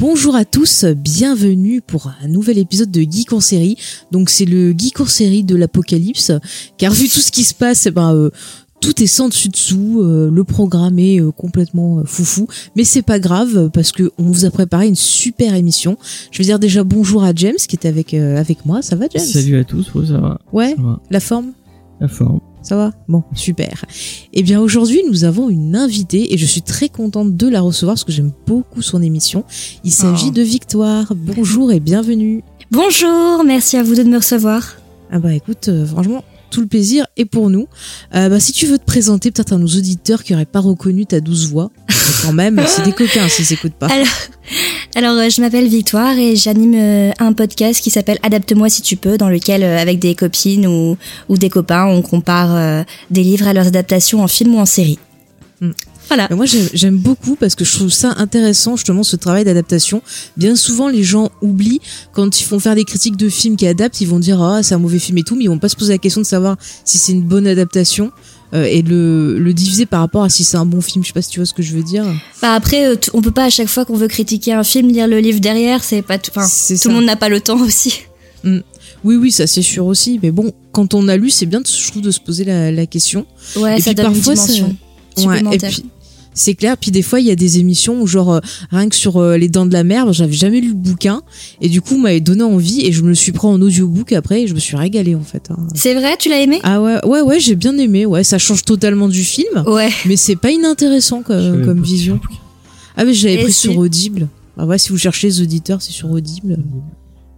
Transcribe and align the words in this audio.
Bonjour 0.00 0.34
à 0.34 0.46
tous, 0.46 0.86
bienvenue 0.86 1.82
pour 1.82 2.10
un 2.24 2.28
nouvel 2.28 2.56
épisode 2.56 2.90
de 2.90 3.02
Geek 3.02 3.34
en 3.34 3.40
série. 3.40 3.76
Donc 4.10 4.30
c'est 4.30 4.46
le 4.46 4.72
Geek 4.72 4.98
en 4.98 5.04
série 5.04 5.44
de 5.44 5.54
l'apocalypse, 5.54 6.32
car 6.78 6.90
vu 6.94 7.06
tout 7.10 7.20
ce 7.20 7.30
qui 7.30 7.44
se 7.44 7.52
passe, 7.52 7.84
eh 7.84 7.90
ben, 7.90 8.14
euh, 8.14 8.30
tout 8.80 9.02
est 9.02 9.06
sans 9.06 9.28
dessus 9.28 9.50
dessous, 9.50 10.00
euh, 10.00 10.30
le 10.32 10.42
programme 10.44 10.98
est 10.98 11.20
euh, 11.20 11.30
complètement 11.32 12.02
foufou, 12.06 12.46
mais 12.76 12.84
c'est 12.84 13.02
pas 13.02 13.18
grave 13.18 13.68
parce 13.74 13.92
que 13.92 14.10
on 14.16 14.24
vous 14.24 14.46
a 14.46 14.50
préparé 14.50 14.88
une 14.88 14.96
super 14.96 15.54
émission. 15.54 15.98
Je 16.30 16.38
veux 16.38 16.46
dire 16.46 16.58
déjà 16.58 16.82
bonjour 16.82 17.22
à 17.22 17.34
James 17.34 17.56
qui 17.68 17.76
est 17.76 17.86
avec 17.86 18.14
euh, 18.14 18.38
avec 18.38 18.64
moi, 18.64 18.80
ça 18.80 18.96
va 18.96 19.04
James? 19.12 19.22
Salut 19.22 19.58
à 19.58 19.64
tous, 19.64 19.92
ouais, 19.94 20.06
ça 20.06 20.18
va. 20.18 20.40
Ouais, 20.50 20.74
Ça 20.76 20.82
va. 20.82 21.00
la 21.10 21.20
forme? 21.20 21.52
La 22.00 22.08
forme. 22.08 22.40
Ça 22.62 22.76
va 22.76 22.92
Bon, 23.08 23.22
super. 23.34 23.84
Eh 24.32 24.42
bien 24.42 24.60
aujourd'hui, 24.60 25.00
nous 25.08 25.24
avons 25.24 25.48
une 25.48 25.76
invitée 25.76 26.32
et 26.34 26.38
je 26.38 26.46
suis 26.46 26.62
très 26.62 26.88
contente 26.88 27.36
de 27.36 27.48
la 27.48 27.60
recevoir 27.60 27.94
parce 27.94 28.04
que 28.04 28.12
j'aime 28.12 28.32
beaucoup 28.46 28.82
son 28.82 29.02
émission. 29.02 29.44
Il 29.84 29.92
s'agit 29.92 30.26
Oh. 30.28 30.32
de 30.32 30.42
Victoire. 30.42 31.12
Bonjour 31.14 31.72
et 31.72 31.80
bienvenue. 31.80 32.42
Bonjour, 32.70 33.42
merci 33.44 33.76
à 33.76 33.82
vous 33.82 33.94
de 33.94 34.02
me 34.04 34.16
recevoir. 34.16 34.76
Ah 35.10 35.18
bah 35.18 35.34
écoute, 35.34 35.68
euh, 35.68 35.84
franchement, 35.86 36.22
tout 36.50 36.60
le 36.60 36.66
plaisir 36.66 37.06
est 37.16 37.24
pour 37.24 37.50
nous. 37.50 37.66
Euh, 38.14 38.28
bah, 38.28 38.40
si 38.40 38.52
tu 38.52 38.66
veux 38.66 38.78
te 38.78 38.84
présenter 38.84 39.30
peut-être 39.30 39.52
à 39.52 39.56
nos 39.56 39.66
auditeurs 39.66 40.22
qui 40.22 40.32
n'auraient 40.32 40.44
pas 40.44 40.60
reconnu 40.60 41.06
ta 41.06 41.20
douce 41.20 41.46
voix, 41.46 41.70
quand 42.22 42.32
même, 42.32 42.62
c'est 42.66 42.82
des 42.82 42.92
coquins 42.92 43.28
s'ils 43.28 43.46
s'écoutent 43.46 43.74
pas. 43.74 43.86
Alors, 43.86 44.06
alors 44.94 45.16
euh, 45.16 45.28
je 45.30 45.40
m'appelle 45.40 45.68
Victoire 45.68 46.18
et 46.18 46.36
j'anime 46.36 46.74
euh, 46.74 47.12
un 47.18 47.32
podcast 47.32 47.80
qui 47.80 47.90
s'appelle 47.90 48.18
Adapte-moi 48.22 48.68
si 48.68 48.82
tu 48.82 48.96
peux, 48.96 49.16
dans 49.16 49.28
lequel, 49.28 49.62
avec 49.62 49.98
des 49.98 50.14
copines 50.14 50.66
ou, 50.66 50.96
ou 51.28 51.38
des 51.38 51.48
copains, 51.48 51.86
on 51.86 52.02
compare 52.02 52.84
des 53.10 53.22
livres 53.22 53.46
à 53.46 53.52
leurs 53.52 53.68
adaptations 53.68 54.22
en 54.22 54.28
film 54.28 54.54
ou 54.54 54.58
en 54.58 54.66
série. 54.66 54.98
Voilà. 56.10 56.26
Mais 56.30 56.36
moi, 56.36 56.44
j'aime- 56.46 56.96
beaucoup 56.98 57.36
parce 57.36 57.54
que 57.54 57.64
je 57.64 57.72
trouve 57.72 57.88
ça 57.90 58.14
intéressant, 58.18 58.76
justement, 58.76 59.02
ce 59.04 59.14
travail 59.16 59.44
d'adaptation. 59.44 60.02
Bien 60.36 60.56
souvent, 60.56 60.88
les 60.88 61.04
gens 61.04 61.30
oublient 61.40 61.80
quand 62.12 62.40
ils 62.40 62.44
font 62.44 62.58
faire 62.58 62.74
des 62.74 62.84
critiques 62.84 63.16
de 63.16 63.28
films 63.28 63.56
qui 63.56 63.66
adaptent, 63.66 64.00
ils 64.00 64.08
vont 64.08 64.18
dire 64.18 64.42
ah 64.42 64.62
c'est 64.62 64.74
un 64.74 64.78
mauvais 64.78 64.98
film 64.98 65.18
et 65.18 65.22
tout, 65.22 65.36
mais 65.36 65.44
ils 65.44 65.48
vont 65.48 65.58
pas 65.58 65.68
se 65.68 65.76
poser 65.76 65.92
la 65.92 65.98
question 65.98 66.20
de 66.20 66.26
savoir 66.26 66.56
si 66.84 66.98
c'est 66.98 67.12
une 67.12 67.22
bonne 67.22 67.46
adaptation 67.46 68.10
euh, 68.54 68.64
et 68.64 68.82
le, 68.82 69.38
le 69.38 69.54
diviser 69.54 69.86
par 69.86 70.00
rapport 70.00 70.24
à 70.24 70.28
si 70.28 70.42
c'est 70.42 70.56
un 70.56 70.66
bon 70.66 70.80
film. 70.80 71.04
Je 71.04 71.08
sais 71.08 71.12
pas 71.14 71.22
si 71.22 71.30
tu 71.30 71.38
vois 71.38 71.46
ce 71.46 71.54
que 71.54 71.62
je 71.62 71.72
veux 71.76 71.84
dire. 71.84 72.04
Bah 72.42 72.54
après, 72.54 72.86
euh, 72.88 72.96
on 73.14 73.22
peut 73.22 73.30
pas 73.30 73.44
à 73.44 73.50
chaque 73.50 73.68
fois 73.68 73.84
qu'on 73.84 73.96
veut 73.96 74.08
critiquer 74.08 74.52
un 74.52 74.64
film 74.64 74.88
lire 74.88 75.06
le 75.06 75.20
livre 75.20 75.38
derrière, 75.40 75.84
c'est 75.84 76.02
pas 76.02 76.18
tout. 76.18 76.32
Enfin, 76.34 76.46
tout 76.46 76.76
ça. 76.76 76.88
le 76.88 76.94
monde 76.96 77.04
n'a 77.04 77.14
pas 77.16 77.28
le 77.28 77.40
temps 77.40 77.60
aussi. 77.64 78.00
Oui, 79.04 79.16
oui, 79.16 79.30
ça 79.30 79.46
c'est 79.46 79.62
sûr 79.62 79.86
aussi. 79.86 80.18
Mais 80.22 80.30
bon, 80.32 80.52
quand 80.72 80.92
on 80.94 81.06
a 81.08 81.16
lu, 81.16 81.30
c'est 81.30 81.46
bien, 81.46 81.60
de- 81.60 81.66
je 81.66 81.88
trouve, 81.90 82.02
de 82.02 82.10
se 82.10 82.20
poser 82.20 82.44
la, 82.44 82.70
la 82.72 82.86
question. 82.86 83.24
Ouais, 83.56 83.78
Et 83.78 83.80
ça 83.80 83.90
puis 83.90 83.94
donne 83.94 84.06
une 84.14 84.20
parfois, 84.22 84.34
Ouais, 85.16 85.40
et 85.52 85.58
puis 85.58 85.84
c'est 86.34 86.54
clair. 86.54 86.76
Puis 86.76 86.90
des 86.90 87.02
fois, 87.02 87.20
il 87.20 87.26
y 87.26 87.30
a 87.30 87.36
des 87.36 87.58
émissions 87.58 88.00
où 88.00 88.06
genre 88.06 88.32
euh, 88.34 88.40
rien 88.70 88.88
que 88.88 88.94
sur 88.96 89.16
euh, 89.18 89.36
les 89.36 89.48
dents 89.48 89.66
de 89.66 89.72
la 89.72 89.84
mer, 89.84 90.12
j'avais 90.12 90.32
jamais 90.32 90.60
lu 90.60 90.68
le 90.68 90.74
bouquin 90.74 91.22
et 91.60 91.68
du 91.68 91.80
coup, 91.80 91.98
m'avait 91.98 92.20
donné 92.20 92.42
envie 92.42 92.86
et 92.86 92.92
je 92.92 93.02
me 93.02 93.08
le 93.08 93.14
suis 93.14 93.32
pris 93.32 93.46
en 93.48 93.60
audiobook 93.60 94.12
après 94.12 94.42
et 94.42 94.46
je 94.46 94.54
me 94.54 94.58
suis 94.60 94.76
régalée 94.76 95.14
en 95.14 95.22
fait. 95.22 95.50
hein. 95.50 95.66
C'est 95.74 95.94
vrai, 95.94 96.16
tu 96.18 96.28
l'as 96.28 96.40
aimé? 96.40 96.58
Ah 96.62 96.80
ouais, 96.80 97.04
ouais, 97.06 97.20
ouais, 97.22 97.40
j'ai 97.40 97.54
bien 97.56 97.76
aimé. 97.78 98.06
Ouais, 98.06 98.24
ça 98.24 98.38
change 98.38 98.64
totalement 98.64 99.08
du 99.08 99.22
film, 99.24 99.64
Ouais. 99.66 99.90
mais 100.06 100.16
c'est 100.16 100.36
pas 100.36 100.50
inintéressant 100.50 101.22
comme, 101.22 101.82
vision. 101.82 102.20
Ah 102.96 103.04
mais 103.04 103.14
je 103.14 103.26
l'avais 103.28 103.40
Et 103.40 103.44
pris 103.44 103.52
sur 103.52 103.76
Audible. 103.78 104.28
Ah 104.58 104.66
ouais, 104.66 104.76
si 104.78 104.90
vous 104.90 104.98
cherchez 104.98 105.28
les 105.28 105.40
auditeurs, 105.40 105.80
c'est 105.80 105.92
sur 105.92 106.10
Audible. 106.10 106.58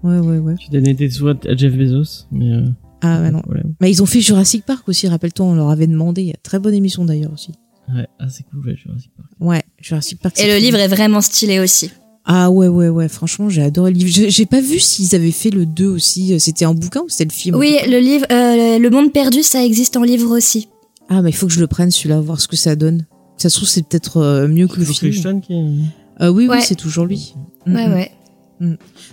Ouais, 0.02 0.18
ouais, 0.18 0.38
ouais. 0.38 0.54
Tu 0.58 0.70
donné 0.70 0.94
des 0.94 1.08
sous 1.10 1.28
à 1.28 1.34
Jeff 1.56 1.74
Bezos, 1.76 2.24
mais. 2.32 2.50
euh, 2.50 2.66
Ah 3.02 3.20
de 3.22 3.30
non. 3.30 3.42
Mais 3.80 3.90
ils 3.90 4.02
ont 4.02 4.06
fait 4.06 4.20
Jurassic 4.20 4.64
Park 4.64 4.88
aussi, 4.88 5.06
rappelle-toi, 5.06 5.46
on 5.46 5.54
leur 5.54 5.70
avait 5.70 5.86
demandé. 5.86 6.22
Il 6.22 6.28
y 6.28 6.32
a 6.32 6.36
très 6.42 6.58
bonne 6.58 6.74
émission 6.74 7.04
d'ailleurs 7.04 7.32
aussi. 7.32 7.52
Ouais, 7.88 8.06
ah, 8.18 8.28
c'est 8.28 8.44
cool, 8.44 8.66
ouais, 8.66 8.76
Jurassic 8.76 9.10
Park. 9.16 9.28
Ouais, 9.40 9.62
Jurassic 9.80 10.20
Park. 10.20 10.38
Et 10.38 10.46
le 10.46 10.54
cool. 10.54 10.62
livre 10.62 10.78
est 10.78 10.88
vraiment 10.88 11.20
stylé 11.20 11.58
aussi. 11.60 11.90
Ah 12.24 12.50
ouais, 12.50 12.68
ouais, 12.68 12.88
ouais, 12.88 13.08
franchement, 13.08 13.48
j'ai 13.48 13.62
adoré 13.62 13.90
le 13.92 13.98
livre. 13.98 14.28
J'ai 14.30 14.46
pas 14.46 14.60
vu 14.60 14.78
s'ils 14.78 15.14
avaient 15.16 15.32
fait 15.32 15.50
le 15.50 15.66
2 15.66 15.86
aussi. 15.88 16.38
C'était 16.38 16.64
un 16.64 16.74
bouquin 16.74 17.00
ou 17.00 17.08
c'était 17.08 17.24
le 17.24 17.32
film 17.32 17.56
Oui, 17.56 17.76
le 17.88 17.98
livre, 17.98 18.26
euh, 18.30 18.78
Le 18.78 18.90
Monde 18.90 19.12
Perdu, 19.12 19.42
ça 19.42 19.64
existe 19.64 19.96
en 19.96 20.02
livre 20.02 20.30
aussi. 20.36 20.68
Ah, 21.08 21.20
mais 21.20 21.30
il 21.30 21.32
faut 21.34 21.46
que 21.48 21.52
je 21.52 21.58
le 21.60 21.66
prenne 21.66 21.90
celui-là, 21.90 22.20
voir 22.20 22.40
ce 22.40 22.46
que 22.46 22.54
ça 22.56 22.76
donne. 22.76 23.06
Ça 23.36 23.48
se 23.50 23.56
trouve, 23.56 23.68
c'est 23.68 23.82
peut-être 23.82 24.18
euh, 24.18 24.46
mieux 24.46 24.68
que 24.68 24.78
le 24.78 24.84
film. 24.84 25.10
Crichton 25.12 25.40
qui 25.40 25.52
est- 25.52 26.24
Euh, 26.24 26.28
oui, 26.28 26.46
oui, 26.48 26.58
c'est 26.62 26.76
toujours 26.76 27.06
lui. 27.06 27.34
Ouais, 27.66 27.88
ouais. 27.88 28.12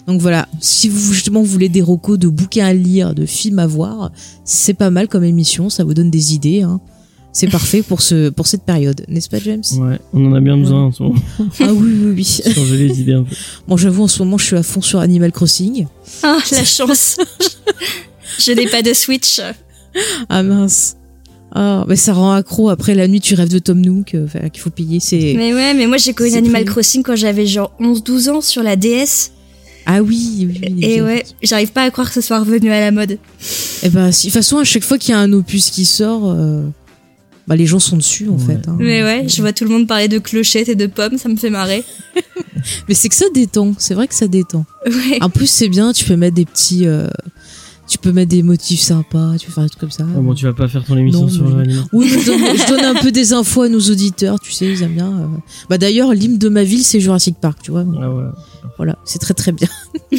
Donc 0.05 0.21
voilà, 0.21 0.47
si 0.59 0.87
vous 0.89 1.11
justement 1.13 1.41
voulez 1.41 1.69
des 1.69 1.81
recos 1.81 2.19
de 2.19 2.27
bouquins 2.27 2.65
à 2.67 2.73
lire, 2.73 3.15
de 3.15 3.25
films 3.25 3.57
à 3.57 3.65
voir, 3.65 4.11
c'est 4.43 4.75
pas 4.75 4.91
mal 4.91 5.07
comme 5.07 5.23
émission, 5.23 5.69
ça 5.71 5.83
vous 5.83 5.95
donne 5.95 6.11
des 6.11 6.35
idées. 6.35 6.61
Hein. 6.61 6.79
C'est 7.31 7.47
parfait 7.47 7.83
pour 7.83 8.01
ce 8.01 8.29
pour 8.29 8.47
cette 8.47 8.63
période, 8.63 9.05
n'est-ce 9.07 9.29
pas 9.29 9.37
James? 9.39 9.61
Ouais, 9.77 9.99
on 10.13 10.25
en 10.31 10.33
a 10.33 10.39
bien 10.41 10.57
besoin 10.57 10.85
en 10.85 10.91
ce 10.91 11.03
moment. 11.03 11.15
Ah 11.59 11.71
oui, 11.73 11.93
oui, 12.01 12.13
oui. 12.15 12.53
Changer 12.53 12.77
les 12.87 12.99
idées 13.01 13.13
un 13.13 13.23
peu. 13.23 13.35
Bon, 13.67 13.77
j'avoue, 13.77 14.03
en 14.03 14.07
ce 14.07 14.19
moment, 14.23 14.37
je 14.37 14.45
suis 14.45 14.55
à 14.55 14.63
fond 14.63 14.81
sur 14.81 14.99
Animal 14.99 15.31
Crossing. 15.31 15.85
Ah, 16.23 16.39
la 16.51 16.63
chance. 16.65 17.17
Je 18.39 18.51
n'ai 18.51 18.67
pas 18.67 18.81
de 18.81 18.93
Switch. 18.93 19.39
Ah 20.29 20.43
mince. 20.43 20.95
Ah, 21.51 21.83
mais 21.87 21.95
ça 21.95 22.13
rend 22.13 22.31
accro. 22.31 22.69
Après 22.69 22.93
la 22.95 23.07
nuit, 23.07 23.21
tu 23.21 23.33
rêves 23.35 23.49
de 23.51 23.59
Tom 23.59 23.81
Nook, 23.81 24.13
euh, 24.15 24.27
qu'il 24.51 24.61
faut 24.61 24.69
payer. 24.69 24.99
C'est 24.99 25.33
Mais 25.35 25.53
ouais, 25.53 25.73
mais 25.73 25.87
moi 25.87 25.97
j'ai 25.97 26.13
connu 26.13 26.35
Animal. 26.35 26.65
Crossing 26.65 27.03
quand 27.03 27.15
j'avais 27.15 27.45
genre 27.47 27.71
11-12 27.79 28.29
ans 28.29 28.41
sur 28.41 28.61
la 28.63 28.75
DS. 28.75 29.31
ah 29.87 30.01
oui, 30.03 30.47
oui. 30.47 30.61
oui, 30.61 30.83
Et 30.85 31.01
oui. 31.01 31.07
ouais, 31.07 31.25
j'arrive 31.41 31.71
pas 31.71 31.83
à 31.83 31.91
croire 31.91 32.07
que 32.07 32.13
ce 32.13 32.21
soit 32.21 32.39
revenu 32.39 32.71
à 32.71 32.79
la 32.79 32.91
mode. 32.91 33.17
Eh 33.83 33.89
ben, 33.89 34.11
si- 34.11 34.27
de 34.27 34.31
toute 34.31 34.33
façon, 34.39 34.57
à 34.57 34.63
chaque 34.63 34.83
fois 34.83 34.97
qu'il 34.99 35.11
y 35.11 35.13
a 35.15 35.19
un 35.19 35.33
opus 35.33 35.71
qui 35.71 35.85
sort, 35.85 36.29
euh, 36.29 36.63
bah, 37.49 37.55
les 37.57 37.65
gens 37.65 37.79
sont 37.79 37.97
dessus, 37.97 38.29
en 38.29 38.33
Ouais. 38.37 38.45
fait. 38.45 38.67
hein. 38.69 38.77
Mais 38.79 39.03
ouais, 39.03 39.25
je 39.27 39.41
vois 39.41 39.51
tout 39.51 39.63
le 39.65 39.71
monde 39.71 39.87
parler 39.87 40.07
de 40.07 40.19
clochettes 40.19 40.69
et 40.69 40.75
de 40.75 40.85
pommes, 40.85 41.17
ça 41.17 41.27
me 41.27 41.35
fait 41.35 41.49
marrer. 41.49 41.83
Mais 42.87 42.93
c'est 42.93 43.09
que 43.09 43.15
ça 43.15 43.25
détend. 43.33 43.73
C'est 43.77 43.93
vrai 43.95 44.07
que 44.07 44.13
ça 44.15 44.27
détend. 44.27 44.65
Ouais. 44.85 45.17
En 45.21 45.29
plus, 45.29 45.47
c'est 45.47 45.67
bien. 45.69 45.91
Tu 45.91 46.05
peux 46.05 46.15
mettre 46.15 46.35
des 46.35 46.45
petits, 46.45 46.85
euh, 46.85 47.07
tu 47.89 47.97
peux 47.97 48.11
mettre 48.11 48.29
des 48.29 48.43
motifs 48.43 48.79
sympas. 48.81 49.35
Tu 49.39 49.47
peux 49.47 49.51
faire 49.53 49.63
des 49.63 49.69
trucs 49.69 49.79
comme 49.81 49.91
ça. 49.91 50.05
Ah 50.15 50.19
bon, 50.19 50.33
tu 50.33 50.45
vas 50.45 50.53
pas 50.53 50.67
faire 50.67 50.85
ton 50.85 50.95
émission 50.95 51.21
Non, 51.23 51.27
sur 51.29 51.49
mais- 51.49 51.65
l'anime. 51.65 51.83
Oui, 51.91 52.09
mais 52.13 52.21
je 52.21 52.25
donne, 52.25 52.39
je 52.55 52.67
donne 52.67 52.85
un 52.85 52.95
peu 53.01 53.11
des 53.11 53.33
infos 53.33 53.63
à 53.63 53.69
nos 53.69 53.79
auditeurs. 53.81 54.39
Tu 54.39 54.51
sais, 54.51 54.67
ils 54.67 54.81
aiment 54.83 54.93
bien. 54.93 55.07
euh. 55.11 55.25
Bah 55.69 55.77
d'ailleurs, 55.77 56.13
l'hymne 56.13 56.37
de 56.37 56.49
ma 56.49 56.63
ville, 56.63 56.83
c'est 56.83 56.99
Jurassic 56.99 57.35
Park. 57.41 57.59
Tu 57.63 57.71
vois. 57.71 57.85
Ah 58.01 58.13
ouais. 58.13 58.23
Voilà, 58.77 58.97
c'est 59.05 59.19
très 59.19 59.33
très 59.33 59.51
bien. 59.51 59.67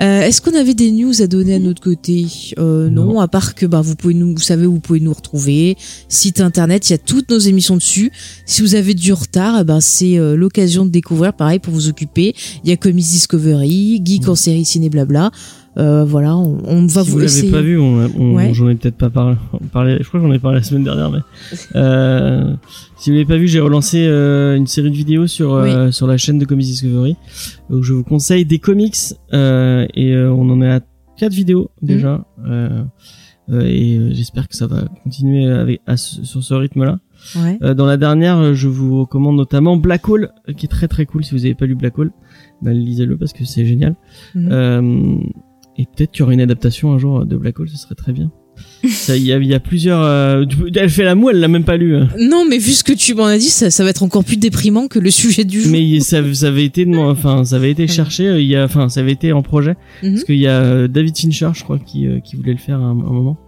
Euh, 0.00 0.22
Est-ce 0.22 0.40
qu'on 0.40 0.54
avait 0.58 0.74
des 0.74 0.90
news 0.90 1.22
à 1.22 1.26
donner 1.26 1.54
à 1.54 1.58
notre 1.58 1.80
côté? 1.80 2.26
Euh, 2.58 2.90
non. 2.90 3.04
Non. 3.04 3.20
à 3.20 3.28
part 3.28 3.54
que 3.54 3.64
bah 3.64 3.80
vous 3.80 3.94
pouvez 3.94 4.14
nous, 4.14 4.32
vous 4.34 4.40
savez 4.42 4.66
où 4.66 4.72
vous 4.74 4.80
pouvez 4.80 5.00
nous 5.00 5.12
retrouver. 5.12 5.76
Site 6.08 6.40
internet, 6.40 6.88
il 6.88 6.92
y 6.92 6.94
a 6.94 6.98
toutes 6.98 7.30
nos 7.30 7.38
émissions 7.38 7.76
dessus. 7.76 8.10
Si 8.44 8.60
vous 8.62 8.74
avez 8.74 8.94
du 8.94 9.12
retard, 9.12 9.58
eh 9.60 9.64
ben 9.64 9.80
c'est 9.80 10.18
euh, 10.18 10.36
l'occasion 10.36 10.84
de 10.84 10.90
découvrir. 10.90 11.32
Pareil 11.32 11.58
pour 11.60 11.72
vous 11.72 11.88
occuper. 11.88 12.34
Il 12.64 12.70
y 12.70 12.72
a 12.72 12.76
Comics 12.76 13.04
Discovery, 13.06 14.02
Geek 14.04 14.28
en 14.28 14.34
série 14.34 14.64
ciné 14.64 14.88
blabla. 14.90 15.30
Euh, 15.76 16.04
voilà, 16.04 16.36
on, 16.36 16.58
on 16.64 16.86
va 16.86 17.02
si 17.02 17.10
vous 17.10 17.16
vous 17.18 17.24
l'avez 17.24 17.50
pas 17.50 17.60
vu, 17.60 17.78
on, 17.78 18.08
on- 18.16 18.34
Ouais. 18.36 18.54
j'en 18.54 18.68
ai 18.68 18.74
peut-être 18.76 18.96
pas 18.96 19.10
parlé, 19.10 19.36
parlé. 19.72 19.96
Je 20.00 20.06
crois 20.06 20.20
que 20.20 20.26
j'en 20.26 20.32
ai 20.32 20.38
parlé 20.38 20.58
la 20.58 20.62
semaine 20.62 20.84
dernière, 20.84 21.10
mais 21.10 21.18
euh, 21.76 22.54
si 22.96 23.10
vous 23.10 23.14
l'avez 23.16 23.26
pas 23.26 23.36
vu, 23.36 23.48
j'ai 23.48 23.60
relancé 23.60 24.06
euh, 24.06 24.56
une 24.56 24.66
série 24.68 24.90
de 24.90 24.96
vidéos 24.96 25.26
sur 25.26 25.54
euh, 25.54 25.90
sur 25.90 26.06
la 26.06 26.16
chaîne 26.16 26.38
de 26.38 26.44
Comics 26.44 26.66
Discovery. 26.66 27.16
Donc 27.70 27.82
je 27.82 27.92
vous 27.92 28.04
conseille 28.04 28.44
des 28.44 28.58
comics 28.60 28.96
euh, 29.32 29.86
et 29.94 30.12
euh, 30.14 30.32
on 30.32 30.48
en 30.50 30.62
est 30.62 30.70
à 30.70 30.80
quatre 31.16 31.32
vidéos 31.34 31.70
déjà. 31.82 32.24
Euh, 32.46 32.82
euh, 33.50 33.60
et 33.66 33.98
euh, 33.98 34.10
j'espère 34.12 34.48
que 34.48 34.56
ça 34.56 34.66
va 34.66 34.84
continuer 35.02 35.46
avec 35.50 35.80
à 35.86 35.96
sur 35.96 36.42
ce 36.42 36.54
rythme-là. 36.54 36.98
Ouais. 37.36 37.58
Euh, 37.62 37.74
dans 37.74 37.86
la 37.86 37.96
dernière, 37.96 38.54
je 38.54 38.68
vous 38.68 39.00
recommande 39.00 39.36
notamment 39.36 39.76
Black 39.76 40.08
Hole, 40.08 40.30
qui 40.56 40.66
est 40.66 40.68
très 40.68 40.88
très 40.88 41.04
cool. 41.06 41.24
Si 41.24 41.32
vous 41.34 41.44
avez 41.44 41.54
pas 41.54 41.66
lu 41.66 41.74
Black 41.74 41.98
Hole, 41.98 42.12
bah, 42.62 42.72
lisez-le 42.72 43.16
parce 43.16 43.32
que 43.32 43.44
c'est 43.44 43.64
génial. 43.66 43.96
Mhm. 44.34 44.48
Euh, 44.52 45.16
et 45.78 45.86
peut-être 45.86 46.12
qu'il 46.12 46.20
y 46.20 46.22
aura 46.22 46.32
une 46.34 46.40
adaptation 46.40 46.92
un 46.92 46.98
jour 46.98 47.24
de 47.26 47.36
Black 47.36 47.58
Hole, 47.60 47.68
ce 47.68 47.76
serait 47.78 47.94
très 47.94 48.12
bien. 48.12 48.30
Ça, 48.88 49.16
Il 49.16 49.22
y, 49.24 49.26
y 49.26 49.54
a 49.54 49.58
plusieurs. 49.60 50.00
euh, 50.02 50.44
elle 50.76 50.88
fait 50.90 51.02
la 51.02 51.16
moue, 51.16 51.30
elle 51.30 51.40
l'a 51.40 51.48
même 51.48 51.64
pas 51.64 51.76
lu. 51.76 51.96
hein. 51.96 52.08
Non, 52.20 52.44
mais 52.48 52.58
vu 52.58 52.70
ce 52.70 52.84
que 52.84 52.92
tu 52.92 53.14
m'en 53.14 53.24
as 53.24 53.38
dit, 53.38 53.48
ça, 53.48 53.70
ça 53.70 53.82
va 53.82 53.90
être 53.90 54.04
encore 54.04 54.22
plus 54.24 54.36
déprimant 54.36 54.86
que 54.86 55.00
le 55.00 55.10
sujet 55.10 55.42
du 55.44 55.60
jour. 55.60 55.72
Mais 55.72 55.98
ça, 56.00 56.22
ça 56.34 56.46
avait 56.48 56.64
été, 56.64 56.86
enfin, 56.96 57.44
ça 57.44 57.56
avait 57.56 57.72
été 57.72 57.88
cherché. 57.88 58.40
Il 58.40 58.46
y 58.46 58.54
a, 58.54 58.64
enfin, 58.64 58.88
ça 58.88 59.00
avait 59.00 59.10
été 59.12 59.32
en 59.32 59.42
projet 59.42 59.74
Mhm. 60.04 60.12
parce 60.12 60.24
qu'il 60.24 60.38
y 60.38 60.46
a 60.46 60.60
euh, 60.62 60.86
David 60.88 61.16
Fincher, 61.18 61.50
je 61.54 61.64
crois, 61.64 61.78
qui, 61.80 62.06
euh, 62.06 62.20
qui 62.20 62.36
voulait 62.36 62.52
le 62.52 62.58
faire 62.58 62.78
à 62.78 62.84
un, 62.84 62.90
un 62.90 62.94
moment. 62.94 63.38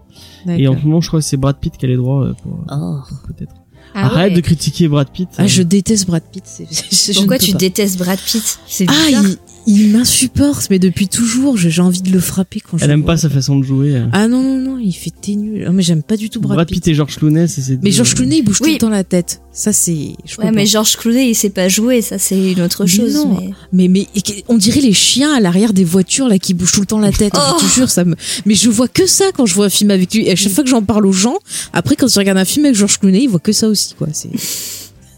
Et 0.49 0.67
en 0.67 0.77
ce 0.77 0.85
moment, 0.85 1.01
je 1.01 1.09
crois 1.09 1.21
que 1.21 1.27
c'est 1.27 1.37
Brad 1.37 1.59
Pitt 1.61 1.77
qui 1.77 1.85
a 1.85 1.89
les 1.89 1.97
droits 1.97 2.33
pour, 2.43 2.65
Oh. 2.73 2.97
pour 3.09 3.19
peut-être. 3.35 3.53
Ah 3.95 4.07
Arrête 4.07 4.31
ouais. 4.31 4.37
de 4.37 4.41
critiquer 4.41 4.89
Brad 4.89 5.09
Pitt. 5.11 5.29
Ah, 5.39 5.47
je 5.47 5.63
déteste 5.63 6.07
Brad 6.07 6.23
Pitt. 6.31 6.45
Pourquoi 7.15 7.39
tu 7.39 7.53
pas. 7.53 7.59
détestes 7.59 7.99
Brad 7.99 8.19
Pitt? 8.19 8.59
C'est 8.67 8.87
Ah, 8.89 8.93
il, 9.11 9.37
il 9.67 9.91
m'insupporte, 9.91 10.69
mais 10.71 10.79
depuis 10.79 11.09
toujours, 11.09 11.57
j'ai 11.57 11.81
envie 11.83 12.03
de 12.03 12.11
le 12.13 12.21
frapper 12.21 12.61
quand 12.61 12.79
je 12.79 12.85
Elle 12.85 12.91
le 12.91 12.95
aime 12.95 13.03
vois. 13.03 13.15
pas 13.15 13.17
sa 13.17 13.29
façon 13.31 13.59
de 13.59 13.65
jouer. 13.65 13.97
euh. 13.97 14.07
Ah 14.13 14.29
non, 14.29 14.43
non, 14.43 14.59
non, 14.59 14.79
il 14.79 14.93
fait 14.93 15.11
t'es 15.21 15.35
nul. 15.35 15.65
Ah, 15.67 15.73
mais 15.73 15.83
j'aime 15.83 16.03
pas 16.03 16.17
du 16.17 16.31
tout 16.31 16.41
Brad, 16.41 16.55
Brad 16.55 16.69
Pitt. 16.69 16.77
Pitt 16.85 16.89
et 16.89 16.95
George 16.95 17.17
Clooney, 17.17 17.49
c'est 17.49 17.63
ces 17.63 17.79
Mais 17.83 17.91
George 17.91 18.15
Clooney, 18.15 18.39
il 18.39 18.43
bouge 18.43 18.59
tout 18.59 18.65
le 18.65 18.79
temps 18.79 18.89
la 18.91 19.05
tête. 19.05 19.41
Ça, 19.53 19.73
c'est. 19.73 20.13
Ouais, 20.39 20.51
mais 20.53 20.67
George 20.67 20.97
Clooney, 20.97 21.31
il 21.31 21.35
sait 21.35 21.51
pas 21.51 21.69
jouer, 21.69 22.03
ça 22.03 22.19
c'est 22.19 22.53
une 22.53 22.61
autre 22.61 22.85
Mais 22.85 22.91
chose. 22.91 23.15
non. 23.15 23.39
mais- 23.41 23.51
Mais, 23.73 23.89
mais 23.89 24.07
et- 24.15 24.45
on 24.49 24.57
dirait 24.59 24.81
les 24.83 24.93
chiens 24.93 25.35
à 25.35 25.41
l'arrière 25.41 25.73
des 25.73 25.85
voitures 25.85 26.29
là 26.29 26.39
qui 26.39 26.53
bougent 26.55 26.73
tout 26.73 26.81
le 26.81 26.87
temps 26.87 26.99
la 26.99 27.11
tête. 27.13 27.33
Oh. 27.37 27.57
Je 27.61 27.67
te 27.67 27.73
jure, 27.73 27.89
ça 27.91 28.05
me. 28.05 28.15
Mais 28.45 28.55
je 28.55 28.69
vois 28.71 28.89
que 28.89 29.07
ça 29.07 29.25
quand 29.35 29.47
je 29.47 29.55
vois 29.55 29.67
un 29.67 29.71
film 29.71 29.91
avec 29.91 30.13
lui. 30.15 30.27
Et 30.27 30.33
à 30.33 30.37
chaque 30.37 30.53
fois 30.53 30.63
que 30.63 30.71
j'en 30.71 30.83
parle 30.83 31.07
aux 31.07 31.13
gens, 31.13 31.37
après 31.73 31.97
quand 31.97 32.07
ils 32.07 32.19
regardent 32.19 32.39
un 32.39 32.45
film 32.45 32.67
avec 32.67 32.77
George 32.77 32.99
Clooney, 32.99 33.23
ils 33.25 33.29
voient 33.29 33.41
que 33.41 33.53
ça 33.53 33.67
aussi, 33.69 33.95
quoi. 33.95 34.09
C'est. 34.13 34.31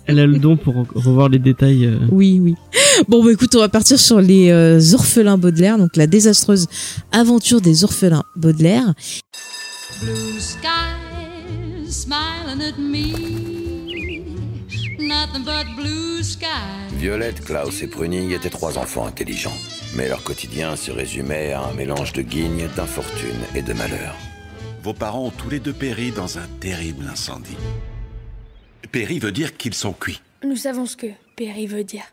Elle 0.08 0.20
a 0.20 0.26
le 0.26 0.38
don 0.38 0.56
pour 0.56 0.74
revoir 0.94 1.28
les 1.28 1.38
détails. 1.38 1.84
euh. 1.84 1.98
Oui, 2.10 2.40
oui. 2.42 2.54
Bon, 3.08 3.22
bah 3.22 3.30
écoute, 3.30 3.54
on 3.54 3.58
va 3.60 3.68
partir 3.68 3.98
sur 4.00 4.20
les 4.22 4.50
euh, 4.50 4.80
orphelins 4.94 5.36
Baudelaire, 5.36 5.76
donc 5.76 5.96
la 5.96 6.06
désastreuse 6.06 6.66
aventure 7.12 7.60
des 7.60 7.84
orphelins 7.84 8.24
Baudelaire. 8.34 8.94
Blue 10.00 10.40
skies 10.40 11.90
smiling 11.90 12.62
at 12.62 12.78
me. 12.78 13.12
Nothing 14.98 15.44
but 15.44 15.66
blue 15.76 16.22
skies. 16.22 16.46
Violette, 16.98 17.44
Klaus 17.44 17.82
et 17.82 17.86
Pruning 17.86 18.32
étaient 18.32 18.48
trois 18.50 18.78
enfants 18.78 19.06
intelligents. 19.06 19.56
Mais 19.94 20.08
leur 20.08 20.22
quotidien 20.22 20.74
se 20.76 20.90
résumait 20.90 21.52
à 21.52 21.62
un 21.64 21.74
mélange 21.74 22.12
de 22.14 22.22
guignes, 22.22 22.66
d'infortune 22.76 23.38
et 23.54 23.62
de 23.62 23.72
malheur. 23.74 24.14
Vos 24.82 24.94
parents 24.94 25.26
ont 25.26 25.30
tous 25.30 25.50
les 25.50 25.60
deux 25.60 25.72
péri 25.72 26.12
dans 26.12 26.38
un 26.38 26.46
terrible 26.60 27.04
incendie. 27.10 27.56
Péri 28.90 29.18
veut 29.18 29.32
dire 29.32 29.56
qu'ils 29.56 29.74
sont 29.74 29.92
cuits. 29.92 30.20
Nous 30.42 30.56
savons 30.56 30.86
ce 30.86 30.96
que 30.96 31.08
péri 31.36 31.66
veut 31.66 31.84
dire. 31.84 32.04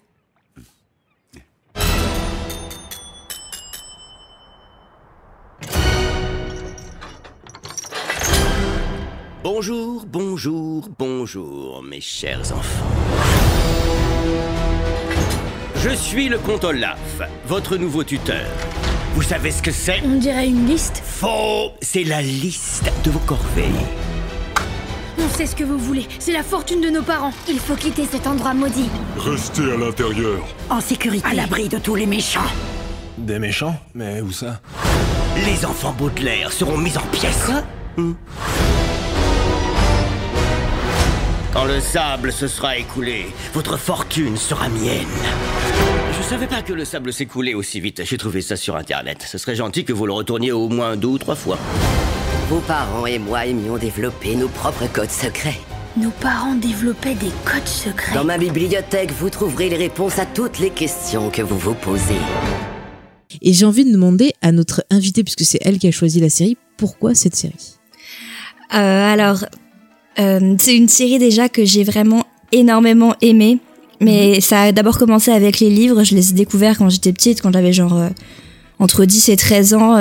Bonjour, 9.44 10.06
bonjour, 10.06 10.90
bonjour, 10.98 11.84
mes 11.84 12.02
chers 12.02 12.52
enfants. 12.52 12.86
Je 15.78 15.92
suis 15.92 16.28
le 16.30 16.40
comte 16.40 16.64
Olaf, 16.64 17.22
votre 17.46 17.78
nouveau 17.78 18.04
tuteur. 18.04 18.50
Vous 19.14 19.22
savez 19.22 19.52
ce 19.52 19.62
que 19.62 19.72
c'est? 19.72 20.02
On 20.04 20.18
dirait 20.18 20.48
une 20.48 20.66
liste. 20.68 20.98
Faux 20.98 21.72
C'est 21.80 22.04
la 22.04 22.22
liste 22.22 22.92
de 23.06 23.12
vos 23.12 23.20
corvées. 23.20 23.70
On 25.18 25.30
sait 25.30 25.46
ce 25.46 25.56
que 25.56 25.64
vous 25.64 25.78
voulez. 25.78 26.08
C'est 26.20 26.34
la 26.34 26.44
fortune 26.44 26.82
de 26.82 26.90
nos 26.90 27.02
parents. 27.02 27.32
Il 27.48 27.60
faut 27.60 27.76
quitter 27.76 28.06
cet 28.06 28.28
endroit 28.28 28.54
maudit. 28.54 28.90
Restez 29.18 29.72
à 29.72 29.78
l'intérieur. 29.78 30.46
En 30.70 30.82
sécurité. 30.82 31.26
À 31.28 31.34
l'abri 31.34 31.70
de 31.70 31.78
tous 31.78 31.96
les 31.96 32.06
méchants. 32.06 32.42
Des 33.18 33.40
méchants 33.40 33.80
Mais 33.94 34.22
où 34.22 34.32
ça? 34.32 34.60
Les 35.46 35.66
enfants 35.66 35.94
Baudelaire 35.98 36.52
seront 36.52 36.78
mis 36.78 36.98
en 36.98 37.02
pièces. 37.12 37.52
Hmm. 37.98 38.14
Quand 41.54 41.64
le 41.64 41.80
sable 41.80 42.34
se 42.34 42.50
sera 42.50 42.78
écoulé, 42.78 43.28
votre 43.54 43.78
fortune 43.78 44.36
sera 44.36 44.68
mienne. 44.68 45.08
Je 46.18 46.24
savais 46.24 46.48
pas 46.48 46.62
que 46.62 46.74
le 46.74 46.84
sable 46.84 47.14
s'écoulait 47.14 47.54
aussi 47.54 47.80
vite. 47.80 48.02
J'ai 48.04 48.18
trouvé 48.18 48.42
ça 48.42 48.58
sur 48.58 48.76
internet. 48.76 49.24
Ce 49.26 49.38
serait 49.38 49.56
gentil 49.56 49.86
que 49.86 49.94
vous 49.94 50.06
le 50.06 50.12
retourniez 50.12 50.52
au 50.52 50.68
moins 50.68 50.98
deux 50.98 51.08
ou 51.08 51.18
trois 51.18 51.36
fois. 51.36 51.58
Vos 52.50 52.60
parents 52.60 53.06
et 53.06 53.20
moi 53.20 53.46
aimions 53.46 53.78
développer 53.78 54.36
nos 54.36 54.48
propres 54.48 54.86
codes 54.92 55.10
secrets. 55.10 55.60
Nos 55.98 56.12
parents 56.12 56.56
développaient 56.56 57.16
des 57.16 57.32
codes 57.46 57.68
secrets. 57.68 58.14
Dans 58.14 58.24
ma 58.24 58.38
bibliothèque, 58.38 59.12
vous 59.14 59.30
trouverez 59.30 59.70
les 59.70 59.78
réponses 59.78 60.20
à 60.20 60.26
toutes 60.26 60.60
les 60.60 60.70
questions 60.70 61.30
que 61.30 61.42
vous 61.42 61.58
vous 61.58 61.74
posez. 61.74 62.20
Et 63.42 63.54
j'ai 63.54 63.66
envie 63.66 63.86
de 63.86 63.92
demander 63.92 64.34
à 64.42 64.52
notre 64.52 64.84
invitée, 64.90 65.24
puisque 65.24 65.44
c'est 65.44 65.60
elle 65.62 65.80
qui 65.80 65.88
a 65.88 65.92
choisi 65.92 66.20
la 66.20 66.30
série, 66.30 66.58
pourquoi 66.78 67.16
cette 67.16 67.36
série? 67.36 67.78
Euh, 68.74 69.14
alors, 69.14 69.46
euh, 70.20 70.56
c'est 70.60 70.76
une 70.76 70.90
série 70.90 71.18
déjà 71.18 71.50
que 71.50 71.66
j'ai 71.66 71.84
vraiment 71.84 72.26
énormément 72.52 73.16
aimée. 73.22 73.60
Mais 74.02 74.42
ça 74.42 74.64
a 74.64 74.72
d'abord 74.72 74.98
commencé 74.98 75.32
avec 75.32 75.60
les 75.60 75.70
livres. 75.70 76.04
Je 76.04 76.16
les 76.16 76.32
ai 76.32 76.34
découverts 76.34 76.78
quand 76.78 76.90
j'étais 76.90 77.14
petite, 77.14 77.42
quand 77.42 77.54
j'avais 77.54 77.72
genre 77.72 77.98
euh, 77.98 78.10
entre 78.80 79.06
10 79.06 79.30
et 79.30 79.38
13 79.38 79.74
ans. 79.74 79.98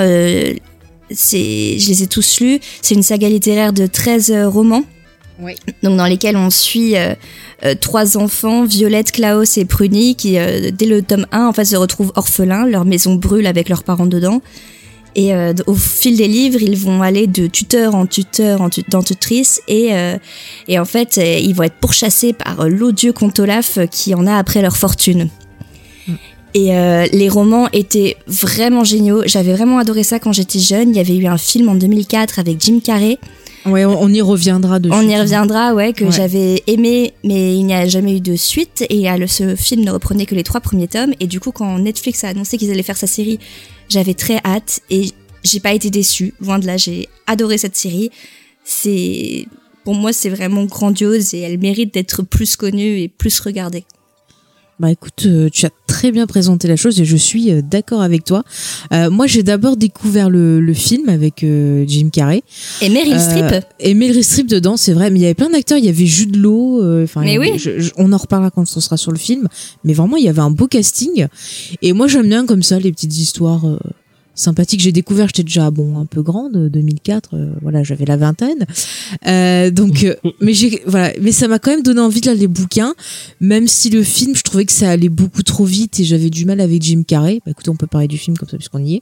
C'est, 1.11 1.77
je 1.79 1.87
les 1.89 2.03
ai 2.03 2.07
tous 2.07 2.39
lus. 2.39 2.59
C'est 2.81 2.95
une 2.95 3.03
saga 3.03 3.29
littéraire 3.29 3.73
de 3.73 3.85
13 3.85 4.31
euh, 4.31 4.49
romans. 4.49 4.83
Oui. 5.41 5.53
Donc 5.83 5.97
dans 5.97 6.05
lesquels 6.05 6.37
on 6.37 6.49
suit 6.49 6.95
euh, 6.95 7.13
euh, 7.65 7.75
trois 7.79 8.17
enfants, 8.17 8.63
Violette, 8.65 9.11
Klaus 9.11 9.57
et 9.57 9.65
Pruny, 9.65 10.15
qui 10.15 10.37
euh, 10.37 10.71
dès 10.71 10.85
le 10.85 11.01
tome 11.01 11.27
1 11.33 11.45
en 11.47 11.51
fait 11.53 11.65
se 11.65 11.75
retrouvent 11.75 12.13
orphelins. 12.15 12.65
Leur 12.65 12.85
maison 12.85 13.15
brûle 13.15 13.45
avec 13.45 13.67
leurs 13.69 13.83
parents 13.83 14.05
dedans. 14.05 14.41
Et 15.17 15.31
au 15.65 15.75
fil 15.75 16.17
des 16.17 16.27
livres, 16.27 16.61
ils 16.61 16.75
vont 16.75 17.01
aller 17.01 17.25
de 17.25 17.47
tuteur 17.47 17.95
en 17.95 18.05
tuteur 18.05 18.59
en 18.61 18.69
tu- 18.69 18.83
en 18.93 19.01
tutrice 19.01 19.61
et 19.69 19.91
et 20.67 20.77
en 20.77 20.83
fait, 20.83 21.15
ils 21.15 21.53
vont 21.53 21.63
être 21.63 21.75
pourchassés 21.79 22.33
par 22.33 22.67
l'odieux 22.67 23.13
comte 23.13 23.39
Olaf 23.39 23.77
euh, 23.77 23.85
qui 23.85 24.13
en 24.13 24.27
a 24.27 24.35
après 24.35 24.61
leur 24.61 24.75
fortune. 24.75 25.29
Et 26.55 26.73
euh, 26.73 27.05
les 27.11 27.27
romans 27.27 27.67
étaient 27.73 28.15
vraiment 28.27 28.83
géniaux. 28.85 29.23
J'avais 29.25 29.53
vraiment 29.53 29.77
adoré 29.77 30.03
ça 30.03 30.19
quand 30.19 30.31
j'étais 30.31 30.57
jeune. 30.59 30.89
Il 30.91 30.95
y 30.95 30.99
avait 31.01 31.15
eu 31.15 31.27
un 31.27 31.37
film 31.37 31.67
en 31.67 31.75
2004 31.75 32.39
avec 32.39 32.61
Jim 32.61 32.79
Carrey. 32.81 33.17
Ouais, 33.65 33.83
on, 33.83 34.01
on 34.01 34.09
y 34.13 34.21
reviendra 34.21 34.79
dessus. 34.79 34.95
On 34.95 35.05
y 35.05 35.19
reviendra, 35.19 35.73
ouais, 35.73 35.91
que 35.91 36.05
Ouais. 36.05 36.11
j'avais 36.11 36.63
aimé, 36.67 37.13
mais 37.25 37.55
il 37.57 37.65
n'y 37.65 37.73
a 37.73 37.87
jamais 37.87 38.15
eu 38.15 38.21
de 38.21 38.37
suite. 38.37 38.85
Et 38.89 39.09
euh, 39.11 39.27
ce 39.27 39.55
film 39.57 39.83
ne 39.83 39.91
reprenait 39.91 40.25
que 40.25 40.33
les 40.35 40.43
trois 40.43 40.61
premiers 40.61 40.87
tomes. 40.87 41.13
Et 41.19 41.27
du 41.27 41.41
coup, 41.41 41.51
quand 41.51 41.77
Netflix 41.77 42.23
a 42.23 42.29
annoncé 42.29 42.57
qu'ils 42.57 42.71
allaient 42.71 42.83
faire 42.83 42.95
sa 42.95 43.07
série, 43.07 43.37
j'avais 43.89 44.13
très 44.13 44.37
hâte 44.45 44.79
et 44.89 45.09
j'ai 45.43 45.59
pas 45.59 45.73
été 45.73 45.89
déçue. 45.89 46.33
Loin 46.39 46.57
de 46.59 46.65
là, 46.67 46.77
j'ai 46.77 47.09
adoré 47.27 47.57
cette 47.57 47.75
série. 47.75 48.11
C'est, 48.63 49.45
pour 49.83 49.93
moi, 49.95 50.13
c'est 50.13 50.29
vraiment 50.29 50.63
grandiose 50.63 51.33
et 51.33 51.39
elle 51.41 51.59
mérite 51.59 51.93
d'être 51.93 52.23
plus 52.23 52.55
connue 52.55 52.99
et 53.01 53.07
plus 53.09 53.39
regardée. 53.41 53.83
Bah 54.77 54.91
écoute, 54.91 55.23
euh, 55.25 55.47
tu 55.49 55.65
as 55.65 55.69
très 55.87 56.11
bien 56.11 56.27
présenté 56.27 56.67
la 56.67 56.75
chose 56.75 56.99
et 56.99 57.05
je 57.05 57.15
suis 57.15 57.49
euh, 57.49 57.61
d'accord 57.61 58.01
avec 58.01 58.25
toi. 58.25 58.43
Euh, 58.91 59.09
moi, 59.09 59.25
j'ai 59.25 59.41
d'abord 59.41 59.77
découvert 59.77 60.29
le, 60.29 60.59
le 60.59 60.73
film 60.73 61.07
avec 61.07 61.45
euh, 61.45 61.85
Jim 61.87 62.09
Carrey. 62.11 62.43
Et 62.81 62.89
Meryl 62.89 63.13
Euh, 63.13 63.19
Streep. 63.19 63.65
Et 63.79 63.93
Meryl 63.93 64.21
Streep 64.21 64.47
dedans, 64.47 64.75
c'est 64.75 64.91
vrai. 64.91 65.09
Mais 65.11 65.19
il 65.19 65.21
y 65.21 65.25
avait 65.25 65.33
plein 65.33 65.49
d'acteurs. 65.49 65.77
Il 65.77 65.85
y 65.85 65.89
avait 65.89 66.05
Jude 66.05 66.35
Law. 66.35 67.03
Enfin, 67.03 67.21
Mais 67.21 67.37
oui. 67.37 67.53
je- 67.57 67.79
je- 67.79 67.91
on 67.95 68.11
en 68.11 68.17
reparlera 68.17 68.51
quand 68.51 68.63
on 68.63 68.79
sera 68.81 68.97
sur 68.97 69.13
le 69.13 69.17
film. 69.17 69.47
Mais 69.85 69.93
vraiment, 69.93 70.17
il 70.17 70.25
y 70.25 70.29
avait 70.29 70.41
un 70.41 70.51
beau 70.51 70.67
casting. 70.67 71.27
Et 71.81 71.93
moi, 71.93 72.07
j'aime 72.07 72.27
bien 72.27 72.45
comme 72.45 72.61
ça 72.63 72.77
les 72.77 72.91
petites 72.91 73.17
histoires. 73.17 73.63
Euh, 74.35 74.41
sympathiques. 74.45 74.81
J'ai 74.81 74.91
découvert, 74.91 75.27
j'étais 75.27 75.43
déjà 75.43 75.71
bon 75.71 75.97
un 75.99 76.05
peu 76.05 76.21
grande, 76.21 76.69
2004, 76.69 77.29
euh, 77.33 77.53
voilà, 77.61 77.83
j'avais 77.83 78.05
la 78.05 78.17
vingtaine. 78.17 78.65
Euh, 79.27 79.71
donc, 79.71 80.03
euh, 80.03 80.15
mais 80.41 80.53
j'ai, 80.53 80.81
voilà, 80.85 81.11
mais 81.21 81.31
ça 81.31 81.47
m'a 81.47 81.59
quand 81.59 81.71
même 81.71 81.83
donné 81.83 82.01
envie 82.01 82.21
de 82.21 82.29
lire 82.29 82.39
les 82.39 82.47
bouquins, 82.47 82.93
même 83.39 83.67
si 83.67 83.89
le 83.89 84.03
film, 84.03 84.35
je 84.35 84.41
trouvais 84.43 84.65
que 84.65 84.73
ça 84.73 84.89
allait 84.89 85.09
beaucoup 85.09 85.43
trop 85.43 85.65
vite 85.65 85.99
et 85.99 86.03
j'avais 86.03 86.29
du 86.29 86.45
mal 86.45 86.59
avec 86.61 86.81
Jim 86.83 87.03
Carrey. 87.07 87.41
Bah, 87.45 87.51
écoutez, 87.51 87.69
on 87.69 87.75
peut 87.75 87.87
parler 87.87 88.07
du 88.07 88.17
film 88.17 88.37
comme 88.37 88.49
ça 88.49 88.57
puisqu'on 88.57 88.83
y 88.83 88.95
est. 88.95 89.01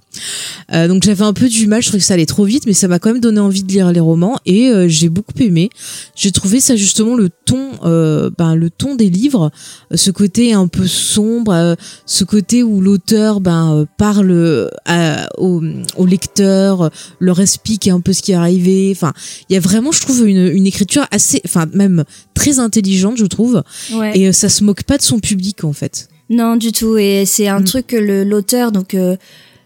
Euh, 0.74 0.88
donc 0.88 1.04
j'avais 1.04 1.24
un 1.24 1.34
peu 1.34 1.50
du 1.50 1.68
mal, 1.68 1.82
je 1.82 1.88
trouvais 1.88 2.00
que 2.00 2.06
ça 2.06 2.14
allait 2.14 2.26
trop 2.26 2.46
vite, 2.46 2.66
mais 2.66 2.74
ça 2.74 2.88
m'a 2.88 3.00
quand 3.00 3.12
même 3.12 3.22
donné 3.22 3.40
envie 3.40 3.64
de 3.64 3.72
lire 3.72 3.92
les 3.92 4.00
romans 4.00 4.38
et 4.46 4.70
euh, 4.70 4.88
j'ai 4.88 5.10
beaucoup 5.10 5.34
aimé. 5.40 5.70
J'ai 6.16 6.32
trouvé 6.32 6.60
ça 6.60 6.76
justement 6.76 7.16
le 7.16 7.30
ton, 7.46 7.70
euh, 7.84 8.30
ben 8.38 8.56
le 8.56 8.70
ton 8.70 8.96
des 8.96 9.10
livres, 9.10 9.52
euh, 9.92 9.98
ce 9.98 10.12
côté 10.12 10.54
un 10.54 10.68
peu 10.68 10.88
sombre, 10.88 11.54
euh, 11.54 11.76
ce 12.06 12.24
côté 12.24 12.64
où 12.64 12.82
l'auteur 12.82 13.40
ben 13.40 13.74
euh, 13.76 13.86
parle 13.98 14.70
à- 14.86 15.23
au, 15.38 15.62
au 15.98 16.06
lecteur, 16.06 16.82
euh, 16.84 16.90
leur 17.20 17.40
explique 17.40 17.88
un 17.88 18.00
peu 18.02 18.14
ce 18.14 18.22
qui 18.22 18.32
est 18.32 18.36
arrivé. 18.36 18.92
Enfin, 18.96 19.14
il 19.50 19.54
y 19.54 19.58
a 19.58 19.60
vraiment, 19.60 19.92
je 19.92 20.02
trouve, 20.02 20.28
une, 20.28 20.48
une 20.48 20.66
écriture 20.68 21.06
assez, 21.12 21.42
enfin 21.46 21.66
même 21.74 22.04
très 22.34 22.60
intelligente, 22.60 23.18
je 23.18 23.26
trouve, 23.26 23.64
Ouais. 23.94 24.18
et 24.18 24.28
euh, 24.28 24.32
ça 24.32 24.50
se 24.50 24.64
moque 24.64 24.84
pas 24.84 24.98
de 24.98 25.04
son 25.04 25.20
public 25.20 25.64
en 25.64 25.74
fait. 25.74 26.08
Non, 26.30 26.56
du 26.56 26.72
tout. 26.72 26.98
Et 26.98 27.26
c'est 27.26 27.48
un 27.48 27.60
Mm. 27.60 27.66
truc 27.66 27.88
que 27.88 27.98
l'auteur, 28.24 28.72
donc 28.72 28.94
euh, 28.94 29.18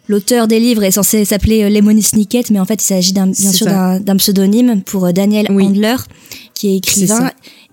l'auteur 0.08 0.48
des 0.48 0.60
livres 0.60 0.84
est 0.84 0.92
censé 0.92 1.24
s'appeler 1.26 1.64
euh, 1.64 1.70
Lemony 1.70 2.02
Snicket, 2.02 2.44
mais 2.52 2.60
en 2.60 2.66
fait, 2.66 2.82
il 2.82 2.86
s'agit 2.86 3.14
bien 3.14 3.32
sûr 3.34 3.68
d'un, 3.68 4.18
pseudonyme 4.18 4.82
pour 4.82 5.12
Daniel 5.14 5.48
Oui. 5.50 5.66
Handler, 5.68 5.96
qui 6.54 6.70
est 6.70 6.78
écrivain. 6.78 7.32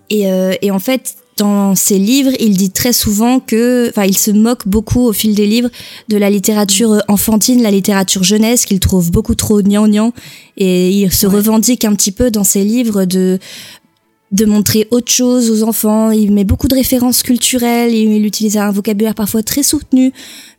Et, 0.09 0.31
euh, 0.31 0.53
et 0.61 0.69
en 0.71 0.79
fait, 0.79 1.15
dans 1.37 1.75
ses 1.75 1.99
livres, 1.99 2.31
il 2.39 2.55
dit 2.55 2.71
très 2.71 2.93
souvent 2.93 3.39
que, 3.39 3.89
enfin, 3.89 4.05
il 4.05 4.17
se 4.17 4.31
moque 4.31 4.67
beaucoup 4.67 5.01
au 5.01 5.13
fil 5.13 5.35
des 5.35 5.45
livres 5.45 5.69
de 6.07 6.17
la 6.17 6.29
littérature 6.29 6.93
euh, 6.93 6.99
enfantine, 7.07 7.61
la 7.61 7.71
littérature 7.71 8.23
jeunesse, 8.23 8.65
qu'il 8.65 8.79
trouve 8.79 9.11
beaucoup 9.11 9.35
trop 9.35 9.61
gnangnan. 9.61 10.13
Et 10.57 10.91
il 10.91 11.11
se 11.11 11.27
revendique 11.27 11.83
un 11.83 11.93
petit 11.93 12.11
peu 12.11 12.31
dans 12.31 12.45
ses 12.45 12.63
livres 12.63 13.05
de 13.05 13.39
de 14.31 14.45
montrer 14.45 14.87
autre 14.91 15.11
chose 15.11 15.49
aux 15.51 15.63
enfants. 15.63 16.11
Il 16.11 16.33
met 16.33 16.43
beaucoup 16.43 16.67
de 16.67 16.75
références 16.75 17.23
culturelles. 17.23 17.93
Il, 17.93 18.11
il 18.11 18.25
utilise 18.25 18.57
un 18.57 18.71
vocabulaire 18.71 19.15
parfois 19.15 19.43
très 19.43 19.63
soutenu, 19.63 20.11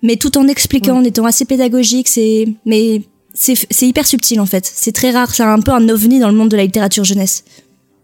mais 0.02 0.16
tout 0.16 0.38
en 0.38 0.48
expliquant, 0.48 0.98
en 0.98 1.04
étant 1.04 1.26
assez 1.26 1.44
pédagogique. 1.44 2.08
C'est, 2.08 2.48
mais 2.64 3.02
c'est, 3.34 3.54
c'est 3.70 3.86
hyper 3.86 4.06
subtil 4.06 4.40
en 4.40 4.46
fait. 4.46 4.70
C'est 4.72 4.92
très 4.92 5.10
rare. 5.10 5.34
C'est 5.34 5.42
un 5.42 5.60
peu 5.60 5.72
un 5.72 5.88
ovni 5.88 6.18
dans 6.20 6.30
le 6.30 6.36
monde 6.36 6.48
de 6.48 6.56
la 6.56 6.64
littérature 6.64 7.04
jeunesse. 7.04 7.44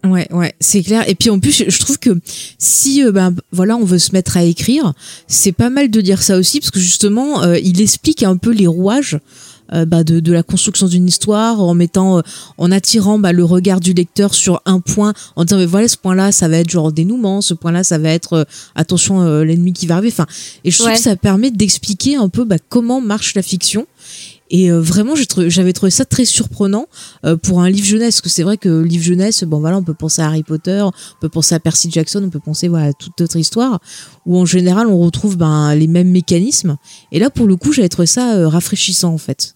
Ouais, 0.05 0.27
ouais, 0.31 0.53
c'est 0.59 0.83
clair. 0.83 1.07
Et 1.07 1.15
puis 1.15 1.29
en 1.29 1.39
plus, 1.39 1.63
je 1.67 1.79
trouve 1.79 1.97
que 1.97 2.19
si, 2.57 3.03
euh, 3.03 3.11
ben 3.13 3.33
voilà, 3.53 3.77
on 3.77 3.85
veut 3.85 3.99
se 3.99 4.11
mettre 4.11 4.35
à 4.35 4.43
écrire, 4.43 4.93
c'est 5.27 5.53
pas 5.53 5.69
mal 5.69 5.89
de 5.89 6.01
dire 6.01 6.21
ça 6.21 6.37
aussi, 6.37 6.59
parce 6.59 6.71
que 6.71 6.79
justement, 6.79 7.41
euh, 7.43 7.57
il 7.57 7.81
explique 7.81 8.21
un 8.23 8.35
peu 8.35 8.51
les 8.51 8.67
rouages. 8.67 9.17
euh, 9.71 9.85
bah, 9.85 10.03
de, 10.03 10.19
de 10.19 10.33
la 10.33 10.43
construction 10.43 10.87
d'une 10.87 11.07
histoire 11.07 11.61
en 11.61 11.73
mettant 11.73 12.21
en 12.57 12.71
attirant 12.71 13.17
bah, 13.17 13.31
le 13.31 13.45
regard 13.45 13.79
du 13.79 13.93
lecteur 13.93 14.33
sur 14.35 14.61
un 14.65 14.81
point 14.81 15.13
en 15.37 15.45
disant 15.45 15.57
mais 15.57 15.65
voilà 15.65 15.87
ce 15.87 15.95
point 15.95 16.15
là 16.15 16.33
ça 16.33 16.49
va 16.49 16.57
être 16.57 16.69
genre 16.69 16.91
dénouement 16.91 17.39
ce 17.39 17.53
point 17.53 17.71
là 17.71 17.81
ça 17.85 17.97
va 17.97 18.09
être 18.09 18.45
attention 18.75 19.23
l'ennemi 19.41 19.71
qui 19.71 19.87
va 19.87 19.95
arriver 19.95 20.11
enfin 20.11 20.27
et 20.65 20.69
je 20.69 20.77
trouve 20.77 20.89
Ouais. 20.89 20.97
que 20.97 21.01
ça 21.01 21.15
permet 21.15 21.49
d'expliquer 21.49 22.17
un 22.17 22.27
peu 22.27 22.43
bah, 22.43 22.57
comment 22.67 22.99
marche 22.99 23.35
la 23.35 23.41
fiction 23.41 23.87
et 24.53 24.71
euh, 24.71 24.79
vraiment, 24.79 25.15
j'avais 25.47 25.73
trouvé 25.73 25.89
ça 25.89 26.05
très 26.05 26.25
surprenant 26.25 26.85
euh, 27.25 27.35
pour 27.35 27.61
un 27.61 27.69
livre 27.71 27.87
jeunesse. 27.87 28.15
Parce 28.15 28.21
que 28.21 28.29
c'est 28.29 28.43
vrai 28.43 28.57
que 28.57 28.83
livre 28.83 29.03
jeunesse, 29.03 29.43
bon 29.43 29.59
voilà, 29.59 29.77
on 29.77 29.83
peut 29.83 29.95
penser 29.95 30.21
à 30.21 30.27
Harry 30.27 30.43
Potter, 30.43 30.83
on 30.83 30.91
peut 31.19 31.27
penser 31.27 31.55
à 31.55 31.59
Percy 31.59 31.89
Jackson, 31.89 32.21
on 32.23 32.29
peut 32.29 32.39
penser 32.39 32.67
voilà, 32.67 32.89
à 32.89 32.93
toute 32.93 33.19
autre 33.19 33.35
histoire 33.35 33.79
où 34.27 34.37
en 34.37 34.45
général 34.45 34.85
on 34.87 34.99
retrouve 34.99 35.37
ben, 35.37 35.73
les 35.73 35.87
mêmes 35.87 36.11
mécanismes. 36.11 36.77
Et 37.11 37.17
là, 37.17 37.31
pour 37.31 37.47
le 37.47 37.55
coup, 37.55 37.73
j'avais 37.73 37.89
trouvé 37.89 38.05
ça 38.05 38.35
euh, 38.35 38.47
rafraîchissant 38.47 39.11
en 39.11 39.17
fait. 39.17 39.55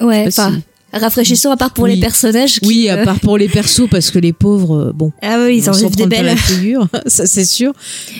Ouais, 0.00 0.28
pas 0.34 0.50
rafraîchissant 0.98 1.50
à 1.50 1.56
part 1.56 1.72
pour 1.72 1.84
Oui. 1.84 1.94
les 1.94 2.00
personnages. 2.00 2.60
qui, 2.60 2.66
Oui, 2.66 2.88
à 2.88 2.94
euh, 2.98 3.04
part 3.04 3.20
pour 3.20 3.36
les 3.38 3.48
persos, 3.48 3.86
parce 3.90 4.10
que 4.10 4.18
les 4.18 4.32
pauvres, 4.32 4.76
euh, 4.88 4.92
bon. 4.92 5.12
Ah 5.22 5.36
oui, 5.46 5.58
ils 5.58 5.68
en 5.68 5.72
vivent 5.72 5.96
des 5.96 6.06
belles. 6.06 6.36
figure, 6.36 6.88
ça 7.06 7.26
c'est 7.26 7.44
sûr. 7.44 7.72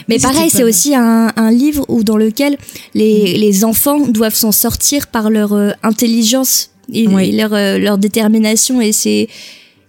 Mais 0.08 0.18
pareil, 0.18 0.50
c'est 0.50 0.64
aussi 0.64 0.94
un, 0.94 1.32
un 1.36 1.50
livre 1.50 1.84
où 1.88 2.02
dans 2.04 2.16
lequel 2.16 2.56
les, 2.94 3.36
les 3.38 3.64
enfants 3.64 4.00
doivent 4.06 4.34
s'en 4.34 4.52
sortir 4.52 5.06
par 5.08 5.30
leur 5.30 5.52
euh, 5.52 5.70
intelligence 5.82 6.70
et, 6.92 7.06
Oui. 7.08 7.30
et 7.30 7.32
leur, 7.32 7.54
euh, 7.54 7.78
leur 7.78 7.98
détermination 7.98 8.80
et 8.80 8.92
c'est 8.92 9.28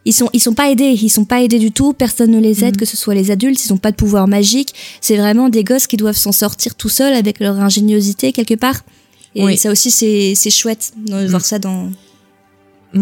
ils 0.07 0.13
sont 0.13 0.29
ils 0.33 0.39
sont 0.39 0.53
pas 0.53 0.69
aidés, 0.69 0.95
ils 1.01 1.09
sont 1.09 1.25
pas 1.25 1.41
aidés 1.41 1.57
du 1.57 1.71
tout, 1.71 1.91
personne 1.93 2.29
ne 2.29 2.39
les 2.39 2.63
aide, 2.63 2.75
Mhm. 2.75 2.79
que 2.81 2.85
ce 2.85 2.95
soit 2.95 3.15
les 3.15 3.31
adultes, 3.31 3.59
ils 3.65 3.73
ont 3.73 3.77
pas 3.77 3.89
de 3.89 3.95
pouvoir 3.95 4.27
magique, 4.27 4.69
c'est 5.01 5.17
vraiment 5.17 5.49
des 5.49 5.63
gosses 5.63 5.87
qui 5.87 5.97
doivent 5.97 6.15
s'en 6.15 6.31
sortir 6.31 6.75
tout 6.75 6.89
seuls 6.89 7.13
avec 7.13 7.39
leur 7.39 7.59
ingéniosité 7.59 8.31
quelque 8.31 8.53
part. 8.53 8.81
Et 9.33 9.43
Oui. 9.43 9.57
ça 9.57 9.71
aussi 9.71 9.89
c'est 9.89 10.33
c'est 10.35 10.51
chouette 10.51 10.93
de 10.95 11.25
voir 11.27 11.43
ça 11.43 11.57
dans 11.57 11.89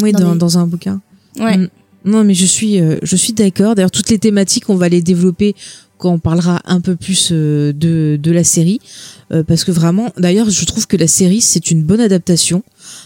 Oui, 0.01 0.11
Dans 0.11 0.19
dans, 0.19 0.33
les- 0.33 0.39
dans 0.39 0.57
un 0.57 0.67
bouquin. 0.67 1.01
ouais. 1.39 1.69
Non, 2.05 2.25
mais 2.25 2.33
je 2.33 2.45
suis, 2.45 2.81
euh, 2.81 2.97
je 3.01 3.15
suis 3.15 3.31
d'accord. 3.31 3.75
D'ailleurs, 3.75 3.89
toutes 3.91 4.09
les 4.09 4.19
thématiques, 4.19 4.69
on 4.69 4.75
va 4.75 4.89
les 4.89 5.01
développer 5.01 5.55
quand 5.97 6.11
on 6.11 6.19
parlera 6.19 6.59
un 6.65 6.81
peu 6.81 6.97
plus 6.97 7.29
euh, 7.31 7.71
de, 7.71 8.19
de 8.21 8.31
la 8.31 8.43
série. 8.43 8.81
Euh, 9.31 9.41
parce 9.43 9.63
que 9.63 9.71
vraiment, 9.71 10.11
d'ailleurs, 10.17 10.49
je 10.49 10.65
trouve 10.65 10.85
que 10.85 10.97
la 10.97 11.07
série, 11.07 11.39
c'est 11.39 11.71
une 11.71 11.81
bonne 11.81 12.01
adaptation. 12.01 12.61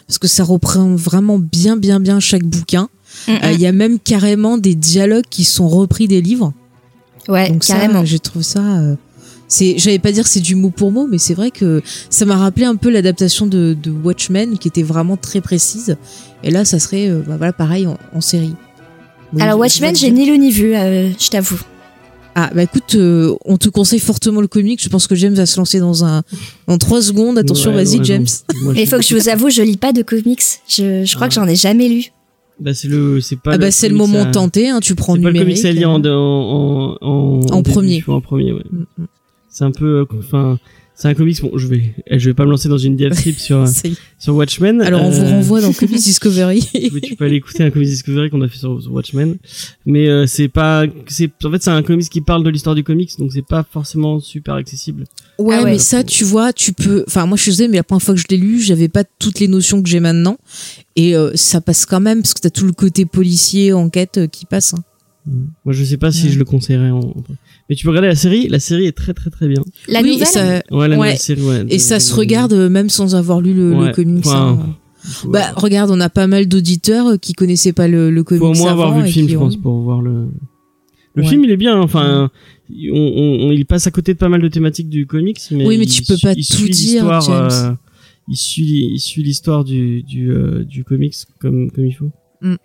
Parce 0.07 0.17
que 0.17 0.27
ça 0.27 0.43
reprend 0.43 0.95
vraiment 0.95 1.37
bien, 1.37 1.77
bien, 1.77 1.99
bien 1.99 2.19
chaque 2.19 2.43
bouquin. 2.43 2.89
Mm, 3.27 3.31
Euh, 3.43 3.51
Il 3.51 3.61
y 3.61 3.67
a 3.67 3.71
même 3.71 3.99
carrément 3.99 4.57
des 4.57 4.73
dialogues 4.73 5.25
qui 5.29 5.43
sont 5.43 5.67
repris 5.69 6.07
des 6.07 6.21
livres. 6.21 6.53
Ouais, 7.29 7.49
Donc 7.51 7.65
carrément. 7.65 7.99
ça, 7.99 8.05
je 8.05 8.17
trouve 8.17 8.41
ça... 8.41 8.61
c'est, 9.47 9.77
j'allais 9.77 9.99
pas 9.99 10.11
dire 10.11 10.23
que 10.23 10.29
c'est 10.29 10.39
du 10.41 10.55
mot 10.55 10.69
pour 10.69 10.91
mot, 10.91 11.07
mais 11.07 11.17
c'est 11.17 11.33
vrai 11.33 11.51
que 11.51 11.81
ça 12.09 12.25
m'a 12.25 12.35
rappelé 12.35 12.65
un 12.65 12.75
peu 12.75 12.89
l'adaptation 12.89 13.47
de, 13.47 13.75
de 13.81 13.91
Watchmen, 13.91 14.57
qui 14.57 14.67
était 14.67 14.83
vraiment 14.83 15.17
très 15.17 15.41
précise. 15.41 15.95
Et 16.43 16.51
là, 16.51 16.65
ça 16.65 16.79
serait, 16.79 17.09
euh, 17.09 17.21
bah 17.25 17.35
voilà, 17.37 17.53
pareil 17.53 17.87
en, 17.87 17.97
en 18.13 18.21
série. 18.21 18.53
Oui, 19.33 19.41
Alors 19.41 19.59
Watchmen, 19.59 19.95
je 19.95 20.01
j'ai 20.01 20.11
ni 20.11 20.25
lu 20.25 20.37
ni 20.39 20.51
vu, 20.51 20.75
euh, 20.75 21.09
je 21.19 21.29
t'avoue. 21.29 21.59
Ah 22.39 22.51
bah 22.53 22.61
écoute, 22.63 22.93
euh, 22.93 23.33
on 23.45 23.57
te 23.57 23.67
conseille 23.67 23.99
fortement 23.99 24.41
le 24.41 24.47
comic. 24.47 24.81
Je 24.83 24.89
pense 24.89 25.07
que 25.07 25.15
James 25.15 25.33
va 25.33 25.47
se 25.47 25.57
lancer 25.57 25.79
dans 25.79 26.05
un 26.05 26.21
en 26.67 26.77
trois 26.77 27.01
secondes. 27.01 27.37
Attention, 27.39 27.71
Ouais, 27.73 27.83
vas-y 27.83 27.97
ouais, 27.97 28.03
James. 28.05 28.25
Mais 28.75 28.83
il 28.83 28.87
faut 28.87 28.97
que 28.97 29.03
je 29.03 29.15
vous 29.15 29.27
avoue, 29.27 29.49
je 29.49 29.63
lis 29.63 29.75
pas 29.77 29.91
de 29.91 30.03
comics. 30.03 30.43
Je, 30.67 31.03
je 31.03 31.15
crois 31.15 31.27
que 31.29 31.33
j'en 31.33 31.47
ai 31.47 31.55
jamais 31.55 31.89
lu. 31.89 32.11
Bah, 32.59 32.75
c'est 32.75 32.87
le, 32.89 33.21
c'est 33.21 33.37
pas 33.39 33.53
Ah 33.53 33.57
bah 33.57 33.71
c'est 33.71 33.89
le 33.89 33.95
moment 33.95 34.21
à- 34.21 34.25
tenté. 34.27 34.69
Hein, 34.69 34.81
tu 34.81 34.93
prends 34.93 35.15
C'est 35.15 35.21
pas 35.21 35.29
le 35.29 35.33
numérique. 35.33 35.55
comics 35.61 35.65
à 35.65 35.71
lire 35.73 35.89
en, 35.89 35.99
en, 36.05 36.97
en, 37.01 37.39
En 37.51 37.61
début, 37.61 37.71
premier. 37.71 38.03
En 38.07 38.21
premier, 38.21 38.51
ouais. 38.53 38.63
Mm, 38.71 38.85
mm. 38.99 39.05
C'est 39.57 39.63
un 39.65 39.71
peu, 39.71 40.01
euh, 40.01 40.05
enfin, 40.19 40.59
c'est 40.93 41.07
un 41.07 41.15
comics. 41.15 41.41
Bon, 41.41 41.57
je 41.57 41.65
vais, 41.65 41.95
je 42.11 42.29
vais 42.29 42.35
pas 42.35 42.45
me 42.45 42.51
lancer 42.51 42.69
dans 42.69 42.77
une 42.77 42.95
diatribe 42.95 43.35
sur 43.39 43.63
est. 43.65 43.93
sur 44.19 44.35
Watchmen. 44.35 44.81
Alors 44.83 45.03
on 45.03 45.09
vous 45.09 45.21
Euh, 45.21 45.29
renvoie 45.31 45.61
dans 45.61 45.73
Comics 45.73 45.95
Discovery. 46.03 46.63
oui, 46.93 47.01
tu 47.01 47.15
peux 47.15 47.25
aller 47.25 47.37
écouter 47.37 47.63
un 47.63 47.71
comics 47.71 47.87
Discovery 47.89 48.29
qu'on 48.29 48.41
a 48.41 48.47
fait 48.47 48.59
sur, 48.59 48.79
sur 48.79 48.91
Watchmen. 48.93 49.37
Mais 49.87 50.07
euh, 50.09 50.27
c'est 50.27 50.47
pas, 50.47 50.83
c'est, 51.07 51.31
en 51.43 51.49
fait, 51.49 51.63
c'est 51.63 51.71
un 51.71 51.81
comics 51.81 52.07
qui 52.07 52.21
parle 52.21 52.43
de 52.43 52.49
l'histoire 52.51 52.75
du 52.75 52.83
comics, 52.83 53.09
donc 53.17 53.31
c'est 53.33 53.41
pas 53.45 53.65
forcément 53.67 54.19
super 54.19 54.53
accessible. 54.53 55.05
Ouais, 55.39 55.55
Ah 55.59 55.63
ouais. 55.63 55.71
mais 55.71 55.79
ça, 55.79 56.03
tu 56.03 56.23
vois, 56.23 56.53
tu 56.53 56.71
peux. 56.73 57.03
Enfin, 57.07 57.25
moi, 57.25 57.35
je 57.37 57.45
désolée, 57.49 57.67
mais 57.69 57.77
la 57.77 57.83
première 57.83 58.03
fois 58.03 58.13
que 58.13 58.19
je 58.21 58.27
l'ai 58.29 58.37
lu, 58.37 58.61
j'avais 58.61 58.89
pas 58.89 59.03
toutes 59.17 59.39
les 59.39 59.47
notions 59.47 59.81
que 59.81 59.89
j'ai 59.89 59.99
maintenant, 59.99 60.37
et 60.95 61.15
euh, 61.15 61.31
ça 61.35 61.61
passe 61.61 61.87
quand 61.87 61.99
même 61.99 62.21
parce 62.21 62.35
que 62.35 62.41
t'as 62.41 62.51
tout 62.51 62.65
le 62.65 62.73
côté 62.73 63.05
policier, 63.07 63.73
enquête 63.73 64.17
euh, 64.19 64.27
qui 64.27 64.45
passe. 64.45 64.75
hein. 64.75 64.83
Moi, 65.65 65.73
je 65.73 65.83
sais 65.83 65.97
pas 65.97 66.11
si 66.11 66.29
je 66.31 66.39
le 66.39 66.45
conseillerais. 66.45 66.89
En... 66.91 67.13
Mais 67.69 67.75
tu 67.75 67.83
peux 67.83 67.89
regarder 67.89 68.07
la 68.07 68.15
série. 68.15 68.47
La 68.47 68.59
série 68.59 68.85
est 68.85 68.91
très 68.95 69.13
très 69.13 69.29
très 69.29 69.47
bien. 69.47 69.61
La 69.89 70.01
oui, 70.01 70.09
et 70.09 70.11
nouvelle 70.13 70.27
ça, 70.27 70.45
Ouais, 70.45 70.61
la 70.71 70.77
Ouais. 70.79 70.95
nouvelle 70.95 71.17
série. 71.17 71.41
Ouais, 71.41 71.65
et 71.69 71.79
ça 71.79 71.99
se 71.99 72.13
de- 72.13 72.17
regarde 72.19 72.53
euh, 72.53 72.69
même 72.69 72.89
sans 72.89 73.15
avoir 73.15 73.41
lu 73.41 73.53
le, 73.53 73.71
le 73.73 73.91
comics. 73.91 74.25
enfin, 74.25 74.57
hein. 74.61 74.75
faut- 75.03 75.29
Bah, 75.29 75.51
regarde, 75.55 75.91
on 75.91 75.99
a 75.99 76.09
pas 76.09 76.27
mal 76.27 76.47
d'auditeurs 76.47 77.07
euh, 77.07 77.17
qui 77.17 77.33
connaissaient 77.33 77.73
pas 77.73 77.87
le, 77.87 78.09
le 78.09 78.23
comics 78.23 78.41
faut 78.41 78.51
au 78.51 78.53
moins 78.53 78.71
avoir 78.71 78.93
vu 78.95 79.01
le 79.03 79.07
film, 79.07 79.27
je 79.27 79.35
ont- 79.35 79.39
pense, 79.39 79.57
pour 79.57 79.81
voir 79.81 80.01
le. 80.01 80.27
Le 81.15 81.23
Ouais. 81.23 81.29
film, 81.29 81.43
il 81.45 81.51
est 81.51 81.57
bien. 81.57 81.77
Enfin, 81.81 82.29
on, 82.69 82.73
on- 82.95 83.47
on- 83.47 83.51
il 83.51 83.65
passe 83.65 83.87
à 83.87 83.91
côté 83.91 84.13
de 84.13 84.19
pas 84.19 84.29
mal 84.29 84.39
de 84.41 84.47
thématiques 84.47 84.87
du 84.89 85.05
comics, 85.07 85.39
mais 85.51 85.65
Oui, 85.65 85.77
mais 85.77 85.85
il 85.85 85.89
tu 85.89 86.03
peux 86.03 86.17
pas 86.21 86.33
il 86.33 86.45
tout 86.47 86.67
dire, 86.69 87.21
James. 87.21 87.49
euh, 87.51 87.71
il 88.29 88.37
suit, 88.37 88.89
il 88.93 88.99
suit 88.99 89.23
l'histoire 89.23 89.63
du 89.65 90.03
du 90.03 90.31
euh, 90.31 90.63
du 90.63 90.83
comics 90.83 91.15
comme 91.39 91.71
comme 91.71 91.85
il 91.85 91.93
faut. 91.93 92.11
Hmm. 92.41 92.55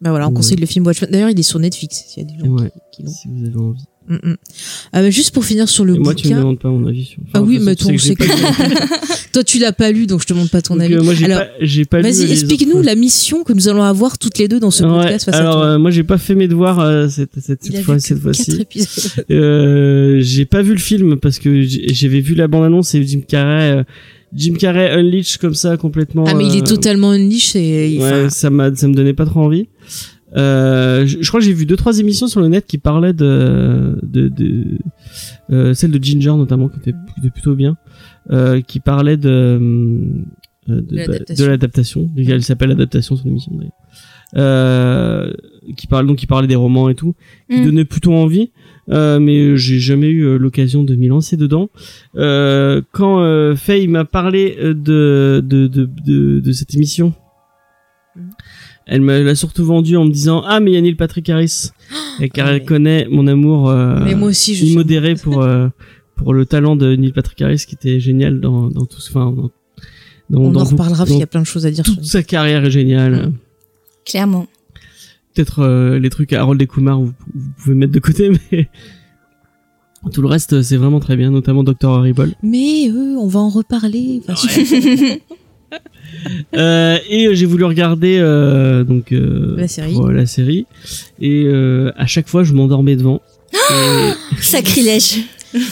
Bah 0.00 0.10
voilà, 0.10 0.26
on 0.26 0.28
Ouais. 0.28 0.34
conseille 0.36 0.58
le 0.58 0.66
film 0.66 0.86
Watchmen. 0.86 1.10
D'ailleurs, 1.10 1.30
il 1.30 1.38
est 1.40 1.42
sur 1.42 1.58
Netflix. 1.58 2.04
S'il 2.08 2.22
y 2.22 2.26
a 2.26 2.28
des 2.30 2.38
gens 2.38 2.50
Ouais. 2.52 2.70
qui, 2.92 2.98
qui 2.98 3.02
l'ont. 3.02 3.10
Si 3.10 3.28
vous 3.28 3.44
avez 3.46 3.56
envie. 3.56 3.84
Mm, 4.08 4.14
mm. 4.30 4.36
Ah, 4.92 5.02
bah, 5.02 5.10
juste 5.10 5.32
pour 5.32 5.44
finir 5.44 5.68
sur 5.68 5.84
le 5.84 5.94
Et 5.96 5.98
moi, 5.98 6.14
tu 6.14 6.28
me 6.28 6.30
bouquin. 6.32 6.40
demandes 6.42 6.58
pas 6.58 6.68
mon 6.70 6.86
avis 6.86 7.04
sur. 7.04 7.18
ah 7.34 7.40
enfin, 7.40 7.46
oui, 7.46 7.54
de 7.54 7.58
toute 7.58 7.66
mais 7.66 7.74
façon, 7.74 7.88
toi, 7.88 7.92
on 7.92 7.96
tu 7.96 7.98
sais 7.98 8.08
sait 8.08 8.14
que 8.14 8.24
j'ai 8.24 8.30
pas 8.30 8.68
lu. 8.68 8.74
que 8.74 9.32
toi, 9.32 9.44
tu 9.44 9.58
l'as 9.58 9.72
pas 9.72 9.90
lu, 9.90 10.06
donc 10.06 10.20
je 10.22 10.26
te 10.26 10.32
demande 10.32 10.50
pas 10.50 10.62
ton 10.62 10.74
Donc, 10.74 10.84
avis. 10.84 10.94
euh, 10.94 11.02
moi, 11.02 11.14
j'ai 11.14 11.24
Alors, 11.26 11.40
pas, 11.40 11.46
pas 11.90 11.96
lu. 11.98 12.02
Vas-y, 12.14 12.30
explique-nous 12.32 12.82
la 12.82 12.94
mission 12.94 13.42
que 13.44 13.52
nous 13.52 13.68
allons 13.68 13.82
avoir 13.82 14.18
toutes 14.18 14.38
les 14.38 14.48
deux 14.48 14.60
dans 14.60 14.70
ce 14.70 14.84
Ouais, 14.84 14.90
podcast 15.02 15.24
face 15.26 15.34
alors, 15.34 15.62
à 15.62 15.66
euh, 15.72 15.78
moi, 15.78 15.90
j'ai 15.90 16.04
pas 16.04 16.18
fait 16.18 16.34
mes 16.34 16.48
devoirs 16.48 16.78
euh, 16.80 17.08
cette 17.08 17.30
cette, 17.40 17.82
fois, 17.82 17.98
cette 17.98 18.20
fois-ci. 18.20 18.64
Euh, 19.30 20.18
j'ai 20.20 20.44
pas 20.44 20.62
vu 20.62 20.72
le 20.72 20.78
film 20.78 21.16
parce 21.16 21.38
que 21.38 21.62
j'avais 21.62 22.20
vu 22.20 22.34
la 22.34 22.48
bande-annonce 22.48 22.94
et 22.94 23.04
Jim 23.06 23.20
Carrey, 23.26 23.70
euh, 23.78 23.82
Jim 24.34 24.54
Carrey 24.58 24.90
unleash 24.90 25.38
comme 25.38 25.54
ça 25.54 25.76
complètement. 25.76 26.24
Ah, 26.26 26.34
mais 26.34 26.46
il 26.46 26.56
est 26.56 26.66
totalement 26.66 27.16
niche 27.16 27.56
et 27.56 27.98
Ouais, 28.00 28.28
ça 28.30 28.50
m'a, 28.50 28.74
ça 28.74 28.86
me 28.88 28.94
donnait 28.94 29.14
pas 29.14 29.26
trop 29.26 29.40
envie. 29.40 29.68
Euh, 30.36 31.06
je, 31.06 31.18
je 31.22 31.28
crois 31.28 31.40
que 31.40 31.46
j'ai 31.46 31.52
vu 31.54 31.64
deux 31.66 31.76
trois 31.76 31.98
émissions 31.98 32.26
sur 32.26 32.40
le 32.40 32.48
net 32.48 32.66
qui 32.66 32.78
parlaient 32.78 33.12
de, 33.14 33.98
de, 34.02 34.28
de 34.28 34.78
euh, 35.50 35.72
celle 35.74 35.90
de 35.92 36.02
Ginger 36.02 36.34
notamment 36.36 36.68
qui 36.68 36.78
était, 36.78 36.92
qui 36.92 37.20
était 37.20 37.30
plutôt 37.30 37.54
bien, 37.54 37.76
euh, 38.30 38.60
qui 38.60 38.80
parlait 38.80 39.16
de 39.16 39.30
euh, 39.30 40.80
de, 40.82 40.96
bah, 40.96 41.02
l'adaptation. 41.06 41.44
de 41.44 41.50
l'adaptation. 41.50 42.10
Elle 42.16 42.42
s'appelle 42.42 42.70
adaptation 42.72 43.16
son 43.16 43.26
émission 43.28 43.52
d'ailleurs. 43.54 43.72
Euh, 44.36 45.32
qui 45.76 45.86
parle 45.86 46.06
donc 46.08 46.16
qui 46.18 46.26
parlait 46.26 46.48
des 46.48 46.56
romans 46.56 46.88
et 46.88 46.96
tout, 46.96 47.14
qui 47.48 47.60
Mm. 47.60 47.64
donnait 47.64 47.84
plutôt 47.84 48.12
envie. 48.12 48.50
Euh, 48.88 49.18
mais 49.20 49.56
j'ai 49.56 49.78
jamais 49.80 50.08
eu 50.08 50.36
l'occasion 50.38 50.84
de 50.84 50.94
m'y 50.96 51.08
lancer 51.08 51.36
dedans. 51.36 51.70
Euh, 52.16 52.82
quand 52.92 53.20
euh, 53.20 53.54
Faye 53.56 53.88
m'a 53.88 54.04
parlé 54.04 54.56
de 54.60 55.42
de, 55.44 55.66
de, 55.66 55.88
de, 56.04 56.40
de 56.40 56.52
cette 56.52 56.74
émission, 56.74 57.12
elle 58.86 59.00
me 59.00 59.22
l'a 59.22 59.34
surtout 59.34 59.64
vendu 59.64 59.96
en 59.96 60.04
me 60.04 60.10
disant 60.10 60.42
ah 60.46 60.60
mais 60.60 60.70
il 60.72 60.74
y 60.74 60.76
a 60.76 60.80
Neil 60.80 60.94
Patrick 60.94 61.28
Harris 61.28 61.70
et 62.20 62.28
car 62.28 62.46
Ah, 62.46 62.52
elle 62.52 62.60
mais- 62.60 62.64
connaît 62.66 63.06
mon 63.10 63.26
amour 63.26 63.68
euh, 63.70 64.00
Mais 64.04 64.14
moi 64.14 64.28
aussi, 64.28 64.54
je 64.54 64.64
suis 64.64 64.72
immodéré 64.72 65.14
pour 65.14 65.42
euh, 65.42 65.68
pour 66.16 66.32
le 66.32 66.46
talent 66.46 66.76
de 66.76 66.94
Neil 66.96 67.12
Patrick 67.12 67.42
Harris 67.42 67.64
qui 67.68 67.74
était 67.74 68.00
génial 68.00 68.40
dans 68.40 68.68
dans 68.70 68.86
tout 68.86 69.00
ce 69.00 69.10
enfin 69.10 69.30
dans, 69.32 69.50
dans, 70.30 70.40
on 70.48 70.50
dans 70.50 70.60
en 70.60 70.64
reparlera 70.64 70.98
parce 70.98 71.10
qu'il 71.10 71.18
y 71.20 71.22
a 71.22 71.26
plein 71.26 71.40
de 71.42 71.46
choses 71.46 71.66
à 71.66 71.70
dire. 71.70 71.84
sur 71.84 71.94
toute 71.96 72.04
sa 72.04 72.22
carrière 72.22 72.64
est 72.64 72.70
géniale 72.70 73.32
Clairement. 74.04 74.46
peut-être 75.34 75.60
euh, 75.64 75.98
les 75.98 76.10
trucs 76.10 76.32
à 76.32 76.40
Harold 76.40 76.62
et 76.62 76.66
Kumar 76.66 77.00
vous, 77.00 77.12
vous 77.34 77.50
pouvez 77.62 77.74
mettre 77.74 77.92
de 77.92 77.98
côté 77.98 78.30
mais 78.52 78.68
tout 80.12 80.22
le 80.22 80.28
reste 80.28 80.62
c'est 80.62 80.76
vraiment 80.76 81.00
très 81.00 81.16
bien 81.16 81.30
notamment 81.32 81.64
Dr 81.64 81.88
Horrible 81.88 82.34
Mais 82.42 82.88
euh, 82.88 83.16
on 83.18 83.26
va 83.26 83.40
en 83.40 83.48
reparler. 83.48 84.22
Enfin, 84.28 84.34
euh, 86.56 86.98
et 87.08 87.26
euh, 87.26 87.34
j'ai 87.34 87.46
voulu 87.46 87.64
regarder 87.64 88.18
euh, 88.18 88.84
donc 88.84 89.12
La 89.56 89.68
série. 89.68 89.92
pour, 89.94 90.08
la 90.10 90.26
série 90.26 90.66
et 91.20 91.46
à 91.96 92.06
chaque 92.06 92.28
fois 92.28 92.44
je 92.44 92.52
m'endormais 92.52 92.96
devant 92.96 93.20
Et- 93.70 94.12
Sacrilège. 94.42 95.20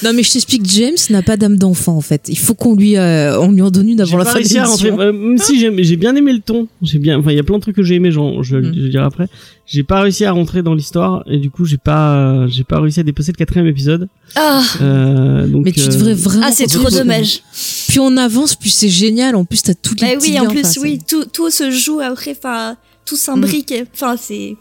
Non, 0.02 0.12
mais 0.14 0.22
je 0.22 0.32
t'explique, 0.32 0.62
James 0.70 0.94
n'a 1.10 1.22
pas 1.22 1.36
d'âme 1.36 1.56
d'enfant 1.56 1.96
en 1.96 2.00
fait. 2.00 2.26
Il 2.28 2.38
faut 2.38 2.54
qu'on 2.54 2.74
lui, 2.74 2.96
euh, 2.96 3.38
on 3.40 3.52
lui 3.52 3.62
en 3.62 3.70
donne 3.70 3.88
une 3.88 4.00
avant 4.00 4.16
la 4.18 4.24
fin 4.24 4.32
de 4.32 4.36
réussi 4.38 4.58
à 4.58 4.64
rentrer 4.64 4.90
l'émission. 4.90 5.06
euh, 5.08 5.12
même 5.12 5.38
si 5.38 5.58
j'ai 5.58 5.96
bien 5.96 6.14
aimé 6.16 6.32
le 6.32 6.40
ton 6.40 6.68
j'ai 6.82 6.98
bien 6.98 7.18
enfin 7.18 7.30
il 7.32 7.36
y 7.36 7.40
a 7.40 7.42
plein 7.42 7.56
de 7.56 7.62
trucs 7.62 7.76
que 7.76 7.82
j'ai 7.82 7.96
aimé 7.96 8.10
genre, 8.10 8.42
je, 8.42 8.56
Mm. 8.56 8.72
je 8.74 8.86
dirai 8.88 9.04
après 9.04 9.26
j'ai 9.66 9.82
pas 9.82 10.00
réussi 10.02 10.24
à 10.24 10.32
rentrer 10.32 10.62
dans 10.62 10.74
l'histoire 10.74 11.22
et 11.26 11.38
du 11.38 11.50
coup 11.50 11.64
j'ai 11.64 11.76
pas 11.78 12.46
j'ai 12.48 12.64
pas 12.64 12.80
réussi 12.80 13.00
à 13.00 13.02
dépasser 13.02 13.32
le 13.32 13.36
quatrième 13.38 13.66
épisode 13.66 14.08
Ah, 14.36 14.62
euh, 14.80 15.46
donc 15.46 15.64
Mais 15.64 15.72
tu 15.72 15.80
euh, 15.80 15.86
devrais 15.88 16.14
vraiment. 16.14 16.46
ah 16.48 16.52
c'est 16.52 16.66
trop 16.66 16.90
dommage. 16.90 17.40
Plus 17.88 18.00
on 18.00 18.16
avance, 18.16 18.54
plus 18.56 18.70
c'est 18.70 18.88
génial. 18.88 19.36
En 19.36 19.44
plus, 19.44 19.62
t'as 19.62 19.74
toutes 19.74 20.00
les 20.00 20.14
Bah 20.16 20.22
oui, 20.22 20.38
en 20.40 20.46
plus, 20.48 20.60
enfin, 20.64 20.80
oui, 20.82 20.98
tout, 21.06 21.24
tout 21.26 21.50
se 21.50 21.70
joue 21.70 22.00
après, 22.00 22.32
enfin, 22.36 22.76
tout 23.06 23.16
s'imbrique. 23.16 23.72
Enfin, 23.94 24.16
c'est. 24.20 24.56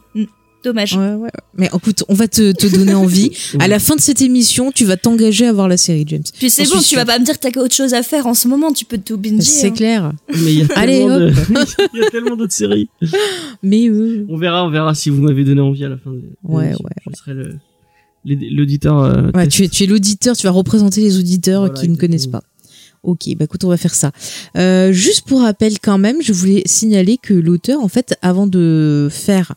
Mm. 0.63 0.69
Dommage. 0.69 0.95
Ouais, 0.97 1.13
ouais. 1.15 1.29
Mais 1.57 1.69
écoute, 1.73 2.03
on 2.07 2.13
va 2.13 2.27
te, 2.27 2.51
te 2.53 2.67
donner 2.67 2.93
envie. 2.93 3.31
à 3.59 3.67
la 3.67 3.79
fin 3.79 3.95
de 3.95 4.01
cette 4.01 4.21
émission, 4.21 4.71
tu 4.71 4.85
vas 4.85 4.95
t'engager 4.97 5.45
à 5.45 5.53
voir 5.53 5.67
la 5.67 5.77
série, 5.77 6.05
James. 6.07 6.23
Puis 6.37 6.49
c'est 6.49 6.63
bon, 6.69 6.79
tu 6.79 6.95
vas 6.95 7.05
pas 7.05 7.19
me 7.19 7.25
dire 7.25 7.39
que 7.39 7.47
t'as 7.49 7.59
autre 7.61 7.75
chose 7.75 7.93
à 7.93 8.01
faire 8.03 8.27
en 8.27 8.33
ce 8.33 8.47
moment, 8.47 8.71
tu 8.71 8.85
peux 8.85 8.97
tout 8.97 9.17
binger. 9.17 9.41
C'est 9.41 9.67
hein. 9.67 9.71
clair. 9.71 10.11
Mais 10.29 10.53
il 10.53 10.59
y 10.59 10.61
a 10.63 10.67
Allez, 10.75 11.03
de- 11.05 11.29
hop. 11.29 11.67
il 11.93 11.99
y 12.01 12.03
a 12.05 12.09
tellement 12.09 12.35
d'autres 12.37 12.53
séries. 12.53 12.89
Mais 13.61 13.87
euh, 13.89 14.25
On 14.29 14.37
verra, 14.37 14.65
on 14.65 14.69
verra 14.69 14.93
si 14.95 15.09
vous 15.09 15.21
m'avez 15.21 15.43
donné 15.43 15.61
envie 15.61 15.83
à 15.85 15.89
la 15.89 15.97
fin. 15.97 16.11
De, 16.11 16.21
Ouais, 16.43 16.63
l'émission. 16.63 16.85
ouais, 16.85 16.91
Je 17.11 17.17
serai 17.17 17.33
le- 17.33 17.55
l'éd- 18.25 18.51
l'auditeur. 18.55 18.99
euh, 18.99 19.31
ouais, 19.35 19.47
tu 19.47 19.63
es, 19.65 19.67
tu 19.69 19.83
es 19.83 19.85
l'auditeur, 19.87 20.35
tu 20.37 20.45
vas 20.47 20.51
représenter 20.51 21.01
les 21.01 21.17
auditeurs 21.19 21.65
Voilà, 21.65 21.73
qui 21.79 21.89
ne 21.89 21.95
connaissent 21.97 22.27
pas. 22.27 22.41
Ok, 23.03 23.23
bah 23.37 23.43
écoute, 23.43 23.65
on 23.65 23.67
va 23.67 23.75
faire 23.75 23.93
ça. 23.93 24.11
Euh, 24.57 24.93
juste 24.93 25.27
pour 25.27 25.41
rappel 25.41 25.73
quand 25.81 25.97
même, 25.97 26.21
je 26.21 26.31
voulais 26.31 26.63
signaler 26.65 27.17
que 27.21 27.33
l'auteur, 27.33 27.81
en 27.81 27.89
fait, 27.89 28.15
avant 28.21 28.47
de 28.47 29.09
faire 29.11 29.55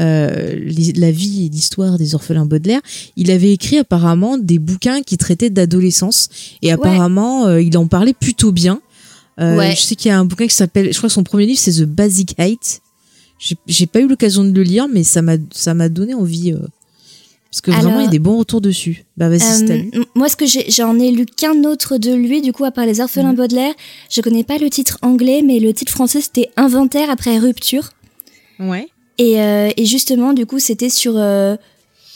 euh, 0.00 0.54
les- 0.56 0.92
la 0.92 1.10
vie 1.10 1.46
et 1.46 1.48
l'histoire 1.48 1.98
des 1.98 2.14
orphelins 2.14 2.46
Baudelaire, 2.46 2.80
il 3.16 3.30
avait 3.30 3.52
écrit 3.52 3.78
apparemment 3.78 4.38
des 4.38 4.58
bouquins 4.58 5.02
qui 5.02 5.16
traitaient 5.18 5.50
d'adolescence 5.50 6.28
et 6.62 6.70
apparemment 6.72 7.46
euh, 7.46 7.60
il 7.62 7.76
en 7.78 7.86
parlait 7.86 8.14
plutôt 8.14 8.52
bien. 8.52 8.80
Euh, 9.40 9.56
Ouais. 9.56 9.74
Je 9.76 9.80
sais 9.82 9.94
qu'il 9.96 10.08
y 10.08 10.12
a 10.12 10.18
un 10.18 10.24
bouquin 10.24 10.46
qui 10.46 10.54
s'appelle, 10.54 10.92
je 10.92 10.96
crois 10.98 11.08
que 11.08 11.14
son 11.14 11.24
premier 11.24 11.46
livre 11.46 11.58
c'est 11.60 11.72
The 11.72 11.84
Basic 11.84 12.34
Height. 12.38 12.80
J'ai- 13.68 13.86
pas 13.86 14.00
eu 14.00 14.08
l'occasion 14.08 14.42
de 14.44 14.50
le 14.50 14.62
lire, 14.64 14.88
mais 14.92 15.04
ça 15.04 15.22
m'a 15.22 15.36
ça 15.52 15.72
m'a 15.74 15.88
donné 15.88 16.12
envie 16.14 16.52
parce 17.50 17.60
que 17.62 17.70
vraiment 17.70 17.88
Alors, 17.90 18.00
il 18.02 18.04
y 18.04 18.08
a 18.08 18.10
des 18.10 18.18
bons 18.18 18.36
retours 18.36 18.60
dessus. 18.60 19.04
Bah 19.16 19.28
vas-y, 19.28 19.40
Euh, 19.94 20.04
moi, 20.14 20.28
ce 20.28 20.36
que 20.36 20.44
j'ai, 20.44 20.70
j'en 20.70 20.98
ai 20.98 21.10
lu 21.12 21.24
qu'un 21.24 21.64
autre 21.64 21.96
de 21.96 22.12
lui, 22.12 22.42
du 22.42 22.52
coup, 22.52 22.64
à 22.64 22.70
part 22.72 22.84
les 22.84 23.00
orphelins 23.00 23.32
Baudelaire. 23.32 23.72
Je 24.10 24.20
connais 24.20 24.44
pas 24.44 24.58
le 24.58 24.68
titre 24.68 24.98
anglais, 25.02 25.42
mais 25.44 25.58
le 25.60 25.72
titre 25.72 25.92
français 25.92 26.20
c'était 26.20 26.50
Inventaire 26.56 27.08
après 27.08 27.38
rupture. 27.38 27.90
Ouais. 28.58 28.88
Et, 29.18 29.40
euh, 29.40 29.70
et 29.76 29.84
justement, 29.84 30.32
du 30.32 30.46
coup, 30.46 30.58
c'était 30.60 30.90
sur 30.90 31.14
euh, 31.16 31.56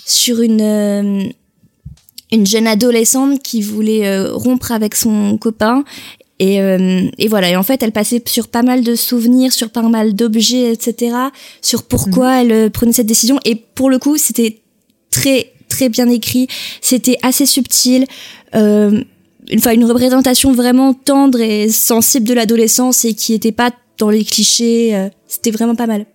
sur 0.06 0.40
une 0.40 0.60
euh, 0.60 1.24
une 2.30 2.46
jeune 2.46 2.66
adolescente 2.66 3.42
qui 3.42 3.60
voulait 3.60 4.06
euh, 4.06 4.32
rompre 4.32 4.72
avec 4.72 4.94
son 4.94 5.36
copain. 5.36 5.84
Et, 6.38 6.60
euh, 6.60 7.08
et 7.18 7.28
voilà. 7.28 7.50
Et 7.50 7.56
en 7.56 7.62
fait, 7.62 7.82
elle 7.82 7.92
passait 7.92 8.22
sur 8.26 8.48
pas 8.48 8.62
mal 8.62 8.82
de 8.82 8.94
souvenirs, 8.96 9.52
sur 9.52 9.70
pas 9.70 9.82
mal 9.82 10.14
d'objets, 10.14 10.72
etc. 10.72 11.14
Sur 11.60 11.82
pourquoi 11.84 12.40
elle 12.40 12.52
euh, 12.52 12.70
prenait 12.70 12.92
cette 12.92 13.06
décision. 13.06 13.38
Et 13.44 13.54
pour 13.54 13.90
le 13.90 13.98
coup, 13.98 14.16
c'était 14.16 14.60
très 15.10 15.52
très 15.68 15.88
bien 15.88 16.08
écrit. 16.08 16.48
C'était 16.80 17.18
assez 17.22 17.46
subtil. 17.46 18.06
Euh, 18.54 19.02
une, 19.50 19.58
enfin, 19.58 19.72
une 19.72 19.84
représentation 19.84 20.52
vraiment 20.52 20.94
tendre 20.94 21.40
et 21.40 21.68
sensible 21.68 22.26
de 22.26 22.34
l'adolescence 22.34 23.04
et 23.04 23.14
qui 23.14 23.34
était 23.34 23.52
pas 23.52 23.70
dans 23.98 24.10
les 24.10 24.24
clichés. 24.24 24.96
euh, 24.96 25.08
C'était 25.28 25.50
vraiment 25.50 25.74
pas 25.74 25.86
mal. 25.86 26.06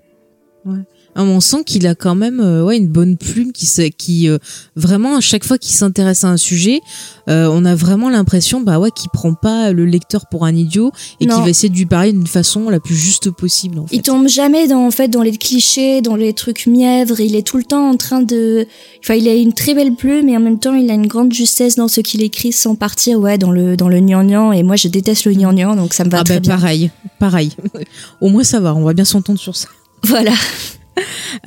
Ouais. 0.67 0.83
Ah, 1.17 1.23
on 1.23 1.39
sent 1.39 1.63
qu'il 1.65 1.87
a 1.87 1.95
quand 1.95 2.13
même 2.13 2.39
euh, 2.39 2.63
ouais 2.63 2.77
une 2.77 2.87
bonne 2.87 3.17
plume 3.17 3.51
qui 3.51 3.67
qui 3.97 4.29
euh, 4.29 4.37
vraiment 4.75 5.15
à 5.17 5.19
chaque 5.19 5.43
fois 5.43 5.57
qu'il 5.57 5.73
s'intéresse 5.73 6.23
à 6.23 6.27
un 6.27 6.37
sujet, 6.37 6.79
euh, 7.27 7.49
on 7.51 7.65
a 7.65 7.73
vraiment 7.73 8.07
l'impression 8.09 8.61
bah 8.61 8.77
ouais 8.77 8.91
qu'il 8.91 9.09
prend 9.09 9.33
pas 9.33 9.71
le 9.71 9.85
lecteur 9.85 10.27
pour 10.29 10.45
un 10.45 10.55
idiot 10.55 10.91
et 11.19 11.25
qu'il 11.25 11.33
va 11.41 11.49
essayer 11.49 11.69
de 11.69 11.75
lui 11.75 11.87
parler 11.87 12.11
d'une 12.11 12.27
façon 12.27 12.69
la 12.69 12.79
plus 12.79 12.95
juste 12.95 13.31
possible 13.31 13.79
en 13.79 13.87
fait. 13.87 13.95
Il 13.95 14.03
tombe 14.03 14.27
jamais 14.27 14.67
dans 14.67 14.85
en 14.85 14.91
fait 14.91 15.07
dans 15.07 15.23
les 15.23 15.35
clichés, 15.35 16.01
dans 16.01 16.15
les 16.15 16.33
trucs 16.33 16.67
mièvres. 16.67 17.19
Il 17.19 17.35
est 17.35 17.41
tout 17.41 17.57
le 17.57 17.63
temps 17.63 17.89
en 17.89 17.97
train 17.97 18.21
de. 18.21 18.67
Enfin, 19.03 19.15
il 19.15 19.27
a 19.27 19.33
une 19.33 19.53
très 19.53 19.73
belle 19.73 19.95
plume 19.95 20.29
et 20.29 20.37
en 20.37 20.39
même 20.39 20.59
temps, 20.59 20.75
il 20.75 20.91
a 20.91 20.93
une 20.93 21.07
grande 21.07 21.33
justesse 21.33 21.77
dans 21.77 21.87
ce 21.87 22.01
qu'il 22.01 22.21
écrit 22.21 22.51
sans 22.51 22.75
partir 22.75 23.19
ouais 23.19 23.39
dans 23.39 23.51
le 23.51 23.75
dans 23.75 23.89
le 23.89 24.01
gnangnan. 24.01 24.51
Et 24.51 24.61
moi, 24.61 24.75
je 24.75 24.87
déteste 24.87 25.25
le 25.25 25.33
gnangnan, 25.33 25.75
donc 25.75 25.95
ça 25.95 26.03
me 26.03 26.11
va 26.11 26.19
ah 26.19 26.23
très 26.23 26.35
bah 26.35 26.41
bien. 26.41 26.55
pareil, 26.57 26.91
pareil. 27.17 27.51
Au 28.21 28.29
moins 28.29 28.43
ça 28.43 28.59
va, 28.59 28.75
on 28.75 28.83
va 28.83 28.93
bien 28.93 29.05
s'entendre 29.05 29.39
sur 29.39 29.55
ça. 29.55 29.69
Voilà. 30.03 30.33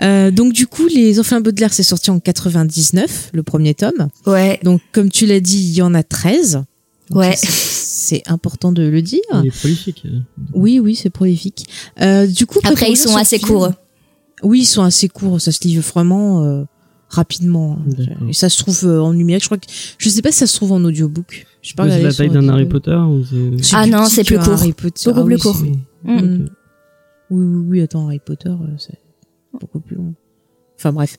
Euh, 0.01 0.31
donc 0.31 0.53
du 0.53 0.69
coup, 0.69 0.87
les 0.87 1.19
Orphelins 1.19 1.41
Baudelaire, 1.41 1.73
c'est 1.73 1.83
sorti 1.83 2.11
en 2.13 2.21
99, 2.21 3.31
le 3.33 3.43
premier 3.43 3.75
tome. 3.75 4.09
Ouais. 4.25 4.61
Donc 4.63 4.81
comme 4.93 5.11
tu 5.11 5.27
l'as 5.27 5.41
dit, 5.41 5.59
il 5.59 5.75
y 5.75 5.83
en 5.83 5.93
a 5.95 6.05
13. 6.05 6.63
Donc, 7.11 7.19
Ouais. 7.19 7.35
C'est 7.43 8.23
important 8.27 8.71
de 8.71 8.85
le 8.85 9.03
dire. 9.03 9.21
Il 9.43 9.49
est 9.49 9.59
prolifique. 9.59 10.07
Oui, 10.55 10.79
oui, 10.79 10.95
c'est 10.95 11.11
prolifique. 11.11 11.67
Euh, 12.01 12.29
du 12.29 12.47
coup, 12.47 12.61
Après, 12.63 12.93
ils 12.93 12.97
sont 12.97 13.17
assez 13.17 13.39
film- 13.39 13.49
courts. 13.49 13.71
Oui, 14.45 14.61
ils 14.61 14.67
sont 14.67 14.83
assez 14.85 15.09
courts. 15.09 15.41
Ça 15.41 15.51
se 15.51 15.65
livre 15.65 15.83
vraiment 15.83 16.45
euh, 16.45 16.63
rapidement. 17.09 17.77
Et 18.29 18.33
ça 18.33 18.49
se 18.49 18.59
trouve 18.59 18.85
euh, 18.85 19.01
en 19.03 19.13
numérique. 19.13 19.43
Je 19.43 19.49
crois 19.49 19.59
que 19.59 19.67
je 19.99 20.09
sais 20.09 20.23
pas 20.23 20.31
si 20.31 20.39
ça 20.39 20.47
se 20.47 20.55
trouve 20.55 20.71
en 20.71 20.85
audiobook. 20.85 21.47
Je 21.63 21.71
sais 21.71 21.75
pas 21.75 21.91
c'est 21.91 22.01
la 22.01 22.13
taille 22.15 22.31
d'un. 22.31 22.49
Harry 22.49 22.67
Potter 22.67 22.93
ou 22.93 23.23
Ah 23.73 23.83
plus 23.83 23.91
non, 23.91 24.05
c'est 24.07 24.23
plus 24.23 24.39
court. 24.39 24.53
Harry 24.53 24.73
Potter. 24.73 25.11
Beaucoup 25.13 25.21
Ah 25.21 25.25
plus 25.25 25.35
oui, 25.35 25.41
court. 25.41 25.63
Oui, 27.31 27.45
oui, 27.45 27.65
oui. 27.69 27.81
Attends, 27.83 28.07
Harry 28.07 28.21
Potter, 28.25 28.49
euh, 28.51 28.77
c'est 28.79 28.99
beaucoup 29.61 29.81
plus 29.81 29.97
long. 29.97 30.15
Enfin 30.79 30.93
bref. 30.95 31.15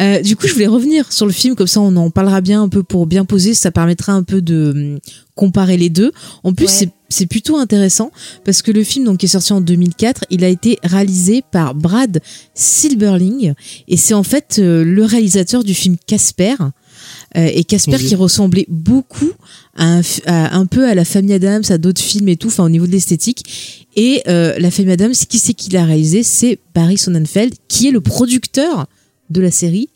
Euh, 0.00 0.20
du 0.22 0.34
coup, 0.34 0.48
je 0.48 0.54
voulais 0.54 0.66
revenir 0.66 1.12
sur 1.12 1.24
le 1.26 1.30
film, 1.32 1.54
comme 1.54 1.68
ça 1.68 1.80
on 1.80 1.94
en 1.94 2.10
parlera 2.10 2.40
bien 2.40 2.62
un 2.62 2.68
peu 2.68 2.82
pour 2.82 3.06
bien 3.06 3.24
poser, 3.24 3.54
ça 3.54 3.70
permettra 3.70 4.12
un 4.12 4.24
peu 4.24 4.42
de 4.42 4.72
hum, 4.74 4.98
comparer 5.36 5.76
les 5.76 5.88
deux. 5.88 6.10
En 6.42 6.52
plus, 6.52 6.64
Ouais. 6.64 6.70
c'est 6.70 6.90
c'est 7.10 7.26
plutôt 7.26 7.56
intéressant 7.56 8.10
parce 8.44 8.60
que 8.60 8.72
le 8.72 8.82
film 8.82 9.04
donc 9.04 9.18
qui 9.18 9.26
est 9.26 9.28
sorti 9.28 9.52
en 9.52 9.60
2004, 9.60 10.24
il 10.30 10.42
a 10.42 10.48
été 10.48 10.80
réalisé 10.82 11.44
par 11.52 11.76
Brad 11.76 12.20
Silberling 12.54 13.54
et 13.86 13.96
c'est 13.96 14.14
en 14.14 14.24
fait 14.24 14.56
euh, 14.58 14.82
le 14.84 15.04
réalisateur 15.04 15.62
du 15.62 15.74
film 15.74 15.96
Casper. 16.06 16.56
Euh, 17.36 17.50
et 17.52 17.64
Casper 17.64 17.96
Oui. 17.98 18.06
qui 18.06 18.14
ressemblait 18.14 18.66
beaucoup 18.68 19.30
à 19.76 19.84
un, 19.86 20.00
f- 20.00 20.20
à- 20.26 20.56
un 20.56 20.66
peu 20.66 20.86
à 20.88 20.94
la 20.94 21.04
famille 21.04 21.32
Adams, 21.34 21.62
à 21.68 21.78
d'autres 21.78 22.00
films 22.02 22.28
et 22.28 22.36
tout, 22.36 22.48
enfin 22.48 22.64
au 22.64 22.68
niveau 22.68 22.86
de 22.86 22.92
l'esthétique. 22.92 23.86
Et 23.96 24.22
euh, 24.28 24.58
la 24.58 24.70
famille 24.70 24.92
Adams, 24.92 25.12
qui 25.12 25.38
c'est 25.38 25.54
qui 25.54 25.70
l'a 25.70 25.84
réalisé? 25.84 26.22
C'est 26.22 26.58
Barry 26.74 26.98
Sonnenfeld, 26.98 27.54
qui 27.68 27.88
est 27.88 27.90
le 27.92 28.00
producteur 28.00 28.86
de 29.30 29.40
la 29.40 29.50
série 29.50 29.88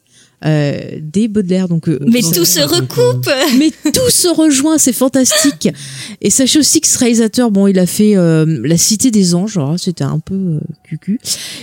euh, 0.45 0.81
des 1.03 1.27
Baudelaire. 1.27 1.69
Donc, 1.69 1.89
euh, 1.89 1.99
Mais 2.07 2.21
donc- 2.23 2.33
tout 2.35 2.45
se 2.45 2.61
recoupe. 2.61 3.29
mais 3.59 3.71
tout 3.93 4.09
se 4.11 4.29
rejoint, 4.29 4.79
c'est 4.79 4.93
fantastique. 4.93 5.69
Et 6.21 6.31
sachez 6.31 6.61
aussi 6.61 6.81
que 6.81 6.87
ce 6.87 6.97
réalisateur, 6.99 7.51
bon, 7.51 7.67
il 7.67 7.79
a 7.81 7.87
fait 7.87 8.17
euh, 8.17 8.61
La 8.65 8.77
Cité 8.77 9.11
des 9.11 9.35
Anges, 9.35 9.59
c'était 9.79 10.05
un 10.05 10.21
peu 10.21 10.35
euh, 10.35 10.61
cucu. 10.85 11.19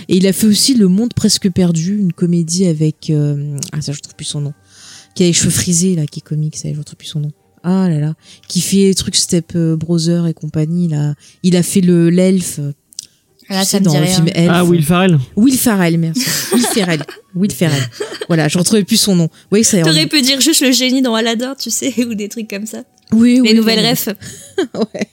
Et 0.08 0.16
il 0.18 0.26
a 0.26 0.32
fait 0.34 0.46
aussi 0.46 0.74
Le 0.74 0.88
Monde 0.88 1.14
presque 1.14 1.50
perdu, 1.50 1.96
une 1.98 2.12
comédie 2.12 2.66
avec 2.66 3.08
euh, 3.10 3.56
ah 3.72 3.80
ça 3.80 3.92
je 3.92 4.00
trouve 4.00 4.14
plus 4.14 4.26
son 4.26 4.42
nom, 4.42 4.52
qui 5.14 5.22
a 5.22 5.26
les 5.26 5.32
cheveux 5.32 5.50
frisés 5.50 5.96
là, 5.96 6.04
qui 6.06 6.20
est 6.20 6.22
comique, 6.22 6.56
ça 6.56 6.68
je 6.68 6.80
trouve 6.82 6.96
plus 6.96 7.08
son 7.08 7.20
nom. 7.20 7.32
Ah 7.62 7.88
là 7.88 7.98
là, 7.98 8.14
qui 8.48 8.60
fait 8.60 8.88
des 8.88 8.94
trucs 8.94 9.16
Step 9.16 9.52
euh, 9.56 9.76
Brother 9.76 10.26
et 10.26 10.34
compagnie 10.34 10.88
là. 10.88 11.14
Il 11.42 11.56
a 11.56 11.62
fait 11.62 11.80
le 11.80 12.10
l'elfe. 12.10 12.60
Ah, 13.48 13.62
tu 13.62 13.70
sais, 13.70 13.80
dans 13.80 13.98
le 13.98 14.06
film 14.06 14.28
Elf. 14.34 14.50
Ah, 14.52 14.64
Will 14.64 14.82
Farrell. 14.84 15.18
Will 15.36 15.56
Ferrell, 15.56 15.98
merci. 15.98 16.24
Will 16.52 16.62
Ferrell. 16.66 17.02
Will 17.36 17.52
Ferrell. 17.52 17.82
Voilà, 18.26 18.48
je 18.48 18.58
retrouvais 18.58 18.82
plus 18.82 18.96
son 18.96 19.14
nom. 19.14 19.28
Oui, 19.52 19.62
ça. 19.62 19.80
T'aurais 19.82 20.06
pu 20.08 20.20
dire 20.22 20.40
juste 20.40 20.62
le 20.62 20.72
génie 20.72 21.00
dans 21.02 21.14
Aladdin, 21.14 21.54
tu 21.56 21.70
sais, 21.70 21.94
ou 22.04 22.14
des 22.14 22.28
trucs 22.28 22.48
comme 22.50 22.66
ça. 22.66 22.82
Oui, 23.12 23.34
Les 23.44 23.50
oui, 23.50 23.54
nouvelles 23.54 23.78
oui. 23.84 23.90
refs. 23.90 24.08
ouais. 24.74 25.08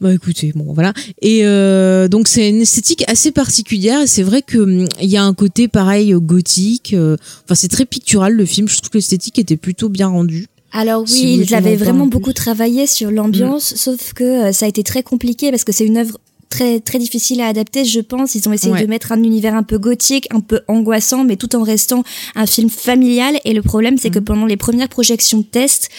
Bah 0.00 0.12
écoutez, 0.12 0.52
bon 0.54 0.74
voilà. 0.74 0.92
Et 1.22 1.40
euh, 1.46 2.06
donc 2.06 2.28
c'est 2.28 2.50
une 2.50 2.60
esthétique 2.60 3.02
assez 3.08 3.32
particulière 3.32 4.02
et 4.02 4.06
c'est 4.06 4.22
vrai 4.22 4.42
que 4.42 4.58
hum, 4.58 4.86
il 5.00 5.08
y 5.08 5.16
a 5.16 5.24
un 5.24 5.32
côté 5.32 5.68
pareil 5.68 6.12
euh, 6.12 6.20
gothique. 6.20 6.92
euh, 6.92 7.16
Enfin 7.44 7.54
c'est 7.54 7.68
très 7.68 7.86
pictural 7.86 8.34
le 8.34 8.44
film. 8.44 8.68
Je 8.68 8.76
trouve 8.76 8.90
que 8.90 8.98
l'esthétique 8.98 9.38
était 9.38 9.56
plutôt 9.56 9.88
bien 9.88 10.08
rendue. 10.08 10.46
Alors 10.72 11.02
oui, 11.02 11.08
Si 11.08 11.34
ils 11.36 11.54
avaient 11.54 11.76
vraiment 11.76 12.06
beaucoup 12.06 12.32
travaillé 12.32 12.86
sur 12.86 13.10
l'ambiance, 13.10 13.74
sauf 13.74 14.12
que 14.12 14.24
euh, 14.48 14.52
ça 14.52 14.66
a 14.66 14.68
été 14.68 14.82
très 14.82 15.02
compliqué 15.02 15.50
parce 15.50 15.64
que 15.64 15.72
c'est 15.72 15.86
une 15.86 15.96
œuvre 15.96 16.18
très 16.50 16.80
très 16.80 16.98
difficile 16.98 17.40
à 17.42 17.46
adapter, 17.46 17.84
je 17.84 18.00
pense. 18.00 18.34
Ils 18.34 18.48
ont 18.48 18.52
essayé 18.52 18.72
Ouais. 18.72 18.82
de 18.82 18.86
mettre 18.86 19.12
un 19.12 19.22
univers 19.22 19.54
un 19.54 19.62
peu 19.62 19.78
gothique, 19.78 20.26
un 20.30 20.40
peu 20.40 20.60
angoissant, 20.68 21.24
mais 21.24 21.36
tout 21.36 21.54
en 21.56 21.62
restant 21.62 22.04
un 22.34 22.46
film 22.46 22.68
familial. 22.70 23.38
Et 23.44 23.52
le 23.54 23.62
problème, 23.62 23.96
c'est 23.98 24.08
Mm. 24.10 24.12
que 24.14 24.18
pendant 24.20 24.46
les 24.46 24.56
premières 24.56 24.88
projections 24.88 25.38
de 25.38 25.44
test, 25.44 25.90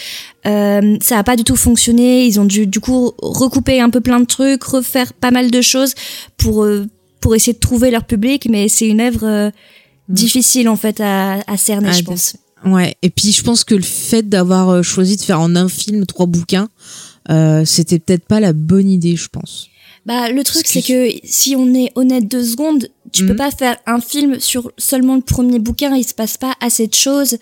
euh, 0.48 0.98
ça 1.02 1.18
a 1.20 1.24
pas 1.24 1.36
du 1.36 1.44
tout 1.44 1.56
fonctionné. 1.56 2.26
Ils 2.26 2.40
ont 2.40 2.46
dû 2.46 2.66
du 2.68 2.80
coup 2.80 3.12
recouper 3.22 3.80
un 3.82 3.90
peu 3.90 4.02
plein 4.02 4.20
de 4.20 4.26
trucs, 4.26 4.64
refaire 4.64 5.14
pas 5.14 5.32
mal 5.32 5.50
de 5.52 5.62
choses 5.62 5.94
pour 6.38 6.64
euh, 6.64 6.86
pour 7.22 7.36
essayer 7.36 7.54
de 7.54 7.60
trouver 7.60 7.92
leur 7.92 8.06
public. 8.06 8.48
Mais 8.50 8.70
c'est 8.70 8.88
une 8.88 9.02
œuvre 9.02 9.26
euh, 9.26 9.50
difficile 10.10 10.68
en 10.70 10.76
fait 10.76 11.00
à, 11.02 11.40
à 11.48 11.58
cerner, 11.58 11.88
Mm. 11.90 11.92
Ah, 11.92 11.98
je 11.98 12.04
pense. 12.04 12.36
Ouais. 12.66 12.96
Et 13.02 13.10
puis 13.10 13.32
je 13.32 13.44
pense 13.44 13.64
que 13.64 13.76
le 13.76 13.82
fait 13.82 14.28
d'avoir 14.28 14.70
euh, 14.70 14.82
choisi 14.82 15.16
de 15.16 15.22
faire 15.22 15.40
en 15.40 15.56
un 15.56 15.70
film 15.70 16.06
trois 16.06 16.26
bouquins, 16.26 16.70
euh, 17.30 17.64
c'était 17.66 18.00
peut-être 18.00 18.26
pas 18.26 18.40
la 18.40 18.54
bonne 18.54 18.90
idée, 18.90 19.16
je 19.16 19.28
pense. 19.30 19.68
Bah, 20.06 20.32
le 20.32 20.44
truc, 20.44 20.66
c'est 20.66 20.82
que 20.82 21.10
si 21.24 21.56
on 21.56 21.74
est 21.76 21.92
honnête 21.96 22.28
deux 22.28 22.44
secondes, 22.44 22.88
tu 23.12 23.26
peux 23.26 23.34
Mhm. 23.34 23.38
pas 23.38 23.52
faire 23.52 23.78
un 23.86 24.00
film 24.02 24.40
sur 24.40 24.72
seulement 24.78 25.16
le 25.16 25.22
premier 25.22 25.60
bouquin, 25.60 25.96
il 25.96 26.04
se 26.04 26.14
passe 26.14 26.38
pas 26.38 26.54
assez 26.62 26.88
de 26.88 26.96
choses, 26.96 27.38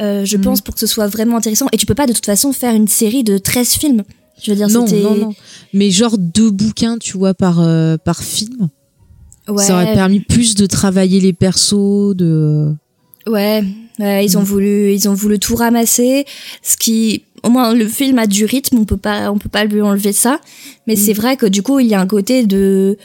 euh, 0.00 0.24
je 0.24 0.36
Mhm. 0.36 0.42
pense, 0.42 0.60
pour 0.60 0.74
que 0.74 0.80
ce 0.80 0.86
soit 0.86 1.06
vraiment 1.06 1.36
intéressant. 1.36 1.66
Et 1.72 1.76
tu 1.76 1.86
peux 1.86 1.94
pas 1.94 2.06
de 2.06 2.12
toute 2.12 2.26
façon 2.26 2.52
faire 2.52 2.74
une 2.74 2.88
série 2.88 3.24
de 3.24 3.38
13 3.38 3.74
films. 3.74 4.02
Je 4.42 4.50
veux 4.50 4.56
dire, 4.56 4.68
Non, 4.68 4.84
non, 4.86 5.14
non. 5.14 5.34
Mais 5.72 5.90
genre 5.90 6.18
deux 6.18 6.50
bouquins, 6.50 6.98
tu 6.98 7.16
vois, 7.16 7.32
par 7.34 7.60
euh, 7.60 7.96
par 7.96 8.22
film. 8.22 8.68
Ouais, 9.48 9.62
Ça 9.64 9.74
aurait 9.74 9.92
permis 9.94 10.20
plus 10.20 10.54
de 10.56 10.66
travailler 10.66 11.20
les 11.20 11.32
persos, 11.32 12.14
de. 12.16 12.74
ouais, 13.28 13.62
ouais, 13.98 14.24
ils 14.24 14.36
ont 14.36 14.40
Mhm. 14.40 14.46
voulu, 14.46 14.92
ils 14.92 15.08
ont 15.08 15.14
voulu 15.14 15.38
tout 15.38 15.56
ramasser, 15.56 16.24
ce 16.62 16.76
qui, 16.76 17.24
au 17.42 17.50
moins, 17.50 17.74
le 17.74 17.86
film 17.88 18.18
a 18.18 18.26
du 18.26 18.44
rythme, 18.44 18.78
on 18.78 18.84
peut 18.84 18.96
pas, 18.96 19.30
on 19.30 19.38
peut 19.38 19.48
pas 19.48 19.64
lui 19.64 19.80
enlever 19.82 20.12
ça. 20.12 20.40
Mais 20.86 20.94
Mhm. 20.94 21.00
c'est 21.00 21.12
vrai 21.12 21.36
que 21.36 21.46
du 21.46 21.62
coup, 21.62 21.80
il 21.80 21.86
y 21.86 21.94
a 21.94 22.00
un 22.00 22.06
côté 22.06 22.46
de, 22.46 22.96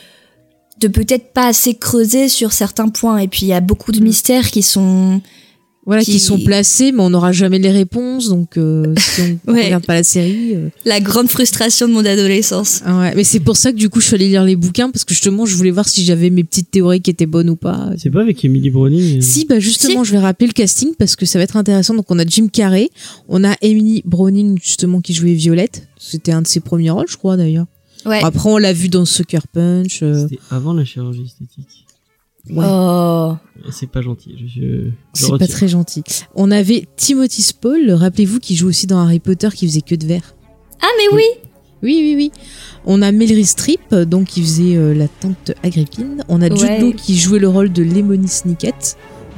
de 0.80 0.88
peut-être 0.88 1.34
pas 1.34 1.48
assez 1.48 1.74
creuser 1.76 2.30
sur 2.30 2.54
certains 2.54 2.88
points. 2.90 3.18
Et 3.18 3.28
puis 3.28 3.42
il 3.44 3.50
y 3.50 3.54
a 3.54 3.60
beaucoup 3.62 3.92
de 3.92 4.00
mystères 4.00 4.50
qui 4.50 4.64
sont 4.64 5.22
Voilà, 5.90 6.04
qui, 6.04 6.12
Qui- 6.12 6.20
sont 6.20 6.38
placés, 6.40 6.92
mais 6.92 7.02
on 7.02 7.10
n'aura 7.10 7.32
jamais 7.32 7.58
les 7.58 7.72
réponses, 7.72 8.30
donc 8.30 8.58
euh, 8.58 8.94
si 9.00 9.22
on 9.48 9.54
Ouais. 9.54 9.66
regarde 9.66 9.86
pas 9.88 9.96
la 9.96 10.04
série. 10.04 10.54
euh, 10.56 10.70
la 10.86 11.00
grande 11.00 11.30
frustration 11.30 11.88
de 11.88 11.94
mon 11.94 12.06
adolescence. 12.06 12.82
ah 12.86 13.00
ouais. 13.00 13.14
Mais 13.16 13.24
c'est 13.24 13.40
pour 13.40 13.58
ça 13.58 13.72
que 13.72 13.78
du 13.78 13.90
coup, 13.90 14.00
je 14.00 14.06
suis 14.06 14.14
allée 14.16 14.28
lire 14.28 14.44
les 14.44 14.56
bouquins 14.56 14.92
parce 14.92 15.04
que 15.04 15.16
justement, 15.16 15.48
je 15.48 15.56
voulais 15.56 15.72
voir 15.72 15.90
si 15.90 16.04
j'avais 16.06 16.30
mes 16.30 16.44
petites 16.44 16.70
théories 16.70 17.02
qui 17.02 17.10
étaient 17.10 17.26
bonnes 17.26 17.50
ou 17.50 17.56
pas. 17.56 17.90
C'est 17.98 18.12
pas 18.12 18.22
avec 18.22 18.46
Emily 18.46 18.70
Browning 18.70 19.18
euh, 19.18 19.22
Si, 19.22 19.46
bah 19.46 19.60
justement, 19.60 20.04
je 20.04 20.12
vais 20.12 20.20
rappeler 20.20 20.46
le 20.48 20.54
casting 20.54 20.94
parce 20.98 21.16
que 21.16 21.26
ça 21.26 21.40
va 21.40 21.44
être 21.44 21.58
intéressant. 21.58 21.96
Donc, 21.96 22.06
on 22.10 22.20
a 22.20 22.26
Jim 22.26 22.48
Carrey, 22.54 22.90
on 23.28 23.44
a 23.44 23.56
Emily 23.64 24.04
Browning 24.06 24.60
justement 24.62 25.02
qui 25.02 25.14
jouait 25.16 25.34
Violette. 25.34 25.88
C'était 25.98 26.32
un 26.34 26.44
de 26.44 26.48
ses 26.48 26.60
premiers 26.60 26.92
rôles, 26.92 27.08
je 27.10 27.18
crois 27.18 27.36
d'ailleurs. 27.36 27.66
Ouais. 28.06 28.20
Après, 28.24 28.48
on 28.50 28.58
l'a 28.58 28.74
vu 28.74 28.88
dans 28.90 29.06
Sucker 29.06 29.40
Punch. 29.52 30.02
euh, 30.04 30.28
C'était 30.30 30.40
avant 30.52 30.74
la 30.74 30.86
chirurgie 30.86 31.24
esthétique. 31.26 31.79
Ouais. 32.50 32.66
Oh. 32.68 33.36
C'est 33.72 33.90
pas 33.90 34.02
gentil. 34.02 34.36
Je, 34.40 34.48
je, 34.48 34.62
je 34.86 34.92
C'est 35.14 35.38
pas 35.38 35.48
très 35.48 35.68
gentil. 35.68 36.04
On 36.36 36.50
avait 36.52 36.86
Timothy 36.96 37.42
Spall, 37.42 37.92
rappelez-vous, 37.92 38.40
qui 38.40 38.56
joue 38.56 38.68
aussi 38.70 38.88
dans 38.88 39.00
Harry 39.00 39.20
Potter, 39.20 39.50
qui 39.54 39.68
faisait 39.68 39.82
que 39.82 39.96
de 39.96 40.06
verre. 40.08 40.36
Ah 40.82 40.88
mais 40.98 41.16
oui. 41.16 41.24
Oui, 41.82 41.98
oui, 42.02 42.14
oui. 42.16 42.32
On 42.86 43.02
a 43.02 43.12
Meryl 43.12 43.46
Streep, 43.46 43.94
donc 43.96 44.28
qui 44.28 44.42
faisait 44.42 44.76
euh, 44.76 44.94
la 44.94 45.08
tante 45.08 45.52
Agrippine. 45.64 46.24
On 46.28 46.42
a 46.42 46.50
Jude 46.50 46.60
Ouais. 46.62 46.80
Law 46.80 46.92
qui 46.94 47.18
jouait 47.18 47.40
le 47.40 47.48
rôle 47.48 47.72
de 47.72 47.84
Lemony 47.84 48.28
Snicket. 48.28 48.74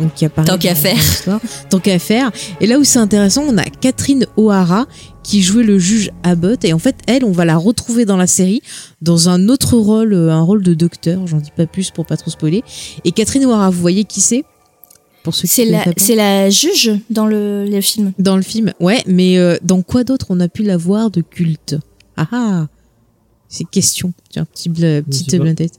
Donc 0.02 0.14
qui 0.16 0.26
apparaît 0.26 0.48
Tant 0.48 0.58
qu'à 0.58 0.76
faire. 0.76 1.40
Tant 1.70 1.80
qu'à 1.80 2.00
faire. 2.00 2.32
Et 2.60 2.68
là 2.68 2.80
où 2.80 2.84
c'est 2.84 3.00
intéressant, 3.00 3.44
on 3.48 3.58
a 3.58 3.64
Catherine 3.66 4.26
O'Hara 4.38 4.88
qui 5.24 5.42
jouait 5.42 5.64
le 5.64 5.78
juge 5.80 6.12
Abbott. 6.24 6.66
Et 6.66 6.74
en 6.74 6.80
fait, 6.80 6.96
elle, 7.08 7.24
on 7.24 7.32
va 7.32 7.46
la 7.46 7.58
retrouver 7.58 8.06
dans 8.06 8.18
la 8.18 8.28
série 8.28 8.62
dans 9.02 9.30
un 9.30 9.48
autre 9.50 9.78
rôle, 9.78 10.14
euh, 10.14 10.32
un 10.32 10.42
rôle 10.42 10.64
de 10.64 10.74
docteur. 10.74 11.28
J'en 11.28 11.38
dis 11.38 11.52
pas 11.56 11.68
plus 11.68 11.92
pour 11.92 12.06
pas 12.06 12.18
trop 12.18 12.32
spoiler. 12.32 12.64
Et 13.06 13.12
Catherine 13.12 13.46
O'Hara, 13.46 13.70
vous 13.70 13.80
voyez 13.80 14.04
qui 14.04 14.20
c'est? 14.22 14.44
Pour 15.24 15.36
ceux 15.36 15.44
qui 15.44 15.54
C'est 15.54 15.66
la, 15.66 15.86
c'est 15.98 16.16
la 16.16 16.50
juge 16.50 16.92
dans 17.12 17.28
le, 17.28 17.66
le 17.70 17.82
film. 17.82 18.12
Dans 18.18 18.36
le 18.36 18.42
film, 18.42 18.74
ouais, 18.80 19.04
mais 19.06 19.38
euh, 19.38 19.58
dans 19.62 19.84
quoi 19.84 20.04
d'autre 20.04 20.26
on 20.30 20.40
a 20.40 20.48
pu 20.48 20.64
la 20.64 20.78
voir 20.78 21.12
de 21.12 21.22
culte? 21.22 21.78
Ah 22.18 22.28
ah 22.32 22.68
C'est 23.48 23.66
question. 23.70 24.14
Tiens, 24.32 24.46
petit 24.46 24.68
petite 24.70 25.30
pas. 25.32 25.38
blindette. 25.44 25.74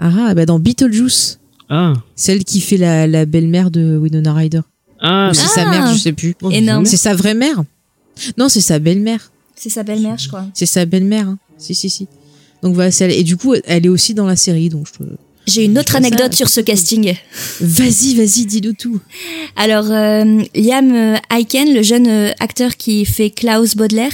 Ah 0.00 0.10
ah, 0.28 0.34
bah 0.34 0.44
dans 0.44 0.58
Beetlejuice, 0.58 1.37
Ah. 1.70 1.94
celle 2.16 2.44
qui 2.44 2.60
fait 2.60 2.76
la, 2.78 3.06
la 3.06 3.26
belle-mère 3.26 3.70
de 3.70 3.96
Winona 3.98 4.32
Ryder. 4.32 4.60
Ah. 5.00 5.28
Ou 5.30 5.34
c'est 5.34 5.42
Ah. 5.44 5.48
sa 5.54 5.70
mère, 5.70 5.92
je 5.92 5.98
sais 5.98 6.12
plus. 6.12 6.34
Oh, 6.42 6.50
Énorme. 6.50 6.84
C'est 6.86 6.96
sa 6.96 7.14
vraie 7.14 7.34
mère 7.34 7.62
Non, 8.36 8.48
c'est 8.48 8.60
sa 8.60 8.78
belle-mère. 8.78 9.30
C'est 9.54 9.70
sa 9.70 9.82
belle-mère, 9.82 10.18
je 10.18 10.28
crois. 10.28 10.46
C'est 10.54 10.66
sa 10.66 10.84
belle-mère. 10.86 11.28
hein. 11.28 11.38
Si, 11.58 11.74
si, 11.74 11.90
si. 11.90 12.06
Donc 12.62 12.74
voilà, 12.74 12.90
c'est 12.90 13.04
elle. 13.04 13.12
Et 13.12 13.24
du 13.24 13.36
coup, 13.36 13.54
elle 13.64 13.86
est 13.86 13.88
aussi 13.88 14.14
dans 14.14 14.26
la 14.26 14.36
série. 14.36 14.68
Donc 14.68 14.86
je... 14.86 15.04
J'ai 15.46 15.64
une 15.64 15.78
autre 15.78 15.96
anecdote 15.96 16.34
sur 16.34 16.48
ce 16.48 16.60
casting. 16.60 17.14
Vas-y, 17.60 18.14
vas-y, 18.14 18.44
dis-nous 18.46 18.74
tout. 18.74 19.00
Alors, 19.56 19.86
euh, 19.90 20.42
Liam 20.54 20.92
euh, 20.92 21.16
Aiken, 21.34 21.72
le 21.72 21.82
jeune 21.82 22.06
euh, 22.06 22.30
acteur 22.38 22.76
qui 22.76 23.04
fait 23.06 23.30
Klaus 23.30 23.74
Baudelaire, 23.74 24.12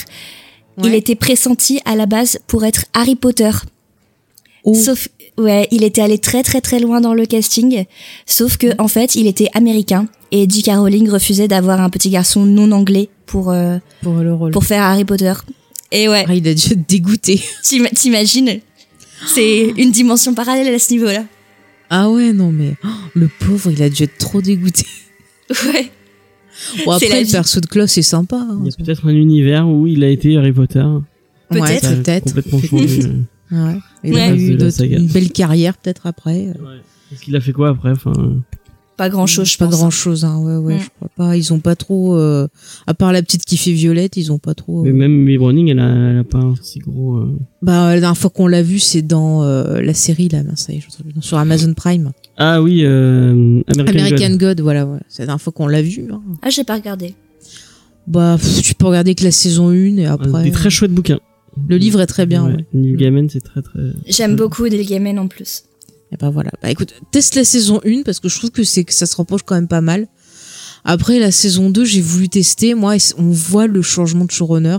il 0.82 0.94
était 0.94 1.16
pressenti 1.16 1.80
à 1.84 1.96
la 1.96 2.06
base 2.06 2.38
pour 2.46 2.64
être 2.64 2.84
Harry 2.94 3.16
Potter. 3.16 3.50
Oh. 4.62 4.74
Sauf, 4.74 5.08
ouais, 5.38 5.66
il 5.70 5.84
était 5.84 6.02
allé 6.02 6.18
très 6.18 6.42
très 6.42 6.60
très 6.60 6.78
loin 6.80 7.00
dans 7.00 7.14
le 7.14 7.26
casting. 7.26 7.84
Sauf 8.26 8.56
que, 8.56 8.68
en 8.80 8.88
fait, 8.88 9.14
il 9.16 9.26
était 9.26 9.48
américain 9.54 10.06
et 10.32 10.46
J.K. 10.48 10.70
Rowling 10.76 11.08
refusait 11.08 11.48
d'avoir 11.48 11.80
un 11.80 11.90
petit 11.90 12.10
garçon 12.10 12.44
non 12.44 12.70
anglais 12.72 13.08
pour, 13.26 13.50
euh, 13.50 13.78
Pour 14.02 14.14
le 14.18 14.34
rôle. 14.34 14.52
pour 14.52 14.64
faire 14.64 14.82
Harry 14.82 15.04
Potter. 15.04 15.32
Et 15.92 16.08
ouais, 16.08 16.24
Ah, 16.28 16.34
il 16.34 16.46
a 16.48 16.54
dû 16.54 16.72
être 16.72 16.88
dégoûté. 16.88 17.40
t'im- 17.62 17.88
t'imagines? 17.94 18.60
C'est 19.26 19.72
une 19.76 19.90
dimension 19.92 20.34
parallèle 20.34 20.74
à 20.74 20.78
ce 20.78 20.92
niveau-là. 20.92 21.24
Ah 21.90 22.10
ouais, 22.10 22.32
non, 22.32 22.50
mais 22.50 22.74
oh, 22.84 22.88
le 23.14 23.28
pauvre, 23.28 23.70
il 23.70 23.82
a 23.82 23.88
dû 23.88 24.02
être 24.02 24.18
trop 24.18 24.40
dégoûté. 24.42 24.84
Ouais. 25.50 25.90
Bon, 26.86 26.98
C'est 26.98 27.06
après, 27.06 27.08
la 27.08 27.20
le 27.20 27.26
vie. 27.26 27.32
perso 27.32 27.60
de 27.60 27.66
Klaus 27.66 27.96
est 27.98 28.02
sympa. 28.02 28.36
hein. 28.36 28.58
Il 28.64 28.70
y 28.70 28.72
a 28.72 28.84
peut-être 28.84 29.06
un 29.06 29.10
univers 29.14 29.68
où 29.68 29.86
il 29.86 30.02
a 30.04 30.08
été 30.08 30.36
Harry 30.36 30.52
Potter. 30.52 30.78
Ouais, 31.50 31.60
Peut-être. 31.60 31.84
A 31.86 31.92
peut-être. 31.96 32.24
Complètement 32.24 32.60
changé. 32.62 33.00
Euh, 33.52 33.66
Ouais. 33.72 33.78
Il 34.04 34.14
Ouais. 34.14 34.20
a 34.22 34.35
eu 34.35 34.57
une 34.96 35.07
belle 35.09 35.30
carrière 35.33 35.76
peut-être 35.76 36.07
après. 36.07 36.52
Est-ce 37.12 37.20
qu'il 37.22 37.37
a 37.37 37.40
fait 37.40 37.52
quoi 37.52 37.68
après 37.70 37.90
enfin, 37.90 38.12
Pas 38.96 39.09
grand-chose, 39.09 39.48
je 39.50 39.59
pas 39.59 39.66
pense. 39.66 39.74
grand 39.74 39.90
chose, 39.90 40.24
hein. 40.24 40.38
ouais, 40.38 40.57
ouais, 40.57 40.76
Mm. 40.76 40.80
je 40.80 40.88
crois 40.96 41.11
pas. 41.16 41.37
Ils 41.37 41.52
ont 41.52 41.59
pas 41.59 41.74
trop, 41.76 42.16
euh, 42.16 42.46
à 42.87 42.94
part 42.94 43.12
la 43.12 43.22
petite 43.22 43.44
qui 43.44 43.57
fait 43.57 43.72
Violette, 43.72 44.16
ils 44.16 44.30
ont 44.33 44.38
pas 44.38 44.54
trop. 44.54 44.83
Mais 44.85 44.90
euh, 44.90 44.94
même 44.94 45.12
Emily 45.12 45.37
Browning, 45.38 45.68
elle 45.68 45.80
a, 45.80 45.88
elle 46.11 46.18
a 46.18 46.24
pas 46.24 46.38
un 46.38 46.54
si 46.62 46.78
gros. 46.78 47.16
euh, 47.16 47.37
Bah, 47.62 47.92
la 47.94 48.00
dernière 48.00 48.16
fois 48.18 48.30
qu'on 48.30 48.46
l'a 48.46 48.62
vu, 48.62 48.78
c'est 48.78 49.02
dans 49.02 49.42
euh, 49.42 49.80
la 49.80 49.94
série 49.94 50.28
là, 50.28 50.42
ça 50.54 50.72
y 50.72 50.76
est, 50.76 50.80
je 50.80 51.20
sur 51.20 51.38
Amazon 51.38 51.74
Prime. 51.74 52.12
Ah 52.37 52.62
oui, 52.62 52.80
euh, 52.85 53.62
American, 53.68 53.92
American 53.98 54.30
God. 54.30 54.38
God, 54.38 54.61
voilà, 54.61 54.85
voilà. 54.85 55.02
C'est 55.09 55.22
la 55.22 55.26
dernière 55.26 55.42
fois 55.42 55.52
qu'on 55.52 55.66
l'a 55.66 55.83
vu. 55.83 56.07
hein. 56.12 56.20
Ah, 56.42 56.50
j'ai 56.50 56.64
pas 56.64 56.74
regardé. 56.74 57.14
Bah, 58.07 58.37
pff, 58.38 58.62
tu 58.62 58.74
peux 58.74 58.87
regarder 58.87 59.14
que 59.14 59.24
la 59.24 59.30
saison 59.30 59.70
1 59.70 59.96
et 59.98 60.07
après. 60.07 60.42
Des 60.44 60.50
très 60.50 60.70
chouettes 60.70 60.92
bouquins. 60.92 61.20
Le 61.68 61.76
livre 61.76 62.00
est 62.00 62.06
très 62.06 62.26
bien, 62.26 62.44
ouais. 62.46 62.64
Neil 62.72 62.96
Gaiman, 62.96 63.28
c'est 63.28 63.40
très 63.40 63.62
très. 63.62 63.80
J'aime 64.06 64.36
beaucoup 64.36 64.66
Neil 64.66 64.84
Gaiman 64.86 65.18
en 65.18 65.28
plus. 65.28 65.64
Et 66.12 66.16
bah 66.16 66.30
voilà. 66.30 66.50
Bah 66.62 66.70
écoute, 66.70 66.94
teste 67.10 67.34
la 67.34 67.44
saison 67.44 67.80
1 67.84 68.02
parce 68.04 68.20
que 68.20 68.28
je 68.28 68.38
trouve 68.38 68.50
que 68.50 68.62
c'est 68.64 68.84
que 68.84 68.92
ça 68.92 69.06
se 69.06 69.16
rapproche 69.16 69.42
quand 69.44 69.54
même 69.54 69.68
pas 69.68 69.80
mal. 69.80 70.06
Après 70.84 71.18
la 71.18 71.30
saison 71.32 71.70
2, 71.70 71.84
j'ai 71.84 72.00
voulu 72.02 72.28
tester. 72.28 72.74
Moi, 72.74 72.96
on 73.18 73.30
voit 73.30 73.66
le 73.66 73.80
changement 73.82 74.24
de 74.26 74.30
showrunner. 74.30 74.76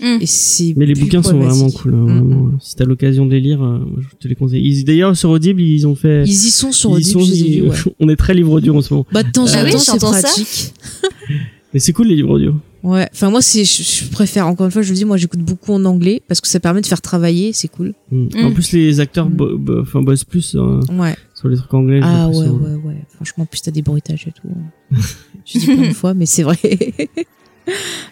Mm. 0.00 0.18
Et 0.20 0.26
c'est. 0.26 0.74
Mais 0.76 0.86
les 0.86 0.94
bouquins 0.94 1.22
sont 1.22 1.38
vraiment 1.38 1.70
cool, 1.70 1.94
hein, 1.94 2.04
vraiment. 2.04 2.50
Si 2.60 2.74
t'as 2.74 2.84
l'occasion 2.84 3.24
de 3.26 3.30
les 3.30 3.40
lire, 3.40 3.62
euh, 3.62 3.78
je 4.00 4.16
te 4.18 4.26
les 4.26 4.34
conseille. 4.34 4.60
Ils- 4.66 4.84
D'ailleurs, 4.84 5.16
sur 5.16 5.30
Audible, 5.30 5.60
ils 5.62 5.86
ont 5.86 5.94
fait. 5.94 6.24
Ils 6.26 6.32
y 6.32 6.50
sont 6.50 6.72
sur 6.72 6.90
ils 6.98 7.16
Audible, 7.16 7.20
sont- 7.24 7.32
ils- 7.32 7.62
ouais. 7.62 7.76
On 8.00 8.08
est 8.08 8.16
très 8.16 8.34
livre 8.34 8.50
audio 8.50 8.76
en 8.76 8.82
ce 8.82 8.92
moment. 8.92 9.06
Bah 9.12 9.22
de 9.22 9.30
temps 9.30 9.44
Ah 9.46 9.62
en 9.64 9.70
temps, 9.70 9.78
c'est 9.78 9.92
j'entends 9.92 10.12
ça. 10.12 10.22
pratique. 10.22 10.74
Mais 11.74 11.80
c'est 11.80 11.92
cool 11.92 12.06
les 12.06 12.16
livres 12.16 12.30
audio. 12.30 12.54
Ouais. 12.84 13.08
Enfin 13.12 13.30
moi, 13.30 13.42
c'est 13.42 13.64
je, 13.64 13.82
je 13.82 14.08
préfère. 14.10 14.46
Encore 14.46 14.66
une 14.66 14.72
fois, 14.72 14.82
je 14.82 14.90
le 14.90 14.94
dis, 14.94 15.04
moi 15.04 15.16
j'écoute 15.16 15.40
beaucoup 15.40 15.72
en 15.72 15.84
anglais 15.84 16.22
parce 16.28 16.40
que 16.40 16.46
ça 16.48 16.60
permet 16.60 16.80
de 16.80 16.86
faire 16.86 17.02
travailler. 17.02 17.52
C'est 17.52 17.68
cool. 17.68 17.94
Mm. 18.12 18.28
Mm. 18.34 18.44
En 18.46 18.52
plus, 18.52 18.72
les 18.72 19.00
acteurs 19.00 19.28
bo- 19.28 19.58
bo- 19.58 19.80
enfin, 19.82 20.00
bossent 20.02 20.24
plus 20.24 20.54
euh, 20.54 20.80
Ouais. 20.92 21.16
sur 21.34 21.48
les 21.48 21.56
trucs 21.56 21.74
anglais. 21.74 22.00
Ah 22.02 22.28
ouais, 22.28 22.48
ouais, 22.48 22.74
ouais. 22.84 22.96
Franchement, 23.16 23.44
plus 23.46 23.60
t'as 23.62 23.70
des 23.72 23.82
bruitages 23.82 24.26
et 24.28 24.32
tout. 24.32 24.48
hein. 24.48 24.96
je 25.44 25.58
dis 25.58 25.66
plein 25.66 25.88
de 25.88 25.92
fois, 25.94 26.14
mais 26.14 26.26
c'est 26.26 26.42
vrai. 26.44 26.58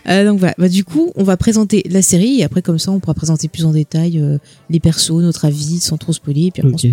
Euh, 0.09 0.25
donc 0.27 0.39
voilà. 0.39 0.55
Bah, 0.57 0.69
du 0.69 0.83
coup, 0.83 1.13
on 1.15 1.25
va 1.25 1.37
présenter 1.37 1.83
la 1.91 2.01
série 2.01 2.41
et 2.41 2.45
après, 2.45 2.63
comme 2.63 2.79
ça, 2.79 2.91
on 2.91 3.01
pourra 3.01 3.13
présenter 3.15 3.49
plus 3.49 3.67
en 3.67 3.73
détail 3.73 4.19
euh, 4.19 4.39
les 4.71 4.81
persos, 4.81 5.11
notre 5.21 5.45
avis, 5.45 5.79
sans 5.79 5.99
trop 5.99 6.15
spoiler. 6.15 6.47
Et 6.47 6.51
puis 6.51 6.63
après, 6.63 6.73
on 6.73 6.75
Ok. 6.75 6.81
se. 6.81 6.89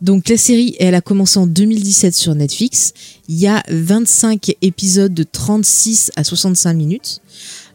Donc 0.00 0.28
la 0.28 0.36
série, 0.36 0.76
elle 0.78 0.94
a 0.94 1.00
commencé 1.00 1.38
en 1.38 1.46
2017 1.46 2.14
sur 2.14 2.34
Netflix. 2.34 2.92
Il 3.28 3.36
y 3.36 3.46
a 3.46 3.62
25 3.70 4.54
épisodes 4.62 5.14
de 5.14 5.22
36 5.22 6.10
à 6.16 6.24
65 6.24 6.74
minutes. 6.74 7.20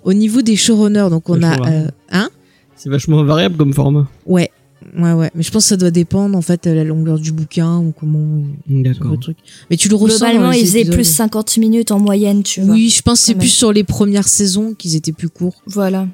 Au 0.04 0.14
niveau 0.14 0.42
des 0.42 0.56
showrunners, 0.56 1.08
donc 1.10 1.30
on 1.30 1.42
a... 1.44 1.70
Euh, 1.70 1.88
hein? 2.12 2.30
C'est 2.76 2.90
vachement 2.90 3.24
variable 3.24 3.58
comme 3.58 3.74
format. 3.74 4.08
Ouais. 4.26 4.50
Ouais, 4.98 5.12
ouais. 5.12 5.30
Mais 5.36 5.44
je 5.44 5.52
pense 5.52 5.66
que 5.66 5.70
ça 5.70 5.78
doit 5.78 5.92
dépendre, 5.92 6.38
en 6.38 6.42
fait, 6.42 6.64
de 6.68 6.72
la 6.72 6.86
longueur 6.86 7.20
du 7.20 7.34
bouquin 7.34 7.80
ou 7.80 7.92
comment... 7.92 8.44
ils- 8.70 8.82
D'accord. 8.84 9.12
le 9.12 9.18
truc. 9.18 9.38
Mais 9.70 9.76
tu 9.76 9.90
le 9.90 9.96
ressens 9.96 10.26
Globalement, 10.26 10.52
ils 10.54 10.66
faisaient 10.66 10.86
plus 10.86 11.04
50 11.04 11.58
minutes 11.58 11.92
en 11.92 12.00
moyenne, 12.00 12.44
tu 12.44 12.62
vois. 12.62 12.74
Oui, 12.76 12.90
je 12.90 13.02
pense 13.02 13.20
que 13.20 13.26
c'est 13.26 13.36
plus 13.36 13.50
sur 13.50 13.74
les 13.74 13.84
premières 13.84 14.28
saisons 14.30 14.74
qu'ils 14.74 14.96
étaient 14.96 15.12
plus 15.12 15.28
courts. 15.30 15.62
Voilà. 15.68 16.08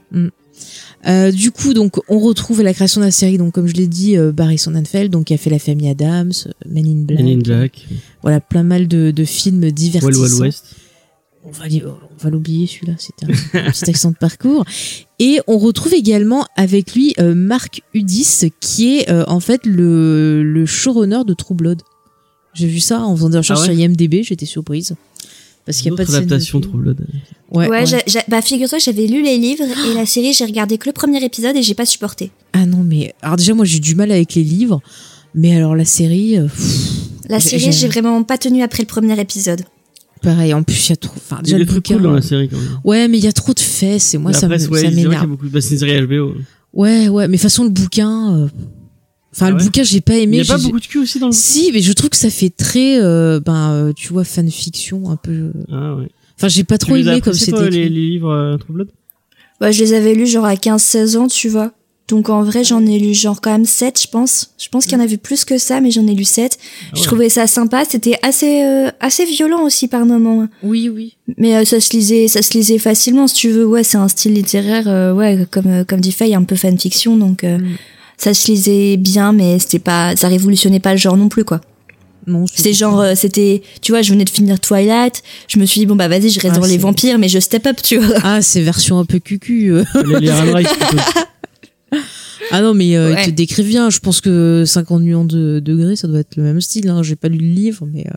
Euh, 1.07 1.31
du 1.31 1.51
coup, 1.51 1.73
donc, 1.73 1.97
on 2.09 2.19
retrouve 2.19 2.61
la 2.61 2.73
création 2.73 3.01
de 3.01 3.05
la 3.05 3.11
série, 3.11 3.37
donc, 3.37 3.53
comme 3.53 3.67
je 3.67 3.73
l'ai 3.73 3.87
dit, 3.87 4.17
euh, 4.17 4.31
Barry 4.31 4.57
Sonnenfeld, 4.57 5.11
donc, 5.11 5.25
qui 5.25 5.33
a 5.33 5.37
fait 5.37 5.49
La 5.49 5.59
Famille 5.59 5.89
Adams, 5.89 6.31
euh, 6.47 6.51
Men 6.67 6.85
in 6.85 7.03
Black. 7.03 7.19
Men 7.19 7.27
in 7.27 7.41
Black, 7.41 7.87
Voilà, 8.21 8.39
plein 8.39 8.63
mal 8.63 8.87
de, 8.87 9.11
de 9.11 9.25
films 9.25 9.71
divertissants. 9.71 10.21
Wild 10.21 10.31
Wild 10.31 10.41
West. 10.41 10.65
On 11.47 11.51
va, 11.51 11.65
on 11.85 12.23
va 12.23 12.29
l'oublier, 12.31 12.65
celui-là, 12.65 12.93
c'était 12.97 13.27
un, 13.27 13.69
petit 13.71 13.89
accent 13.89 14.09
de 14.09 14.15
parcours. 14.15 14.65
Et 15.19 15.39
on 15.45 15.59
retrouve 15.59 15.93
également 15.93 16.45
avec 16.55 16.95
lui 16.95 17.13
euh, 17.19 17.35
Marc 17.35 17.83
Udis, 17.93 18.51
qui 18.59 18.97
est, 18.97 19.11
en 19.11 19.39
fait, 19.39 19.65
le, 19.65 20.41
le 20.43 20.65
showrunner 20.65 21.19
de 21.25 21.35
True 21.35 21.53
Blood. 21.53 21.83
J'ai 22.55 22.67
vu 22.67 22.79
ça 22.79 23.01
en 23.01 23.15
faisant 23.15 23.29
des 23.29 23.37
recherches 23.37 23.59
Ah 23.63 23.67
ouais 23.67 23.75
sur 23.75 23.83
IMDB, 23.83 24.23
j'étais 24.23 24.45
surprise. 24.45 24.95
Parce 25.65 25.79
qu'il 25.79 25.91
n'y 25.91 25.95
a 25.99 26.05
pas 26.05 26.05
de 26.21 26.59
de 26.59 26.67
Blood. 26.77 27.07
Ouais, 27.51 27.67
Ouais, 27.69 27.83
ouais. 27.91 28.03
bah 28.27 28.41
figure-toi, 28.41 28.77
j'avais 28.79 29.07
lu 29.07 29.23
les 29.23 29.37
livres 29.37 29.63
et 29.63 29.93
la 29.95 30.05
série, 30.05 30.33
j'ai 30.33 30.45
regardé 30.45 30.77
que 30.77 30.87
le 30.87 30.93
premier 30.93 31.23
épisode 31.23 31.55
et 31.55 31.63
j'ai 31.63 31.73
pas 31.73 31.85
supporté. 31.85 32.31
Ah 32.53 32.65
non, 32.65 32.83
mais 32.83 33.13
alors 33.21 33.35
déjà, 33.37 33.53
moi 33.53 33.65
j'ai 33.65 33.79
du 33.79 33.95
mal 33.95 34.11
avec 34.11 34.35
les 34.35 34.43
livres, 34.43 34.81
mais 35.33 35.55
alors 35.55 35.75
la 35.75 35.85
série, 35.85 36.37
euh, 36.37 36.43
pff, 36.43 36.89
La 37.29 37.39
série, 37.39 37.63
j'ai- 37.63 37.71
j'ai 37.71 37.87
vraiment 37.87 38.21
pas 38.23 38.37
tenu 38.37 38.61
après 38.61 38.83
le 38.83 38.87
premier 38.87 39.19
épisode. 39.19 39.61
pareil. 40.21 40.53
En 40.55 40.63
plus, 40.63 40.87
il 40.87 40.89
y 40.89 40.93
a 40.93 40.95
trop. 40.95 41.13
Enfin, 41.17 41.37
Il 41.41 41.41
y 41.41 41.43
déjà 41.45 41.55
a 41.55 41.59
le 41.59 41.65
des 41.65 41.69
trucs 41.71 41.83
bouquin. 41.83 41.95
cool 41.95 42.03
dans 42.03 42.13
la 42.13 42.21
série 42.21 42.49
quand 42.49 42.57
même. 42.57 42.79
Ouais, 42.83 43.07
mais 43.07 43.17
il 43.19 43.23
y 43.23 43.27
a 43.27 43.31
trop 43.33 43.53
de 43.53 43.59
fesses 43.59 44.13
et 44.15 44.17
moi 44.17 44.31
Mais 44.31 44.37
ça 44.37 44.41
c'est- 44.41 44.67
ouais, 44.69 44.81
ça 44.81 44.87
c'est 44.87 44.91
y 44.93 44.95
m'énerve. 44.95 45.27
Bah, 45.51 45.59
une 45.59 45.77
série 45.77 46.01
HBO. 46.07 46.33
Ouais, 46.73 47.07
ouais, 47.09 47.27
mais 47.27 47.37
façon 47.37 47.63
le 47.63 47.69
bouquin. 47.69 48.35
euh, 48.35 48.47
Enfin, 49.35 49.47
Ah 49.47 49.51
le 49.51 49.57
bouquin, 49.57 49.83
j'ai 49.83 49.99
pas 50.01 50.15
Il 50.17 50.23
aimé. 50.23 50.37
y 50.37 50.41
a 50.41 50.45
pas 50.45 50.57
beaucoup 50.57 50.79
de 50.79 50.85
cul 50.85 50.99
aussi 50.99 51.19
dans 51.19 51.27
le. 51.27 51.33
Si, 51.33 51.71
mais 51.73 51.81
je 51.81 51.91
trouve 51.93 52.09
que 52.09 52.15
ça 52.17 52.29
fait 52.29 52.49
très, 52.49 52.99
euh, 53.01 53.39
ben, 53.39 53.71
euh, 53.73 53.93
tu 53.93 54.13
vois, 54.13 54.23
fanfiction 54.23 55.09
un 55.09 55.17
peu. 55.17 55.31
euh. 55.31 55.51
Ah 55.71 55.95
ouais. 55.95 56.07
Enfin, 56.37 56.47
j'ai 56.47 56.63
pas 56.63 56.77
Tu 56.77 56.85
trop 56.85 56.95
les 56.95 57.07
as 57.07 57.11
aimé 57.13 57.21
comme 57.21 57.33
c'était. 57.33 57.69
les, 57.69 57.89
les 57.89 58.09
livres 58.11 58.31
euh, 58.31 58.57
True 58.57 58.73
Blood 58.73 58.87
Bah, 59.59 59.71
je 59.71 59.83
les 59.83 59.93
avais 59.93 60.13
lus 60.15 60.27
genre 60.27 60.45
à 60.45 60.55
15-16 60.55 61.17
ans, 61.17 61.27
tu 61.27 61.49
vois. 61.49 61.71
Donc 62.07 62.29
en 62.29 62.43
vrai, 62.43 62.63
j'en 62.63 62.85
ai 62.85 62.99
lu 62.99 63.15
genre 63.15 63.41
quand 63.41 63.51
même 63.51 63.65
7, 63.65 63.99
je 64.03 64.07
pense. 64.07 64.51
Je 64.59 64.69
pense 64.69 64.85
qu'il 64.85 64.93
y 64.93 65.01
en 65.01 65.03
a 65.03 65.07
vu 65.07 65.17
plus 65.17 65.43
que 65.43 65.57
ça, 65.57 65.81
mais 65.81 65.89
j'en 65.89 66.05
ai 66.07 66.13
lu 66.13 66.23
7. 66.23 66.57
Je 66.95 67.01
trouvais 67.01 67.29
ça 67.29 67.47
sympa, 67.47 67.83
c'était 67.89 68.15
assez 68.21 68.63
euh, 68.63 68.91
assez 68.99 69.25
violent 69.25 69.63
aussi 69.63 69.87
par 69.87 70.05
moments. 70.05 70.47
Oui, 70.61 70.87
oui. 70.87 71.15
Mais 71.39 71.55
euh, 71.55 71.65
ça 71.65 71.79
se 71.79 71.91
lisait 71.93 72.27
ça 72.27 72.43
se 72.43 72.53
lisait 72.53 72.77
facilement 72.77 73.25
si 73.27 73.33
tu 73.35 73.49
veux. 73.49 73.65
Ouais, 73.65 73.83
c'est 73.83 73.97
un 73.97 74.07
style 74.07 74.33
littéraire 74.33 74.87
euh, 74.87 75.13
ouais, 75.13 75.47
comme 75.49 75.65
euh, 75.67 75.83
comme 75.83 75.99
dit 75.99 76.11
Faye, 76.11 76.35
un 76.35 76.43
peu 76.43 76.55
fanfiction 76.55 77.17
donc 77.17 77.43
euh, 77.43 77.57
ça 78.17 78.33
se 78.33 78.47
lisait 78.51 78.97
bien 78.97 79.33
mais 79.33 79.59
c'était 79.59 79.79
pas 79.79 80.15
ça 80.15 80.27
révolutionnait 80.27 80.79
pas 80.79 80.91
le 80.91 80.97
genre 80.97 81.17
non 81.17 81.29
plus 81.29 81.43
quoi. 81.43 81.61
Non, 82.27 82.45
C'est 82.51 82.73
genre 82.73 83.01
euh, 83.01 83.13
c'était 83.15 83.61
tu 83.81 83.91
vois, 83.91 84.01
je 84.01 84.11
venais 84.11 84.25
de 84.25 84.29
finir 84.31 84.59
Twilight, 84.59 85.21
je 85.47 85.59
me 85.59 85.65
suis 85.65 85.79
dit 85.81 85.85
bon 85.85 85.95
bah 85.95 86.07
vas-y, 86.07 86.29
je 86.31 86.39
reste 86.39 86.55
Ah, 86.57 86.59
dans 86.59 86.65
les 86.65 86.77
vampires 86.79 87.19
mais 87.19 87.27
je 87.29 87.39
step 87.39 87.67
up, 87.67 87.77
tu 87.83 87.97
vois. 87.97 88.15
Ah, 88.23 88.41
c'est 88.41 88.61
version 88.61 88.97
un 88.97 89.05
peu 89.05 89.19
cucu. 89.19 89.71
euh. 89.71 89.83
Les, 90.19 90.19
les. 90.21 90.31
Ah 92.51 92.61
non, 92.61 92.73
mais 92.73 92.95
euh, 92.95 93.13
Ouais. 93.13 93.23
il 93.23 93.31
te 93.31 93.35
décrit 93.35 93.63
bien. 93.63 93.89
Je 93.89 93.99
pense 93.99 94.21
que 94.21 94.63
50 94.65 95.01
millions 95.01 95.25
de 95.25 95.59
degrés, 95.59 95.95
ça 95.95 96.07
doit 96.07 96.19
être 96.19 96.35
le 96.35 96.43
même 96.43 96.61
style. 96.61 96.89
Hein. 96.89 97.01
J'ai 97.01 97.15
pas 97.15 97.27
lu 97.27 97.37
le 97.37 97.47
livre, 97.47 97.87
mais 97.91 98.05
euh, 98.07 98.11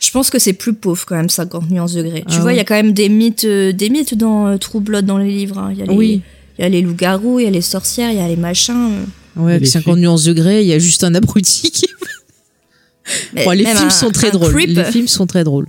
Je 0.00 0.10
pense 0.10 0.30
que 0.30 0.38
c'est 0.38 0.52
plus 0.52 0.74
pauvre 0.74 1.04
quand 1.06 1.16
même 1.16 1.28
50 1.28 1.70
nuances 1.70 1.94
degrés. 1.94 2.20
tu 2.28 2.36
Ah 2.36 2.40
vois, 2.40 2.52
il 2.52 2.54
ouais. 2.54 2.58
y 2.58 2.60
a 2.60 2.64
quand 2.64 2.74
même 2.74 2.92
des 2.92 3.08
mythes 3.08 3.44
euh, 3.44 3.72
des 3.72 3.88
mythes 3.90 4.14
dans 4.16 4.46
euh, 4.48 4.56
True 4.56 4.80
Blood 4.80 5.04
dans 5.06 5.18
les 5.18 5.30
livres, 5.30 5.58
hein. 5.58 5.70
il 5.72 5.78
y 5.78 5.82
a 5.82 5.86
les 5.86 5.94
Oui. 5.94 6.22
il 6.58 6.62
y 6.62 6.64
a 6.64 6.68
les 6.68 6.80
loups-garous, 6.82 7.38
il 7.40 7.44
y 7.44 7.46
a 7.46 7.50
les 7.50 7.60
sorcières, 7.60 8.10
il 8.10 8.18
y 8.18 8.20
a 8.20 8.26
les 8.28 8.36
machins. 8.36 8.90
Ouais, 9.38 9.52
avec 9.52 9.62
les 9.64 9.70
50 9.70 9.98
nuances 9.98 10.24
degrés, 10.24 10.62
il 10.62 10.66
y 10.68 10.72
a 10.72 10.78
juste 10.78 11.04
un 11.04 11.14
abruti 11.14 11.70
qui. 11.70 11.86
Mais 13.34 13.44
Bon, 13.44 13.52
les 13.52 13.64
films 13.64 13.86
un- 13.86 13.90
sont 13.90 14.10
très 14.10 14.30
drôles. 14.30 14.52
creep. 14.52 14.70
Les 14.76 14.84
films 14.84 15.08
sont 15.08 15.26
très 15.26 15.44
drôles. 15.44 15.66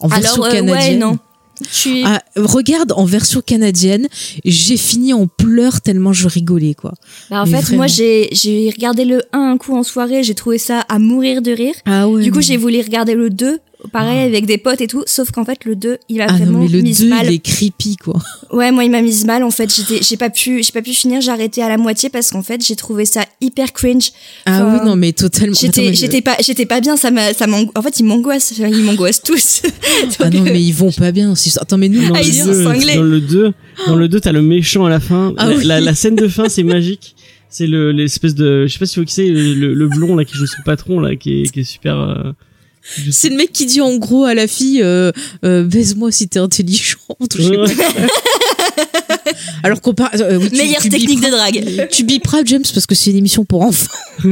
En 0.00 0.08
version 0.08 0.42
Alors 0.42 0.46
euh, 0.46 0.60
ouais, 0.60 0.66
canadienne. 0.66 0.98
non. 0.98 1.18
Je 1.62 1.74
suis 1.74 2.02
Ah, 2.04 2.22
regarde, 2.36 2.92
en 2.96 3.04
version 3.04 3.40
canadienne, 3.40 4.08
j'ai 4.44 4.76
fini 4.76 5.12
en 5.12 5.26
pleurs 5.26 5.80
tellement 5.80 6.12
je 6.12 6.28
rigolais, 6.28 6.74
quoi. 6.74 6.92
Bah, 7.30 7.42
en 7.42 7.46
mais 7.46 7.52
fait, 7.56 7.62
vraiment. 7.62 7.76
moi 7.78 7.86
j'ai 7.86 8.28
j'ai 8.32 8.70
regardé 8.70 9.04
le 9.04 9.22
1 9.32 9.38
un 9.38 9.58
coup 9.58 9.74
en 9.76 9.82
soirée, 9.82 10.22
j'ai 10.22 10.34
trouvé 10.34 10.58
ça 10.58 10.80
à 10.88 10.98
mourir 10.98 11.42
de 11.42 11.50
rire. 11.52 11.74
Ah 11.86 12.08
ouais. 12.08 12.22
Du 12.22 12.30
coup, 12.32 12.40
j'ai 12.42 12.56
voulu 12.56 12.80
regarder 12.80 13.14
le 13.14 13.30
2 13.30 13.58
pareil 13.92 14.20
avec 14.20 14.46
des 14.46 14.58
potes 14.58 14.80
et 14.80 14.86
tout, 14.88 15.04
sauf 15.06 15.30
qu'en 15.30 15.44
fait 15.44 15.64
le 15.64 15.76
2, 15.76 15.98
il 16.08 16.16
m'a 16.16 16.24
Ah 16.28 16.32
non, 16.32 16.38
vraiment 16.38 16.58
mais 16.60 16.68
le 16.68 16.80
mise 16.80 17.00
2, 17.00 17.08
mal. 17.08 17.26
il 17.26 17.34
est 17.34 17.38
creepy, 17.38 17.96
quoi. 17.96 18.20
Ouais, 18.52 18.70
moi 18.70 18.84
il 18.84 18.90
m'a 18.90 19.02
mise 19.02 19.24
mal 19.26 19.42
en 19.42 19.50
fait, 19.50 19.72
j'étais 19.74 20.02
j'ai 20.02 20.16
pas 20.16 20.30
pu 20.30 20.62
j'ai 20.62 20.70
pas 20.72 20.80
pu 20.80 20.92
finir, 20.94 21.20
j'ai 21.20 21.30
arrêté 21.32 21.62
à 21.62 21.68
la 21.68 21.76
moitié 21.76 22.08
parce 22.10 22.30
qu'en 22.30 22.42
fait, 22.42 22.64
j'ai 22.64 22.74
trouvé 22.76 23.04
ça 23.04 23.24
hyper 23.40 23.72
cringe. 23.72 24.12
Ah 24.46 24.62
Enfin, 24.64 24.78
oui, 24.80 24.88
non, 24.88 24.96
mais 24.96 25.12
totalement. 25.12 25.54
J'étais 25.60 25.88
je- 25.88 25.92
j'étais 26.00 26.22
pas 26.22 26.36
j'étais 26.40 26.64
pas 26.66 26.80
bien, 26.80 26.96
ça 26.96 27.10
m'a 27.10 27.34
ça 27.34 27.46
en 27.74 27.82
fait, 27.82 28.00
ils 28.00 28.04
m'angoissent, 28.04 28.54
ils 28.56 28.82
m'angoissent 28.84 29.22
tous. 29.22 29.62
Ah 30.20 30.30
non, 30.30 30.40
euh, 30.40 30.50
mais 30.52 30.62
ils 30.62 30.72
vont 30.72 30.92
pas 30.92 31.12
bien. 31.12 31.34
Attends, 31.60 31.78
mais 31.78 31.88
nous, 31.88 32.06
Dans 32.08 32.14
Ah, 32.14 32.22
Dans 32.96 33.02
le 33.02 33.20
2, 33.20 33.52
dans 33.86 33.96
le 33.96 34.08
2, 34.08 34.20
t'as 34.20 34.32
le 34.32 34.42
méchant 34.42 34.84
à 34.84 34.90
la 34.90 35.00
fin. 35.00 35.34
Ah 35.36 35.48
la, 35.48 35.56
oui. 35.56 35.64
la, 35.64 35.80
la 35.80 35.94
scène 35.94 36.16
de 36.16 36.28
fin, 36.28 36.48
c'est 36.48 36.62
magique. 36.62 37.14
C'est 37.48 37.66
le 37.66 37.92
l'espèce 37.92 38.34
de, 38.34 38.66
je 38.66 38.72
sais 38.72 38.78
pas 38.78 38.86
si 38.86 38.98
vous 39.00 39.06
savez, 39.06 39.30
le, 39.30 39.54
le, 39.54 39.74
le 39.74 39.88
blond 39.88 40.16
là 40.16 40.24
qui 40.24 40.34
joue 40.34 40.46
son 40.46 40.62
patron 40.64 41.00
là, 41.00 41.16
qui 41.16 41.42
est, 41.42 41.50
qui 41.52 41.60
est 41.60 41.64
super. 41.64 41.98
euh, 41.98 42.32
C'est 43.10 43.28
le 43.30 43.36
mec 43.36 43.52
qui 43.52 43.66
dit 43.66 43.80
en 43.80 43.96
gros 43.96 44.24
à 44.24 44.34
la 44.34 44.46
fille 44.46 44.82
euh, 44.82 45.10
euh, 45.44 45.62
baise-moi 45.64 46.10
si 46.12 46.28
t'es 46.28 46.38
intelligente. 46.40 46.98
ou 47.18 47.26
je 47.38 47.42
sais 47.42 47.56
Ouais, 47.56 47.74
pas. 47.74 47.82
Alors 49.62 49.80
qu'on 49.80 49.94
parle. 49.94 50.10
euh, 50.20 50.38
oui, 50.38 50.48
meilleure 50.52 50.80
tu 50.82 50.88
technique 50.88 51.20
de 51.20 51.30
drague. 51.30 51.88
Tu 51.90 52.04
biperas 52.04 52.38
James 52.46 52.62
parce 52.74 52.86
que 52.86 52.94
c'est 52.94 53.10
une 53.10 53.16
émission 53.18 53.44
pour 53.44 53.62
enfants. 53.62 53.90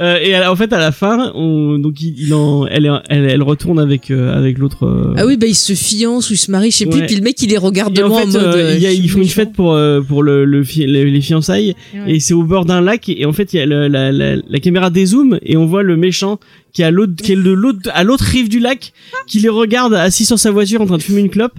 Euh, 0.00 0.18
et 0.20 0.32
la- 0.32 0.50
en 0.50 0.56
fait, 0.56 0.72
à 0.72 0.78
la 0.78 0.90
fin, 0.90 1.30
on, 1.36 1.78
donc 1.78 2.00
il, 2.00 2.14
il 2.18 2.34
en, 2.34 2.66
elle, 2.66 2.86
est- 2.86 3.02
elle, 3.08 3.24
elle 3.30 3.42
retourne 3.42 3.78
avec 3.78 4.10
euh, 4.10 4.36
avec 4.36 4.58
l'autre. 4.58 4.84
euh, 4.86 5.14
Ah 5.16 5.26
oui, 5.26 5.36
bah 5.36 5.46
ils 5.46 5.54
se 5.54 5.74
fiancent 5.74 6.30
ou 6.30 6.32
ils 6.34 6.38
se 6.38 6.50
marient, 6.50 6.72
je 6.72 6.78
sais 6.78 6.86
plus. 6.86 7.00
Ouais. 7.00 7.06
Puis 7.06 7.14
le 7.16 7.22
mec 7.22 7.40
il 7.40 7.50
les 7.50 7.56
regarde 7.58 7.92
de 7.94 8.00
Et 8.00 8.02
en 8.02 8.08
loin 8.08 8.22
fait, 8.22 8.36
en 8.38 8.40
mode. 8.40 8.72
il 8.74 8.82
y 8.82 8.86
a- 8.86 8.92
ils 8.92 9.08
font 9.08 9.20
une 9.20 9.28
fête 9.28 9.52
pour 9.52 9.72
euh, 9.74 10.00
pour 10.00 10.22
le, 10.24 10.44
le 10.44 10.64
fi- 10.64 10.86
les, 10.86 11.08
les 11.08 11.20
fiançailles 11.20 11.76
Ouais. 11.94 12.16
et 12.16 12.20
c'est 12.20 12.34
au 12.34 12.42
bord 12.42 12.64
d'un 12.64 12.80
lac 12.80 13.08
et 13.08 13.24
en 13.26 13.32
fait 13.32 13.52
il 13.52 13.56
y 13.58 13.60
a 13.60 13.66
le- 13.66 13.86
la, 13.86 14.10
la, 14.10 14.36
la 14.36 14.58
caméra 14.58 14.90
dézoome 14.90 15.38
et 15.42 15.56
on 15.56 15.66
voit 15.66 15.84
le 15.84 15.96
méchant 15.96 16.40
qui 16.72 16.82
est 16.82 16.86
à 16.86 16.90
l'autre 16.90 17.14
qui 17.22 17.32
est 17.32 17.36
de 17.36 17.50
l'autre 17.52 17.88
à 17.94 18.02
l'autre 18.02 18.24
rive 18.24 18.48
du 18.48 18.58
lac 18.58 18.92
qui 19.28 19.38
les 19.38 19.48
regarde 19.48 19.94
assis 19.94 20.24
sur 20.26 20.38
sa 20.38 20.50
voiture 20.50 20.80
en 20.80 20.86
train 20.86 20.96
de 20.98 21.02
fumer 21.02 21.20
une 21.20 21.30
clope. 21.30 21.54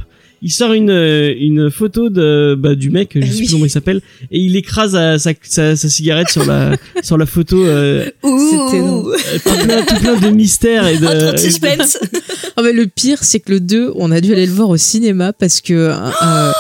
Il 0.48 0.52
sort 0.52 0.74
une 0.74 0.92
euh, 0.92 1.34
une 1.40 1.72
photo 1.72 2.12
de 2.12 2.54
bah, 2.56 2.76
du 2.76 2.92
mec, 2.92 3.14
je 3.16 3.22
sais 3.22 3.26
Ah 3.28 3.32
oui. 3.32 3.38
plus 3.40 3.52
comment 3.52 3.66
il 3.66 3.70
s'appelle, 3.72 4.02
et 4.30 4.38
il 4.40 4.56
écrase 4.56 4.96
euh, 4.96 5.18
sa, 5.18 5.32
sa, 5.42 5.76
sa 5.76 5.90
cigarette 5.90 6.30
sur 6.30 6.46
la 6.46 6.78
sur 7.02 7.18
la 7.18 7.26
photo. 7.26 7.66
Euh, 7.66 8.06
C'était 8.24 8.80
drôle. 8.80 9.16
tout, 9.44 9.66
plein, 9.66 9.82
tout 9.86 9.96
plein 9.96 10.20
de 10.20 10.28
mystères 10.36 10.86
et 10.86 10.98
de. 11.00 11.06
Oh, 11.06 11.10
trop 11.10 11.20
de 11.20 11.28
et 11.30 11.32
de- 11.32 11.38
suspense. 11.38 11.98
Ah 12.58 12.62
mais 12.64 12.72
le 12.72 12.86
pire 12.88 13.22
c'est 13.24 13.42
que 13.42 13.52
le 13.52 13.60
2 13.60 13.92
on 13.96 14.12
a 14.12 14.22
dû 14.22 14.32
aller 14.32 14.46
le 14.46 14.52
voir 14.54 14.70
au 14.70 14.78
cinéma 14.78 15.34
parce 15.34 15.60
que 15.60 15.74
euh, 15.74 15.94
euh, 16.24 16.52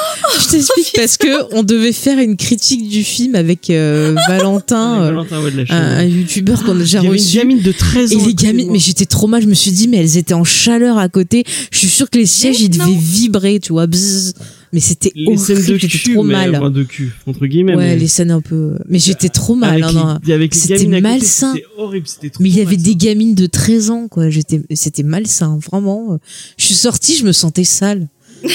je 0.45 0.51
t'explique 0.51 0.91
parce 0.95 1.17
que 1.17 1.53
on 1.55 1.63
devait 1.63 1.91
faire 1.91 2.19
une 2.19 2.37
critique 2.37 2.87
du 2.87 3.03
film 3.03 3.35
avec 3.35 3.69
euh, 3.69 4.15
Valentin, 4.27 5.01
euh, 5.01 5.05
Valentin 5.11 5.41
un, 5.69 5.97
un 5.97 6.03
youtubeur 6.03 6.63
qu'on 6.63 6.75
a 6.75 6.79
déjà 6.79 6.99
Il 6.99 7.05
y 7.05 7.07
avait 7.07 7.17
une 7.17 7.23
reçu. 7.23 7.37
gamine 7.37 7.61
de 7.61 7.71
13 7.71 8.15
ans. 8.15 8.19
Et 8.19 8.25
les 8.27 8.33
gamines, 8.33 8.69
mais 8.71 8.79
j'étais 8.79 9.05
trop 9.05 9.27
mal, 9.27 9.41
je 9.41 9.47
me 9.47 9.53
suis 9.53 9.71
dit, 9.71 9.87
mais 9.87 9.97
elles 9.97 10.17
étaient 10.17 10.33
en 10.33 10.43
chaleur 10.43 10.97
à 10.97 11.09
côté. 11.09 11.43
Je 11.71 11.77
suis 11.77 11.87
sûre 11.89 12.09
que 12.09 12.17
les 12.17 12.25
sièges, 12.25 12.61
ils 12.61 12.69
devaient 12.69 12.95
vibrer, 12.97 13.59
tu 13.59 13.73
vois. 13.73 13.87
bzzz. 13.87 14.33
Mais 14.73 14.81
c'était 14.81 15.11
les 15.15 15.37
scènes 15.37 15.55
de 15.55 15.61
horrible, 15.61 15.79
j'étais 15.79 15.97
cul, 15.97 16.13
trop 16.15 16.23
mais, 16.23 16.33
mal. 16.33 16.55
enfin, 16.57 16.69
de 16.69 16.83
cul 16.83 17.13
entre 17.27 17.45
guillemets. 17.45 17.75
ouais, 17.75 17.89
mais- 17.91 17.95
les 17.95 18.07
scènes 18.07 18.31
un 18.31 18.41
peu. 18.41 18.73
Mais 18.89 18.99
j'étais 18.99 19.29
trop 19.29 19.55
mal. 19.55 19.81
hein, 19.81 20.19
C'était 20.51 20.85
malsain. 20.99 21.53
C'était 21.53 21.65
horrible, 21.77 22.07
c'était 22.07 22.29
trop 22.29 22.43
Mais 22.43 22.49
il 22.49 22.57
y 22.57 22.61
avait 22.61 22.75
des 22.75 22.95
gamines 22.97 23.35
de 23.35 23.45
13 23.45 23.89
ans, 23.91 24.07
quoi. 24.09 24.29
J'étais, 24.29 24.61
c'était 24.73 25.03
malsain, 25.03 25.57
vraiment. 25.71 26.19
Je 26.57 26.65
suis 26.65 26.73
sortie, 26.75 27.15
je 27.15 27.23
me 27.25 27.31
sentais 27.31 27.63
sale. 27.63 28.09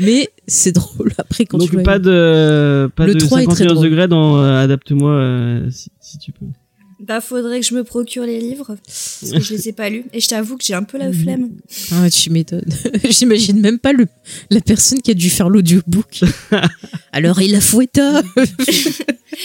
Mais 0.00 0.30
c'est 0.46 0.72
drôle 0.72 1.12
après 1.18 1.44
quand 1.46 1.58
Donc 1.58 1.70
tu 1.70 1.82
pas 1.82 1.98
de 1.98 2.90
pas 2.96 3.06
Le 3.06 3.14
de 3.14 3.20
3 3.20 3.42
est 3.42 3.44
très 3.44 3.54
51 3.64 3.74
drôle. 3.74 3.84
degrés 3.84 4.08
dans 4.08 4.38
euh, 4.42 4.62
adapte-moi 4.64 5.12
euh, 5.12 5.70
si, 5.70 5.90
si 6.00 6.18
tu 6.18 6.32
peux. 6.32 6.46
Bah 7.02 7.22
faudrait 7.22 7.60
que 7.60 7.66
je 7.66 7.74
me 7.74 7.82
procure 7.82 8.24
les 8.24 8.38
livres 8.38 8.76
parce 8.84 9.30
que 9.32 9.40
je 9.40 9.54
les 9.54 9.68
ai 9.70 9.72
pas 9.72 9.88
lus 9.88 10.04
et 10.12 10.20
je 10.20 10.28
t'avoue 10.28 10.58
que 10.58 10.64
j'ai 10.64 10.74
un 10.74 10.82
peu 10.82 10.98
la 10.98 11.10
flemme. 11.10 11.48
Ah, 11.92 12.10
tu 12.10 12.28
m'étonnes. 12.30 12.68
J'imagine 13.08 13.58
même 13.58 13.78
pas 13.78 13.94
le, 13.94 14.06
la 14.50 14.60
personne 14.60 15.00
qui 15.00 15.10
a 15.10 15.14
dû 15.14 15.30
faire 15.30 15.48
l'audiobook. 15.48 16.20
Alors 17.12 17.40
il 17.40 17.54
a 17.54 17.60
fouetté. 17.60 18.02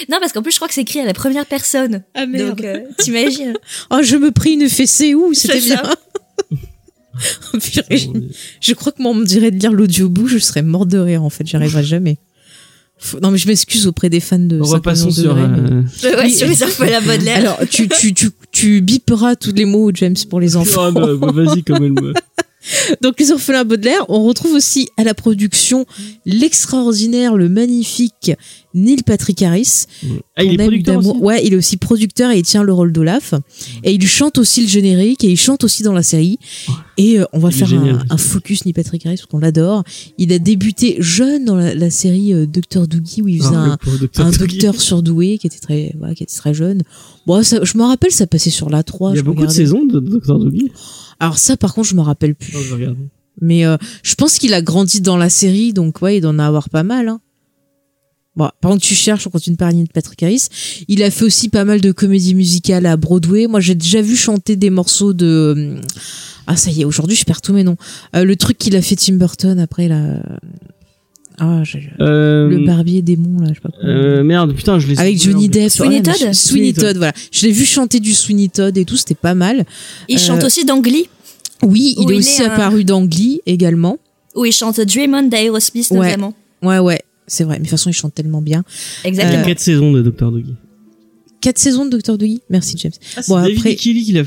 Non 0.09 0.17
parce 0.19 0.33
qu'en 0.33 0.41
plus 0.41 0.51
je 0.51 0.57
crois 0.57 0.67
que 0.67 0.73
c'est 0.73 0.81
écrit 0.81 0.99
à 0.99 1.05
la 1.05 1.13
première 1.13 1.45
personne. 1.45 2.03
Ah 2.15 2.25
merde. 2.25 2.49
Donc 2.57 2.65
euh, 2.65 2.79
t'imagines 2.99 3.53
Oh, 3.91 3.99
je 4.03 4.17
me 4.17 4.31
pris 4.31 4.53
une 4.53 4.67
fessée 4.67 5.13
où 5.15 5.33
C'était 5.33 5.61
bien. 5.61 5.81
Oh, 7.53 7.57
je, 7.61 8.07
je 8.61 8.73
crois 8.73 8.91
que 8.91 9.01
moi, 9.01 9.11
on 9.11 9.15
me 9.15 9.25
dirait 9.25 9.51
de 9.51 9.57
lire 9.59 9.71
l'audiobook, 9.71 10.27
je 10.27 10.37
serais 10.37 10.61
mort 10.61 10.85
de 10.85 10.97
rire, 10.97 11.23
en 11.23 11.29
fait. 11.29 11.45
J'y 11.47 11.55
arriverai 11.55 11.83
jamais. 11.83 12.17
Faut- 12.97 13.19
Non, 13.19 13.31
mais 13.31 13.37
je 13.37 13.47
m'excuse 13.47 13.87
auprès 13.87 14.09
des 14.09 14.19
fans 14.19 14.39
de 14.39 14.57
50 14.57 14.73
Repassons 14.73 15.11
sur 15.11 15.35
degrés, 15.35 15.47
mais- 15.47 15.71
euh, 16.09 16.17
Ouais, 16.17 16.29
sur 16.29 16.47
les 16.47 16.63
orphelins 16.63 17.01
Baudelaire. 17.01 17.37
Alors, 17.37 17.59
tu, 17.69 17.87
tu, 17.89 18.13
tu, 18.13 18.29
tu 18.51 18.81
biperas 18.81 19.35
tous 19.35 19.51
les 19.53 19.65
mots, 19.65 19.91
James, 19.93 20.15
pour 20.29 20.39
les 20.39 20.55
enfants. 20.55 20.85
ah, 20.85 20.91
bah, 20.91 21.07
bah, 21.17 21.31
vas-y 21.33 21.63
comme 21.63 21.83
elle 21.83 21.91
me 21.93 22.13
Donc, 23.01 23.19
les 23.19 23.31
orphelins 23.31 23.65
Baudelaire, 23.65 24.05
on 24.09 24.23
retrouve 24.23 24.53
aussi 24.53 24.89
à 24.97 25.03
la 25.03 25.13
production 25.13 25.85
l'extraordinaire, 26.25 27.35
le 27.35 27.49
magnifique 27.49 28.31
Neil 28.73 29.03
Patrick 29.03 29.41
Harris. 29.41 29.85
Ah, 30.35 30.43
il 30.43 30.53
est 30.53 30.57
producteur 30.57 30.97
aussi 30.97 31.17
Ouais, 31.19 31.45
il 31.45 31.53
est 31.53 31.55
aussi 31.55 31.77
producteur 31.77 32.31
et 32.31 32.39
il 32.39 32.43
tient 32.43 32.63
le 32.63 32.73
rôle 32.73 32.91
d'Olaf. 32.91 33.33
Et 33.83 33.93
il 33.93 34.05
chante 34.05 34.37
aussi 34.37 34.61
le 34.61 34.67
générique 34.67 35.23
et 35.23 35.31
il 35.31 35.37
chante 35.37 35.63
aussi 35.63 35.81
dans 35.81 35.93
la 35.93 36.03
série. 36.03 36.39
Et 36.97 37.19
euh, 37.19 37.25
on 37.33 37.39
va 37.39 37.49
Il 37.49 37.55
faire 37.55 37.73
un, 37.73 37.99
un 38.09 38.17
focus 38.17 38.65
Neil 38.65 38.73
Patrick 38.73 39.05
Harris 39.05 39.17
parce 39.17 39.27
qu'on 39.27 39.39
l'adore. 39.39 39.83
Il 40.17 40.33
a 40.33 40.39
débuté 40.39 40.97
jeune 40.99 41.45
dans 41.45 41.55
la, 41.55 41.73
la 41.73 41.89
série 41.89 42.33
euh, 42.33 42.45
Docteur 42.45 42.87
Doogie 42.87 43.21
où 43.21 43.27
il 43.27 43.39
faisait 43.41 43.55
Ah, 43.55 43.77
un, 43.85 43.97
docteur 43.97 44.25
un 44.25 44.31
docteur 44.31 44.81
surdoué 44.81 45.37
qui 45.37 45.47
était 45.47 45.59
très, 45.59 45.93
voilà, 45.97 46.13
qui 46.13 46.23
était 46.23 46.35
très 46.35 46.53
jeune. 46.53 46.83
Bon, 47.25 47.43
ça, 47.43 47.63
je 47.63 47.77
me 47.77 47.83
rappelle, 47.83 48.11
ça 48.11 48.27
passait 48.27 48.49
sur 48.49 48.69
la 48.69 48.83
3. 48.83 49.11
Il 49.11 49.13
y 49.13 49.17
a 49.17 49.19
je 49.19 49.25
beaucoup 49.25 49.45
de 49.45 49.51
saisons 49.51 49.85
de 49.85 49.99
Dr 49.99 50.37
Doogie. 50.39 50.71
Alors 51.19 51.37
ça, 51.37 51.57
par 51.57 51.73
contre, 51.73 51.87
je 51.87 51.95
me 51.95 52.01
rappelle 52.01 52.35
plus. 52.35 52.53
Non, 52.53 52.61
je 52.61 52.73
regarde. 52.73 52.97
Mais 53.41 53.65
euh, 53.65 53.77
je 54.03 54.15
pense 54.15 54.37
qu'il 54.37 54.53
a 54.53 54.61
grandi 54.61 55.01
dans 55.01 55.17
la 55.17 55.29
série, 55.29 55.73
donc 55.73 56.01
ouais, 56.01 56.17
il 56.17 56.21
doit 56.21 56.31
en 56.31 56.39
avoir 56.39 56.69
pas 56.69 56.83
mal. 56.83 57.09
Hein. 57.09 57.19
Bon, 58.35 58.49
pendant 58.61 58.77
que 58.77 58.83
tu 58.83 58.95
cherches, 58.95 59.27
on 59.27 59.29
continue 59.29 59.55
de 59.55 59.59
parler 59.59 59.83
de 59.83 59.89
Patrick 59.91 60.21
Harris. 60.23 60.47
Il 60.87 61.01
a 61.03 61.11
fait 61.11 61.23
aussi 61.23 61.47
pas 61.49 61.63
mal 61.63 61.79
de 61.79 61.91
comédies 61.91 62.35
musicales 62.35 62.85
à 62.85 62.97
Broadway. 62.97 63.47
Moi, 63.47 63.61
j'ai 63.61 63.75
déjà 63.75 64.01
vu 64.01 64.15
chanter 64.15 64.55
des 64.57 64.69
morceaux 64.69 65.13
de... 65.13 65.53
hum, 65.55 65.81
Ah, 66.47 66.57
ça 66.57 66.69
y 66.69 66.81
est, 66.81 66.85
aujourd'hui, 66.85 67.15
je 67.15 67.23
perds 67.23 67.41
tous 67.41 67.53
mes 67.53 67.63
noms. 67.63 67.77
Euh, 68.15 68.23
le 68.25 68.35
truc 68.35 68.57
qu'il 68.57 68.75
a 68.75 68.81
fait 68.81 68.95
Tim 68.95 69.15
Burton 69.15 69.59
après, 69.59 69.87
là... 69.87 70.19
Ah, 71.37 71.63
j'ai- 71.63 71.89
Euh, 71.99 72.47
le 72.49 72.65
barbier 72.65 73.01
démon, 73.01 73.39
là, 73.41 73.47
je 73.49 73.55
sais 73.55 73.59
pas 73.59 73.69
quoi. 73.69 73.83
euh, 73.83 74.23
merde, 74.23 74.53
putain, 74.55 74.79
je 74.79 74.87
l'ai 74.87 74.97
Avec 74.99 75.21
Johnny 75.21 75.49
Depp. 75.49 75.69
Sweeney 75.69 76.01
Todd 76.01 76.33
Sweeney 76.33 76.73
Todd, 76.73 76.97
voilà. 76.97 77.13
Je 77.31 77.45
l'ai 77.45 77.51
vu 77.51 77.65
chanter 77.65 77.99
du 77.99 78.13
Sweeney 78.13 78.49
Todd 78.49 78.77
et 78.77 78.85
tout, 78.85 78.95
c'était 78.95 79.15
pas 79.15 79.33
mal. 79.35 79.65
Il 80.07 80.15
Euh, 80.15 80.19
chante 80.19 80.43
aussi 80.43 80.63
dans 80.65 80.79
Glee 80.79 81.09
Oui, 81.61 81.95
il 81.97 82.09
est 82.11 82.15
il 82.15 82.19
aussi 82.19 82.41
est 82.41 82.45
un- 82.45 82.51
apparu 82.51 82.83
dans 82.85 83.03
Glee 83.05 83.41
également. 83.45 83.97
où 84.35 84.45
il 84.45 84.51
chante 84.51 84.79
Dream 84.81 85.13
On 85.13 85.23
d'Aerosmith 85.23 85.87
Ouais. 85.91 86.07
notamment. 86.07 86.33
Ouais, 86.61 86.79
ouais, 86.79 86.99
c'est 87.27 87.43
vrai. 87.43 87.53
Mais 87.55 87.59
de 87.59 87.63
toute 87.65 87.71
façon, 87.71 87.89
il 87.89 87.93
chante 87.93 88.13
tellement 88.13 88.41
bien. 88.41 88.63
Exactement. 89.03 89.41
Euh, 89.41 89.45
Quatre 89.45 89.59
saisons 89.59 89.91
de 89.93 90.01
Dr 90.01 90.31
Doogie. 90.31 90.55
Quatre 91.45 91.59
saisons 91.59 91.85
de 91.85 91.91
Docteur 91.91 92.17
Doggy. 92.17 92.41
Merci 92.49 92.75
James. 92.79 92.91
Ah, 93.15 93.21
c'est 93.21 93.31
David 93.31 93.77
Kelly 93.77 94.03
qui 94.03 94.11
l'a 94.13 94.21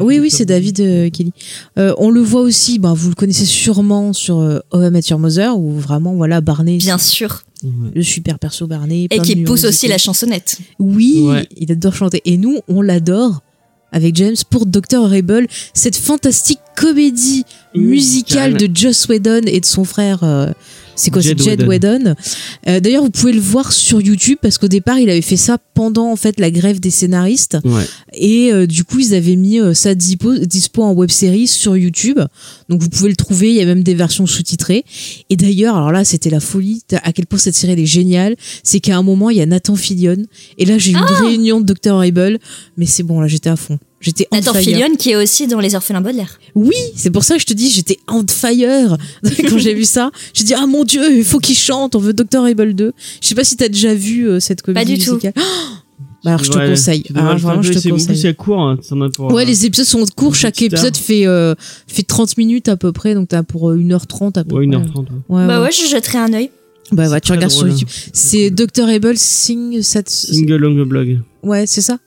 Oui, 0.00 0.14
fait 0.16 0.20
oui, 0.20 0.30
c'est 0.32 0.44
David 0.46 0.80
euh, 0.80 1.10
Kelly. 1.10 1.32
Euh, 1.78 1.94
on 1.98 2.10
le 2.10 2.20
voit 2.20 2.40
aussi, 2.40 2.80
bah, 2.80 2.92
vous 2.92 3.10
le 3.10 3.14
connaissez 3.14 3.44
sûrement 3.44 4.12
sur 4.12 4.40
euh, 4.40 4.58
How 4.72 4.82
I 4.82 4.90
Met 4.90 5.02
Your 5.08 5.20
Mother, 5.20 5.56
où 5.56 5.78
vraiment, 5.78 6.14
voilà, 6.16 6.40
Barney, 6.40 6.78
Bien 6.78 6.98
sûr. 6.98 7.44
le 7.94 8.02
super 8.02 8.40
perso 8.40 8.66
Barney. 8.66 9.06
Et 9.12 9.20
qui 9.20 9.36
pousse 9.36 9.62
aussi 9.62 9.86
la 9.86 9.96
chansonnette. 9.96 10.58
Oui, 10.80 11.20
Ouais. 11.22 11.48
il 11.56 11.70
adore 11.70 11.94
chanter. 11.94 12.20
Et 12.24 12.36
nous, 12.36 12.58
on 12.66 12.82
l'adore 12.82 13.42
avec 13.92 14.16
James 14.16 14.34
pour 14.50 14.66
Dr. 14.66 15.08
Rebel, 15.08 15.46
cette 15.72 15.94
fantastique 15.94 16.58
comédie 16.76 17.44
musicale 17.76 18.54
Musicale. 18.54 18.56
de 18.56 18.76
Joss 18.76 19.06
Whedon 19.08 19.42
et 19.46 19.60
de 19.60 19.64
son 19.64 19.84
frère. 19.84 20.24
C'est 20.96 21.10
quoi, 21.10 21.22
Jed 21.22 21.38
c'est 21.38 21.50
Jed 21.50 21.62
Whedon. 21.62 22.14
Euh, 22.68 22.80
D'ailleurs, 22.80 23.04
vous 23.04 23.10
pouvez 23.10 23.32
le 23.32 23.40
voir 23.40 23.72
sur 23.72 24.00
YouTube 24.00 24.38
parce 24.40 24.58
qu'au 24.58 24.68
départ, 24.68 24.98
il 24.98 25.10
avait 25.10 25.22
fait 25.22 25.36
ça 25.36 25.58
pendant 25.74 26.10
en 26.10 26.16
fait 26.16 26.40
la 26.40 26.50
grève 26.50 26.80
des 26.80 26.90
scénaristes. 26.90 27.58
Ouais. 27.64 27.84
Et 28.14 28.52
euh, 28.52 28.66
du 28.66 28.84
coup, 28.84 28.98
ils 28.98 29.14
avaient 29.14 29.36
mis 29.36 29.60
euh, 29.60 29.74
ça 29.74 29.94
dispo, 29.94 30.38
dispo 30.38 30.82
en 30.82 30.92
web 30.92 31.10
série 31.10 31.46
sur 31.46 31.76
YouTube. 31.76 32.18
Donc 32.68 32.82
vous 32.82 32.88
pouvez 32.88 33.10
le 33.10 33.16
trouver, 33.16 33.50
il 33.50 33.56
y 33.56 33.60
a 33.60 33.66
même 33.66 33.82
des 33.82 33.94
versions 33.94 34.26
sous-titrées. 34.26 34.84
Et 35.30 35.36
d'ailleurs, 35.36 35.76
alors 35.76 35.92
là, 35.92 36.04
c'était 36.04 36.30
la 36.30 36.40
folie, 36.40 36.82
à 37.02 37.12
quel 37.12 37.26
point 37.26 37.38
cette 37.38 37.54
série 37.54 37.74
elle 37.74 37.80
est 37.80 37.86
géniale. 37.86 38.34
C'est 38.62 38.80
qu'à 38.80 38.96
un 38.96 39.02
moment, 39.02 39.30
il 39.30 39.36
y 39.36 39.42
a 39.42 39.46
Nathan 39.46 39.76
Fillion. 39.76 40.24
Et 40.58 40.64
là, 40.64 40.78
j'ai 40.78 40.92
eu 40.92 40.96
une 40.96 41.26
réunion 41.26 41.60
de 41.60 41.72
Dr. 41.72 42.00
Able. 42.00 42.38
Mais 42.76 42.86
c'est 42.86 43.02
bon, 43.02 43.20
là, 43.20 43.28
j'étais 43.28 43.50
à 43.50 43.56
fond. 43.56 43.78
J'étais 44.06 44.28
on 44.30 44.36
Nathan 44.36 44.52
fire. 44.52 44.62
Fillion 44.62 44.94
qui 44.96 45.10
est 45.10 45.16
aussi 45.16 45.48
dans 45.48 45.58
Les 45.58 45.74
Orphelins 45.74 46.00
Baudelaire. 46.00 46.38
Oui, 46.54 46.76
c'est 46.94 47.10
pour 47.10 47.24
ça 47.24 47.34
que 47.34 47.40
je 47.40 47.46
te 47.46 47.54
dis, 47.54 47.70
j'étais 47.70 47.98
on 48.06 48.24
fire 48.28 48.96
quand 49.48 49.58
j'ai 49.58 49.74
vu 49.74 49.84
ça. 49.84 50.12
J'ai 50.32 50.44
dit, 50.44 50.54
ah 50.54 50.64
mon 50.68 50.84
dieu, 50.84 51.02
il 51.18 51.24
faut 51.24 51.40
qu'il 51.40 51.56
chante, 51.56 51.96
on 51.96 51.98
veut 51.98 52.12
Dr. 52.12 52.44
Able 52.44 52.74
2. 52.74 52.92
Je 53.20 53.26
sais 53.26 53.34
pas 53.34 53.42
si 53.42 53.56
t'as 53.56 53.68
déjà 53.68 53.94
vu 53.94 54.28
euh, 54.28 54.38
cette 54.38 54.62
comédie 54.62 54.96
du 54.96 55.04
tout. 55.04 55.18
Bah 56.24 56.32
alors, 56.32 56.44
je 56.44 56.50
te 56.50 56.58
Ouais, 56.58 56.68
conseille. 56.70 57.04
Ah, 57.14 57.34
vraiment, 57.36 57.62
je 57.62 57.72
te 57.72 57.88
conseille. 57.88 58.16
c'est 58.18 58.34
court. 58.34 58.60
hein, 58.60 58.78
as 58.80 59.10
pour, 59.10 59.32
Ouais, 59.32 59.42
euh, 59.42 59.46
les 59.46 59.64
épisodes 59.66 59.86
sont 59.86 60.04
courts. 60.16 60.34
Chaque 60.34 60.60
épisode 60.60 60.96
fait, 60.96 61.24
euh, 61.26 61.54
fait 61.86 62.02
30 62.02 62.36
minutes 62.36 62.68
à 62.68 62.76
peu 62.76 62.90
près. 62.90 63.14
Donc, 63.14 63.28
t'as 63.28 63.44
pour 63.44 63.70
euh, 63.70 63.76
1h30 63.76 64.36
à 64.38 64.42
peu 64.44 64.56
Ouais, 64.56 64.66
près. 64.66 64.76
1h30. 64.76 64.96
ouais. 64.96 65.04
Ouais, 65.28 65.46
bah 65.46 65.60
ouais. 65.60 65.66
ouais, 65.66 65.72
je 65.72 65.88
jetterai 65.88 66.18
un 66.18 66.32
œil. 66.32 66.50
Bah, 66.90 67.08
ouais, 67.08 67.20
tu 67.20 67.30
regardes 67.30 67.52
sur 67.52 67.68
YouTube. 67.68 67.86
hein. 67.88 68.10
C'est 68.12 68.50
Dr. 68.50 68.88
Able 68.88 69.16
Sing 69.16 69.80
Sat- 69.82 70.08
Single 70.08 70.56
long 70.56 70.84
blog. 70.86 71.20
Ouais, 71.44 71.64
c'est 71.66 71.80
ça. 71.82 71.98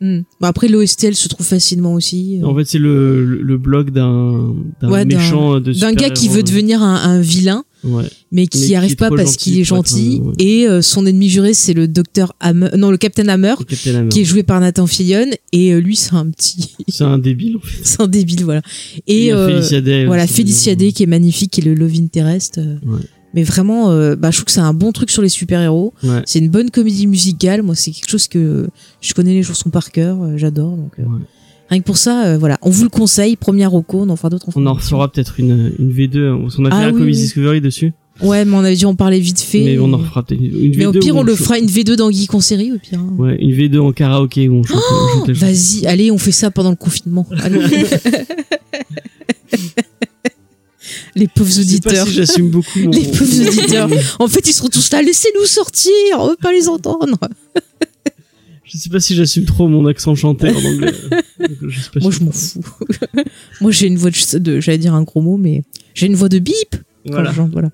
Hmm. 0.00 0.20
Bah, 0.40 0.48
après, 0.48 0.68
l'OSTL 0.68 1.14
se 1.16 1.26
trouve 1.28 1.44
facilement 1.44 1.94
aussi. 1.94 2.40
En 2.44 2.54
fait, 2.54 2.64
c'est 2.66 2.78
le, 2.78 3.24
le, 3.24 3.42
le 3.42 3.58
blog 3.58 3.90
d'un 3.90 4.54
Ouais, 4.82 5.04
méchant 5.04 5.56
euh, 5.56 5.60
de 5.60 5.72
D'un 5.72 5.92
gars 5.92 6.10
qui 6.10 6.28
veut 6.28 6.42
devenir 6.44 6.82
un, 6.82 6.94
un 6.94 7.20
vilain, 7.20 7.64
Ouais. 7.84 8.04
mais 8.32 8.46
qui 8.46 8.58
n'y 8.68 8.74
arrive 8.76 8.94
pas 8.96 9.08
parce 9.10 9.36
qu'il 9.36 9.56
est 9.56 9.60
être 9.62 9.66
gentil. 9.66 10.20
ouais. 10.22 10.34
Et 10.38 10.68
euh, 10.68 10.82
son 10.82 11.04
ennemi 11.06 11.28
juré, 11.28 11.52
c'est 11.54 11.74
le 11.74 11.88
Docteur 11.88 12.32
Hammer, 12.40 12.68
non, 12.76 12.90
le 12.92 12.96
Captain 12.96 13.26
Hammer, 13.28 13.54
Le 13.58 13.64
Captain 13.64 13.94
Hammer. 13.96 14.08
qui 14.08 14.20
est 14.20 14.24
joué 14.24 14.42
par 14.44 14.60
Nathan 14.60 14.86
Fillion. 14.86 15.26
Et 15.52 15.72
euh, 15.72 15.80
lui, 15.80 15.96
c'est 15.96 16.14
un 16.14 16.26
petit, 16.30 16.76
C'est 16.88 17.04
un 17.04 17.18
débile. 17.18 17.56
en 17.56 17.60
fait. 17.60 17.80
c'est 17.82 18.00
un 18.00 18.06
débile, 18.08 18.44
voilà. 18.44 18.62
Il 19.08 19.14
Et 19.16 19.32
euh, 19.32 19.46
Day 19.80 20.06
voilà, 20.06 20.26
d'ailleurs. 20.26 20.76
Day 20.76 20.92
qui 20.92 21.02
est 21.02 21.06
magnifique, 21.06 21.50
qui 21.52 21.60
est 21.60 21.64
le 21.64 21.74
Love 21.74 21.94
Interest. 22.00 22.58
euh, 22.58 22.76
Ouais. 22.86 23.00
Mais 23.34 23.42
vraiment, 23.42 23.90
euh, 23.90 24.16
bah, 24.16 24.30
je 24.30 24.36
trouve 24.36 24.46
que 24.46 24.52
c'est 24.52 24.60
un 24.60 24.72
bon 24.74 24.90
truc 24.92 25.10
sur 25.10 25.20
les 25.22 25.28
super-héros. 25.28 25.92
Ouais. 26.02 26.22
C'est 26.24 26.38
une 26.38 26.48
bonne 26.48 26.70
comédie 26.70 27.06
musicale. 27.06 27.62
Moi, 27.62 27.74
c'est 27.74 27.90
quelque 27.90 28.08
chose 28.08 28.26
que 28.28 28.68
je 29.00 29.14
connais 29.14 29.34
les 29.34 29.42
chansons 29.42 29.70
par 29.70 29.90
cœur. 29.90 30.22
euh, 30.22 30.36
J'adore. 30.36 30.76
Donc, 30.76 30.92
euh, 30.98 31.02
Ouais. 31.02 31.20
rien 31.68 31.80
que 31.80 31.84
pour 31.84 31.98
ça, 31.98 32.24
euh, 32.26 32.38
voilà. 32.38 32.58
On 32.62 32.70
vous 32.70 32.84
le 32.84 32.88
conseille. 32.90 33.36
Première 33.36 33.70
Roco, 33.70 34.00
on 34.02 34.08
en 34.08 34.16
fera 34.16 34.30
d'autres. 34.30 34.48
On 34.56 34.64
en 34.66 34.72
refera 34.74 35.10
peut-être 35.12 35.38
une, 35.40 35.72
une 35.78 35.92
V2. 35.92 36.32
On 36.58 36.64
a 36.64 36.70
fait 36.70 36.76
Ah 36.76 36.86
un 36.86 36.92
oui. 36.92 37.12
Discovery 37.12 37.60
dessus. 37.60 37.92
Ouais, 38.22 38.44
mais 38.44 38.56
on 38.56 38.60
avait 38.60 38.74
dit 38.74 38.84
en 38.86 38.96
parler 38.96 39.20
vite 39.20 39.38
fait. 39.40 39.62
Mais 39.62 39.78
on 39.78 39.92
en 39.92 39.98
refera 39.98 40.24
peut-être 40.24 40.40
une, 40.40 40.70
Mais 40.76 40.84
V2. 40.84 40.86
au 40.86 40.92
pire, 40.98 41.14
on 41.16 41.22
le 41.22 41.36
fera 41.36 41.56
une 41.58 41.66
V2 41.66 41.94
dans 41.94 42.10
Geek 42.10 42.34
en 42.34 42.40
série, 42.40 42.72
au 42.72 42.78
pire. 42.78 42.98
hein. 42.98 43.14
Ouais, 43.16 43.36
une 43.40 43.52
V2 43.52 43.78
en 43.78 43.92
karaoké 43.92 44.48
où 44.48 44.54
on 44.56 44.62
chante, 44.64 44.80
on 44.90 45.18
chante. 45.20 45.30
Vas-y, 45.30 45.86
allez, 45.86 46.10
on 46.10 46.18
fait 46.18 46.32
ça 46.32 46.50
pendant 46.50 46.70
le 46.70 46.76
confinement. 46.76 47.26
Allez. 47.42 47.60
les 51.14 51.28
pauvres 51.28 51.58
auditeurs. 51.60 52.06
si 52.06 52.12
j'assume 52.14 52.50
beaucoup. 52.50 52.78
mon- 52.78 52.90
Les 52.90 53.02
pauvres 53.04 53.48
auditeurs. 53.48 53.88
En 54.18 54.28
fait, 54.28 54.46
ils 54.48 54.52
seront 54.52 54.68
tous 54.68 54.90
là. 54.92 55.02
Laissez-nous 55.02 55.46
sortir. 55.46 55.92
On 56.18 56.28
veut 56.28 56.36
pas 56.40 56.52
les 56.52 56.68
entendre. 56.68 57.18
Je 58.64 58.76
sais 58.76 58.90
pas 58.90 59.00
si 59.00 59.14
j'assume 59.14 59.46
trop 59.46 59.66
mon 59.66 59.86
accent 59.86 60.14
chanté 60.14 60.48
en 60.50 60.58
anglais. 60.64 60.92
Je 61.66 61.80
sais 61.80 61.90
pas 61.92 62.00
Moi, 62.00 62.12
si- 62.12 62.18
je 62.18 62.24
m'en 62.24 62.32
fous. 62.32 62.60
Moi, 63.62 63.70
j'ai 63.70 63.86
une 63.86 63.96
voix 63.96 64.10
de, 64.34 64.60
j'allais 64.60 64.76
dire 64.78 64.94
un 64.94 65.02
gros 65.04 65.22
mot, 65.22 65.36
mais 65.38 65.62
j'ai 65.94 66.06
une 66.06 66.14
voix 66.16 66.28
de 66.28 66.38
bip. 66.38 66.76
Voilà. 67.06 67.32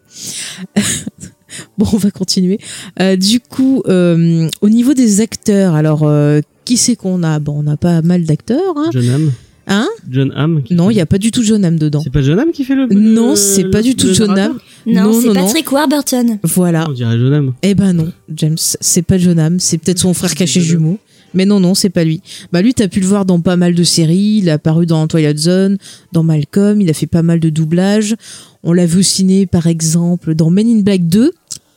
bon, 1.79 1.87
on 1.93 1.97
va 1.97 2.11
continuer. 2.13 2.59
Euh, 3.01 3.17
du 3.17 3.41
coup, 3.41 3.83
euh, 3.89 4.49
au 4.61 4.69
niveau 4.69 4.95
des 4.95 5.21
acteurs, 5.21 5.75
alors, 5.75 6.05
euh, 6.05 6.41
qui 6.65 6.77
c'est 6.77 6.95
qu'on 6.95 7.23
a? 7.25 7.41
Bon, 7.41 7.61
on 7.65 7.67
a 7.71 7.77
pas 7.77 8.01
mal 8.03 8.25
d'acteurs, 8.25 8.75
hein. 8.77 8.91
John 8.93 9.09
Hamm. 9.11 9.33
Hein 9.67 9.89
John 10.11 10.33
Hamm. 10.37 10.63
Non, 10.71 10.91
il 10.91 10.97
y 10.97 11.01
a 11.01 11.07
pas 11.07 11.19
du 11.19 11.31
tout 11.31 11.43
John 11.43 11.65
Hamm 11.65 11.79
dedans. 11.79 12.01
C'est 12.03 12.13
pas 12.13 12.23
John 12.23 12.39
Hamm 12.39 12.53
qui 12.53 12.65
fait 12.65 12.75
le. 12.75 12.87
Non, 12.89 13.35
c'est 13.37 13.71
pas 13.71 13.83
du 13.83 13.95
tout 13.95 14.13
John 14.13 14.39
Hamm. 14.39 14.59
Non, 14.87 15.05
Non, 15.05 15.21
c'est 15.21 15.29
non. 15.29 15.35
Patrick 15.35 15.73
Warburton. 15.73 16.39
Voilà. 16.43 16.87
On 16.89 16.93
dirait 16.93 17.19
John 17.19 17.33
Hamm. 17.33 17.53
Eh 17.63 17.75
ben 17.75 17.93
non, 17.95 18.13
James, 18.35 18.57
c'est 18.59 19.03
pas 19.03 19.17
John 19.19 19.39
Hamm, 19.39 19.59
c'est 19.61 19.79
peut-être 19.79 19.99
son 20.01 20.13
frère 20.15 20.35
caché 20.35 20.61
jumeau. 20.61 20.99
Mais 21.37 21.47
non, 21.47 21.59
non, 21.59 21.75
c'est 21.75 21.91
pas 21.91 22.05
lui. 22.05 22.21
Bah 22.53 22.63
lui, 22.63 22.75
t'as 22.75 22.87
pu 22.87 23.01
le 23.01 23.07
voir 23.07 23.25
dans 23.25 23.41
pas 23.41 23.57
mal 23.57 23.75
de 23.75 23.83
séries. 23.83 24.39
Il 24.43 24.49
a 24.51 24.53
apparu 24.55 24.87
dans 24.87 25.09
Twilight 25.09 25.37
Zone, 25.39 25.79
dans 26.13 26.23
Malcolm. 26.23 26.81
Il 26.81 26.89
a 26.89 26.93
fait 26.93 27.09
pas 27.09 27.23
mal 27.23 27.41
de 27.41 27.51
doublages. 27.51 28.15
On 28.63 28.73
l'a 28.73 28.87
vu 28.87 29.01
au 29.01 29.03
ciné, 29.03 29.45
par 29.47 29.67
exemple, 29.67 30.35
dans 30.37 30.51
Men 30.51 30.69
in 30.69 30.81
Black 30.83 31.09
2. 31.09 31.33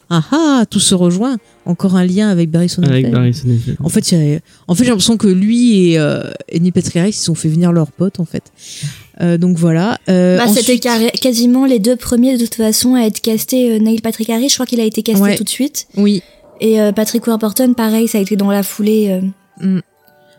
Ah 0.09 0.23
ah, 0.31 0.65
tout 0.69 0.79
se 0.79 0.95
rejoint. 0.95 1.37
Encore 1.65 1.95
un 1.95 2.05
lien 2.05 2.29
avec 2.29 2.49
Barry 2.49 2.69
Sonnenfeld. 2.69 3.05
Avec 3.05 3.11
Barry 3.13 3.33
Sonnenfeld. 3.33 3.77
En 3.83 3.89
fait, 3.89 4.15
en 4.67 4.75
fait, 4.75 4.83
j'ai 4.83 4.89
l'impression 4.89 5.17
que 5.17 5.27
lui 5.27 5.91
et, 5.91 5.99
euh, 5.99 6.23
Patrick 6.73 6.95
Harris, 6.95 7.09
ils 7.09 7.13
se 7.13 7.25
sont 7.25 7.35
fait 7.35 7.49
venir 7.49 7.71
leurs 7.73 7.91
potes, 7.91 8.19
en 8.19 8.25
fait. 8.25 8.43
Euh, 9.19 9.37
donc 9.37 9.57
voilà. 9.57 9.99
Euh, 10.09 10.37
Bah, 10.37 10.45
ensuite- 10.47 10.65
C'était 10.65 11.09
quasiment 11.19 11.65
les 11.65 11.79
deux 11.79 11.95
premiers 11.97 12.37
de 12.37 12.45
toute 12.45 12.55
façon 12.55 12.95
à 12.95 13.01
être 13.01 13.19
castés. 13.19 13.71
euh, 13.71 13.79
Neil 13.79 13.99
Patrick 14.01 14.29
Harris, 14.29 14.49
je 14.49 14.53
crois 14.53 14.65
qu'il 14.65 14.79
a 14.79 14.85
été 14.85 15.03
casté 15.03 15.21
Ouais. 15.21 15.35
tout 15.35 15.43
de 15.43 15.49
suite. 15.49 15.87
Oui. 15.97 16.21
Et 16.61 16.79
euh, 16.79 16.91
Patrick 16.91 17.25
Warburton, 17.27 17.73
pareil, 17.75 18.07
ça 18.07 18.17
a 18.17 18.21
été 18.21 18.35
dans 18.35 18.49
la 18.49 18.63
foulée. 18.63 19.19
euh. 19.61 19.81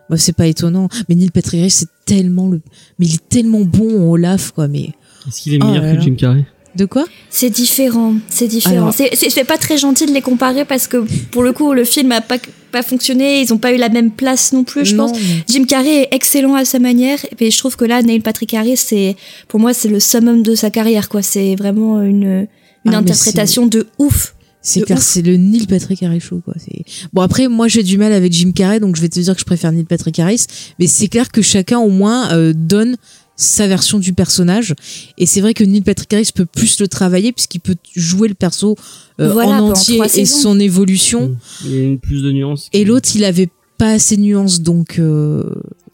Bah, 0.09 0.17
c'est 0.17 0.33
pas 0.35 0.47
étonnant. 0.47 0.89
Mais 1.09 1.15
Neil 1.15 1.31
Patrick 1.31 1.61
Harris, 1.61 1.71
c'est 1.71 1.89
tellement 2.07 2.49
le, 2.49 2.61
mais 2.99 3.07
il 3.07 3.15
est 3.15 3.29
tellement 3.29 3.61
bon 3.61 4.01
en 4.09 4.13
Olaf, 4.13 4.53
quoi. 4.53 4.67
Mais 4.69 4.93
Est-ce 5.29 5.43
qu'il 5.43 5.55
est 5.55 5.59
Oh 5.63 5.67
meilleur 5.67 5.83
là 5.85 5.97
que. 5.97 6.01
Jim 6.01 6.15
Carrey? 6.17 6.47
De 6.79 6.87
quoi 6.87 7.05
C'est 7.29 7.51
différent, 7.51 8.15
c'est 8.31 8.47
différent. 8.49 8.91
C'est- 8.93 9.45
pas 9.45 9.59
très 9.59 9.77
gentil 9.77 10.07
de 10.07 10.13
les 10.13 10.21
comparer 10.23 10.65
parce 10.65 10.87
que 10.87 11.05
pour 11.31 11.43
le 11.43 11.53
coup, 11.53 11.73
le 11.75 11.85
film 11.85 12.13
a 12.13 12.21
pas, 12.23 12.37
pas 12.73 12.83
fonctionné, 12.83 13.41
ils 13.43 13.53
ont 13.53 13.59
pas 13.59 13.73
eu 13.73 13.77
la 13.77 13.89
même 13.91 14.11
place 14.11 14.53
non 14.53 14.65
plus, 14.65 14.85
je 14.87 14.95
Non, 14.97 15.09
pense. 15.09 15.19
mais- 15.19 15.45
Jim 15.49 15.65
Carrey 15.65 16.03
est 16.03 16.09
excellent 16.13 16.55
à 16.55 16.65
sa 16.65 16.79
manière, 16.79 17.19
et 17.39 17.51
je 17.51 17.59
trouve 17.59 17.77
que 17.77 17.85
là, 17.85 18.01
Neil 18.03 18.21
Patrick 18.21 18.55
Harris, 18.55 18.77
c'est, 18.77 19.17
pour 19.49 19.59
moi, 19.61 19.75
c'est 19.75 19.89
le 19.89 20.01
summum 20.01 20.43
de 20.43 20.55
sa 20.55 20.71
carrière, 20.71 21.09
quoi. 21.09 21.23
C'est 21.23 21.55
vraiment 21.57 22.01
une, 22.03 22.47
une 22.85 22.95
Ah, 22.95 22.99
interprétation 22.99 23.67
de 23.67 23.87
ouf. 23.99 24.35
C'est 24.61 25.23
le 25.23 25.37
Neil 25.37 25.67
Patrick 25.67 26.03
Harris 26.03 26.21
show, 26.21 26.41
quoi. 26.45 26.55
Bon, 27.13 27.23
après, 27.23 27.49
moi, 27.49 27.69
j'ai 27.69 27.83
du 27.83 27.97
mal 27.97 28.13
avec 28.13 28.33
Jim 28.33 28.53
Carrey, 28.55 28.81
donc 28.81 28.97
je 28.97 29.01
vais 29.01 29.09
te 29.09 29.19
dire 29.19 29.35
que 29.35 29.41
je 29.41 29.47
préfère 29.47 29.73
Neil 29.73 29.85
Patrick 29.85 30.19
Harris. 30.19 30.45
Mais 30.79 30.87
c'est 30.87 31.09
clair 31.09 31.31
que 31.31 31.41
chacun, 31.43 31.79
au 31.79 31.89
moins, 31.91 32.33
euh, 32.33 32.53
donne 32.55 32.97
sa 33.39 33.67
version 33.67 33.99
du 33.99 34.13
personnage. 34.13 34.75
Et 35.17 35.25
c'est 35.25 35.41
vrai 35.41 35.55
que 35.55 35.65
Neil 35.65 35.81
Patrick 35.81 36.13
Harris 36.13 36.31
peut 36.35 36.45
plus 36.45 36.79
le 36.81 36.89
travailler, 36.89 37.33
puisqu'il 37.33 37.61
peut 37.61 37.77
jouer 37.97 38.29
le 38.29 38.35
perso 38.35 38.77
euh, 39.21 39.33
Voilà, 39.33 39.63
en 39.63 39.71
entier 39.71 39.99
et 40.05 40.09
saisons. 40.09 40.39
son 40.43 40.61
évolution. 40.61 41.37
Il 41.65 41.75
y 41.75 41.79
a 41.79 41.83
une 41.85 41.99
plus 41.99 42.23
de 42.23 42.33
nuances. 42.33 42.69
Et 42.75 42.85
l'autre, 42.85 43.09
il 43.15 43.25
avait 43.25 43.49
pas 43.79 43.93
assez 43.93 44.17
de 44.17 44.23
nuances, 44.23 44.61
donc... 44.61 44.99
euh, 44.99 45.43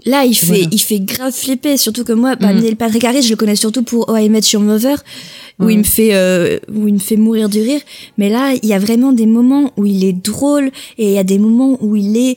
Là, 0.06 0.26
il 0.26 0.34
fait, 0.34 0.46
Voilà. 0.46 0.68
il 0.70 0.78
fait 0.78 1.00
grave 1.00 1.32
flipper, 1.32 1.78
surtout 1.78 2.04
que 2.04 2.12
moi, 2.12 2.36
bah, 2.36 2.52
Mhm. 2.52 2.60
Neil 2.60 2.74
Patrick 2.74 3.04
Harris, 3.04 3.22
je 3.22 3.30
le 3.30 3.36
connais 3.36 3.56
surtout 3.56 3.82
pour 3.82 4.04
Oh 4.08 4.16
I 4.16 4.28
Met 4.28 4.40
Your 4.52 4.60
Mother, 4.62 5.02
où 5.60 5.70
il 5.70 5.78
me 5.78 5.82
fait, 5.82 6.10
euh, 6.14 6.58
où 6.74 6.88
il 6.88 6.94
me 6.94 6.98
fait 6.98 7.16
mourir 7.16 7.48
du 7.48 7.60
rire. 7.62 7.80
Mais 8.18 8.28
là, 8.28 8.52
il 8.62 8.68
y 8.68 8.74
a 8.74 8.78
vraiment 8.78 9.12
des 9.12 9.24
moments 9.24 9.72
où 9.78 9.86
il 9.86 10.04
est 10.04 10.12
drôle 10.12 10.70
et 10.98 11.06
il 11.06 11.12
y 11.12 11.18
a 11.18 11.24
des 11.24 11.38
moments 11.38 11.78
où 11.82 11.96
il 11.96 12.18
est 12.18 12.36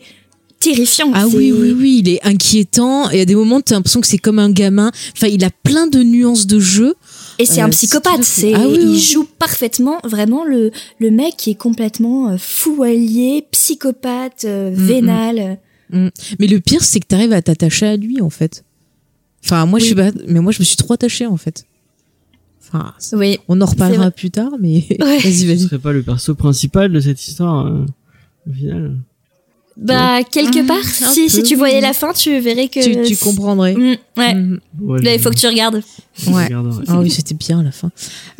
terrifiant. 0.59 1.11
Ah 1.13 1.27
oui, 1.27 1.51
oui, 1.51 1.71
oui, 1.77 2.01
il 2.03 2.09
est 2.09 2.25
inquiétant. 2.25 3.09
Et 3.11 3.15
il 3.15 3.19
y 3.19 3.21
a 3.21 3.25
des 3.25 3.35
moments, 3.35 3.61
tu 3.61 3.73
as 3.73 3.75
l'impression 3.75 4.01
que 4.01 4.07
c'est 4.07 4.17
comme 4.17 4.39
un 4.39 4.49
gamin. 4.51 4.91
Enfin, 5.15 5.27
il 5.27 5.43
a 5.43 5.49
plein 5.49 5.87
de 5.87 6.01
nuances 6.03 6.47
de 6.47 6.59
jeu. 6.59 6.95
Et 7.39 7.45
c'est 7.45 7.61
Euh, 7.61 7.65
un 7.65 7.71
c'est 7.71 7.87
psychopathe. 7.87 8.23
C'est. 8.23 8.53
Ah 8.53 8.67
oui, 8.67 8.77
il 8.81 8.87
oui, 8.89 8.99
joue 8.99 9.25
parfaitement, 9.37 9.99
vraiment 10.03 10.43
le, 10.43 10.71
le 10.99 11.11
mec 11.11 11.35
qui 11.37 11.51
est 11.51 11.55
complètement 11.55 12.29
euh, 12.29 12.37
fou 12.39 12.81
allié, 12.83 13.45
psychopathe, 13.51 14.45
euh, 14.45 14.71
Mm, 14.71 14.73
vénal. 14.73 15.59
Mm. 15.91 16.07
Mais 16.39 16.47
le 16.47 16.59
pire, 16.59 16.83
c'est 16.83 16.99
que 16.99 17.07
t'arrives 17.07 17.33
à 17.33 17.41
t'attacher 17.41 17.85
à 17.85 17.95
lui, 17.95 18.21
en 18.21 18.29
fait. 18.29 18.63
Enfin, 19.45 19.65
moi, 19.65 19.79
je 19.79 19.85
sais 19.85 19.95
pas, 19.95 20.09
mais 20.27 20.39
moi, 20.39 20.51
je 20.51 20.59
me 20.59 20.65
suis 20.65 20.75
trop 20.75 20.93
attachée, 20.93 21.25
en 21.27 21.37
fait. 21.37 21.65
Enfin, 22.63 22.93
c'est- 22.99 23.15
Oui. 23.15 23.37
on 23.47 23.61
en 23.61 23.65
reparlera 23.65 24.11
plus 24.11 24.29
tard, 24.31 24.51
mais 24.59 24.83
Ouais. 24.99 25.19
vas-y, 25.19 25.33
Ce 25.41 25.45
vas-y. 25.45 25.59
serait 25.59 25.79
pas 25.79 25.93
le 25.93 26.03
perso 26.03 26.35
principal 26.35 26.91
de 26.91 26.99
cette 26.99 27.25
histoire, 27.25 27.67
euh, 27.67 27.85
au 28.49 28.53
final. 28.53 28.97
Bah, 29.79 30.23
quelque 30.23 30.63
Mmh, 30.63 30.65
part, 30.65 30.83
si, 30.83 31.29
si 31.29 31.43
tu 31.43 31.55
voyais 31.55 31.81
la 31.81 31.93
fin, 31.93 32.11
tu 32.11 32.39
verrais 32.39 32.67
que. 32.67 32.83
Tu, 32.83 33.13
tu 33.13 33.17
comprendrais. 33.23 33.75
Mm, 33.75 33.95
ouais. 34.17 34.33
Mhm. 34.33 34.59
Ouais, 34.81 35.01
Là, 35.03 35.11
je- 35.11 35.15
il 35.17 35.21
faut 35.21 35.29
que 35.29 35.35
tu 35.35 35.45
regardes. 35.47 35.83
Ouais. 36.27 36.49
Ah 36.87 36.99
oui, 36.99 37.11
c'était 37.11 37.35
bien 37.35 37.61
la 37.61 37.71
fin. 37.71 37.91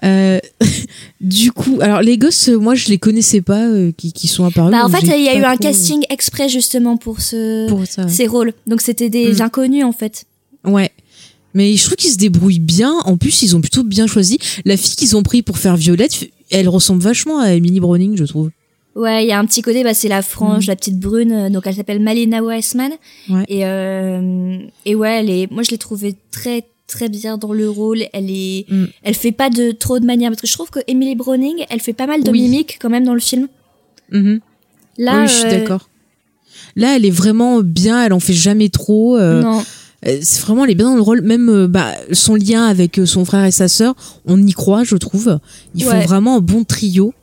Euh, 0.04 0.40
du 1.22 1.52
coup, 1.52 1.78
alors 1.82 2.02
les 2.02 2.18
gosses, 2.18 2.50
euh, 2.50 2.58
moi 2.58 2.74
je 2.76 2.88
les 2.88 2.98
connaissais 2.98 3.42
pas, 3.42 3.66
euh, 3.68 3.92
qui, 3.96 4.14
qui 4.14 4.28
sont 4.28 4.46
apparus. 4.46 4.72
Bah, 4.72 4.84
en 4.84 4.90
fait, 4.90 5.02
il 5.06 5.24
y 5.24 5.30
a 5.30 5.38
eu 5.38 5.44
un 5.44 5.58
casting 5.58 6.02
exprès 6.10 6.50
justement 6.50 6.98
pour 6.98 7.22
ce, 7.22 7.68
pour 7.70 7.86
ça. 7.86 8.08
ces 8.08 8.26
rôles. 8.28 8.54
Donc, 8.66 8.82
c'était 8.82 9.10
des 9.10 9.34
Mm. 9.34 9.42
inconnus 9.42 9.84
en 9.86 9.92
fait. 9.94 10.26
Ouais. 10.66 10.92
Mais 11.54 11.76
je 11.76 11.84
trouve 11.86 11.96
qu'ils 11.98 12.12
se 12.12 12.18
débrouillent 12.18 12.60
bien. 12.60 12.94
En 13.06 13.18
plus, 13.18 13.42
ils 13.44 13.56
ont 13.56 13.62
plutôt 13.62 13.84
bien 13.84 14.06
choisi. 14.08 14.38
La 14.66 14.76
fille 14.78 14.96
qu'ils 14.96 15.16
ont 15.16 15.24
pris 15.24 15.42
pour 15.44 15.58
faire 15.58 15.76
Violette, 15.78 16.28
elle 16.52 16.68
ressemble 16.70 17.02
vachement 17.02 17.40
à 17.40 17.54
Emily 17.54 17.80
Browning, 17.80 18.16
je 18.18 18.24
trouve. 18.26 18.50
Ouais, 18.98 19.24
il 19.24 19.28
y 19.28 19.32
a 19.32 19.38
un 19.40 19.46
petit 19.46 19.62
côté, 19.62 19.84
bah, 19.84 19.94
c'est 19.94 20.08
la 20.08 20.22
frange, 20.24 20.64
Mhm. 20.66 20.70
la 20.72 20.76
petite 20.76 21.00
brune, 21.00 21.32
euh, 21.32 21.50
donc 21.50 21.64
elle 21.68 21.76
s'appelle 21.76 22.02
Malina 22.02 22.42
Weissman. 22.42 22.92
Ouais. 23.30 23.44
Et, 23.48 23.66
euh, 23.66 24.58
et 24.86 24.96
ouais, 24.96 25.20
elle 25.20 25.30
est, 25.30 25.52
moi 25.52 25.62
je 25.64 25.70
l'ai 25.72 25.78
trouvée 25.78 26.16
très 26.32 26.64
très 26.88 27.08
bien 27.10 27.38
dans 27.38 27.54
le 27.54 27.70
rôle. 27.70 28.04
Elle 28.14 28.32
est, 28.32 28.66
Mm. 28.70 28.86
elle 29.04 29.14
fait 29.14 29.32
pas 29.34 29.50
de 29.50 29.72
trop 29.72 30.00
de 30.00 30.06
manières 30.06 30.32
parce 30.32 30.42
que 30.42 30.48
je 30.48 30.54
trouve 30.54 30.70
que 30.72 30.80
Emily 30.88 31.16
Browning, 31.16 31.66
elle 31.70 31.80
fait 31.82 31.94
pas 31.94 32.08
mal 32.08 32.24
de 32.24 32.32
Oui. 32.32 32.42
mimiques 32.44 32.78
quand 32.82 32.90
même 32.90 33.04
dans 33.06 33.14
le 33.14 33.20
film. 33.20 33.48
Mhm. 34.12 34.40
Là, 34.98 35.22
oui, 35.22 35.28
je 35.28 35.34
suis 35.34 35.46
euh, 35.46 35.50
d'accord. 35.60 35.90
Là, 36.76 36.96
elle 36.96 37.06
est 37.06 37.12
vraiment 37.12 37.62
bien. 37.62 38.04
Elle 38.04 38.14
en 38.14 38.20
fait 38.20 38.34
jamais 38.34 38.70
trop. 38.70 39.18
euh, 39.18 39.42
Non. 39.42 39.64
c'est 40.04 40.40
vraiment, 40.42 40.64
elle 40.64 40.72
est 40.72 40.76
bien 40.76 40.90
dans 40.90 40.96
le 40.96 41.02
rôle. 41.02 41.22
Même 41.22 41.68
bah, 41.68 41.92
son 42.14 42.36
lien 42.36 42.66
avec 42.66 43.00
son 43.06 43.26
frère 43.26 43.44
et 43.46 43.52
sa 43.52 43.68
sœur, 43.68 43.94
on 44.26 44.42
y 44.42 44.54
croit, 44.54 44.84
je 44.84 44.96
trouve. 44.96 45.40
Ils 45.76 45.84
font 45.84 46.00
vraiment 46.00 46.38
un 46.38 46.42
bon 46.42 46.64
trio. 46.64 47.14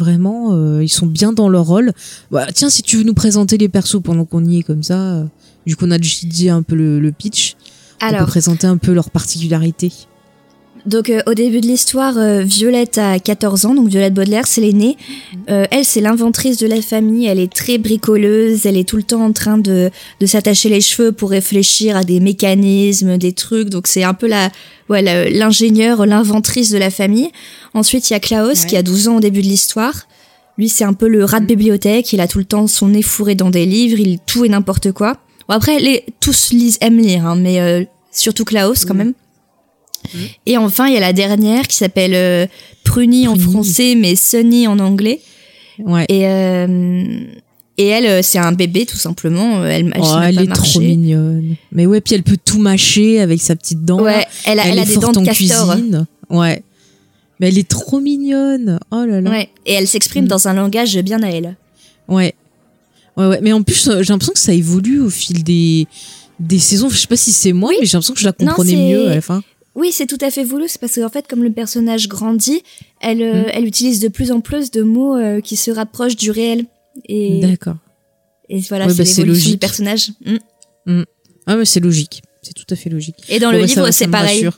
Vraiment, 0.00 0.54
euh, 0.54 0.82
ils 0.82 0.88
sont 0.88 1.06
bien 1.06 1.34
dans 1.34 1.50
leur 1.50 1.66
rôle. 1.66 1.92
Bah, 2.30 2.46
tiens, 2.54 2.70
si 2.70 2.82
tu 2.82 2.96
veux 2.96 3.02
nous 3.02 3.12
présenter 3.12 3.58
les 3.58 3.68
persos 3.68 4.00
pendant 4.02 4.24
qu'on 4.24 4.42
y 4.46 4.60
est 4.60 4.62
comme 4.62 4.82
ça, 4.82 4.98
euh, 4.98 5.24
vu 5.66 5.76
qu'on 5.76 5.90
a 5.90 5.98
déjà 5.98 6.26
dit 6.26 6.48
un 6.48 6.62
peu 6.62 6.74
le, 6.74 6.98
le 7.00 7.12
pitch, 7.12 7.54
on 8.00 8.06
Alors, 8.06 8.20
peut 8.20 8.26
présenter 8.26 8.66
un 8.66 8.78
peu 8.78 8.94
leurs 8.94 9.10
particularités. 9.10 9.92
Donc 10.86 11.10
euh, 11.10 11.20
au 11.26 11.34
début 11.34 11.60
de 11.60 11.66
l'histoire, 11.66 12.16
euh, 12.16 12.42
Violette 12.42 12.98
a 12.98 13.18
14 13.18 13.66
ans, 13.66 13.74
donc 13.74 13.88
Violette 13.88 14.14
Baudelaire, 14.14 14.46
c'est 14.46 14.60
l'aînée. 14.60 14.96
Euh, 15.48 15.66
elle, 15.70 15.84
c'est 15.84 16.00
l'inventrice 16.00 16.56
de 16.58 16.66
la 16.66 16.80
famille, 16.80 17.26
elle 17.26 17.38
est 17.38 17.52
très 17.52 17.78
bricoleuse, 17.78 18.66
elle 18.66 18.76
est 18.76 18.88
tout 18.88 18.96
le 18.96 19.02
temps 19.02 19.24
en 19.24 19.32
train 19.32 19.58
de, 19.58 19.90
de 20.20 20.26
s'attacher 20.26 20.68
les 20.68 20.80
cheveux 20.80 21.12
pour 21.12 21.30
réfléchir 21.30 21.96
à 21.96 22.04
des 22.04 22.20
mécanismes, 22.20 23.18
des 23.18 23.32
trucs, 23.32 23.68
donc 23.68 23.86
c'est 23.86 24.04
un 24.04 24.14
peu 24.14 24.26
la 24.26 24.50
ouais, 24.88 25.30
l'ingénieur, 25.30 26.06
l'inventrice 26.06 26.70
de 26.70 26.78
la 26.78 26.90
famille. 26.90 27.30
Ensuite, 27.74 28.10
il 28.10 28.14
y 28.14 28.16
a 28.16 28.20
Klaus 28.20 28.64
qui 28.64 28.76
a 28.76 28.82
12 28.82 29.08
ans 29.08 29.16
au 29.16 29.20
début 29.20 29.42
de 29.42 29.46
l'histoire. 29.46 30.06
Lui, 30.58 30.68
c'est 30.68 30.84
un 30.84 30.92
peu 30.92 31.08
le 31.08 31.24
rat 31.24 31.40
de 31.40 31.46
bibliothèque, 31.46 32.12
il 32.12 32.20
a 32.20 32.28
tout 32.28 32.38
le 32.38 32.44
temps 32.44 32.66
son 32.66 32.88
nez 32.88 33.02
fourré 33.02 33.34
dans 33.34 33.50
des 33.50 33.66
livres, 33.66 33.98
il 33.98 34.18
tout 34.18 34.44
et 34.44 34.48
n'importe 34.48 34.92
quoi. 34.92 35.16
Bon, 35.48 35.54
après, 35.54 35.78
les, 35.78 36.04
tous 36.20 36.50
lisent, 36.52 36.78
aiment 36.80 36.98
lire, 36.98 37.26
hein, 37.26 37.36
mais 37.36 37.60
euh, 37.60 37.84
surtout 38.12 38.44
Klaus 38.44 38.84
quand 38.84 38.94
même. 38.94 39.14
Et 40.46 40.56
enfin, 40.56 40.86
il 40.88 40.94
y 40.94 40.96
a 40.96 41.00
la 41.00 41.12
dernière 41.12 41.66
qui 41.68 41.76
s'appelle 41.76 42.14
euh, 42.14 42.46
Pruny 42.84 43.28
en 43.28 43.36
français, 43.36 43.94
mais 43.96 44.16
Sunny 44.16 44.66
en 44.66 44.78
anglais. 44.78 45.20
Ouais. 45.78 46.04
Et, 46.08 46.26
euh, 46.26 47.20
et 47.78 47.86
elle, 47.86 48.06
euh, 48.06 48.20
c'est 48.22 48.38
un 48.38 48.52
bébé 48.52 48.86
tout 48.86 48.96
simplement. 48.96 49.60
Euh, 49.62 49.66
Elle, 49.66 49.92
Oh, 49.98 50.16
elle 50.22 50.34
pas 50.36 50.42
est 50.42 50.52
trop 50.52 50.80
mignonne. 50.80 51.56
Mais 51.72 51.86
ouais, 51.86 52.00
puis 52.00 52.14
elle 52.14 52.22
peut 52.22 52.36
tout 52.44 52.58
mâcher 52.58 53.20
avec 53.20 53.40
sa 53.40 53.56
petite 53.56 53.84
dent. 53.84 54.00
Ouais, 54.00 54.26
elle 54.44 54.58
a, 54.60 54.66
elle 54.66 54.78
a 54.78 54.82
est 54.82 54.86
des 54.86 54.96
dents 54.96 55.12
de 55.12 55.24
castor. 55.24 55.74
cuisine. 55.74 56.06
Ouais. 56.28 56.62
Mais 57.38 57.48
elle 57.48 57.58
est 57.58 57.68
trop 57.68 58.00
mignonne. 58.00 58.78
Oh 58.90 59.04
là 59.06 59.20
là. 59.20 59.30
Ouais. 59.30 59.48
Et 59.64 59.72
elle 59.74 59.86
s'exprime 59.88 60.24
Mm. 60.24 60.28
dans 60.28 60.48
un 60.48 60.52
langage 60.54 60.98
bien 60.98 61.22
à 61.22 61.28
elle. 61.28 61.56
Ouais. 62.08 62.34
Ouais, 63.16 63.26
ouais. 63.26 63.38
Mais 63.42 63.52
en 63.52 63.62
plus, 63.62 63.88
j'ai 64.00 64.12
l'impression 64.12 64.32
que 64.34 64.38
ça 64.38 64.52
évolue 64.52 65.00
au 65.00 65.08
fil 65.10 65.42
des, 65.42 65.86
des 66.38 66.58
saisons. 66.58 66.90
Je 66.90 66.96
sais 66.98 67.06
pas 67.06 67.16
si 67.16 67.32
c'est 67.32 67.52
moi, 67.54 67.70
mais 67.80 67.86
j'ai 67.86 67.92
l'impression 67.94 68.14
que 68.14 68.20
je 68.20 68.26
la 68.26 68.32
comprenais 68.32 68.76
mieux 68.76 69.08
à 69.08 69.14
la 69.14 69.20
fin. 69.22 69.42
Oui, 69.74 69.92
c'est 69.92 70.06
tout 70.06 70.18
à 70.20 70.30
fait 70.30 70.42
voulu. 70.44 70.64
C'est 70.68 70.80
parce 70.80 70.96
qu'en 70.96 71.08
fait, 71.08 71.26
comme 71.28 71.42
le 71.44 71.52
personnage 71.52 72.08
grandit, 72.08 72.62
elle, 73.00 73.22
euh, 73.22 73.42
Mm. 73.44 73.50
elle 73.52 73.64
utilise 73.66 74.00
de 74.00 74.08
plus 74.08 74.32
en 74.32 74.40
plus 74.40 74.70
de 74.70 74.82
mots 74.82 75.16
euh, 75.16 75.40
qui 75.40 75.56
se 75.56 75.70
rapprochent 75.70 76.16
du 76.16 76.30
réel. 76.30 76.64
Et, 77.06 77.40
D'accord. 77.40 77.76
et 78.48 78.60
voilà, 78.62 78.86
Ouais, 78.86 78.92
c'est 78.92 78.98
bah, 78.98 79.04
l'évolution 79.04 79.22
du 79.22 79.28
logique. 79.28 79.60
personnage. 79.60 80.10
Mm. 80.86 81.02
Ah, 81.46 81.56
mais 81.56 81.64
c'est 81.64 81.80
logique. 81.80 82.22
C'est 82.42 82.54
tout 82.54 82.64
à 82.70 82.74
fait 82.76 82.90
logique. 82.90 83.16
Et 83.28 83.38
dans 83.38 83.48
Bon, 83.48 83.52
le 83.56 83.60
bah, 83.60 83.66
livre, 83.66 83.90
c'est 83.92 84.08
pareil. 84.08 84.48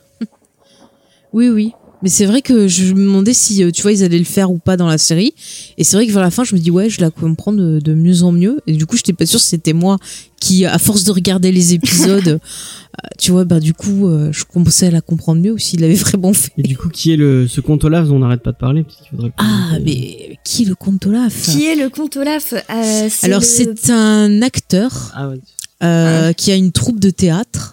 Oui, 1.33 1.49
oui. 1.49 1.73
Mais 2.03 2.09
c'est 2.09 2.26
vrai 2.26 2.42
que 2.42 2.66
je 2.68 2.92
me 2.94 3.05
demandais 3.05 3.32
si, 3.32 3.62
euh, 3.62 3.70
tu 3.70 3.82
vois, 3.82 3.92
ils 3.92 4.03
allaient 4.03 4.18
le 4.18 4.24
faire 4.24 4.50
ou 4.50 4.59
pas 4.59 4.76
dans 4.76 4.88
la 4.88 4.98
série. 4.98 5.34
Et 5.78 5.84
c'est 5.84 5.96
vrai 5.96 6.07
que 6.07 6.12
vers 6.12 6.22
la 6.22 6.30
fin, 6.30 6.42
je 6.44 6.55
me 6.55 6.61
dis, 6.61 6.70
ouais, 6.70 6.90
je 6.90 7.00
la 7.00 7.11
comprends 7.11 7.53
de, 7.53 7.78
de 7.78 7.94
mieux 7.94 8.22
en 8.24 8.32
mieux. 8.32 8.61
Et 8.66 8.72
du 8.72 8.86
coup, 8.86 8.96
j'étais 8.96 9.12
pas 9.12 9.24
sûre 9.26 9.40
si 9.40 9.46
c'était 9.48 9.72
moi 9.72 9.98
qui, 10.40 10.64
à 10.66 10.78
force 10.78 11.05
de 11.05 11.12
regarder 11.12 11.53
les 11.53 11.74
épisodes, 11.74 12.26
euh, 12.40 13.09
tu 13.18 13.30
vois, 13.30 13.44
bah, 13.44 13.61
du 13.61 13.72
coup, 13.74 14.09
euh, 14.09 14.30
je 14.32 14.44
commençais 14.44 14.86
à 14.86 14.90
la 14.90 15.00
comprendre 15.00 15.40
mieux 15.40 15.53
ou 15.53 15.59
s'il 15.59 15.80
l'avait 15.80 15.94
vraiment 15.94 16.32
fait. 16.32 16.50
Et 16.59 16.62
du 16.62 16.76
coup, 16.76 16.88
qui 16.88 17.12
est 17.12 17.16
le 17.16 17.46
ce 17.46 17.61
comte 17.61 17.84
Olaf 17.84 18.09
dont 18.09 18.16
on 18.16 18.18
n'arrête 18.20 18.42
pas 18.42 18.53
de 18.53 18.57
parler 18.59 18.84
faudrait. 19.11 19.30
Ah, 19.38 19.78
mais 19.84 20.38
qui 20.44 20.64
le 20.64 20.74
compte 20.74 21.07
Olaf 21.07 21.32
Qui 21.53 21.66
est 21.66 21.76
le 21.76 21.88
comte 21.88 22.16
Olaf 22.16 22.53
Euh, 22.53 23.09
Alors, 23.22 23.40
le- 23.40 23.46
c'est 23.46 23.90
un 23.90 24.42
acteur 24.42 25.12
Ah 25.14 25.28
ouais. 25.28 25.40
euh, 25.84 26.32
qui 26.32 26.50
a 26.50 26.57
une 26.57 26.72
troupe 26.72 26.98
de 26.98 27.11
théâtre. 27.11 27.72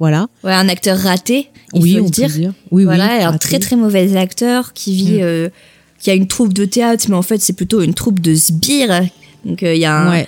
Voilà. 0.00 0.28
ouais, 0.44 0.52
un 0.52 0.68
acteur 0.68 0.96
raté, 0.98 1.48
il 1.74 1.82
oui, 1.82 1.94
faut 1.94 2.00
on 2.00 2.04
le 2.04 2.10
dire. 2.10 2.28
dire. 2.28 2.52
Oui, 2.70 2.84
voilà, 2.84 3.06
oui. 3.16 3.22
un 3.24 3.30
raté. 3.30 3.38
très 3.48 3.58
très 3.58 3.76
mauvais 3.76 4.16
acteur 4.16 4.72
qui 4.72 4.94
vit, 4.94 5.12
Mm. 5.14 5.22
euh, 5.22 5.48
qui 5.98 6.10
a 6.10 6.14
une 6.14 6.28
troupe 6.28 6.52
de 6.54 6.64
théâtre, 6.64 7.06
mais 7.08 7.16
en 7.16 7.22
fait 7.22 7.40
c'est 7.40 7.52
plutôt 7.52 7.82
une 7.82 7.94
troupe 7.94 8.20
de 8.20 8.34
sbires. 8.34 9.02
Donc 9.44 9.62
euh, 9.62 9.74
il 9.74 9.80
y 9.80 9.84
a 9.84 9.96
un, 9.96 10.10
Ouais. 10.10 10.26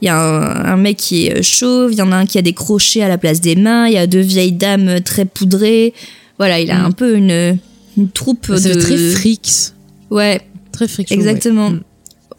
il 0.00 0.06
y 0.06 0.08
a 0.08 0.18
un, 0.18 0.72
un 0.72 0.76
mec 0.76 0.96
qui 0.96 1.26
est 1.26 1.38
euh, 1.38 1.42
chauve, 1.42 1.92
il 1.92 1.98
y 1.98 2.02
en 2.02 2.10
a 2.10 2.16
un 2.16 2.26
qui 2.26 2.38
a 2.38 2.42
des 2.42 2.52
crochets 2.54 3.02
à 3.02 3.08
la 3.08 3.18
place 3.18 3.40
des 3.40 3.54
mains, 3.54 3.86
il 3.86 3.92
y 3.94 3.98
a 3.98 4.06
deux 4.08 4.20
vieilles 4.20 4.52
dames 4.52 5.00
très 5.02 5.24
poudrées. 5.24 5.94
Voilà, 6.38 6.58
il 6.58 6.70
a 6.72 6.78
Mm. 6.80 6.84
un 6.86 6.90
peu 6.90 7.16
une, 7.16 7.58
une 7.96 8.08
troupe 8.10 8.48
Bah, 8.48 8.58
de 8.58 8.74
très 8.74 8.96
frics. 9.12 9.72
Ouais, 10.10 10.40
Très 10.72 10.88
fric 10.88 11.08
show, 11.08 11.14
exactement. 11.14 11.68
ouais. 11.68 11.74
Mm. 11.74 11.82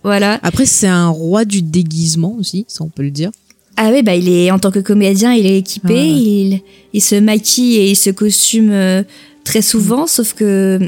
Voilà. 0.03 0.37
Après, 0.43 0.65
c'est 0.65 0.87
un 0.87 1.07
roi 1.07 1.45
du 1.45 1.61
déguisement 1.61 2.35
aussi, 2.37 2.65
ça 2.67 2.83
on 2.83 2.89
peut 2.89 3.03
le 3.03 3.11
dire. 3.11 3.31
Ah 3.75 3.89
oui, 3.91 4.03
bah 4.03 4.15
il 4.15 4.29
est 4.29 4.51
en 4.51 4.59
tant 4.59 4.71
que 4.71 4.79
comédien, 4.79 5.33
il 5.33 5.45
est 5.47 5.57
équipé, 5.57 5.95
Ah 5.97 6.03
il, 6.03 6.61
il 6.93 7.01
se 7.01 7.15
maquille 7.15 7.75
et 7.77 7.89
il 7.89 7.95
se 7.95 8.11
costume 8.11 8.69
euh, 8.71 9.03
très 9.43 9.61
souvent, 9.63 10.05
sauf 10.05 10.33
que 10.33 10.79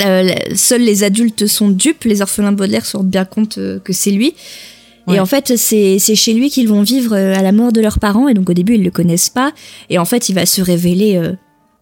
euh, 0.00 0.28
seuls 0.54 0.82
les 0.82 1.02
adultes 1.02 1.46
sont 1.46 1.70
dupes, 1.70 2.04
les 2.04 2.20
orphelins 2.20 2.52
Baudelaire 2.52 2.84
se 2.84 2.96
rendent 2.96 3.08
bien 3.08 3.24
compte 3.24 3.58
euh, 3.58 3.78
que 3.80 3.92
c'est 3.92 4.10
lui. 4.10 4.34
Ouais. 5.06 5.16
Et 5.16 5.20
en 5.20 5.26
fait, 5.26 5.56
c'est 5.56 5.98
chez 5.98 6.34
lui 6.34 6.50
qu'ils 6.50 6.68
vont 6.68 6.82
vivre 6.82 7.14
à 7.14 7.40
la 7.42 7.52
mort 7.52 7.72
de 7.72 7.80
leurs 7.80 7.98
parents, 7.98 8.28
et 8.28 8.34
donc 8.34 8.50
au 8.50 8.54
début 8.54 8.74
ils 8.74 8.84
le 8.84 8.90
connaissent 8.90 9.30
pas, 9.30 9.52
et 9.88 9.98
en 9.98 10.04
fait 10.04 10.28
il 10.28 10.34
va 10.34 10.44
se 10.44 10.60
révéler 10.60 11.18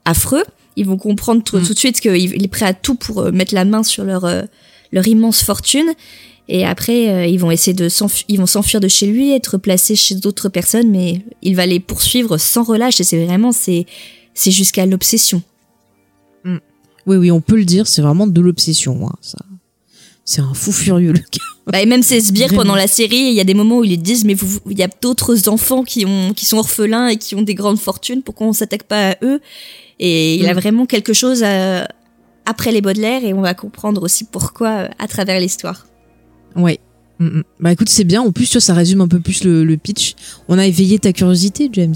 affreux. 0.05 0.45
Ils 0.77 0.87
vont 0.87 0.99
comprendre 0.99 1.43
tout, 1.43 1.57
Mm. 1.59 1.63
tout 1.65 1.75
de 1.75 1.79
suite 1.79 2.01
qu'il 2.01 2.15
il 2.17 2.45
est 2.45 2.49
prêt 2.49 2.67
à 2.67 2.75
tout 2.75 2.95
pour 2.95 3.33
mettre 3.33 3.55
la 3.55 3.65
main 3.65 3.83
sur 3.83 4.05
leur 4.05 4.25
leur 4.93 5.09
immense 5.09 5.43
fortune. 5.43 5.91
Et 6.49 6.65
après, 6.65 7.09
euh, 7.09 7.27
ils 7.27 7.39
vont 7.41 7.51
essayer 7.51 7.75
de 7.75 7.89
s'enfuir, 7.89 8.25
ils 8.29 8.39
vont 8.39 8.47
s'enfuir 8.47 8.81
de 8.81 8.89
chez 8.89 9.07
lui, 9.07 9.33
être 9.33 9.59
placés 9.59 9.97
chez 9.97 10.15
d'autres 10.15 10.49
personnes, 10.49 10.89
mais 10.91 11.23
il 11.43 11.57
va 11.57 11.67
les 11.67 11.81
poursuivre 11.81 12.39
sans 12.39 12.63
relâche. 12.63 13.01
Et 13.01 13.05
c'est 13.05 13.25
vraiment, 13.25 13.51
c'est, 13.53 13.85
c'est 14.35 14.51
jusqu'à 14.53 14.87
l'obsession. 14.87 15.43
Oui, 17.07 17.17
oui, 17.19 17.31
on 17.31 17.41
peut 17.41 17.55
le 17.57 17.65
dire, 17.65 17.87
c'est 17.87 18.03
vraiment 18.03 18.27
de 18.27 18.41
l'obsession. 18.41 19.07
hein, 19.09 19.15
ça. 19.21 19.39
C'est 20.25 20.41
un 20.41 20.55
fou 20.55 20.73
furieux, 20.73 21.13
le 21.13 21.19
gars. 21.21 21.45
Bah, 21.69 21.81
et 21.83 21.87
même 21.87 22.03
ces 22.05 22.21
sbires 22.21 22.47
Vraiment. 22.47 22.63
pendant 22.63 22.75
la 22.77 22.87
série, 22.87 23.17
il 23.17 23.33
y 23.35 23.41
a 23.41 23.45
des 23.45 23.55
moments 23.55 23.79
où 23.79 23.85
ils 23.85 24.01
disent, 24.01 24.25
mais 24.25 24.35
vous, 24.35 24.61
il 24.71 24.79
y 24.79 24.85
a 24.85 24.89
d'autres 25.03 25.49
enfants 25.49 25.83
qui 25.83 26.05
ont, 26.07 26.33
qui 26.33 26.45
sont 26.45 26.59
orphelins 26.59 27.09
et 27.09 27.17
qui 27.17 27.35
ont 27.35 27.43
des 27.43 27.57
grandes 27.57 27.79
fortunes. 27.81 28.23
Pourquoi 28.23 28.47
on 28.47 28.53
s'attaque 28.53 28.85
pas 28.85 29.11
à 29.11 29.17
eux? 29.23 29.41
Et 29.99 30.37
il 30.37 30.47
a 30.49 30.55
Mm. 30.55 30.59
vraiment 30.59 30.87
quelque 30.87 31.13
chose 31.13 31.43
à- 31.43 31.89
après 32.45 32.71
les 32.71 32.81
Baudelaire, 32.81 33.25
et 33.25 33.35
on 33.35 33.41
va 33.41 33.55
comprendre 33.55 34.01
aussi 34.05 34.23
pourquoi 34.25 34.69
euh, 34.69 34.89
à 35.01 35.09
travers 35.09 35.41
l'histoire. 35.41 35.87
Ouais. 36.57 36.79
Mm, 37.19 37.27
mm. 37.27 37.43
Bah 37.61 37.73
écoute, 37.73 37.89
c'est 37.89 38.05
bien. 38.05 38.23
En 38.23 38.33
plus, 38.33 38.47
tu 38.47 38.53
vois, 38.55 38.61
ça 38.61 38.75
résume 38.75 39.01
un 39.01 39.09
peu 39.09 39.21
plus 39.21 39.45
le, 39.45 39.65
le 39.65 39.77
pitch. 39.77 40.15
On 40.49 40.59
a 40.59 40.67
éveillé 40.67 40.99
ta 40.99 41.13
curiosité, 41.13 41.69
James. 41.73 41.95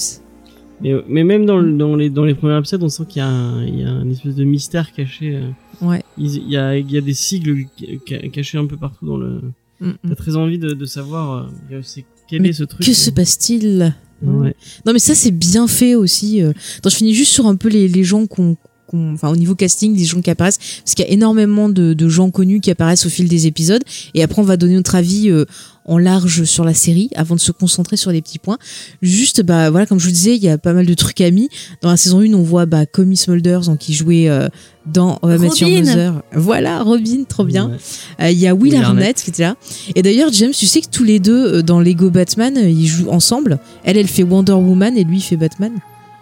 Mais, 0.82 0.92
mais 1.08 1.24
même 1.24 1.44
dans, 1.44 1.58
le- 1.58 1.76
dans, 1.76 1.94
les, 1.94 2.08
dans 2.08 2.24
les 2.24 2.34
premiers 2.34 2.56
épisodes, 2.58 2.82
on 2.82 2.88
sent 2.88 3.02
qu'il 3.08 3.18
y, 3.20 3.22
a 3.22 3.28
un- 3.28 3.64
il 3.66 3.80
y 3.80 3.84
a 3.84 3.90
un 3.90 4.08
espèce 4.08 4.34
de 4.34 4.44
mystère 4.44 4.92
caché. 4.92 5.36
euh. 5.36 5.86
Ouais. 5.86 6.02
Il 6.16 6.34
il 6.36 6.50
y 6.50 6.56
a, 6.56 6.76
il 6.76 6.90
y 6.90 6.96
a 6.96 7.00
des 7.02 7.12
sigles 7.14 7.66
ca- 8.08 8.26
cachés 8.28 8.56
un 8.58 8.66
peu 8.66 8.76
partout 8.78 9.06
dans 9.06 9.16
le. 9.18 9.42
Mm. 9.80 9.90
T'as 10.08 10.14
très 10.14 10.36
envie 10.36 10.58
de, 10.58 10.70
de 10.72 10.84
savoir 10.86 11.48
euh, 11.70 11.80
c'est- 11.82 12.04
quel 12.28 12.40
Mais 12.42 12.48
est 12.50 12.52
ce 12.54 12.64
truc. 12.64 12.86
Que 12.86 12.92
se 12.92 13.10
passe-t-il? 13.10 13.94
Ouais. 14.22 14.54
Non, 14.86 14.92
mais 14.92 14.98
ça, 14.98 15.14
c'est 15.14 15.30
bien 15.30 15.66
fait 15.66 15.94
aussi. 15.94 16.42
euh. 16.42 16.52
Attends, 16.78 16.90
je 16.90 16.96
finis 16.96 17.14
juste 17.14 17.32
sur 17.32 17.46
un 17.46 17.56
peu 17.56 17.68
les, 17.68 17.88
les 17.88 18.04
gens 18.04 18.26
qu'on- 18.26 18.56
enfin 18.94 19.28
au 19.30 19.36
niveau 19.36 19.54
casting, 19.54 19.96
des 19.96 20.04
gens 20.04 20.20
qui 20.20 20.30
apparaissent, 20.30 20.58
parce 20.58 20.94
qu'il 20.94 21.04
y 21.04 21.08
a 21.08 21.12
énormément 21.12 21.68
de, 21.68 21.94
de 21.94 22.08
gens 22.08 22.30
connus 22.30 22.60
qui 22.60 22.70
apparaissent 22.70 23.06
au 23.06 23.10
fil 23.10 23.28
des 23.28 23.46
épisodes. 23.46 23.82
Et 24.14 24.22
après, 24.22 24.40
on 24.40 24.44
va 24.44 24.56
donner 24.56 24.74
notre 24.74 24.94
avis 24.94 25.30
euh, 25.30 25.44
en 25.84 25.98
large 25.98 26.44
sur 26.44 26.64
la 26.64 26.74
série, 26.74 27.10
avant 27.16 27.34
de 27.34 27.40
se 27.40 27.52
concentrer 27.52 27.96
sur 27.96 28.12
les 28.12 28.22
petits 28.22 28.38
points. 28.38 28.58
Juste, 29.02 29.42
bah 29.42 29.70
voilà, 29.70 29.86
comme 29.86 29.98
je 29.98 30.06
vous 30.06 30.12
disais, 30.12 30.36
il 30.36 30.42
y 30.42 30.48
a 30.48 30.58
pas 30.58 30.72
mal 30.72 30.86
de 30.86 30.94
trucs 30.94 31.20
amis. 31.20 31.48
Dans 31.80 31.90
la 31.90 31.96
saison 31.96 32.20
1, 32.20 32.32
on 32.34 32.42
voit 32.42 32.66
bah, 32.66 32.86
Comy 32.86 33.16
Smulders, 33.16 33.62
donc, 33.62 33.78
qui 33.78 33.94
jouait 33.94 34.28
euh, 34.28 34.48
dans 34.86 35.18
euh, 35.24 35.36
Robin. 35.36 35.80
Mother. 35.80 36.22
Voilà, 36.32 36.82
Robin, 36.82 37.24
trop 37.28 37.44
bien. 37.44 37.72
Euh, 38.20 38.30
Il 38.30 38.38
y 38.38 38.46
a 38.46 38.54
Will, 38.54 38.74
Will 38.74 38.76
Arnett, 38.76 38.88
Arnett. 38.88 39.22
qui 39.22 39.30
était 39.30 39.42
là. 39.42 39.56
Et 39.94 40.02
d'ailleurs, 40.02 40.32
James, 40.32 40.52
tu 40.52 40.66
sais 40.66 40.80
que 40.80 40.88
tous 40.90 41.04
les 41.04 41.18
deux 41.18 41.56
euh, 41.56 41.62
dans 41.62 41.80
Lego 41.80 42.10
Batman, 42.10 42.56
euh, 42.56 42.68
ils 42.68 42.86
jouent 42.86 43.10
ensemble. 43.10 43.58
Elle, 43.84 43.96
elle 43.96 44.08
fait 44.08 44.22
Wonder 44.22 44.52
Woman 44.52 44.96
et 44.96 45.04
lui, 45.04 45.18
il 45.18 45.22
fait 45.22 45.36
Batman. 45.36 45.72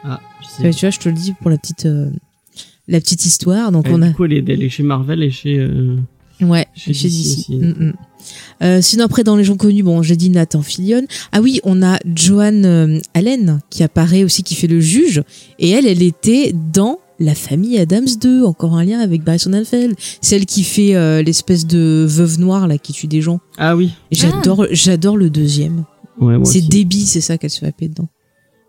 Ah, 0.04 0.20
je 0.40 0.46
sais. 0.48 0.62
Ouais, 0.62 0.70
tu 0.72 0.86
vois, 0.86 0.90
je 0.90 0.98
te 0.98 1.08
le 1.08 1.14
dis 1.14 1.34
pour 1.34 1.50
la 1.50 1.58
petite, 1.58 1.86
euh, 1.86 2.10
la 2.89 3.01
petite 3.01 3.24
histoire. 3.24 3.70
Donc 3.72 3.86
Et 3.89 3.93
on 3.93 4.03
a, 4.03 4.09
Du 4.09 4.14
coup, 4.14 4.24
elle 4.24 4.32
est, 4.32 4.49
elle 4.49 4.62
est 4.62 4.68
chez 4.68 4.82
Marvel 4.82 5.22
et 5.22 5.30
chez. 5.30 5.59
euh, 5.59 5.97
ouais, 6.41 6.66
chez 6.74 6.93
chez 6.93 7.09
DC 7.09 7.14
DC. 7.14 7.39
aussi. 7.39 7.57
Mm, 7.57 7.74
mm. 7.86 7.93
Euh, 8.62 8.80
sinon 8.82 9.05
après 9.05 9.24
dans 9.24 9.36
les 9.36 9.45
gens 9.45 9.57
connus, 9.57 9.82
bon, 9.82 10.03
j'ai 10.03 10.16
dit 10.16 10.30
Nathan 10.30 10.62
Fillion. 10.62 11.03
Ah 11.32 11.41
oui, 11.41 11.61
on 11.64 11.82
a 11.82 11.99
Joan 12.14 12.64
euh, 12.64 12.99
Allen 13.14 13.61
qui 13.70 13.82
apparaît 13.82 14.24
aussi, 14.24 14.43
qui 14.43 14.55
fait 14.55 14.66
le 14.66 14.80
juge. 14.80 15.22
Et 15.59 15.70
elle, 15.70 15.86
elle 15.86 16.03
était 16.03 16.53
dans 16.72 16.99
la 17.20 17.34
famille 17.34 17.78
Adams 17.78 18.07
2, 18.20 18.45
encore 18.45 18.74
un 18.76 18.84
lien 18.84 19.01
avec 19.01 19.22
Barry 19.24 19.39
Sonnenfeld. 19.39 19.95
Celle 20.20 20.47
qui 20.47 20.62
fait 20.62 20.95
euh, 20.95 21.22
l'espèce 21.22 21.66
de 21.66 22.07
veuve 22.09 22.39
noire 22.39 22.68
là 22.68 22.78
qui 22.78 22.93
tue 22.93 23.07
des 23.07 23.20
gens. 23.22 23.41
Ah 23.57 23.76
oui. 23.76 23.91
Et 24.11 24.16
J'adore, 24.16 24.66
j'adore 24.70 25.16
le 25.16 25.30
deuxième. 25.30 25.84
Ouais, 26.20 26.36
C'est. 26.45 26.68
Debbie, 26.68 27.07
c'est 27.07 27.20
ça 27.20 27.39
qu'elle 27.39 27.51
se 27.51 27.61
fait 27.61 27.66
appeler 27.66 27.89
dedans. 27.89 28.09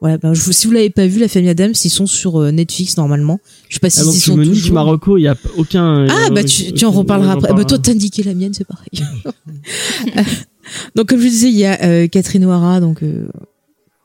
Ouais, 0.01 0.17
ben, 0.17 0.33
je 0.33 0.41
vous- 0.41 0.53
si 0.53 0.65
vous 0.65 0.71
l'avez 0.73 0.89
pas 0.89 1.07
vu, 1.07 1.19
la 1.19 1.27
famille 1.27 1.49
Adams, 1.49 1.73
ils 1.83 1.89
sont 1.89 2.05
sur 2.07 2.39
euh, 2.39 2.51
Netflix 2.51 2.95
normalement. 2.95 3.39
Je 3.67 3.75
sais 3.75 3.79
pas 3.81 3.89
si 3.89 3.99
Ah, 3.99 4.03
donc 4.05 4.13
ils 4.15 4.21
tu 4.21 4.29
sont 4.29 4.37
me 4.37 4.45
toujours. 4.45 4.73
Marocco, 4.73 5.17
il 5.17 5.23
y 5.23 5.27
a 5.27 5.35
aucun. 5.57 6.05
Ah 6.07 6.27
euh, 6.27 6.33
bah 6.33 6.43
tu, 6.43 6.71
tu 6.71 6.85
en 6.85 6.91
reparleras 6.91 7.33
après. 7.33 7.53
Bah, 7.53 7.65
toi 7.65 7.77
t'as 7.79 7.91
indiqué 7.91 8.23
la 8.23 8.33
mienne, 8.33 8.53
c'est 8.53 8.65
pareil. 8.65 8.87
donc 10.95 11.09
comme 11.09 11.19
je 11.19 11.27
disais, 11.27 11.49
il 11.49 11.57
y 11.57 11.65
a 11.65 11.83
euh, 11.83 12.07
Catherine 12.07 12.45
O'Hara, 12.45 12.79
donc 12.79 13.03
euh, 13.03 13.27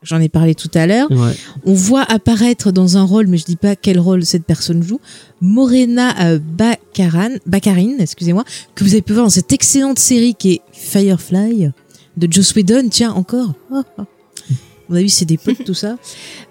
j'en 0.03 0.19
ai 0.19 0.27
parlé 0.27 0.53
tout 0.53 0.69
à 0.73 0.85
l'heure. 0.85 1.09
Ouais. 1.11 1.33
On 1.65 1.73
voit 1.73 2.03
apparaître 2.03 2.71
dans 2.73 2.97
un 2.97 3.03
rôle, 3.03 3.27
mais 3.27 3.37
je 3.37 3.45
dis 3.45 3.55
pas 3.55 3.77
quel 3.77 3.97
rôle 3.99 4.25
cette 4.25 4.43
personne 4.45 4.83
joue, 4.83 4.99
Morena 5.39 6.13
Baccaran, 6.39 7.35
Baccarin, 7.45 7.95
excusez-moi, 7.99 8.43
que 8.75 8.83
vous 8.83 8.91
avez 8.91 9.01
pu 9.01 9.13
voir 9.13 9.25
dans 9.25 9.29
cette 9.31 9.53
excellente 9.53 9.99
série 9.99 10.35
qui 10.35 10.53
est 10.53 10.61
Firefly 10.73 11.69
de 12.17 12.27
Joss 12.31 12.53
Whedon. 12.53 12.89
Tiens 12.89 13.13
encore. 13.13 13.53
Ah, 13.71 13.83
ah. 13.97 14.05
Mon 14.89 14.95
avis, 14.97 15.09
c'est 15.09 15.25
des 15.25 15.37
potes, 15.37 15.63
tout 15.65 15.73
ça. 15.73 15.97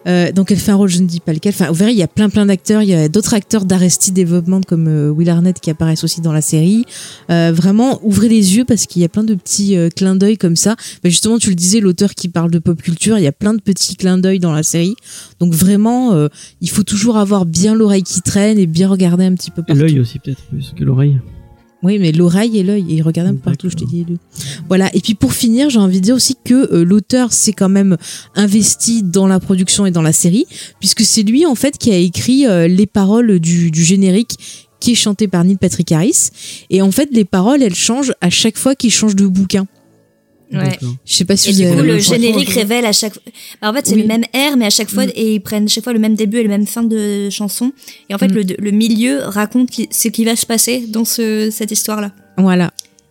Euh, 0.06 0.32
donc, 0.32 0.50
elle 0.50 0.58
fait 0.58 0.72
un 0.72 0.76
rôle, 0.76 0.88
je 0.88 1.00
ne 1.00 1.06
dis 1.06 1.20
pas 1.20 1.32
lequel. 1.32 1.52
Enfin, 1.54 1.68
vous 1.68 1.74
verrez, 1.74 1.92
il 1.92 1.98
y 1.98 2.02
a 2.02 2.08
plein, 2.08 2.28
plein 2.28 2.46
d'acteurs. 2.46 2.82
Il 2.82 2.88
y 2.88 2.94
a 2.94 3.08
d'autres 3.08 3.34
acteurs 3.34 3.64
d'Arrested 3.64 4.14
Development 4.14 4.60
comme 4.66 4.88
euh, 4.88 5.10
Will 5.10 5.30
Arnett 5.30 5.60
qui 5.60 5.70
apparaissent 5.70 6.04
aussi 6.04 6.20
dans 6.20 6.32
la 6.32 6.40
série. 6.42 6.84
Euh, 7.30 7.52
vraiment, 7.54 8.00
ouvrez 8.02 8.28
les 8.28 8.56
yeux 8.56 8.64
parce 8.64 8.86
qu'il 8.86 9.02
y 9.02 9.04
a 9.04 9.08
plein 9.08 9.24
de 9.24 9.34
petits 9.34 9.76
euh, 9.76 9.88
clins 9.88 10.16
d'œil 10.16 10.36
comme 10.36 10.56
ça. 10.56 10.76
Mais 11.02 11.10
justement, 11.10 11.38
tu 11.38 11.48
le 11.50 11.54
disais, 11.56 11.80
l'auteur 11.80 12.14
qui 12.14 12.28
parle 12.28 12.50
de 12.50 12.58
pop 12.58 12.80
culture, 12.80 13.18
il 13.18 13.24
y 13.24 13.26
a 13.26 13.32
plein 13.32 13.54
de 13.54 13.60
petits 13.60 13.96
clins 13.96 14.18
d'œil 14.18 14.38
dans 14.38 14.52
la 14.52 14.62
série. 14.62 14.96
Donc, 15.40 15.54
vraiment, 15.54 16.12
euh, 16.12 16.28
il 16.60 16.70
faut 16.70 16.82
toujours 16.82 17.16
avoir 17.16 17.46
bien 17.46 17.74
l'oreille 17.74 18.02
qui 18.02 18.20
traîne 18.20 18.58
et 18.58 18.66
bien 18.66 18.88
regarder 18.88 19.24
un 19.24 19.34
petit 19.34 19.50
peu 19.50 19.62
Et 19.62 19.64
partout. 19.64 19.82
l'œil 19.82 20.00
aussi, 20.00 20.18
peut-être, 20.18 20.42
plus 20.44 20.72
que 20.76 20.84
l'oreille. 20.84 21.18
Oui, 21.84 21.98
mais 21.98 22.12
l'oreille 22.12 22.58
et 22.58 22.62
l'œil, 22.62 22.86
il 22.88 23.02
regarde 23.02 23.28
un 23.28 23.34
peu 23.34 23.40
partout, 23.40 23.68
je 23.68 23.76
t'ai 23.76 23.84
dit. 23.84 24.06
Voilà. 24.68 24.90
Et 24.94 25.00
puis 25.00 25.14
pour 25.14 25.34
finir, 25.34 25.68
j'ai 25.68 25.78
envie 25.78 26.00
de 26.00 26.04
dire 26.04 26.14
aussi 26.14 26.34
que 26.42 26.72
euh, 26.72 26.82
l'auteur 26.82 27.32
s'est 27.32 27.52
quand 27.52 27.68
même 27.68 27.98
investi 28.34 29.02
dans 29.02 29.26
la 29.26 29.38
production 29.38 29.84
et 29.84 29.90
dans 29.90 30.02
la 30.02 30.14
série, 30.14 30.46
puisque 30.80 31.02
c'est 31.02 31.22
lui 31.22 31.44
en 31.44 31.54
fait 31.54 31.76
qui 31.76 31.92
a 31.92 31.98
écrit 31.98 32.46
euh, 32.46 32.66
les 32.68 32.86
paroles 32.86 33.38
du, 33.38 33.70
du 33.70 33.84
générique 33.84 34.38
qui 34.80 34.92
est 34.92 34.96
chanté 34.96 35.28
par 35.28 35.44
Neil 35.44 35.56
Patrick 35.56 35.92
Harris. 35.92 36.30
Et 36.70 36.82
en 36.82 36.90
fait, 36.90 37.08
les 37.12 37.24
paroles, 37.24 37.62
elles 37.62 37.74
changent 37.74 38.12
à 38.20 38.28
chaque 38.28 38.58
fois 38.58 38.74
qu'il 38.74 38.90
change 38.90 39.16
de 39.16 39.26
bouquin. 39.26 39.66
Ouais. 40.52 40.78
Je 41.04 41.14
sais 41.14 41.24
pas 41.24 41.36
si 41.36 41.50
Et 41.50 41.52
du 41.52 41.76
coup, 41.76 41.82
le 41.82 41.98
générique 41.98 42.50
révèle 42.50 42.84
à 42.86 42.92
chaque. 42.92 43.14
Bah, 43.60 43.70
en 43.70 43.74
fait, 43.74 43.86
c'est 43.86 43.94
Oui. 43.94 44.02
le 44.02 44.06
même 44.08 44.24
air, 44.32 44.56
mais 44.56 44.66
à 44.66 44.70
chaque 44.70 44.90
fois, 44.90 45.06
Mm. 45.06 45.12
et 45.16 45.34
ils 45.34 45.40
prennent 45.40 45.68
chaque 45.68 45.82
fois 45.84 45.92
le 45.92 45.98
même 45.98 46.14
début 46.14 46.38
et 46.38 46.42
le 46.42 46.48
même 46.48 46.66
fin 46.66 46.82
de 46.82 47.28
chanson. 47.30 47.72
Et 48.10 48.14
en 48.14 48.18
fait, 48.18 48.28
Mm. 48.28 48.34
le, 48.34 48.44
le 48.58 48.70
milieu 48.70 49.20
raconte 49.24 49.70
ce 49.90 50.08
qui 50.08 50.24
va 50.24 50.36
se 50.36 50.46
passer 50.46 50.84
dans 50.88 51.04
ce, 51.04 51.48
cette 51.50 51.70
histoire-là. 51.72 52.12
Voilà. 52.38 52.70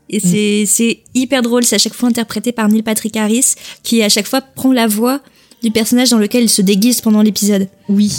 Et 0.10 0.20
c'est 0.20 0.66
c'est 0.68 1.00
hyper 1.16 1.42
drôle. 1.42 1.64
C'est 1.66 1.76
à 1.76 1.80
chaque 1.80 1.94
fois 1.96 2.08
interprété 2.10 2.52
par 2.52 2.70
Neil 2.70 2.84
Patrick 2.84 3.16
Harris, 3.18 3.56
qui 3.84 4.04
à 4.04 4.10
chaque 4.10 4.28
fois 4.28 4.42
prend 4.42 4.72
la 4.72 4.86
voix 4.88 5.22
du 5.64 5.72
personnage 5.72 6.10
dans 6.12 6.20
lequel 6.20 6.44
il 6.44 6.50
se 6.50 6.62
déguise 6.62 7.02
pendant 7.02 7.22
l'épisode. 7.24 7.68
Oui. 7.90 8.12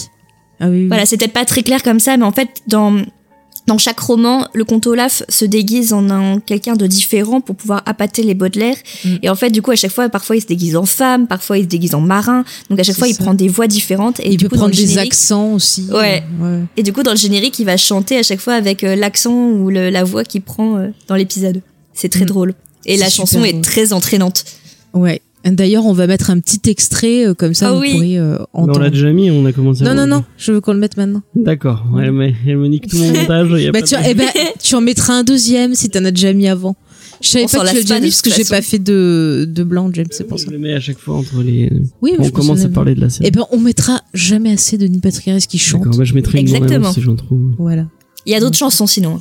Ah 0.61 0.69
oui, 0.69 0.81
oui. 0.83 0.87
Voilà, 0.89 1.05
c'est 1.07 1.17
peut-être 1.19 1.33
pas 1.33 1.45
très 1.45 1.63
clair 1.63 1.83
comme 1.83 2.01
ça, 2.01 2.17
mais 2.17 2.25
en 2.25 2.33
fait, 2.33 2.49
dans 2.69 2.97
dans 3.67 3.79
chaque 3.79 3.99
roman, 4.01 4.47
le 4.53 4.65
comte 4.65 4.87
Olaf 4.87 5.23
se 5.29 5.45
déguise 5.47 5.93
en 5.95 6.11
un 6.11 6.39
quelqu'un 6.41 6.75
de 6.75 6.87
différent 6.87 7.41
pour 7.41 7.57
pouvoir 7.57 7.83
appâter 7.87 8.23
les 8.23 8.35
Baudelaire. 8.35 8.77
Mm. 9.05 9.09
Et 9.23 9.29
en 9.31 9.35
fait, 9.35 9.51
du 9.51 9.63
coup, 9.63 9.71
à 9.71 9.77
chaque 9.77 9.91
fois, 9.93 10.09
parfois 10.11 10.37
il 10.37 10.43
se 10.43 10.47
déguise 10.47 10.77
en 10.77 10.85
femme, 10.85 11.27
parfois 11.27 11.57
il 11.59 11.63
se 11.65 11.69
déguise 11.69 11.95
en 11.95 12.01
marin. 12.03 12.45
Donc 12.69 12.79
à 12.79 12.83
chaque 12.83 12.97
fois, 12.99 13.09
il 13.09 13.17
prend 13.17 13.33
des 13.33 13.49
voix 13.49 13.67
différentes. 13.67 14.21
Et 14.21 14.31
il 14.33 14.37
du 14.37 14.45
peut 14.45 14.51
coup, 14.51 14.57
prendre 14.57 14.75
des 14.75 14.99
accents 14.99 15.53
aussi. 15.55 15.87
Ouais. 15.91 16.23
ouais. 16.41 16.61
Et 16.77 16.83
du 16.83 16.93
coup, 16.93 17.03
dans 17.03 17.13
le 17.13 17.17
générique, 17.17 17.59
il 17.59 17.65
va 17.65 17.77
chanter 17.79 18.19
à 18.19 18.23
chaque 18.23 18.41
fois 18.41 18.55
avec 18.55 18.85
euh, 18.85 18.97
l'accent 18.97 19.33
ou 19.35 19.71
le- 19.71 19.89
la 19.91 20.05
voix 20.05 20.25
qu'il 20.25 20.43
prend 20.43 20.77
euh, 20.77 20.89
dans 21.09 21.15
l'épisode. 21.17 21.63
C'est 21.95 22.11
très 22.11 22.25
Mm. 22.25 22.29
drôle. 22.29 22.55
Et 22.87 22.97
la 22.99 23.09
chanson 23.09 23.43
est 23.45 23.63
très 23.65 23.95
entraînante. 23.95 24.45
Ouais. 24.93 25.23
D'ailleurs, 25.47 25.85
on 25.85 25.93
va 25.93 26.07
mettre 26.07 26.31
un 26.31 26.41
petit 26.41 26.71
extrait 26.71 27.27
euh, 27.27 27.35
comme 27.35 27.53
ça, 27.55 27.69
Ah 27.69 27.73
vous 27.75 27.81
oui. 27.81 27.93
pourrez 27.93 28.19
euh, 28.19 28.39
on 28.55 28.63
entendre. 28.65 28.81
l'a 28.81 28.91
déjà 28.91 29.13
mis, 29.13 29.31
on 29.31 29.45
a 29.45 29.53
commencé. 29.53 29.85
Non, 29.85 29.91
à- 29.91 29.95
non, 29.95 30.07
non, 30.07 30.25
je 30.39 30.53
veux 30.53 30.61
qu'on 30.61 30.73
le 30.73 30.79
mette 30.79 30.97
maintenant. 30.97 31.23
D'accord. 31.37 31.85
Ouais, 31.93 32.11
mais 32.11 32.35
elle 32.47 32.57
me 32.57 32.67
nique 32.69 32.89
tout 32.89 32.97
mon 32.97 33.13
montage. 33.13 33.51
y 33.63 33.67
a 33.69 33.73
Bah, 33.73 33.81
pas 33.81 33.87
tu, 33.87 33.95
de- 33.95 34.01
eh 34.09 34.15
ben, 34.15 34.29
tu 34.63 34.75
en 34.75 34.81
mettras 34.81 35.15
un 35.15 35.23
deuxième 35.25 35.75
si 35.75 35.91
t'en 35.91 36.05
as 36.05 36.11
déjà 36.13 36.33
mis 36.33 36.49
avant. 36.49 36.77
Je 37.23 37.29
savais 37.29 37.45
On 37.45 37.49
pas 37.49 37.59
que 37.59 37.69
tu 37.71 37.75
l'as 37.75 37.81
déjà 37.83 38.01
mis 38.01 38.09
parce 38.09 38.23
que 38.23 38.31
j'ai 38.31 38.45
pas 38.45 38.61
fait 38.63 38.79
de, 38.79 39.47
de 39.49 39.63
blanc, 39.65 39.89
James, 39.93 40.07
c'est 40.11 40.25
pour 40.25 40.39
ça. 40.39 40.47
Je 40.47 40.51
le 40.51 40.59
mets 40.59 40.75
à 40.75 40.81
chaque 40.81 40.99
fois 40.99 41.17
entre 41.17 41.43
les. 41.43 41.71
Oui, 42.03 42.13
mais 42.19 42.27
on 42.27 42.31
commence 42.31 42.65
à 42.65 42.69
parler 42.69 42.95
de 42.95 43.01
la 43.01 43.09
série. 43.11 43.29
Eh 43.29 43.31
ben, 43.31 43.45
on 43.53 43.59
mettra 43.61 44.01
jamais 44.15 44.51
assez 44.53 44.79
de 44.79 44.87
Neil 44.87 45.01
Patrick 45.01 45.29
Harris 45.29 45.47
qui 45.49 45.59
chante. 45.59 45.83
D'accord, 45.85 45.99
bah, 45.99 46.05
je 46.05 46.15
mettrai 46.15 46.41
une 46.41 46.49
Exactement. 46.49 46.93
si 46.93 47.01
j'en 47.03 47.17
trouve. 47.17 47.53
Voilà. 47.59 47.87
Il 48.27 48.33
y 48.33 48.35
a 48.35 48.41
d'autres 48.41 48.57
chansons 48.59 48.87
sinon. 48.87 49.21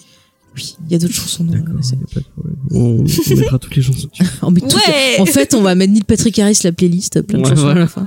Oui, 0.55 0.75
il 0.85 0.91
y 0.91 0.95
a 0.95 0.99
d'autres 0.99 1.13
chansons 1.13 1.43
dans 1.45 1.53
D'accord, 1.53 1.75
la 1.75 1.81
série. 1.81 2.01
y 2.01 2.03
a 2.03 2.13
pas 2.13 2.19
de 2.19 2.25
problème. 2.25 2.55
On, 2.71 3.03
on 3.31 3.35
mettra 3.37 3.59
toutes 3.59 3.75
les 3.75 3.81
chansons. 3.81 4.09
On 4.41 4.51
met 4.51 4.61
toutes 4.61 4.73
les- 4.73 4.93
Ouais. 4.93 5.19
En 5.19 5.25
fait, 5.25 5.53
on 5.53 5.61
va 5.61 5.73
mettre 5.75 5.93
Neil 5.93 6.03
Patrick 6.03 6.37
Harris 6.39 6.59
la 6.63 6.71
playlist, 6.71 7.21
plein 7.21 7.39
de 7.39 7.43
Ouais, 7.43 7.49
chansons 7.49 7.61
à 7.61 7.65
voilà. 7.65 7.79
la 7.81 7.87
fin. 7.87 8.05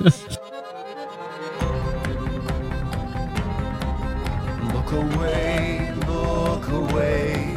Look 4.73 4.93
away, 4.93 5.91
look 6.07 6.69
away, 6.69 7.57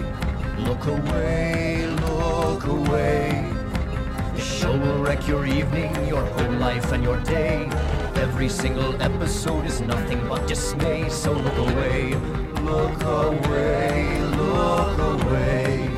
look 0.66 0.86
away, 0.88 1.86
look 2.02 2.64
away. 2.66 3.44
The 4.36 4.42
show 4.42 4.72
will 4.78 5.04
wreck 5.04 5.28
your 5.28 5.46
evening, 5.46 5.92
your 6.08 6.24
whole 6.24 6.54
life, 6.60 6.92
and 6.92 7.04
your 7.04 7.18
day. 7.24 7.68
Every 8.16 8.50
single 8.50 8.96
episode 9.02 9.66
is 9.66 9.82
nothing 9.82 10.20
but 10.28 10.48
dismay, 10.48 11.08
so 11.10 11.34
look 11.34 11.58
away, 11.58 12.16
look 12.70 13.04
away, 13.04 14.22
look 14.38 14.98
away. 14.98 15.90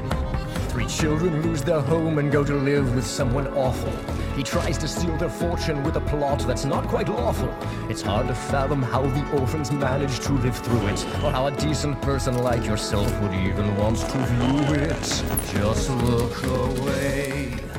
Three 0.70 0.88
children 0.88 1.42
lose 1.42 1.62
their 1.62 1.82
home 1.82 2.18
and 2.18 2.32
go 2.32 2.44
to 2.44 2.54
live 2.54 2.96
with 2.96 3.06
someone 3.06 3.48
awful. 3.50 3.92
He 4.36 4.44
tries 4.44 4.78
to 4.78 4.88
steal 4.88 5.18
their 5.18 5.30
fortune 5.30 5.84
with 5.84 5.98
a 5.98 6.02
plot 6.02 6.40
that's 6.48 6.64
not 6.64 6.88
quite 6.88 7.10
lawful. 7.10 7.54
It's 7.90 8.02
hard 8.02 8.28
to 8.28 8.34
fathom 8.34 8.82
how 8.82 9.02
the 9.02 9.40
orphans 9.40 9.72
manage 9.72 10.20
to 10.22 10.34
live 10.34 10.58
through 10.58 10.88
it, 10.88 11.06
or 11.24 11.32
how 11.32 11.48
a 11.48 11.52
decent 11.52 12.02
person 12.02 12.38
like 12.38 12.66
yourself 12.66 13.10
would 13.22 13.34
even 13.34 13.76
want 13.76 13.98
to 13.98 14.18
view 14.18 14.76
it. 14.76 15.24
Just 15.54 15.90
look 15.90 16.44
away. 16.44 17.71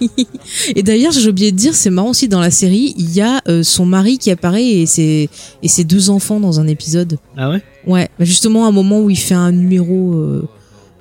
Et 0.76 0.82
d'ailleurs, 0.82 1.12
j'ai 1.12 1.28
oublié 1.28 1.52
de 1.52 1.56
dire, 1.56 1.74
c'est 1.74 1.90
marrant 1.90 2.10
aussi 2.10 2.28
dans 2.28 2.40
la 2.40 2.50
série, 2.50 2.94
il 2.98 3.10
y 3.12 3.20
a 3.20 3.40
euh, 3.48 3.62
son 3.62 3.86
mari 3.86 4.18
qui 4.18 4.30
apparaît 4.30 4.64
et 4.66 4.86
ses, 4.86 5.28
et 5.62 5.68
ses 5.68 5.84
deux 5.84 6.10
enfants 6.10 6.40
dans 6.40 6.60
un 6.60 6.66
épisode. 6.66 7.18
Ah 7.36 7.50
ouais? 7.50 7.62
Ouais, 7.86 8.08
bah 8.18 8.24
justement, 8.24 8.64
à 8.64 8.68
un 8.68 8.72
moment 8.72 9.00
où 9.00 9.10
il 9.10 9.18
fait 9.18 9.34
un 9.34 9.52
numéro 9.52 10.14
euh, 10.14 10.48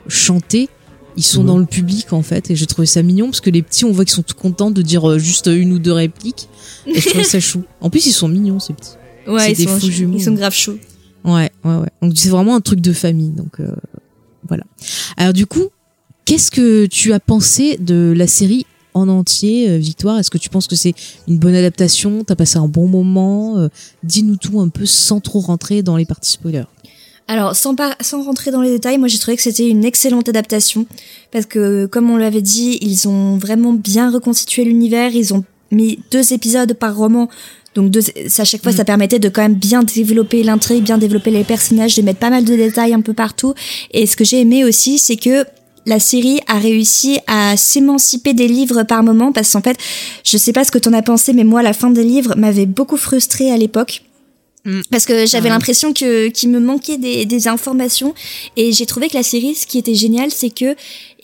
chanté, 0.08 0.70
ils 1.18 1.24
sont 1.24 1.42
Mhm. 1.42 1.48
dans 1.48 1.58
le 1.58 1.66
public 1.66 2.14
en 2.14 2.22
fait, 2.22 2.50
et 2.52 2.56
j'ai 2.56 2.66
trouvé 2.66 2.86
ça 2.88 3.04
mignon 3.04 3.26
parce 3.28 3.42
que 3.42 3.50
les 3.50 3.62
petits, 3.62 3.84
on 3.86 3.92
voit 3.92 4.06
qu'ils 4.06 4.14
sont 4.16 4.24
tout 4.24 4.36
contents 4.36 4.72
de 4.72 4.82
dire 4.82 5.10
euh, 5.10 5.20
juste 5.20 5.48
une 5.48 5.74
ou 5.74 5.80
deux 5.80 5.92
répliques, 5.94 6.48
et 6.88 7.00
je 7.00 7.10
trouvais 7.10 7.24
ça 7.24 7.40
chou. 7.42 7.64
En 7.82 7.90
plus, 7.90 8.06
ils 8.08 8.14
sont 8.14 8.28
mignons 8.28 8.60
ces 8.60 8.74
petits. 8.74 8.92
Ouais, 9.28 9.40
C'est 9.48 9.52
ils 9.52 9.58
des 9.58 9.64
sont, 9.72 9.80
faux 9.80 9.88
jumeaux. 9.90 10.18
ils 10.18 10.24
sont 10.24 10.34
grave 10.34 10.54
chauds. 10.54 10.78
Ouais, 11.24 11.52
ouais, 11.64 11.76
ouais. 11.76 11.90
Donc 12.02 12.14
c'est 12.16 12.30
vraiment 12.30 12.56
un 12.56 12.62
truc 12.62 12.82
de 12.82 12.94
famille. 12.94 13.30
Donc 13.30 13.60
euh, 13.60 13.72
voilà. 14.48 14.64
Alors 15.18 15.34
du 15.34 15.46
coup, 15.46 15.66
qu'est-ce 16.26 16.50
que 16.50 16.88
tu 16.88 17.14
as 17.14 17.20
pensé 17.20 17.78
de 17.80 18.14
la 18.18 18.26
série 18.26 18.66
en 18.94 19.08
entier, 19.10 19.70
euh, 19.70 19.78
Victoire 19.78 20.20
Est-ce 20.20 20.30
que 20.32 20.38
tu 20.38 20.50
penses 20.50 20.68
que 20.68 20.76
c'est 20.76 20.94
une 21.28 21.38
bonne 21.38 21.56
adaptation? 21.56 22.24
T'as 22.24 22.36
passé 22.36 22.58
un 22.58 22.68
bon 22.68 22.88
moment 22.88 23.58
Euh, 23.58 23.68
Dis-nous 24.04 24.36
tout 24.38 24.60
un 24.60 24.70
peu 24.70 24.86
sans 24.86 25.20
trop 25.20 25.40
rentrer 25.40 25.82
dans 25.84 25.98
les 25.98 26.06
parties 26.06 26.32
spoilers. 26.32 26.66
Alors, 27.28 27.56
sans, 27.56 27.76
par- 27.76 27.96
sans 28.02 28.24
rentrer 28.24 28.52
dans 28.52 28.62
les 28.62 28.70
détails, 28.72 28.98
moi 28.98 29.08
j'ai 29.08 29.18
trouvé 29.20 29.38
que 29.38 29.44
c'était 29.44 29.68
une 29.70 29.86
excellente 29.86 30.28
adaptation. 30.28 30.86
Parce 31.32 31.46
que, 31.46 31.86
comme 31.86 32.10
on 32.10 32.18
l'avait 32.18 32.42
dit, 32.42 32.78
ils 32.82 33.08
ont 33.08 33.38
vraiment 33.38 33.72
bien 33.74 34.12
reconstitué 34.12 34.66
l'univers. 34.66 35.16
Ils 35.16 35.34
ont 35.34 35.44
mis 35.72 36.00
deux 36.12 36.34
épisodes 36.34 36.74
par 36.74 36.98
roman 36.98 37.30
Donc 37.76 37.90
de, 37.90 38.02
ça, 38.02 38.42
à 38.42 38.46
chaque 38.46 38.62
fois, 38.64 38.74
ça 38.74 38.84
permettait 38.84 39.20
de 39.20 39.30
quand 39.30 39.42
même 39.44 39.54
bien 39.56 39.82
développer 39.84 40.44
l'intrigue, 40.44 40.84
bien 40.84 40.98
développer 40.98 41.32
les 41.32 41.46
personnages, 41.46 41.96
de 41.96 42.02
mettre 42.02 42.20
pas 42.20 42.30
mal 42.30 42.44
de 42.44 42.54
détails 42.54 42.94
un 42.94 43.00
peu 43.00 43.14
partout. 43.14 43.54
Et 43.92 44.06
ce 44.08 44.18
que 44.18 44.26
j'ai 44.26 44.42
aimé 44.42 44.66
aussi, 44.66 44.98
c'est 44.98 45.16
que 45.16 45.46
la 45.86 46.00
série 46.00 46.40
a 46.48 46.60
réussi 46.60 47.20
à 47.28 47.58
s'émanciper 47.58 48.34
des 48.34 48.48
livres 48.48 48.84
par 48.84 49.04
moment 49.04 49.32
parce 49.32 49.52
qu'en 49.54 49.62
fait, 49.62 49.78
je 50.24 50.38
sais 50.38 50.54
pas 50.54 50.64
ce 50.64 50.72
que 50.72 50.78
t'en 50.78 50.94
as 50.94 51.02
pensé, 51.02 51.34
mais 51.34 51.44
moi, 51.44 51.62
la 51.64 51.74
fin 51.74 51.90
des 51.90 52.04
livres 52.04 52.36
m'avait 52.38 52.66
beaucoup 52.68 52.98
frustrée 52.98 53.52
à 53.52 53.58
l'époque. 53.58 54.04
Parce 54.92 55.06
que 55.08 55.26
j'avais 55.26 55.46
Ouais. 55.46 55.50
l'impression 55.50 55.92
que 55.92 56.28
qu'il 56.28 56.50
me 56.50 56.60
manquait 56.60 56.98
des, 57.00 57.26
des 57.26 57.48
informations 57.48 58.14
et 58.56 58.72
j'ai 58.72 58.86
trouvé 58.86 59.10
que 59.10 59.16
la 59.18 59.24
série, 59.24 59.56
ce 59.56 59.66
qui 59.66 59.80
était 59.80 59.96
génial, 59.96 60.30
c'est 60.30 60.52
que 60.52 60.76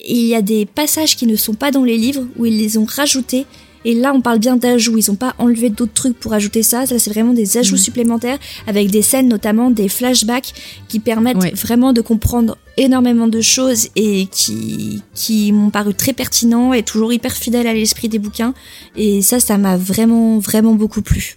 il 0.04 0.26
y 0.26 0.34
a 0.34 0.42
des 0.42 0.66
passages 0.66 1.14
qui 1.16 1.24
ne 1.26 1.36
sont 1.36 1.54
pas 1.54 1.70
dans 1.70 1.84
les 1.84 1.96
livres 1.96 2.26
où 2.36 2.46
ils 2.46 2.58
les 2.58 2.78
ont 2.78 2.84
rajoutés. 2.84 3.46
Et 3.84 3.94
là, 3.94 4.12
on 4.14 4.20
parle 4.20 4.38
bien 4.38 4.56
d'ajouts. 4.56 4.98
Ils 4.98 5.10
ont 5.10 5.14
pas 5.16 5.34
enlevé 5.38 5.70
d'autres 5.70 5.92
trucs 5.94 6.18
pour 6.18 6.32
ajouter 6.32 6.62
ça. 6.62 6.86
Ça, 6.86 6.98
c'est 6.98 7.10
vraiment 7.10 7.32
des 7.32 7.56
ajouts 7.56 7.76
Mhm. 7.76 7.80
supplémentaires 7.82 8.38
avec 8.66 8.90
des 8.90 9.02
scènes, 9.02 9.28
notamment 9.28 9.70
des 9.70 9.88
flashbacks, 9.88 10.52
qui 10.88 10.98
permettent 11.00 11.38
Ouais. 11.42 11.52
vraiment 11.54 11.92
de 11.92 12.00
comprendre 12.00 12.58
énormément 12.76 13.26
de 13.28 13.40
choses 13.40 13.88
et 13.96 14.26
qui 14.30 15.02
qui 15.14 15.52
m'ont 15.52 15.70
paru 15.70 15.94
très 15.94 16.12
pertinents 16.12 16.72
et 16.72 16.82
toujours 16.82 17.12
hyper 17.12 17.32
fidèles 17.36 17.66
à 17.66 17.74
l'esprit 17.74 18.08
des 18.08 18.18
bouquins. 18.18 18.54
Et 18.96 19.22
ça, 19.22 19.40
ça 19.40 19.58
m'a 19.58 19.76
vraiment 19.76 20.38
vraiment 20.38 20.74
beaucoup 20.74 21.02
plu. 21.02 21.36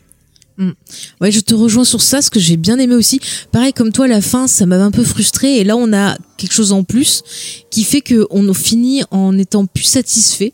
Ouais, 1.21 1.31
je 1.31 1.39
te 1.39 1.55
rejoins 1.55 1.85
sur 1.85 2.01
ça, 2.03 2.21
ce 2.21 2.29
que 2.29 2.39
j'ai 2.39 2.55
bien 2.55 2.77
aimé 2.77 2.93
aussi. 2.93 3.19
Pareil 3.51 3.73
comme 3.73 3.91
toi, 3.91 4.07
la 4.07 4.21
fin, 4.21 4.45
ça 4.47 4.67
m'avait 4.67 4.83
un 4.83 4.91
peu 4.91 5.03
frustré, 5.03 5.57
et 5.57 5.63
là, 5.63 5.75
on 5.75 5.91
a 5.91 6.15
quelque 6.37 6.53
chose 6.53 6.71
en 6.71 6.83
plus 6.83 7.23
qui 7.71 7.83
fait 7.83 8.01
que 8.01 8.27
on 8.29 8.53
finit 8.53 9.01
en 9.09 9.35
étant 9.39 9.65
plus 9.65 9.85
satisfait. 9.85 10.53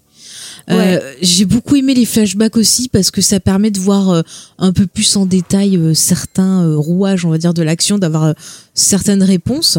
Euh, 0.70 1.14
j'ai 1.22 1.46
beaucoup 1.46 1.76
aimé 1.78 1.94
les 1.94 2.06
flashbacks 2.06 2.58
aussi 2.58 2.90
parce 2.90 3.10
que 3.10 3.22
ça 3.22 3.40
permet 3.40 3.72
de 3.72 3.80
voir 3.80 4.10
euh, 4.10 4.22
un 4.58 4.74
peu 4.74 4.86
plus 4.86 5.16
en 5.16 5.26
détail 5.26 5.78
euh, 5.78 5.94
certains 5.94 6.76
rouages, 6.76 7.24
on 7.24 7.30
va 7.30 7.38
dire, 7.38 7.54
de 7.54 7.64
l'action, 7.64 7.98
d'avoir 7.98 8.34
certaines 8.74 9.24
réponses. 9.24 9.78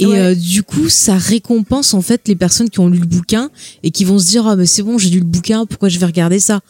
Et 0.00 0.06
Ouais. 0.06 0.34
du 0.34 0.62
coup, 0.64 0.88
ça 0.88 1.16
récompense 1.16 1.94
en 1.94 2.02
fait 2.02 2.22
les 2.26 2.34
personnes 2.36 2.70
qui 2.70 2.80
ont 2.80 2.88
lu 2.88 2.98
le 2.98 3.06
bouquin 3.06 3.50
et 3.84 3.90
qui 3.92 4.04
vont 4.04 4.18
se 4.18 4.26
dire 4.26 4.46
ah 4.48 4.56
mais 4.56 4.66
c'est 4.66 4.82
bon, 4.82 4.98
j'ai 4.98 5.10
lu 5.10 5.20
le 5.20 5.24
bouquin, 5.26 5.64
pourquoi 5.64 5.88
je 5.88 5.98
vais 5.98 6.06
regarder 6.06 6.40
ça? 6.40 6.60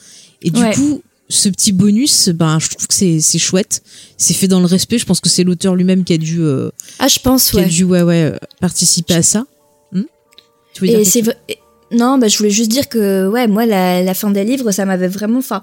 Et 0.42 0.50
du 0.50 0.60
Ouais. 0.60 0.74
coup, 0.74 1.02
ce 1.28 1.48
petit 1.48 1.72
bonus, 1.72 2.28
ben 2.28 2.58
je 2.60 2.68
trouve 2.68 2.86
que 2.86 2.94
c'est 2.94 3.20
c'est 3.20 3.38
chouette. 3.38 3.82
C'est 4.18 4.34
fait 4.34 4.48
dans 4.48 4.60
le 4.60 4.66
respect. 4.66 4.98
Je 4.98 5.06
pense 5.06 5.18
que 5.20 5.28
c'est 5.28 5.42
l'auteur 5.44 5.74
lui-même 5.74 6.04
qui 6.04 6.12
a 6.12 6.18
dû 6.18 6.40
euh, 6.42 6.70
Ah, 7.00 7.08
je 7.08 7.18
pense, 7.18 7.50
qui 7.50 7.58
a 7.58 7.64
dû 7.64 7.84
ouais 7.84 8.02
ouais 8.02 8.32
participer 8.60 9.14
à 9.14 9.22
ça. 9.22 9.44
Hmm? 9.92 10.02
Tu 10.74 10.82
veux 10.82 10.88
dire 10.88 11.00
Et 11.00 11.04
c'est 11.04 11.22
non, 11.92 12.18
bah, 12.18 12.28
je 12.28 12.36
voulais 12.38 12.50
juste 12.50 12.70
dire 12.70 12.88
que 12.88 13.28
ouais, 13.28 13.46
moi 13.46 13.66
la, 13.66 14.02
la 14.02 14.14
fin 14.14 14.30
des 14.30 14.44
livres, 14.44 14.70
ça 14.72 14.84
m'avait 14.84 15.08
vraiment. 15.08 15.38
Enfin, 15.38 15.62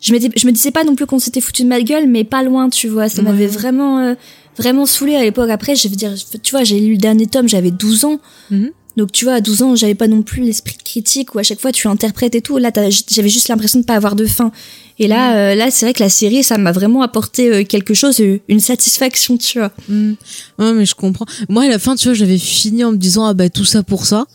je 0.00 0.12
je 0.14 0.46
me 0.46 0.52
disais 0.52 0.70
pas 0.70 0.84
non 0.84 0.94
plus 0.96 1.06
qu'on 1.06 1.18
s'était 1.18 1.40
foutu 1.40 1.62
de 1.62 1.68
ma 1.68 1.80
gueule, 1.80 2.06
mais 2.08 2.24
pas 2.24 2.42
loin, 2.42 2.68
tu 2.70 2.88
vois. 2.88 3.08
Ça 3.08 3.18
Ouais. 3.22 3.30
m'avait 3.30 3.46
vraiment, 3.46 3.98
euh, 4.00 4.14
vraiment 4.58 4.84
saoulé 4.86 5.14
à 5.16 5.22
l'époque. 5.22 5.50
Après, 5.50 5.76
je 5.76 5.88
veux 5.88 5.96
dire, 5.96 6.12
tu 6.42 6.50
vois, 6.50 6.64
j'ai 6.64 6.80
lu 6.80 6.92
le 6.92 6.98
dernier 6.98 7.26
tome, 7.26 7.48
j'avais 7.48 7.70
12 7.70 8.04
ans. 8.04 8.18
Mhm. 8.50 8.70
Donc 8.96 9.10
tu 9.10 9.24
vois, 9.24 9.34
à 9.34 9.40
12 9.40 9.62
ans, 9.62 9.74
j'avais 9.74 9.96
pas 9.96 10.06
non 10.06 10.22
plus 10.22 10.42
l'esprit 10.42 10.76
critique 10.84 11.34
où 11.34 11.40
à 11.40 11.42
chaque 11.42 11.58
fois 11.60 11.72
tu 11.72 11.88
interprètes 11.88 12.36
et 12.36 12.40
tout. 12.40 12.58
Là, 12.58 12.70
j'avais 13.10 13.28
juste 13.28 13.48
l'impression 13.48 13.80
de 13.80 13.84
pas 13.84 13.94
avoir 13.94 14.14
de 14.14 14.24
fin. 14.24 14.52
Et 15.00 15.08
là, 15.08 15.34
euh, 15.36 15.54
là, 15.56 15.72
c'est 15.72 15.84
vrai 15.86 15.92
que 15.94 16.02
la 16.02 16.08
série, 16.08 16.44
ça 16.44 16.58
m'a 16.58 16.70
vraiment 16.70 17.02
apporté 17.02 17.48
euh, 17.52 17.64
quelque 17.64 17.92
chose, 17.94 18.22
une 18.48 18.60
satisfaction, 18.60 19.36
tu 19.36 19.58
vois. 19.58 19.72
Hmm. 19.88 20.12
Ouais, 20.60 20.72
mais 20.74 20.86
je 20.86 20.94
comprends. 20.94 21.26
Moi, 21.48 21.64
à 21.64 21.68
la 21.68 21.80
fin, 21.80 21.96
tu 21.96 22.06
vois, 22.06 22.14
j'avais 22.14 22.38
fini 22.38 22.84
en 22.84 22.92
me 22.92 22.96
disant, 22.96 23.24
ah 23.26 23.34
bah, 23.34 23.48
tout 23.48 23.64
ça 23.64 23.82
pour 23.82 24.06
ça. 24.06 24.26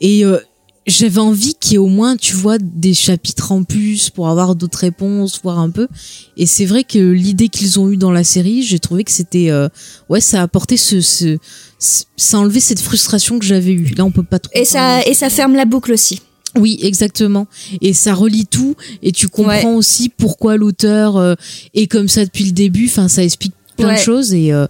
Et 0.00 0.24
euh, 0.24 0.38
j'avais 0.86 1.20
envie 1.20 1.54
qu'il 1.54 1.72
y 1.72 1.74
ait 1.76 1.78
au 1.78 1.86
moins, 1.86 2.16
tu 2.16 2.34
vois, 2.34 2.58
des 2.58 2.92
chapitres 2.94 3.52
en 3.52 3.62
plus 3.64 4.10
pour 4.10 4.28
avoir 4.28 4.54
d'autres 4.54 4.78
réponses, 4.78 5.40
voir 5.42 5.58
un 5.58 5.70
peu. 5.70 5.88
Et 6.36 6.44
c'est 6.46 6.66
vrai 6.66 6.84
que 6.84 6.98
l'idée 6.98 7.48
qu'ils 7.48 7.80
ont 7.80 7.88
eue 7.90 7.96
dans 7.96 8.10
la 8.10 8.24
série, 8.24 8.62
j'ai 8.62 8.78
trouvé 8.78 9.04
que 9.04 9.10
c'était, 9.12 9.50
euh, 9.50 9.68
ouais, 10.10 10.20
ça 10.20 10.40
a 10.40 10.42
apporté 10.42 10.76
ce, 10.76 11.00
ce, 11.00 11.38
ce- 11.78 12.04
ça 12.16 12.36
a 12.36 12.40
enlevé 12.40 12.60
cette 12.60 12.80
frustration 12.80 13.38
que 13.38 13.44
j'avais 13.46 13.72
eue. 13.72 13.94
Là, 13.96 14.04
on 14.04 14.10
peut 14.10 14.22
pas 14.24 14.38
trop. 14.38 14.52
Et 14.54 14.64
ça, 14.66 15.02
et 15.06 15.14
ça 15.14 15.30
ferme 15.30 15.54
la 15.54 15.64
boucle 15.64 15.92
aussi. 15.92 16.20
Oui, 16.56 16.78
exactement. 16.82 17.46
Et 17.80 17.92
ça 17.94 18.14
relie 18.14 18.46
tout 18.46 18.76
et 19.02 19.10
tu 19.10 19.26
comprends 19.28 19.74
aussi 19.74 20.08
pourquoi 20.08 20.56
l'auteur 20.56 21.16
euh, 21.16 21.34
est 21.74 21.86
comme 21.88 22.08
ça 22.08 22.24
depuis 22.24 22.44
le 22.44 22.52
début. 22.52 22.86
Enfin, 22.86 23.08
ça 23.08 23.24
explique 23.24 23.54
plein 23.76 23.88
de 23.94 23.98
choses 23.98 24.32
et 24.34 24.52
euh, 24.52 24.66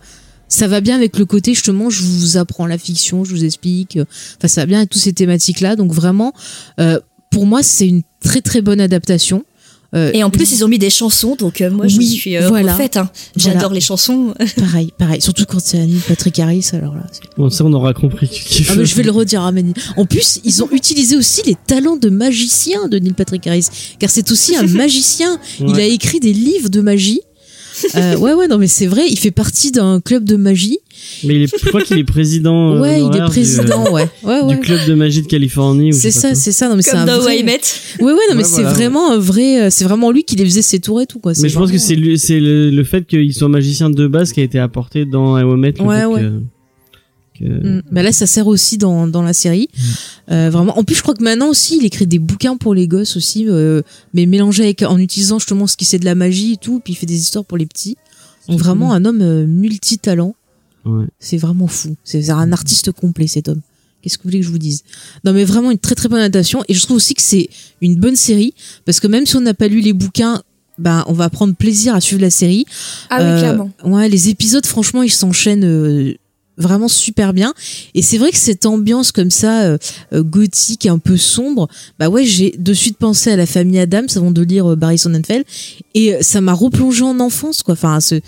ça 0.55 0.68
va 0.68 0.80
bien 0.80 0.94
avec 0.96 1.18
le 1.18 1.24
côté 1.26 1.52
justement, 1.55 1.90
je 1.90 2.02
vous 2.02 2.36
apprends 2.36 2.66
la 2.66 2.78
fiction, 2.78 3.24
je 3.24 3.30
vous 3.30 3.44
explique. 3.44 3.96
euh, 3.96 4.05
Enfin, 4.38 4.48
ça 4.48 4.62
va 4.62 4.66
bien 4.66 4.78
avec 4.78 4.90
toutes 4.90 5.02
ces 5.02 5.12
thématiques-là. 5.12 5.76
Donc 5.76 5.92
vraiment, 5.92 6.32
euh, 6.80 7.00
pour 7.30 7.46
moi, 7.46 7.62
c'est 7.62 7.88
une 7.88 8.02
très 8.22 8.40
très 8.40 8.61
bonne 8.62 8.80
adaptation. 8.80 9.44
Euh, 9.94 10.11
Et 10.12 10.24
en 10.24 10.30
plus, 10.30 10.50
ils 10.50 10.64
ont 10.64 10.68
mis 10.68 10.80
des 10.80 10.90
chansons, 10.90 11.36
donc 11.36 11.61
euh, 11.61 11.70
moi, 11.70 11.86
je 11.86 11.98
Oui, 11.98 12.09
suis 12.09 12.36
euh, 12.36 12.48
voilà. 12.48 12.72
refaite. 12.72 12.96
hein. 12.96 13.09
J'adore 13.36 13.61
Voilà. 13.61 13.74
les 13.74 13.80
chansons. 13.80 14.34
pareil, 14.57 14.92
pareil. 14.98 15.20
Surtout 15.20 15.44
quand 15.44 15.61
c'est 15.61 15.78
Annie 15.78 16.00
Patrick 16.09 16.36
Harris, 16.40 16.66
alors 16.72 16.94
là. 16.96 17.07
Bon, 17.36 17.48
ça, 17.48 17.64
on 17.64 17.72
aura 17.72 17.94
compris. 17.94 18.28
Ah, 18.70 18.74
mais 18.76 18.84
je 18.86 18.94
vais 18.96 19.05
le 19.05 19.12
redire 19.12 19.42
à 19.42 19.52
Mani. 19.52 19.72
En 19.96 20.05
plus, 20.05 20.40
ils 20.44 20.64
ont 20.64 20.68
utilisé 20.72 21.16
aussi 21.16 21.42
les 21.46 21.55
talents 21.66 21.96
de 21.96 22.09
magicien 22.11 22.88
de 22.88 22.98
Neil 22.98 23.12
Patrick 23.12 23.46
Harris, 23.46 23.66
car 24.00 24.11
c'est 24.11 24.32
aussi 24.32 24.57
un 24.57 24.66
magicien. 24.82 25.38
Il 25.61 25.76
a 25.78 25.84
écrit 25.84 26.18
des 26.18 26.32
livres 26.32 26.70
de 26.70 26.80
magie. 26.80 27.20
Euh, 27.97 28.16
ouais, 28.18 28.33
ouais, 28.35 28.49
non, 28.49 28.59
mais 28.59 28.66
c'est 28.68 28.87
vrai, 28.87 29.03
il 29.09 29.18
fait 29.18 29.31
partie 29.31 29.72
d'un 29.72 30.01
club 30.01 30.25
de 30.25 30.37
magie. 30.37 30.79
Mais 31.25 31.35
il 31.35 31.43
est, 31.43 31.59
je 31.62 31.68
crois 31.68 31.83
qu'il 31.83 31.99
est 31.99 32.05
président. 32.05 32.77
euh, 32.77 32.81
ouais, 32.81 33.01
il 33.03 33.07
est 33.07 33.20
du, 33.20 33.25
président, 33.27 33.87
euh, 33.87 33.91
ouais. 33.91 34.09
ouais, 34.22 34.41
ouais. 34.43 34.55
Du 34.55 34.61
club 34.61 34.87
de 34.87 34.95
magie 34.95 35.22
de 35.22 35.27
Californie. 35.27 35.93
C'est 35.93 36.11
ça, 36.11 36.35
c'est 36.35 36.53
ça. 36.53 36.68
Non, 36.68 36.77
mais 36.77 36.83
c'est 36.83 36.93
Comme 36.93 37.01
un 37.01 37.07
dans 37.07 37.20
vrai. 37.20 37.41
I 37.41 37.45
Met. 37.45 37.61
Ouais, 38.01 38.07
ouais, 38.07 38.12
non, 38.12 38.18
mais 38.31 38.37
Ouais, 38.37 38.45
c'est 38.45 38.62
voilà, 38.62 38.70
vraiment 38.72 39.11
un 39.12 39.18
vrai. 39.18 39.62
euh, 39.64 39.68
C'est 39.70 39.85
vraiment 39.85 40.11
lui 40.11 40.25
qui 40.25 40.37
les 40.37 40.45
faisait 40.45 40.62
ses 40.62 40.79
tours 40.81 41.01
et 41.01 41.07
tout, 41.07 41.18
quoi. 41.18 41.33
Mais 41.41 41.49
je 41.49 41.59
pense 41.59 41.70
que 41.72 41.79
c'est 41.79 41.97
le, 41.97 42.70
le 42.70 42.85
fait 42.85 43.07
qu'il 43.07 43.35
soit 43.35 43.49
magicien 43.49 43.91
de 43.91 44.07
base 44.07 44.33
qui 44.33 44.41
a 44.41 44.45
été 44.45 44.59
apporté 44.59 45.05
dans 45.05 45.35
Aomet. 45.37 45.75
le 45.79 45.83
Ouais, 45.85 46.05
ouais. 46.05 46.20
que- 46.20 46.41
que- 47.39 47.45
Mm. 47.45 47.82
Bah 47.91 48.03
là, 48.03 48.12
ça 48.12 48.26
sert 48.26 48.47
aussi 48.47 48.78
dans, 48.78 49.07
dans 49.07 49.22
la 49.22 49.32
série. 49.32 49.68
Euh, 50.30 50.51
vraiment. 50.51 50.78
En 50.78 50.85
plus, 50.85 50.95
je 50.97 51.03
crois 51.03 51.14
que 51.14 51.22
maintenant 51.22 51.49
aussi, 51.49 51.76
il 51.78 51.85
écrit 51.85 52.07
des 52.07 52.18
bouquins 52.18 52.57
pour 52.57 52.74
les 52.74 52.87
gosses 52.89 53.16
aussi, 53.16 53.47
euh, 53.49 53.82
mais 54.12 54.26
mélangé 54.26 54.62
avec 54.64 54.82
en 54.82 54.99
utilisant 54.99 55.39
justement 55.39 55.66
ce 55.66 55.76
qui 55.76 55.85
c'est 55.85 55.99
de 55.99 56.05
la 56.05 56.14
magie 56.14 56.53
et 56.53 56.57
tout, 56.57 56.80
puis 56.82 56.93
il 56.93 56.97
fait 56.97 57.07
des 57.07 57.20
histoires 57.20 57.45
pour 57.45 57.59
les 57.59 57.66
petits. 57.66 57.97
Donc 58.49 58.59
vraiment 58.61 58.93
un 58.93 59.05
homme 59.05 59.22
euh, 59.22 59.47
multitalent. 59.47 60.35
Ouais. 60.85 61.07
C'est 61.18 61.39
vraiment 61.39 61.66
fou. 61.66 61.97
C'est 62.05 62.28
un 62.30 62.53
artiste 62.53 62.93
complet 62.93 63.26
cet 63.26 63.49
homme. 63.49 63.62
Qu'est-ce 64.03 64.18
que 64.18 64.24
vous 64.24 64.28
voulez 64.28 64.41
que 64.41 64.47
je 64.47 64.51
vous 64.51 64.59
dise? 64.59 64.85
Non 65.24 65.32
mais 65.32 65.45
vraiment 65.45 65.70
une 65.70 65.78
très 65.78 65.95
très 65.95 66.11
bonne 66.11 66.20
adaptation 66.20 66.62
et 66.68 66.74
je 66.74 66.80
trouve 66.82 66.97
aussi 66.99 67.14
que 67.14 67.22
c'est 67.22 67.49
une 67.80 67.97
bonne 67.97 68.16
série 68.16 68.53
parce 68.85 69.01
que 69.01 69.07
même 69.07 69.24
si 69.24 69.35
on 69.37 69.41
n'a 69.41 69.55
pas 69.55 69.66
lu 69.66 69.80
les 69.80 69.95
bouquins, 69.95 70.43
ben 70.76 71.05
on 71.07 71.14
va 71.14 71.30
prendre 71.30 71.55
plaisir 71.55 71.95
à 71.95 72.03
suivre 72.03 72.20
la 72.20 72.28
série. 72.28 72.66
Ah 73.09 73.16
oui, 73.18 73.24
Euh, 73.24 73.39
clairement. 73.39 73.70
Ouais, 73.85 74.11
les 74.11 74.28
épisodes 74.28 74.66
franchement 74.66 75.03
ils 75.03 75.11
s'enchaînent 75.11 75.64
euh, 75.64 76.12
vraiment 76.57 76.88
super 76.88 77.32
bien 77.32 77.52
et 77.94 78.02
c'est 78.02 78.18
vrai 78.18 78.30
que 78.30 78.36
cette 78.36 78.64
ambiance 78.66 79.11
comme 79.12 79.30
ça 79.30 79.62
euh, 79.62 79.78
euh, 80.12 80.22
gothique 80.22 80.86
un 80.86 80.98
peu 80.98 81.16
sombre, 81.16 81.68
bah 81.98 82.09
ouais 82.09 82.24
j'ai 82.24 82.55
de 82.59 82.72
suite 82.74 82.96
pensé 82.98 83.30
à 83.32 83.36
la 83.36 83.46
famille 83.46 83.78
Adams 83.78 84.07
avant 84.14 84.30
de 84.30 84.42
lire 84.42 84.70
euh, 84.72 84.76
Barry 84.76 84.98
Sonnenfeld 84.98 85.44
et 85.94 86.14
euh, 86.14 86.18
ça 86.22 86.40
m'a 86.40 86.52
replongé 86.52 87.02
en 87.02 87.18
enfance 87.20 87.62
quoi. 87.62 87.72
Enfin 87.74 88.00
ce 88.00 88.20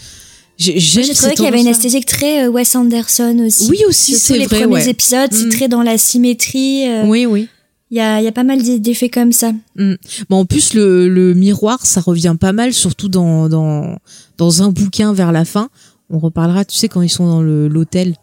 j'ai- 0.58 0.80
j'aime 0.80 1.04
J'ai 1.04 1.12
trouvé 1.12 1.28
cette 1.28 1.36
qu'il 1.36 1.44
y 1.44 1.48
avait 1.48 1.60
une 1.60 1.66
esthétique 1.66 2.06
très 2.06 2.46
euh, 2.46 2.50
Wes 2.50 2.74
Anderson 2.74 3.38
aussi. 3.46 3.68
Oui, 3.68 3.78
aussi, 3.88 4.14
c'est 4.16 4.38
les 4.38 4.46
vrai, 4.46 4.60
premiers 4.62 4.74
ouais. 4.84 4.88
épisodes, 4.88 5.30
c'est 5.30 5.46
Mm. 5.46 5.50
très 5.50 5.68
dans 5.68 5.82
la 5.82 5.98
symétrie. 5.98 6.84
Oui 7.04 7.26
oui. 7.26 7.48
Il 7.92 7.98
y 7.98 8.00
a, 8.00 8.20
il 8.20 8.24
y 8.24 8.26
a 8.26 8.32
pas 8.32 8.42
mal 8.42 8.60
d'e- 8.62 8.78
d'effets 8.80 9.10
comme 9.10 9.32
ça. 9.32 9.52
Mm. 9.76 9.94
Bon, 10.28 10.38
en 10.38 10.44
plus, 10.46 10.74
le, 10.74 11.08
le 11.08 11.34
miroir, 11.34 11.86
ça 11.86 12.00
revient 12.00 12.34
pas 12.40 12.52
mal, 12.52 12.72
surtout 12.72 13.08
dans, 13.08 13.48
dans, 13.48 13.96
dans 14.38 14.62
un 14.62 14.70
bouquin 14.70 15.12
vers 15.12 15.30
la 15.30 15.44
fin. 15.44 15.68
On 16.10 16.18
reparlera, 16.18 16.64
tu 16.64 16.76
sais, 16.76 16.88
quand 16.88 17.02
ils 17.02 17.08
sont 17.08 17.26
dans 17.26 17.42
l'hôtel. 17.42 18.14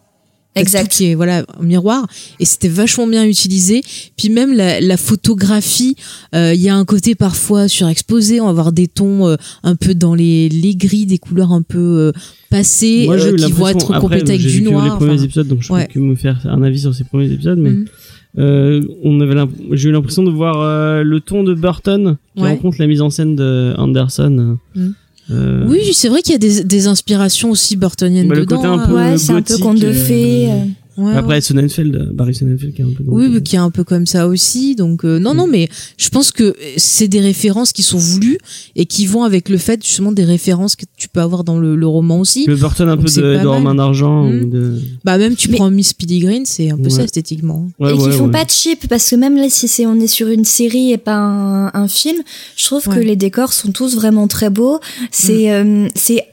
Exact. 0.56 0.92
Qui 0.92 1.06
est, 1.08 1.16
voilà, 1.16 1.44
un 1.60 1.64
miroir. 1.64 2.06
Et 2.40 2.46
c'était 2.46 2.68
vachement 2.68 3.08
bien 3.08 3.26
utilisé. 3.26 3.82
Puis 4.16 4.30
même 4.30 4.54
la, 4.54 4.80
la 4.82 4.98
photographie, 4.98 5.96
euh, 6.36 6.54
il 6.54 6.62
y 6.62 6.70
a 6.70 6.76
un 6.76 6.86
côté 6.86 7.16
parfois 7.16 7.68
surexposé. 7.68 8.40
On 8.40 8.44
va 8.46 8.50
avoir 8.52 8.72
des 8.72 8.88
tons 8.88 9.28
euh, 9.28 9.36
un 9.64 9.76
peu 9.76 9.96
dans 9.96 10.14
les, 10.14 10.50
les 10.50 10.76
gris, 10.76 11.08
des 11.08 11.18
couleurs 11.18 11.52
un 11.54 11.64
peu 11.64 11.80
euh, 11.80 12.12
passées, 12.52 13.06
Moi, 13.08 13.18
j'ai 13.18 13.30
euh, 13.30 13.36
qui 13.36 13.52
vont 13.52 13.68
être 13.68 14.00
complétées 14.00 14.34
avec 14.34 14.42
j'ai 14.42 14.60
du 14.60 14.62
noir. 14.62 14.84
les 14.84 14.92
premiers 14.92 15.14
enfin, 15.16 15.24
épisodes, 15.24 15.48
donc 15.48 15.64
je 15.64 15.74
ouais. 15.74 15.88
peux 15.88 15.94
que 15.94 16.00
me 16.00 16.14
faire 16.16 16.40
un 16.46 16.62
avis 16.62 16.82
sur 16.82 16.94
ces 16.94 17.04
premiers 17.04 17.32
épisodes, 17.32 17.58
mais 17.58 17.72
Mhm. 17.72 17.86
euh, 18.38 18.82
on 19.04 19.20
avait 19.22 19.34
l'imp- 19.34 19.52
j'ai 19.72 19.90
eu 19.90 19.92
l'impression 19.92 20.22
de 20.22 20.30
voir 20.30 20.60
euh, 20.62 21.02
le 21.02 21.20
ton 21.20 21.44
de 21.44 21.56
Burton 21.56 22.18
qui 22.36 22.44
Ouais. 22.44 22.50
rencontre 22.52 22.78
la 22.80 22.86
mise 22.86 23.02
en 23.02 23.10
scène 23.10 23.36
de 23.36 23.74
Anderson. 23.78 24.58
Mhm. 24.76 24.94
Euh, 25.32 25.66
Oui, 25.68 25.94
c'est 25.94 26.10
vrai 26.10 26.22
qu'il 26.22 26.34
y 26.34 26.36
a 26.36 26.38
des, 26.38 26.64
des 26.64 26.88
inspirations 26.88 27.50
aussi 27.52 27.76
burtoniennes 27.76 28.28
Bah, 28.28 28.36
le 28.36 28.42
dedans. 28.42 28.58
côté 28.58 28.68
un 28.68 28.74
hein. 28.80 28.86
peu 28.88 28.94
Ouais, 28.96 29.18
c'est 29.18 29.32
un 29.34 29.42
peu 29.42 29.58
conte 29.58 29.80
de 29.80 29.88
euh, 29.88 29.94
fées. 29.94 30.50
euh. 30.52 30.66
Ouais, 30.98 31.14
Après 31.16 31.36
ouais. 31.36 31.42
Sonnenfeld, 31.42 32.12
Barry 32.14 32.36
Sonnenfeld 32.36 32.74
qui 32.74 32.82
est 32.82 32.86
un 32.86 32.90
peu 32.96 33.04
Oui, 33.08 33.28
mais 33.30 33.42
qui 33.42 33.56
est 33.56 33.60
un 33.60 33.72
peu 33.72 33.84
comme 33.84 34.06
ça 34.06 34.28
aussi. 34.28 34.76
Donc 34.76 35.04
euh, 35.06 35.18
non, 35.20 35.34
non, 35.34 35.48
mais 35.48 35.68
je 35.98 36.10
pense 36.10 36.32
que 36.32 36.56
c'est 36.78 37.08
des 37.08 37.20
références 37.20 37.72
qui 37.74 37.82
sont 37.84 37.98
voulues 37.98 38.38
et 38.76 38.86
qui 38.86 39.06
vont 39.06 39.24
avec 39.24 39.50
le 39.50 39.58
fait 39.58 39.84
justement 39.84 40.12
des 40.12 40.24
références 40.24 40.76
que 40.76 40.86
tu 40.98 41.08
peux 41.10 41.22
avoir 41.22 41.44
dans 41.44 41.58
le, 41.58 41.76
le 41.76 41.88
roman 41.88 42.20
aussi. 42.20 42.46
Le 42.46 42.56
Burton 42.56 42.90
un 42.90 42.96
Donc 42.96 43.06
peu 43.06 43.12
de, 43.22 43.36
pas 43.38 43.44
de. 43.44 43.48
Romain 43.48 43.76
d'argent 43.76 44.24
Mm. 44.26 44.50
de. 44.50 44.80
Bah 45.04 45.18
même 45.18 45.36
tu 45.36 45.50
prends 45.50 45.70
Miss 45.72 45.94
Green, 45.98 46.46
c'est 46.46 46.70
un 46.70 46.78
peu 46.78 46.84
Ouais. 46.84 46.90
ça 46.90 47.04
esthétiquement. 47.04 47.68
Ouais, 47.80 47.92
et 47.92 47.94
ouais, 47.94 48.10
qui 48.12 48.18
font 48.18 48.26
ouais. 48.26 48.32
pas 48.32 48.46
de 48.46 48.52
cheap 48.52 48.88
parce 48.88 49.10
que 49.10 49.16
même 49.16 49.36
là 49.38 49.48
si 49.50 49.68
c'est 49.68 49.86
on 49.86 49.96
est 50.00 50.08
sur 50.08 50.28
une 50.28 50.46
série 50.46 50.92
et 50.92 50.98
pas 50.98 51.16
un, 51.16 51.68
un 51.74 51.88
film 51.88 52.18
je 52.56 52.66
trouve 52.66 52.84
que 52.88 53.00
les 53.00 53.16
décors 53.16 53.54
sont 53.54 53.72
tous 53.72 53.96
vraiment 53.96 54.28
très 54.28 54.50
beaux 54.50 54.80
c'est 55.12 55.34
Mm. 55.64 55.86
euh, 55.86 55.88
c'est 55.96 56.26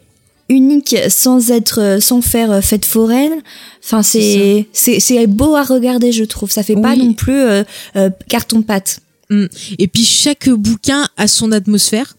unique 0.51 0.97
sans 1.09 1.51
être 1.51 1.99
sans 2.01 2.21
faire 2.21 2.51
euh, 2.51 2.61
fête 2.61 2.85
foraine. 2.85 3.41
Enfin 3.83 4.03
c'est 4.03 4.67
c'est 4.73 5.01
c'est 5.01 5.27
beau 5.27 5.55
à 5.55 5.63
regarder 5.63 6.13
je 6.13 6.25
trouve. 6.25 6.51
Ça 6.51 6.63
fait 6.63 6.75
pas 6.75 6.97
non 6.97 7.15
plus 7.15 7.41
euh, 7.41 7.65
euh, 7.97 8.11
carton 8.29 8.61
pâte. 8.63 9.01
Mm. 9.31 9.47
Et 9.79 9.87
puis 9.87 10.05
chaque 10.05 10.51
bouquin 10.51 11.09
a 11.17 11.27
son 11.27 11.53
atmosphère. 11.53 12.17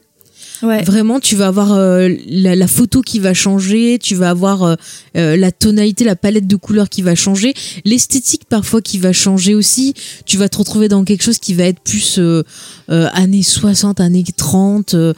Ouais 0.63 0.83
Vraiment, 0.83 1.19
tu 1.19 1.35
vas 1.35 1.47
avoir 1.47 1.73
euh, 1.73 2.09
la, 2.27 2.55
la 2.55 2.67
photo 2.67 3.01
qui 3.01 3.19
va 3.19 3.33
changer, 3.33 3.97
tu 4.01 4.15
vas 4.15 4.29
avoir 4.29 4.63
euh, 4.63 4.75
euh, 5.17 5.37
la 5.37 5.51
tonalité, 5.51 6.03
la 6.03 6.15
palette 6.15 6.47
de 6.47 6.55
couleurs 6.55 6.89
qui 6.89 7.01
va 7.01 7.15
changer, 7.15 7.53
l'esthétique 7.85 8.43
parfois 8.49 8.81
qui 8.81 8.97
va 8.97 9.13
changer 9.13 9.55
aussi. 9.55 9.93
Tu 10.25 10.37
vas 10.37 10.49
te 10.49 10.57
retrouver 10.57 10.87
dans 10.87 11.03
quelque 11.03 11.23
chose 11.23 11.37
qui 11.39 11.53
va 11.53 11.63
être 11.65 11.79
plus 11.81 12.17
euh, 12.19 12.43
euh, 12.89 13.07
années 13.13 13.43
60, 13.43 13.99
années 13.99 14.23
30. 14.35 14.93
euh, 14.93 15.13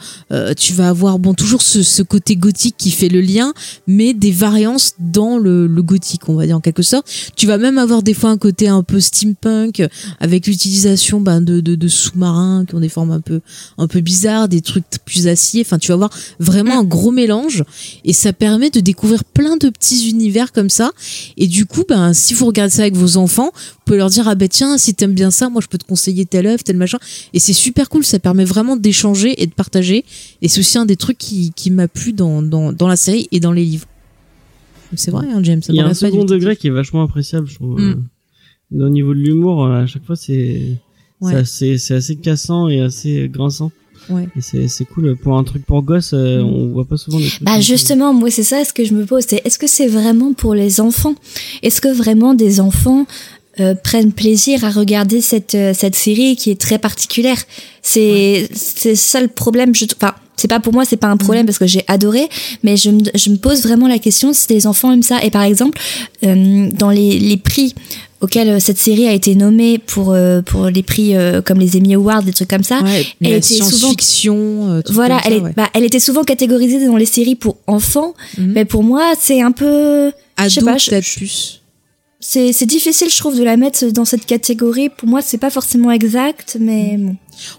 tu 0.56 0.72
vas 0.72 0.88
avoir 0.88 1.18
bon 1.18 1.34
toujours 1.34 1.62
ce, 1.62 1.82
ce 1.82 2.02
côté 2.02 2.36
gothique 2.36 2.76
qui 2.78 2.90
fait 2.90 3.08
le 3.08 3.20
lien, 3.20 3.52
mais 3.86 4.14
des 4.14 4.32
variances 4.32 4.94
dans 4.98 5.38
le, 5.38 5.66
le 5.66 5.82
gothique, 5.82 6.28
on 6.28 6.34
va 6.34 6.46
dire 6.46 6.56
en 6.56 6.60
quelque 6.60 6.82
sorte. 6.82 7.06
Tu 7.36 7.46
vas 7.46 7.58
même 7.58 7.78
avoir 7.78 8.02
des 8.02 8.14
fois 8.14 8.30
un 8.30 8.38
côté 8.38 8.68
un 8.68 8.82
peu 8.82 9.00
steampunk 9.00 9.82
avec 10.20 10.46
l'utilisation 10.46 11.20
ben, 11.20 11.40
de, 11.40 11.60
de, 11.60 11.74
de 11.74 11.88
sous-marins 11.88 12.64
qui 12.66 12.74
ont 12.74 12.80
des 12.80 12.88
formes 12.88 13.10
un 13.12 13.20
peu 13.20 13.40
un 13.78 13.86
peu 13.86 14.00
bizarres, 14.00 14.48
des 14.48 14.60
trucs 14.60 14.84
plus 15.04 15.26
Enfin, 15.60 15.78
tu 15.78 15.88
vas 15.88 15.96
voir 15.96 16.10
vraiment 16.38 16.78
un 16.80 16.84
gros 16.84 17.10
mélange 17.10 17.64
et 18.04 18.12
ça 18.12 18.32
permet 18.32 18.70
de 18.70 18.80
découvrir 18.80 19.24
plein 19.24 19.56
de 19.56 19.68
petits 19.68 20.08
univers 20.10 20.52
comme 20.52 20.70
ça. 20.70 20.92
Et 21.36 21.46
du 21.46 21.66
coup, 21.66 21.84
ben, 21.88 22.12
si 22.12 22.34
vous 22.34 22.46
regardez 22.46 22.70
ça 22.70 22.82
avec 22.82 22.96
vos 22.96 23.16
enfants, 23.16 23.50
vous 23.54 23.80
pouvez 23.84 23.98
leur 23.98 24.10
dire 24.10 24.28
ah 24.28 24.34
ben 24.34 24.48
tiens, 24.48 24.78
si 24.78 24.94
t'aimes 24.94 25.14
bien 25.14 25.30
ça, 25.30 25.48
moi 25.48 25.60
je 25.62 25.68
peux 25.68 25.78
te 25.78 25.84
conseiller 25.84 26.26
telle 26.26 26.46
œuvre, 26.46 26.62
tel 26.62 26.76
machin. 26.76 26.98
Et 27.32 27.38
c'est 27.38 27.52
super 27.52 27.88
cool. 27.88 28.04
Ça 28.04 28.18
permet 28.18 28.44
vraiment 28.44 28.76
d'échanger 28.76 29.42
et 29.42 29.46
de 29.46 29.52
partager. 29.52 30.04
Et 30.42 30.48
c'est 30.48 30.60
aussi 30.60 30.78
un 30.78 30.86
des 30.86 30.96
trucs 30.96 31.18
qui, 31.18 31.52
qui 31.54 31.70
m'a 31.70 31.88
plu 31.88 32.12
dans, 32.12 32.42
dans, 32.42 32.72
dans 32.72 32.88
la 32.88 32.96
série 32.96 33.28
et 33.32 33.40
dans 33.40 33.52
les 33.52 33.64
livres. 33.64 33.86
C'est 34.96 35.10
vrai, 35.10 35.26
hein, 35.32 35.42
James. 35.42 35.62
ça 35.62 35.72
Il 35.72 35.76
y 35.76 35.80
a 35.80 35.86
un 35.86 35.94
second 35.94 36.24
degré 36.24 36.56
qui 36.56 36.68
est 36.68 36.70
vachement 36.70 37.02
appréciable, 37.02 37.48
je 37.48 37.54
trouve. 37.56 37.80
Mm. 37.80 38.04
Au 38.80 38.88
niveau 38.88 39.14
de 39.14 39.18
l'humour, 39.20 39.64
euh, 39.64 39.82
à 39.82 39.86
chaque 39.86 40.04
fois, 40.04 40.16
c'est 40.16 40.78
Ouais. 41.20 41.32
c'est 41.32 41.38
assez, 41.38 41.78
c'est 41.78 41.94
assez 41.94 42.16
cassant 42.16 42.68
et 42.68 42.80
assez 42.80 43.28
grinçant. 43.28 43.70
Ouais. 44.10 44.28
Et 44.36 44.40
c'est 44.40 44.68
c'est 44.68 44.84
cool 44.84 45.16
pour 45.16 45.36
un 45.38 45.44
truc 45.44 45.64
pour 45.66 45.82
gosse. 45.82 46.12
euh, 46.14 46.42
Mm. 46.42 46.46
On 46.46 46.72
voit 46.72 46.84
pas 46.84 46.96
souvent 46.96 47.18
des 47.18 47.28
trucs. 47.28 47.42
Bah 47.42 47.60
justement, 47.60 48.12
moi 48.12 48.30
c'est 48.30 48.42
ça 48.42 48.64
ce 48.64 48.72
que 48.72 48.84
je 48.84 48.94
me 48.94 49.04
pose, 49.04 49.24
c'est 49.28 49.40
est-ce 49.44 49.58
que 49.58 49.66
c'est 49.66 49.86
vraiment 49.88 50.32
pour 50.32 50.54
les 50.54 50.80
enfants? 50.80 51.14
Est-ce 51.62 51.80
que 51.80 51.88
vraiment 51.92 52.34
des 52.34 52.60
enfants 52.60 53.06
euh, 53.60 53.74
prennent 53.74 54.12
plaisir 54.12 54.64
à 54.64 54.70
regarder 54.70 55.20
cette 55.20 55.54
euh, 55.54 55.72
cette 55.74 55.94
série 55.94 56.36
qui 56.36 56.50
est 56.50 56.60
très 56.60 56.78
particulière? 56.78 57.40
C'est 57.82 58.48
c'est 58.54 58.94
ça 58.96 59.20
le 59.20 59.28
problème. 59.28 59.74
Je, 59.74 59.84
enfin, 59.96 60.14
c'est 60.36 60.48
pas 60.48 60.58
pour 60.60 60.72
moi, 60.72 60.84
c'est 60.84 60.96
pas 60.96 61.06
un 61.08 61.16
problème 61.16 61.46
parce 61.46 61.58
que 61.58 61.66
j'ai 61.66 61.84
adoré, 61.86 62.28
mais 62.64 62.76
je 62.76 62.90
me 62.90 63.00
je 63.14 63.30
me 63.30 63.36
pose 63.36 63.62
vraiment 63.62 63.86
la 63.86 63.98
question 64.00 64.32
si 64.32 64.46
les 64.52 64.66
enfants 64.66 64.90
aiment 64.92 65.02
ça. 65.02 65.22
Et 65.22 65.30
par 65.30 65.42
exemple, 65.42 65.78
euh, 66.24 66.68
dans 66.72 66.90
les 66.90 67.18
les 67.18 67.36
prix 67.36 67.74
auxquels 68.20 68.48
euh, 68.48 68.58
cette 68.60 68.78
série 68.78 69.06
a 69.06 69.12
été 69.12 69.34
nommée 69.34 69.78
pour 69.78 70.12
euh, 70.12 70.40
pour 70.42 70.66
les 70.66 70.82
prix 70.82 71.16
euh, 71.16 71.42
comme 71.42 71.58
les 71.58 71.76
Emmy 71.76 71.94
Awards, 71.94 72.22
des 72.22 72.32
trucs 72.32 72.48
comme 72.48 72.62
ça, 72.62 72.80
Ouais, 72.82 73.06
elle 73.20 73.30
la 73.30 73.36
était 73.36 73.46
souvent 73.72 73.92
euh, 74.68 74.82
trucs 74.82 74.94
voilà, 74.94 75.20
elle, 75.24 75.32
ça, 75.32 75.38
est, 75.38 75.40
ouais. 75.42 75.52
bah, 75.56 75.68
elle 75.74 75.84
était 75.84 76.00
souvent 76.00 76.24
catégorisée 76.24 76.86
dans 76.86 76.96
les 76.96 77.06
séries 77.06 77.34
pour 77.36 77.56
enfants, 77.66 78.14
Mhm. 78.38 78.52
mais 78.54 78.64
pour 78.64 78.82
moi, 78.82 79.12
c'est 79.18 79.40
un 79.42 79.52
peu. 79.52 80.10
je 80.38 80.48
sais 80.48 80.60
Ado, 80.60 80.66
peut-être 80.90 81.16
plus. 81.16 81.60
c'est 82.20 82.52
c'est 82.52 82.66
difficile, 82.66 83.08
je 83.10 83.16
trouve, 83.18 83.36
de 83.38 83.44
la 83.44 83.56
mettre 83.56 83.84
dans 83.92 84.04
cette 84.04 84.24
catégorie. 84.26 84.88
Pour 84.88 85.08
moi, 85.08 85.20
c'est 85.22 85.38
pas 85.38 85.50
forcément 85.50 85.90
exact, 85.90 86.56
mais 86.60 86.96
bon. 86.98 87.16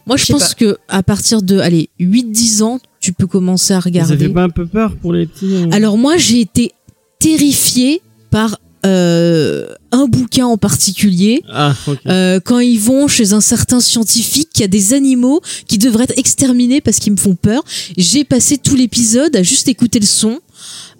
Moi, 0.07 0.17
je 0.17 0.25
pense 0.31 0.49
pas. 0.49 0.53
que 0.55 0.77
à 0.87 1.03
partir 1.03 1.41
de 1.41 1.59
allez 1.59 1.89
8-10 1.99 2.63
ans, 2.63 2.79
tu 3.01 3.11
peux 3.13 3.27
commencer 3.27 3.73
à 3.73 3.81
Ça 3.81 3.85
regarder. 3.85 4.17
fait 4.17 4.29
pas 4.29 4.43
un 4.43 4.49
peu 4.49 4.65
peur 4.65 4.95
pour 5.01 5.13
les 5.13 5.27
petits 5.27 5.67
Alors 5.71 5.97
moi, 5.97 6.17
j'ai 6.17 6.39
été 6.41 6.71
terrifiée 7.19 8.01
par 8.31 8.57
euh, 8.85 9.67
un 9.95 10.07
bouquin 10.07 10.45
en 10.45 10.57
particulier. 10.57 11.41
Ah, 11.51 11.73
ok. 11.87 11.97
Euh, 12.07 12.39
quand 12.39 12.59
ils 12.59 12.79
vont 12.79 13.07
chez 13.07 13.33
un 13.33 13.41
certain 13.41 13.79
scientifique 13.79 14.49
qui 14.53 14.63
a 14.63 14.67
des 14.67 14.93
animaux 14.93 15.41
qui 15.67 15.77
devraient 15.77 16.03
être 16.05 16.17
exterminés 16.17 16.81
parce 16.81 16.99
qu'ils 16.99 17.13
me 17.13 17.17
font 17.17 17.35
peur, 17.35 17.63
j'ai 17.97 18.23
passé 18.23 18.57
tout 18.57 18.75
l'épisode 18.75 19.35
à 19.35 19.43
juste 19.43 19.67
écouter 19.67 19.99
le 19.99 20.05
son. 20.05 20.39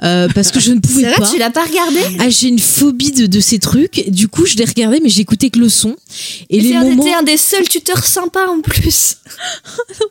euh, 0.03 0.27
parce 0.35 0.51
que 0.51 0.59
je 0.59 0.71
ne 0.73 0.79
pouvais 0.79 1.03
vrai, 1.09 1.15
pas. 1.17 1.29
tu 1.31 1.37
l'as 1.39 1.49
pas 1.49 1.63
regardé? 1.65 1.99
Ah, 2.19 2.29
j'ai 2.29 2.47
une 2.49 2.59
phobie 2.59 3.11
de, 3.11 3.25
de 3.27 3.39
ces 3.39 3.59
trucs. 3.59 4.09
Du 4.09 4.27
coup, 4.27 4.45
je 4.45 4.55
l'ai 4.57 4.65
regardé, 4.65 4.99
mais 5.01 5.09
j'écoutais 5.09 5.49
que 5.49 5.59
le 5.59 5.69
son. 5.69 5.95
Et 6.49 6.59
les 6.59 6.73
moments. 6.73 7.03
t'es 7.03 7.13
un 7.13 7.23
des 7.23 7.37
seuls 7.37 7.67
tuteurs 7.67 8.03
sympas 8.05 8.47
en 8.47 8.61
plus. 8.61 9.17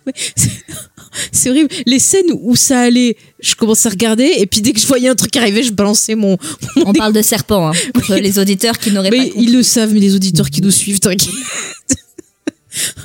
C'est 1.33 1.51
horrible. 1.51 1.69
Les 1.87 1.99
scènes 1.99 2.33
où 2.33 2.57
ça 2.57 2.81
allait, 2.81 3.17
je 3.41 3.55
commençais 3.55 3.89
à 3.89 3.91
regarder, 3.91 4.31
et 4.39 4.47
puis 4.47 4.61
dès 4.61 4.73
que 4.73 4.81
je 4.81 4.87
voyais 4.87 5.09
un 5.09 5.15
truc 5.15 5.37
arriver, 5.37 5.63
je 5.63 5.73
balançais 5.73 6.15
mon. 6.15 6.37
mon 6.77 6.87
On 6.89 6.93
parle 6.93 7.13
de 7.13 7.23
serpent, 7.23 7.69
hein, 7.69 7.73
pour 7.95 8.15
les 8.15 8.39
auditeurs 8.39 8.79
qui 8.79 8.91
n'auraient 8.91 9.11
pas 9.11 9.17
compris. 9.25 9.43
ils 9.43 9.53
le 9.53 9.63
savent, 9.63 9.93
mais 9.93 10.01
les 10.01 10.15
auditeurs 10.15 10.51
qui 10.51 10.61
nous 10.63 10.71
suivent, 10.71 11.01
t'inquiète. 11.01 11.31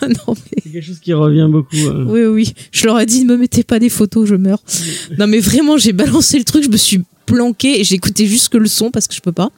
Ah 0.01 0.07
non, 0.27 0.33
mais 0.35 0.61
C'est 0.63 0.69
quelque 0.71 0.85
chose 0.85 0.99
qui 0.99 1.13
revient 1.13 1.47
beaucoup. 1.49 1.75
euh. 1.75 2.05
oui, 2.07 2.23
oui. 2.25 2.53
Je 2.71 2.85
leur 2.85 2.99
ai 2.99 3.05
dit, 3.05 3.23
ne 3.23 3.33
me 3.33 3.37
mettez 3.37 3.63
pas 3.63 3.77
des 3.79 3.89
photos, 3.89 4.27
je 4.27 4.35
meurs. 4.35 4.61
non, 5.17 5.27
mais 5.27 5.39
vraiment, 5.39 5.77
j'ai 5.77 5.93
balancé 5.93 6.37
le 6.39 6.43
truc, 6.43 6.63
je 6.63 6.69
me 6.69 6.77
suis 6.77 7.01
planqué 7.27 7.79
et 7.79 7.83
j'ai 7.83 7.95
écouté 7.95 8.25
juste 8.25 8.49
que 8.49 8.57
le 8.57 8.67
son 8.67 8.89
parce 8.89 9.07
que 9.07 9.13
je 9.13 9.21
peux 9.21 9.31
pas. 9.31 9.51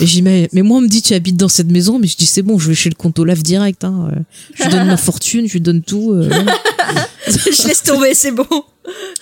Et 0.00 0.06
j'ai 0.06 0.20
dit, 0.20 0.22
mais, 0.22 0.48
moi, 0.62 0.78
on 0.78 0.80
me 0.82 0.88
dit, 0.88 1.02
tu 1.02 1.14
habites 1.14 1.36
dans 1.36 1.48
cette 1.48 1.70
maison, 1.70 1.98
mais 1.98 2.06
je 2.06 2.16
dis, 2.16 2.26
c'est 2.26 2.42
bon, 2.42 2.58
je 2.58 2.68
vais 2.68 2.74
chez 2.74 2.90
le 2.90 2.94
compte 2.94 3.18
Olaf 3.18 3.42
direct. 3.42 3.84
Hein. 3.84 4.10
Euh, 4.12 4.20
Je 4.54 4.64
lui 4.64 4.70
donne 4.70 4.86
ma 4.86 4.96
fortune, 4.98 5.46
je 5.46 5.54
lui 5.54 5.60
donne 5.60 5.82
tout. 5.82 6.12
euh, 6.12 6.28
je 7.26 7.66
laisse 7.66 7.82
tomber, 7.82 8.14
c'est 8.14 8.32
bon. 8.32 8.46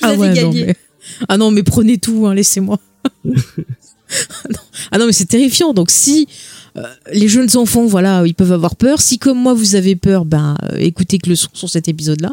Ah 0.02 0.14
ouais, 0.14 0.34
non, 0.42 0.52
mais... 0.52 0.76
ah 1.28 1.36
non, 1.36 1.50
mais 1.50 1.62
prenez 1.62 1.98
tout, 1.98 2.26
hein, 2.26 2.34
laissez-moi. 2.34 2.78
ah, 4.90 4.98
non. 4.98 5.06
Mais 5.06 5.12
c'est 5.12 5.26
terrifiant. 5.26 5.72
Donc 5.74 5.90
si 5.90 6.28
euh, 6.76 6.82
les 7.12 7.28
jeunes 7.28 7.56
enfants, 7.56 7.86
voilà, 7.86 8.24
ils 8.26 8.34
peuvent 8.34 8.52
avoir 8.52 8.76
peur. 8.76 9.00
Si 9.00 9.18
comme 9.18 9.38
moi 9.38 9.54
vous 9.54 9.74
avez 9.74 9.96
peur, 9.96 10.24
ben 10.24 10.56
écoutez 10.78 11.18
que 11.18 11.28
le 11.28 11.36
son 11.36 11.48
sur 11.52 11.68
cet 11.68 11.88
épisode-là. 11.88 12.32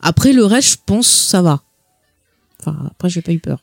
Après 0.00 0.32
le 0.32 0.44
reste, 0.44 0.70
je 0.72 0.76
pense 0.84 1.08
ça 1.08 1.42
va. 1.42 1.62
Enfin 2.60 2.76
après 2.90 3.08
j'ai 3.08 3.22
pas 3.22 3.32
eu 3.32 3.38
peur. 3.38 3.60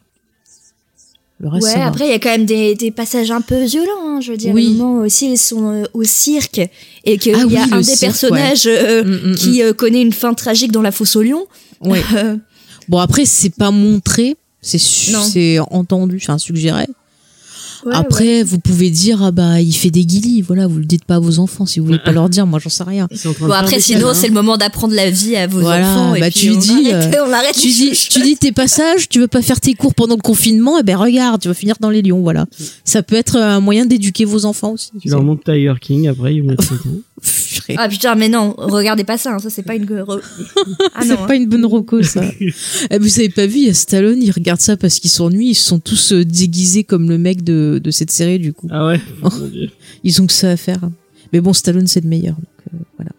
Le 1.44 1.50
reste, 1.50 1.68
Ouais, 1.68 1.82
après, 1.82 2.08
il 2.08 2.12
y 2.12 2.14
a 2.14 2.20
quand 2.20 2.30
même 2.30 2.46
des, 2.46 2.74
des 2.74 2.89
passages 2.89 3.30
un 3.30 3.41
peu 3.41 3.66
violents, 3.66 3.91
hein, 4.06 4.22
je 4.22 4.32
veux 4.32 4.38
dire. 4.38 4.54
Oui. 4.56 4.76
Moment 4.78 5.02
aussi, 5.02 5.34
ils 5.34 5.38
sont 5.38 5.70
euh, 5.70 5.84
au 5.94 6.04
cirque 6.06 6.62
et 7.04 7.18
qu'il 7.18 7.36
Ah 7.36 7.39
y 7.39 7.41
a 7.41 7.46
oui, 7.66 7.70
un 7.74 7.78
des 7.80 7.84
cirque, 7.84 8.00
personnages 8.00 8.66
euh, 8.66 9.04
Mm, 9.04 9.32
mm, 9.32 9.36
qui 9.36 9.62
euh, 9.62 9.74
connaît 9.74 10.02
une 10.02 10.14
fin 10.14 10.34
tragique 10.34 10.72
dans 10.72 10.82
la 10.82 10.94
fosse 10.94 11.18
au 11.18 11.22
lion. 11.22 11.46
Ouais. 11.82 12.02
Bon 12.89 12.98
après 12.98 13.26
c'est 13.26 13.54
pas 13.56 13.72
montré, 13.72 14.36
c'est 14.62 15.58
entendu, 15.72 16.18
enfin 16.22 16.38
suggéré. 16.38 16.86
Ouais, 17.86 17.93
Après 17.93 18.43
vous 18.43 18.59
pouvez 18.59 18.89
dire 18.89 19.21
ah 19.23 19.31
bah 19.31 19.61
il 19.61 19.73
fait 19.73 19.89
des 19.91 20.05
guilis, 20.05 20.41
voilà 20.41 20.67
vous 20.67 20.79
le 20.79 20.86
dites 20.86 21.05
pas 21.05 21.15
à 21.15 21.19
vos 21.19 21.39
enfants 21.39 21.65
si 21.65 21.79
vous 21.79 21.86
voulez 21.86 21.99
pas 21.99 22.11
leur 22.11 22.29
dire, 22.29 22.45
moi 22.47 22.59
j'en 22.59 22.69
sais 22.69 22.84
rien. 22.84 23.07
Bon, 23.39 23.51
après, 23.51 23.79
sinon, 23.79 24.13
c'est 24.13 24.27
le 24.27 24.34
moment 24.34 24.57
d'apprendre 24.57 24.93
la 24.93 25.09
vie 25.09 25.36
à 25.36 25.47
vos 25.47 25.59
Voilà, 25.61 25.89
enfants. 25.91 26.15
et 26.15 26.19
bah 26.19 26.29
puis 26.29 26.39
tu 26.39 26.51
on 26.51 26.57
dis, 26.57 26.91
arrête- 26.91 27.15
euh, 27.15 27.25
on 27.27 27.51
tu 27.59 27.67
dis, 27.67 27.91
tu 28.09 28.21
dis 28.21 28.38
tes 28.38 28.51
passages, 28.51 29.09
tu 29.09 29.19
veux 29.19 29.27
pas 29.27 29.41
faire 29.41 29.59
tes 29.59 29.73
cours 29.73 29.93
pendant 29.95 30.15
le 30.15 30.21
confinement, 30.21 30.79
et 30.79 30.84
ben 30.84 30.97
regarde, 30.97 31.41
tu 31.41 31.47
vas 31.47 31.53
finir 31.53 31.75
dans 31.79 31.89
les 31.89 32.01
lions, 32.01 32.21
voilà. 32.21 32.45
Ça 32.86 33.03
peut 33.03 33.15
être 33.15 33.38
un 33.38 33.59
moyen 33.59 33.86
d'éduquer 33.86 34.25
vos 34.25 34.45
enfants 34.45 34.71
aussi. 34.73 34.91
Tu 35.01 35.09
leur 35.09 35.23
montres 35.23 35.43
Tiger 35.43 35.73
King 35.81 36.07
après, 36.07 36.36
ils 36.36 36.41
vont 36.43 36.51
être 36.53 36.73
C'est 37.66 37.76
Ah 37.78 37.88
putain, 37.88 38.16
mais 38.16 38.30
non, 38.30 38.53
regardez 38.57 39.03
pas 39.03 39.18
ça, 39.18 39.34
hein, 39.36 39.39
ça 39.39 39.49
c'est 39.49 39.64
pas 39.64 39.76
une. 39.76 39.86
Ah 40.95 41.05
non. 41.05 41.16
pas 41.28 41.36
une 41.36 41.47
bonne 41.47 41.66
roco 41.66 42.01
ça. 42.03 42.24
Eh, 42.91 42.97
vous 42.99 43.20
avez 43.20 43.30
pas 43.30 43.45
vu, 43.45 43.57
il 43.59 43.68
y 43.68 43.70
a 43.70 43.74
Stallone, 43.74 44.22
il 44.22 44.32
regarde 44.32 44.59
ça 44.59 44.76
parce 44.78 44.99
qu'ils 44.99 45.09
s'ennuient, 45.11 45.49
ils 45.51 45.55
se 45.55 45.66
sont 45.68 45.80
tous 45.80 46.11
euh, 46.14 46.26
déguisés 46.26 46.84
comme 46.84 47.09
le 47.09 47.18
mec 47.18 47.43
de, 47.43 47.80
de 47.84 47.91
cette 47.91 48.11
série 48.11 48.39
du 48.39 48.53
coup. 48.53 48.68
Ah 48.72 48.86
ouais? 48.88 49.01
Dieu. 49.51 49.70
Ils 50.03 50.22
ont 50.22 50.28
que 50.28 50.34
ça 50.34 50.49
à 50.51 50.57
faire. 50.57 50.80
Mais 51.32 51.39
bon, 51.41 51.53
Stallone 51.53 51.88
c'est 51.88 52.01
le 52.01 52.09
meilleur, 52.09 52.36
donc 52.36 52.45
euh, 52.74 52.78
voilà. 52.97 53.11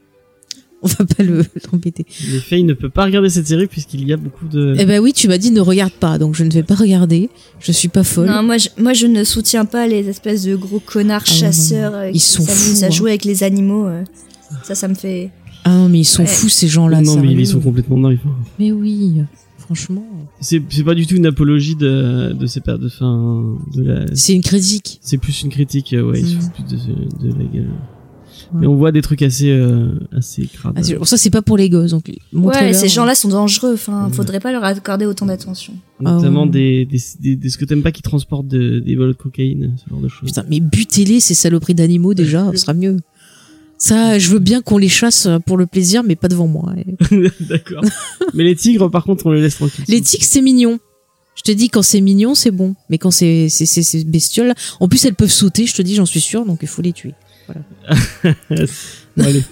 On 0.83 0.87
va 0.87 1.07
pas 1.07 1.23
le 1.23 1.43
l'embêter. 1.73 2.05
Les 2.31 2.41
filles 2.41 2.65
ne 2.65 2.75
peut 2.75 2.91
pas 2.91 3.05
regarder 3.05 3.31
cette 3.31 3.47
série 3.47 3.67
puisqu'il 3.67 4.07
y 4.07 4.13
a 4.13 4.19
beaucoup 4.19 4.47
de. 4.47 4.75
Eh 4.79 4.85
ben 4.85 5.01
oui, 5.01 5.15
tu 5.15 5.29
m'as 5.29 5.39
dit 5.39 5.51
ne 5.51 5.61
regarde 5.63 5.93
pas, 5.95 6.19
donc 6.19 6.35
je 6.35 6.45
ne 6.45 6.51
vais 6.51 6.63
pas 6.63 6.75
regarder. 6.75 7.31
Je 7.59 7.73
suis 7.73 7.89
pas 7.89 8.05
folle. 8.05 8.27
Non, 8.29 8.43
moi 8.43 8.59
je, 8.59 8.69
moi 8.77 8.93
je 8.93 9.07
ne 9.07 9.25
soutiens 9.25 9.65
pas 9.65 9.87
les 9.87 10.07
espèces 10.11 10.43
de 10.45 10.55
gros 10.57 10.81
connards 10.81 11.23
Ah 11.27 11.31
chasseurs 11.31 11.93
non, 11.93 11.97
non. 11.99 12.03
euh, 12.05 12.11
Ils 12.11 12.13
qui 12.15 12.21
sont 12.21 12.43
s'amusent 12.45 12.79
fous, 12.81 12.85
à 12.85 12.87
hein. 12.89 12.91
jouer 12.91 13.11
avec 13.13 13.25
les 13.25 13.43
animaux. 13.43 13.87
euh. 13.87 14.03
Ça, 14.63 14.75
ça 14.75 14.89
me 14.89 14.95
fait. 14.95 15.31
Ah 15.65 15.71
non, 15.77 15.89
mais 15.89 16.01
ils 16.01 16.05
sont 16.05 16.23
Ouais. 16.23 16.29
fous 16.29 16.49
ces 16.49 16.69
gens-là. 16.69 17.01
non, 17.01 17.21
mais 17.21 17.33
ils 17.33 17.47
sont 17.47 17.61
complètement 17.61 17.99
dingues. 17.99 18.19
Mais 18.59 18.73
oui. 18.73 19.23
Franchement, 19.59 20.05
C'est 20.43 20.61
c'est 20.69 20.85
pas 20.85 20.95
du 20.95 21.07
tout 21.07 21.17
une 21.17 21.25
apologie 21.25 21.75
de 21.75 22.35
de 22.39 22.47
ces 22.47 22.61
per- 22.61 22.77
de 22.79 22.91
fin 22.91 23.57
de 23.75 23.83
la. 23.83 24.05
c'est 24.15 24.35
une 24.35 24.43
critique. 24.43 24.99
C'est 25.01 25.17
plus 25.17 25.41
une 25.43 25.49
critique, 25.49 25.95
euh, 25.95 26.03
ouais. 26.11 26.21
Il 26.21 26.27
se 26.27 26.35
Mhm. 26.35 26.41
fout 26.43 26.53
plus 26.53 26.65
de, 26.65 27.29
de 27.33 27.39
la 27.39 27.45
gueule. 27.45 27.71
Mais 28.53 28.67
on 28.67 28.75
voit 28.77 28.93
des 28.93 29.01
trucs 29.01 29.23
assez 29.23 29.51
euh, 29.51 29.89
assez 30.13 30.47
crades. 30.47 30.75
Ah, 30.77 30.95
pour 30.97 31.09
ça, 31.09 31.17
c'est 31.17 31.31
pas 31.31 31.41
pour 31.41 31.57
les 31.57 31.71
gosses. 31.71 31.93
Donc, 31.93 32.11
Ouais, 32.35 32.75
ces 32.75 32.89
gens-là 32.89 33.15
sont 33.15 33.29
dangereux. 33.29 33.73
Enfin, 33.73 34.11
faudrait 34.13 34.39
pas 34.41 34.53
leur 34.53 34.65
accorder 34.65 35.07
autant 35.07 35.25
d'attention. 35.25 35.73
Notamment 35.99 36.43
Ah 36.43 36.45
ouais. 36.45 36.51
des, 36.51 36.85
des, 36.85 36.99
des, 37.21 37.37
des- 37.37 37.49
ce 37.49 37.57
que 37.57 37.65
t'aimes 37.65 37.83
pas 37.83 37.93
qui 37.93 38.03
transportent 38.03 38.49
de- 38.49 38.81
des 38.81 38.97
vols 38.97 39.09
de 39.09 39.17
cocaïne, 39.17 39.77
ce 39.83 39.89
genre 39.89 40.01
de 40.01 40.09
choses. 40.09 40.29
Putain, 40.29 40.45
mais 40.51 40.61
butez-les, 40.61 41.21
ces 41.21 41.33
saloperies 41.35 41.75
d'animaux, 41.75 42.13
déjà, 42.13 42.51
ce 42.53 42.59
sera 42.59 42.75
mieux. 42.75 42.99
Ça, 43.79 44.19
je 44.19 44.31
veux 44.31 44.39
bien 44.39 44.63
qu'on 44.63 44.79
les 44.79 44.89
chasse 44.89 45.29
pour 45.47 45.57
le 45.57 45.67
plaisir, 45.67 46.03
mais 46.05 46.17
pas 46.17 46.29
devant 46.29 46.47
moi. 46.47 46.73
D'accord. 47.41 47.85
Mais 48.33 48.45
les 48.45 48.57
tigres, 48.57 48.91
par 48.91 49.05
contre, 49.05 49.27
on 49.27 49.33
les 49.33 49.43
laisse 49.43 49.57
tranquilles. 49.57 49.85
Les 49.89 50.01
tigres, 50.01 50.25
c'est 50.25 50.43
mignon. 50.43 50.79
Je 51.37 51.43
te 51.43 51.53
dis, 51.53 51.69
quand 51.69 51.83
c'est 51.83 52.01
mignon, 52.01 52.35
c'est 52.35 52.53
bon. 52.53 52.75
Mais 52.89 52.99
quand 52.99 53.11
c'est 53.11 53.49
c'est 53.49 53.67
c'est 53.67 53.83
ces 53.83 54.05
bestioles, 54.05 54.55
en 54.81 54.89
plus 54.89 55.05
elles 55.05 55.15
peuvent 55.15 55.31
sauter. 55.31 55.67
Je 55.67 55.75
te 55.75 55.83
dis, 55.83 55.97
j'en 55.97 56.07
suis 56.07 56.21
sûr, 56.21 56.47
donc 56.47 56.61
il 56.63 56.69
faut 56.69 56.83
les 56.83 56.93
tuer. 56.93 57.15
Bon, 59.17 59.25
allez, 59.25 59.45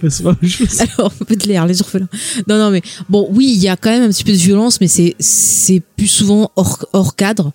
chose. 0.48 0.80
Alors, 0.80 1.12
un 1.20 1.24
peu 1.24 1.36
de 1.36 1.46
l'air, 1.46 1.66
les 1.66 1.80
orphelins. 1.82 2.08
Non, 2.48 2.58
non, 2.58 2.70
mais 2.70 2.82
bon, 3.08 3.28
oui, 3.30 3.52
il 3.54 3.62
y 3.62 3.68
a 3.68 3.76
quand 3.76 3.90
même 3.90 4.02
un 4.02 4.08
petit 4.08 4.24
peu 4.24 4.32
de 4.32 4.36
violence, 4.36 4.80
mais 4.80 4.88
c'est 4.88 5.14
c'est 5.18 5.80
plus 5.96 6.08
souvent 6.08 6.50
hors 6.56 6.86
hors 6.92 7.14
cadre. 7.14 7.52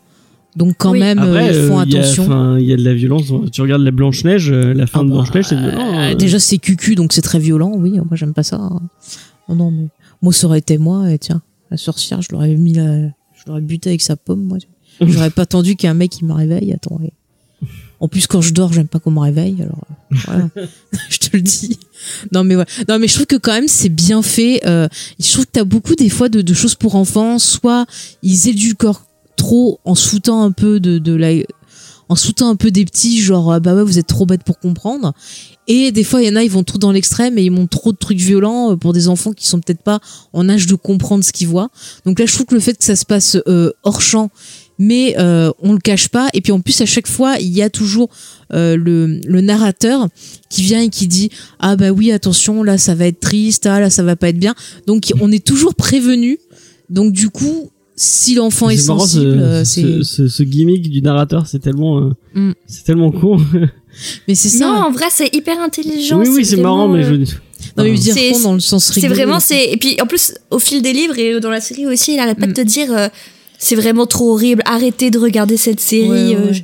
Donc 0.57 0.75
quand 0.79 0.93
même, 0.93 1.19
Après, 1.19 1.49
euh, 1.55 1.61
ils 1.63 1.67
font 1.67 1.79
euh, 1.79 1.83
il 1.85 1.93
y 1.93 1.97
a- 1.97 1.99
attention. 2.01 2.23
enfin, 2.23 2.57
Il 2.59 2.65
y, 2.65 2.73
a 2.73 2.77
de 2.77 2.83
la 2.83 2.95
violence. 2.95 3.31
Tu 3.51 3.61
regardes 3.61 3.83
la 3.83 3.91
Blanche 3.91 4.23
Neige, 4.23 4.51
la 4.51 4.87
fin 4.87 5.03
de 5.03 5.09
Blanche 5.11 5.31
Neige, 5.33 5.45
c'est 5.49 5.55
violent. 5.55 5.77
Euh, 5.99 6.11
euh. 6.11 6.15
déjà, 6.15 6.39
c'est 6.39 6.57
cucu, 6.57 6.95
donc 6.95 7.13
c'est 7.13 7.21
très 7.21 7.37
violent. 7.39 7.71
Oui, 7.75 7.91
moi 7.91 8.07
j'aime 8.13 8.33
pas 8.33 8.41
ça. 8.43 8.57
Non, 9.47 9.55
non, 9.55 9.69
mais 9.71 9.87
moi 10.23 10.33
ça 10.33 10.47
aurait 10.47 10.57
été 10.59 10.79
moi. 10.79 11.11
Et 11.11 11.19
tiens, 11.19 11.43
la 11.69 11.77
sorcière, 11.77 12.23
je 12.23 12.29
l'aurais 12.31 12.55
mis, 12.55 12.73
la... 12.73 13.01
je 13.07 13.43
l'aurais 13.45 13.61
buté 13.61 13.89
avec 13.91 14.01
sa 14.01 14.15
pomme. 14.15 14.43
Moi, 14.45 14.57
j'aurais 14.99 15.29
pas 15.29 15.43
attendu 15.43 15.75
qu'un 15.75 15.93
mec 15.93 16.19
il 16.19 16.25
me 16.25 16.33
réveille. 16.33 16.73
Attends. 16.73 16.99
et- 17.05 17.13
En 17.99 18.07
plus, 18.07 18.25
quand 18.25 18.41
je 18.41 18.51
dors, 18.51 18.73
j'aime 18.73 18.87
pas 18.87 18.97
qu'on 18.99 19.11
me 19.11 19.19
réveille. 19.19 19.57
Alors, 19.61 19.83
euh, 20.11 20.15
voilà. 20.25 20.49
je 21.09 21.17
te 21.19 21.37
le 21.37 21.43
dis. 21.43 21.77
Non, 22.31 22.43
mais 22.43 22.55
ouais. 22.55 22.65
Non, 22.89 22.97
mais 22.97 23.07
je 23.07 23.13
trouve 23.13 23.27
que 23.27 23.35
quand 23.35 23.53
même 23.53 23.67
c'est 23.67 23.89
bien 23.89 24.23
fait. 24.23 24.61
Euh, 24.65 24.87
je 25.19 25.31
trouve 25.33 25.45
que 25.45 25.51
t'as 25.51 25.63
beaucoup 25.65 25.93
des 25.93 26.09
fois 26.09 26.29
de, 26.29 26.41
de 26.41 26.53
choses 26.55 26.73
pour 26.73 26.95
enfants. 26.95 27.37
Soit 27.37 27.85
ils 28.23 28.49
édulcorent 28.49 29.03
en 29.53 29.95
se 29.95 30.07
foutant 30.07 30.43
un 30.43 30.51
peu 30.51 30.79
de, 30.79 30.99
en 32.09 32.15
un 32.41 32.55
peu 32.55 32.71
des 32.71 32.85
petits, 32.85 33.19
genre 33.21 33.51
ah 33.51 33.59
bah 33.59 33.75
ouais 33.75 33.83
vous 33.83 33.99
êtes 33.99 34.07
trop 34.07 34.25
bêtes 34.25 34.43
pour 34.43 34.59
comprendre. 34.59 35.13
Et 35.67 35.91
des 35.91 36.03
fois 36.03 36.21
il 36.21 36.27
y 36.27 36.31
en 36.31 36.35
a 36.35 36.43
ils 36.43 36.51
vont 36.51 36.63
trop 36.63 36.77
dans 36.77 36.91
l'extrême 36.91 37.37
et 37.37 37.43
ils 37.43 37.51
montrent 37.51 37.77
trop 37.77 37.91
de 37.91 37.97
trucs 37.97 38.19
violents 38.19 38.71
euh, 38.71 38.75
pour 38.77 38.93
des 38.93 39.09
enfants 39.09 39.33
qui 39.33 39.47
sont 39.47 39.59
peut-être 39.59 39.83
pas 39.83 39.99
en 40.31 40.47
âge 40.47 40.67
de 40.67 40.75
comprendre 40.75 41.23
ce 41.23 41.33
qu'ils 41.33 41.47
voient. 41.49 41.69
Donc 42.05 42.19
là 42.19 42.25
je 42.25 42.33
trouve 42.33 42.45
que 42.45 42.55
le 42.55 42.61
fait 42.61 42.77
que 42.77 42.85
ça 42.85 42.95
se 42.95 43.05
passe 43.05 43.37
euh, 43.47 43.71
hors 43.83 44.01
champ, 44.01 44.29
mais 44.79 45.15
euh, 45.19 45.51
on 45.59 45.73
le 45.73 45.79
cache 45.79 46.07
pas. 46.07 46.29
Et 46.33 46.39
puis 46.39 46.53
en 46.53 46.61
plus 46.61 46.79
à 46.79 46.85
chaque 46.85 47.07
fois 47.07 47.35
il 47.39 47.49
y 47.49 47.61
a 47.61 47.69
toujours 47.69 48.09
le, 48.49 49.19
le 49.27 49.41
narrateur 49.41 50.07
qui 50.49 50.61
vient 50.61 50.81
et 50.81 50.89
qui 50.89 51.07
dit 51.07 51.29
ah 51.59 51.75
bah 51.75 51.91
oui 51.91 52.13
attention 52.13 52.63
là 52.63 52.77
ça 52.77 52.95
va 52.95 53.07
être 53.07 53.19
triste, 53.19 53.65
ah 53.65 53.81
là 53.81 53.89
ça 53.89 54.03
va 54.03 54.15
pas 54.15 54.29
être 54.29 54.39
bien. 54.39 54.55
Donc 54.85 55.11
on 55.19 55.31
est 55.31 55.45
toujours 55.45 55.75
prévenu. 55.75 56.39
Donc 56.89 57.11
du 57.11 57.29
coup 57.29 57.69
si 57.99 58.35
l'enfant 58.35 58.69
est, 58.69 58.87
marrant, 58.87 58.99
sensible, 58.99 59.23
ce, 59.33 59.37
euh, 59.39 59.65
ce, 59.65 59.81
c'est 59.81 60.03
ce- 60.03 60.27
ce 60.27 60.43
gimmick 60.43 60.89
du 60.89 61.01
narrateur, 61.01 61.47
c'est 61.47 61.59
tellement, 61.59 61.97
euh, 61.99 62.11
Mm. 62.35 62.51
c'est 62.67 62.83
tellement 62.85 63.11
con. 63.11 63.37
mais 64.27 64.35
c'est 64.35 64.49
ça. 64.49 64.67
Non, 64.67 64.73
en 64.87 64.91
vrai, 64.91 65.07
c'est 65.11 65.35
hyper 65.35 65.59
intelligent. 65.59 66.19
oui, 66.19 66.27
oui, 66.31 66.45
c'est 66.45 66.57
marrant, 66.57 66.87
mais 66.87 67.03
je. 67.03 67.13
Non, 67.75 67.83
mais 67.83 67.93
dire 67.95 68.13
C'est- 68.13 68.31
con 68.33 68.39
dans 68.41 68.53
le 68.53 68.59
sens 68.59 68.91
C'est 68.93 69.07
vraiment, 69.07 69.39
c'est 69.39 69.71
et 69.71 69.77
puis 69.77 69.99
en 69.99 70.05
plus 70.05 70.35
au 70.51 70.59
fil 70.59 70.81
des 70.83 70.93
livres 70.93 71.17
et 71.17 71.39
dans 71.39 71.49
la 71.49 71.59
série 71.59 71.87
aussi, 71.87 72.13
il 72.13 72.19
arrête 72.19 72.37
pas 72.39 72.45
de 72.45 72.51
Mm. 72.51 72.55
te 72.55 72.61
dire 72.61 72.87
euh, 72.95 73.07
c'est 73.57 73.75
vraiment 73.75 74.05
trop 74.05 74.31
horrible. 74.33 74.61
Arrêtez 74.65 75.09
de 75.09 75.17
regarder 75.17 75.57
cette 75.57 75.79
série. 75.79 76.07
Ouais, 76.09 76.35
euh, 76.35 76.53
je- 76.53 76.61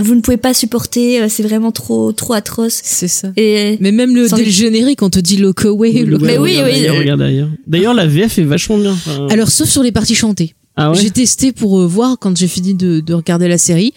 vous 0.00 0.14
ne 0.16 0.20
pouvez 0.22 0.38
pas 0.38 0.54
supporter. 0.54 1.20
euh, 1.20 1.26
c'est 1.28 1.42
vraiment 1.44 1.70
trop, 1.70 2.10
trop 2.12 2.32
atroce. 2.32 2.80
C'est 2.82 3.06
ça. 3.06 3.28
Et 3.36 3.76
Mais 3.80 3.92
même 3.92 4.16
le, 4.16 4.28
dès 4.28 4.44
le 4.44 4.50
générique, 4.50 5.02
on 5.02 5.10
te 5.10 5.20
dit 5.20 5.36
look 5.36 5.64
away. 5.66 5.92
look 6.04 6.22
Mais 6.22 6.36
away. 6.38 6.56
oui, 6.64 6.86
oui. 6.88 7.50
D'ailleurs, 7.68 7.94
la 7.94 8.06
VF 8.06 8.38
est 8.38 8.44
vachement 8.44 8.78
bien. 8.78 8.92
Enfin, 8.92 9.28
Alors, 9.30 9.50
sauf 9.50 9.68
sur 9.68 9.82
les 9.84 9.92
parties 9.92 10.14
chantées. 10.16 10.54
Ah 10.76 10.90
ouais. 10.90 10.98
J'ai 11.00 11.10
testé 11.10 11.52
pour 11.52 11.80
euh, 11.80 11.86
voir 11.86 12.18
quand 12.18 12.36
j'ai 12.36 12.48
fini 12.48 12.74
de, 12.74 13.00
de 13.00 13.14
regarder 13.14 13.48
la 13.48 13.58
série. 13.58 13.92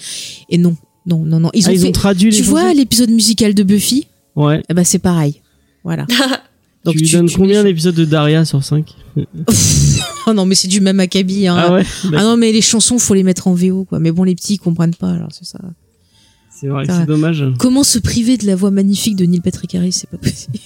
Et 0.49 0.57
non, 0.57 0.75
non, 1.05 1.23
non, 1.25 1.39
non. 1.39 1.49
Ils 1.53 1.65
Ah, 1.65 1.69
ont, 1.69 1.73
ils 1.73 1.79
fait- 1.81 1.87
ont 1.87 1.91
traduit 1.91 2.29
les 2.31 2.37
Tu 2.37 2.43
vois 2.43 2.73
l'épisode 2.73 3.09
musical 3.09 3.53
de 3.53 3.63
Buffy? 3.63 4.07
Ouais. 4.35 4.61
Eh 4.69 4.73
ben, 4.73 4.83
c'est 4.83 4.99
pareil. 4.99 5.41
Voilà. 5.83 6.05
Donc, 6.85 6.95
tu 6.95 7.01
lui 7.01 7.09
donnes 7.11 7.29
combien 7.31 7.63
d'épisodes 7.63 7.95
de 7.95 8.05
Daria 8.05 8.45
sur 8.45 8.63
5 8.63 8.85
Oh 10.27 10.33
non, 10.33 10.45
mais 10.45 10.55
c'est 10.55 10.67
du 10.67 10.79
même 10.81 10.99
acabit. 10.99 11.47
Hein. 11.47 11.55
Ah 11.57 11.73
ouais 11.73 11.83
Ah 12.15 12.23
non, 12.23 12.37
mais 12.37 12.51
les 12.51 12.61
chansons, 12.61 12.99
faut 12.99 13.13
les 13.13 13.23
mettre 13.23 13.47
en 13.47 13.53
VO, 13.53 13.83
quoi. 13.85 13.99
Mais 13.99 14.11
bon, 14.11 14.23
les 14.23 14.35
petits, 14.35 14.53
ils 14.55 14.59
comprennent 14.59 14.95
pas, 14.95 15.11
alors 15.11 15.29
c'est 15.31 15.45
ça. 15.45 15.59
C'est 16.59 16.67
vrai 16.67 16.85
c'est 16.87 17.05
dommage. 17.05 17.43
Comment 17.59 17.83
se 17.83 17.99
priver 17.99 18.37
de 18.37 18.45
la 18.47 18.55
voix 18.55 18.71
magnifique 18.71 19.15
de 19.15 19.25
Neil 19.25 19.41
Patrick 19.41 19.75
Harris? 19.75 19.91
C'est 19.93 20.09
pas 20.09 20.17
possible. 20.17 20.57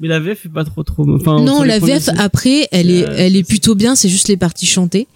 Mais 0.00 0.08
la 0.08 0.20
VF 0.20 0.46
est 0.46 0.48
pas 0.48 0.64
trop 0.64 0.82
trop. 0.82 1.04
Enfin, 1.14 1.40
non, 1.42 1.62
la 1.62 1.78
VF 1.94 2.08
après, 2.18 2.68
elle 2.72 2.90
est, 2.90 3.04
euh, 3.08 3.14
elle 3.16 3.36
est 3.36 3.42
plutôt 3.42 3.74
bien. 3.74 3.94
C'est 3.94 4.08
juste 4.08 4.28
les 4.28 4.36
parties 4.36 4.66
chantées. 4.66 5.06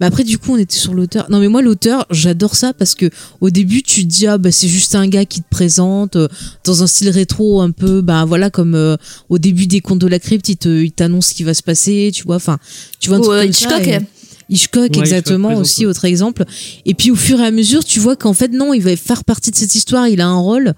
Mais 0.00 0.06
après, 0.06 0.24
du 0.24 0.38
coup, 0.38 0.52
on 0.52 0.56
était 0.58 0.76
sur 0.76 0.94
l'auteur. 0.94 1.26
Non, 1.30 1.38
mais 1.40 1.48
moi, 1.48 1.62
l'auteur, 1.62 2.06
j'adore 2.10 2.54
ça 2.56 2.72
parce 2.72 2.94
que 2.94 3.08
au 3.40 3.50
début, 3.50 3.82
tu 3.82 4.02
te 4.02 4.08
dis 4.08 4.26
ah 4.26 4.38
bah 4.38 4.50
c'est 4.50 4.68
juste 4.68 4.94
un 4.94 5.06
gars 5.08 5.24
qui 5.24 5.40
te 5.42 5.48
présente 5.50 6.16
euh, 6.16 6.28
dans 6.64 6.82
un 6.82 6.86
style 6.86 7.10
rétro 7.10 7.60
un 7.60 7.70
peu 7.70 8.00
bah 8.00 8.24
voilà 8.24 8.50
comme 8.50 8.74
euh, 8.74 8.96
au 9.28 9.38
début 9.38 9.66
des 9.66 9.80
contes 9.80 9.98
de 10.00 10.06
la 10.08 10.18
crypte, 10.18 10.48
il 10.48 10.56
te, 10.56 10.82
il 10.82 10.92
t'annonce 10.92 11.28
ce 11.28 11.34
qui 11.34 11.44
va 11.44 11.54
se 11.54 11.62
passer. 11.62 12.10
Tu 12.12 12.24
vois, 12.24 12.36
enfin, 12.36 12.58
tu 13.00 13.08
vois 13.08 13.18
un 13.18 13.20
truc 13.20 13.32
comme 13.42 13.52
ça, 13.52 13.78
Hitchcock. 13.78 13.86
et- 13.88 14.06
Hitchcock, 14.52 14.90
Ouais, 14.92 15.00
exactement 15.00 15.48
Hitchcock 15.50 15.60
aussi, 15.62 15.86
autre 15.86 16.04
exemple. 16.04 16.44
Et 16.86 16.94
puis 16.94 17.10
au 17.10 17.16
fur 17.16 17.40
et 17.40 17.46
à 17.46 17.50
mesure, 17.50 17.84
tu 17.84 17.98
vois 18.00 18.16
qu'en 18.16 18.34
fait 18.34 18.48
non, 18.52 18.72
il 18.74 18.82
va 18.82 18.94
faire 18.96 19.24
partie 19.24 19.50
de 19.50 19.56
cette 19.56 19.74
histoire, 19.74 20.06
il 20.08 20.20
a 20.20 20.26
un 20.28 20.38
rôle. 20.38 20.74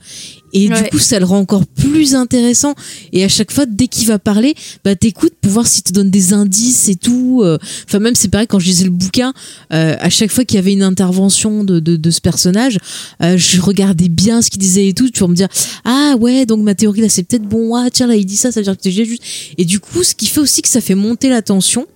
Et 0.57 0.69
du 0.69 0.83
coup, 0.89 1.01
ça 1.01 1.19
le 1.19 1.25
rend 1.25 1.39
encore 1.41 1.67
plus 1.67 2.15
intéressant. 2.15 2.75
Et 3.13 3.25
à 3.25 3.29
chaque 3.29 3.51
fois, 3.51 3.67
dès 3.67 3.89
qu'il 3.89 4.07
va 4.07 4.21
parler, 4.21 4.55
bah 4.85 4.95
t'écoutes 4.95 5.35
pour 5.41 5.51
voir 5.51 5.67
s'il 5.67 5.83
te 5.83 5.93
donne 5.93 6.11
des 6.13 6.33
indices 6.33 6.89
et 6.89 6.95
tout. 6.95 7.41
Euh, 7.43 7.59
Enfin 7.89 7.99
même 7.99 8.15
c'est 8.15 8.29
pareil 8.29 8.47
quand 8.47 8.61
je 8.61 8.67
lisais 8.67 8.85
le 8.85 8.91
bouquin, 8.91 9.33
euh, 9.73 9.97
à 9.99 10.11
chaque 10.11 10.31
fois 10.31 10.45
qu'il 10.45 10.55
y 10.55 10.59
avait 10.59 10.73
une 10.73 10.85
intervention 10.85 11.65
de, 11.65 11.81
de, 11.81 11.97
de 11.97 12.11
ce 12.13 12.21
personnage, 12.21 12.79
euh, 13.23 13.37
je 13.37 13.61
regardais 13.61 14.09
bien 14.09 14.43
ce 14.43 14.51
qu'il 14.51 14.61
disait 14.61 14.87
et 14.89 14.95
tout, 14.95 15.11
pour 15.11 15.29
me 15.29 15.35
dire 15.35 15.49
ah 15.85 16.15
ouais 16.21 16.47
donc 16.47 16.63
ma 16.63 16.75
théorie 16.77 17.01
là 17.01 17.09
c'est 17.09 17.25
peut-être 17.25 17.49
bon. 17.49 17.75
Ah 17.75 17.89
tiens 17.93 18.07
là 18.07 18.15
il 18.15 18.25
dit 18.25 18.37
ça, 18.37 18.53
ça 18.53 18.61
veut 18.61 18.65
dire 18.65 18.77
que 18.77 18.83
c'est 18.85 18.93
juste. 18.93 19.23
Et 19.59 19.65
du 19.65 19.81
coup, 19.81 20.05
ce 20.05 20.15
qui 20.15 20.27
fait 20.27 20.41
aussi 20.41 20.63
que 20.63 20.69
ça 20.69 20.81
fait 20.81 20.95
monter 20.95 21.29
la 21.29 21.43
tension. 21.43 21.87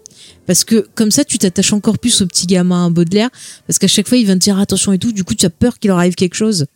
Parce 0.49 0.65
que 0.65 0.89
comme 0.97 1.13
ça, 1.13 1.25
tu 1.25 1.39
t'attaches 1.39 1.73
encore 1.73 1.99
plus 1.99 2.21
au 2.23 2.27
petit 2.27 2.47
gamin 2.49 2.87
à 2.87 2.91
Baudelaire. 2.91 3.31
Parce 3.69 3.79
qu'à 3.79 3.87
chaque 3.87 4.09
fois, 4.09 4.19
il 4.19 4.27
va 4.27 4.33
te 4.35 4.39
dire 4.41 4.59
attention 4.59 4.93
et 4.93 4.99
tout. 4.99 5.13
Du 5.13 5.23
coup, 5.23 5.35
tu 5.37 5.47
as 5.47 5.51
peur 5.51 5.79
qu'il 5.79 5.89
leur 5.91 5.99
arrive 5.99 6.17
quelque 6.17 6.35
chose. 6.35 6.67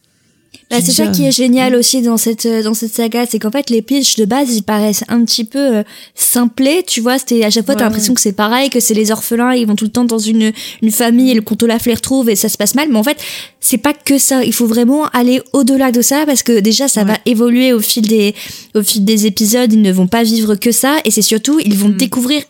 Bah, 0.70 0.78
c'est 0.82 0.92
ça 0.92 1.06
qui 1.08 1.24
est 1.24 1.32
génial 1.32 1.74
aussi 1.74 2.02
dans 2.02 2.16
cette 2.18 2.44
euh, 2.46 2.62
dans 2.62 2.74
cette 2.74 2.92
saga, 2.92 3.24
c'est 3.28 3.38
qu'en 3.38 3.50
fait 3.50 3.68
les 3.70 3.80
pitchs 3.82 4.16
de 4.16 4.24
base 4.26 4.54
ils 4.54 4.62
paraissent 4.62 5.02
un 5.08 5.24
petit 5.24 5.44
peu 5.44 5.76
euh, 5.78 5.82
simplés, 6.14 6.82
tu 6.86 7.00
vois. 7.00 7.18
C'était 7.18 7.42
à 7.44 7.50
chaque 7.50 7.64
fois 7.66 7.74
t'as 7.74 7.80
Ouais. 7.80 7.84
l'impression 7.86 8.12
que 8.14 8.20
c'est 8.20 8.32
pareil, 8.32 8.68
que 8.70 8.78
c'est 8.80 8.92
les 8.94 9.10
orphelins, 9.10 9.54
ils 9.54 9.66
vont 9.66 9.76
tout 9.76 9.84
le 9.86 9.90
temps 9.90 10.04
dans 10.04 10.18
une 10.18 10.52
une 10.82 10.90
famille 10.90 11.30
et 11.30 11.34
le 11.34 11.40
comte 11.42 11.62
Olaf 11.62 11.86
les 11.86 11.94
retrouve 11.94 12.28
et 12.30 12.36
ça 12.36 12.48
se 12.50 12.56
passe 12.58 12.74
mal. 12.74 12.88
Mais 12.90 12.98
en 12.98 13.02
fait 13.02 13.16
c'est 13.60 13.78
pas 13.78 13.92
que 13.94 14.18
ça. 14.18 14.44
Il 14.44 14.52
faut 14.52 14.66
vraiment 14.66 15.06
aller 15.08 15.40
au-delà 15.54 15.90
de 15.90 16.02
ça 16.02 16.24
parce 16.26 16.42
que 16.42 16.60
déjà 16.60 16.86
ça 16.88 17.04
va 17.04 17.16
évoluer 17.26 17.72
au 17.72 17.80
fil 17.80 18.06
des 18.06 18.34
au 18.74 18.82
fil 18.82 19.04
des 19.06 19.24
épisodes. 19.26 19.72
Ils 19.72 19.80
ne 19.82 19.92
vont 19.92 20.06
pas 20.06 20.22
vivre 20.22 20.54
que 20.54 20.70
ça 20.72 20.96
et 21.04 21.10
c'est 21.10 21.22
surtout 21.22 21.60
ils 21.60 21.74
Mm. 21.74 21.78
vont 21.78 21.88
découvrir 21.90 22.42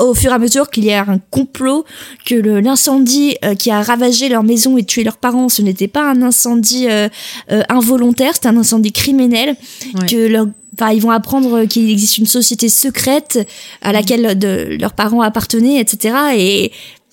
au 0.00 0.14
fur 0.14 0.30
et 0.30 0.34
à 0.34 0.38
mesure 0.38 0.70
qu'il 0.70 0.84
y 0.84 0.92
a 0.92 1.04
un 1.06 1.18
complot, 1.30 1.84
que 2.26 2.34
l'incendie 2.34 3.36
euh, 3.44 3.54
qui 3.54 3.70
a 3.70 3.82
ravagé 3.82 4.28
leur 4.28 4.42
maison 4.42 4.76
et 4.76 4.84
tué 4.84 5.04
leurs 5.04 5.18
parents, 5.18 5.48
ce 5.48 5.62
n'était 5.62 5.88
pas 5.88 6.02
un 6.02 6.22
incendie 6.22 6.88
euh, 6.88 7.08
euh, 7.50 7.62
involontaire, 7.68 8.34
c'était 8.34 8.48
un 8.48 8.56
incendie 8.56 8.92
criminel, 8.92 9.56
Ouais. 9.94 10.06
que 10.06 10.26
leur 10.28 10.46
Enfin, 10.74 10.92
ils 10.92 11.02
vont 11.02 11.10
apprendre 11.10 11.64
qu'il 11.64 11.90
existe 11.90 12.16
une 12.16 12.26
société 12.26 12.70
secrète 12.70 13.46
à 13.82 13.92
laquelle 13.92 14.38
de, 14.38 14.78
leurs 14.80 14.94
parents 14.94 15.20
appartenaient, 15.20 15.78
etc. 15.78 16.14
Et, 16.36 16.72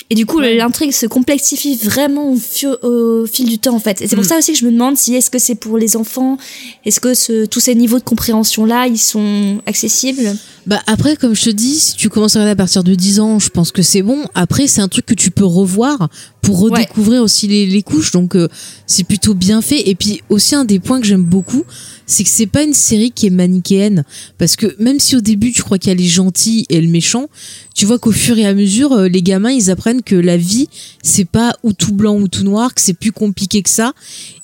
et 0.09 0.15
du 0.15 0.25
coup, 0.25 0.39
l'intrigue 0.39 0.93
se 0.93 1.05
complexifie 1.05 1.75
vraiment 1.75 2.31
au, 2.31 3.25
fil 3.25 3.45
du 3.45 3.59
temps, 3.59 3.75
en 3.75 3.79
fait. 3.79 4.01
Et 4.01 4.07
c'est 4.07 4.15
pour 4.15 4.23
Mm. 4.23 4.29
ça 4.29 4.37
aussi 4.37 4.53
que 4.53 4.57
je 4.57 4.65
me 4.65 4.71
demande 4.71 4.95
si 4.97 5.15
est-ce 5.15 5.29
que 5.29 5.39
c'est 5.39 5.55
pour 5.55 5.77
les 5.77 5.97
enfants, 5.97 6.37
est-ce 6.85 6.99
que 7.01 7.13
ce, 7.13 7.45
tous 7.45 7.59
ces 7.59 7.75
niveaux 7.75 7.99
de 7.99 8.03
compréhension-là, 8.03 8.87
ils 8.87 8.97
sont 8.97 9.61
accessibles? 9.65 10.35
Bah 10.65 10.81
après, 10.87 11.15
comme 11.17 11.35
je 11.35 11.43
te 11.45 11.49
dis, 11.49 11.79
si 11.79 11.95
tu 11.95 12.09
commences 12.09 12.35
à 12.35 12.39
regarder 12.39 12.51
à 12.51 12.63
partir 12.63 12.83
de 12.83 12.95
10 12.95 13.19
ans, 13.19 13.39
je 13.39 13.49
pense 13.49 13.71
que 13.71 13.81
c'est 13.81 14.01
bon. 14.01 14.25
Après, 14.33 14.67
c'est 14.67 14.81
un 14.81 14.87
truc 14.87 15.05
que 15.05 15.13
tu 15.13 15.31
peux 15.31 15.45
revoir 15.45 16.09
pour 16.47 16.59
redécouvrir 16.61 17.21
aussi 17.21 17.45
les, 17.47 17.65
les 17.65 17.83
couches. 17.83 18.11
Donc, 18.11 18.33
euh, 18.33 18.47
c'est 18.85 19.03
plutôt 19.03 19.33
bien 19.33 19.61
fait. 19.61 19.89
Et 19.89 19.95
puis 19.95 20.21
aussi, 20.29 20.55
un 20.55 20.63
des 20.63 20.79
points 20.79 21.01
que 21.01 21.05
j'aime 21.05 21.25
beaucoup, 21.25 21.65
c'est 22.05 22.23
que 22.23 22.29
c'est 22.29 22.47
pas 22.47 22.63
une 22.63 22.73
série 22.73 23.11
qui 23.11 23.27
est 23.27 23.31
manichéenne. 23.31 24.05
Parce 24.37 24.55
que 24.55 24.73
même 24.79 24.97
si 24.97 25.17
au 25.17 25.19
début, 25.19 25.51
tu 25.51 25.61
crois 25.61 25.77
qu'il 25.77 25.89
y 25.89 25.91
a 25.91 25.97
les 25.97 26.07
gentils 26.07 26.65
et 26.69 26.79
le 26.79 26.87
méchant, 26.87 27.27
tu 27.75 27.85
vois 27.85 27.99
qu'au 27.99 28.13
fur 28.13 28.37
et 28.37 28.45
à 28.45 28.53
mesure, 28.53 28.93
euh, 28.93 29.09
les 29.09 29.21
gamins, 29.21 29.51
ils 29.51 29.69
apprennent 29.69 30.01
que 30.01 30.15
la 30.15 30.37
vie, 30.37 30.69
c'est 31.03 31.25
pas 31.25 31.53
ou 31.63 31.73
tout 31.73 31.93
blanc 31.93 32.15
ou 32.15 32.29
tout 32.29 32.45
noir, 32.45 32.73
que 32.73 32.79
c'est 32.79 32.93
plus 32.93 33.11
compliqué 33.11 33.61
que 33.61 33.69
ça. 33.69 33.91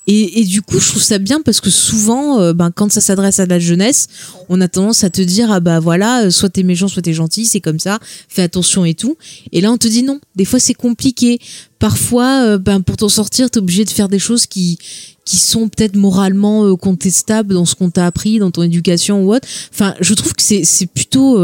Et, 0.06 0.42
et 0.42 0.44
du 0.44 0.62
coup, 0.62 0.80
je 0.80 0.90
trouve 0.90 1.02
ça 1.02 1.18
bien 1.18 1.42
parce 1.42 1.62
que 1.62 1.70
souvent, 1.70 2.40
euh, 2.40 2.54
ben, 2.54 2.72
quand 2.72 2.92
ça 2.92 3.00
s'adresse 3.00 3.40
à 3.40 3.46
la 3.46 3.60
jeunesse, 3.60 4.08
on 4.50 4.60
a 4.60 4.68
tendance 4.68 5.04
à 5.04 5.10
te 5.10 5.22
dire 5.22 5.50
ah 5.52 5.62
bah 5.62 5.80
voilà, 5.80 6.26
euh, 6.26 6.30
soit 6.30 6.50
t'es 6.50 6.64
méchant, 6.64 6.90
soit 6.90 7.02
t'es 7.02 7.14
gentil, 7.14 7.46
c'est 7.46 7.62
comme 7.62 7.80
ça, 7.80 8.00
fais 8.28 8.42
attention 8.42 8.84
et 8.84 8.96
tout. 8.96 9.16
Et 9.54 9.62
là, 9.62 9.72
on 9.72 9.78
te 9.78 9.88
dit 9.88 10.04
non. 10.04 10.20
Des 10.36 10.46
fois, 10.46 10.60
c'est 10.60 10.74
compliqué. 10.74 11.40
Parfois, 11.80 12.44
euh, 12.44 12.58
ben 12.58 12.82
pour 12.82 12.98
t'en 12.98 13.10
sortir, 13.10 13.50
t'es 13.50 13.60
obligé 13.60 13.86
de 13.86 13.90
faire 13.90 14.10
des 14.10 14.20
choses 14.20 14.46
qui 14.46 14.78
qui 15.26 15.38
sont 15.38 15.70
peut-être 15.70 15.96
moralement 15.96 16.76
contestables 16.76 17.54
dans 17.54 17.64
ce 17.64 17.76
qu'on 17.76 17.90
t'a 17.90 18.06
appris, 18.06 18.40
dans 18.40 18.52
ton 18.52 18.62
éducation 18.62 19.24
ou 19.24 19.34
autre. 19.34 19.48
Enfin, 19.72 19.96
je 20.02 20.14
trouve 20.16 20.34
que 20.34 20.44
c'est 20.44 20.66
c'est 20.66 20.86
plutôt 20.86 21.40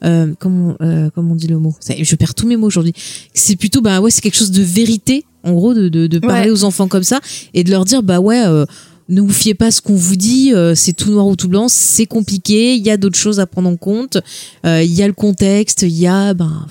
comment 0.00 0.76
comment 1.14 1.32
on 1.32 1.34
dit 1.34 1.48
le 1.48 1.58
mot? 1.58 1.74
Je 1.86 2.16
perds 2.16 2.34
tous 2.34 2.46
mes 2.46 2.56
mots 2.56 2.68
aujourd'hui. 2.68 2.94
C'est 3.34 3.56
plutôt 3.56 3.82
bah 3.82 4.00
ouais, 4.00 4.10
c'est 4.10 4.22
quelque 4.22 4.38
chose 4.38 4.52
de 4.52 4.62
vérité 4.62 5.26
en 5.44 5.52
gros 5.52 5.74
de 5.74 5.88
de, 5.88 6.06
de 6.06 6.18
parler 6.18 6.50
Ouais. 6.50 6.50
aux 6.50 6.64
enfants 6.64 6.88
comme 6.88 7.02
ça 7.04 7.20
et 7.54 7.64
de 7.64 7.70
leur 7.70 7.84
dire 7.84 8.02
bah 8.02 8.20
ouais. 8.20 8.42
euh, 8.46 8.64
ne 9.08 9.20
vous 9.22 9.32
fiez 9.32 9.54
pas 9.54 9.66
à 9.66 9.70
ce 9.72 9.80
qu'on 9.80 9.96
vous 9.96 10.14
dit, 10.14 10.54
euh, 10.54 10.76
c'est 10.76 10.92
tout 10.92 11.10
noir 11.10 11.26
ou 11.26 11.34
tout 11.34 11.48
blanc, 11.48 11.66
c'est 11.68 12.06
compliqué, 12.06 12.76
il 12.76 12.86
y 12.86 12.90
a 12.90 12.96
d'autres 12.96 13.18
choses 13.18 13.40
à 13.40 13.46
prendre 13.46 13.68
en 13.68 13.76
compte, 13.76 14.18
euh, 14.64 14.84
il 14.84 14.92
y 14.92 15.02
a 15.02 15.06
le 15.08 15.12
contexte, 15.14 15.82
il 15.82 15.98
y 15.98 16.06
a 16.06 16.32
ben, 16.32 16.64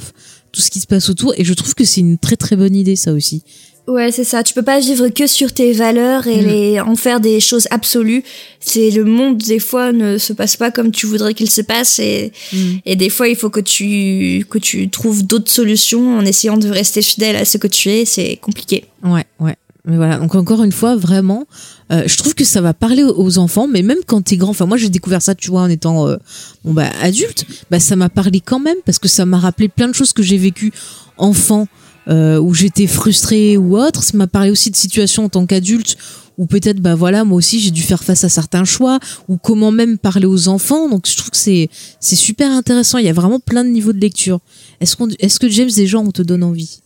tout 0.53 0.61
ce 0.61 0.71
qui 0.71 0.79
se 0.79 0.87
passe 0.87 1.09
autour, 1.09 1.33
et 1.35 1.43
je 1.43 1.53
trouve 1.53 1.75
que 1.75 1.83
c'est 1.83 1.99
une 1.99 2.17
très 2.17 2.37
très 2.37 2.55
bonne 2.55 2.77
idée 2.77 2.95
ça 2.95 3.11
aussi. 3.11 3.43
Ouais, 3.89 4.11
c'est 4.11 4.23
ça. 4.23 4.43
Tu 4.43 4.53
peux 4.53 4.61
pas 4.61 4.79
vivre 4.79 5.07
que 5.09 5.25
sur 5.25 5.51
tes 5.51 5.73
valeurs 5.73 6.27
et 6.27 6.41
Mm. 6.41 6.47
les, 6.47 6.79
en 6.79 6.95
faire 6.95 7.19
des 7.19 7.39
choses 7.39 7.67
absolues. 7.71 8.23
C'est 8.59 8.91
le 8.91 9.03
monde 9.03 9.37
des 9.39 9.59
fois 9.59 9.91
ne 9.91 10.17
se 10.17 10.31
passe 10.31 10.55
pas 10.57 10.69
comme 10.69 10.91
tu 10.91 11.05
voudrais 11.07 11.33
qu'il 11.33 11.49
se 11.49 11.61
passe 11.61 11.97
et, 11.99 12.31
Mm. 12.53 12.57
et 12.85 12.95
des 12.95 13.09
fois 13.09 13.27
il 13.29 13.35
faut 13.35 13.49
que 13.49 13.59
tu 13.59 14.45
que 14.49 14.59
tu 14.59 14.89
trouves 14.89 15.25
d'autres 15.25 15.51
solutions 15.51 16.17
en 16.17 16.23
essayant 16.25 16.57
de 16.57 16.69
rester 16.69 17.01
fidèle 17.01 17.35
à 17.35 17.45
ce 17.45 17.57
que 17.57 17.67
tu 17.67 17.89
es. 17.89 18.05
C'est 18.05 18.37
compliqué. 18.37 18.85
Ouais, 19.03 19.25
ouais. 19.39 19.55
Mais 19.85 19.95
voilà, 19.95 20.17
donc 20.19 20.35
encore 20.35 20.61
une 20.63 20.73
fois, 20.73 20.95
vraiment, 20.97 21.47
euh, 21.91 22.03
je 22.05 22.15
trouve 22.17 22.35
que 22.35 22.43
ça 22.43 22.61
va 22.61 22.73
parler 22.75 23.01
aux- 23.01 23.15
aux 23.17 23.37
enfants, 23.39 23.67
mais 23.67 23.81
même 23.81 23.97
quand 24.05 24.21
t'es 24.21 24.35
grand, 24.37 24.51
enfin 24.51 24.65
moi 24.67 24.77
j'ai 24.77 24.89
découvert 24.89 25.21
ça, 25.21 25.33
tu 25.33 25.49
vois, 25.49 25.61
en 25.61 25.69
étant 25.69 26.07
euh, 26.07 26.17
bon 26.63 26.73
bah 26.73 26.89
adulte, 27.01 27.45
bah 27.71 27.79
ça 27.79 27.95
m'a 27.95 28.09
parlé 28.09 28.39
quand 28.41 28.59
même 28.59 28.77
parce 28.85 28.99
que 28.99 29.07
ça 29.07 29.25
m'a 29.25 29.39
rappelé 29.39 29.67
plein 29.67 29.87
de 29.87 29.93
choses 29.95 30.13
que 30.13 30.21
j'ai 30.21 30.37
vécues 30.37 30.73
enfant, 31.17 31.67
euh, 32.09 32.39
où 32.39 32.53
j'étais 32.53 32.87
frustrée 32.87 33.57
ou 33.57 33.77
autre. 33.77 34.03
Ça 34.03 34.17
m'a 34.17 34.27
parlé 34.27 34.51
aussi 34.51 34.71
de 34.71 34.75
situations 34.75 35.25
en 35.25 35.29
tant 35.29 35.45
qu'adulte 35.45 35.97
où 36.37 36.45
peut-être 36.45 36.79
bah 36.79 36.95
voilà 36.95 37.25
moi 37.25 37.35
aussi 37.37 37.59
j'ai 37.59 37.69
dû 37.71 37.81
faire 37.81 38.01
face 38.01 38.23
à 38.23 38.29
certains 38.29 38.63
choix 38.63 38.97
ou 39.27 39.35
comment 39.35 39.71
même 39.71 39.97
parler 39.97 40.25
aux 40.25 40.47
enfants. 40.47 40.87
Donc 40.89 41.07
je 41.07 41.15
trouve 41.17 41.31
que 41.31 41.37
c'est 41.37 41.69
c'est 41.99 42.15
super 42.15 42.49
intéressant. 42.51 42.97
Il 42.97 43.05
y 43.05 43.09
a 43.09 43.13
vraiment 43.13 43.39
plein 43.39 43.63
de 43.63 43.69
niveaux 43.69 43.93
de 43.93 43.99
lecture. 43.99 44.39
Est-ce 44.79 44.95
qu'on 44.95 45.09
est-ce 45.19 45.39
que 45.39 45.49
James 45.49 45.69
déjà 45.75 45.99
on 45.99 46.11
te 46.11 46.21
donne 46.21 46.43
envie? 46.43 46.79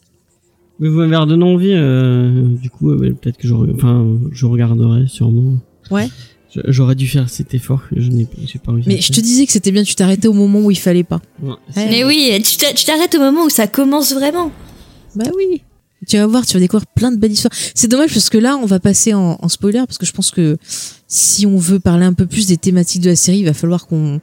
Mais 0.80 0.89
vous 0.89 0.97
m'avez 0.97 1.15
redonné 1.15 1.45
envie, 1.45 1.71
euh, 1.71 2.45
du 2.59 2.69
coup, 2.71 2.89
euh, 2.89 3.13
peut-être 3.21 3.38
que 3.38 3.47
je, 3.47 3.53
re- 3.53 3.71
enfin, 3.76 4.07
je 4.32 4.45
regarderai 4.47 5.05
sûrement. 5.07 5.57
Ouais. 5.91 6.09
Je- 6.53 6.61
J'aurais 6.67 6.95
dû 6.95 7.07
faire 7.07 7.30
cet 7.30 7.53
effort 7.53 7.82
je 7.95 8.09
n'ai 8.09 8.28
j'ai 8.47 8.57
pas 8.57 8.71
réussi. 8.71 8.89
Mais 8.89 8.99
je 8.99 9.11
te 9.11 9.21
disais 9.21 9.45
que 9.45 9.51
c'était 9.51 9.71
bien, 9.71 9.84
tu 9.84 9.93
t'arrêtais 9.93 10.28
au 10.28 10.34
moment 10.34 10.61
où 10.61 10.71
il 10.71 10.78
fallait 10.80 11.03
pas. 11.03 11.21
Ouais. 11.43 11.53
Mais 11.76 12.03
oui, 12.03 12.32
tu 12.43 12.86
t'arrêtes 12.86 13.13
au 13.15 13.19
moment 13.19 13.45
où 13.45 13.49
ça 13.49 13.67
commence 13.67 14.13
vraiment. 14.13 14.51
Bah 15.16 15.26
oui. 15.36 15.61
Tu 16.07 16.18
vas 16.18 16.28
voir, 16.28 16.45
tu 16.45 16.53
vas 16.55 16.59
découvrir 16.59 16.86
plein 16.88 17.11
de 17.14 17.18
belles 17.18 17.32
histoires. 17.32 17.53
C'est 17.76 17.88
dommage 17.88 18.14
parce 18.14 18.30
que 18.30 18.38
là, 18.38 18.57
on 18.61 18.66
va 18.66 18.80
passer 18.82 19.14
en, 19.14 19.38
en 19.41 19.47
spoiler 19.47 19.80
parce 19.88 19.97
que 19.97 20.05
je 20.05 20.11
pense 20.11 20.32
que 20.32 20.57
si 21.07 21.45
on 21.45 21.57
veut 21.57 21.80
parler 21.80 22.05
un 22.05 22.11
peu 22.11 22.26
plus 22.26 22.45
des 22.47 22.57
thématiques 22.57 23.01
de 23.01 23.09
la 23.09 23.16
série, 23.16 23.39
il 23.39 23.45
va 23.45 23.53
falloir 23.53 23.88
qu'on 23.88 24.20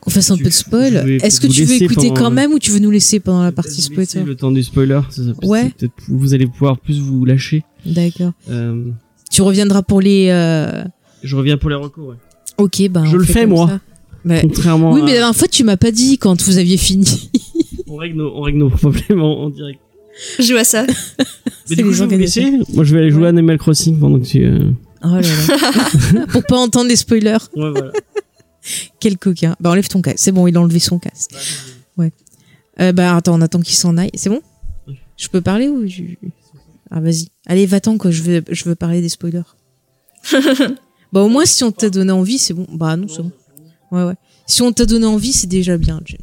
qu'on 0.00 0.10
fasse 0.10 0.30
un 0.30 0.36
peu 0.38 0.44
de 0.44 0.48
spoil. 0.50 0.96
Est-ce 1.22 1.40
que 1.40 1.48
tu 1.48 1.64
veux 1.64 1.82
écouter 1.82 2.10
quand 2.14 2.30
même 2.30 2.52
ou 2.52 2.58
tu 2.58 2.70
veux 2.70 2.78
nous 2.78 2.90
laisser 2.90 3.20
pendant 3.20 3.42
la 3.42 3.52
partie 3.52 3.82
spoiler 3.82 4.06
le 4.24 4.36
temps 4.36 4.50
du 4.52 4.62
spoiler. 4.62 5.00
ça, 5.10 5.22
ça- 5.22 5.32
Ouais. 5.46 5.70
vous 6.08 6.32
allez 6.34 6.46
pouvoir 6.46 6.78
plus 6.78 6.98
vous 6.98 7.24
lâcher. 7.26 7.62
D'accord. 7.84 8.32
Euh, 8.48 8.84
Tu 9.30 9.42
reviendras 9.42 9.82
pour 9.82 10.00
les. 10.00 10.28
euh, 10.30 10.82
je 11.22 11.36
reviens 11.36 11.58
pour 11.58 11.68
les 11.68 11.76
recours. 11.76 12.08
Ouais. 12.08 12.16
Ok, 12.56 12.88
ben. 12.90 13.04
Je 13.04 13.16
le 13.16 13.24
fais, 13.24 13.44
moi. 13.44 13.66
ça. 13.68 13.80
Bah, 14.24 14.40
Contrairement 14.40 14.92
Oui, 14.92 15.00
à- 15.00 15.04
mais 15.04 15.10
la 15.12 15.18
dernière 15.18 15.36
fois, 15.36 15.48
tu 15.48 15.62
m'as 15.64 15.76
pas 15.76 15.90
dit 15.90 16.16
quand 16.16 16.40
vous 16.42 16.56
aviez 16.58 16.76
fini. 16.78 17.30
On 17.86 17.96
règle 17.96 18.16
nos, 18.16 18.34
on 18.34 18.40
règle 18.42 18.58
nos 18.58 18.70
problèmes 18.70 19.20
en, 19.20 19.42
en 19.44 19.50
direct. 19.50 19.80
Je 20.38 20.52
vois 20.52 20.64
ça. 20.64 20.84
Mais 21.18 21.24
C'est 21.66 21.76
du 21.76 21.84
coup, 21.84 21.92
je 21.92 22.04
vais 22.04 22.14
vous 22.14 22.20
laisser. 22.20 22.40
organisations. 22.40 22.74
Moi, 22.74 22.84
je 22.84 22.94
vais 22.94 23.00
aller 23.02 23.10
jouer 23.10 23.26
à 23.26 23.28
Animal 23.28 23.58
Crossing 23.58 23.98
pendant 23.98 24.18
que 24.20 24.24
tu. 24.26 24.44
euh, 24.44 24.70
Oh 25.04 25.08
là 25.14 25.20
là. 25.20 26.26
pour 26.32 26.42
pas 26.44 26.56
entendre 26.56 26.88
les 26.88 26.96
spoilers. 26.96 27.36
Ouais, 27.54 27.70
voilà. 27.70 27.92
Quel 29.00 29.16
coquin. 29.16 29.54
Bah 29.60 29.70
enlève 29.70 29.86
ton 29.88 30.02
casque. 30.02 30.18
C'est 30.18 30.32
bon, 30.32 30.46
il 30.48 30.56
a 30.56 30.60
enlevé 30.60 30.80
son 30.80 30.98
casque. 30.98 31.30
Ouais. 31.96 32.12
Euh, 32.80 32.92
bah 32.92 33.14
attends, 33.16 33.38
on 33.38 33.40
attend 33.40 33.60
qu'il 33.60 33.76
s'en 33.76 33.96
aille. 33.96 34.10
C'est 34.14 34.28
bon? 34.30 34.40
Je 35.16 35.28
peux 35.28 35.40
parler 35.40 35.68
ou 35.68 35.86
je... 35.86 36.02
Ah 36.90 37.00
vas-y. 37.00 37.28
Allez, 37.46 37.66
va-t'en 37.66 37.96
quoi, 37.98 38.10
je 38.10 38.22
veux, 38.22 38.42
je 38.50 38.64
veux 38.64 38.74
parler 38.74 39.00
des 39.00 39.08
spoilers. 39.08 39.42
bah 41.12 41.20
au 41.22 41.28
moins 41.28 41.44
si 41.46 41.62
on 41.64 41.70
t'a 41.72 41.90
donné 41.90 42.12
envie, 42.12 42.38
c'est 42.38 42.54
bon. 42.54 42.66
Bah 42.72 42.96
non, 42.96 43.06
c'est 43.08 43.22
bon. 43.22 43.32
Ouais, 43.92 44.04
ouais. 44.04 44.14
Si 44.46 44.62
on 44.62 44.72
t'a 44.72 44.84
donné 44.86 45.06
envie, 45.06 45.32
c'est 45.32 45.46
déjà 45.46 45.76
bien, 45.78 46.00
James. 46.06 46.18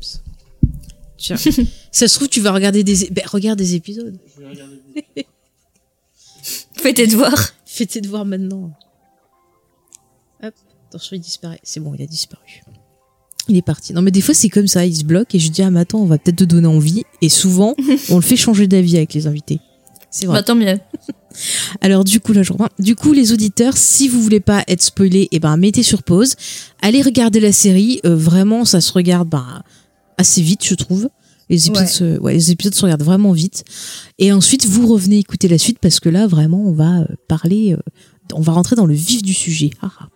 Tiens. 1.17 1.37
Ça 1.91 2.07
se 2.07 2.15
trouve, 2.15 2.29
tu 2.29 2.41
vas 2.41 2.51
regarder 2.51 2.83
des... 2.83 3.09
Bah, 3.11 3.21
regarde 3.25 3.57
des 3.57 3.75
épisodes. 3.75 4.17
Fais 6.73 6.93
tes 6.93 7.07
devoirs. 7.07 7.53
Fais 7.65 7.85
tes 7.85 8.01
devoirs 8.01 8.25
maintenant. 8.25 8.71
Hop, 10.43 10.53
attention, 10.89 11.15
il 11.15 11.19
disparaît. 11.19 11.59
C'est 11.63 11.79
bon, 11.79 11.93
il 11.95 12.01
a 12.01 12.05
disparu. 12.05 12.61
Il 13.47 13.57
est 13.57 13.61
parti. 13.61 13.93
Non, 13.93 14.01
mais 14.01 14.11
des 14.11 14.21
fois, 14.21 14.33
c'est 14.33 14.49
comme 14.49 14.67
ça, 14.67 14.85
il 14.85 14.95
se 14.95 15.03
bloque 15.03 15.35
et 15.35 15.39
je 15.39 15.49
dis, 15.49 15.61
ah, 15.61 15.71
mais 15.71 15.81
attends, 15.81 15.99
on 15.99 16.05
va 16.05 16.17
peut-être 16.17 16.37
te 16.37 16.43
donner 16.43 16.67
envie. 16.67 17.03
Et 17.21 17.29
souvent, 17.29 17.75
on 18.09 18.15
le 18.15 18.21
fait 18.21 18.35
changer 18.35 18.67
d'avis 18.67 18.97
avec 18.97 19.13
les 19.13 19.27
invités. 19.27 19.59
C'est 20.09 20.25
vrai. 20.25 20.39
Bah, 20.39 20.43
tant 20.43 20.55
mieux. 20.55 20.77
Alors, 21.81 22.03
du 22.03 22.19
coup, 22.19 22.33
là, 22.33 22.41
je 22.41 22.53
reprends. 22.53 22.69
Du 22.79 22.95
coup, 22.95 23.13
les 23.13 23.33
auditeurs, 23.33 23.75
si 23.77 24.07
vous 24.07 24.21
voulez 24.21 24.39
pas 24.39 24.63
être 24.67 24.81
spoilés, 24.81 25.27
eh 25.31 25.39
ben, 25.39 25.57
mettez 25.57 25.83
sur 25.83 26.03
pause. 26.03 26.35
Allez 26.81 27.01
regarder 27.01 27.39
la 27.39 27.51
série. 27.51 27.99
Euh, 28.05 28.15
vraiment, 28.15 28.63
ça 28.63 28.81
se 28.81 28.93
regarde, 28.93 29.29
ben, 29.29 29.63
assez 30.17 30.41
vite, 30.41 30.65
je 30.65 30.75
trouve. 30.75 31.09
Les 31.49 31.67
épisodes, 31.67 31.85
Ouais. 31.85 31.91
se, 31.91 32.19
ouais, 32.19 32.33
les 32.33 32.51
épisodes 32.51 32.73
se 32.73 32.81
regardent 32.83 33.03
vraiment 33.03 33.31
vite. 33.31 33.63
Et 34.17 34.31
ensuite, 34.33 34.65
vous 34.65 34.87
revenez 34.87 35.19
écouter 35.19 35.47
la 35.47 35.59
suite 35.59 35.77
parce 35.79 35.99
que 35.99 36.09
là, 36.09 36.25
vraiment, 36.25 36.61
on 36.65 36.71
va 36.71 37.01
euh, 37.01 37.05
parler, 37.27 37.73
euh, 37.73 37.77
on 38.33 38.41
va 38.41 38.53
rentrer 38.53 38.75
dans 38.75 38.87
le 38.87 38.95
vif 38.95 39.21
du 39.21 39.33
sujet. 39.33 39.69
Ah, 39.81 39.91
ah. 39.99 40.07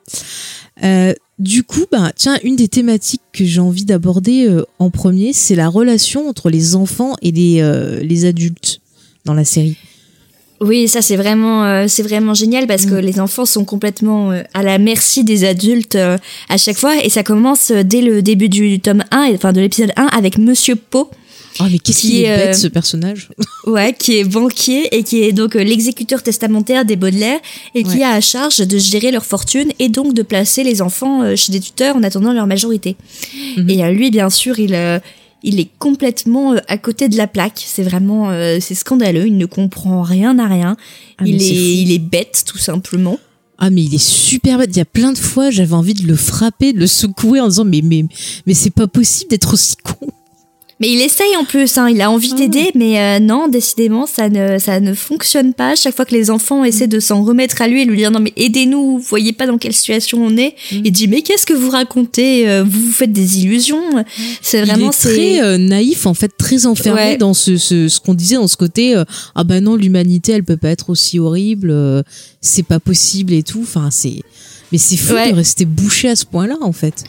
Euh, 0.83 1.13
du 1.37 1.63
coup, 1.63 1.85
bah, 1.91 2.11
tiens, 2.15 2.37
une 2.43 2.55
des 2.55 2.67
thématiques 2.67 3.21
que 3.31 3.45
j'ai 3.45 3.59
envie 3.61 3.85
d'aborder 3.85 4.47
euh, 4.47 4.63
en 4.79 4.89
premier, 4.89 5.31
c'est 5.33 5.55
la 5.55 5.69
relation 5.69 6.27
entre 6.27 6.49
les 6.49 6.75
enfants 6.75 7.15
et 7.21 7.31
les, 7.31 7.61
euh, 7.61 7.99
les 8.01 8.25
adultes 8.25 8.81
dans 9.25 9.33
la 9.35 9.45
série. 9.45 9.77
Oui, 10.61 10.87
ça 10.89 11.01
c'est 11.01 11.15
vraiment 11.15 11.63
euh, 11.63 11.85
c'est 11.87 12.03
vraiment 12.03 12.33
génial 12.33 12.67
parce 12.67 12.85
Mm. 12.85 12.89
que 12.89 12.95
les 12.95 13.19
enfants 13.19 13.45
sont 13.45 13.63
complètement 13.65 14.31
euh, 14.31 14.43
à 14.53 14.61
la 14.63 14.77
merci 14.77 15.23
des 15.23 15.45
adultes 15.45 15.95
euh, 15.95 16.17
à 16.49 16.57
chaque 16.57 16.77
fois 16.77 16.95
et 17.03 17.09
ça 17.09 17.23
commence 17.23 17.71
euh, 17.71 17.83
dès 17.83 18.01
le 18.01 18.21
début 18.21 18.49
du 18.49 18.79
tome 18.79 19.03
1 19.11 19.23
et 19.25 19.35
enfin 19.35 19.53
de 19.53 19.61
l'épisode 19.61 19.91
1 19.95 20.05
avec 20.07 20.37
monsieur 20.37 20.75
Poe. 20.75 21.07
Oh, 21.61 21.63
mais 21.69 21.79
qu'est-ce 21.79 22.01
Qui 22.01 22.23
est 22.23 22.35
bête, 22.35 22.55
ce 22.55 22.67
personnage 22.67 23.29
Ouais, 23.65 23.93
qui 23.97 24.17
est 24.17 24.23
banquier 24.23 24.95
et 24.95 25.03
qui 25.03 25.23
est 25.23 25.31
donc 25.33 25.55
l'exécuteur 25.55 26.23
testamentaire 26.23 26.85
des 26.85 26.95
Baudelaire 26.95 27.39
et 27.75 27.83
qui 27.83 27.97
Ouais. 27.97 28.03
a 28.03 28.11
à 28.11 28.21
charge 28.21 28.59
de 28.59 28.77
gérer 28.77 29.11
leur 29.11 29.25
fortune 29.25 29.69
et 29.79 29.89
donc 29.89 30.13
de 30.13 30.21
placer 30.21 30.63
les 30.63 30.81
enfants 30.81 31.35
chez 31.35 31.51
des 31.51 31.59
tuteurs 31.59 31.95
en 31.97 32.03
attendant 32.03 32.31
leur 32.33 32.47
majorité. 32.47 32.95
Mhm. 33.57 33.69
Et 33.69 33.91
lui, 33.93 34.09
bien 34.11 34.29
sûr, 34.29 34.57
il 34.59 34.73
euh, 34.73 34.99
il 35.43 35.59
est 35.59 35.69
complètement 35.79 36.53
euh, 36.53 36.59
à 36.67 36.77
côté 36.77 37.09
de 37.09 37.17
la 37.17 37.27
plaque. 37.27 37.63
C'est 37.65 37.83
vraiment 37.83 38.29
euh, 38.29 38.57
c'est 38.59 38.75
scandaleux. 38.75 39.27
Il 39.27 39.37
ne 39.37 39.45
comprend 39.45 40.01
rien 40.01 40.37
à 40.39 40.47
rien. 40.47 40.77
Ah, 41.17 41.23
il 41.25 41.35
est 41.35 41.39
fou. 41.39 41.53
il 41.53 41.91
est 41.91 41.99
bête 41.99 42.43
tout 42.45 42.57
simplement. 42.57 43.19
Ah 43.57 43.69
mais 43.69 43.83
il 43.83 43.93
est 43.93 44.03
super 44.03 44.57
bête. 44.57 44.69
Il 44.73 44.77
y 44.77 44.81
a 44.81 44.85
plein 44.85 45.11
de 45.11 45.17
fois, 45.17 45.51
j'avais 45.51 45.73
envie 45.73 45.93
de 45.93 46.07
le 46.07 46.15
frapper, 46.15 46.73
de 46.73 46.79
le 46.79 46.87
secouer 46.87 47.41
en 47.41 47.47
disant 47.47 47.65
mais 47.65 47.81
mais 47.83 48.05
mais 48.45 48.53
c'est 48.53 48.69
pas 48.69 48.87
possible 48.87 49.29
d'être 49.31 49.53
aussi 49.53 49.75
con. 49.77 50.07
Mais 50.81 50.89
il 50.91 51.01
essaye 51.01 51.35
en 51.35 51.43
plus, 51.43 51.77
hein, 51.77 51.89
il 51.89 51.99
a 52.01 52.05
Ah. 52.05 52.11
envie 52.11 52.33
d'aider, 52.33 52.71
mais 52.73 52.99
euh, 52.99 53.19
non, 53.19 53.49
décidément, 53.49 54.05
ça 54.05 54.29
ne, 54.29 54.57
ça 54.59 54.79
ne 54.79 54.93
fonctionne 54.93 55.53
pas. 55.53 55.75
Chaque 55.75 55.93
fois 55.95 56.05
que 56.05 56.15
les 56.15 56.29
enfants 56.31 56.63
essaient 56.63 56.87
de 56.87 56.99
s'en 57.01 57.21
remettre 57.23 57.61
à 57.61 57.67
lui 57.67 57.81
et 57.81 57.85
lui 57.85 57.97
dire 57.97 58.11
non 58.11 58.19
mais 58.21 58.31
aidez-nous, 58.37 58.97
vous 58.97 58.99
voyez 58.99 59.33
pas 59.33 59.45
dans 59.45 59.57
quelle 59.57 59.73
situation 59.73 60.23
on 60.23 60.37
est, 60.37 60.55
Mm. 60.71 60.81
il 60.85 60.91
dit 60.93 61.07
mais 61.09 61.21
qu'est-ce 61.21 61.45
que 61.45 61.53
vous 61.53 61.69
racontez 61.69 62.47
Euh, 62.49 62.63
Vous 62.63 62.79
vous 62.79 62.91
faites 62.93 63.11
des 63.11 63.39
illusions 63.39 63.83
C'est 64.41 64.61
vraiment 64.63 64.91
il 64.91 65.09
est 65.09 65.13
très 65.13 65.41
euh, 65.43 65.57
naïf 65.57 66.05
en 66.05 66.13
fait, 66.13 66.31
très 66.37 66.65
enfermé 66.65 67.01
Ouais. 67.01 67.17
dans 67.17 67.33
ce 67.33 67.57
ce, 67.57 67.87
ce 67.89 67.99
qu'on 67.99 68.13
disait 68.13 68.35
dans 68.35 68.47
ce 68.47 68.55
côté 68.57 68.95
euh, 68.95 69.03
ah 69.35 69.43
bah 69.43 69.59
non 69.61 69.75
l'humanité 69.75 70.31
elle 70.31 70.43
peut 70.45 70.57
pas 70.57 70.69
être 70.69 70.89
aussi 70.89 71.19
horrible, 71.19 71.71
euh, 71.71 72.03
c'est 72.41 72.63
pas 72.63 72.79
possible 72.79 73.33
et 73.33 73.43
tout. 73.43 73.59
Enfin 73.63 73.89
c'est 73.91 74.21
mais 74.71 74.77
c'est 74.77 74.95
fou 74.97 75.13
Ouais. 75.13 75.31
de 75.31 75.35
rester 75.35 75.65
bouché 75.65 76.07
à 76.09 76.15
ce 76.15 76.25
point-là 76.25 76.55
en 76.61 76.71
fait. 76.71 77.03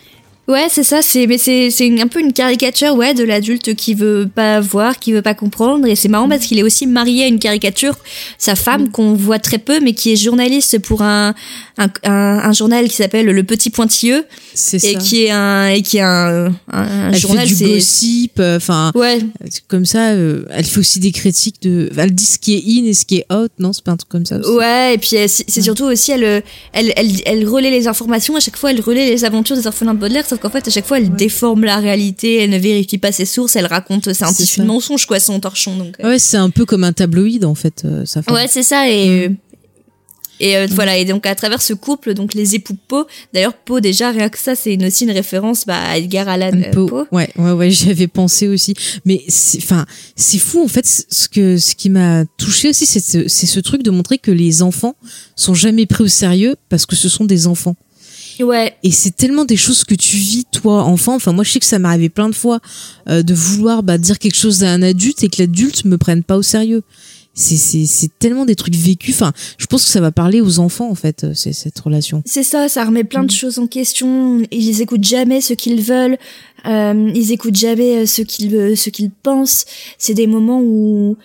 Ouais, 0.50 0.66
c'est 0.68 0.82
ça. 0.82 1.00
C'est 1.02 1.26
mais 1.26 1.38
c'est 1.38 1.70
c'est 1.70 2.00
un 2.00 2.06
peu 2.08 2.20
une 2.20 2.32
caricature, 2.32 2.94
ouais, 2.96 3.14
de 3.14 3.22
l'adulte 3.24 3.74
qui 3.74 3.94
veut 3.94 4.28
pas 4.32 4.60
voir, 4.60 4.98
qui 4.98 5.12
veut 5.12 5.22
pas 5.22 5.34
comprendre. 5.34 5.86
Et 5.86 5.94
c'est 5.96 6.08
marrant 6.08 6.28
parce 6.28 6.44
qu'il 6.46 6.58
est 6.58 6.62
aussi 6.62 6.86
marié 6.86 7.24
à 7.24 7.26
une 7.28 7.38
caricature, 7.38 7.96
sa 8.38 8.54
femme 8.56 8.90
qu'on 8.90 9.14
voit 9.14 9.38
très 9.38 9.58
peu, 9.58 9.80
mais 9.80 9.92
qui 9.92 10.12
est 10.12 10.16
journaliste 10.16 10.78
pour 10.80 11.02
un 11.02 11.34
un, 11.78 11.88
un, 12.04 12.12
un 12.44 12.52
journal 12.52 12.88
qui 12.88 12.96
s'appelle 12.96 13.26
Le 13.26 13.42
Petit 13.44 13.70
Pointilleux 13.70 14.24
C'est 14.54 14.76
et 14.84 14.94
ça. 14.94 14.98
qui 14.98 15.24
est 15.24 15.30
un 15.30 15.68
et 15.68 15.82
qui 15.82 15.96
est 15.98 16.02
un, 16.02 16.46
un, 16.46 16.52
un 16.72 17.10
elle 17.12 17.16
journal. 17.18 17.48
fait 17.48 17.54
du 17.54 17.64
gossip, 17.74 18.32
euh, 18.40 18.56
enfin, 18.56 18.90
ouais, 18.94 19.20
comme 19.68 19.86
ça. 19.86 20.10
euh, 20.10 20.44
elle 20.50 20.64
fait 20.64 20.80
aussi 20.80 20.98
des 21.00 21.12
critiques 21.12 21.62
de. 21.62 21.90
Elle 21.96 22.14
dit 22.14 22.24
ce 22.26 22.38
qui 22.38 22.54
est 22.56 22.62
in 22.66 22.84
et 22.86 22.92
ce 22.94 23.04
qui 23.06 23.18
est 23.18 23.32
out, 23.32 23.50
non 23.58 23.72
C'est 23.72 23.84
pas 23.84 23.92
un 23.92 23.96
truc 23.96 24.10
comme 24.10 24.26
ça 24.26 24.38
aussi 24.38 24.50
Ouais, 24.50 24.94
et 24.94 24.98
puis 24.98 25.16
euh, 25.16 25.26
c'est 25.28 25.44
c'est 25.48 25.62
surtout 25.62 25.84
aussi 25.84 26.10
elle, 26.12 26.24
euh, 26.24 26.40
elle, 26.72 26.92
elle, 26.96 27.10
elle 27.24 27.48
relaie 27.48 27.70
les 27.70 27.86
informations. 27.86 28.34
À 28.36 28.40
chaque 28.40 28.56
fois, 28.56 28.72
elle 28.72 28.80
relaie 28.80 29.08
les 29.10 29.24
aventures 29.24 29.56
des 29.56 29.66
orphelins 29.66 29.94
de 29.94 29.98
Baudelaire. 30.00 30.26
Sauf 30.26 30.39
qu'en 30.40 30.50
fait, 30.50 30.66
à 30.66 30.70
chaque 30.70 30.86
fois, 30.86 30.98
elle 30.98 31.14
déforme 31.14 31.64
la 31.64 31.76
réalité. 31.76 32.38
Elle 32.42 32.50
ne 32.50 32.58
vérifie 32.58 32.98
pas 32.98 33.12
ses 33.12 33.24
sources. 33.26 33.56
Elle 33.56 33.66
raconte. 33.66 34.12
C'est 34.12 34.24
un 34.24 34.32
petit 34.32 34.62
mensonge, 34.62 35.06
quoi, 35.06 35.20
son 35.20 35.38
torchon. 35.40 35.76
Donc. 35.76 35.96
euh. 36.02 36.08
Ouais, 36.10 36.18
c'est 36.18 36.36
un 36.38 36.50
peu 36.50 36.64
comme 36.64 36.84
un 36.84 36.92
tabloïd 36.92 37.44
en 37.44 37.54
fait, 37.54 37.82
euh. 37.84 38.04
Ouais, 38.30 38.46
c'est 38.48 38.62
ça. 38.64 38.88
Et 38.90 39.28
Mm. 39.28 39.32
euh, 39.32 39.34
et 40.42 40.56
euh, 40.56 40.66
voilà. 40.70 40.96
Et 40.96 41.04
donc 41.04 41.26
à 41.26 41.34
travers 41.34 41.60
ce 41.60 41.74
couple, 41.74 42.14
donc 42.14 42.32
les 42.32 42.54
époux 42.54 42.74
Poe. 42.88 43.04
D'ailleurs, 43.34 43.52
Poe 43.52 43.80
déjà 43.82 44.10
rien 44.10 44.30
que 44.30 44.38
ça, 44.38 44.54
c'est 44.54 44.82
aussi 44.82 45.04
une 45.04 45.10
référence 45.10 45.66
bah, 45.66 45.78
à 45.78 45.98
Edgar 45.98 46.28
Allan 46.30 46.52
Poe. 46.72 47.06
ouais, 47.12 47.28
ouais, 47.36 47.52
ouais, 47.52 47.70
j'y 47.70 47.90
avais 47.90 48.06
pensé 48.06 48.48
aussi. 48.48 48.74
Mais 49.04 49.22
c'est, 49.28 49.58
enfin, 49.58 49.84
c'est 50.16 50.38
fou 50.38 50.62
en 50.64 50.68
fait. 50.68 50.86
Ce 50.86 51.28
que, 51.28 51.58
ce 51.58 51.74
qui 51.74 51.90
m'a 51.90 52.24
touché 52.38 52.70
aussi, 52.70 52.86
c'est 52.86 53.00
ce, 53.00 53.28
ce 53.28 53.60
truc 53.60 53.82
de 53.82 53.90
montrer 53.90 54.16
que 54.16 54.30
les 54.30 54.62
enfants 54.62 54.96
sont 55.36 55.52
jamais 55.52 55.84
pris 55.84 56.04
au 56.04 56.08
sérieux 56.08 56.56
parce 56.70 56.86
que 56.86 56.96
ce 56.96 57.10
sont 57.10 57.26
des 57.26 57.46
enfants. 57.46 57.76
Ouais. 58.42 58.74
Et 58.82 58.90
c'est 58.90 59.16
tellement 59.16 59.44
des 59.44 59.56
choses 59.56 59.84
que 59.84 59.94
tu 59.94 60.16
vis 60.16 60.44
toi 60.50 60.84
enfant. 60.84 61.14
Enfin, 61.14 61.32
moi, 61.32 61.44
je 61.44 61.50
sais 61.52 61.60
que 61.60 61.66
ça 61.66 61.78
m'est 61.78 61.88
arrivé 61.88 62.08
plein 62.08 62.28
de 62.28 62.34
fois 62.34 62.60
euh, 63.08 63.22
de 63.22 63.34
vouloir 63.34 63.82
bah, 63.82 63.98
dire 63.98 64.18
quelque 64.18 64.36
chose 64.36 64.62
à 64.64 64.70
un 64.72 64.82
adulte 64.82 65.22
et 65.24 65.28
que 65.28 65.40
l'adulte 65.42 65.84
me 65.84 65.98
prenne 65.98 66.22
pas 66.22 66.36
au 66.36 66.42
sérieux. 66.42 66.82
C'est, 67.32 67.56
c'est, 67.56 67.86
c'est 67.86 68.10
tellement 68.18 68.44
des 68.44 68.56
trucs 68.56 68.74
vécus. 68.74 69.14
Enfin, 69.14 69.32
je 69.56 69.66
pense 69.66 69.84
que 69.84 69.90
ça 69.90 70.00
va 70.00 70.10
parler 70.10 70.40
aux 70.40 70.58
enfants 70.58 70.90
en 70.90 70.96
fait, 70.96 71.22
euh, 71.24 71.32
c'est 71.32 71.52
cette 71.52 71.78
relation. 71.78 72.22
C'est 72.26 72.42
ça, 72.42 72.68
ça 72.68 72.84
remet 72.84 73.04
plein 73.04 73.22
Mm. 73.22 73.26
de 73.26 73.30
choses 73.30 73.58
en 73.60 73.66
question. 73.68 74.42
Ils 74.50 74.80
écoutent 74.82 75.04
jamais 75.04 75.40
ce 75.40 75.54
qu'ils 75.54 75.80
veulent. 75.80 76.18
Euh, 76.66 77.10
ils 77.14 77.30
écoutent 77.32 77.56
jamais 77.56 77.98
euh, 77.98 78.06
ce 78.06 78.22
qu'ils 78.22 78.54
euh, 78.56 78.74
ce 78.74 78.90
qu'ils 78.90 79.10
pensent. 79.12 79.64
C'est 79.96 80.12
des 80.14 80.26
moments 80.26 80.60
où 80.60 81.16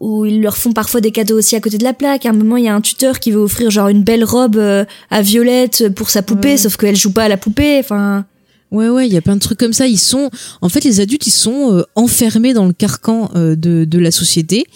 où 0.00 0.24
ils 0.24 0.40
leur 0.40 0.56
font 0.56 0.72
parfois 0.72 1.00
des 1.00 1.10
cadeaux 1.10 1.38
aussi 1.38 1.56
à 1.56 1.60
côté 1.60 1.78
de 1.78 1.84
la 1.84 1.92
plaque. 1.92 2.26
À 2.26 2.30
un 2.30 2.32
moment, 2.32 2.56
il 2.56 2.64
y 2.64 2.68
a 2.68 2.74
un 2.74 2.80
tuteur 2.80 3.20
qui 3.20 3.30
veut 3.30 3.40
offrir 3.40 3.70
genre 3.70 3.88
une 3.88 4.02
belle 4.02 4.24
robe 4.24 4.56
euh, 4.56 4.84
à 5.10 5.22
Violette 5.22 5.88
pour 5.94 6.10
sa 6.10 6.22
poupée, 6.22 6.56
sauf 6.56 6.76
qu'elle 6.76 6.96
joue 6.96 7.12
pas 7.12 7.24
à 7.24 7.28
la 7.28 7.36
poupée. 7.36 7.78
Enfin, 7.80 8.24
Ouais, 8.70 8.90
ouais, 8.90 9.06
il 9.06 9.14
y 9.14 9.16
a 9.16 9.22
plein 9.22 9.34
de 9.34 9.40
trucs 9.40 9.58
comme 9.58 9.72
ça. 9.72 9.86
Ils 9.86 9.98
sont, 9.98 10.30
en 10.60 10.68
fait, 10.68 10.84
les 10.84 11.00
adultes, 11.00 11.26
ils 11.26 11.30
sont 11.30 11.72
euh, 11.72 11.84
enfermés 11.94 12.52
dans 12.52 12.66
le 12.66 12.74
carcan 12.74 13.30
euh, 13.34 13.56
de, 13.56 13.86
de 13.86 13.98
la 13.98 14.10
société, 14.10 14.66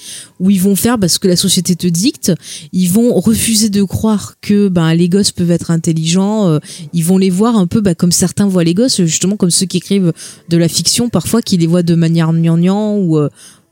où 0.40 0.48
ils 0.48 0.60
vont 0.60 0.76
faire 0.76 0.98
parce 0.98 1.18
que 1.18 1.28
la 1.28 1.36
société 1.36 1.76
te 1.76 1.86
dicte. 1.86 2.32
Ils 2.72 2.88
vont 2.88 3.12
refuser 3.12 3.68
de 3.68 3.82
croire 3.82 4.36
que 4.40 4.68
ben 4.68 4.94
les 4.94 5.10
gosses 5.10 5.30
peuvent 5.30 5.50
être 5.50 5.70
intelligents. 5.70 6.48
euh, 6.48 6.58
ils 6.94 7.04
vont 7.04 7.18
les 7.18 7.28
voir 7.28 7.56
un 7.56 7.66
peu 7.66 7.82
bah, 7.82 7.94
comme 7.94 8.12
certains 8.12 8.46
voient 8.46 8.64
les 8.64 8.74
gosses, 8.74 9.02
justement 9.02 9.36
comme 9.36 9.50
ceux 9.50 9.66
qui 9.66 9.76
écrivent 9.76 10.14
de 10.48 10.56
la 10.56 10.68
fiction, 10.68 11.10
parfois 11.10 11.42
qui 11.42 11.58
les 11.58 11.66
voient 11.66 11.82
de 11.82 11.94
manière 11.94 12.32
gnangnan 12.32 12.96
ou, 12.96 13.18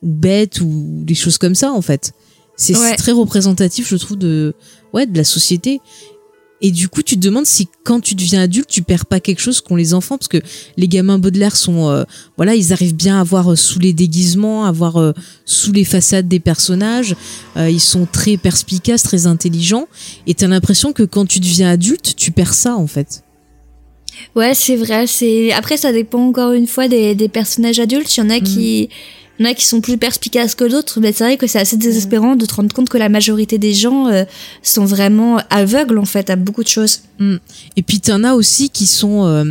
euh, 0.03 0.07
ou 0.07 0.11
bête 0.13 0.61
ou 0.61 1.01
des 1.05 1.15
choses 1.15 1.39
comme 1.39 1.55
ça, 1.55 1.73
en 1.73 1.83
fait. 1.83 2.13
C'est 2.57 2.77
Ouais. 2.77 2.97
très 2.97 3.13
représentatif, 3.13 3.89
je 3.89 3.97
trouve, 3.97 4.19
de 4.19 4.55
ouais 4.93 5.07
de 5.07 5.17
la 5.17 5.25
société. 5.25 5.81
Et 6.63 6.73
du 6.73 6.91
coup, 6.91 7.03
tu 7.03 7.15
te 7.15 7.21
demandes 7.21 7.47
si 7.47 7.69
quand 7.85 8.01
tu 8.01 8.15
deviens 8.15 8.43
adulte, 8.43 8.69
tu 8.69 8.83
perds 8.83 9.07
pas 9.07 9.19
quelque 9.19 9.41
chose 9.41 9.63
qu'ont 9.63 9.77
les 9.77 9.95
enfants, 9.95 10.19
parce 10.19 10.29
que 10.29 10.43
les 10.77 10.89
gamins 10.89 11.19
Baudelaire 11.19 11.57
sont, 11.57 11.89
euh, 11.89 12.05
voilà, 12.37 12.55
ils 12.55 12.75
arrivent 12.75 12.95
bien 12.95 13.19
à 13.19 13.25
voir 13.25 13.53
euh, 13.53 13.57
sous 13.57 13.79
les 13.79 13.95
déguisements, 13.95 14.67
à 14.67 14.73
voir 14.73 14.99
euh, 14.99 15.13
sous 15.47 15.73
les 15.73 15.85
façades 15.87 16.29
des 16.29 16.39
personnages. 16.39 17.17
Ils 17.57 17.81
sont 17.81 18.07
très 18.11 18.37
perspicaces, 18.37 19.03
très 19.05 19.27
intelligents. 19.27 19.89
Et 20.27 20.35
t'as 20.35 20.49
l'impression 20.49 20.93
que 20.93 21.03
quand 21.03 21.25
tu 21.25 21.41
deviens 21.41 21.71
adulte, 21.71 22.15
tu 22.15 22.31
perds 22.31 22.53
ça 22.53 22.77
en 22.77 22.87
fait. 22.87 23.25
ouais, 24.37 24.53
c'est 24.55 24.77
vrai. 24.77 25.07
C'est 25.07 25.53
après, 25.53 25.79
ça 25.79 25.93
dépend 25.95 26.27
encore 26.29 26.53
une 26.53 26.67
fois 26.67 26.89
des, 26.89 27.15
des 27.15 27.29
personnages 27.31 27.79
adultes. 27.81 28.15
Il 28.19 28.21
y 28.21 28.23
en 28.23 28.29
a 28.29 28.39
qui 28.41 28.91
il 29.41 29.47
y 29.47 29.49
en 29.49 29.53
a 29.53 29.55
qui 29.55 29.64
sont 29.64 29.80
plus 29.80 29.97
perspicaces 29.97 30.55
que 30.55 30.64
d'autres, 30.64 31.01
mais 31.01 31.12
c'est 31.12 31.24
vrai 31.24 31.36
que 31.38 31.47
c'est 31.47 31.59
assez 31.59 31.78
désespérant 31.78 32.36
de 32.36 32.45
te 32.45 32.53
rendre 32.55 32.74
compte 32.74 32.91
que 32.91 32.99
la 32.99 33.09
majorité 33.09 33.57
des 33.57 33.72
gens 33.72 34.07
euh, 34.09 34.24
sont 34.62 34.84
vraiment 34.84 35.41
aveugles 35.49 35.99
en 35.99 36.05
fait 36.05 36.28
à 36.28 36.36
beaucoup 36.36 36.62
de 36.62 36.68
choses. 36.68 37.01
Mm. 37.18 37.36
Et 37.76 37.82
puis 37.82 38.01
t'en 38.01 38.22
as 38.22 38.34
aussi 38.34 38.68
qui 38.68 38.86
sont, 38.86 39.24
euh, 39.26 39.45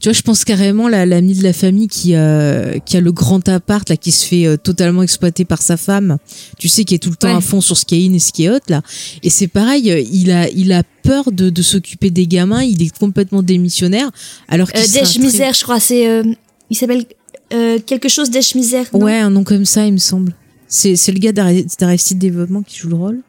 tu 0.00 0.08
vois, 0.08 0.12
je 0.12 0.22
pense 0.22 0.44
carrément 0.44 0.88
la 0.88 1.06
l'ami 1.06 1.34
de 1.34 1.44
la 1.44 1.52
famille 1.52 1.86
qui 1.86 2.16
a 2.16 2.80
qui 2.80 2.96
a 2.96 3.00
le 3.00 3.12
grand 3.12 3.48
appart 3.48 3.88
là, 3.88 3.96
qui 3.96 4.10
se 4.10 4.26
fait 4.26 4.44
euh, 4.44 4.56
totalement 4.56 5.04
exploiter 5.04 5.44
par 5.44 5.62
sa 5.62 5.76
femme. 5.76 6.18
Tu 6.58 6.66
sais, 6.68 6.84
qui 6.84 6.94
est 6.96 6.98
tout 6.98 7.10
le 7.10 7.16
temps 7.16 7.28
Ouais. 7.28 7.34
à 7.36 7.40
fond 7.40 7.60
sur 7.60 7.76
ce 7.76 7.84
qui 7.84 7.94
est 7.94 8.08
in 8.08 8.12
et 8.14 8.18
ce 8.18 8.32
qui 8.32 8.44
est 8.46 8.50
hot 8.50 8.58
là. 8.68 8.82
Et 9.22 9.30
c'est 9.30 9.46
pareil, 9.46 9.88
euh, 9.92 10.00
il 10.00 10.32
a 10.32 10.48
il 10.50 10.72
a 10.72 10.82
peur 11.04 11.30
de, 11.30 11.48
de 11.48 11.62
s'occuper 11.62 12.10
des 12.10 12.26
gamins. 12.26 12.62
Il 12.64 12.82
est 12.82 12.96
complètement 12.98 13.42
démissionnaire. 13.44 14.10
Alors 14.48 14.72
qu'il 14.72 14.80
Euh, 14.82 15.00
Desch 15.00 15.14
très- 15.14 15.22
Misère, 15.22 15.54
je 15.54 15.62
crois, 15.62 15.78
c'est 15.78 16.08
euh, 16.08 16.24
il 16.70 16.76
s'appelle 16.76 17.04
euh, 17.52 17.78
quelque 17.84 18.08
chose 18.08 18.30
Desch 18.30 18.54
Misère. 18.54 18.86
Ouais, 18.92 19.18
un 19.18 19.30
nom 19.30 19.44
comme 19.44 19.64
ça, 19.64 19.86
il 19.86 19.92
me 19.92 19.98
semble. 19.98 20.34
C'est 20.68 20.96
c'est 20.96 21.12
le 21.12 21.18
gars 21.18 21.32
d'Aristide 21.32 22.18
Développement 22.18 22.62
qui 22.62 22.78
joue 22.78 22.88
le 22.88 22.96
rôle. 22.96 23.20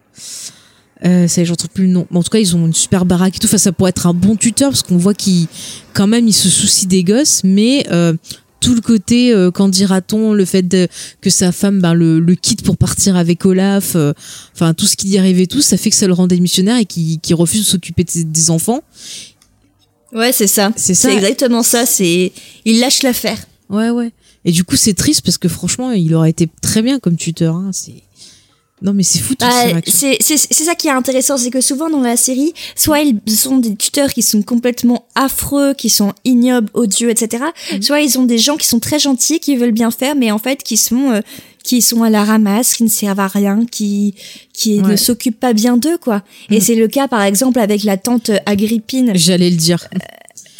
Euh, 1.06 1.28
ça, 1.28 1.44
j'en 1.44 1.56
trouve 1.56 1.70
plus 1.72 1.86
le 1.88 1.92
nom. 1.92 2.08
Mais 2.12 2.18
en 2.20 2.24
tout 2.24 2.30
cas, 2.30 2.40
ils 2.40 2.56
ont 2.56 2.66
une 2.66 2.74
super 2.74 3.04
baraque 3.06 3.36
et 3.36 3.40
tout. 3.40 3.48
Enfin, 3.48 3.58
ça 3.58 3.74
pourrait 3.74 3.90
être 3.90 4.08
un 4.08 4.14
bon 4.14 4.38
tuteur 4.38 4.70
parce 4.70 4.84
qu'on 4.84 4.96
voit 4.96 5.14
qu'il, 5.14 5.48
quand 5.94 6.08
même, 6.08 6.28
il 6.28 6.34
se 6.34 6.48
soucie 6.48 6.88
des 6.88 7.04
gosses, 7.04 7.42
mais 7.44 7.86
euh, 7.92 8.14
tout 8.62 8.74
le 8.74 8.80
côté, 8.80 9.34
euh, 9.34 9.52
qu'en 9.52 9.68
dira-t-on, 9.68 10.32
le 10.32 10.46
fait 10.46 10.62
de, 10.62 10.88
que 11.20 11.30
sa 11.30 11.52
femme 11.52 11.82
ben, 11.82 11.94
le, 11.94 12.22
le 12.22 12.36
quitte 12.36 12.64
pour 12.64 12.78
partir 12.78 13.18
avec 13.18 13.46
Olaf, 13.46 13.98
euh, 13.98 14.14
enfin 14.56 14.74
tout 14.74 14.86
ce 14.86 14.96
qui 14.96 15.10
y 15.10 15.18
arrive 15.18 15.42
et 15.42 15.48
tout, 15.48 15.62
ça 15.62 15.76
fait 15.76 15.90
que 15.90 15.96
ça 15.98 16.08
le 16.08 16.14
rend 16.14 16.28
démissionnaire 16.28 16.78
et 16.78 16.86
qu'il 16.86 17.20
qu'il 17.20 17.36
refuse 17.36 17.60
de 17.62 17.66
s'occuper 17.66 18.06
de- 18.06 18.22
des 18.24 18.50
enfants. 18.50 18.80
Ouais, 20.14 20.32
c'est 20.32 20.48
ça. 20.48 20.72
C'est 20.78 20.94
ça. 20.94 21.10
C'est 21.10 21.16
exactement 21.18 21.64
ça. 21.64 21.86
C'est 21.86 22.32
il 22.64 22.80
lâche 22.80 23.04
l'affaire. 23.04 23.40
Ouais, 23.70 23.90
ouais. 23.90 24.12
Et 24.46 24.52
du 24.52 24.64
coup, 24.64 24.76
c'est 24.76 24.94
triste 24.94 25.22
parce 25.24 25.38
que 25.38 25.48
franchement, 25.48 25.92
il 25.92 26.14
aurait 26.16 26.30
été 26.30 26.48
très 26.62 26.82
bien 26.82 27.00
comme 27.00 27.16
tuteur. 27.18 27.56
Hein. 27.56 27.72
C'est 27.74 27.94
non, 28.82 28.94
mais 28.94 29.04
c'est 29.04 29.20
fou. 29.20 29.34
toutes 29.36 29.50
ces 29.50 29.56
Ah, 29.58 29.64
réactions. 29.68 30.10
c'est 30.20 30.64
ça 30.66 30.76
qui 30.76 30.88
est 30.90 30.92
intéressant, 30.92 31.38
c'est 31.38 31.50
que 31.52 31.62
souvent 31.62 31.90
dans 31.90 32.02
la 32.02 32.18
série, 32.18 32.54
soit 32.76 33.00
ils 33.02 33.22
sont 33.32 33.58
des 33.58 33.76
tuteurs 33.78 34.12
qui 34.12 34.22
sont 34.22 34.42
complètement 34.42 35.06
affreux, 35.16 35.74
qui 35.74 35.90
sont 35.90 36.12
ignobles, 36.26 36.70
odieux, 36.74 37.10
etc. 37.10 37.46
Mhm. 37.72 37.82
Soit 37.82 38.02
ils 38.02 38.20
ont 38.20 38.26
des 38.26 38.38
gens 38.38 38.58
qui 38.58 38.68
sont 38.68 38.80
très 38.80 39.00
gentils, 39.00 39.40
qui 39.40 39.56
veulent 39.56 39.72
bien 39.72 39.90
faire, 39.90 40.16
mais 40.18 40.32
en 40.32 40.38
fait 40.38 40.64
qui 40.64 40.76
sont 40.76 41.12
euh, 41.12 41.22
qui 41.64 41.82
sont 41.82 42.04
à 42.04 42.10
la 42.10 42.26
ramasse, 42.26 42.74
qui 42.74 42.84
ne 42.84 42.90
servent 42.90 43.22
à 43.22 43.28
rien, 43.28 43.66
qui 43.66 44.16
qui 44.52 44.80
ne 44.82 44.98
s'occupent 44.98 45.40
pas 45.40 45.54
bien 45.54 45.78
d'eux, 45.78 45.98
quoi. 45.98 46.22
Et 46.50 46.56
Mhm. 46.56 46.62
c'est 46.62 46.76
le 46.76 46.90
cas 46.90 47.08
par 47.08 47.22
exemple 47.24 47.60
avec 47.60 47.84
la 47.86 47.96
tante 47.96 48.32
Agrippine. 48.46 49.14
J'allais 49.16 49.50
le 49.50 49.56
dire. 49.56 49.88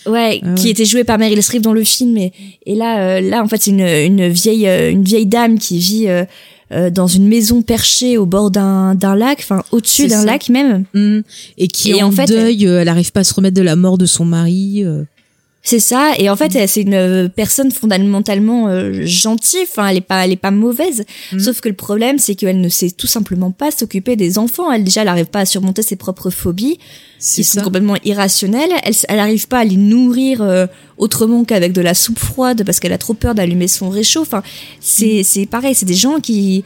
Ouais, 0.06 0.42
Ah 0.44 0.54
qui 0.56 0.70
était 0.70 0.86
jouée 0.86 1.04
par 1.04 1.18
Meryl 1.18 1.42
Streep 1.42 1.62
dans 1.62 1.74
le 1.74 1.84
film. 1.84 2.18
Et, 2.18 2.32
et 2.66 2.76
là, 2.76 3.00
euh, 3.18 3.22
là, 3.22 3.42
en 3.44 3.48
fait, 3.48 3.62
c'est 3.62 3.72
une, 3.72 3.82
une 3.82 4.28
vieille, 4.28 4.68
euh, 4.68 4.92
une 4.92 5.04
vieille 5.04 5.26
dame 5.26 5.58
qui 5.58 5.78
vit 5.78 6.08
euh, 6.08 6.26
euh, 6.72 6.90
dans 6.90 7.08
une 7.08 7.28
maison 7.28 7.62
perchée 7.62 8.18
au 8.18 8.26
bord 8.26 8.50
d'un 8.52 8.96
d'un 8.96 9.16
lac, 9.16 9.40
enfin 9.42 9.64
au-dessus 9.72 10.08
d'un 10.08 10.26
lac 10.26 10.50
même. 10.50 10.86
Mhm. 10.94 11.24
Et 11.58 11.68
qui 11.68 11.92
Et 11.92 12.04
en, 12.04 12.08
en 12.08 12.12
fait, 12.12 12.26
deuil, 12.26 12.68
euh, 12.68 12.82
elle 12.82 12.90
arrive 12.90 13.12
pas 13.12 13.22
à 13.22 13.24
se 13.24 13.34
remettre 13.34 13.56
de 13.56 13.62
la 13.62 13.76
mort 13.76 13.98
de 13.98 14.06
son 14.06 14.26
mari. 14.26 14.84
euh. 14.84 15.04
C'est 15.66 15.80
ça. 15.80 16.12
Et 16.20 16.30
en 16.30 16.36
fait, 16.36 16.68
c'est 16.68 16.82
une 16.82 16.94
euh, 16.94 17.30
personne 17.30 17.72
fondamentalement 17.72 18.68
euh, 18.68 19.06
gentille. 19.06 19.62
Enfin, 19.64 19.88
elle 19.88 19.96
est 19.98 20.02
pas, 20.02 20.26
elle 20.26 20.34
est 20.34 20.36
pas 20.36 20.52
mauvaise. 20.52 21.06
Mhm. 21.32 21.40
Sauf 21.40 21.62
que 21.62 21.70
le 21.70 21.76
problème, 21.76 22.20
c'est 22.20 22.36
qu'elle 22.36 22.60
ne 22.60 22.68
sait 22.68 22.92
tout 22.92 23.08
simplement 23.08 23.52
pas 23.52 23.72
s'occuper 23.72 24.18
des 24.18 24.38
enfants. 24.38 24.70
Elle 24.70 24.84
déjà, 24.84 25.02
elle 25.02 25.08
n'arrive 25.08 25.28
pas 25.28 25.40
à 25.40 25.46
surmonter 25.46 25.82
ses 25.82 25.96
propres 25.96 26.30
phobies. 26.30 26.80
C'est 27.18 27.36
qui 27.36 27.44
sont 27.46 27.60
ça. 27.60 27.64
complètement 27.64 27.96
irrationnelles. 28.04 28.72
Elle, 28.84 28.94
elle 29.08 29.20
arrive 29.20 29.48
pas 29.48 29.60
à 29.60 29.64
les 29.64 29.78
nourrir 29.78 30.42
euh, 30.42 30.68
autrement 30.98 31.46
qu'avec 31.46 31.72
de 31.72 31.80
la 31.82 31.94
soupe 31.94 32.20
froide 32.20 32.66
parce 32.66 32.82
qu'elle 32.82 32.92
a 32.92 32.98
trop 32.98 33.14
peur 33.14 33.34
d'allumer 33.34 33.70
son 33.70 33.90
réchaud. 33.90 34.22
Enfin, 34.22 34.44
c'est, 34.82 35.22
Mm. 35.22 35.24
c'est 35.24 35.46
pareil. 35.46 35.76
C'est 35.76 35.86
des 35.86 35.94
gens 35.94 36.20
qui, 36.20 36.66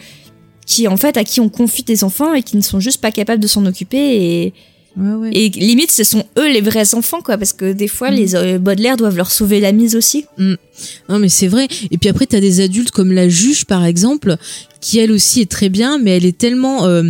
qui 0.66 0.88
en 0.88 0.98
fait, 0.98 1.18
à 1.18 1.24
qui 1.24 1.40
on 1.40 1.50
confie 1.50 1.84
des 1.84 2.04
enfants 2.04 2.34
et 2.34 2.42
qui 2.42 2.58
ne 2.58 2.64
sont 2.64 2.80
juste 2.80 3.00
pas 3.00 3.12
capables 3.12 3.44
de 3.44 3.48
s'en 3.48 3.64
occuper 3.68 3.98
et, 4.46 4.54
Ouais, 4.98 5.14
ouais. 5.14 5.30
et 5.32 5.50
limite, 5.50 5.92
ce 5.92 6.04
sont 6.04 6.24
eux 6.40 6.52
les 6.52 6.62
vrais 6.62 6.96
enfants, 6.96 7.22
quoi, 7.22 7.38
parce 7.38 7.54
que 7.54 7.72
des 7.72 7.88
fois, 7.88 8.10
Mm. 8.10 8.16
les 8.16 8.36
euh, 8.36 8.58
Baudelaire 8.58 8.98
doivent 8.98 9.18
leur 9.18 9.30
sauver 9.32 9.60
la 9.60 9.72
mise 9.72 9.96
aussi. 9.96 10.26
Non, 10.38 11.20
mais 11.20 11.30
c'est 11.30 11.48
vrai. 11.48 11.68
Et 11.92 11.98
puis 11.98 12.10
après, 12.10 12.26
t'as 12.26 12.40
des 12.40 12.62
adultes 12.62 12.92
comme 12.92 13.12
la 13.12 13.30
juge, 13.30 13.66
par 13.66 13.86
exemple, 13.86 14.38
qui 14.82 15.00
elle 15.00 15.12
aussi 15.12 15.42
est 15.42 15.50
très 15.52 15.70
bien, 15.70 16.00
mais 16.00 16.18
elle 16.18 16.26
est 16.26 16.38
tellement 16.38 16.86
euh, 16.86 17.04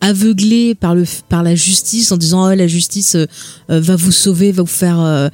aveuglée 0.00 0.74
par 0.74 0.94
le 0.94 1.04
par 1.28 1.42
la 1.42 1.54
justice 1.54 2.12
en 2.12 2.16
disant 2.16 2.50
oh, 2.50 2.54
la 2.54 2.66
justice 2.66 3.14
euh, 3.14 3.26
euh, 3.70 3.80
va 3.80 3.96
vous 3.96 4.12
sauver, 4.12 4.52
va 4.52 4.62
vous 4.62 4.68
faire 4.68 5.00
euh, 5.00 5.28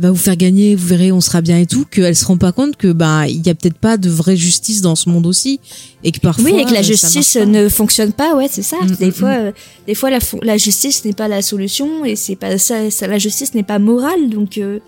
va 0.00 0.10
vous 0.10 0.16
faire 0.16 0.36
gagner, 0.36 0.74
vous 0.76 0.86
verrez, 0.86 1.10
on 1.10 1.20
sera 1.20 1.40
bien 1.40 1.58
et 1.58 1.66
tout, 1.66 1.84
qu'elle 1.84 2.14
se 2.14 2.24
rend 2.24 2.36
pas 2.36 2.52
compte 2.52 2.76
que 2.76 2.92
bah 2.92 3.26
il 3.26 3.44
y 3.44 3.50
a 3.50 3.54
peut-être 3.54 3.78
pas 3.78 3.96
de 3.96 4.08
vraie 4.08 4.36
justice 4.36 4.80
dans 4.80 4.94
ce 4.94 5.08
monde 5.08 5.26
aussi 5.26 5.58
et 6.04 6.12
que 6.12 6.20
parfois 6.20 6.44
oui, 6.44 6.60
et 6.60 6.64
que 6.64 6.72
la 6.72 6.80
euh, 6.80 6.82
justice 6.84 7.36
ne 7.36 7.68
fonctionne 7.68 8.12
pas, 8.12 8.36
ouais, 8.36 8.46
c'est 8.50 8.62
ça. 8.62 8.76
Mm, 8.80 8.90
des 8.96 9.06
mm, 9.08 9.12
fois, 9.12 9.28
euh, 9.30 9.52
des 9.86 9.94
fois, 9.94 10.10
la, 10.10 10.20
fo- 10.20 10.44
la 10.44 10.56
justice 10.56 11.04
n'est 11.04 11.12
pas 11.14 11.26
la 11.26 11.42
solution 11.42 12.04
et 12.04 12.14
c'est 12.14 12.36
pas 12.36 12.58
ça, 12.58 12.90
ça- 12.90 13.08
la 13.08 13.18
justice 13.18 13.54
n'est 13.54 13.62
pas 13.64 13.78
morale, 13.78 14.30
donc. 14.30 14.58
euh, 14.58 14.78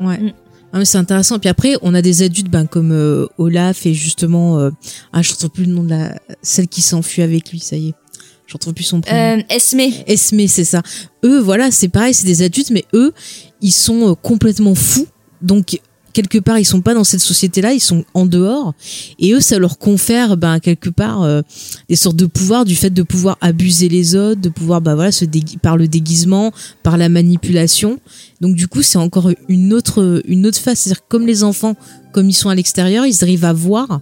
Ouais. 0.00 0.18
Mm. 0.18 0.32
Ah, 0.72 0.78
mais 0.78 0.84
c'est 0.84 0.98
intéressant. 0.98 1.38
Puis 1.40 1.48
après, 1.48 1.74
on 1.82 1.94
a 1.94 2.00
des 2.00 2.22
adultes 2.22 2.48
ben, 2.48 2.64
comme 2.66 2.92
euh, 2.92 3.26
Olaf 3.38 3.86
et 3.86 3.92
justement, 3.92 4.58
euh, 4.60 4.70
ah, 5.12 5.20
je 5.20 5.30
ne 5.30 5.34
retrouve 5.34 5.50
plus 5.50 5.64
le 5.64 5.72
nom 5.72 5.82
de 5.82 5.90
la 5.90 6.14
celle 6.42 6.68
qui 6.68 6.80
s'enfuit 6.80 7.22
avec 7.22 7.50
lui. 7.50 7.58
Ça 7.58 7.76
y 7.76 7.88
est, 7.88 7.94
je 8.46 8.54
retrouve 8.54 8.72
plus 8.74 8.84
son 8.84 9.00
prénom. 9.00 9.40
Euh, 9.40 9.42
Esme. 9.50 9.80
Esme, 10.06 10.46
c'est 10.46 10.64
ça. 10.64 10.82
Eux, 11.24 11.40
voilà, 11.40 11.70
c'est 11.72 11.88
pareil, 11.88 12.14
c'est 12.14 12.24
des 12.24 12.42
adultes, 12.42 12.70
mais 12.70 12.84
eux, 12.94 13.12
ils 13.62 13.72
sont 13.72 14.10
euh, 14.10 14.14
complètement 14.14 14.74
fous. 14.74 15.06
Donc 15.42 15.80
quelque 16.12 16.38
part, 16.38 16.58
ils 16.58 16.64
sont 16.64 16.80
pas 16.80 16.94
dans 16.94 17.04
cette 17.04 17.20
société-là, 17.20 17.72
ils 17.72 17.80
sont 17.80 18.04
en 18.14 18.26
dehors. 18.26 18.74
Et 19.18 19.32
eux, 19.32 19.40
ça 19.40 19.58
leur 19.58 19.78
confère, 19.78 20.36
ben 20.36 20.58
quelque 20.60 20.90
part, 20.90 21.22
euh, 21.22 21.42
des 21.88 21.96
sortes 21.96 22.16
de 22.16 22.26
pouvoirs 22.26 22.64
du 22.64 22.76
fait 22.76 22.90
de 22.90 23.02
pouvoir 23.02 23.38
abuser 23.40 23.88
les 23.88 24.16
autres, 24.16 24.40
de 24.40 24.48
pouvoir, 24.48 24.80
bah 24.80 24.94
voilà, 24.94 25.12
se 25.12 25.24
par 25.62 25.76
le 25.76 25.88
déguisement, 25.88 26.52
par 26.82 26.96
la 26.96 27.08
manipulation. 27.08 28.00
Donc 28.40 28.56
du 28.56 28.68
coup, 28.68 28.82
c'est 28.82 28.98
encore 28.98 29.30
une 29.48 29.72
autre 29.72 30.22
une 30.26 30.46
autre 30.46 30.58
face. 30.58 30.80
C'est-à-dire 30.80 31.06
comme 31.08 31.26
les 31.26 31.44
enfants, 31.44 31.74
comme 32.12 32.28
ils 32.28 32.34
sont 32.34 32.48
à 32.48 32.54
l'extérieur, 32.54 33.06
ils 33.06 33.22
arrivent 33.22 33.44
à 33.44 33.52
voir 33.52 34.00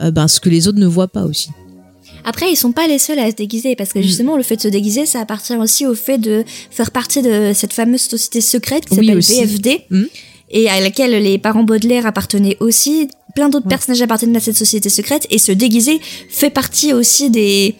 euh, 0.00 0.10
ben 0.10 0.28
ce 0.28 0.40
que 0.40 0.48
les 0.48 0.68
autres 0.68 0.78
ne 0.78 0.86
voient 0.86 1.08
pas 1.08 1.24
aussi. 1.24 1.50
Après, 2.24 2.50
ils 2.50 2.56
sont 2.56 2.72
pas 2.72 2.86
les 2.86 2.98
seuls 2.98 3.18
à 3.18 3.30
se 3.30 3.34
déguiser 3.36 3.76
parce 3.76 3.90
Mm. 3.90 3.94
que 3.94 4.02
justement, 4.02 4.36
le 4.36 4.42
fait 4.42 4.56
de 4.56 4.62
se 4.62 4.68
déguiser, 4.68 5.06
ça 5.06 5.20
appartient 5.20 5.56
aussi 5.56 5.86
au 5.86 5.94
fait 5.94 6.18
de 6.18 6.44
faire 6.70 6.90
partie 6.90 7.22
de 7.22 7.52
cette 7.54 7.72
fameuse 7.72 8.02
société 8.02 8.40
secrète 8.40 8.84
qui 8.86 8.94
s'appelle. 8.94 9.18
VFD 9.20 9.82
Mm. 9.90 10.02
et 10.50 10.68
à 10.68 10.80
laquelle 10.80 11.12
les 11.22 11.38
parents 11.38 11.62
Baudelaire 11.64 12.06
appartenaient 12.06 12.56
aussi. 12.60 13.08
Plein 13.34 13.48
d'autres 13.48 13.68
personnages 13.68 14.02
appartiennent 14.02 14.36
à 14.36 14.40
cette 14.40 14.56
société 14.56 14.88
secrète 14.88 15.26
et 15.30 15.38
se 15.38 15.52
déguiser 15.52 16.00
fait 16.28 16.50
partie 16.50 16.92
aussi 16.92 17.30
des 17.30 17.74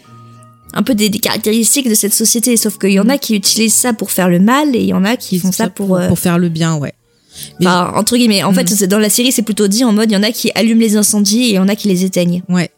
un 0.72 0.84
peu 0.84 0.94
des, 0.94 1.08
des 1.08 1.18
caractéristiques 1.18 1.88
de 1.88 1.94
cette 1.96 2.14
société. 2.14 2.56
Sauf 2.56 2.78
qu'il 2.78 2.90
y 2.92 3.00
en 3.00 3.08
a 3.08 3.18
qui 3.18 3.34
utilisent 3.34 3.74
ça 3.74 3.92
pour 3.92 4.12
faire 4.12 4.28
le 4.28 4.38
mal 4.38 4.76
et 4.76 4.78
il 4.78 4.86
y 4.86 4.92
en 4.92 5.04
a 5.04 5.16
qui 5.16 5.40
font 5.40 5.50
ça 5.50 5.68
pour, 5.68 5.96
euh, 5.96 6.06
pour 6.06 6.18
faire 6.20 6.38
le 6.38 6.48
bien, 6.48 6.76
ouais. 6.76 6.92
enfin, 7.60 7.92
entre 7.96 8.16
guillemets. 8.16 8.44
En 8.44 8.52
Mm. 8.52 8.54
fait, 8.54 8.84
dans 8.84 9.00
la 9.00 9.10
série, 9.10 9.32
c'est 9.32 9.42
plutôt 9.42 9.66
dit 9.66 9.82
en 9.82 9.92
mode 9.92 10.10
il 10.12 10.14
y 10.14 10.16
en 10.16 10.22
a 10.22 10.30
qui 10.30 10.52
allument 10.54 10.80
les 10.80 10.96
incendies 10.96 11.42
et 11.46 11.48
il 11.48 11.54
y 11.54 11.58
en 11.58 11.66
a 11.68 11.74
qui 11.74 11.88
les 11.88 12.04
éteignent. 12.04 12.42
Ouais. 12.48 12.70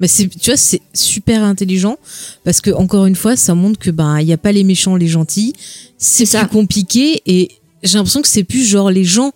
Mais 0.00 0.08
c'est, 0.08 0.28
tu 0.28 0.50
vois, 0.50 0.56
c'est 0.56 0.80
super 0.94 1.44
intelligent 1.44 1.98
parce 2.44 2.60
que 2.60 2.70
encore 2.70 3.06
une 3.06 3.16
fois, 3.16 3.36
ça 3.36 3.54
montre 3.54 3.78
que 3.78 3.90
ben 3.90 4.20
il 4.20 4.26
y 4.26 4.32
a 4.32 4.38
pas 4.38 4.52
les 4.52 4.64
méchants, 4.64 4.96
les 4.96 5.08
gentils. 5.08 5.52
C'est 5.98 6.24
plus 6.24 6.48
compliqué 6.48 7.22
et 7.26 7.50
j'ai 7.82 7.98
l'impression 7.98 8.22
que 8.22 8.28
c'est 8.28 8.44
plus 8.44 8.64
genre 8.64 8.90
les 8.90 9.04
gens 9.04 9.32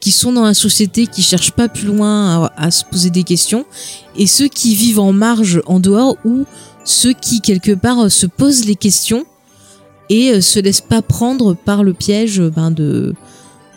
qui 0.00 0.10
sont 0.10 0.32
dans 0.32 0.44
la 0.44 0.54
société 0.54 1.06
qui 1.06 1.22
cherchent 1.22 1.52
pas 1.52 1.68
plus 1.68 1.86
loin 1.86 2.44
à, 2.44 2.52
à 2.66 2.70
se 2.70 2.84
poser 2.84 3.08
des 3.08 3.22
questions 3.22 3.64
et 4.16 4.26
ceux 4.26 4.48
qui 4.48 4.74
vivent 4.74 5.00
en 5.00 5.14
marge, 5.14 5.62
en 5.64 5.80
dehors 5.80 6.16
ou 6.26 6.44
ceux 6.84 7.14
qui 7.14 7.40
quelque 7.40 7.72
part 7.72 8.10
se 8.10 8.26
posent 8.26 8.66
les 8.66 8.76
questions 8.76 9.24
et 10.10 10.32
euh, 10.32 10.40
se 10.42 10.58
laissent 10.60 10.82
pas 10.82 11.00
prendre 11.00 11.54
par 11.54 11.82
le 11.82 11.94
piège 11.94 12.40
ben 12.40 12.70
de 12.70 13.14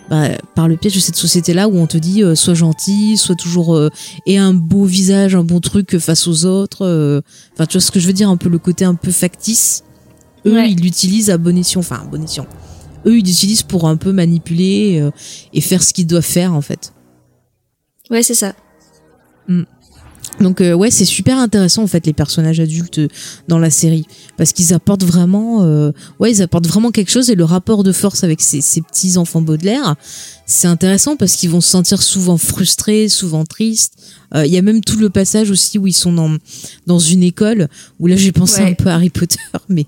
bah, 0.10 0.30
par 0.56 0.68
le 0.68 0.78
piège 0.78 0.96
de 0.96 1.00
cette 1.00 1.16
société 1.18 1.54
là 1.54 1.68
où 1.68 1.78
on 1.78 1.88
te 1.88 1.98
dit 1.98 2.24
euh, 2.24 2.34
sois 2.36 2.54
gentil 2.54 3.18
sois 3.18 3.36
toujours 3.36 3.76
euh, 3.76 3.90
et 4.26 4.38
un 4.38 4.54
beau 4.54 4.86
visage 4.86 5.36
un 5.36 5.44
bon 5.44 5.60
truc 5.60 5.98
face 6.00 6.28
aux 6.28 6.46
autres 6.46 6.86
euh. 6.86 7.22
enfin 7.54 7.66
tu 7.66 7.74
vois 7.78 7.82
ce 7.82 7.92
que 7.92 8.00
je 8.00 8.08
veux 8.08 8.14
dire 8.14 8.30
un 8.30 8.38
peu 8.38 8.48
le 8.50 8.58
côté 8.60 8.86
un 8.86 8.96
peu 8.96 9.12
factice 9.12 9.84
eux 10.46 10.54
Ouais. 10.54 10.72
ils 10.72 10.80
l'utilisent 10.82 11.30
à 11.30 11.38
bon 11.38 11.58
escient 11.58 11.80
enfin 11.82 12.02
à 12.04 12.06
bon 12.06 12.24
escient 12.24 12.48
eux 13.06 13.18
ils 13.18 13.26
l'utilisent 13.26 13.64
pour 13.64 13.88
un 13.88 13.98
peu 13.98 14.12
manipuler 14.14 15.00
euh, 15.02 15.12
et 15.54 15.62
faire 15.62 15.84
ce 15.84 15.92
qu'ils 15.94 16.08
doivent 16.08 16.24
faire 16.24 16.54
en 16.54 16.62
fait 16.62 16.94
Ouais, 18.10 18.24
c'est 18.24 18.36
ça. 18.36 18.54
Donc 20.40 20.62
euh, 20.62 20.74
ouais, 20.74 20.92
c'est 20.92 21.06
super 21.06 21.38
intéressant 21.38 21.84
en 21.84 21.88
fait 21.88 22.06
les 22.06 22.14
personnages 22.14 22.60
adultes 22.60 23.00
euh, 23.00 23.08
dans 23.48 23.60
la 23.60 23.70
série 23.70 24.06
parce 24.38 24.54
qu'ils 24.54 24.74
apportent 24.74 25.04
vraiment, 25.04 25.64
euh, 25.64 25.92
ouais, 26.20 26.32
ils 26.32 26.42
apportent 26.42 26.68
vraiment 26.68 26.92
quelque 26.92 27.10
chose 27.12 27.30
et 27.30 27.36
le 27.36 27.44
rapport 27.44 27.84
de 27.84 27.92
force 27.92 28.24
avec 28.24 28.42
ces, 28.42 28.62
ces 28.62 28.82
petits 28.82 29.18
enfants 29.18 29.42
Baudelaire, 29.42 29.96
c'est 30.46 30.68
intéressant 30.68 31.16
parce 31.18 31.36
qu'ils 31.36 31.50
vont 31.50 31.62
se 31.62 31.70
sentir 31.70 32.02
souvent 32.02 32.38
frustrés, 32.38 33.10
souvent 33.10 33.46
tristes. 33.46 33.94
Euh, 34.36 34.46
Il 34.46 34.52
y 34.54 34.58
a 34.58 34.62
même 34.62 34.82
tout 34.82 34.98
le 34.98 35.10
passage 35.10 35.50
aussi 35.52 35.78
où 35.80 35.88
ils 35.88 35.94
sont 35.94 36.12
dans 36.14 36.36
dans 36.86 37.00
une 37.00 37.24
école 37.24 37.68
où 38.00 38.08
là 38.08 38.16
j'ai 38.16 38.32
pensé 38.32 38.62
Ouais. 38.62 38.70
un 38.72 38.74
peu 38.74 38.90
à 38.90 38.96
Harry 38.96 39.10
Potter, 39.10 39.40
mais 39.70 39.86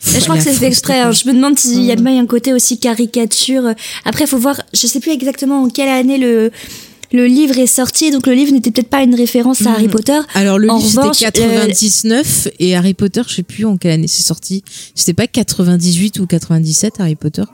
je 0.00 0.20
crois 0.20 0.36
que 0.38 0.42
c'est 0.44 0.52
fait 0.54 0.66
exprès. 0.66 1.00
hein. 1.00 1.12
Je 1.12 1.28
me 1.28 1.34
demande 1.34 1.58
s'il 1.58 1.82
y 1.84 1.92
a 1.92 1.96
pas 1.96 2.10
un 2.10 2.26
côté 2.26 2.52
aussi 2.52 2.78
caricature. 2.78 3.74
Après, 4.04 4.24
il 4.24 4.28
faut 4.28 4.38
voir. 4.38 4.60
Je 4.72 4.86
sais 4.86 5.00
plus 5.00 5.10
exactement 5.12 5.62
en 5.62 5.68
quelle 5.68 5.88
année 5.88 6.18
le 6.18 6.50
le 7.14 7.26
livre 7.26 7.58
est 7.58 7.68
sorti. 7.68 8.10
Donc 8.10 8.26
le 8.26 8.34
livre 8.34 8.52
n'était 8.52 8.70
peut-être 8.70 8.90
pas 8.90 9.02
une 9.02 9.14
référence 9.14 9.64
à 9.64 9.70
Harry 9.70 9.88
Potter. 9.88 10.18
Mm. 10.18 10.24
Alors 10.34 10.58
le 10.58 10.68
En 10.68 10.78
livre 10.78 11.14
c'était 11.14 11.42
euh, 11.42 11.66
99 11.66 12.48
et 12.58 12.76
Harry 12.76 12.92
Potter, 12.92 13.22
je 13.26 13.34
sais 13.36 13.42
plus 13.42 13.64
en 13.64 13.76
quelle 13.76 13.92
année 13.92 14.08
c'est 14.08 14.24
sorti. 14.24 14.64
C'était 14.94 15.14
pas 15.14 15.28
98 15.28 16.18
ou 16.18 16.26
97 16.26 16.94
Harry 16.98 17.14
Potter? 17.14 17.44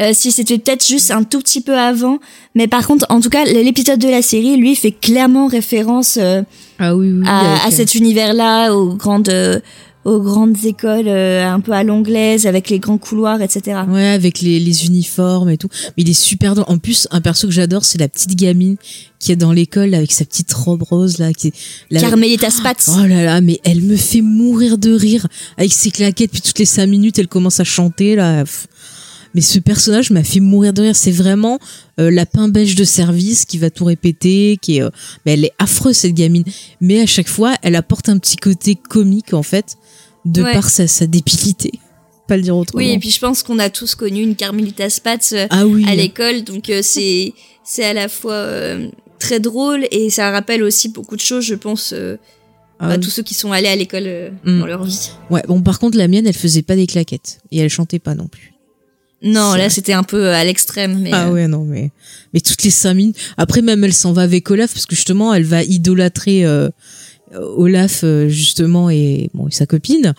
Euh, 0.00 0.10
si 0.12 0.32
c'était 0.32 0.58
peut-être 0.58 0.84
juste 0.84 1.12
un 1.12 1.22
tout 1.22 1.38
petit 1.38 1.60
peu 1.60 1.78
avant, 1.78 2.18
mais 2.56 2.66
par 2.66 2.84
contre, 2.84 3.06
en 3.10 3.20
tout 3.20 3.28
cas, 3.28 3.44
l'épisode 3.44 4.00
de 4.00 4.08
la 4.08 4.22
série, 4.22 4.56
lui, 4.56 4.74
fait 4.74 4.90
clairement 4.90 5.46
référence 5.46 6.18
euh, 6.20 6.42
Ah 6.80 6.96
oui, 6.96 7.12
oui, 7.12 7.22
à, 7.28 7.64
à 7.64 7.68
euh, 7.68 7.70
cet 7.70 7.94
univers-là, 7.94 8.74
aux 8.74 8.94
grandes, 8.94 9.28
euh, 9.28 9.60
aux 10.04 10.20
grandes 10.20 10.64
écoles, 10.64 11.08
euh, 11.08 11.46
un 11.46 11.60
peu 11.60 11.72
à 11.72 11.82
l'anglaise, 11.82 12.46
avec 12.46 12.68
les 12.70 12.78
grands 12.78 12.98
couloirs, 12.98 13.40
etc. 13.40 13.80
Ouais, 13.88 14.08
avec 14.08 14.40
les, 14.40 14.60
les 14.60 14.86
uniformes 14.86 15.50
et 15.50 15.56
tout. 15.56 15.68
Mais 15.96 16.02
il 16.02 16.10
est 16.10 16.12
super 16.12 16.54
drôle. 16.54 16.66
En 16.68 16.78
plus, 16.78 17.08
un 17.10 17.20
perso 17.20 17.46
que 17.46 17.52
j'adore, 17.52 17.84
c'est 17.84 17.98
la 17.98 18.08
petite 18.08 18.34
gamine 18.36 18.76
qui 19.18 19.32
est 19.32 19.36
dans 19.36 19.52
l'école 19.52 19.94
avec 19.94 20.12
sa 20.12 20.24
petite 20.24 20.52
robe 20.52 20.82
rose 20.82 21.18
là. 21.18 21.32
Qui, 21.32 21.52
la... 21.90 22.00
Carmelita 22.00 22.50
Spatz. 22.50 22.90
Oh 22.90 23.06
là 23.06 23.24
là, 23.24 23.40
mais 23.40 23.58
elle 23.64 23.80
me 23.80 23.96
fait 23.96 24.20
mourir 24.20 24.76
de 24.76 24.92
rire 24.92 25.26
avec 25.56 25.72
ses 25.72 25.90
claquettes. 25.90 26.30
Puis 26.30 26.42
toutes 26.42 26.58
les 26.58 26.66
cinq 26.66 26.86
minutes, 26.86 27.18
elle 27.18 27.28
commence 27.28 27.58
à 27.60 27.64
chanter 27.64 28.16
là. 28.16 28.44
Pff. 28.44 28.66
Mais 29.34 29.40
ce 29.40 29.58
personnage 29.58 30.10
m'a 30.10 30.22
fait 30.22 30.40
mourir 30.40 30.72
de 30.72 30.82
rire. 30.82 30.96
C'est 30.96 31.10
vraiment 31.10 31.58
euh, 32.00 32.10
la 32.10 32.24
beige 32.48 32.74
de 32.76 32.84
service 32.84 33.44
qui 33.44 33.58
va 33.58 33.70
tout 33.70 33.84
répéter, 33.84 34.58
qui 34.62 34.76
est, 34.78 34.82
euh, 34.82 34.90
mais 35.26 35.32
elle 35.32 35.44
est 35.44 35.52
affreuse 35.58 35.96
cette 35.96 36.14
gamine. 36.14 36.44
Mais 36.80 37.00
à 37.00 37.06
chaque 37.06 37.28
fois, 37.28 37.54
elle 37.62 37.74
apporte 37.76 38.08
un 38.08 38.18
petit 38.18 38.36
côté 38.36 38.76
comique 38.76 39.34
en 39.34 39.42
fait, 39.42 39.76
de 40.24 40.42
Ouais. 40.42 40.52
par 40.52 40.68
sa, 40.70 40.86
sa 40.86 41.06
débilité. 41.06 41.72
Pas 42.28 42.36
le 42.36 42.42
dire 42.42 42.56
autrement. 42.56 42.82
Oui, 42.82 42.90
et 42.90 42.98
puis 42.98 43.10
je 43.10 43.18
pense 43.18 43.42
qu'on 43.42 43.58
a 43.58 43.68
tous 43.70 43.94
connu 43.94 44.22
une 44.22 44.34
Carmelita 44.36 44.88
Spatz 44.88 45.32
euh, 45.32 45.46
Ah 45.50 45.66
oui. 45.66 45.84
à 45.86 45.94
l'école, 45.94 46.42
donc 46.42 46.70
euh, 46.70 46.80
c'est 46.82 47.34
c'est 47.64 47.84
à 47.84 47.92
la 47.92 48.08
fois 48.08 48.32
euh, 48.34 48.88
très 49.18 49.40
drôle 49.40 49.86
et 49.90 50.08
ça 50.10 50.30
rappelle 50.30 50.62
aussi 50.62 50.88
beaucoup 50.88 51.16
de 51.16 51.20
choses, 51.20 51.44
je 51.44 51.54
pense, 51.54 51.92
euh, 51.92 52.16
Ah 52.78 52.92
oui. 52.94 53.00
tous 53.00 53.10
ceux 53.10 53.22
qui 53.22 53.34
sont 53.34 53.52
allés 53.52 53.68
à 53.68 53.76
l'école 53.76 54.32
Mm. 54.44 54.60
dans 54.60 54.66
leur 54.66 54.84
vie. 54.84 55.10
Ouais, 55.28 55.42
bon, 55.46 55.60
par 55.60 55.78
contre, 55.78 55.98
la 55.98 56.08
mienne, 56.08 56.26
elle 56.26 56.32
faisait 56.34 56.62
pas 56.62 56.76
des 56.76 56.86
claquettes. 56.86 57.40
Et 57.50 57.58
elle 57.58 57.68
chantait 57.68 57.98
pas 57.98 58.14
non 58.14 58.26
plus. 58.26 58.53
Non, 59.24 59.54
là 59.54 59.70
c'était 59.70 59.94
un 59.94 60.02
peu 60.02 60.26
euh, 60.26 60.34
à 60.34 60.44
l'extrême, 60.44 61.00
mais 61.00 61.10
ah 61.12 61.28
euh, 61.28 61.32
ouais, 61.32 61.48
non, 61.48 61.64
mais, 61.64 61.90
mais 62.34 62.40
toutes 62.40 62.62
les 62.62 62.70
cinq 62.70 62.94
minutes. 62.94 63.16
Après, 63.38 63.62
même, 63.62 63.82
elle 63.82 63.94
s'en 63.94 64.12
va 64.12 64.22
avec 64.22 64.50
Olaf, 64.50 64.72
parce 64.72 64.84
que 64.84 64.94
justement, 64.94 65.32
elle 65.32 65.44
va 65.44 65.64
idolâtrer 65.64 66.44
euh, 66.44 66.68
Olaf, 67.34 68.04
justement, 68.28 68.90
et, 68.90 69.30
bon, 69.32 69.48
et 69.48 69.50
sa 69.50 69.64
copine. 69.64 70.14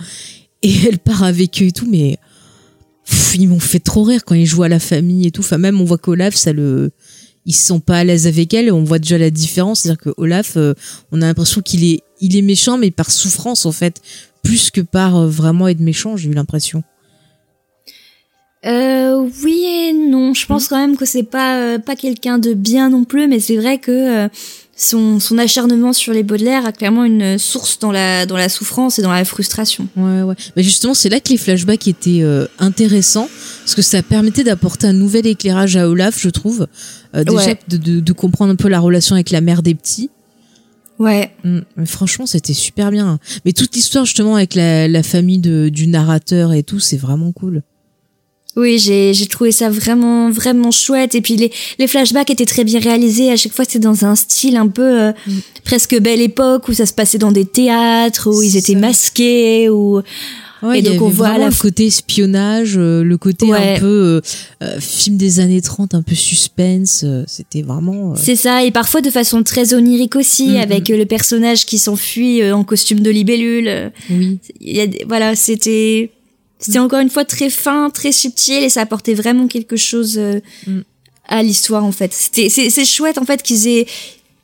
Et 0.64 0.74
elle 0.88 0.98
part 0.98 1.24
avec 1.24 1.62
eux 1.62 1.68
et 1.68 1.72
tout, 1.72 1.88
mais 1.90 2.18
pff, 3.06 3.36
ils 3.36 3.48
m'ont 3.48 3.60
fait 3.60 3.80
trop 3.80 4.04
rire 4.04 4.26
quand 4.26 4.36
ils 4.36 4.48
jouent 4.48 4.64
à 4.64 4.70
la 4.70 4.80
famille 4.80 5.28
et 5.28 5.32
tout. 5.32 5.42
Enfin, 5.42 5.60
même, 5.60 5.80
on 5.80 5.86
voit 5.86 6.00
qu'Olaf, 6.00 6.36
ça 6.36 6.52
le. 6.52 6.92
Ils 7.48 7.54
se 7.54 7.68
sont 7.68 7.80
pas 7.80 8.00
à 8.00 8.04
l'aise 8.04 8.26
avec 8.26 8.56
elle 8.56 8.66
et 8.66 8.72
on 8.72 8.84
voit 8.84 8.98
déjà 8.98 9.20
la 9.20 9.30
différence. 9.30 9.82
C'est-à-dire 9.82 10.02
que 10.02 10.10
Olaf, 10.18 10.58
euh, 10.58 10.74
on 11.12 11.22
a 11.22 11.28
l'impression 11.28 11.62
qu'il 11.62 11.84
est, 11.84 12.00
il 12.20 12.36
est 12.36 12.42
méchant, 12.42 12.80
mais 12.80 12.90
par 12.90 13.12
souffrance, 13.12 13.68
en 13.68 13.72
fait. 13.72 14.02
Plus 14.42 14.72
que 14.72 14.82
par 14.82 15.28
vraiment 15.28 15.68
être 15.68 15.80
méchant, 15.80 16.18
j'ai 16.18 16.30
eu 16.30 16.34
l'impression. 16.34 16.84
Euh, 18.66 19.30
oui 19.44 19.64
et 19.66 19.94
non. 19.94 20.34
Je 20.34 20.46
pense 20.46 20.68
quand 20.68 20.78
même 20.78 20.98
que 20.98 21.06
c'est 21.06 21.24
pas 21.24 21.58
euh, 21.58 21.80
pas 21.80 21.96
quelqu'un 21.96 22.40
de 22.40 22.54
bien 22.54 22.90
non 22.90 23.04
plus, 23.04 23.28
mais 23.28 23.40
c'est 23.40 23.58
vrai 23.58 23.78
que 23.78 23.92
euh, 23.92 24.28
son 24.76 25.20
son 25.20 25.38
acharnement 25.38 25.94
sur 25.94 26.14
les 26.14 26.24
Baudelaire 26.24 26.66
a 26.66 26.72
clairement 26.72 27.04
une 27.06 27.38
source 27.38 27.78
dans 27.80 27.92
la 27.92 28.26
dans 28.26 28.38
la 28.38 28.50
souffrance 28.50 28.98
et 28.98 29.02
dans 29.04 29.12
la 29.12 29.24
frustration. 29.24 29.88
Ouais, 29.96 30.24
ouais. 30.24 30.36
Mais 30.56 30.64
justement, 30.64 30.94
c'est 30.96 31.10
là 31.10 31.20
que 31.20 31.30
les 31.30 31.38
flashbacks 31.38 31.88
étaient 31.88 32.24
euh, 32.24 32.48
intéressants, 32.60 33.30
parce 33.64 33.76
que 33.76 33.82
ça 33.84 34.02
permettait 34.02 34.44
d'apporter 34.44 34.88
un 34.88 34.94
nouvel 34.94 35.28
éclairage 35.28 35.78
à 35.78 35.88
Olaf, 35.88 36.20
je 36.20 36.30
trouve. 36.30 36.68
Euh, 37.16 37.24
déjà, 37.24 37.36
Ouais. 37.46 37.60
de, 37.68 37.78
de, 37.78 38.00
de 38.00 38.14
comprendre 38.14 38.52
un 38.52 38.56
peu 38.58 38.68
la 38.68 38.80
relation 38.80 39.14
avec 39.16 39.30
la 39.30 39.42
mère 39.42 39.62
des 39.62 39.76
petits. 39.76 40.10
Ouais. 40.98 41.32
Mm. 41.44 41.60
Mais 41.78 41.86
franchement, 41.86 42.26
c'était 42.26 42.54
super 42.54 42.90
bien. 42.90 43.20
Mais 43.46 43.52
toute 43.54 43.76
l'histoire, 43.76 44.06
justement, 44.06 44.36
avec 44.36 44.56
la, 44.56 44.88
la 44.88 45.04
famille 45.04 45.40
de, 45.40 45.70
du 45.70 45.88
narrateur 45.88 46.52
et 46.54 46.64
tout, 46.64 46.80
c'est 46.80 46.98
vraiment 46.98 47.32
cool. 47.32 47.62
Oui, 48.58 48.80
j'ai 48.80 49.14
j'ai 49.14 49.26
trouvé 49.28 49.52
ça 49.52 49.70
vraiment 49.70 50.30
vraiment 50.32 50.72
chouette 50.72 51.14
et 51.16 51.22
puis 51.22 51.36
les 51.36 51.52
les 51.78 51.88
flashbacks 51.88 52.30
étaient 52.30 52.46
très 52.46 52.64
bien 52.64 52.80
réalisés. 52.80 53.32
À 53.32 53.36
chaque 53.36 53.52
fois, 53.54 53.66
c'était 53.66 53.80
dans 53.80 54.06
un 54.06 54.16
style 54.16 54.56
un 54.58 54.68
peu 54.68 54.82
euh, 55.02 55.12
Mm. 55.28 55.32
presque 55.66 56.00
belle 56.00 56.22
époque 56.22 56.68
où 56.70 56.74
ça 56.74 56.86
se 56.86 56.94
passait 56.94 57.18
dans 57.18 57.32
des 57.32 57.46
théâtres 57.46 58.30
où 58.32 58.42
ils 58.42 58.56
étaient 58.58 58.76
masqués 58.76 59.70
ou 59.70 60.02
Ouais, 60.64 60.80
et 60.80 60.82
donc 60.82 61.02
on 61.02 61.10
voit 61.10 61.38
la 61.38 61.50
le 61.50 61.54
côté 61.54 61.86
espionnage, 61.88 62.76
euh, 62.78 63.04
le 63.04 63.18
côté 63.18 63.46
Ouais. 63.46 63.76
un 63.76 63.80
peu 63.80 63.86
euh, 63.86 64.22
euh, 64.64 64.80
film 64.80 65.16
des 65.18 65.40
années 65.40 65.62
30, 65.62 65.94
un 65.94 66.02
peu 66.02 66.16
suspense. 66.16 67.02
euh, 67.04 67.24
c'était 67.28 67.62
vraiment... 67.62 68.14
euh, 68.14 68.16
C'est 68.16 68.38
ça, 68.38 68.64
et 68.64 68.72
parfois 68.72 69.02
de 69.02 69.12
façon 69.12 69.44
très 69.44 69.74
onirique 69.76 70.16
aussi, 70.16 70.48
Mhm. 70.52 70.56
avec 70.56 70.90
euh, 70.90 70.98
le 70.98 71.06
personnage 71.06 71.66
qui 71.66 71.78
s'enfuit 71.78 72.42
euh, 72.42 72.56
en 72.56 72.64
costume 72.64 73.02
de 73.02 73.12
libellule. 73.12 73.92
Oui. 74.10 74.40
Il 74.62 74.76
y 74.78 74.82
a 74.82 74.88
voilà, 75.08 75.36
c'était 75.36 76.10
c'était 76.66 76.80
encore 76.80 77.00
une 77.00 77.10
fois 77.10 77.26
très 77.26 77.50
fin, 77.50 77.90
très 77.90 78.12
subtil, 78.12 78.64
et 78.64 78.70
ça 78.70 78.82
apportait 78.82 79.14
vraiment 79.14 79.48
quelque 79.48 79.76
chose 79.78 80.18
euh, 80.18 80.40
Mm. 80.68 80.82
à 81.28 81.44
l'histoire 81.44 81.84
en 81.84 81.92
fait. 81.92 82.12
C'était 82.14 82.50
c'est 82.50 82.70
c'est 82.70 82.86
chouette 82.86 83.18
en 83.18 83.26
fait 83.26 83.42
qu'ils 83.44 83.68
aient 83.68 83.88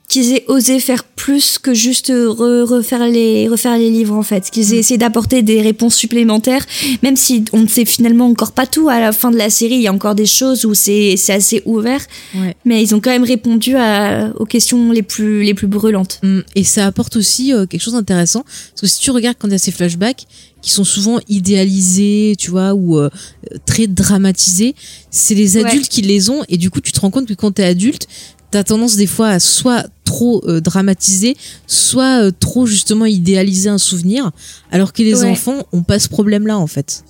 qu'ils 0.08 0.34
aient 0.34 0.44
osé 0.50 0.82
faire 0.82 1.06
plus 1.06 1.58
que 1.58 1.74
juste 1.74 2.10
re- 2.10 2.64
refaire 2.64 3.08
les 3.08 3.48
refaire 3.48 3.78
les 3.78 3.90
livres 3.90 4.14
en 4.16 4.24
fait, 4.24 4.50
qu'ils 4.52 4.74
aient 4.74 4.78
essayé 4.80 4.98
d'apporter 4.98 5.42
des 5.42 5.62
réponses 5.62 5.96
supplémentaires, 5.96 6.66
même 7.02 7.16
si 7.16 7.46
on 7.54 7.60
ne 7.60 7.68
sait 7.68 7.86
finalement 7.86 8.26
encore 8.28 8.52
pas 8.52 8.68
tout 8.68 8.90
à 8.90 9.00
la 9.00 9.14
fin 9.14 9.32
de 9.32 9.38
la 9.38 9.50
série, 9.50 9.76
il 9.76 9.82
y 9.84 9.88
a 9.88 9.94
encore 9.94 10.14
des 10.16 10.26
choses 10.26 10.66
où 10.66 10.74
c'est 10.74 11.16
c'est 11.16 11.32
assez 11.32 11.62
ouvert, 11.66 12.02
Ouais. 12.36 12.56
mais 12.66 12.84
ils 12.84 12.94
ont 12.94 13.00
quand 13.00 13.12
même 13.12 13.24
répondu 13.24 13.78
à, 13.78 14.34
aux 14.38 14.46
questions 14.46 14.92
les 14.92 15.02
plus 15.04 15.44
les 15.44 15.54
plus 15.54 15.68
brûlantes. 15.68 16.20
Mm. 16.24 16.40
Et 16.56 16.66
ça 16.66 16.88
apporte 16.88 17.16
aussi 17.16 17.54
euh, 17.54 17.66
quelque 17.66 17.82
chose 17.82 17.94
d'intéressant 17.94 18.44
parce 18.44 18.82
que 18.82 18.88
si 18.88 19.00
tu 19.00 19.12
regardes 19.12 19.38
quand 19.40 19.48
il 19.48 19.52
y 19.54 19.56
a 19.56 19.60
ces 19.60 19.72
flashbacks 19.72 20.26
qui 20.62 20.72
sont 20.72 20.84
souvent 20.84 21.20
idéalisés, 21.28 22.36
tu 22.38 22.52
vois, 22.52 22.74
ou 22.74 22.98
euh, 23.00 23.10
très 23.66 23.88
dramatisés, 23.88 24.76
c'est 25.10 25.36
les 25.36 25.58
Ouais. 25.58 25.66
adultes 25.66 25.90
qui 25.90 26.02
les 26.02 26.30
ont 26.30 26.44
et 26.50 26.58
du 26.58 26.70
coup 26.70 26.82
tu 26.82 26.92
te 26.92 27.00
rends 27.00 27.10
compte 27.12 27.28
que 27.28 27.34
quand 27.34 27.52
t'es 27.52 27.64
adulte, 27.64 28.08
t'as 28.52 28.64
tendance 28.64 28.96
des 28.96 29.08
fois 29.08 29.30
à 29.30 29.40
soit 29.40 29.86
trop 30.06 30.42
euh, 30.48 30.60
dramatiser, 30.62 31.38
soit 31.68 32.22
euh, 32.24 32.32
trop 32.38 32.66
justement 32.66 33.06
idéaliser 33.06 33.70
un 33.70 33.78
souvenir, 33.78 34.32
alors 34.72 34.92
que 34.94 35.02
les 35.04 35.22
Ouais. 35.24 35.30
enfants 35.30 35.66
ont 35.72 35.84
pas 35.84 36.00
ce 36.00 36.10
problème-là 36.10 36.58
en 36.58 36.68
fait. 36.68 37.04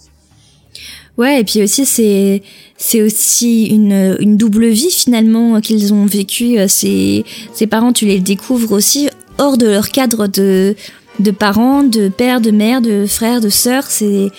Ouais, 1.17 1.41
et 1.41 1.43
puis 1.43 1.61
aussi 1.61 1.85
c'est 1.85 2.41
c'est 2.77 3.01
aussi 3.01 3.65
une 3.65 4.15
une 4.19 4.37
double 4.37 4.67
vie 4.69 4.89
finalement 4.91 5.59
qu'ils 5.61 5.93
ont 5.93 6.05
vécu. 6.05 6.55
Ces 6.67 7.25
ces 7.53 7.67
parents, 7.67 7.91
tu 7.93 8.05
les 8.05 8.19
découvres 8.19 8.71
aussi 8.71 9.09
hors 9.37 9.57
de 9.57 9.65
leur 9.67 9.89
cadre 9.89 10.27
de 10.27 10.75
de 11.21 11.31
parents, 11.31 11.83
de 11.83 12.09
père, 12.09 12.41
de 12.41 12.51
mère, 12.51 12.81
de 12.81 13.05
frères, 13.05 13.41
de 13.41 13.49
sœurs. 13.49 13.85
C'est 13.89 14.29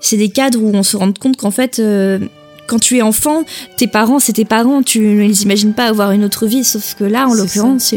c'est 0.00 0.16
des 0.16 0.28
cadres 0.28 0.60
où 0.62 0.70
on 0.74 0.82
se 0.82 0.96
rend 0.96 1.12
compte 1.12 1.36
qu'en 1.36 1.50
fait. 1.50 1.78
euh, 1.78 2.18
quand 2.68 2.80
tu 2.80 2.96
es 2.96 3.02
enfant, 3.02 3.44
tes 3.76 3.86
parents, 3.86 4.18
c'est 4.18 4.32
tes 4.32 4.44
parents, 4.44 4.82
tu 4.82 4.98
ne 4.98 5.22
les 5.22 5.44
imagines 5.44 5.72
pas 5.72 5.84
avoir 5.86 6.10
une 6.10 6.24
autre 6.24 6.46
vie, 6.48 6.64
sauf 6.64 6.96
que 6.98 7.04
là, 7.04 7.28
en 7.28 7.32
l'occurrence, 7.32 7.94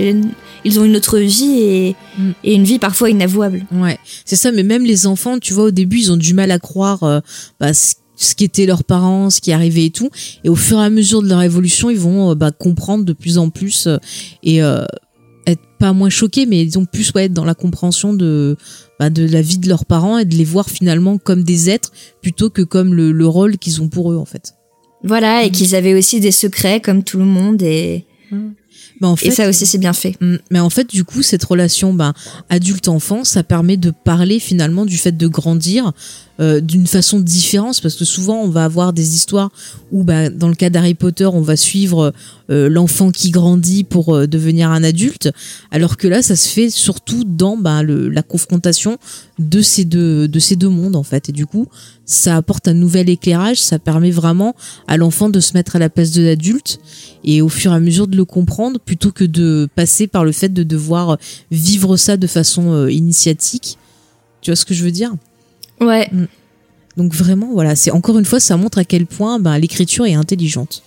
ils 0.64 0.80
ont 0.80 0.84
une 0.86 0.95
autre 0.95 1.18
vie 1.18 1.60
et, 1.64 1.95
Mm. 2.20 2.32
et 2.44 2.53
une 2.53 2.64
vie 2.66 2.78
parfois 2.78 3.10
inavouable. 3.10 3.66
Ouais, 3.72 3.98
c'est 4.26 4.36
ça. 4.36 4.52
Mais 4.52 4.61
même 4.61 4.86
les 4.86 5.07
enfants, 5.07 5.40
tu 5.40 5.53
vois, 5.56 5.64
au 5.64 5.72
début, 5.72 5.98
ils 5.98 6.11
ont 6.11 6.18
du 6.18 6.36
mal 6.36 6.52
à 6.52 6.60
croire 6.60 7.02
euh, 7.02 7.20
bah, 7.60 7.74
ce 7.74 7.95
ce 8.16 8.36
qu'étaient 8.36 8.66
leurs 8.68 8.84
parents, 8.84 9.30
ce 9.32 9.40
qui 9.41 9.53
arrivait 9.53 9.86
et 9.86 9.90
tout. 9.91 10.10
Et 10.44 10.49
au 10.49 10.56
fur 10.56 10.78
et 10.80 10.84
à 10.84 10.90
mesure 10.91 11.24
de 11.24 11.30
leur 11.30 11.41
évolution, 11.41 11.90
ils 11.90 11.98
vont 11.98 12.32
euh, 12.32 12.36
bah, 12.36 12.52
comprendre 12.52 13.06
de 13.06 13.14
plus 13.14 13.38
en 13.40 13.49
plus 13.49 13.88
euh, 13.88 13.98
et 14.44 14.61
euh, 14.61 14.84
pas 15.80 15.94
moins 15.94 16.10
choqués, 16.10 16.46
mais 16.46 16.62
ils 16.62 16.78
ont 16.78 16.86
plus 16.86 17.12
ouais, 17.14 17.26
être 17.26 17.34
dans 17.34 17.46
la 17.46 17.56
compréhension 17.56 18.14
de 18.14 18.58
bah, 19.00 19.10
de 19.10 19.26
la 19.26 19.42
vie 19.42 19.58
de 19.58 19.70
leurs 19.70 19.86
parents 19.86 20.18
et 20.18 20.26
de 20.26 20.36
les 20.36 20.44
voir 20.44 20.70
finalement 20.70 21.18
comme 21.18 21.44
des 21.44 21.70
êtres 21.70 21.92
plutôt 22.22 22.50
que 22.50 22.62
comme 22.62 22.94
le, 22.94 23.12
le 23.12 23.28
rôle 23.28 23.58
qu'ils 23.58 23.82
ont 23.82 23.88
pour 23.88 24.12
eux 24.12 24.18
en 24.18 24.26
fait. 24.26 24.54
Voilà, 25.04 25.44
et 25.44 25.52
qu'ils 25.52 25.76
avaient 25.76 25.94
aussi 25.94 26.20
des 26.20 26.32
secrets 26.32 26.82
comme 26.82 27.04
tout 27.04 27.18
le 27.18 27.26
monde 27.26 27.62
et, 27.62 28.06
Bah, 29.00 29.08
en 29.08 29.14
et 29.14 29.18
fait, 29.18 29.32
ça 29.32 29.48
aussi 29.48 29.66
c'est 29.66 29.78
bien 29.78 29.94
fait. 29.94 30.16
Mm. 30.20 30.36
Mais 30.52 30.60
en 30.60 30.70
fait, 30.70 30.90
du 30.90 31.06
coup, 31.06 31.22
cette 31.22 31.44
relation 31.46 31.94
ben, 31.94 32.14
adulte-enfant, 32.50 33.24
ça 33.24 33.44
permet 33.44 33.78
de 33.78 33.92
parler 33.92 34.40
finalement 34.40 34.86
du 34.86 34.98
fait 34.98 35.16
de 35.16 35.28
grandir 35.28 35.94
euh, 36.40 36.61
d'une 36.61 36.88
façon 36.88 37.20
différente, 37.20 37.82
parce 37.82 37.95
que 37.95 38.06
souvent, 38.06 38.41
on 38.41 38.48
va 38.48 38.64
avoir 38.64 38.94
des 38.94 39.16
histoires 39.16 39.52
où, 39.91 40.06
ben, 40.06 40.34
dans 40.34 40.48
le 40.48 40.56
cas 40.56 40.70
d'Harry 40.70 40.94
Potter, 40.94 41.26
on 41.26 41.41
va 41.41 41.57
suivre 41.57 42.14
euh, 42.49 42.70
l'enfant 42.70 43.11
qui 43.11 43.30
grandit 43.32 43.84
pour 43.84 44.16
euh, 44.16 44.26
devenir 44.26 44.72
un 44.72 44.82
adulte, 44.86 45.32
alors 45.70 45.98
que 45.98 46.07
là, 46.07 46.22
ça 46.22 46.38
se 46.38 46.48
fait 46.48 46.70
surtout 46.70 47.26
dans 47.26 47.57
le, 47.82 48.07
la 48.07 48.24
confrontation 48.24 48.98
de 49.38 49.61
ces 49.61 49.84
deux 49.84 50.30
mondes 50.70 50.95
en 50.95 51.03
fait. 51.03 51.28
Et 51.28 51.32
du 51.34 51.45
coup, 51.45 51.68
ça 52.06 52.38
apporte 52.38 52.70
un 52.70 52.74
nouvel 52.74 53.10
éclairage, 53.10 53.60
ça 53.61 53.78
permet 53.78 54.11
vraiment 54.11 54.56
à 54.88 54.95
l'enfant 54.95 55.30
de 55.30 55.41
se 55.41 55.53
mettre 55.56 55.76
à 55.76 55.80
la 55.80 55.90
place 55.90 56.11
de 56.11 56.22
l'adulte 56.22 56.80
et 57.26 57.41
au 57.41 57.49
fur 57.49 57.74
et 57.74 57.76
à 57.76 57.80
mesure 57.82 58.07
de 58.07 58.16
le 58.16 58.24
comprendre 58.24 58.80
plutôt 58.80 59.11
que 59.11 59.26
de 59.26 59.68
passer 59.76 60.07
par 60.07 60.24
le 60.24 60.32
fait 60.32 60.49
de 60.49 60.64
devoir 60.64 61.18
vivre 61.52 61.98
ça 61.98 62.16
de 62.16 62.28
façon 62.28 62.88
initiatique. 62.88 63.78
Tu 64.41 64.52
vois 64.52 64.56
ce 64.56 64.64
que 64.64 64.74
je 64.74 64.86
veux 64.86 64.91
dire? 64.91 65.11
Ouais. 65.82 66.10
Donc 66.98 67.14
vraiment, 67.14 67.50
voilà, 67.54 67.76
c'est 67.76 67.92
encore 67.92 68.20
une 68.20 68.26
fois, 68.26 68.40
ça 68.40 68.58
montre 68.58 68.78
à 68.78 68.84
quel 68.84 69.06
point 69.06 69.40
ben, 69.40 69.58
l'écriture 69.58 70.06
est 70.06 70.16
intelligente. 70.16 70.84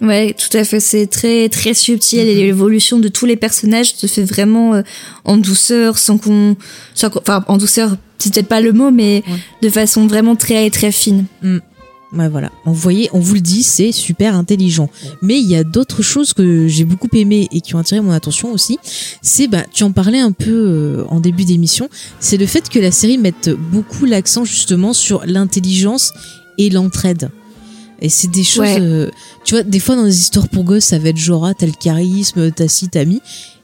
Ouais, 0.00 0.34
tout 0.34 0.56
à 0.56 0.64
fait. 0.64 0.80
C'est 0.80 1.06
très 1.06 1.48
très 1.48 1.74
subtil 1.74 2.20
et 2.20 2.34
l'évolution 2.34 2.98
de 2.98 3.08
tous 3.08 3.26
les 3.26 3.36
personnages 3.36 3.94
se 3.94 4.06
fait 4.06 4.24
vraiment 4.24 4.74
euh, 4.74 4.82
en 5.24 5.36
douceur, 5.36 5.98
sans 5.98 6.16
qu'on, 6.16 6.56
enfin 7.02 7.44
en 7.48 7.58
douceur, 7.58 7.96
c'est 8.18 8.32
peut-être 8.32 8.48
pas 8.48 8.60
le 8.62 8.72
mot, 8.72 8.90
mais 8.90 9.22
de 9.62 9.68
façon 9.68 10.06
vraiment 10.06 10.36
très 10.36 10.70
très 10.70 10.90
fine. 10.90 11.26
Ouais, 12.12 12.28
voilà. 12.28 12.50
On 12.66 12.72
voyez, 12.72 13.08
on 13.12 13.20
vous 13.20 13.34
le 13.34 13.40
dit, 13.40 13.62
c'est 13.62 13.92
super 13.92 14.34
intelligent. 14.34 14.90
Mais 15.22 15.38
il 15.38 15.46
y 15.46 15.54
a 15.54 15.62
d'autres 15.62 16.02
choses 16.02 16.32
que 16.32 16.66
j'ai 16.66 16.84
beaucoup 16.84 17.08
aimé 17.12 17.48
et 17.52 17.60
qui 17.60 17.74
ont 17.76 17.78
attiré 17.78 18.00
mon 18.00 18.10
attention 18.10 18.52
aussi. 18.52 18.78
C'est, 19.22 19.46
bah, 19.46 19.64
tu 19.72 19.84
en 19.84 19.92
parlais 19.92 20.18
un 20.18 20.32
peu 20.32 20.50
euh, 20.50 21.04
en 21.08 21.20
début 21.20 21.44
d'émission. 21.44 21.88
C'est 22.18 22.36
le 22.36 22.46
fait 22.46 22.68
que 22.68 22.80
la 22.80 22.90
série 22.90 23.16
mette 23.16 23.50
beaucoup 23.50 24.06
l'accent 24.06 24.44
justement 24.44 24.92
sur 24.92 25.22
l'intelligence 25.24 26.12
et 26.58 26.68
l'entraide. 26.68 27.30
Et 28.02 28.08
c'est 28.08 28.30
des 28.30 28.44
choses, 28.44 28.60
Ouais. 28.64 28.78
euh, 28.80 29.10
tu 29.44 29.54
vois, 29.54 29.62
des 29.62 29.78
fois 29.78 29.94
dans 29.94 30.04
les 30.04 30.18
histoires 30.18 30.48
pour 30.48 30.64
gosses, 30.64 30.86
ça 30.86 30.98
va 30.98 31.10
être 31.10 31.16
genre, 31.18 31.44
ah, 31.46 31.54
t'as 31.54 31.66
le 31.66 31.72
charisme, 31.72 32.50
t'as 32.50 32.66
ci, 32.66 32.88
t'as 32.88 33.04
mi. 33.04 33.20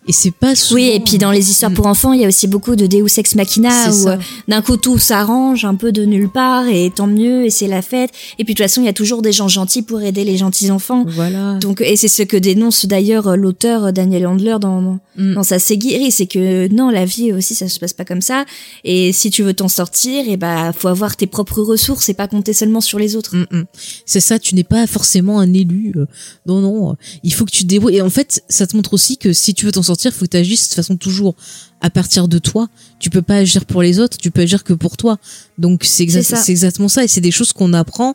Et 0.06 0.12
c'est 0.12 0.30
pas 0.30 0.54
souvent... 0.54 0.80
Oui, 0.80 0.90
et 0.94 1.00
puis 1.00 1.18
dans 1.18 1.30
les 1.30 1.50
histoires 1.50 1.72
pour 1.72 1.86
enfants, 1.86 2.12
il 2.12 2.20
y 2.20 2.24
a 2.24 2.28
aussi 2.28 2.46
beaucoup 2.46 2.76
de 2.76 2.86
Deus 2.86 3.18
ex 3.18 3.34
machina 3.34 3.90
où 3.90 4.08
euh, 4.08 4.16
d'un 4.48 4.62
coup 4.62 4.76
tout 4.76 4.98
s'arrange 4.98 5.64
un 5.64 5.74
peu 5.74 5.92
de 5.92 6.04
nulle 6.04 6.28
part 6.28 6.66
et 6.68 6.90
tant 6.94 7.06
mieux 7.06 7.44
et 7.44 7.50
c'est 7.50 7.68
la 7.68 7.82
fête. 7.82 8.10
Et 8.38 8.44
puis 8.44 8.54
de 8.54 8.58
toute 8.58 8.66
façon, 8.66 8.82
il 8.82 8.86
y 8.86 8.88
a 8.88 8.92
toujours 8.92 9.22
des 9.22 9.32
gens 9.32 9.48
gentils 9.48 9.82
pour 9.82 10.00
aider 10.02 10.24
les 10.24 10.36
gentils 10.36 10.70
enfants. 10.70 11.04
Voilà. 11.08 11.54
Donc 11.54 11.80
et 11.80 11.96
c'est 11.96 12.08
ce 12.08 12.22
que 12.22 12.36
dénonce 12.36 12.86
d'ailleurs 12.86 13.28
euh, 13.28 13.36
l'auteur 13.36 13.86
euh, 13.86 13.92
Daniel 13.92 14.26
Handler 14.26 14.56
dans 14.60 14.98
Mm. 15.16 15.34
dans 15.34 15.42
sa 15.42 15.58
série, 15.58 16.10
c'est 16.10 16.26
que 16.26 16.68
non, 16.68 16.90
la 16.90 17.04
vie 17.04 17.32
aussi 17.32 17.54
ça 17.54 17.68
se 17.68 17.78
passe 17.78 17.92
pas 17.92 18.04
comme 18.04 18.20
ça 18.20 18.44
et 18.84 19.12
si 19.12 19.30
tu 19.30 19.42
veux 19.42 19.54
t'en 19.54 19.68
sortir, 19.68 20.28
et 20.28 20.36
bah 20.36 20.72
faut 20.72 20.88
avoir 20.88 21.16
tes 21.16 21.26
propres 21.26 21.62
ressources 21.62 22.08
et 22.08 22.14
pas 22.14 22.28
compter 22.28 22.52
seulement 22.52 22.80
sur 22.80 22.98
les 22.98 23.16
autres. 23.16 23.34
Mm, 23.36 23.46
mm. 23.50 23.64
C'est 24.04 24.20
ça, 24.20 24.38
tu 24.38 24.54
n'es 24.54 24.64
pas 24.64 24.86
forcément 24.86 25.40
un 25.40 25.52
élu. 25.52 25.92
euh, 25.96 26.06
non, 26.46 26.60
non, 26.60 26.90
euh, 26.90 26.94
il 27.22 27.32
faut 27.32 27.44
que 27.44 27.50
tu 27.50 27.62
te 27.62 27.68
débrouilles. 27.68 27.96
Et 27.96 28.02
en 28.02 28.10
fait, 28.10 28.42
ça 28.48 28.66
te 28.66 28.76
montre 28.76 28.92
aussi 28.92 29.16
que 29.16 29.32
si 29.32 29.54
tu 29.54 29.64
veux 29.66 29.72
t'en 29.72 29.82
sortir, 29.82 29.95
il 30.04 30.12
faut 30.12 30.24
que 30.24 30.30
tu 30.30 30.36
agisses 30.36 30.68
de 30.70 30.74
façon 30.74 30.96
toujours 30.96 31.34
à 31.80 31.90
partir 31.90 32.28
de 32.28 32.38
toi. 32.38 32.68
Tu 32.98 33.10
peux 33.10 33.22
pas 33.22 33.36
agir 33.36 33.64
pour 33.64 33.82
les 33.82 33.98
autres, 34.00 34.16
tu 34.16 34.30
peux 34.30 34.42
agir 34.42 34.64
que 34.64 34.72
pour 34.72 34.96
toi. 34.96 35.18
Donc 35.58 35.84
c'est 35.84 36.04
exa- 36.04 36.50
exactement 36.50 36.88
ça. 36.88 37.04
Et 37.04 37.08
c'est 37.08 37.20
des 37.20 37.30
choses 37.30 37.52
qu'on 37.52 37.72
apprend. 37.72 38.14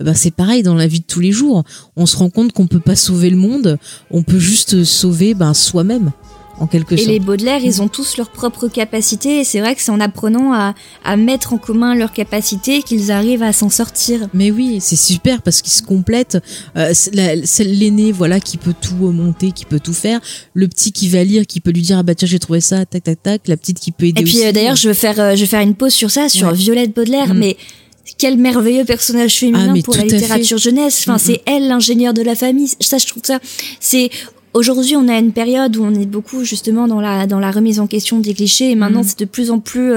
Ben, 0.00 0.14
c'est 0.14 0.30
pareil 0.32 0.62
dans 0.62 0.74
la 0.74 0.86
vie 0.86 1.00
de 1.00 1.04
tous 1.06 1.20
les 1.20 1.32
jours. 1.32 1.62
On 1.96 2.06
se 2.06 2.16
rend 2.16 2.30
compte 2.30 2.52
qu'on 2.52 2.66
peut 2.66 2.80
pas 2.80 2.96
sauver 2.96 3.30
le 3.30 3.36
monde, 3.36 3.78
on 4.10 4.22
peut 4.22 4.38
juste 4.40 4.84
sauver 4.84 5.34
ben, 5.34 5.54
soi-même, 5.54 6.10
en 6.62 6.66
quelque 6.68 6.94
Et 6.94 7.04
les 7.06 7.18
Baudelaire, 7.18 7.60
ils 7.62 7.82
ont 7.82 7.88
tous 7.88 8.16
leurs 8.16 8.30
propres 8.30 8.68
capacités 8.68 9.40
et 9.40 9.44
c'est 9.44 9.60
vrai 9.60 9.74
que 9.74 9.82
c'est 9.82 9.90
en 9.90 10.00
apprenant 10.00 10.52
à, 10.54 10.74
à 11.04 11.16
mettre 11.16 11.52
en 11.52 11.58
commun 11.58 11.94
leurs 11.94 12.12
capacités 12.12 12.82
qu'ils 12.82 13.10
arrivent 13.10 13.42
à 13.42 13.52
s'en 13.52 13.68
sortir. 13.68 14.28
Mais 14.32 14.50
oui, 14.50 14.78
c'est 14.80 14.96
super 14.96 15.42
parce 15.42 15.60
qu'ils 15.60 15.72
se 15.72 15.82
complètent. 15.82 16.38
Euh, 16.76 16.92
l'aîné, 17.64 18.12
voilà, 18.12 18.38
qui 18.40 18.56
peut 18.58 18.74
tout 18.80 18.94
monter, 18.94 19.50
qui 19.52 19.64
peut 19.64 19.80
tout 19.80 19.92
faire. 19.94 20.20
Le 20.54 20.68
petit 20.68 20.92
qui 20.92 21.08
va 21.08 21.24
lire, 21.24 21.46
qui 21.46 21.60
peut 21.60 21.72
lui 21.72 21.82
dire 21.82 21.98
ah 21.98 22.02
bah 22.02 22.14
tiens 22.14 22.28
j'ai 22.28 22.38
trouvé 22.38 22.60
ça, 22.60 22.86
tac 22.86 23.02
tac 23.02 23.22
tac. 23.22 23.48
La 23.48 23.56
petite 23.56 23.80
qui 23.80 23.90
peut 23.92 24.06
aider 24.06 24.20
Et 24.22 24.24
puis 24.24 24.44
euh, 24.44 24.52
d'ailleurs, 24.52 24.76
je 24.76 24.88
veux 24.88 24.94
faire, 24.94 25.18
euh, 25.18 25.34
je 25.34 25.40
veux 25.40 25.46
faire 25.46 25.60
une 25.62 25.74
pause 25.74 25.92
sur 25.92 26.10
ça, 26.10 26.28
sur 26.28 26.48
Ouais. 26.48 26.54
Violette 26.54 26.94
Baudelaire, 26.94 27.34
Mm. 27.34 27.38
mais 27.38 27.56
quel 28.18 28.36
merveilleux 28.36 28.84
personnage 28.84 29.36
féminin 29.38 29.74
Ah, 29.76 29.82
pour 29.82 29.96
la 29.96 30.04
littérature 30.04 30.58
jeunesse. 30.58 30.98
Enfin, 31.00 31.16
Mm, 31.16 31.18
c'est 31.18 31.40
elle 31.46 31.68
l'ingénieure 31.68 32.14
de 32.14 32.22
la 32.22 32.34
famille. 32.34 32.68
Ça, 32.80 32.98
je 32.98 33.06
trouve 33.06 33.22
ça. 33.24 33.38
C'est 33.80 34.10
aujourd'hui, 34.54 34.96
on 34.96 35.08
a 35.08 35.18
une 35.18 35.32
période 35.32 35.76
où 35.76 35.84
on 35.84 35.94
est 35.94 36.06
beaucoup 36.06 36.44
justement 36.44 36.86
dans 36.88 37.00
la 37.00 37.26
dans 37.26 37.40
la 37.40 37.50
remise 37.50 37.80
en 37.80 37.86
question 37.86 38.18
des 38.20 38.34
clichés, 38.34 38.70
et 38.70 38.74
maintenant 38.74 39.00
Mm. 39.00 39.04
c'est 39.04 39.18
de 39.20 39.24
plus 39.24 39.50
en 39.50 39.58
plus. 39.60 39.92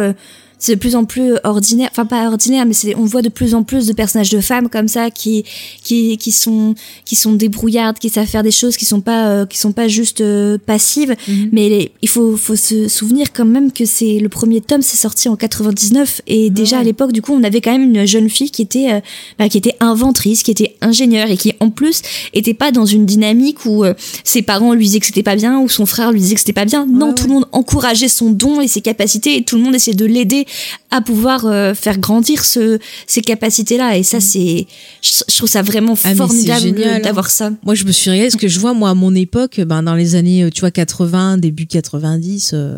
C'est 0.59 0.75
de 0.75 0.79
plus 0.79 0.95
en 0.95 1.05
plus 1.05 1.33
ordinaire, 1.43 1.89
enfin 1.91 2.05
pas 2.05 2.27
ordinaire, 2.27 2.65
mais 2.65 2.73
c'est, 2.73 2.95
on 2.95 3.05
voit 3.05 3.21
de 3.21 3.29
plus 3.29 3.53
en 3.55 3.63
plus 3.63 3.87
de 3.87 3.93
personnages 3.93 4.29
de 4.29 4.39
femmes 4.41 4.69
comme 4.69 4.87
ça 4.87 5.09
qui 5.11 5.43
qui 5.83 6.17
qui 6.17 6.31
sont 6.31 6.75
qui 7.05 7.15
sont 7.15 7.33
débrouillardes, 7.33 7.99
qui 7.99 8.09
savent 8.09 8.27
faire 8.27 8.43
des 8.43 8.51
choses, 8.51 8.77
qui 8.77 8.85
sont 8.85 9.01
pas 9.01 9.27
euh, 9.29 9.45
qui 9.45 9.57
sont 9.57 9.71
pas 9.71 9.87
juste 9.87 10.21
euh, 10.21 10.57
passives. 10.65 11.15
Mhm. 11.27 11.49
Mais 11.51 11.69
les- 11.69 11.91
il 12.01 12.09
faut 12.09 12.37
faut 12.37 12.55
se 12.55 12.87
souvenir 12.87 13.27
quand 13.33 13.45
même 13.45 13.71
que 13.71 13.85
c'est 13.85 14.19
le 14.19 14.29
premier 14.29 14.61
tome, 14.61 14.81
c'est 14.81 14.97
sorti 14.97 15.29
en 15.29 15.35
99 15.35 16.21
et 16.27 16.49
déjà 16.49 16.79
à 16.79 16.83
l'époque 16.83 17.11
du 17.11 17.21
coup 17.21 17.33
on 17.33 17.43
avait 17.43 17.61
quand 17.61 17.71
même 17.71 17.93
une 17.95 18.05
jeune 18.05 18.29
fille 18.29 18.49
qui 18.51 18.61
était 18.61 18.91
euh, 18.91 18.99
bah, 19.39 19.49
qui 19.49 19.57
était 19.57 19.75
inventrice, 19.79 20.43
qui 20.43 20.51
était 20.51 20.75
ingénieure 20.81 21.29
et 21.29 21.37
qui 21.37 21.53
en 21.59 21.69
plus 21.69 22.01
était 22.33 22.53
pas 22.53 22.71
dans 22.71 22.85
une 22.85 23.05
dynamique 23.05 23.65
où 23.65 23.83
euh, 23.83 23.93
ses 24.23 24.41
parents 24.41 24.73
lui 24.73 24.85
disaient 24.85 24.99
que 24.99 25.05
c'était 25.05 25.23
pas 25.23 25.35
bien 25.35 25.59
ou 25.59 25.69
son 25.69 25.85
frère 25.85 26.11
lui 26.11 26.19
disait 26.19 26.35
que 26.35 26.39
c'était 26.39 26.53
pas 26.53 26.65
bien. 26.65 26.85
Non, 26.85 27.13
tout 27.13 27.27
le 27.27 27.33
monde 27.33 27.45
encourageait 27.51 28.07
son 28.07 28.31
don 28.31 28.61
et 28.61 28.67
ses 28.67 28.81
capacités 28.81 29.37
et 29.37 29.43
tout 29.43 29.57
le 29.57 29.63
monde 29.63 29.75
essayait 29.75 29.95
de 29.95 30.05
l'aider 30.05 30.44
à 30.91 31.01
pouvoir 31.01 31.45
euh, 31.45 31.73
faire 31.73 31.97
grandir 31.97 32.45
ce, 32.45 32.79
ces 33.07 33.21
capacités-là. 33.21 33.97
Et 33.97 34.03
ça, 34.03 34.19
c'est, 34.19 34.67
je, 35.01 35.09
je 35.27 35.37
trouve 35.37 35.49
ça 35.49 35.61
vraiment 35.61 35.95
Mm. 35.95 35.97
Ah, 36.03 36.15
formidable 36.15 36.61
génial, 36.61 37.01
d'avoir 37.01 37.25
hein. 37.25 37.29
ça. 37.29 37.51
Moi 37.63 37.75
je 37.75 37.85
me 37.85 37.91
suis 37.91 38.09
régalée 38.09 38.29
parce 38.29 38.41
que 38.41 38.47
je 38.47 38.59
vois 38.59 38.73
moi 38.73 38.89
à 38.89 38.93
mon 38.93 39.13
époque, 39.15 39.59
ben 39.61 39.83
dans 39.83 39.95
les 39.95 40.15
années 40.15 40.43
euh, 40.43 40.49
tu 40.49 40.61
vois 40.61 40.71
80, 40.71 41.37
début 41.37 41.65
90. 41.67 42.51
euh, 42.53 42.77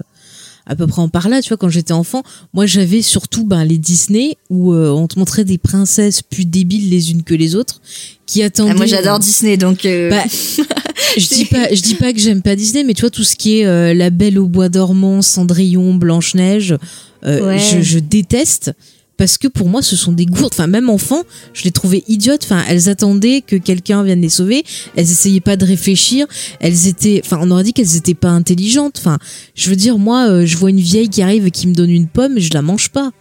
à 0.70 0.76
peu 0.76 0.86
près 0.86 1.02
en 1.02 1.08
par 1.08 1.30
là, 1.30 1.42
tu 1.42 1.48
vois, 1.48 1.58
quand 1.58 1.70
j'étais 1.70 1.94
enfant, 1.94 2.24
moi 2.54 2.66
j'avais 2.66 3.02
surtout 3.02 3.46
ben, 3.46 3.64
les 3.64 3.78
Disney 3.78 4.36
où 4.50 4.74
euh, 4.74 4.90
on 4.90 5.08
te 5.08 5.18
montrait 5.18 5.46
des 5.46 5.58
princesses 5.58 6.22
plus 6.22 6.44
débiles 6.44 6.90
les 6.90 7.12
unes 7.12 7.24
que 7.24 7.34
les 7.34 7.56
autres 7.56 7.80
qui 8.26 8.44
attendaient. 8.44 8.72
Ah, 8.72 8.76
moi 8.76 8.86
j'adore 8.86 9.20
Disney 9.20 9.56
donc. 9.56 9.84
Bah, 9.84 10.24
je 11.18 11.28
dis 11.28 11.46
pas, 11.46 11.74
je 11.74 11.82
dis 11.82 11.96
pas 11.96 12.12
que 12.12 12.20
j'aime 12.20 12.42
pas 12.42 12.56
Disney, 12.56 12.84
mais 12.84 12.94
tu 12.94 13.02
vois 13.02 13.10
tout 13.10 13.24
ce 13.24 13.36
qui 13.38 13.60
est 13.60 13.66
euh, 13.66 13.94
La 13.94 14.10
Belle 14.10 14.38
au 14.40 14.48
bois 14.48 14.68
dormant, 14.68 15.22
Cendrillon, 15.22 15.94
Blanche 15.96 16.36
Neige, 16.36 16.76
Ouais. 17.24 17.60
je, 17.60 17.82
je 17.82 18.00
déteste 18.00 18.74
parce 19.18 19.38
que 19.38 19.48
pour 19.48 19.68
moi 19.68 19.82
ce 19.82 19.96
sont 19.96 20.12
des 20.12 20.26
gourdes. 20.26 20.54
Enfin 20.54 20.68
même 20.68 20.90
enfant, 20.90 21.24
je 21.54 21.64
les 21.64 21.72
trouvais 21.72 22.04
idiotes. 22.08 22.44
Enfin 22.44 22.64
elles 22.70 22.88
attendaient 22.88 23.42
que 23.42 23.56
quelqu'un 23.56 24.04
vienne 24.04 24.22
les 24.22 24.30
sauver. 24.30 24.64
Elles 24.96 25.10
essayaient 25.10 25.42
pas 25.42 25.58
de 25.58 25.66
réfléchir. 25.66 26.28
Elles 26.60 26.88
étaient, 26.88 27.22
enfin 27.26 27.40
on 27.42 27.52
aurait 27.52 27.64
dit 27.64 27.74
qu'elles 27.74 27.96
étaient 27.96 28.14
pas 28.14 28.30
intelligentes. 28.30 28.98
Enfin 29.00 29.18
je 29.56 29.70
veux 29.70 29.76
dire 29.76 29.98
moi, 29.98 30.30
euh, 30.30 30.46
je 30.46 30.56
vois 30.58 30.70
une 30.70 30.80
vieille 30.80 31.10
qui 31.10 31.22
arrive 31.22 31.48
et 31.48 31.52
qui 31.52 31.68
me 31.68 31.74
donne 31.74 31.90
une 31.90 32.08
pomme, 32.08 32.40
je 32.40 32.54
la 32.54 32.62
mange 32.62 32.90
pas. 32.90 33.12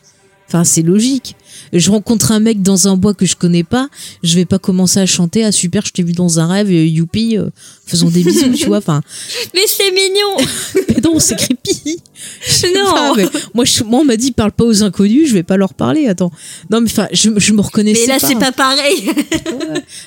Enfin, 0.48 0.62
c'est 0.64 0.82
logique. 0.82 1.34
Je 1.72 1.90
rencontre 1.90 2.30
un 2.30 2.38
mec 2.38 2.62
dans 2.62 2.86
un 2.86 2.96
bois 2.96 3.14
que 3.14 3.26
je 3.26 3.34
connais 3.34 3.64
pas, 3.64 3.88
je 4.22 4.36
vais 4.36 4.44
pas 4.44 4.58
commencer 4.60 5.00
à 5.00 5.06
chanter 5.06 5.42
ah 5.44 5.50
super, 5.50 5.84
je 5.84 5.90
t'ai 5.92 6.02
vu 6.04 6.12
dans 6.12 6.38
un 6.38 6.46
rêve, 6.46 6.68
euh, 6.68 6.86
youpi, 6.86 7.36
euh, 7.36 7.48
faisons 7.86 8.08
des 8.08 8.22
bisous, 8.22 8.52
tu 8.52 8.66
vois. 8.66 8.78
Enfin, 8.78 9.00
Mais 9.54 9.62
c'est 9.66 9.90
mignon. 9.90 10.36
mais 10.88 10.96
non, 11.02 11.18
c'est 11.18 11.36
creepy. 11.36 11.98
Non. 12.74 13.14
Mais 13.16 13.26
moi, 13.54 13.64
je- 13.64 13.82
moi, 13.84 14.00
on 14.00 14.04
m'a 14.04 14.16
dit 14.16 14.32
parle 14.32 14.52
pas 14.52 14.64
aux 14.64 14.82
inconnus, 14.82 15.28
je 15.28 15.34
vais 15.34 15.42
pas 15.42 15.56
leur 15.56 15.74
parler. 15.74 16.06
Attends, 16.06 16.30
non, 16.70 16.80
mais 16.80 16.88
enfin, 16.90 17.08
je, 17.12 17.30
je 17.36 17.52
me 17.52 17.60
reconnaissais 17.60 18.02
Mais 18.06 18.12
là 18.14 18.20
pas. 18.20 18.28
c'est 18.28 18.38
pas 18.38 18.52
pareil. 18.52 19.10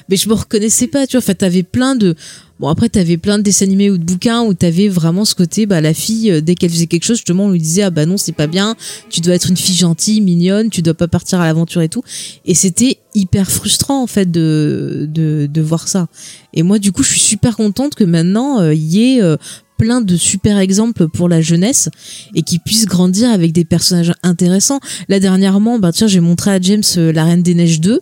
Mais 0.08 0.16
je 0.16 0.30
me 0.30 0.34
reconnaissais 0.34 0.88
pas, 0.88 1.06
tu 1.08 1.18
vois. 1.18 1.24
Enfin, 1.24 1.34
t'avais 1.34 1.64
plein 1.64 1.96
de. 1.96 2.16
Bon, 2.60 2.68
après, 2.68 2.90
t'avais 2.90 3.16
plein 3.16 3.38
de 3.38 3.44
dessins 3.44 3.66
animés 3.66 3.90
ou 3.90 3.98
de 3.98 4.04
bouquins 4.04 4.42
où 4.42 4.54
t'avais 4.54 4.90
vraiment 4.90 5.24
ce 5.24 5.34
côté, 5.34 5.66
bah, 5.66 5.80
la 5.80 5.94
fille, 5.94 6.30
euh, 6.30 6.42
dès 6.42 6.56
qu'elle 6.56 6.70
faisait 6.70 6.88
quelque 6.88 7.06
chose, 7.06 7.16
justement, 7.16 7.46
on 7.46 7.52
lui 7.52 7.60
disait, 7.60 7.84
ah 7.84 7.90
bah 7.90 8.06
non, 8.06 8.18
c'est 8.18 8.34
pas 8.34 8.48
bien, 8.48 8.76
tu 9.10 9.22
dois 9.22 9.34
être 9.34 9.50
une 9.50 9.56
fille 9.56 9.76
gentille, 9.76 10.20
mignonne, 10.20 10.70
tu 10.70 10.82
dois 10.82 10.94
pas 10.94 11.08
partir 11.08 11.40
à 11.40 11.46
l'aventure 11.46 11.82
et 11.82 11.88
tout. 11.88 12.04
Et 12.46 12.54
c'était 12.54 12.98
hyper 13.16 13.50
frustrant, 13.50 14.04
en 14.04 14.08
fait, 14.08 14.30
de, 14.30 15.08
de, 15.10 15.62
voir 15.62 15.88
ça. 15.88 16.08
Et 16.54 16.64
moi, 16.64 16.80
du 16.80 16.92
coup, 16.92 17.04
je 17.04 17.12
suis 17.12 17.20
super 17.22 17.56
contente 17.56 17.96
que 17.96 18.04
maintenant, 18.04 18.60
euh, 18.60 18.74
il 18.74 18.84
y 18.84 19.16
ait 19.16 19.22
euh, 19.22 19.38
plein 19.80 20.02
de 20.02 20.18
super 20.18 20.60
exemples 20.60 21.08
pour 21.08 21.30
la 21.30 21.40
jeunesse 21.42 21.88
et 22.36 22.42
qu'ils 22.44 22.60
puissent 22.60 22.86
grandir 22.86 23.32
avec 23.32 23.54
des 23.54 23.64
personnages 23.64 24.14
intéressants. 24.24 24.80
Là, 25.08 25.20
dernièrement, 25.22 25.80
bah, 25.80 25.92
tiens, 25.94 26.08
j'ai 26.08 26.20
montré 26.20 26.52
à 26.52 26.60
James 26.62 26.84
euh, 26.98 27.14
La 27.14 27.24
Reine 27.24 27.42
des 27.42 27.56
Neiges 27.56 27.80
2, 27.80 28.02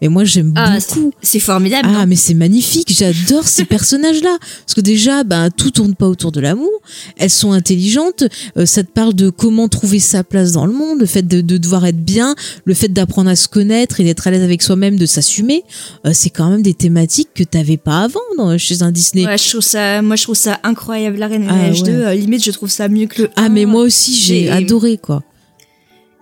mais 0.00 0.08
moi, 0.08 0.24
j'aime 0.24 0.54
Ah, 0.56 0.78
beaucoup. 0.78 1.12
c'est 1.22 1.38
formidable. 1.38 1.86
Ah, 1.96 2.06
mais 2.06 2.16
c'est 2.16 2.32
magnifique. 2.34 2.92
J'adore 2.96 3.46
ces 3.46 3.64
personnages-là. 3.76 4.38
Parce 4.40 4.74
que 4.74 4.80
déjà, 4.80 5.22
bah, 5.22 5.50
tout 5.50 5.70
tourne 5.70 5.94
pas 5.94 6.08
autour 6.08 6.32
de 6.32 6.40
l'amour. 6.40 6.70
Elles 7.18 7.28
sont 7.30 7.52
intelligentes. 7.52 8.24
Euh, 8.56 8.64
ça 8.64 8.82
te 8.82 8.90
parle 8.90 9.12
de 9.14 9.28
comment 9.28 9.68
trouver 9.68 9.98
sa 9.98 10.24
place 10.24 10.52
dans 10.52 10.64
le 10.64 10.72
monde, 10.72 10.98
le 11.00 11.06
fait 11.06 11.22
de, 11.28 11.42
de 11.42 11.58
devoir 11.58 11.84
être 11.84 12.02
bien, 12.02 12.34
le 12.64 12.72
fait 12.72 12.88
d'apprendre 12.88 13.28
à 13.28 13.36
se 13.36 13.48
connaître 13.48 14.00
et 14.00 14.04
d'être 14.04 14.26
à 14.26 14.30
l'aise 14.30 14.42
avec 14.42 14.62
soi-même, 14.62 14.96
de 14.96 15.04
s'assumer. 15.06 15.62
Euh, 16.06 16.12
c'est 16.14 16.30
quand 16.30 16.48
même 16.48 16.62
des 16.62 16.74
thématiques 16.74 17.28
que 17.34 17.44
t'avais 17.44 17.76
pas 17.76 18.00
avant 18.04 18.20
dans, 18.38 18.56
chez 18.56 18.82
un 18.82 18.90
Disney. 18.92 19.26
Ouais, 19.26 19.36
je 19.36 19.48
trouve 19.50 19.60
ça, 19.60 20.00
moi 20.00 20.16
je 20.16 20.22
trouve 20.22 20.34
ça 20.36 20.58
incroyable. 20.62 21.17
La 21.18 21.26
Reine 21.28 21.42
des 21.42 21.48
Ah, 21.50 21.70
ouais. 21.70 21.82
2, 21.82 21.90
euh, 21.92 22.14
limite 22.14 22.44
je 22.44 22.50
trouve 22.50 22.70
ça 22.70 22.88
mieux 22.88 23.06
que 23.06 23.22
le. 23.22 23.30
Ah, 23.36 23.48
mais 23.48 23.64
moi 23.66 23.82
aussi, 23.82 24.14
j'ai 24.14 24.50
adoré, 24.50 24.98
quoi. 24.98 25.22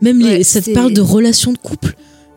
Même 0.03 0.19
les, 0.19 0.25
Ouais, 0.39 0.43
ça 0.43 0.61
te 0.61 0.71
parle 0.73 0.93
de 0.93 1.01
relations 1.01 1.53
de 1.53 1.59
couple. 1.59 1.95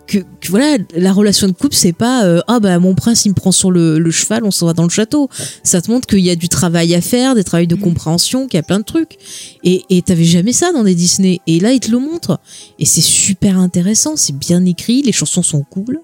Que, 0.07 0.17
que 0.19 0.49
voilà, 0.49 0.77
la 0.95 1.13
relation 1.13 1.45
de 1.47 1.51
couple, 1.51 1.75
c'est 1.75 1.93
pas 1.93 2.25
euh, 2.25 2.41
ah 2.47 2.59
bah 2.59 2.79
mon 2.79 2.95
prince 2.95 3.25
il 3.25 3.29
me 3.29 3.33
prend 3.35 3.51
sur 3.51 3.69
le, 3.69 3.99
le 3.99 4.09
cheval, 4.09 4.43
on 4.43 4.49
s'en 4.49 4.65
va 4.65 4.73
dans 4.73 4.81
le 4.83 4.89
château. 4.89 5.29
Ça 5.63 5.81
te 5.83 5.91
montre 5.91 6.07
qu'il 6.07 6.21
y 6.21 6.31
a 6.31 6.35
du 6.35 6.49
travail 6.49 6.95
à 6.95 7.01
faire, 7.01 7.35
des 7.35 7.43
travails 7.43 7.67
de 7.67 7.75
Mm. 7.75 7.79
compréhension, 7.81 8.47
qu'il 8.47 8.57
y 8.57 8.59
a 8.59 8.63
plein 8.63 8.79
de 8.79 8.85
trucs. 8.85 9.17
Et 9.63 9.83
et 9.91 10.01
t'avais 10.01 10.23
jamais 10.23 10.51
ça 10.51 10.71
dans 10.71 10.83
des 10.83 10.95
Disney. 10.95 11.41
Et 11.45 11.59
là, 11.59 11.73
ils 11.73 11.79
te 11.79 11.91
le 11.91 11.99
montrent. 11.99 12.39
Et 12.79 12.85
c'est 12.85 13.01
super 13.01 13.59
intéressant, 13.59 14.15
c'est 14.15 14.35
bien 14.35 14.65
écrit, 14.65 15.03
les 15.03 15.11
chansons 15.11 15.43
sont 15.43 15.61
cool. 15.61 15.99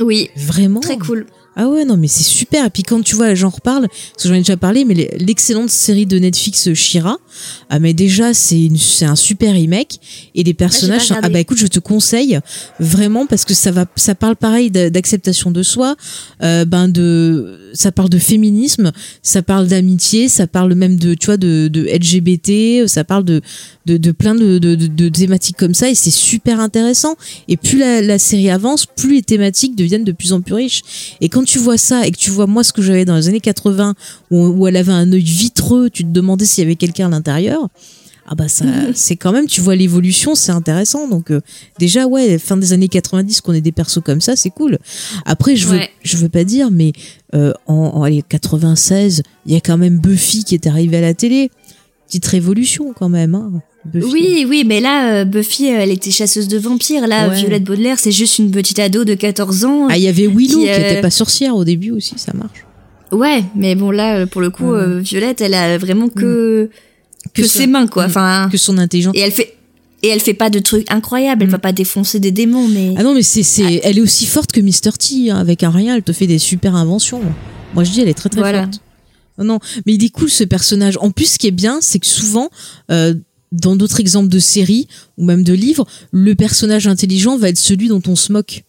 Oui, 0.00 0.30
Vraiment. 0.34 0.80
très 0.80 0.98
cool. 0.98 1.26
Ah 1.62 1.68
ouais, 1.68 1.84
non, 1.84 1.98
mais 1.98 2.08
c'est 2.08 2.22
super. 2.24 2.64
Et 2.64 2.70
puis 2.70 2.82
quand 2.84 3.02
tu 3.02 3.16
vois, 3.16 3.34
j'en 3.34 3.50
reparle, 3.50 3.86
parce 3.88 4.22
que 4.22 4.28
j'en 4.30 4.34
ai 4.34 4.38
déjà 4.38 4.56
parlé, 4.56 4.86
mais 4.86 4.94
l'excellente 5.18 5.68
série 5.68 6.06
de 6.06 6.18
Netflix 6.18 6.68
euh, 6.68 6.74
Shira, 6.74 7.18
ah 7.68 7.78
mais 7.78 7.92
déjà 7.92 8.32
c'est 8.32 8.70
un 9.02 9.14
super 9.14 9.52
remake 9.52 10.00
et 10.34 10.42
les 10.42 10.54
personnages, 10.54 11.02
regardé. 11.08 11.26
ah 11.26 11.28
bah 11.28 11.38
écoute, 11.40 11.58
je 11.58 11.66
te 11.66 11.78
conseille 11.78 12.38
vraiment 12.78 13.26
parce 13.26 13.44
que 13.44 13.52
ça 13.52 13.70
va, 13.72 13.84
ça 13.96 14.14
parle 14.14 14.36
pareil 14.36 14.70
d'a- 14.70 14.88
d'acceptation 14.88 15.50
de 15.50 15.62
soi, 15.62 15.96
euh, 16.42 16.64
ben 16.64 16.88
de, 16.88 17.58
ça 17.74 17.92
parle 17.92 18.08
de 18.08 18.18
féminisme, 18.18 18.90
ça 19.22 19.42
parle 19.42 19.66
d'amitié, 19.68 20.28
ça 20.30 20.46
parle 20.46 20.74
même 20.74 20.96
de, 20.96 21.12
tu 21.12 21.26
vois, 21.26 21.36
de, 21.36 21.68
de 21.68 21.82
LGBT, 21.84 22.88
ça 22.88 23.04
parle 23.04 23.24
de, 23.24 23.42
de, 23.84 23.98
de 23.98 24.12
plein 24.12 24.34
de, 24.34 24.56
de, 24.58 24.74
de- 24.76 24.86
de 24.86 25.08
thématiques 25.10 25.56
comme 25.58 25.74
ça 25.74 25.90
et 25.90 25.94
c'est 25.94 26.10
super 26.10 26.58
intéressant. 26.58 27.16
Et 27.48 27.56
plus 27.58 27.78
la, 27.78 28.00
la 28.00 28.18
série 28.18 28.48
avance, 28.48 28.86
plus 28.86 29.16
les 29.16 29.22
thématiques 29.22 29.76
deviennent 29.76 30.04
de 30.04 30.12
plus 30.12 30.32
en 30.32 30.40
plus 30.40 30.54
riches. 30.54 30.82
Et 31.20 31.28
quand 31.28 31.44
tu 31.50 31.58
vois 31.58 31.78
ça 31.78 32.06
et 32.06 32.10
que 32.10 32.16
tu 32.18 32.30
vois 32.30 32.46
moi 32.46 32.62
ce 32.64 32.72
que 32.72 32.82
j'avais 32.82 33.04
dans 33.04 33.16
les 33.16 33.28
années 33.28 33.40
80 33.40 33.94
où, 34.30 34.46
où 34.46 34.66
elle 34.68 34.76
avait 34.76 34.92
un 34.92 35.10
œil 35.12 35.22
vitreux, 35.22 35.90
tu 35.90 36.04
te 36.04 36.08
demandais 36.10 36.44
s'il 36.44 36.62
y 36.62 36.66
avait 36.66 36.76
quelqu'un 36.76 37.06
à 37.06 37.10
l'intérieur. 37.10 37.68
Ah 38.32 38.36
bah 38.36 38.46
ça, 38.46 38.64
c'est 38.94 39.16
quand 39.16 39.32
même, 39.32 39.46
tu 39.46 39.60
vois 39.60 39.74
l'évolution, 39.74 40.36
c'est 40.36 40.52
intéressant. 40.52 41.08
Donc 41.08 41.32
euh, 41.32 41.40
déjà 41.80 42.06
ouais, 42.06 42.38
fin 42.38 42.56
des 42.56 42.72
années 42.72 42.86
90 42.88 43.40
qu'on 43.40 43.52
ait 43.54 43.60
des 43.60 43.72
persos 43.72 44.00
comme 44.04 44.20
ça, 44.20 44.36
c'est 44.36 44.50
cool. 44.50 44.78
Après 45.24 45.56
je 45.56 45.66
veux, 45.66 45.78
Ouais. 45.78 45.90
je 46.04 46.16
veux 46.16 46.28
pas 46.28 46.44
dire, 46.44 46.70
mais 46.70 46.92
euh, 47.34 47.52
en, 47.66 47.74
en 47.74 48.02
allez, 48.04 48.22
96, 48.22 49.22
il 49.46 49.52
y 49.52 49.56
a 49.56 49.60
quand 49.60 49.78
même 49.78 49.98
Buffy 49.98 50.44
qui 50.44 50.54
est 50.54 50.66
arrivée 50.68 50.98
à 50.98 51.00
la 51.00 51.14
télé. 51.14 51.50
Petite 52.10 52.26
révolution 52.26 52.92
quand 52.92 53.08
même. 53.08 53.36
Hein. 53.36 53.52
Oui, 53.94 54.44
oui, 54.48 54.64
mais 54.66 54.80
là, 54.80 55.12
euh, 55.20 55.24
Buffy, 55.24 55.68
euh, 55.70 55.76
elle 55.78 55.90
était 55.92 56.10
chasseuse 56.10 56.48
de 56.48 56.58
vampires. 56.58 57.06
Là, 57.06 57.28
Ouais. 57.28 57.36
Violette 57.36 57.62
Baudelaire, 57.62 58.00
c'est 58.00 58.10
juste 58.10 58.38
une 58.40 58.50
petite 58.50 58.80
ado 58.80 59.04
de 59.04 59.14
14 59.14 59.64
ans. 59.64 59.86
Ah, 59.88 59.96
il 59.96 60.02
y 60.02 60.08
avait 60.08 60.26
Willow 60.26 60.58
Qui, 60.58 60.64
qui, 60.64 60.70
euh, 60.70 60.76
était 60.92 61.00
pas 61.00 61.10
sorcière 61.10 61.54
au 61.54 61.64
début 61.64 61.92
aussi, 61.92 62.14
ça 62.18 62.32
marche. 62.34 62.66
Ouais, 63.12 63.44
mais 63.54 63.76
bon, 63.76 63.90
là, 63.92 64.16
euh, 64.18 64.26
pour 64.26 64.40
le 64.40 64.50
coup, 64.50 64.72
Ouais. 64.72 65.00
Violette, 65.00 65.40
elle 65.40 65.54
a 65.54 65.78
vraiment 65.78 66.08
que, 66.08 66.68
que, 67.32 67.42
Que 67.42 67.46
ses 67.46 67.66
mains, 67.68 67.86
quoi. 67.86 68.04
Mm. 68.06 68.10
Enfin, 68.10 68.48
Que 68.50 68.58
son 68.58 68.76
intelligence. 68.76 69.14
et 69.16 69.20
elle 69.20 69.32
fait, 69.32 69.54
et 70.02 70.08
elle 70.08 70.20
fait 70.20 70.34
pas 70.34 70.50
de 70.50 70.58
trucs 70.58 70.90
incroyables. 70.90 71.44
Elle 71.44 71.50
va 71.50 71.58
pas 71.58 71.72
défoncer 71.72 72.18
des 72.20 72.32
démons, 72.32 72.66
mais. 72.68 72.94
Ah 72.96 73.04
non, 73.04 73.14
mais 73.14 73.22
c'est, 73.22 73.44
c'est, 73.44 73.80
elle 73.84 73.98
est 73.98 74.02
aussi 74.02 74.26
forte 74.26 74.50
que 74.50 74.60
Mr. 74.60 74.92
T. 74.98 75.30
hein. 75.30 75.36
Avec 75.38 75.62
un 75.62 75.70
rien, 75.70 75.94
elle 75.96 76.02
te 76.02 76.12
fait 76.12 76.26
des 76.26 76.38
super 76.38 76.74
inventions. 76.74 77.20
Moi, 77.74 77.84
je 77.84 77.92
dis, 77.92 78.00
elle 78.00 78.08
est 78.08 78.14
très 78.14 78.28
très 78.28 78.40
Voilà. 78.40 78.62
forte. 78.64 78.80
Non, 79.40 79.46
non, 79.54 79.58
mais 79.86 79.94
il 79.94 80.04
est 80.04 80.10
cool 80.10 80.30
ce 80.30 80.44
personnage. 80.44 80.96
En 81.00 81.10
plus, 81.10 81.32
ce 81.32 81.38
qui 81.38 81.46
est 81.46 81.50
bien, 81.52 81.78
c'est 81.80 81.98
que 81.98 82.06
souvent, 82.06 82.50
euh, 82.90 83.14
dans 83.52 83.74
d'autres 83.76 84.00
exemples 84.00 84.28
de 84.28 84.38
séries 84.38 84.86
ou 85.18 85.24
même 85.24 85.42
de 85.44 85.52
livres, 85.52 85.86
le 86.12 86.34
personnage 86.34 86.86
intelligent 86.86 87.36
va 87.36 87.48
être 87.48 87.58
celui 87.58 87.88
dont 87.88 88.02
on 88.06 88.16
se 88.16 88.32
moque. 88.32 88.62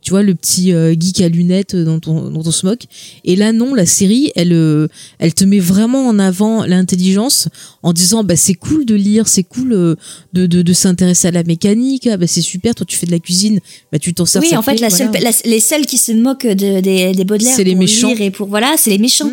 Tu 0.00 0.10
vois, 0.10 0.22
le 0.22 0.36
petit 0.36 0.72
euh, 0.72 0.94
geek 0.98 1.20
à 1.22 1.28
lunettes 1.28 1.74
dont 1.74 2.00
on, 2.06 2.30
dont 2.30 2.42
on 2.46 2.50
se 2.52 2.64
moque. 2.64 2.84
Et 3.24 3.34
là, 3.34 3.52
non, 3.52 3.74
la 3.74 3.84
série, 3.84 4.30
elle, 4.36 4.52
euh, 4.52 4.86
elle 5.18 5.34
te 5.34 5.44
met 5.44 5.58
vraiment 5.58 6.06
en 6.06 6.20
avant 6.20 6.64
l'intelligence 6.64 7.48
en 7.82 7.92
disant, 7.92 8.22
bah, 8.22 8.36
c'est 8.36 8.54
cool 8.54 8.86
de 8.86 8.94
lire, 8.94 9.26
c'est 9.26 9.42
cool 9.42 9.72
euh, 9.72 9.96
de, 10.34 10.46
de, 10.46 10.62
de 10.62 10.72
s'intéresser 10.72 11.26
à 11.28 11.30
la 11.32 11.42
mécanique, 11.42 12.06
ah, 12.06 12.16
bah, 12.16 12.28
c'est 12.28 12.42
super, 12.42 12.76
toi, 12.76 12.86
tu 12.86 12.96
fais 12.96 13.06
de 13.06 13.10
la 13.10 13.18
cuisine, 13.18 13.58
bah, 13.90 13.98
tu 13.98 14.14
t'en 14.14 14.24
sers. 14.24 14.40
Oui, 14.40 14.56
en 14.56 14.62
fait, 14.62 14.76
fait, 14.76 14.80
la 14.82 14.88
voilà. 14.88 15.12
seule, 15.12 15.22
la- 15.22 15.50
les 15.50 15.60
seuls 15.60 15.84
qui 15.84 15.98
se 15.98 16.12
moquent 16.12 16.46
de, 16.46 16.78
des, 16.80 17.12
des 17.12 17.24
Baudelaire 17.24 17.54
C'est 17.56 17.64
les 17.64 17.72
pour 17.72 17.80
méchants. 17.80 18.08
lire 18.08 18.20
et 18.20 18.30
pour 18.30 18.46
voilà, 18.46 18.76
c'est 18.78 18.90
les 18.90 18.98
méchants. 18.98 19.30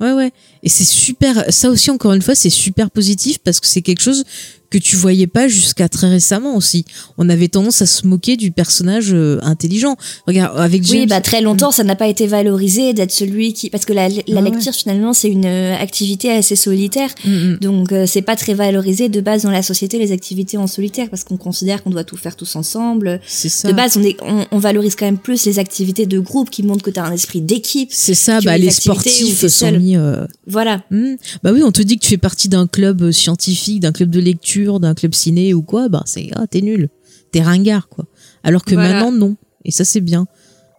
Ouais, 0.00 0.12
ouais. 0.12 0.32
Et 0.62 0.68
c'est 0.68 0.84
super. 0.84 1.44
Ça 1.52 1.70
aussi, 1.70 1.90
encore 1.90 2.12
une 2.12 2.22
fois, 2.22 2.34
c'est 2.34 2.50
super 2.50 2.90
positif 2.90 3.38
parce 3.38 3.60
que 3.60 3.66
c'est 3.66 3.82
quelque 3.82 4.02
chose 4.02 4.24
que 4.70 4.78
tu 4.78 4.96
voyais 4.96 5.26
pas 5.26 5.48
jusqu'à 5.48 5.88
très 5.88 6.08
récemment 6.08 6.56
aussi. 6.56 6.84
On 7.16 7.28
avait 7.28 7.48
tendance 7.48 7.80
à 7.82 7.86
se 7.86 8.06
moquer 8.06 8.36
du 8.36 8.50
personnage 8.50 9.12
euh, 9.12 9.38
intelligent. 9.42 9.96
Regarde, 10.26 10.58
avec 10.58 10.84
James. 10.84 11.00
Oui, 11.00 11.06
bah 11.06 11.20
très 11.20 11.40
longtemps, 11.40 11.70
ça 11.70 11.84
n'a 11.84 11.96
pas 11.96 12.08
été 12.08 12.26
valorisé 12.26 12.92
d'être 12.92 13.12
celui 13.12 13.52
qui, 13.52 13.70
parce 13.70 13.84
que 13.84 13.92
la, 13.92 14.08
la 14.08 14.14
Ah 14.28 14.32
ouais. 14.34 14.42
lecture 14.42 14.72
finalement 14.74 15.12
c'est 15.12 15.28
une 15.30 15.46
euh, 15.46 15.74
activité 15.76 16.30
assez 16.30 16.56
solitaire, 16.56 17.10
Mm, 17.24 17.30
mm. 17.30 17.58
donc 17.60 17.92
euh, 17.92 18.06
c'est 18.06 18.22
pas 18.22 18.36
très 18.36 18.54
valorisé 18.54 19.08
de 19.08 19.20
base 19.20 19.42
dans 19.42 19.50
la 19.50 19.62
société 19.62 19.98
les 19.98 20.12
activités 20.12 20.56
en 20.56 20.66
solitaire 20.66 21.08
parce 21.10 21.24
qu'on 21.24 21.36
considère 21.36 21.82
qu'on 21.82 21.90
doit 21.90 22.04
tout 22.04 22.16
faire 22.16 22.36
tous 22.36 22.54
ensemble. 22.56 23.20
C'est 23.26 23.48
ça. 23.48 23.68
De 23.68 23.72
base, 23.74 23.96
on, 23.96 24.02
est, 24.02 24.16
on, 24.22 24.46
on 24.50 24.58
valorise 24.58 24.94
quand 24.96 25.06
même 25.06 25.18
plus 25.18 25.44
les 25.46 25.58
activités 25.58 26.06
de 26.06 26.18
groupe 26.18 26.50
qui 26.50 26.62
montrent 26.62 26.82
que 26.84 26.90
tu 26.90 27.00
as 27.00 27.04
un 27.04 27.12
esprit 27.12 27.40
d'équipe. 27.40 27.88
C'est 27.92 28.14
ça, 28.14 28.40
bah, 28.40 28.56
les 28.58 28.66
les 28.66 28.70
sportifs 28.70 29.46
sont 29.46 29.72
mis. 29.72 29.96
euh, 29.96 30.26
Voilà. 30.46 30.82
hmm. 30.90 31.14
Bah 31.42 31.50
oui, 31.52 31.62
on 31.64 31.72
te 31.72 31.82
dit 31.82 31.96
que 31.98 32.02
tu 32.04 32.10
fais 32.10 32.16
partie 32.18 32.48
d'un 32.48 32.66
club 32.66 33.02
euh, 33.02 33.12
scientifique, 33.12 33.80
d'un 33.80 33.92
club 33.92 34.10
de 34.10 34.20
lecture, 34.20 34.57
d'un 34.80 34.94
club 34.94 35.14
ciné 35.14 35.54
ou 35.54 35.62
quoi, 35.62 35.88
bah 35.88 36.02
c'est 36.06 36.30
ah 36.34 36.46
t'es 36.46 36.60
nul, 36.60 36.88
t'es 37.32 37.42
ringard 37.42 37.88
quoi. 37.88 38.06
Alors 38.42 38.64
que 38.64 38.74
Voilà. 38.74 38.94
maintenant 38.94 39.12
non. 39.12 39.36
Et 39.64 39.70
ça 39.70 39.84
c'est 39.84 40.00
bien. 40.00 40.26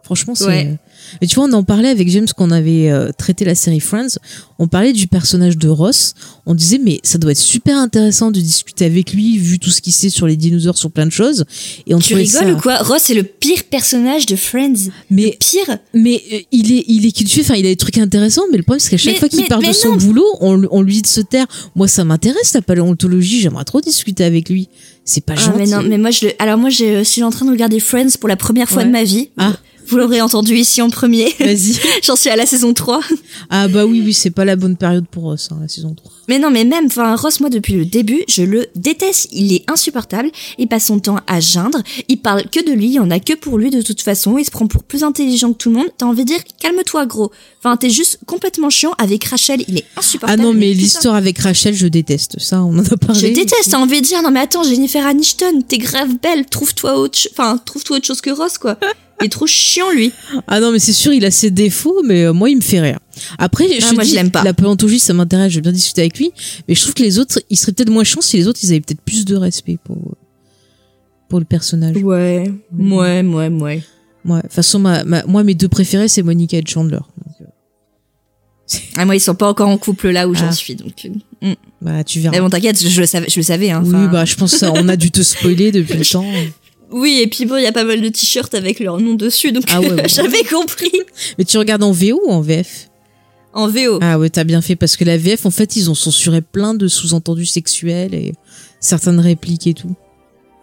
Franchement, 0.04 0.34
c'est. 0.34 0.46
Ouais. 0.48 0.78
Mais 1.22 1.28
tu 1.28 1.36
vois, 1.36 1.46
on 1.46 1.54
en 1.54 1.64
parlait 1.64 1.90
avec 1.90 2.10
James 2.10 2.28
quand 2.36 2.48
on 2.48 2.52
avait 2.52 2.90
euh, 2.90 3.12
traité 3.18 3.46
la 3.46 3.56
série 3.56 3.80
Friends. 3.80 4.18
On 4.60 4.68
parlait 4.68 4.94
du 4.94 5.08
personnage 5.08 5.58
de 5.58 5.70
Ross. 5.70 6.14
On 6.46 6.54
disait, 6.54 6.80
mais 6.84 7.00
ça 7.04 7.18
doit 7.18 7.32
être 7.32 7.38
super 7.38 7.78
intéressant 7.78 8.32
de 8.32 8.40
discuter 8.42 8.86
avec 8.86 9.14
lui, 9.14 9.38
vu 9.38 9.58
tout 9.60 9.70
ce 9.70 9.82
qu'il 9.82 9.94
sait 9.94 10.10
sur 10.10 10.28
les 10.28 10.36
dinosaures, 10.36 10.78
sur 10.78 10.92
plein 10.92 11.06
de 11.06 11.12
choses. 11.12 11.46
Et 11.88 11.94
on 11.96 12.00
Tu 12.00 12.14
rigoles 12.16 12.28
ça... 12.32 12.52
ou 12.52 12.58
quoi? 12.58 12.78
Ross 12.78 13.04
c'est 13.04 13.14
le 13.14 13.24
pire 13.24 13.64
personnage 13.70 14.26
de 14.26 14.36
Friends. 14.36 14.90
Mais 15.10 15.38
pire? 15.40 15.78
Mais 15.94 16.22
euh, 16.34 16.40
il 16.52 16.72
est, 16.74 16.84
il 16.88 17.06
est 17.06 17.12
cultivé. 17.16 17.42
Enfin, 17.44 17.56
il 17.56 17.66
a 17.66 17.70
des 17.70 17.76
trucs 17.76 17.98
intéressants. 17.98 18.44
Mais 18.52 18.58
le 18.58 18.64
problème, 18.64 18.80
c'est 18.80 18.90
qu'à 18.90 18.98
chaque 18.98 19.14
Mais- 19.14 19.20
fois 19.20 19.30
qu'il 19.30 19.46
parle 19.48 19.66
de 19.66 19.72
son 19.74 19.90
non. 19.92 19.98
boulot, 19.98 20.26
on, 20.42 20.62
on 20.72 20.82
lui 20.82 20.94
dit 20.96 21.02
de 21.04 21.08
se 21.08 21.22
taire. 21.22 21.46
Moi, 21.76 21.88
ça 21.88 22.04
m'intéresse 22.04 22.54
la 22.54 22.62
paléontologie. 22.62 23.40
J'aimerais 23.42 23.66
trop 23.66 23.82
discuter 23.82 24.24
avec 24.24 24.50
lui. 24.50 24.68
C'est 25.06 25.22
pas 25.26 25.34
Ah, 25.38 25.40
gentil. 25.42 25.58
mais 25.58 25.66
non, 25.68 25.82
mais 25.82 25.98
moi 25.98 26.12
je. 26.12 26.28
Alors 26.38 26.58
moi 26.60 26.70
je 26.70 27.04
suis 27.04 27.24
en 27.24 27.32
train 27.32 27.46
de 27.46 27.50
regarder 27.52 27.80
Friends 27.80 28.12
pour 28.20 28.30
la 28.30 28.36
première 28.36 28.70
fois 28.70 28.84
Ouais. 28.84 28.88
de 28.88 28.92
ma 28.92 29.04
vie. 29.04 29.30
Ah. 29.38 29.54
Vous 29.90 29.98
l'aurez 29.98 30.22
entendu 30.22 30.56
ici 30.56 30.82
en 30.82 30.90
premier. 30.90 31.34
Vas-y. 31.40 31.80
J'en 32.04 32.16
suis 32.16 32.30
à 32.30 32.36
la 32.36 32.46
saison 32.46 32.74
3. 32.74 33.00
Ah 33.50 33.68
bah 33.68 33.86
oui, 33.86 34.02
oui, 34.06 34.14
c'est 34.14 34.30
pas 34.30 34.46
la 34.46 34.56
bonne 34.56 34.78
période 34.78 35.06
pour 35.10 35.24
Ross, 35.24 35.50
hein, 35.52 35.58
la 35.62 35.68
saison 35.68 35.94
3. 35.96 36.12
Mais 36.28 36.38
non, 36.38 36.52
mais 36.52 36.64
même, 36.64 36.86
enfin, 36.86 37.16
Ross, 37.16 37.40
moi, 37.40 37.50
depuis 37.50 37.74
le 37.74 37.86
début, 37.86 38.22
je 38.28 38.44
le 38.44 38.68
déteste. 38.76 39.30
Il 39.32 39.52
est 39.54 39.70
insupportable. 39.70 40.30
Il 40.60 40.68
passe 40.68 40.86
son 40.86 41.00
temps 41.00 41.18
à 41.26 41.40
geindre. 41.40 41.80
Il 42.08 42.18
parle 42.18 42.44
que 42.50 42.64
de 42.64 42.72
lui. 42.72 42.86
Il 42.88 42.94
y 42.94 43.00
en 43.00 43.10
a 43.10 43.20
que 43.20 43.34
pour 43.34 43.58
lui, 43.58 43.72
de 43.72 43.82
toute 43.82 44.02
façon. 44.02 44.38
Il 44.38 44.46
se 44.46 44.52
prend 44.52 44.68
pour 44.68 44.84
plus 44.84 45.04
intelligent 45.04 45.54
que 45.54 45.58
tout 45.58 45.70
le 45.70 45.78
monde. 45.78 45.88
T'as 45.98 46.06
envie 46.06 46.24
de 46.24 46.28
dire, 46.30 46.40
calme-toi, 46.62 47.06
gros. 47.08 47.32
Enfin, 47.64 47.76
t'es 47.78 47.90
juste 47.90 48.20
complètement 48.28 48.70
chiant. 48.70 48.92
Avec 49.00 49.24
Rachel, 49.26 49.64
il 49.68 49.78
est 49.80 49.86
Ah 49.96 50.00
insupportable. 50.00 50.42
non, 50.44 50.54
mais 50.54 50.72
l'histoire 50.74 51.16
avec 51.16 51.40
Rachel, 51.40 51.74
je 51.74 51.88
déteste. 51.88 52.40
Ça, 52.40 52.64
on 52.64 52.78
en 52.78 52.86
a 52.86 52.98
parlé. 52.98 53.20
Je 53.20 53.28
déteste, 53.28 53.72
t'as 53.72 53.78
envie 53.80 54.02
de 54.02 54.06
dire, 54.06 54.22
non 54.22 54.30
mais 54.32 54.42
attends, 54.42 54.64
Jennifer 54.64 55.06
Aniston, 55.06 55.62
t'es 55.68 55.78
grave 55.80 56.10
belle, 56.22 56.46
trouve-toi 56.46 56.98
autre, 56.98 57.18
enfin, 57.32 57.58
trouve-toi 57.66 57.98
autre 57.98 58.06
chose 58.06 58.22
que 58.22 58.30
Ross, 58.30 58.58
quoi. 58.58 58.78
Il 59.22 59.26
est 59.26 59.30
trop 59.30 59.48
chiant, 59.48 59.92
lui. 59.92 60.12
Ah 60.48 60.60
non, 60.60 60.72
mais 60.72 60.80
c'est 60.80 60.94
sûr, 60.94 61.12
il 61.14 61.26
a 61.26 61.32
ses 61.32 61.52
défauts, 61.52 62.02
mais 62.06 62.24
euh, 62.26 62.34
moi, 62.34 62.50
il 62.50 62.56
me 62.58 62.62
fait 62.62 62.80
rire. 62.80 63.00
Après, 63.38 63.68
je 63.68 63.86
Ah, 63.86 63.90
te 63.90 63.96
moi, 63.96 64.04
je 64.04 64.10
dis, 64.10 64.16
l'aime 64.16 64.32
pas. 64.32 64.44
la 64.44 64.54
paléontologie, 64.54 65.00
ça 65.00 65.14
m'intéresse, 65.14 65.52
je 65.52 65.56
vais 65.58 65.62
bien 65.62 65.72
discuter 65.74 66.02
avec 66.02 66.18
lui, 66.18 66.32
mais 66.68 66.76
je 66.76 66.82
trouve 66.82 66.94
que 66.94 67.04
les 67.04 67.20
autres, 67.20 67.42
ils 67.50 67.58
seraient 67.58 67.74
peut-être 67.74 67.90
moins 67.90 68.04
chiants 68.06 68.22
si 68.22 68.38
les 68.38 68.48
autres, 68.48 68.60
ils 68.64 68.68
avaient 68.72 68.80
peut-être 68.82 69.02
plus 69.02 69.26
de 69.26 69.36
respect 69.36 69.78
pour, 69.84 70.16
pour 71.28 71.40
le 71.40 71.46
personnage. 71.46 71.98
Ouais, 71.98 72.52
ouais, 72.78 73.22
ouais, 73.24 73.48
ouais. 73.50 73.84
Ouais, 74.26 74.36
de 74.38 74.42
toute 74.44 74.54
façon, 74.54 74.80
ma, 74.80 75.04
ma- 75.04 75.24
moi, 75.26 75.44
mes 75.44 75.54
deux 75.56 75.68
préférés, 75.70 76.08
c'est 76.08 76.22
Monica 76.24 76.58
et 76.58 76.64
Chandler. 76.66 76.98
Donc, 76.98 77.36
euh, 77.42 77.46
Ah, 78.98 79.06
moi, 79.06 79.16
ils 79.16 79.20
sont 79.22 79.36
pas 79.36 79.48
encore 79.50 79.68
en 79.70 79.78
couple 79.78 80.10
là 80.10 80.28
où 80.28 80.34
j'en 80.36 80.48
Ah. 80.50 80.52
suis, 80.52 80.76
donc. 80.76 80.94
euh, 81.44 81.50
mm. 81.50 81.54
bah, 81.82 82.04
tu 82.04 82.20
verras. 82.20 82.36
Mais 82.36 82.42
bon, 82.42 82.50
t'inquiète, 82.50 82.82
je, 82.82 82.88
je 82.88 83.02
le 83.02 83.08
savais, 83.08 83.28
je 83.30 83.38
le 83.40 83.44
savais, 83.44 83.70
hein. 83.72 83.82
oui, 83.86 84.08
bah, 84.12 84.24
je 84.26 84.36
pense 84.36 84.52
que 84.54 84.58
ça, 84.60 84.72
on 84.74 84.88
a 84.88 84.96
dû 84.96 85.12
te 85.12 85.22
spoiler 85.24 85.72
depuis 85.72 85.98
le 85.98 86.06
temps. 86.10 86.26
Oui, 86.92 87.20
et 87.22 87.28
puis 87.28 87.46
bon, 87.46 87.58
il 87.58 87.64
y 87.64 87.68
a 87.68 87.72
pas 87.72 87.84
mal 87.84 88.02
de 88.02 88.10
t-shirts 88.10 88.54
avec 88.56 88.80
leur 88.80 89.00
nom 89.00 89.14
dessus, 89.14 89.52
donc 89.52 89.64
Ah 89.70 89.80
ouais, 89.80 89.92
ouais. 89.94 90.08
j'avais 90.08 90.44
compris. 90.44 90.92
Mais 91.38 91.46
tu 91.46 91.58
regardes 91.58 91.84
en 91.84 91.92
VO 91.92 92.20
ou 92.26 92.32
en 92.32 92.42
VF 92.42 92.90
En 93.54 93.68
VO. 93.68 94.00
Ah 94.02 94.18
ouais, 94.18 94.30
t'as 94.30 94.44
bien 94.44 94.62
fait, 94.62 94.76
parce 94.76 94.98
que 94.98 95.04
la 95.06 95.18
VF, 95.18 95.46
en 95.46 95.52
fait, 95.52 95.76
ils 95.76 95.90
ont 95.90 95.96
censuré 95.96 96.42
plein 96.42 96.74
de 96.74 96.88
sous-entendus 96.88 97.46
sexuels 97.46 98.14
et 98.16 98.34
certaines 98.80 99.20
répliques 99.20 99.68
et 99.68 99.74
tout. 99.74 99.96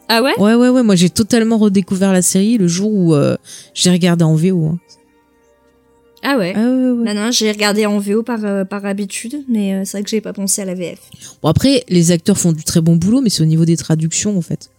Ah 0.09 0.23
ouais? 0.23 0.35
Ouais, 0.39 0.55
ouais, 0.55 0.69
ouais. 0.69 0.83
Moi, 0.83 0.95
j'ai 0.97 1.11
totalement 1.11 1.59
redécouvert 1.59 2.13
la 2.13 2.23
série 2.23 2.59
le 2.59 2.69
jour 2.69 2.93
où 2.93 3.15
euh, 3.15 3.37
j'ai 3.75 3.91
regardé 3.91 4.25
en 4.25 4.35
VO. 4.37 4.65
hein. 4.67 4.79
Ah 6.23 6.37
ouais. 6.39 6.53
Ah 6.57 6.61
ouais, 6.61 6.91
ouais. 6.91 7.15
Non, 7.15 7.15
non, 7.15 7.31
j'ai 7.31 7.51
regardé 7.53 7.87
en 7.87 7.99
VO 7.99 8.23
par, 8.23 8.45
euh, 8.45 8.65
par 8.65 8.85
habitude, 8.87 9.45
mais 9.49 9.75
euh, 9.75 9.83
c'est 9.85 9.99
vrai 9.99 10.03
que 10.05 10.11
j'ai 10.11 10.21
pas 10.21 10.33
pensé 10.33 10.63
à 10.63 10.65
la 10.65 10.75
VF. 10.75 10.99
Bon, 11.43 11.49
après, 11.49 11.85
les 11.89 12.11
acteurs 12.11 12.39
font 12.39 12.53
du 12.53 12.65
très 12.65 12.81
bon 12.81 12.97
boulot, 12.97 13.21
mais 13.21 13.31
c'est 13.31 13.43
au 13.43 13.47
niveau 13.47 13.65
des 13.65 13.77
traductions, 13.77 14.37
en 14.37 14.41
fait. 14.43 14.71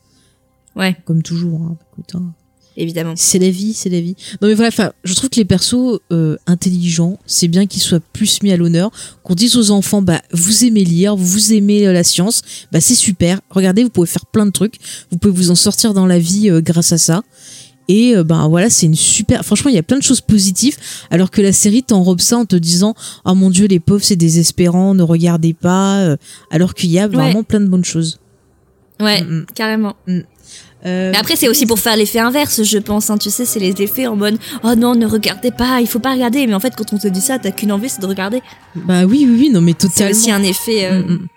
Ouais, 0.78 0.96
Comme 1.06 1.24
toujours. 1.24 1.60
hein. 1.62 1.76
Écoute, 1.92 2.12
hein. 2.16 2.34
évidemment. 2.78 3.14
C'est 3.16 3.40
la 3.40 3.50
vie, 3.50 3.74
c'est 3.74 3.90
la 3.90 4.00
vie. 4.00 4.16
Non, 4.42 4.48
mais 4.48 4.54
voilà, 4.54 4.68
enfin, 4.70 4.92
je 5.04 5.14
trouve 5.16 5.30
que 5.32 5.38
les 5.38 5.46
persos 5.46 6.00
euh, 6.12 6.38
intelligents, 6.46 7.18
c'est 7.26 7.48
bien 7.48 7.66
qu'ils 7.66 7.82
soient 7.82 8.00
plus 8.14 8.44
mis 8.44 8.52
à 8.52 8.58
l'honneur. 8.58 8.92
Qu'on 9.24 9.34
dise 9.34 9.56
aux 9.58 9.72
enfants, 9.72 10.02
bah, 10.04 10.22
vous 10.32 10.64
aimez 10.66 10.84
lire, 10.84 11.16
vous 11.16 11.54
aimez 11.54 11.88
euh, 11.88 11.94
la 11.94 12.04
science, 12.04 12.44
bah, 12.72 12.80
c'est 12.80 12.94
super. 12.96 13.42
Regardez, 13.50 13.84
vous 13.84 13.90
pouvez 13.90 14.06
faire 14.08 14.26
plein 14.28 14.46
de 14.46 14.52
trucs. 14.52 14.76
Vous 15.10 15.18
pouvez 15.18 15.34
vous 15.34 15.50
en 15.50 15.56
sortir 15.56 15.94
dans 15.96 16.06
la 16.06 16.20
vie 16.20 16.50
euh, 16.52 16.62
grâce 16.62 16.92
à 16.92 16.98
ça. 17.00 17.24
Et 17.90 18.16
ben 18.26 18.50
voilà, 18.50 18.70
c'est 18.70 18.86
une 18.86 18.96
super. 18.96 19.46
Franchement, 19.46 19.70
il 19.70 19.76
y 19.76 19.80
a 19.80 19.84
plein 19.84 19.98
de 19.98 20.04
choses 20.04 20.20
positives, 20.20 20.76
alors 21.10 21.32
que 21.32 21.42
la 21.42 21.54
série 21.54 21.84
t'enrobe 21.84 22.20
ça 22.20 22.38
en 22.38 22.46
te 22.46 22.58
disant, 22.58 22.96
oh 23.24 23.34
mon 23.34 23.50
dieu, 23.50 23.66
les 23.66 23.80
pauvres, 23.80 24.04
c'est 24.04 24.18
désespérant, 24.18 24.94
ne 24.94 25.04
regardez 25.04 25.54
pas. 25.54 26.18
alors 26.52 26.74
qu'il 26.74 26.90
y 26.92 27.00
a 27.00 27.08
vraiment 27.08 27.44
plein 27.44 27.62
de 27.62 27.68
bonnes 27.68 27.86
choses. 27.86 28.20
Ouais, 29.00 29.22
Mm, 29.24 29.30
mm. 29.38 29.46
carrément. 29.56 29.96
Euh, 30.86 31.12
Mais 31.12 31.18
après, 31.18 31.36
c'est 31.36 31.48
aussi 31.50 31.66
pour 31.66 31.80
faire 31.80 31.96
l'effet 31.98 32.20
inverse, 32.20 32.64
je 32.64 32.78
pense. 32.78 33.10
Hein. 33.10 33.18
Tu 33.18 33.30
sais, 33.30 33.46
c'est 33.46 33.60
les 33.60 33.82
effets 33.82 34.06
en 34.08 34.16
mode 34.16 34.38
Oh 34.64 34.76
non, 34.76 34.96
ne 34.96 35.06
regardez 35.08 35.52
pas, 35.52 35.82
il 35.82 35.88
faut 35.88 36.00
pas 36.00 36.14
regarder. 36.14 36.46
Mais 36.48 36.54
en 36.54 36.60
fait, 36.60 36.74
quand 36.78 36.94
on 36.94 36.98
te 36.98 37.08
dit 37.08 37.22
ça, 37.22 37.40
t'as 37.40 37.52
qu'une 37.52 37.72
envie, 37.72 37.90
c'est 37.90 38.02
de 38.02 38.06
regarder. 38.06 38.42
Bah 38.76 39.06
oui, 39.06 39.26
oui, 39.28 39.38
oui, 39.40 39.50
non, 39.50 39.62
mais 39.62 39.74
C'est 39.78 39.88
totalement. 39.90 40.12
aussi 40.12 40.32
un 40.32 40.44
effet, 40.44 40.86
euh, 40.86 41.02
Mm, 41.04 41.12
mm. 41.14 41.28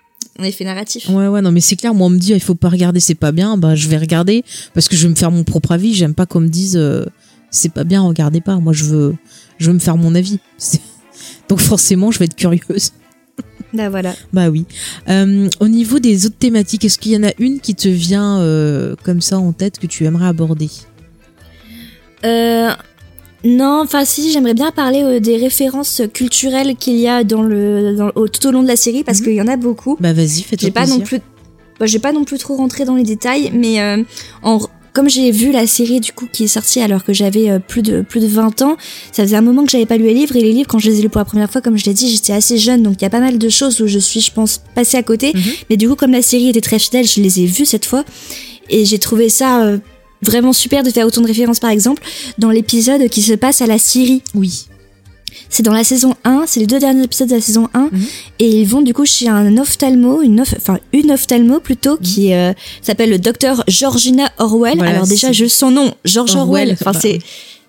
un 0.40 0.44
effet 0.44 0.64
narratif. 0.64 1.08
Ouais, 1.08 1.26
ouais, 1.28 1.40
non, 1.40 1.52
mais 1.52 1.60
c'est 1.60 1.76
clair, 1.76 1.94
moi, 1.94 2.06
on 2.06 2.10
me 2.10 2.18
dit, 2.18 2.32
il 2.32 2.40
faut 2.40 2.54
pas 2.54 2.68
regarder, 2.68 3.00
c'est 3.00 3.14
pas 3.14 3.32
bien, 3.32 3.56
bah, 3.56 3.74
je 3.74 3.88
vais 3.88 3.96
regarder, 3.98 4.44
parce 4.74 4.88
que 4.88 4.96
je 4.96 5.04
veux 5.04 5.10
me 5.10 5.16
faire 5.16 5.30
mon 5.30 5.42
propre 5.44 5.72
avis, 5.72 5.94
j'aime 5.94 6.14
pas 6.14 6.26
qu'on 6.26 6.40
me 6.40 6.48
dise, 6.48 6.76
euh, 6.76 7.06
c'est 7.50 7.72
pas 7.72 7.84
bien, 7.84 8.02
regardez 8.02 8.40
pas, 8.42 8.56
moi, 8.56 8.72
je 8.74 8.84
veux, 8.84 9.14
je 9.58 9.66
veux 9.68 9.72
me 9.74 9.78
faire 9.80 9.96
mon 9.96 10.14
avis. 10.14 10.38
C'est- 10.58 10.80
Donc, 11.48 11.60
forcément, 11.60 12.10
je 12.10 12.18
vais 12.18 12.26
être 12.26 12.36
curieuse. 12.36 12.92
Bah 13.72 13.88
voilà. 13.88 14.14
Bah 14.32 14.48
oui. 14.48 14.64
Euh, 15.08 15.48
au 15.60 15.68
niveau 15.68 15.98
des 16.00 16.26
autres 16.26 16.38
thématiques, 16.38 16.84
est-ce 16.84 16.98
qu'il 16.98 17.12
y 17.12 17.16
en 17.16 17.22
a 17.22 17.32
une 17.38 17.60
qui 17.60 17.74
te 17.74 17.88
vient 17.88 18.40
euh, 18.40 18.96
comme 19.04 19.20
ça 19.20 19.38
en 19.38 19.52
tête 19.52 19.78
que 19.78 19.86
tu 19.86 20.04
aimerais 20.04 20.26
aborder? 20.26 20.68
Euh, 22.24 22.70
non, 23.44 23.80
enfin 23.82 24.04
si, 24.04 24.30
j'aimerais 24.32 24.54
bien 24.54 24.70
parler 24.70 25.02
euh, 25.02 25.20
des 25.20 25.36
références 25.36 26.02
culturelles 26.12 26.76
qu'il 26.76 26.96
y 26.98 27.08
a 27.08 27.24
dans 27.24 27.42
le, 27.42 27.96
dans- 27.96 28.10
au- 28.14 28.28
tout 28.28 28.46
au 28.46 28.50
long 28.50 28.62
de 28.62 28.68
la 28.68 28.76
série 28.76 29.04
parce 29.04 29.20
qu'il 29.20 29.32
y 29.34 29.40
en 29.40 29.46
a 29.48 29.56
beaucoup. 29.56 29.96
Bah 30.00 30.12
vas-y, 30.12 30.42
fais-toi 30.42 30.70
pas 30.70 30.80
plaisir. 30.82 30.98
non 30.98 31.04
plus, 31.04 31.20
bah, 31.78 31.86
j'ai 31.86 31.98
pas 31.98 32.12
non 32.12 32.24
plus 32.24 32.36
trop 32.38 32.56
rentré 32.56 32.84
dans 32.84 32.96
les 32.96 33.02
détails, 33.04 33.50
mais 33.54 33.80
euh, 33.80 34.02
en, 34.42 34.58
comme 34.92 35.08
j'ai 35.08 35.30
vu 35.30 35.52
la 35.52 35.66
série 35.66 36.00
du 36.00 36.12
coup 36.12 36.26
qui 36.30 36.44
est 36.44 36.48
sortie 36.48 36.80
alors 36.80 37.04
que 37.04 37.12
j'avais 37.12 37.50
euh, 37.50 37.58
plus 37.58 37.82
de 37.82 38.02
plus 38.02 38.20
de 38.20 38.26
20 38.26 38.62
ans, 38.62 38.76
ça 39.12 39.22
faisait 39.22 39.36
un 39.36 39.42
moment 39.42 39.64
que 39.64 39.70
j'avais 39.70 39.86
pas 39.86 39.96
lu 39.96 40.04
les 40.04 40.14
livres 40.14 40.36
et 40.36 40.42
les 40.42 40.52
livres 40.52 40.68
quand 40.68 40.78
je 40.78 40.90
les 40.90 40.98
ai 40.98 41.02
lus 41.02 41.08
pour 41.08 41.20
la 41.20 41.24
première 41.24 41.50
fois, 41.50 41.60
comme 41.60 41.76
je 41.76 41.84
l'ai 41.84 41.94
dit, 41.94 42.10
j'étais 42.10 42.32
assez 42.32 42.58
jeune, 42.58 42.82
donc 42.82 42.94
il 42.98 43.02
y 43.02 43.06
a 43.06 43.10
pas 43.10 43.20
mal 43.20 43.38
de 43.38 43.48
choses 43.48 43.80
où 43.80 43.86
je 43.86 43.98
suis, 43.98 44.20
je 44.20 44.32
pense, 44.32 44.62
passée 44.74 44.96
à 44.96 45.02
côté. 45.02 45.32
Mais 45.68 45.76
du 45.76 45.88
coup, 45.88 45.96
comme 45.96 46.12
la 46.12 46.22
série 46.22 46.48
était 46.48 46.60
très 46.60 46.78
fidèle, 46.78 47.06
je 47.06 47.20
les 47.20 47.40
ai 47.40 47.46
vues 47.46 47.66
cette 47.66 47.84
fois 47.84 48.04
et 48.68 48.84
j'ai 48.84 48.98
trouvé 48.98 49.28
ça 49.28 49.64
euh, 49.64 49.78
vraiment 50.22 50.52
super 50.52 50.82
de 50.82 50.90
faire 50.90 51.06
autant 51.06 51.20
de 51.20 51.26
références 51.26 51.60
par 51.60 51.70
exemple 51.70 52.02
dans 52.38 52.50
l'épisode 52.50 53.08
qui 53.08 53.22
se 53.22 53.34
passe 53.34 53.60
à 53.60 53.66
la 53.66 53.78
Syrie. 53.78 54.22
Oui. 54.34 54.69
C'est 55.48 55.62
dans 55.62 55.72
la 55.72 55.84
saison 55.84 56.14
1, 56.24 56.44
c'est 56.46 56.60
les 56.60 56.66
deux 56.66 56.78
derniers 56.78 57.04
épisodes 57.04 57.28
de 57.28 57.34
la 57.34 57.40
saison 57.40 57.68
1 57.74 57.90
et 58.38 58.60
ils 58.60 58.66
vont 58.66 58.82
du 58.82 58.94
coup 58.94 59.04
chez 59.04 59.28
un 59.28 59.56
ophtalmo, 59.58 60.22
une 60.22 60.40
oph- 60.42 60.54
enfin 60.56 60.78
une 60.92 61.10
ophtalmo 61.10 61.60
plutôt 61.60 61.96
qui 61.96 62.32
euh, 62.32 62.52
s'appelle 62.82 63.10
le 63.10 63.18
docteur 63.18 63.64
Georgina 63.68 64.30
Orwell. 64.38 64.76
Voilà, 64.78 64.92
Alors 64.92 65.06
déjà 65.06 65.32
je 65.32 65.46
son 65.46 65.70
nom, 65.70 65.92
George 66.04 66.34
Orwell. 66.36 66.76
Enfin 66.80 66.92
c'est 66.92 67.18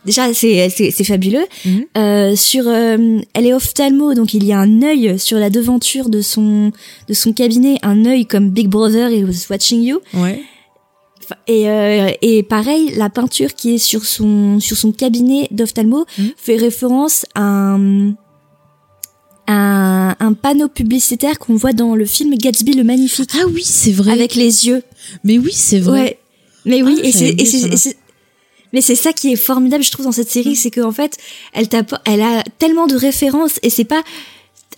déjà 0.06 0.34
c'est 0.34 0.70
c'est 0.70 1.04
fabuleux. 1.04 1.46
Mhm. 1.66 1.86
Euh, 1.98 2.36
sur 2.36 2.64
euh, 2.68 3.20
elle 3.34 3.46
est 3.46 3.54
ophtalmo 3.54 4.14
donc 4.14 4.34
il 4.34 4.44
y 4.44 4.52
a 4.54 4.60
un 4.60 4.82
œil 4.82 5.18
sur 5.20 5.38
la 5.38 5.50
devanture 5.50 6.10
de 6.10 6.22
son 6.22 6.72
de 7.08 7.14
son 7.14 7.34
cabinet, 7.34 7.78
un 7.84 8.06
œil 8.06 8.26
comme 8.26 8.50
Big 8.50 8.68
Brother 8.68 9.10
was 9.24 9.48
watching 9.50 9.82
you. 9.84 10.00
Ouais. 10.14 10.42
Et, 11.48 11.70
euh, 11.70 12.12
et 12.22 12.44
pareil, 12.44 12.94
la 12.96 13.10
peinture 13.10 13.54
qui 13.54 13.76
est 13.76 13.78
sur 13.78 14.06
son, 14.06 14.60
sur 14.60 14.78
son 14.78 14.92
cabinet 14.92 15.48
d'ophtalmo 15.52 16.06
fait 16.38 16.56
référence 16.56 17.26
à 17.36 17.78
un, 19.48 20.34
panneau 20.34 20.68
publicitaire 20.70 21.40
qu'on 21.40 21.56
voit 21.56 21.74
dans 21.74 21.96
le 21.96 22.06
film 22.06 22.36
Gatsby 22.36 22.74
le 22.74 22.84
Magnifique. 22.84 23.32
Ah 23.36 23.46
oui, 23.54 23.64
c'est 23.64 23.92
vrai. 23.92 24.12
Avec 24.12 24.36
les 24.36 24.68
yeux. 24.68 24.84
Mais 25.24 25.38
oui, 25.38 25.52
c'est 25.54 25.80
vrai. 25.80 26.02
Ouais. 26.02 26.20
Mais 26.66 26.84
oui, 26.84 27.00
Ah, 27.04 27.08
et 27.08 27.12
c'est, 27.12 27.98
mais 28.74 28.82
c'est 28.82 28.96
ça 28.96 29.14
qui 29.14 29.34
est 29.34 29.36
formidable, 29.36 29.84
je 29.84 29.92
trouve, 29.92 30.06
dans 30.06 30.12
cette 30.12 30.30
série, 30.30 30.56
c'est 30.56 30.72
qu'en 30.72 30.92
fait, 30.92 31.18
elle 31.54 31.68
elle 32.06 32.22
a 32.22 32.44
tellement 32.60 32.88
de 32.88 32.96
références 32.96 33.60
et 33.64 33.70
c'est 33.70 33.84
pas, 33.84 34.04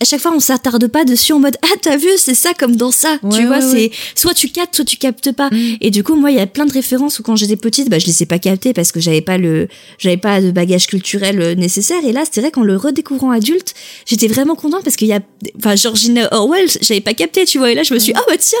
à 0.00 0.04
chaque 0.04 0.20
fois, 0.20 0.32
on 0.34 0.40
s'attarde 0.40 0.88
pas 0.88 1.04
dessus 1.04 1.32
en 1.32 1.38
mode, 1.38 1.56
ah, 1.62 1.76
t'as 1.80 1.96
vu, 1.96 2.08
c'est 2.16 2.34
ça 2.34 2.52
comme 2.52 2.74
dans 2.74 2.90
ça. 2.90 3.18
Ouais, 3.22 3.38
tu 3.38 3.46
vois, 3.46 3.58
ouais, 3.58 3.62
c'est, 3.62 3.90
soit 4.16 4.34
tu 4.34 4.48
captes, 4.48 4.74
soit 4.74 4.84
tu 4.84 4.96
captes 4.96 5.30
pas. 5.30 5.50
Mm. 5.50 5.76
Et 5.80 5.90
du 5.90 6.02
coup, 6.02 6.16
moi, 6.16 6.32
il 6.32 6.36
y 6.36 6.40
a 6.40 6.46
plein 6.48 6.66
de 6.66 6.72
références 6.72 7.20
où 7.20 7.22
quand 7.22 7.36
j'étais 7.36 7.56
petite, 7.56 7.88
bah, 7.88 8.00
je 8.00 8.06
les 8.06 8.22
ai 8.22 8.26
pas 8.26 8.40
captées 8.40 8.72
parce 8.72 8.90
que 8.90 8.98
j'avais 8.98 9.20
pas 9.20 9.38
le, 9.38 9.68
j'avais 9.98 10.16
pas 10.16 10.40
de 10.40 10.50
bagage 10.50 10.88
culturel 10.88 11.40
euh, 11.40 11.54
nécessaire. 11.54 12.04
Et 12.04 12.12
là, 12.12 12.24
c'est 12.30 12.40
vrai 12.40 12.50
qu'en 12.50 12.64
le 12.64 12.76
redécouvrant 12.76 13.30
adulte, 13.30 13.74
j'étais 14.04 14.26
vraiment 14.26 14.56
contente 14.56 14.82
parce 14.82 14.96
qu'il 14.96 15.06
y 15.06 15.12
a, 15.12 15.20
enfin, 15.58 15.76
Georgina 15.76 16.28
Orwell, 16.32 16.66
j'avais 16.80 17.00
pas 17.00 17.14
capté, 17.14 17.44
tu 17.44 17.58
vois. 17.58 17.70
Et 17.70 17.74
là, 17.76 17.84
je 17.84 17.94
me 17.94 18.00
suis, 18.00 18.12
ah, 18.16 18.22
bah, 18.26 18.34
tiens. 18.38 18.58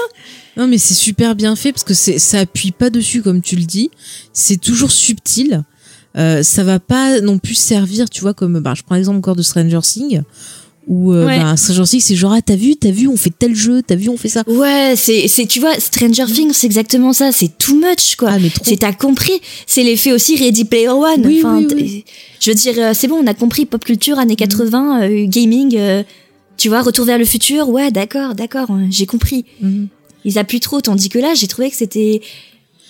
Non, 0.56 0.68
mais 0.68 0.78
c'est 0.78 0.94
super 0.94 1.34
bien 1.34 1.56
fait 1.56 1.72
parce 1.72 1.84
que 1.84 1.94
c'est, 1.94 2.20
ça 2.20 2.40
appuie 2.40 2.70
pas 2.70 2.90
dessus 2.90 3.22
comme 3.22 3.42
tu 3.42 3.56
le 3.56 3.64
dis. 3.64 3.90
C'est 4.32 4.60
toujours 4.60 4.92
subtil. 4.92 5.64
Euh, 6.16 6.44
ça 6.44 6.62
va 6.62 6.78
pas 6.78 7.20
non 7.20 7.38
plus 7.38 7.56
servir, 7.56 8.08
tu 8.08 8.20
vois, 8.20 8.34
comme, 8.34 8.60
bah, 8.60 8.74
je 8.76 8.84
prends 8.84 8.94
l'exemple 8.94 9.18
encore 9.18 9.34
de 9.34 9.42
Stranger 9.42 9.80
Things 9.82 10.22
Ou 10.86 11.12
euh, 11.12 11.26
Ouais. 11.26 11.38
bah, 11.38 11.56
Stranger 11.56 11.84
Things, 11.84 12.00
c'est 12.02 12.14
genre 12.16 12.32
ah 12.34 12.42
t'as 12.42 12.56
vu, 12.56 12.76
t'as 12.76 12.90
vu, 12.90 13.08
on 13.08 13.16
fait 13.16 13.32
tel 13.36 13.54
jeu, 13.54 13.80
t'as 13.86 13.94
vu, 13.94 14.08
on 14.10 14.16
fait 14.16 14.28
ça. 14.28 14.42
Ouais, 14.46 14.94
c'est, 14.96 15.28
c'est, 15.28 15.46
tu 15.46 15.58
vois, 15.60 15.78
Stranger 15.80 16.26
Things, 16.26 16.52
c'est 16.52 16.66
exactement 16.66 17.12
ça. 17.12 17.32
C'est 17.32 17.56
too 17.58 17.74
much, 17.74 18.16
quoi. 18.16 18.30
Ah, 18.32 18.38
mais 18.38 18.50
trop. 18.50 18.64
C'est, 18.66 18.76
t'as 18.76 18.92
compris. 18.92 19.32
C'est 19.66 19.82
l'effet 19.82 20.12
aussi 20.12 20.36
Ready 20.36 20.64
Player 20.64 20.88
One. 20.88 21.24
Oui, 21.24 21.38
enfin, 21.38 21.56
oui, 21.58 21.66
t- 21.66 21.74
oui. 21.74 22.04
je 22.40 22.50
veux 22.50 22.54
dire, 22.54 22.74
euh, 22.78 22.92
c'est 22.94 23.08
bon, 23.08 23.16
on 23.22 23.26
a 23.26 23.34
compris 23.34 23.64
pop 23.66 23.82
culture, 23.84 24.18
années 24.18 24.36
80, 24.36 25.02
euh, 25.02 25.26
gaming, 25.26 25.74
euh, 25.76 26.02
tu 26.58 26.68
vois, 26.68 26.82
retour 26.82 27.04
vers 27.06 27.18
le 27.18 27.24
futur. 27.24 27.68
Ouais, 27.70 27.90
d'accord, 27.90 28.34
d'accord, 28.34 28.66
euh, 28.70 28.86
j'ai 28.90 29.06
compris. 29.06 29.44
Mhm. 29.62 29.88
Ils 30.26 30.38
appuient 30.38 30.60
trop, 30.60 30.80
tandis 30.80 31.08
que 31.08 31.18
là, 31.18 31.34
j'ai 31.34 31.46
trouvé 31.46 31.70
que 31.70 31.76
c'était, 31.76 32.20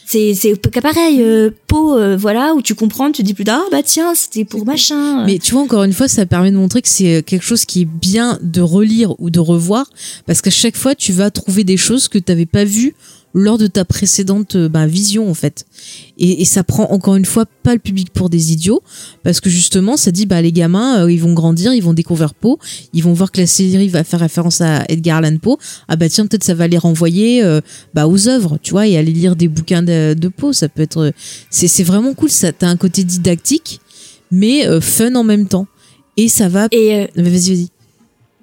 c'est, 0.06 0.34
c'est 0.34 0.54
pareil, 0.80 1.20
euh, 1.20 1.50
peau, 1.66 1.96
euh, 1.96 2.16
voilà, 2.16 2.54
où 2.54 2.62
tu 2.62 2.74
comprends, 2.74 3.10
tu 3.10 3.22
dis 3.22 3.34
plus 3.34 3.44
tard, 3.44 3.62
ah 3.64 3.68
bah 3.70 3.82
tiens, 3.82 4.14
c'était 4.14 4.44
pour 4.44 4.66
machin. 4.66 5.24
Mais 5.24 5.38
tu 5.38 5.52
vois, 5.52 5.62
encore 5.62 5.84
une 5.84 5.92
fois, 5.92 6.08
ça 6.08 6.26
permet 6.26 6.50
de 6.50 6.56
montrer 6.56 6.82
que 6.82 6.88
c'est 6.88 7.22
quelque 7.22 7.44
chose 7.44 7.64
qui 7.64 7.82
est 7.82 7.86
bien 7.86 8.38
de 8.42 8.60
relire 8.60 9.14
ou 9.18 9.30
de 9.30 9.40
revoir, 9.40 9.90
parce 10.26 10.42
qu'à 10.42 10.50
chaque 10.50 10.76
fois, 10.76 10.94
tu 10.94 11.12
vas 11.12 11.30
trouver 11.30 11.64
des 11.64 11.76
choses 11.76 12.08
que 12.08 12.18
tu 12.18 12.30
n'avais 12.30 12.46
pas 12.46 12.64
vues 12.64 12.94
lors 13.34 13.58
de 13.58 13.66
ta 13.66 13.84
précédente 13.84 14.56
euh, 14.56 14.68
bah, 14.68 14.86
vision, 14.86 15.28
en 15.28 15.34
fait. 15.34 15.66
Et, 16.16 16.40
et 16.40 16.44
ça 16.44 16.64
prend 16.64 16.84
encore 16.90 17.16
une 17.16 17.24
fois 17.24 17.44
pas 17.62 17.74
le 17.74 17.80
public 17.80 18.10
pour 18.10 18.30
des 18.30 18.52
idiots, 18.52 18.82
parce 19.22 19.40
que 19.40 19.50
justement, 19.50 19.96
ça 19.96 20.10
dit, 20.10 20.24
bah, 20.24 20.40
les 20.40 20.52
gamins, 20.52 21.02
euh, 21.02 21.12
ils 21.12 21.20
vont 21.20 21.34
grandir, 21.34 21.74
ils 21.74 21.82
vont 21.82 21.92
découvrir 21.92 22.32
Poe, 22.32 22.58
ils 22.92 23.02
vont 23.02 23.12
voir 23.12 23.30
que 23.32 23.40
la 23.40 23.46
série 23.46 23.88
va 23.88 24.04
faire 24.04 24.20
référence 24.20 24.60
à 24.60 24.84
Edgar 24.88 25.18
Allan 25.18 25.36
Poe, 25.38 25.58
ah 25.88 25.96
bah 25.96 26.08
tiens, 26.08 26.26
peut-être 26.26 26.44
ça 26.44 26.54
va 26.54 26.66
les 26.68 26.78
renvoyer 26.78 27.42
euh, 27.42 27.60
bah, 27.92 28.06
aux 28.06 28.28
œuvres, 28.28 28.58
tu 28.62 28.70
vois, 28.70 28.86
et 28.86 28.96
aller 28.96 29.12
lire 29.12 29.36
des 29.36 29.48
bouquins 29.48 29.82
de, 29.82 30.14
de 30.14 30.28
Poe, 30.28 30.52
ça 30.52 30.68
peut 30.68 30.82
être... 30.82 31.12
C'est 31.50 31.68
c'est 31.74 31.82
vraiment 31.82 32.14
cool, 32.14 32.30
ça. 32.30 32.52
T'as 32.52 32.68
un 32.68 32.76
côté 32.76 33.02
didactique, 33.02 33.80
mais 34.30 34.66
euh, 34.66 34.80
fun 34.80 35.14
en 35.16 35.24
même 35.24 35.48
temps. 35.48 35.66
Et 36.16 36.28
ça 36.28 36.48
va. 36.48 36.68
Et 36.70 36.94
euh, 36.94 37.06
Vas-y, 37.16 37.50
vas-y. 37.54 37.68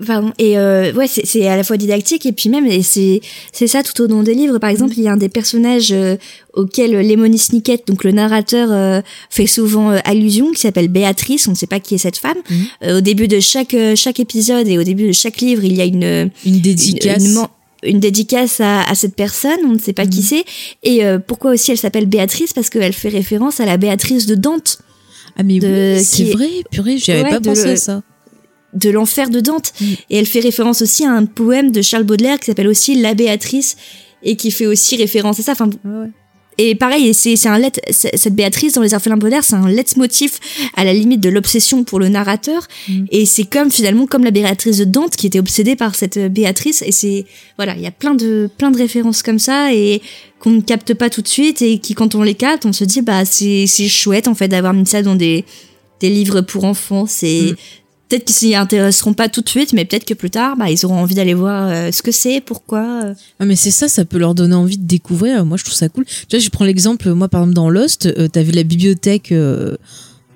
Pardon. 0.05 0.31
Et 0.39 0.57
euh, 0.57 0.91
ouais, 0.93 1.07
c'est 1.07 1.47
à 1.47 1.55
la 1.55 1.63
fois 1.63 1.77
didactique 1.77 2.25
et 2.25 2.31
puis 2.31 2.49
même, 2.49 2.65
et 2.65 2.81
c'est 2.81 3.21
c'est 3.51 3.67
ça 3.67 3.83
tout 3.83 4.01
au 4.01 4.07
long 4.07 4.23
des 4.23 4.33
livres. 4.33 4.57
Par 4.57 4.69
exemple, 4.69 4.93
il 4.97 5.03
y 5.03 5.07
a 5.07 5.11
un 5.11 5.17
des 5.17 5.29
personnages 5.29 5.91
euh, 5.91 6.17
auquel 6.53 6.91
Lemony 7.07 7.37
Snicket, 7.37 7.83
donc 7.87 8.03
le 8.03 8.11
narrateur, 8.11 8.69
euh, 8.71 9.01
fait 9.29 9.47
souvent 9.47 9.91
euh, 9.91 9.99
allusion, 10.03 10.51
qui 10.51 10.61
s'appelle 10.61 10.87
Béatrice. 10.87 11.47
On 11.47 11.51
ne 11.51 11.55
sait 11.55 11.67
pas 11.67 11.79
qui 11.79 11.95
est 11.95 11.99
cette 11.99 12.17
femme. 12.17 12.37
Euh, 12.83 12.97
au 12.97 13.01
début 13.01 13.27
de 13.27 13.39
chaque 13.39 13.73
euh, 13.73 13.95
chaque 13.95 14.19
épisode 14.19 14.67
et 14.67 14.77
au 14.77 14.83
début 14.83 15.07
de 15.07 15.11
chaque 15.11 15.39
livre, 15.41 15.63
il 15.63 15.73
y 15.75 15.81
a 15.81 15.85
une 15.85 16.31
Une 16.45 16.59
dédicace. 16.61 17.23
une, 17.23 17.29
une 17.29 17.33
men- 17.35 17.47
une 17.83 17.99
dédicace 17.99 18.59
à, 18.59 18.83
à 18.83 18.93
cette 18.95 19.15
personne, 19.15 19.57
on 19.65 19.73
ne 19.73 19.79
sait 19.79 19.93
pas 19.93 20.05
qui 20.05 20.21
c'est. 20.21 20.45
Et 20.83 21.03
euh, 21.03 21.17
pourquoi 21.19 21.51
aussi 21.51 21.71
elle 21.71 21.77
s'appelle 21.79 22.05
Béatrice? 22.05 22.53
Parce 22.53 22.69
qu'elle 22.69 22.93
fait 22.93 23.09
référence 23.09 23.59
à 23.59 23.65
la 23.65 23.77
Béatrice 23.77 24.27
de 24.27 24.35
Dante. 24.35 24.77
Ah, 25.35 25.43
mais 25.43 25.59
oui, 25.63 26.03
c'est 26.03 26.25
vrai, 26.25 26.49
purée, 26.71 26.97
j'y 26.97 27.11
avais 27.11 27.23
Ouais, 27.23 27.29
pas 27.29 27.39
pensé 27.39 27.69
à 27.69 27.75
ça. 27.77 28.01
De 28.73 28.89
l'enfer 28.89 29.29
de 29.29 29.39
Dante. 29.39 29.73
Mm. 29.79 29.85
Et 30.09 30.17
elle 30.17 30.25
fait 30.25 30.39
référence 30.39 30.81
aussi 30.81 31.05
à 31.05 31.11
un 31.11 31.25
poème 31.25 31.71
de 31.71 31.81
Charles 31.81 32.03
Baudelaire 32.03 32.39
qui 32.39 32.45
s'appelle 32.45 32.67
aussi 32.67 32.95
La 32.95 33.13
Béatrice 33.13 33.77
et 34.23 34.35
qui 34.35 34.51
fait 34.51 34.67
aussi 34.67 34.95
référence 34.95 35.39
à 35.39 35.43
ça. 35.43 35.51
Enfin, 35.53 35.69
et 36.57 36.75
pareil, 36.75 37.13
c'est 37.13 37.35
c'est 37.37 37.49
un 37.49 37.57
let, 37.57 37.71
cette 37.89 38.35
Béatrice 38.35 38.73
dans 38.73 38.81
les 38.81 38.93
orphelins 38.93 39.17
Baudelaire, 39.17 39.43
c'est 39.43 39.55
un 39.55 39.67
leitmotiv 39.67 40.33
à 40.75 40.83
la 40.83 40.93
limite 40.93 41.21
de 41.21 41.29
l'obsession 41.29 41.83
pour 41.83 41.99
le 41.99 42.09
narrateur. 42.09 42.67
Mm. 42.87 43.05
Et 43.09 43.25
c'est 43.25 43.45
comme 43.45 43.71
finalement 43.71 44.05
comme 44.05 44.23
la 44.23 44.31
Béatrice 44.31 44.77
de 44.77 44.83
Dante 44.83 45.15
qui 45.15 45.27
était 45.27 45.39
obsédée 45.39 45.75
par 45.75 45.95
cette 45.95 46.17
euh, 46.17 46.29
Béatrice. 46.29 46.83
Et 46.85 46.91
c'est 46.91 47.25
voilà, 47.57 47.75
il 47.75 47.81
y 47.81 47.87
a 47.87 47.91
plein 47.91 48.13
de 48.13 48.49
plein 48.57 48.69
de 48.69 48.77
références 48.77 49.23
comme 49.23 49.39
ça 49.39 49.73
et 49.73 50.01
qu'on 50.39 50.51
ne 50.51 50.61
capte 50.61 50.93
pas 50.93 51.09
tout 51.09 51.21
de 51.21 51.27
suite 51.27 51.61
et 51.61 51.79
qui 51.79 51.93
quand 51.93 52.15
on 52.15 52.23
les 52.23 52.35
capte, 52.35 52.65
on 52.65 52.73
se 52.73 52.83
dit 52.83 53.01
bah 53.01 53.25
c'est 53.25 53.65
c'est 53.65 53.87
chouette 53.87 54.27
en 54.27 54.35
fait 54.35 54.47
d'avoir 54.47 54.73
mis 54.73 54.85
ça 54.85 55.01
dans 55.01 55.15
des 55.15 55.45
des 56.01 56.09
livres 56.09 56.41
pour 56.41 56.65
enfants. 56.65 57.05
C'est 57.07 57.53
Mm. 57.53 57.55
Peut-être 58.11 58.25
qu'ils 58.25 58.35
s'y 58.35 58.55
intéresseront 58.55 59.13
pas 59.13 59.29
tout 59.29 59.41
de 59.41 59.47
suite, 59.47 59.71
mais 59.71 59.85
peut-être 59.85 60.03
que 60.05 60.13
plus 60.13 60.29
tard, 60.29 60.57
bah 60.57 60.69
ils 60.69 60.85
auront 60.85 60.97
envie 60.97 61.15
d'aller 61.15 61.33
voir 61.33 61.69
euh, 61.69 61.91
ce 61.91 62.01
que 62.01 62.11
c'est, 62.11 62.41
pourquoi. 62.41 63.05
euh. 63.05 63.13
Mais 63.39 63.55
c'est 63.55 63.71
ça, 63.71 63.87
ça 63.87 64.03
peut 64.03 64.17
leur 64.17 64.35
donner 64.35 64.55
envie 64.55 64.77
de 64.77 64.85
découvrir. 64.85 65.45
Moi, 65.45 65.57
je 65.57 65.63
trouve 65.63 65.75
ça 65.75 65.87
cool. 65.87 66.05
Tu 66.05 66.35
vois, 66.35 66.39
je 66.39 66.49
prends 66.49 66.65
l'exemple, 66.65 67.09
moi, 67.13 67.29
par 67.29 67.41
exemple, 67.41 67.55
dans 67.55 67.69
Lost, 67.69 68.07
euh, 68.07 68.27
t'as 68.27 68.43
vu 68.43 68.51
la 68.51 68.63
bibliothèque. 68.63 69.33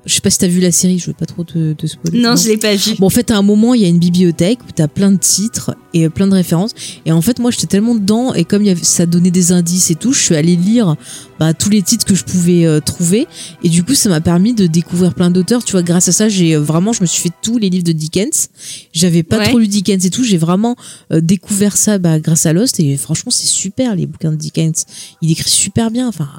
Je 0.06 0.14
sais 0.14 0.22
pas 0.22 0.30
si 0.30 0.38
t'as 0.38 0.48
vu 0.48 0.60
la 0.60 0.72
série, 0.72 1.00
je 1.00 1.08
veux 1.08 1.14
pas 1.14 1.26
trop 1.26 1.44
te, 1.44 1.74
te 1.74 1.88
spoiler. 1.88 2.20
Non, 2.22 2.36
je 2.36 2.48
l'ai 2.50 2.58
pas 2.58 2.76
vu. 2.76 2.96
Bon, 3.00 3.08
en 3.08 3.10
fait, 3.10 3.32
à 3.32 3.38
un 3.38 3.42
moment, 3.42 3.74
il 3.74 3.82
y 3.82 3.86
a 3.86 3.88
une 3.88 4.00
bibliothèque 4.00 4.60
où 4.68 4.72
t'as 4.74 4.88
plein 4.88 5.12
de 5.12 5.18
titres 5.18 5.76
et 5.94 6.06
euh, 6.06 6.10
plein 6.10 6.28
de 6.28 6.34
références. 6.34 6.72
Et 7.06 7.12
en 7.12 7.22
fait, 7.22 7.40
moi, 7.40 7.52
j'étais 7.52 7.68
tellement 7.68 7.96
dedans 7.96 8.34
et 8.34 8.44
comme 8.46 8.62
il 8.62 8.68
y 8.68 8.72
avait, 8.72 8.84
ça 8.84 9.06
donnait 9.06 9.32
des 9.32 9.52
indices 9.52 9.90
et 9.92 9.96
tout, 9.96 10.14
je 10.14 10.22
suis 10.22 10.36
allée 10.36 10.56
lire 10.56 10.96
bah, 11.40 11.54
tous 11.54 11.70
les 11.70 11.82
titres 11.82 12.06
que 12.06 12.16
je 12.16 12.24
pouvais 12.24 12.66
euh, 12.66 12.80
trouver. 12.80 13.28
Et 13.64 13.70
du 13.70 13.84
coup, 13.84 13.96
ça 13.96 14.10
m'a 14.10 14.22
permis 14.22 14.54
de 14.54 14.68
découvrir 14.68 15.14
plein 15.14 15.32
d'auteurs. 15.32 15.64
Tu 15.64 15.72
vois, 15.72 15.82
grâce 15.82 16.08
à 16.08 16.12
ça, 16.12 16.30
j'ai 16.30 16.56
euh, 16.56 16.60
vraiment, 16.60 16.94
je 16.94 17.02
me 17.02 17.06
suis 17.08 17.22
fait 17.22 17.34
tous 17.42 17.58
les 17.58 17.70
livres 17.70 17.84
de 17.86 17.92
Dickens. 17.92 18.50
J'avais 18.94 19.24
pas 19.24 19.40
Ouais. 19.40 19.50
trop 19.50 19.60
lu 19.60 19.68
Dickens 19.68 20.06
et 20.06 20.10
tout. 20.10 20.24
J'ai 20.24 20.38
vraiment 20.38 20.76
euh, 21.12 21.20
découvert 21.22 21.76
ça 21.78 21.98
bah, 21.98 22.20
grâce 22.20 22.46
à 22.46 22.54
Lost. 22.54 22.80
Et 22.80 22.96
franchement, 22.98 23.32
c'est 23.32 23.48
super 23.48 23.96
les 23.96 24.06
bouquins 24.06 24.32
de 24.32 24.38
Dickens. 24.38 24.86
Il 25.22 25.32
écrit 25.32 25.50
super 25.50 25.90
bien. 25.92 26.08
Enfin, 26.08 26.30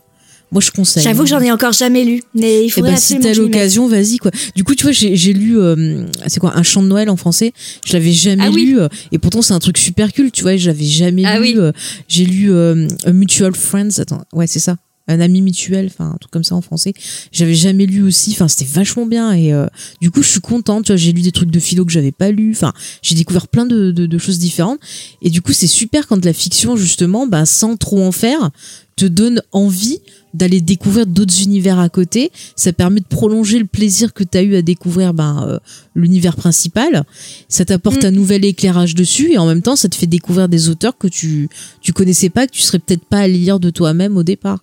moi, 0.53 0.61
je 0.61 0.71
conseille. 0.71 1.03
J'avoue 1.03 1.25
que 1.25 1.29
j'en 1.29 1.41
ai 1.41 1.51
encore 1.51 1.73
jamais 1.73 2.05
lu, 2.05 2.23
mais 2.35 2.63
il 2.63 2.67
Eh 2.67 2.71
faudrait 2.71 2.93
ben, 2.93 2.97
si 2.99 3.19
t'as 3.19 3.35
l'occasion, 3.35 3.89
vas-y 3.89 4.19
quoi. 4.19 4.31
Du 4.55 4.63
coup, 4.65 4.75
tu 4.75 4.85
vois, 4.85 4.93
j'ai 4.93 5.33
lu, 5.33 5.59
euh, 5.59 6.05
c'est 6.29 6.39
quoi, 6.41 6.57
un 6.57 6.63
chant 6.63 6.83
de 6.83 6.89
Noël 6.89 7.11
en 7.11 7.17
français. 7.17 7.53
Je 7.85 7.93
l'avais 7.95 8.13
jamais 8.13 8.45
Ah 8.47 8.51
oui. 8.51 8.67
lu, 8.67 8.81
euh, 8.81 8.89
et 9.13 9.19
pourtant 9.19 9.43
c'est 9.43 9.55
un 9.55 9.59
truc 9.59 9.77
super 9.77 10.13
cool, 10.13 10.31
tu 10.31 10.43
vois. 10.43 10.57
J'avais 10.57 10.85
jamais 10.85 11.25
Ah 11.25 11.39
lu. 11.39 11.43
oui. 11.43 11.55
euh, 11.59 11.73
j'ai 12.09 12.25
lu 12.25 12.53
euh, 12.53 12.87
A 13.05 13.13
Mutual 13.13 13.55
Friends. 13.55 13.99
Attends, 13.99 14.23
ouais, 14.33 14.47
c'est 14.47 14.61
ça. 14.61 14.77
Un 15.09 15.21
ami 15.21 15.41
mutuel, 15.41 15.87
enfin 15.87 16.11
un 16.15 16.17
truc 16.17 16.33
comme 16.33 16.43
ça 16.43 16.57
en 16.57 16.61
français. 16.63 16.93
J'avais 17.31 17.55
jamais 17.55 17.87
lu 17.87 18.03
aussi. 18.03 18.33
Enfin, 18.33 18.49
c'était 18.49 18.65
vachement 18.69 19.07
bien. 19.07 19.33
Et 19.35 19.53
euh, 19.53 19.67
du 20.01 20.11
coup, 20.11 20.21
je 20.21 20.29
suis 20.29 20.41
contente. 20.41 20.87
Tu 20.87 20.93
vois, 20.93 20.97
j'ai 20.97 21.13
lu 21.13 21.23
des 21.23 21.31
trucs 21.31 21.53
de 21.53 21.61
philo 21.61 21.85
que 21.85 21.93
j'avais 21.93 22.11
pas 22.11 22.33
lu. 22.33 22.51
Enfin, 22.53 22.73
j'ai 23.03 23.15
découvert 23.15 23.47
plein 23.47 23.67
de, 23.67 23.93
de, 23.93 24.07
de 24.07 24.19
choses 24.19 24.41
différentes. 24.41 24.81
Et 25.23 25.31
du 25.31 25.43
coup, 25.43 25.53
c'est 25.53 25.69
super 25.69 26.09
quand 26.09 26.25
la 26.25 26.33
fiction 26.33 26.75
justement, 26.77 27.29
bah, 27.29 27.47
sans 27.47 27.77
trop 27.77 28.03
en 28.03 28.11
faire, 28.11 28.51
te 28.97 29.05
donne 29.05 29.43
envie 29.53 29.99
d'aller 30.33 30.61
découvrir 30.63 31.07
d'autres 31.07 31.43
univers 31.43 31.79
à 31.79 31.89
côté. 31.91 32.31
Ça 32.57 32.73
permet 32.73 33.01
de 33.01 33.07
prolonger 33.07 33.59
le 33.59 33.67
plaisir 33.67 34.15
que 34.15 34.25
tu 34.25 34.37
as 34.39 34.43
eu 34.43 34.57
à 34.57 34.63
découvrir 34.63 35.13
ben, 35.15 35.47
euh, 35.47 35.59
l'univers 35.95 36.37
principal. 36.37 37.05
Ça 37.49 37.65
t'apporte 37.65 38.03
Mm. 38.05 38.07
un 38.07 38.11
nouvel 38.11 38.45
éclairage 38.45 38.95
dessus 38.95 39.33
et 39.33 39.39
en 39.39 39.47
même 39.47 39.63
temps, 39.63 39.77
ça 39.77 39.89
te 39.89 39.95
fait 39.95 40.07
découvrir 40.07 40.49
des 40.49 40.69
auteurs 40.71 40.97
que 40.97 41.09
tu 41.09 41.49
tu 41.83 41.93
connaissais 41.93 42.31
pas, 42.31 42.47
que 42.47 42.53
tu 42.53 42.63
serais 42.63 42.79
peut-être 42.79 43.05
pas 43.05 43.19
allé 43.19 43.35
lire 43.39 43.61
de 43.61 43.71
toi-même 43.71 44.17
au 44.17 44.23
départ. 44.23 44.61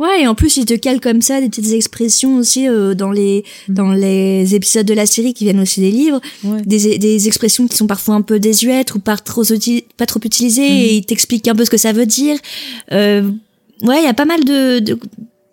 Ouais, 0.00 0.22
et 0.22 0.26
en 0.26 0.34
plus, 0.34 0.56
il 0.56 0.64
te 0.64 0.74
cale 0.74 0.98
comme 0.98 1.20
ça 1.20 1.40
des 1.42 1.48
petites 1.50 1.72
expressions 1.72 2.36
aussi 2.36 2.66
euh, 2.66 2.94
dans 2.94 3.10
les 3.12 3.44
dans 3.68 3.92
les 3.92 4.54
épisodes 4.54 4.86
de 4.86 4.94
la 4.94 5.04
série 5.04 5.34
qui 5.34 5.44
viennent 5.44 5.60
aussi 5.60 5.80
des 5.80 5.90
livres, 5.90 6.20
Ouais. 6.42 6.62
des, 6.64 6.96
des 6.98 7.26
expressions 7.26 7.68
qui 7.68 7.76
sont 7.76 7.86
parfois 7.86 8.14
un 8.14 8.22
peu 8.22 8.40
désuètes 8.40 8.94
ou 8.94 8.98
pas 8.98 9.16
trop 9.18 9.42
pas 9.98 10.06
trop 10.06 10.20
utilisées 10.24 10.62
Mhm. 10.70 10.76
et 10.84 10.94
il 10.96 11.04
t'explique 11.04 11.46
un 11.48 11.54
peu 11.54 11.64
ce 11.66 11.70
que 11.70 11.76
ça 11.76 11.92
veut 11.92 12.06
dire. 12.06 12.36
Euh, 12.92 13.22
ouais, 13.82 13.98
il 14.00 14.04
y 14.04 14.08
a 14.08 14.14
pas 14.14 14.24
mal 14.24 14.42
de 14.44 14.78
de 14.78 14.98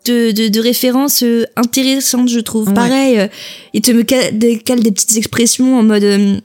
de, 0.05 0.31
de, 0.31 0.47
de 0.47 0.59
références 0.61 1.21
euh, 1.23 1.43
intéressantes, 1.57 2.29
je 2.29 2.39
trouve. 2.39 2.69
Ouais. 2.69 2.73
Pareil, 2.73 3.19
euh, 3.19 3.27
il 3.73 3.81
te 3.81 3.91
me 3.91 4.03
cale 4.03 4.37
des 4.39 4.91
petites 4.93 5.17
expressions 5.17 5.77
en 5.77 5.83
mode 5.83 6.03
euh, 6.05 6.39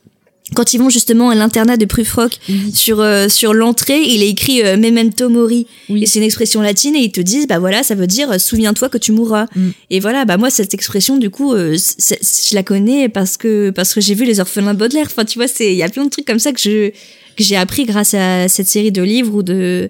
quand 0.55 0.74
ils 0.74 0.79
vont 0.79 0.91
justement 0.91 1.31
à 1.31 1.35
l'internat 1.35 1.77
de 1.77 1.85
Prufrock 1.85 2.39
Oui. 2.49 2.73
sur 2.74 3.01
euh, 3.01 3.29
sur 3.29 3.55
l'entrée, 3.55 4.01
il 4.03 4.23
est 4.23 4.29
écrit 4.29 4.62
euh, 4.62 4.77
memento 4.77 5.29
mori 5.29 5.66
Oui. 5.89 6.03
et 6.03 6.07
c'est 6.07 6.19
une 6.19 6.24
expression 6.24 6.61
latine 6.61 6.95
et 6.97 7.01
ils 7.01 7.12
te 7.12 7.20
disent 7.20 7.47
bah 7.47 7.59
voilà, 7.59 7.83
ça 7.83 7.95
veut 7.95 8.07
dire 8.07 8.31
euh, 8.31 8.39
souviens-toi 8.39 8.89
que 8.89 8.99
tu 8.99 9.12
mourras. 9.12 9.47
Mm. 9.55 9.70
Et 9.91 10.01
voilà, 10.01 10.24
bah 10.24 10.37
moi 10.37 10.51
cette 10.51 10.74
expression 10.74 11.16
du 11.16 11.31
coup 11.31 11.55
euh, 11.55 11.77
je 11.77 12.55
la 12.55 12.62
connais 12.62 13.09
parce 13.09 13.37
que 13.37 13.70
parce 13.70 13.95
que 13.95 14.01
j'ai 14.01 14.15
vu 14.15 14.24
les 14.24 14.41
orphelins 14.41 14.74
Baudelaire. 14.74 15.07
Enfin 15.07 15.24
tu 15.24 15.39
vois, 15.39 15.49
c'est 15.49 15.73
il 15.73 15.77
y 15.77 15.83
a 15.83 15.89
plein 15.89 16.05
de 16.05 16.11
trucs 16.11 16.27
comme 16.27 16.39
ça 16.39 16.53
que 16.53 16.61
je 16.61 16.91
que 17.37 17.43
j'ai 17.45 17.57
appris 17.57 17.85
grâce 17.85 18.15
à 18.15 18.49
cette 18.49 18.69
série 18.69 18.93
de 18.93 19.03
livres 19.03 19.35
ou 19.35 19.43
de 19.43 19.89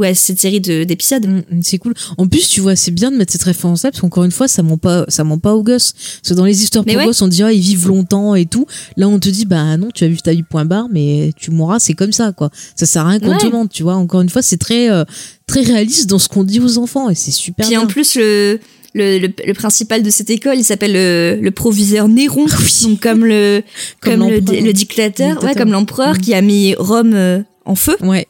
ou 0.00 0.02
à 0.04 0.14
cette 0.14 0.40
série 0.40 0.60
de 0.60 0.84
d'épisodes. 0.84 1.26
Mm, 1.26 1.60
C'est 1.62 1.78
cool. 1.78 1.94
En 2.18 2.26
plus, 2.26 2.48
tu 2.48 2.60
vois, 2.60 2.74
c'est 2.76 2.90
bien 2.90 3.10
de 3.10 3.16
mettre 3.16 3.32
cette 3.32 3.42
référence-là 3.42 3.90
parce 3.90 4.00
qu'encore 4.00 4.24
une 4.24 4.30
fois, 4.30 4.48
ça 4.48 4.62
ment 4.62 4.78
pas, 4.78 5.04
ça 5.08 5.22
ment 5.24 5.38
pas 5.38 5.54
aux 5.54 5.62
gosses. 5.62 5.92
Parce 5.92 6.30
que 6.30 6.34
dans 6.34 6.44
les 6.44 6.62
histoires 6.62 6.84
Mais 6.86 6.94
pour 6.94 7.00
ouais. 7.02 7.06
gosses, 7.06 7.22
on 7.22 7.28
dit 7.28 7.42
ah, 7.42 7.52
ils 7.52 7.60
vivent 7.60 7.86
longtemps 7.88 8.34
et 8.34 8.46
tout. 8.46 8.66
Là, 8.96 9.08
on 9.08 9.18
te 9.18 9.28
dit 9.28 9.44
bah 9.44 9.76
non, 9.76 9.88
tu 9.94 10.04
as 10.04 10.08
vu 10.08 10.16
ta 10.18 10.32
vie 10.32 10.42
point 10.42 10.64
barre, 10.64 10.88
mais 10.90 11.32
tu 11.36 11.50
mourras, 11.50 11.78
c'est 11.78 11.94
comme 11.94 12.12
ça 12.12 12.32
quoi. 12.32 12.50
Ça 12.74 12.86
sert 12.86 13.06
à 13.06 13.10
rien 13.10 13.20
qu'on 13.20 13.36
te 13.36 13.44
Ouais. 13.46 13.52
mente, 13.52 13.70
tu 13.70 13.82
vois. 13.82 13.94
Encore 13.94 14.20
une 14.22 14.28
fois, 14.30 14.42
c'est 14.42 14.56
très 14.58 14.90
euh, 14.90 15.04
très 15.46 15.60
réaliste 15.62 16.08
dans 16.08 16.18
ce 16.18 16.28
qu'on 16.28 16.44
dit 16.44 16.60
aux 16.60 16.78
enfants 16.78 17.10
et 17.10 17.14
c'est 17.14 17.30
super. 17.30 17.66
Puis 17.66 17.74
bien. 17.76 17.82
en 17.82 17.86
plus 17.86 18.14
le 18.16 18.58
le, 18.92 19.18
le, 19.20 19.28
le 19.46 19.54
principal 19.54 20.02
de 20.02 20.10
cette 20.10 20.30
école, 20.30 20.56
il 20.58 20.64
s'appelle 20.64 20.92
le, 20.94 21.38
le 21.40 21.50
proviseur 21.52 22.08
Néron, 22.08 22.46
donc 22.82 22.98
comme 23.00 23.24
le 23.24 23.62
Comme 24.00 24.18
comme, 24.18 24.30
le, 24.30 24.72
dictateur, 24.72 25.40
ouais, 25.44 25.54
comme 25.54 25.70
l'empereur 25.70 26.14
Mm. 26.14 26.18
qui 26.18 26.34
a 26.34 26.40
mis 26.42 26.74
Rome 26.76 27.12
euh, 27.14 27.40
en 27.66 27.76
feu. 27.76 27.96
Ouais. 28.02 28.26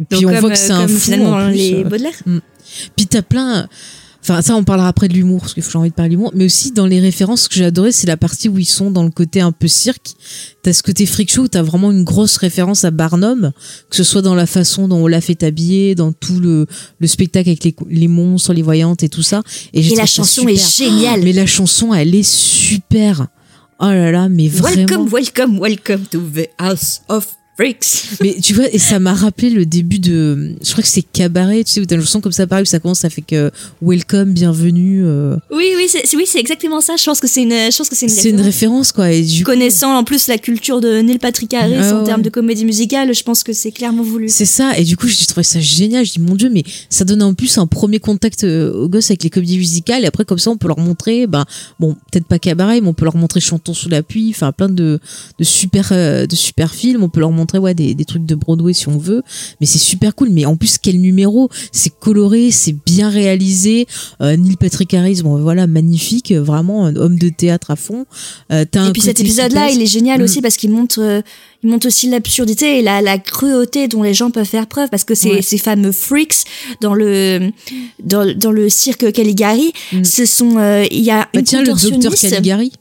Et 0.00 0.04
puis 0.04 0.20
Donc 0.20 0.30
on 0.30 0.32
comme, 0.32 0.40
voit 0.40 0.50
que 0.50 0.56
c'est 0.58 0.72
euh, 0.72 0.76
un 0.76 0.88
fou 0.88 0.98
finalement 0.98 1.30
en 1.32 1.48
plus, 1.48 1.56
les 1.56 1.74
euh. 1.74 1.84
Baudelaire. 1.84 2.22
Puis 2.96 3.06
t'as 3.06 3.22
plein. 3.22 3.68
Enfin, 4.20 4.42
ça, 4.42 4.56
on 4.56 4.64
parlera 4.64 4.88
après 4.88 5.08
de 5.08 5.14
l'humour, 5.14 5.40
parce 5.40 5.54
que 5.54 5.62
j'ai 5.62 5.78
envie 5.78 5.88
de 5.88 5.94
parler 5.94 6.10
d'humour. 6.10 6.32
Mais 6.34 6.44
aussi, 6.44 6.72
dans 6.72 6.84
les 6.84 7.00
références, 7.00 7.44
ce 7.44 7.48
que 7.48 7.54
j'ai 7.54 7.64
adoré, 7.64 7.92
c'est 7.92 8.06
la 8.06 8.18
partie 8.18 8.50
où 8.50 8.58
ils 8.58 8.66
sont 8.66 8.90
dans 8.90 9.04
le 9.04 9.10
côté 9.10 9.40
un 9.40 9.52
peu 9.52 9.68
cirque. 9.68 10.10
T'as 10.62 10.74
ce 10.74 10.82
côté 10.82 11.06
freak 11.06 11.32
show 11.32 11.42
où 11.44 11.48
t'as 11.48 11.62
vraiment 11.62 11.90
une 11.92 12.04
grosse 12.04 12.36
référence 12.36 12.84
à 12.84 12.90
Barnum, 12.90 13.52
que 13.88 13.96
ce 13.96 14.04
soit 14.04 14.20
dans 14.20 14.34
la 14.34 14.44
façon 14.44 14.86
dont 14.86 14.98
on 14.98 15.06
l'a 15.06 15.22
fait 15.22 15.42
habiller, 15.44 15.94
dans 15.94 16.12
tout 16.12 16.40
le, 16.40 16.66
le 16.98 17.06
spectacle 17.06 17.48
avec 17.48 17.64
les, 17.64 17.74
les 17.88 18.08
monstres, 18.08 18.52
les 18.52 18.60
voyantes 18.60 19.02
et 19.02 19.08
tout 19.08 19.22
ça. 19.22 19.42
Et, 19.72 19.80
Et 19.86 19.94
la 19.94 20.04
chanson 20.04 20.46
est 20.46 20.76
géniale. 20.76 21.22
Mais 21.22 21.32
la 21.32 21.46
chanson, 21.46 21.94
elle 21.94 22.14
est 22.14 22.28
super. 22.28 23.28
Oh 23.80 23.86
là 23.86 24.10
là, 24.10 24.28
mais 24.28 24.48
vraiment. 24.48 25.06
Welcome, 25.06 25.08
welcome, 25.10 25.58
welcome 25.58 26.06
to 26.10 26.20
the 26.20 26.48
House 26.58 27.00
of 27.08 27.37
Freaks. 27.58 28.04
Mais 28.20 28.36
tu 28.42 28.54
vois, 28.54 28.72
et 28.72 28.78
ça 28.78 28.98
m'a 29.00 29.14
rappelé 29.14 29.50
le 29.50 29.66
début 29.66 29.98
de. 29.98 30.54
Je 30.62 30.70
crois 30.72 30.82
que 30.82 30.88
c'est 30.88 31.02
Cabaret, 31.02 31.64
tu 31.64 31.72
sais, 31.72 31.80
où 31.80 31.86
t'as 31.86 31.96
une 31.96 32.02
chanson 32.02 32.20
comme 32.20 32.30
ça, 32.32 32.46
pareil, 32.46 32.62
où 32.62 32.66
ça 32.66 32.78
commence, 32.78 33.00
ça 33.00 33.10
fait 33.10 33.22
que 33.22 33.50
Welcome, 33.82 34.32
bienvenue. 34.32 35.02
euh, 35.04 35.36
Oui, 35.50 35.72
oui, 35.76 35.86
c'est 35.88 36.04
oui, 36.16 36.24
c'est 36.26 36.38
exactement 36.38 36.80
ça. 36.80 36.94
Je 36.96 37.04
pense 37.04 37.20
que 37.20 37.26
c'est 37.26 37.42
une, 37.42 37.50
je 37.50 37.76
pense 37.76 37.88
que 37.88 37.96
c'est 37.96 38.06
une 38.06 38.12
C'est 38.12 38.30
une 38.30 38.40
référence, 38.40 38.92
quoi. 38.92 39.10
Et 39.10 39.22
du 39.22 39.44
coup, 39.44 39.50
Connaissant 39.50 39.96
en 39.96 40.04
plus 40.04 40.28
la 40.28 40.38
culture 40.38 40.80
de 40.80 41.00
Neil 41.00 41.18
Patrick 41.18 41.52
Harris 41.54 41.74
Ah 41.80 41.94
en 41.94 41.98
ouais. 42.00 42.04
termes 42.04 42.22
de 42.22 42.30
comédie 42.30 42.64
musicale, 42.64 43.12
je 43.12 43.22
pense 43.24 43.42
que 43.42 43.52
c'est 43.52 43.72
clairement 43.72 44.02
voulu. 44.04 44.28
c'est 44.28 44.44
ça. 44.44 44.78
Et 44.78 44.84
du 44.84 44.96
coup, 44.96 45.08
j'ai 45.08 45.26
trouvé 45.26 45.42
ça 45.42 45.58
génial. 45.58 46.04
Je 46.06 46.12
dis, 46.12 46.20
mon 46.20 46.36
Dieu, 46.36 46.50
mais 46.52 46.62
ça 46.90 47.04
donne 47.04 47.22
en 47.22 47.34
plus 47.34 47.58
un 47.58 47.66
premier 47.66 47.98
contact 47.98 48.44
euh, 48.44 48.72
aux 48.72 48.88
gosses 48.88 49.10
avec 49.10 49.24
les 49.24 49.30
comédies 49.30 49.58
musicales. 49.58 50.04
Et 50.04 50.06
après, 50.06 50.24
comme 50.24 50.38
ça, 50.38 50.50
on 50.50 50.56
peut 50.56 50.68
leur 50.68 50.78
montrer, 50.78 51.26
ben, 51.26 51.44
bon, 51.80 51.96
peut-être 52.12 52.26
pas 52.26 52.38
Cabaret, 52.38 52.80
mais 52.80 52.88
on 52.88 52.94
peut 52.94 53.04
leur 53.04 53.16
montrer 53.16 53.40
Chantons 53.40 53.74
sous 53.74 53.88
la 53.88 54.02
pluie, 54.04 54.30
enfin, 54.30 54.52
plein 54.52 54.68
de, 54.68 55.00
de 55.38 55.44
super, 55.44 55.88
euh, 55.92 56.26
de 56.26 56.36
super 56.36 56.72
films. 56.74 57.02
On 57.02 57.08
peut 57.08 57.20
leur 57.20 57.32
montrer, 57.32 57.47
ouais, 57.56 57.72
des, 57.72 57.94
des 57.94 58.04
trucs 58.04 58.26
de 58.26 58.34
Broadway 58.34 58.74
si 58.74 58.88
on 58.88 58.98
veut. 58.98 59.22
Mais 59.60 59.66
c'est 59.66 59.78
super 59.78 60.14
cool. 60.14 60.28
Mais 60.30 60.44
en 60.44 60.56
plus, 60.56 60.76
quel 60.76 61.00
numéro! 61.00 61.48
C'est 61.72 61.98
coloré, 61.98 62.50
c'est 62.50 62.74
bien 62.84 63.08
réalisé. 63.08 63.86
Euh, 64.20 64.36
Neil 64.36 64.56
Patrick 64.56 64.92
Harris, 64.92 65.22
bon, 65.22 65.38
voilà, 65.40 65.66
magnifique. 65.66 66.32
Vraiment, 66.32 66.84
un 66.84 66.96
homme 66.96 67.18
de 67.18 67.30
théâtre 67.30 67.70
à 67.70 67.76
fond. 67.76 68.04
Euh, 68.52 68.66
un 68.74 68.88
Et 68.88 68.92
puis 68.92 69.00
cet 69.00 69.20
épisode-là, 69.20 69.70
il 69.70 69.80
est 69.80 69.86
génial 69.86 70.20
Mm. 70.20 70.24
aussi 70.24 70.40
parce 70.42 70.56
qu'il 70.58 70.70
montre, 70.70 71.00
euh, 71.00 71.22
il 71.62 71.70
montre 71.70 71.86
aussi 71.86 72.10
l'absurdité 72.10 72.78
et 72.78 72.82
la, 72.82 73.00
la 73.00 73.16
cruauté 73.18 73.88
dont 73.88 74.02
les 74.02 74.12
gens 74.14 74.30
peuvent 74.30 74.44
faire 74.46 74.66
preuve 74.66 74.88
parce 74.90 75.04
que 75.04 75.14
ces, 75.14 75.30
Ouais. 75.30 75.42
ces 75.42 75.58
fameux 75.58 75.92
freaks 75.92 76.44
dans 76.80 76.94
le 76.94 77.50
dans, 78.04 78.30
dans 78.36 78.50
le 78.52 78.68
cirque 78.68 79.10
Caligari, 79.12 79.72
ce 80.04 80.26
sont 80.26 80.58
il 80.90 81.00
y 81.02 81.10
a 81.10 81.20
Mm. 81.20 81.24
Bah 81.34 81.38
une 81.40 81.44
tiens, 81.44 81.60
le 81.62 81.66
docteur. 81.72 82.12
Caligari. 82.14 82.72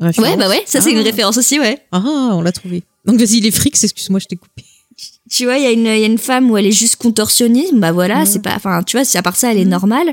Ouais, 0.00 0.36
bah 0.36 0.48
ouais, 0.48 0.62
ça 0.66 0.80
c'est 0.80 0.90
Ah. 0.90 0.92
une 0.92 1.00
référence 1.00 1.36
aussi, 1.38 1.58
ouais. 1.60 1.78
Ah, 1.92 2.30
on 2.32 2.40
l'a 2.42 2.50
trouvé. 2.52 2.82
Donc 3.04 3.18
vas-y, 3.18 3.40
les 3.40 3.50
frics, 3.50 3.82
excuse-moi, 3.82 4.20
je 4.20 4.26
t'ai 4.26 4.36
coupé. 4.36 4.64
Tu 5.30 5.44
vois, 5.44 5.56
il 5.56 5.62
y, 5.62 5.66
a 5.66 5.70
une- 5.70 5.86
il 5.86 6.00
y 6.00 6.04
a 6.04 6.06
une 6.06 6.18
femme 6.18 6.50
où 6.50 6.56
elle 6.58 6.66
est 6.66 6.70
juste 6.72 6.96
contorsionniste, 6.96 7.74
bah 7.74 7.90
voilà, 7.92 8.20
Ouais. 8.20 8.26
c'est 8.26 8.42
pas, 8.42 8.54
enfin, 8.54 8.82
tu 8.82 8.98
vois, 8.98 9.06
à 9.14 9.22
part 9.22 9.36
ça, 9.36 9.50
elle 9.50 9.58
est 9.58 9.64
normale. 9.64 10.12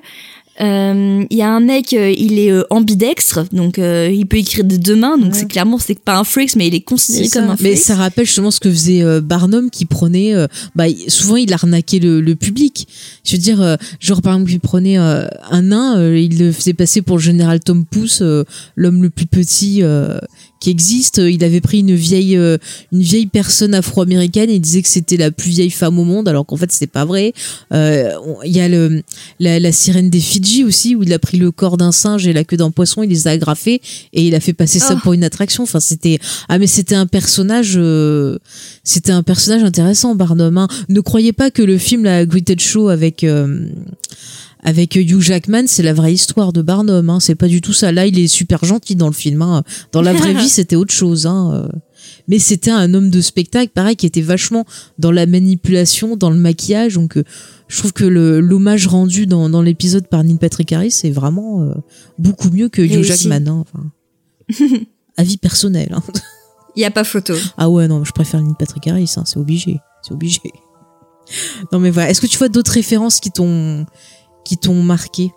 Euh, 0.61 1.23
Il 1.29 1.37
y 1.37 1.41
a 1.41 1.49
un 1.49 1.59
mec, 1.59 1.93
euh, 1.93 2.11
il 2.11 2.37
est 2.39 2.51
euh, 2.51 2.63
ambidextre, 2.69 3.45
donc 3.53 3.79
euh, 3.79 4.09
il 4.13 4.25
peut 4.25 4.37
écrire 4.37 4.63
de 4.65 4.75
deux 4.75 4.95
mains, 4.95 5.17
donc 5.17 5.35
c'est 5.35 5.47
clairement 5.47 5.77
c'est 5.77 5.97
pas 5.99 6.17
un 6.17 6.23
freak, 6.23 6.55
mais 6.55 6.67
il 6.67 6.75
est 6.75 6.81
considéré 6.81 7.25
C'est 7.25 7.31
comme 7.39 7.47
ça. 7.47 7.53
un 7.53 7.57
Mais 7.61 7.71
freak. 7.75 7.77
ça 7.85 7.95
rappelle 7.95 8.25
justement 8.25 8.51
ce 8.51 8.59
que 8.59 8.69
faisait 8.69 9.01
euh, 9.03 9.21
Barnum 9.21 9.69
qui 9.69 9.85
prenait 9.85 10.33
euh, 10.33 10.47
bah 10.75 10.85
souvent 11.07 11.37
il 11.37 11.53
arnaquait 11.53 11.99
le, 11.99 12.19
le 12.21 12.35
public. 12.35 12.87
Je 13.23 13.33
veux 13.33 13.37
dire 13.41 13.61
euh, 13.61 13.75
genre 13.99 14.21
par 14.21 14.33
exemple 14.33 14.51
il 14.51 14.59
prenait 14.59 14.97
euh, 14.97 15.27
un 15.49 15.61
nain, 15.61 15.97
euh, 15.97 16.19
il 16.19 16.37
le 16.39 16.51
faisait 16.51 16.73
passer 16.73 17.01
pour 17.01 17.17
le 17.17 17.23
général 17.23 17.59
Tom 17.61 17.85
Pouce, 17.85 18.19
euh, 18.21 18.43
l'homme 18.75 19.01
le 19.01 19.09
plus 19.09 19.27
petit 19.27 19.79
euh, 19.81 20.19
qui 20.59 20.71
existe, 20.71 21.19
il 21.23 21.41
avait 21.45 21.61
pris 21.61 21.79
une 21.79 21.95
vieille 21.95 22.35
euh, 22.35 22.57
une 22.91 23.01
vieille 23.01 23.27
personne 23.27 23.73
afro-américaine 23.73 24.49
et 24.49 24.55
il 24.55 24.59
disait 24.59 24.81
que 24.81 24.89
c'était 24.89 25.15
la 25.15 25.31
plus 25.31 25.51
vieille 25.51 25.69
femme 25.69 25.97
au 25.99 26.03
monde 26.03 26.27
alors 26.27 26.45
qu'en 26.45 26.57
fait 26.57 26.69
c'était 26.71 26.87
pas 26.87 27.05
vrai. 27.05 27.33
Euh, 27.73 28.11
Il 28.43 28.51
y 28.51 28.59
a 28.59 28.67
le 28.67 29.01
la, 29.39 29.59
la 29.61 29.71
sirène 29.71 30.09
des 30.09 30.19
Fidji 30.19 30.48
aussi 30.63 30.95
où 30.95 31.03
il 31.03 31.13
a 31.13 31.19
pris 31.19 31.37
le 31.37 31.51
corps 31.51 31.77
d'un 31.77 31.91
singe 31.91 32.27
et 32.27 32.33
la 32.33 32.43
queue 32.43 32.57
d'un 32.57 32.71
poisson, 32.71 33.03
il 33.03 33.09
les 33.09 33.27
a 33.27 33.31
agrafés 33.31 33.81
et 34.13 34.27
il 34.27 34.35
a 34.35 34.39
fait 34.39 34.53
passer 34.53 34.79
ça 34.79 34.93
Oh. 34.95 34.99
pour 35.03 35.13
une 35.13 35.23
attraction. 35.23 35.63
Enfin 35.63 35.79
c'était 35.79 36.19
ah 36.49 36.57
mais 36.59 36.67
c'était 36.67 36.95
un 36.95 37.07
personnage 37.07 37.73
euh, 37.77 38.37
c'était 38.83 39.11
un 39.11 39.23
personnage 39.23 39.63
intéressant 39.63 40.15
Barnum. 40.15 40.57
hein. 40.57 40.67
Ne 40.89 41.01
croyez 41.01 41.33
pas 41.33 41.51
que 41.51 41.61
le 41.61 41.77
film 41.77 42.03
la 42.03 42.25
Greeted 42.25 42.59
Show 42.59 42.89
avec 42.89 43.23
euh, 43.23 43.67
avec 44.61 44.95
Hugh 44.95 45.21
Jackman, 45.21 45.63
c'est 45.67 45.83
la 45.83 45.93
vraie 45.93 46.13
histoire 46.13 46.51
de 46.51 46.61
Barnum. 46.61 47.09
Hein. 47.09 47.19
C'est 47.21 47.35
pas 47.35 47.47
du 47.47 47.61
tout 47.61 47.71
ça. 47.71 47.93
Là, 47.93 48.05
il 48.05 48.19
est 48.19 48.27
super 48.27 48.65
gentil 48.65 48.95
dans 48.97 49.07
le 49.07 49.13
film. 49.13 49.41
Hein. 49.41 49.63
Dans 49.93 50.01
la 50.01 50.11
vraie 50.11 50.33
vie, 50.41 50.49
c'était 50.49 50.75
autre 50.75 50.93
chose. 50.93 51.25
Hein. 51.27 51.51
euh. 51.53 51.77
Mais 52.27 52.39
c'était 52.39 52.71
un 52.71 52.93
homme 52.93 53.09
de 53.09 53.21
spectacle, 53.21 53.71
pareil, 53.73 53.95
qui 53.95 54.05
était 54.05 54.19
vachement 54.21 54.65
dans 54.97 55.11
la 55.11 55.25
manipulation, 55.25 56.17
dans 56.17 56.29
le 56.29 56.35
maquillage. 56.35 56.95
Donc, 56.95 57.15
euh, 57.15 57.23
je 57.69 57.77
trouve 57.77 57.93
que 57.93 58.03
l'hommage 58.03 58.87
rendu 58.87 59.27
dans, 59.27 59.47
dans 59.47 59.61
l'épisode 59.61 60.07
par 60.07 60.23
Neil 60.23 60.37
Patrick 60.37 60.73
Harris, 60.73 60.91
c'est 60.91 61.11
vraiment 61.11 61.61
euh, 61.61 61.73
beaucoup 62.17 62.49
mieux 62.49 62.67
que 62.67 62.81
Hugh. 62.81 63.03
Jackman. 63.03 63.47
Hein. 63.47 63.63
Enfin, 64.49 64.65
avis 65.17 65.37
personnel. 65.37 65.93
Hein. 65.93 66.01
Il 66.75 66.81
y 66.81 66.85
a 66.85 66.91
pas 66.91 67.03
photo. 67.03 67.35
Ah 67.57 67.69
ouais, 67.69 67.87
non, 67.87 68.03
je 68.03 68.11
préfère 68.11 68.41
Neil 68.41 68.55
Patrick 68.57 68.87
Harris, 68.87 69.13
hein, 69.17 69.23
c'est 69.25 69.37
obligé. 69.37 69.79
C'est 70.01 70.13
obligé. 70.13 70.41
Non 71.71 71.79
mais 71.79 71.91
voilà, 71.91 72.09
est-ce 72.09 72.21
que 72.21 72.27
tu 72.27 72.39
vois 72.39 72.49
d'autres 72.49 72.71
références 72.71 73.19
qui 73.19 73.29
t'ont 73.29 73.85
qui 74.43 74.57
t'ont 74.57 74.81
marqué? 74.81 75.31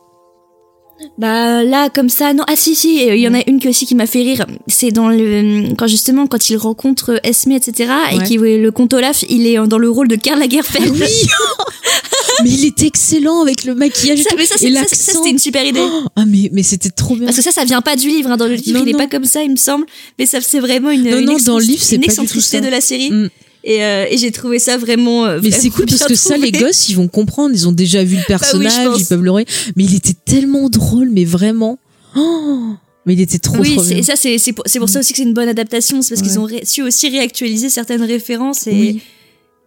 Bah 1.19 1.65
là 1.65 1.89
comme 1.91 2.09
ça 2.09 2.33
non 2.33 2.45
ah 2.47 2.55
si 2.55 2.77
si 2.77 3.05
il 3.07 3.17
y 3.19 3.27
en 3.27 3.35
a 3.35 3.41
une 3.49 3.59
qui 3.59 3.69
aussi 3.69 3.87
qui 3.87 3.95
m'a 3.97 4.07
fait 4.07 4.23
rire 4.23 4.47
c'est 4.69 4.93
dans 4.93 5.09
le 5.09 5.75
quand 5.77 5.89
justement 5.89 6.27
quand 6.29 6.49
il 6.49 6.57
rencontre 6.57 7.19
Esme 7.25 7.51
etc 7.53 7.91
et 8.13 8.23
qui 8.23 8.37
le 8.37 8.71
comte 8.71 8.93
Olaf 8.95 9.25
il 9.29 9.47
est 9.49 9.57
dans 9.67 9.79
le 9.79 9.91
rôle 9.91 10.07
de 10.07 10.15
Karl 10.17 10.39
Lagerfeld 10.39 10.93
Ah 10.95 11.05
Oui 11.05 11.27
Mais 12.45 12.51
il 12.51 12.65
était 12.67 12.87
excellent 12.87 13.43
avec 13.43 13.65
le 13.65 13.75
maquillage 13.75 14.21
ça, 14.23 14.31
mais 14.37 14.47
ça, 14.47 14.55
et 14.61 14.73
ça, 14.73 14.85
c'était 14.91 15.31
une 15.31 15.39
super 15.39 15.65
idée 15.65 15.83
Ah 16.17 16.25
mais 16.27 16.49
mais 16.53 16.63
c'était 16.63 16.91
trop 16.91 17.15
bien. 17.17 17.25
parce 17.27 17.37
que 17.37 17.43
ça 17.43 17.51
ça 17.53 17.65
vient 17.65 17.83
pas 17.83 17.97
du 17.97 18.09
livre 18.09 18.31
hein. 18.31 18.37
dans 18.37 18.47
le 18.47 18.55
livre 18.55 18.79
Non, 18.79 18.85
il 18.85 18.91
est 18.91 18.93
non. 18.93 18.99
pas 18.99 19.07
comme 19.09 19.25
ça 19.25 19.43
il 19.43 19.51
me 19.51 19.57
semble 19.57 19.87
mais 20.19 20.27
ça 20.27 20.41
c'est 20.41 20.61
vraiment 20.61 20.91
une 20.91 21.03
Non, 21.03 21.19
une 21.19 21.25
non, 21.27 21.37
dans 21.45 21.59
le 21.59 21.65
livre, 21.65 21.83
c'est 21.83 21.99
pas 21.99 22.13
du 22.13 22.27
tout 22.29 22.41
ça. 22.41 22.61
de 22.61 22.69
la 22.69 22.81
série 22.81 23.11
Mm. 23.11 23.29
Et, 23.65 23.85
euh, 23.85 24.07
et 24.11 24.19
j'ai 24.19 24.33
trouvé 24.33 24.59
ça 24.59 24.77
vraiment 24.77 25.25
euh, 25.25 25.41
Mais 25.43 25.51
c'est 25.51 25.71
cool 25.71 25.87
parce 25.87 26.05
que 26.05 26.15
ça, 26.15 26.37
les 26.37 26.53
gosses, 26.53 26.89
ils 26.89 26.97
vont 26.97 27.09
comprendre. 27.09 27.55
Ils 27.55 27.69
ont 27.69 27.73
déjà 27.73 28.03
vu 28.03 28.17
le 28.17 28.25
personnage, 28.27 28.73
Bah 28.85 28.91
pense. 28.91 29.01
ils 29.01 29.07
peuvent 29.07 29.23
le 29.23 29.33
Mais 29.77 29.85
il 29.85 29.95
était 29.95 30.17
tellement 30.25 30.69
drôle, 30.69 31.11
mais 31.11 31.25
vraiment. 31.25 31.79
Oh 32.17 32.75
mais 33.05 33.15
il 33.15 33.21
était 33.21 33.39
trop 33.39 33.57
oui, 33.59 33.75
trop 33.75 33.85
et 33.85 34.03
ça 34.05 34.15
c'est 34.15 34.39
c'est 34.39 34.53
pour, 34.53 34.63
c'est 34.67 34.79
pour 34.79 34.89
ça 34.89 35.01
aussi 35.01 35.13
que 35.13 35.17
c'est 35.17 35.25
une 35.25 35.35
bonne 35.35 35.49
adaptation, 35.49 36.03
c'est 36.03 36.15
parce 36.15 36.23
qu'ils 36.23 36.39
ont 36.39 36.47
su 36.63 36.83
aussi 36.83 37.09
réactualiser 37.09 37.69
certaines 37.69 38.03
références 38.03 38.69
et, 38.69 38.71
Oui. 38.71 39.01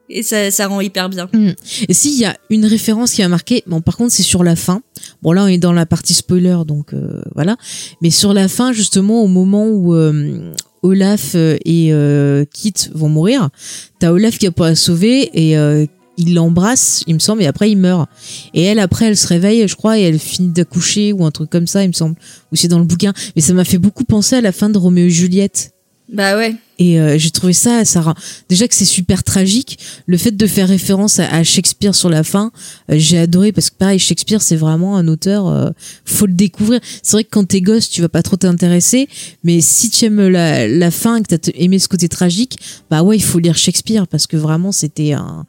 Et 0.10 0.24
ça, 0.24 0.52
ça 0.52 0.68
rend 0.68 0.82
hyper 0.82 1.10
bien. 1.10 1.28
Mm. 1.34 1.52
Et 1.88 1.94
s'il 1.94 2.20
y 2.20 2.26
a 2.26 2.36
une 2.50 2.66
référence 2.66 3.12
qui 3.12 3.24
a 3.24 3.30
marqué, 3.30 3.64
bon 3.68 3.82
par 3.82 3.98
contre 3.98 4.12
c'est 4.12 4.24
sur 4.24 4.44
la 4.44 4.56
fin. 4.56 4.82
Bon 5.22 5.32
là 5.32 5.44
on 5.44 5.48
est 5.48 5.58
dans 5.58 5.74
la 5.74 5.86
partie 5.86 6.14
spoiler 6.14 6.58
donc 6.66 6.94
euh, 6.94 7.22
voilà. 7.34 7.58
Mais 8.02 8.10
sur 8.10 8.34
la 8.34 8.48
fin 8.48 8.74
justement 8.74 9.24
au 9.24 9.28
moment 9.28 9.68
où 9.68 9.96
euh, 9.96 10.52
Olaf 10.84 11.34
euh, 11.36 11.58
et 11.66 11.92
euh, 11.92 12.46
Kit 12.52 12.74
vont 12.94 13.10
mourir, 13.10 13.50
t'as 14.00 14.12
Olaf 14.12 14.38
qui 14.38 14.48
a 14.48 14.52
pas 14.52 14.68
à 14.68 14.76
sauver 14.76 15.30
et 15.34 15.58
euh, 15.58 15.86
il 16.18 16.34
l'embrasse, 16.34 17.04
il 17.08 17.16
me 17.16 17.20
semble, 17.20 17.44
et 17.44 17.46
après 17.46 17.70
il 17.70 17.78
meurt. 17.78 18.10
Et 18.54 18.64
elle 18.64 18.80
après 18.80 19.06
elle 19.06 19.18
se 19.18 19.28
réveille, 19.28 19.68
je 19.68 19.76
crois, 19.76 20.00
et 20.00 20.04
elle 20.04 20.20
finit 20.20 20.50
d'accoucher 20.50 21.12
ou 21.12 21.26
un 21.26 21.32
truc 21.32 21.50
comme 21.50 21.68
ça, 21.68 21.84
il 21.84 21.90
me 21.90 21.94
semble, 21.94 22.16
ou 22.52 22.56
c'est 22.56 22.70
dans 22.70 22.80
le 22.80 22.86
bouquin. 22.86 23.14
Mais 23.36 23.42
ça 23.42 23.54
m'a 23.54 23.66
fait 23.66 23.78
beaucoup 23.78 24.06
penser 24.06 24.38
à 24.38 24.42
la 24.42 24.52
fin 24.52 24.70
de 24.70 24.78
Roméo 24.78 25.08
et 25.08 25.10
Juliette. 25.10 25.75
Bah 26.08 26.38
ouais. 26.38 26.56
Et 26.78 27.00
euh, 27.00 27.18
j'ai 27.18 27.32
trouvé 27.32 27.54
ça, 27.54 27.84
ça 27.84 28.14
déjà 28.48 28.68
que 28.68 28.76
c'est 28.76 28.86
super 28.86 29.24
tragique. 29.24 29.80
Le 30.06 30.18
fait 30.18 30.32
de 30.32 30.46
faire 30.46 30.68
référence 30.68 31.20
à, 31.20 31.44
Shakespeare 31.44 31.96
sur 31.96 32.10
la 32.10 32.24
fin, 32.24 32.52
euh, 32.92 32.96
j'ai 32.98 33.18
adoré 33.18 33.52
parce 33.52 33.72
que 33.72 33.76
pareil, 33.76 33.98
Shakespeare 33.98 34.42
c'est 34.42 34.56
vraiment 34.56 34.98
un 34.98 35.08
auteur, 35.08 35.48
euh, 35.48 35.72
faut 36.04 36.28
le 36.28 36.34
découvrir. 36.34 36.80
C'est 37.02 37.14
vrai 37.14 37.24
que 37.24 37.30
quand 37.32 37.46
t'es 37.46 37.62
gosse, 37.62 37.90
tu 37.90 38.02
vas 38.02 38.10
pas 38.10 38.22
trop 38.22 38.36
t'intéresser, 38.36 39.08
mais 39.44 39.62
si 39.62 39.90
tu 39.90 40.06
aimes 40.06 40.28
la, 40.28 40.68
la 40.68 40.92
fin, 40.92 41.24
que 41.24 41.36
t'as 41.36 41.52
aimé 41.56 41.80
ce 41.80 41.88
côté 41.88 42.08
tragique, 42.08 42.60
bah 42.92 43.02
ouais, 43.02 43.18
il 43.18 43.24
faut 43.24 43.40
lire 43.40 43.58
Shakespeare 43.58 44.08
parce 44.08 44.28
que 44.28 44.38
vraiment 44.38 44.72
c'était 44.72 45.14
un. 45.14 45.46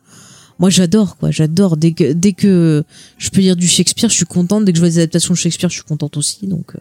Moi 0.59 0.71
j'adore 0.71 1.19
quoi, 1.19 1.31
j'adore. 1.31 1.77
Dès 1.77 1.93
que 1.93 2.13
dès 2.15 2.33
que 2.33 2.83
je 3.19 3.29
peux 3.29 3.43
lire 3.43 3.57
du 3.57 3.69
Shakespeare, 3.69 4.09
je 4.09 4.15
suis 4.15 4.25
contente. 4.25 4.65
Dès 4.65 4.73
que 4.73 4.77
je 4.77 4.83
vois 4.83 4.89
des 4.89 5.01
adaptations 5.01 5.35
de 5.35 5.39
Shakespeare, 5.39 5.69
je 5.69 5.75
suis 5.75 5.85
contente 5.85 6.17
aussi. 6.17 6.47
Donc 6.47 6.75
euh, 6.75 6.79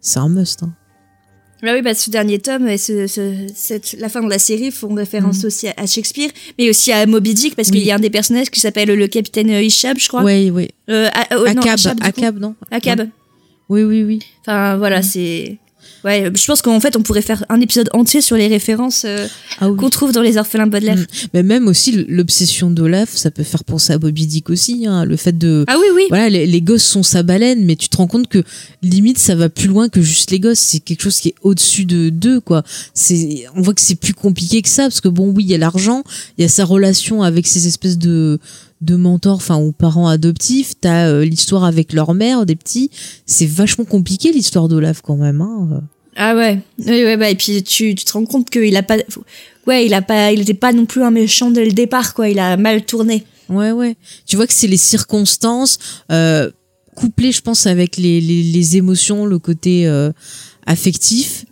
c'est 0.00 0.20
un 0.20 0.28
must. 0.28 0.62
Hein. 0.62 0.72
Bah 1.62 1.72
oui, 1.74 1.82
bah 1.82 1.92
ce 1.94 2.08
dernier 2.10 2.38
tome 2.38 2.68
et 2.68 2.78
ce, 2.78 3.06
ce- 3.06 3.46
cette, 3.54 3.94
la 3.98 4.08
fin 4.08 4.22
de 4.22 4.30
la 4.30 4.38
série 4.38 4.70
font 4.70 4.94
référence 4.94 5.44
aussi 5.44 5.68
à, 5.68 5.74
à 5.76 5.86
Shakespeare, 5.86 6.30
mais 6.58 6.70
aussi 6.70 6.90
à 6.92 7.04
Moby 7.06 7.34
Dick 7.34 7.54
parce. 7.54 7.68
Oui. 7.68 7.78
qu'il 7.78 7.86
y 7.86 7.90
a 7.90 7.96
un 7.96 8.00
des 8.00 8.08
personnages 8.10 8.50
qui 8.50 8.60
s'appelle 8.60 8.88
le 8.88 9.06
capitaine 9.08 9.50
Ishab, 9.50 9.98
je 9.98 10.08
crois. 10.08 10.22
Ouais, 10.22 10.50
ouais. 10.50 10.70
Euh, 10.88 11.08
ah, 11.12 11.26
euh, 11.32 11.52
non, 11.52 11.62
Akab, 12.00 12.38
non? 12.40 12.54
Akab. 12.70 13.08
Oui, 13.68 13.82
oui, 13.84 14.02
oui. 14.04 14.18
Enfin 14.40 14.76
voilà, 14.78 15.02
c'est. 15.02 15.58
Ouais, 16.04 16.30
je 16.34 16.46
pense 16.46 16.62
qu'en 16.62 16.80
fait 16.80 16.96
on 16.96 17.02
pourrait 17.02 17.22
faire 17.22 17.44
un 17.48 17.60
épisode 17.60 17.90
entier 17.92 18.20
sur 18.20 18.36
les 18.36 18.46
références 18.46 19.02
euh, 19.04 19.26
Ah 19.60 19.68
oui. 19.70 19.76
qu'on 19.76 19.90
trouve 19.90 20.12
dans 20.12 20.22
les 20.22 20.36
orphelins 20.38 20.66
Baudelaire. 20.66 20.96
Mm. 20.96 21.06
Mais 21.34 21.42
même 21.42 21.68
aussi 21.68 22.04
l'obsession 22.08 22.70
d'Olaf, 22.70 23.14
ça 23.14 23.30
peut 23.30 23.42
faire 23.42 23.64
penser 23.64 23.92
à 23.92 23.98
Bobby 23.98 24.26
Dick 24.26 24.50
aussi. 24.50 24.86
Hein, 24.86 25.04
le 25.04 25.16
fait 25.16 25.36
de 25.36 25.64
Ah 25.68 25.76
oui, 25.78 25.86
oui. 25.94 26.04
voilà, 26.08 26.28
les, 26.30 26.46
les 26.46 26.62
gosses 26.62 26.84
sont 26.84 27.02
sa 27.02 27.22
baleine, 27.22 27.64
mais 27.64 27.76
tu 27.76 27.88
te 27.88 27.96
rends 27.96 28.06
compte 28.06 28.28
que 28.28 28.42
limite 28.82 29.18
ça 29.18 29.34
va 29.34 29.48
plus 29.48 29.68
loin 29.68 29.88
que 29.88 30.00
juste 30.02 30.30
les 30.30 30.40
gosses. 30.40 30.58
C'est 30.60 30.80
quelque 30.80 31.02
chose 31.02 31.18
qui 31.20 31.28
est 31.28 31.34
au-dessus 31.42 31.84
de 31.84 32.08
d'eux, 32.10 32.40
quoi. 32.40 32.62
C'est, 32.94 33.44
on 33.54 33.62
voit 33.62 33.74
que 33.74 33.80
c'est 33.80 33.94
plus 33.94 34.14
compliqué 34.14 34.62
que 34.62 34.68
ça 34.68 34.84
parce 34.84 35.00
que 35.00 35.08
bon, 35.08 35.30
oui, 35.30 35.44
il 35.44 35.50
y 35.50 35.54
a 35.54 35.58
l'argent, 35.58 36.02
il 36.38 36.42
y 36.42 36.44
a 36.44 36.48
sa 36.48 36.64
relation 36.64 37.22
avec 37.22 37.46
ces 37.46 37.66
espèces 37.66 37.98
de 37.98 38.38
de 38.80 38.96
mentors, 38.96 39.36
enfin 39.36 39.58
ou 39.58 39.72
parents 39.72 40.08
adoptifs. 40.08 40.74
T'as 40.80 41.08
euh, 41.08 41.24
l'histoire 41.24 41.64
avec 41.64 41.92
leur 41.92 42.14
mère, 42.14 42.46
des 42.46 42.56
petits. 42.56 42.90
C'est 43.26 43.46
vachement 43.46 43.84
compliqué 43.84 44.32
l'histoire 44.32 44.68
d'Olaf 44.68 45.00
quand 45.02 45.16
même. 45.16 45.40
Hein. 45.40 45.82
Ah 46.16 46.34
ouais, 46.34 46.60
oui, 46.78 47.04
ouais, 47.04 47.16
bah, 47.16 47.30
et 47.30 47.34
puis 47.34 47.62
tu, 47.62 47.94
tu 47.94 48.04
te 48.04 48.12
rends 48.12 48.24
compte 48.24 48.50
qu'il 48.50 48.76
a 48.76 48.82
pas, 48.82 48.96
ouais, 49.66 49.86
il 49.86 49.94
a 49.94 50.02
pas, 50.02 50.32
il 50.32 50.40
était 50.40 50.54
pas 50.54 50.72
non 50.72 50.84
plus 50.84 51.02
un 51.02 51.10
méchant 51.10 51.50
dès 51.50 51.64
le 51.64 51.72
départ, 51.72 52.14
quoi. 52.14 52.28
Il 52.28 52.38
a 52.38 52.56
mal 52.56 52.84
tourné. 52.84 53.24
Ouais, 53.48 53.70
ouais. 53.70 53.96
Tu 54.26 54.36
vois 54.36 54.46
que 54.46 54.52
c'est 54.52 54.66
les 54.66 54.76
circonstances 54.76 55.78
euh, 56.10 56.50
couplées, 56.94 57.32
je 57.32 57.40
pense, 57.40 57.66
avec 57.66 57.96
les, 57.96 58.20
les, 58.20 58.42
les 58.42 58.76
émotions, 58.76 59.24
le 59.24 59.38
côté 59.38 59.86
euh, 59.86 60.10
affectif. 60.66 61.44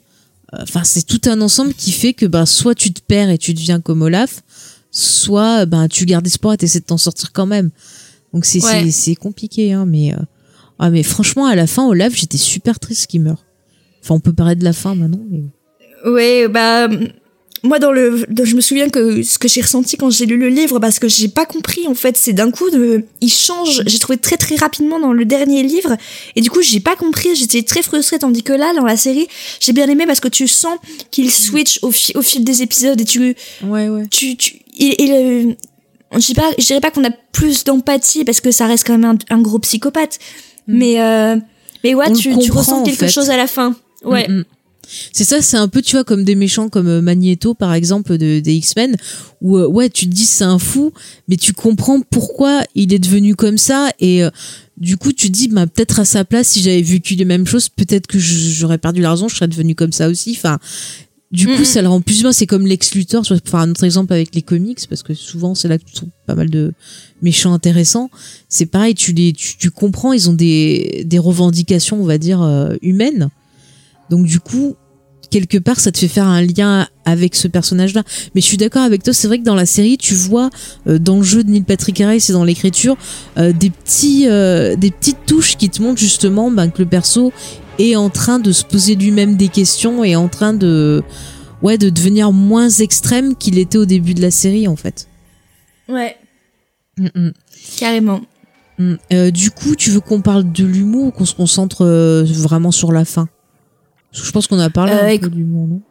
enfin 0.53 0.83
c'est 0.85 1.07
tout 1.07 1.21
un 1.27 1.41
ensemble 1.41 1.75
qui 1.75 1.93
fait 1.93 2.13
que 2.13 2.27
bah 2.27 2.47
soit 2.47 2.75
tu 2.75 2.93
te 2.93 3.01
perds 3.01 3.31
et 3.31 3.39
tu 3.39 3.55
deviens 3.55 3.81
comme 3.81 4.03
Olaf, 4.03 4.43
soit 4.91 5.67
ben 5.67 5.89
tu 5.89 6.05
gardes 6.07 6.27
espoir 6.27 6.55
et 6.55 6.57
t'essaies 6.57 6.81
de 6.81 6.85
t'en 6.85 6.99
sortir 6.99 7.33
quand 7.33 7.47
même. 7.47 7.71
Donc 8.35 8.45
c'est 8.45 8.63
Ouais. 8.65 8.85
c'est 8.85 8.91
c'est 8.91 9.15
compliqué 9.15 9.73
hein 9.73 9.85
mais 9.87 10.13
euh, 10.13 10.17
ah 10.79 10.91
mais 10.91 11.03
franchement 11.03 11.47
à 11.47 11.55
la 11.55 11.67
fin 11.67 11.87
Olaf 11.87 12.15
j'étais 12.15 12.39
super 12.39 12.79
triste 12.79 13.07
qu'il 13.07 13.23
meure. 13.23 13.45
Enfin 14.03 14.15
on 14.15 14.21
peut 14.21 14.33
parler 14.33 14.55
de 14.55 14.65
la 14.65 14.73
fin 14.73 14.95
maintenant 14.95 15.25
mais 15.31 15.43
Ouais, 16.07 16.47
bah 16.49 16.89
moi 17.65 17.81
dans 17.81 17.91
le 17.91 18.25
je 18.45 18.55
me 18.55 18.61
souviens 18.61 18.89
que 18.89 19.23
ce 19.25 19.37
que 19.37 19.49
j'ai 19.49 19.61
ressenti 19.61 19.97
quand 19.97 20.11
j'ai 20.11 20.27
lu 20.27 20.37
le 20.39 20.49
livre 20.49 20.79
parce 20.79 21.01
que 21.01 21.09
j'ai 21.09 21.27
pas 21.27 21.45
compris 21.45 21.89
en 21.89 21.95
fait, 21.95 22.17
c'est 22.17 22.33
d'un 22.33 22.53
coup 22.53 22.71
de 22.71 23.05
il 23.21 23.29
change, 23.33 23.83
j'ai 23.85 23.99
trouvé 23.99 24.17
très 24.17 24.37
très 24.37 24.55
rapidement 24.55 25.01
dans 25.01 25.13
le 25.13 25.25
dernier 25.25 25.65
livre 25.65 25.97
et 26.37 26.41
du 26.41 26.51
coup, 26.51 26.63
j'ai 26.63 26.79
pas 26.79 26.95
compris, 26.95 27.35
j'étais 27.35 27.63
très 27.65 27.83
frustrée 27.83 28.21
tandis 28.21 28.45
que 28.45 28.53
là 28.53 28.73
dans 28.77 28.85
la 28.85 28.97
série, 28.97 29.27
j'ai 29.59 29.73
bien 29.73 29.89
aimé 29.89 30.05
parce 30.07 30.21
que 30.21 30.29
tu 30.29 30.47
sens 30.47 30.79
qu'il 31.11 31.33
switch 31.33 31.81
au, 31.83 31.91
fi- 31.91 32.13
au 32.15 32.23
fil 32.23 32.45
des 32.45 32.63
épisodes 32.63 33.01
et 33.01 33.05
tu 33.05 33.35
ouais 33.65 33.89
ouais. 33.89 34.07
tu 34.09 34.37
tu 34.37 34.61
il, 34.79 34.95
il, 34.99 35.13
euh, 35.13 35.55
je 36.19 36.27
dis 36.27 36.35
pas 36.35 36.51
je 36.59 36.65
dirais 36.65 36.81
pas 36.81 36.91
qu'on 36.91 37.05
a 37.05 37.11
plus 37.33 37.65
d'empathie 37.65 38.25
parce 38.25 38.41
que 38.41 38.51
ça 38.51 38.67
reste 38.67 38.87
quand 38.87 38.97
même 38.97 39.19
un, 39.31 39.35
un 39.35 39.41
gros 39.43 39.59
psychopathe 39.59 40.19
mais 40.67 41.01
euh, 41.01 41.37
mais 41.85 41.95
ouais 41.95 42.13
tu, 42.13 42.33
ressens 42.51 42.81
en 42.81 42.83
quelque 42.83 42.99
fait. 43.01 43.09
chose 43.09 43.31
à 43.31 43.37
la 43.37 43.47
fin 43.47 43.77
ouais 44.05 44.27
Mm, 44.29 44.39
mm. 44.39 44.45
C'est 45.13 45.25
ça, 45.25 45.43
c'est 45.43 45.57
un 45.57 45.69
peu, 45.69 45.83
tu 45.83 45.97
vois, 45.97 46.05
comme 46.05 46.25
des 46.25 46.35
méchants 46.35 46.69
comme 46.69 46.89
euh, 46.89 47.03
Magneto, 47.03 47.53
par 47.55 47.75
exemple, 47.75 48.17
de, 48.17 48.41
des 48.41 48.55
X-Men, 48.55 48.97
où, 49.43 49.59
ouais, 49.59 49.91
tu 49.91 50.07
te 50.09 50.15
dis 50.15 50.25
c'est 50.25 50.45
un 50.45 50.59
fou, 50.59 50.93
mais 51.29 51.37
tu 51.37 51.53
comprends 51.53 52.01
pourquoi 52.01 52.63
il 52.75 52.95
est 52.95 52.99
devenu 52.99 53.37
comme 53.37 53.59
ça, 53.59 53.91
et 54.01 54.25
euh, 54.25 54.31
du 54.79 54.97
coup, 54.97 55.13
tu 55.13 55.29
te 55.31 55.37
dis, 55.37 55.49
bah, 55.49 55.67
peut-être 55.67 56.01
à 56.01 56.05
sa 56.05 56.25
place, 56.25 56.49
si 56.49 56.63
j'avais 56.63 56.83
vécu 56.83 57.17
les 57.17 57.25
mêmes 57.25 57.47
choses, 57.47 57.69
peut-être 57.69 58.07
que 58.07 58.19
j'aurais 58.19 58.79
perdu 58.79 59.03
la 59.03 59.11
raison, 59.11 59.29
je 59.29 59.37
serais 59.37 59.49
devenu 59.49 59.75
comme 59.75 59.93
ça 59.93 60.09
aussi. 60.09 60.35
Enfin, 60.37 60.59
du 61.31 61.47
coup, 61.47 61.65
ça 61.65 61.83
le 61.83 61.89
rend 61.89 62.01
plus 62.01 62.21
humain. 62.21 62.33
C'est 62.33 62.47
comme 62.47 62.67
Lex 62.67 62.95
Luthor, 62.95 63.23
pour 63.23 63.39
faire 63.45 63.61
un 63.61 63.71
autre 63.71 63.85
exemple 63.85 64.13
avec 64.15 64.35
les 64.35 64.41
comics, 64.41 64.81
parce 64.89 65.03
que 65.03 65.13
souvent, 65.13 65.55
c'est 65.55 65.69
là 65.69 65.77
que 65.77 65.85
tu 65.85 65.93
trouves 65.93 66.09
pas 66.27 66.35
mal 66.35 66.49
de 66.49 66.73
méchants 67.21 67.53
intéressants. 67.53 68.11
C'est 68.49 68.67
pareil, 68.67 68.95
tu 68.95 69.13
les, 69.13 69.35
tu, 69.35 69.59
tu 69.59 69.71
comprends, 69.71 70.15
ils 70.15 70.31
ont 70.31 70.33
des, 70.33 71.05
des 71.05 71.19
revendications, 71.19 72.01
on 72.01 72.05
va 72.05 72.17
dire, 72.17 72.41
euh, 72.41 72.77
humaines. 72.81 73.29
Donc 74.09 74.25
du 74.25 74.41
coup, 74.41 74.77
quelque 75.31 75.59
part, 75.59 75.81
ça 75.81 75.93
te 75.93 75.99
fait 75.99 76.09
faire 76.09 76.27
un 76.27 76.41
lien 76.41 76.89
avec 77.05 77.37
ce 77.37 77.47
personnage-là. 77.47 78.05
Mais 78.35 78.41
je 78.41 78.47
suis 78.47 78.57
d'accord 78.57 78.83
avec 78.83 79.03
toi, 79.03 79.13
c'est 79.13 79.29
vrai 79.29 79.39
que 79.39 79.45
dans 79.45 79.55
la 79.55 79.67
série, 79.67 79.99
tu 79.99 80.15
vois 80.15 80.49
euh, 80.87 80.99
dans 80.99 81.19
le 81.19 81.25
jeu 81.25 81.45
de 81.45 81.51
Neil 81.51 81.61
Patrick 81.61 82.01
Harris 82.01 82.25
et 82.31 82.33
dans 82.33 82.45
l'écriture 82.45 82.97
euh, 83.37 83.53
des 83.53 83.69
petits, 83.69 84.23
des 84.23 84.91
petites 84.91 85.27
touches 85.27 85.59
qui 85.59 85.69
te 85.69 85.83
montrent 85.83 86.01
justement 86.01 86.51
ben, 86.51 86.71
que 86.71 86.81
le 86.81 86.89
perso 86.89 87.35
est 87.79 87.97
en 87.97 88.11
train 88.11 88.39
de 88.39 88.53
se 88.53 88.65
poser 88.65 88.95
lui-même 88.95 89.37
des 89.37 89.49
questions 89.49 90.05
et 90.05 90.17
en 90.17 90.29
train 90.29 90.53
de, 90.53 91.03
ouais, 91.63 91.79
de 91.79 91.91
devenir 91.91 92.33
moins 92.33 92.69
extrême 92.69 93.35
qu'il 93.37 93.59
était 93.59 93.79
au 93.79 93.87
début 93.87 94.15
de 94.15 94.23
la 94.23 94.31
série 94.31 94.69
en 94.69 94.77
fait. 94.77 95.09
ouais 95.89 96.17
Mm, 96.97 97.07
mm. 97.15 97.33
carrément 97.79 98.21
Mm. 98.79 98.95
Euh, 99.13 99.31
du 99.31 99.51
coup, 99.51 99.75
tu 99.75 99.91
veux 99.91 100.01
qu'on 100.01 100.21
parle 100.21 100.51
de 100.53 100.65
l'humour 100.65 101.07
ou 101.07 101.11
qu'on 101.11 101.25
se 101.25 101.35
concentre 101.35 101.85
euh, 101.85 102.25
vraiment 102.25 102.71
sur 102.71 102.93
la 102.93 103.05
fin? 103.05 103.29
Parce 104.11 104.23
que 104.23 104.27
je 104.29 104.33
pense 104.33 104.47
qu'on 104.47 104.59
a 104.59 104.71
parlé 104.71 104.93
Euh, 104.93 105.05
un 105.05 105.29
non? 105.41 105.83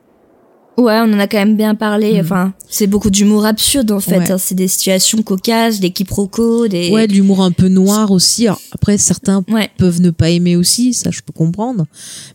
Ouais, 0.77 0.99
on 0.99 1.11
en 1.11 1.19
a 1.19 1.27
quand 1.27 1.39
même 1.39 1.57
bien 1.57 1.73
parlé. 1.73 2.13
Mhm. 2.13 2.19
Enfin, 2.21 2.53
c'est 2.69 2.85
beaucoup 2.85 3.09
d'humour 3.09 3.45
absurde 3.47 3.91
en 3.91 3.99
fait. 3.99 4.17
Ouais. 4.19 4.31
hein. 4.31 4.37
C'est 4.37 4.53
des 4.53 4.67
situations 4.67 5.23
cocasses, 5.23 5.79
des 5.79 5.89
quiproquos, 5.89 6.67
des. 6.67 6.91
Ouais, 6.91 7.07
de 7.07 7.13
l'humour 7.13 7.41
un 7.41 7.51
peu 7.51 7.67
noir 7.67 8.11
aussi. 8.11 8.45
Alors, 8.45 8.61
après, 8.71 8.97
certains 8.99 9.43
Ouais. 9.49 9.71
peuvent 9.77 10.01
ne 10.01 10.11
pas 10.11 10.29
aimer 10.29 10.55
aussi, 10.55 10.93
ça 10.93 11.09
je 11.09 11.21
peux 11.21 11.33
comprendre. 11.33 11.85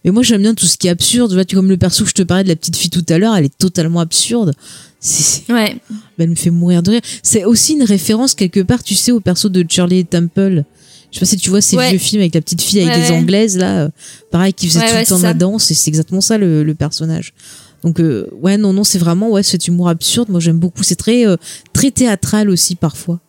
Mais 0.04 0.10
moi 0.10 0.24
j'aime 0.24 0.42
bien 0.42 0.54
tout 0.54 0.66
ce 0.66 0.76
qui 0.76 0.88
est 0.88 0.90
absurde. 0.90 1.30
Tu 1.30 1.34
vois, 1.36 1.44
tu- 1.44 1.54
comme 1.54 1.68
le 1.68 1.76
perso 1.76 2.02
que 2.02 2.10
je 2.10 2.14
te 2.14 2.22
parlais 2.22 2.42
de 2.42 2.48
la 2.48 2.56
petite 2.56 2.76
fille 2.76 2.90
tout 2.90 3.06
à 3.10 3.18
l'heure, 3.18 3.36
elle 3.36 3.44
est 3.44 3.58
totalement 3.58 4.00
absurde. 4.00 4.52
Ouais. 5.48 5.76
Elle 6.18 6.30
me 6.30 6.34
fait 6.36 6.50
mourir 6.50 6.82
de 6.82 6.92
rire. 6.92 7.00
C'est 7.24 7.44
aussi 7.44 7.72
une 7.74 7.82
référence 7.82 8.34
quelque 8.34 8.60
part, 8.60 8.82
tu 8.84 8.94
sais, 8.94 9.10
au 9.10 9.18
perso 9.20 9.48
de 9.48 9.64
Shirley 9.68 10.04
Temple. 10.04 10.62
Je 11.10 11.18
sais 11.18 11.20
pas 11.20 11.26
si 11.26 11.36
tu 11.36 11.50
vois 11.50 11.60
ces 11.60 11.76
Ouais. 11.76 11.90
vieux 11.90 11.98
films 11.98 12.22
avec 12.22 12.34
la 12.34 12.40
petite 12.40 12.62
fille 12.62 12.80
avec 12.80 12.94
Ouais, 12.96 13.08
des 13.08 13.12
anglaises 13.12 13.56
là, 13.58 13.82
euh, 13.82 13.88
pareil 14.30 14.52
qui 14.54 14.66
faisait 14.68 14.80
tout 14.80 14.96
le 14.96 15.04
temps 15.06 15.18
de 15.18 15.22
la 15.24 15.34
danse 15.34 15.70
et 15.70 15.74
c'est 15.74 15.88
exactement 15.90 16.20
ça 16.20 16.38
le, 16.38 16.62
le 16.64 16.74
personnage. 16.74 17.34
Donc 17.82 18.00
euh, 18.00 18.28
ouais 18.40 18.56
non 18.56 18.72
non 18.72 18.84
c'est 18.84 18.98
vraiment 18.98 19.30
ouais 19.30 19.42
cet 19.42 19.66
humour 19.68 19.88
absurde. 19.88 20.28
Moi 20.28 20.40
j'aime 20.40 20.58
beaucoup. 20.58 20.82
C'est 20.82 20.96
très 20.96 21.26
euh, 21.26 21.36
très 21.72 21.90
théâtral 21.90 22.48
aussi 22.50 22.74
parfois. 22.76 23.20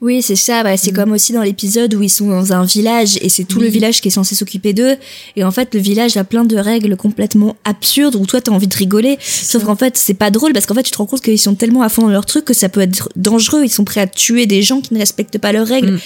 Oui, 0.00 0.22
c'est 0.22 0.36
ça. 0.36 0.62
Bah, 0.62 0.74
Mm. 0.74 0.76
c'est 0.76 0.92
comme 0.92 1.12
aussi 1.12 1.32
dans 1.32 1.42
l'épisode 1.42 1.92
où 1.94 2.02
ils 2.02 2.08
sont 2.10 2.28
dans 2.28 2.52
un 2.52 2.64
village 2.64 3.18
et 3.20 3.28
c'est 3.28 3.44
tout 3.44 3.58
le 3.58 3.66
village 3.66 4.00
qui 4.00 4.08
est 4.08 4.12
censé 4.12 4.34
s'occuper 4.34 4.72
d'eux. 4.72 4.96
Et 5.36 5.42
en 5.44 5.50
fait, 5.50 5.74
le 5.74 5.80
village 5.80 6.16
a 6.16 6.24
plein 6.24 6.44
de 6.44 6.56
règles 6.56 6.96
complètement 6.96 7.56
absurdes 7.64 8.14
où 8.14 8.24
toi 8.24 8.40
t'as 8.40 8.52
envie 8.52 8.68
de 8.68 8.76
rigoler. 8.76 9.18
Sauf 9.20 9.64
qu'en 9.64 9.76
fait, 9.76 9.96
c'est 9.96 10.14
pas 10.14 10.30
drôle 10.30 10.52
parce 10.52 10.66
qu'en 10.66 10.74
fait, 10.74 10.84
tu 10.84 10.92
te 10.92 10.98
rends 10.98 11.06
compte 11.06 11.22
qu'ils 11.22 11.38
sont 11.38 11.54
tellement 11.54 11.82
à 11.82 11.88
fond 11.88 12.02
dans 12.02 12.10
leur 12.10 12.26
truc 12.26 12.44
que 12.44 12.54
ça 12.54 12.68
peut 12.68 12.80
être 12.80 13.08
dangereux. 13.16 13.62
Ils 13.64 13.70
sont 13.70 13.84
prêts 13.84 14.00
à 14.00 14.06
tuer 14.06 14.46
des 14.46 14.62
gens 14.62 14.80
qui 14.80 14.94
ne 14.94 14.98
respectent 14.98 15.38
pas 15.38 15.52
leurs 15.52 15.66
règles. 15.66 15.92
Mm. 15.92 16.00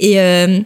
Et 0.00 0.20
euh, 0.20 0.60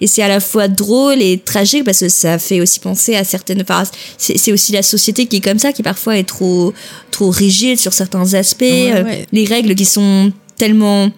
et 0.00 0.06
c'est 0.06 0.22
à 0.22 0.28
la 0.28 0.40
fois 0.40 0.68
drôle 0.68 1.22
et 1.22 1.38
tragique 1.38 1.84
parce 1.84 2.00
que 2.00 2.08
ça 2.08 2.38
fait 2.38 2.60
aussi 2.60 2.80
penser 2.80 3.14
à 3.16 3.24
certaines. 3.24 3.62
Enfin, 3.62 3.84
c'est 4.18 4.52
aussi 4.52 4.72
la 4.72 4.82
société 4.82 5.26
qui 5.26 5.36
est 5.36 5.40
comme 5.40 5.58
ça, 5.58 5.72
qui 5.72 5.82
parfois 5.82 6.16
est 6.18 6.24
trop 6.24 6.72
trop 7.10 7.30
rigide 7.30 7.78
sur 7.78 7.92
certains 7.92 8.34
aspects. 8.34 8.62
Ouais, 8.62 8.92
Euh, 8.94 9.04
ouais. 9.04 9.26
Les 9.32 9.44
règles 9.44 9.74
qui 9.74 9.84
sont 9.86 10.32
tellement 10.56 11.10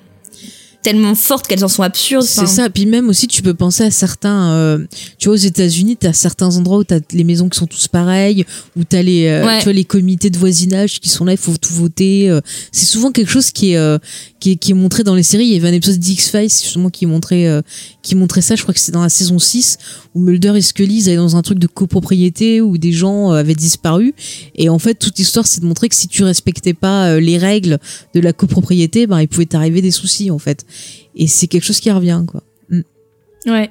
tellement 0.90 1.14
fortes 1.14 1.46
qu'elles 1.46 1.64
en 1.64 1.68
sont 1.68 1.82
absurdes. 1.82 2.24
C'est 2.24 2.40
Enfin, 2.42 2.46
ça. 2.64 2.70
Puis 2.70 2.86
même 2.86 3.08
aussi, 3.10 3.26
tu 3.28 3.42
peux 3.42 3.52
penser 3.54 3.84
à 3.84 3.90
certains. 3.90 4.52
euh, 4.52 4.78
tu 5.18 5.28
vois, 5.28 5.34
aux 5.34 5.36
États-Unis, 5.38 5.96
t'as 5.98 6.12
certains 6.14 6.56
endroits 6.56 6.78
où 6.78 6.84
t'as 6.84 7.00
les 7.12 7.24
maisons 7.24 7.48
qui 7.50 7.58
sont 7.58 7.66
tous 7.66 7.88
pareilles, 7.88 8.44
où 8.76 8.84
t'as 8.84 9.02
les, 9.02 9.26
euh, 9.26 9.44
Ouais. 9.44 9.58
tu 9.58 9.64
vois, 9.64 9.72
les 9.74 9.84
comités 9.84 10.30
de 10.30 10.38
voisinage 10.38 11.00
qui 11.00 11.08
sont 11.10 11.24
là, 11.26 11.32
il 11.32 11.38
faut 11.38 11.56
tout 11.56 11.74
voter. 11.74 12.30
euh. 12.30 12.40
c'est 12.72 12.86
souvent 12.86 13.12
quelque 13.12 13.30
chose 13.30 13.50
qui 13.50 13.72
est, 13.74 13.98
qui 14.40 14.52
est 14.52 14.56
qui 14.56 14.70
est 14.70 14.74
montré 14.74 15.04
dans 15.04 15.14
les 15.14 15.22
séries. 15.22 15.46
Il 15.46 15.52
y 15.52 15.56
avait 15.56 15.68
un 15.68 15.72
épisode 15.72 15.98
d'X 15.98 16.30
Files 16.30 16.48
justement 16.50 16.88
qui 16.90 17.04
montrait, 17.06 17.62
qui 18.02 18.14
montrait 18.14 18.40
ça. 18.40 18.54
Je 18.56 18.62
crois 18.62 18.72
que 18.72 18.80
c'est 18.80 18.92
dans 18.92 19.02
la 19.02 19.08
saison 19.10 19.38
6 19.38 19.76
où 20.18 20.20
Mulder 20.20 20.56
et 20.56 20.62
Scully 20.62 20.98
ils 20.98 21.08
allaient 21.08 21.16
dans 21.16 21.36
un 21.36 21.42
truc 21.42 21.58
de 21.58 21.66
copropriété 21.66 22.60
où 22.60 22.78
des 22.78 22.92
gens 22.92 23.32
euh, 23.32 23.36
avaient 23.36 23.54
disparu. 23.54 24.14
Et 24.54 24.68
en 24.68 24.78
fait, 24.78 24.94
toute 24.94 25.18
l'histoire, 25.18 25.46
c'est 25.46 25.60
de 25.60 25.66
montrer 25.66 25.88
que 25.88 25.94
si 25.94 26.08
tu 26.08 26.24
respectais 26.24 26.74
pas 26.74 27.10
euh, 27.10 27.20
les 27.20 27.38
règles 27.38 27.78
de 28.14 28.20
la 28.20 28.32
copropriété, 28.32 29.06
ben 29.06 29.20
il 29.20 29.28
pouvait 29.28 29.46
t'arriver 29.46 29.82
des 29.82 29.90
soucis 29.90 30.30
en 30.30 30.38
fait. 30.38 30.66
Et 31.14 31.26
c'est 31.26 31.46
quelque 31.46 31.64
chose 31.64 31.80
qui 31.80 31.90
revient 31.90 32.24
quoi. 32.26 32.42
ouais. 33.46 33.70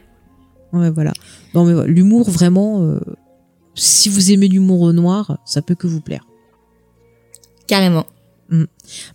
Ouais, 0.73 0.89
voilà. 0.91 1.13
Non, 1.53 1.63
mais 1.63 1.87
l'humour, 1.87 2.29
vraiment, 2.29 2.81
euh, 2.83 2.99
si 3.73 4.09
vous 4.09 4.31
aimez 4.31 4.49
l'humour 4.49 4.91
noir, 4.91 5.39
ça 5.45 5.61
peut 5.61 5.75
que 5.75 5.87
vous 5.87 6.01
plaire. 6.01 6.27
Carrément. 7.67 8.05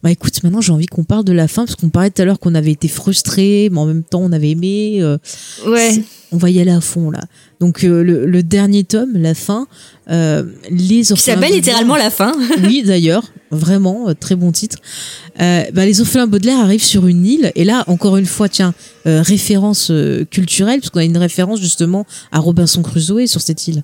Bah 0.03 0.11
écoute, 0.11 0.43
maintenant 0.43 0.61
j'ai 0.61 0.73
envie 0.73 0.87
qu'on 0.87 1.05
parle 1.05 1.25
de 1.25 1.33
la 1.33 1.49
fin, 1.49 1.65
parce 1.65 1.77
qu'on 1.77 1.89
parlait 1.89 2.11
tout 2.11 2.23
à 2.23 2.25
l'heure 2.25 2.39
qu'on 2.39 2.55
avait 2.55 2.73
été 2.73 2.89
frustrés, 2.89 3.69
mais 3.73 3.79
en 3.79 3.87
même 3.87 4.03
temps 4.03 4.21
on 4.23 4.33
avait 4.33 4.51
aimé. 4.51 4.99
euh, 5.01 5.19
Ouais. 5.67 6.03
On 6.35 6.39
va 6.39 6.49
y 6.49 6.61
aller 6.61 6.71
à 6.71 6.81
fond 6.81 7.11
là. 7.11 7.21
Donc 7.61 7.85
euh, 7.85 8.03
le, 8.03 8.25
le 8.27 8.43
dernier 8.43 8.85
tome, 8.85 9.13
la 9.17 9.35
fin, 9.35 9.67
euh, 10.11 10.45
les 10.71 11.03
Qui 11.03 11.13
orphelins. 11.13 11.17
s'appelle 11.17 11.41
Baudelaire- 11.41 11.57
littéralement 11.57 11.97
la 11.97 12.11
fin. 12.11 12.33
oui, 12.65 12.83
d'ailleurs, 12.87 13.25
vraiment, 13.51 14.15
très 14.15 14.35
bon 14.35 14.51
titre. 14.51 14.79
Bah, 15.39 15.85
les 15.87 16.01
orphelins 16.01 16.27
Baudelaire 16.27 16.59
arrivent 16.59 16.83
sur 16.85 17.07
une 17.07 17.27
île, 17.27 17.53
et 17.55 17.65
là, 17.65 17.85
encore 17.87 18.17
une 18.17 18.27
fois, 18.27 18.49
tiens, 18.49 18.73
référence 19.05 19.93
culturelle, 20.31 20.81
parce 20.81 20.91
qu'on 20.91 21.01
a 21.01 21.05
une 21.05 21.19
référence 21.19 21.61
justement 21.61 22.07
à 22.31 22.39
Robinson 22.39 22.83
Crusoe 22.83 23.27
sur 23.27 23.41
cette 23.41 23.67
île. 23.69 23.83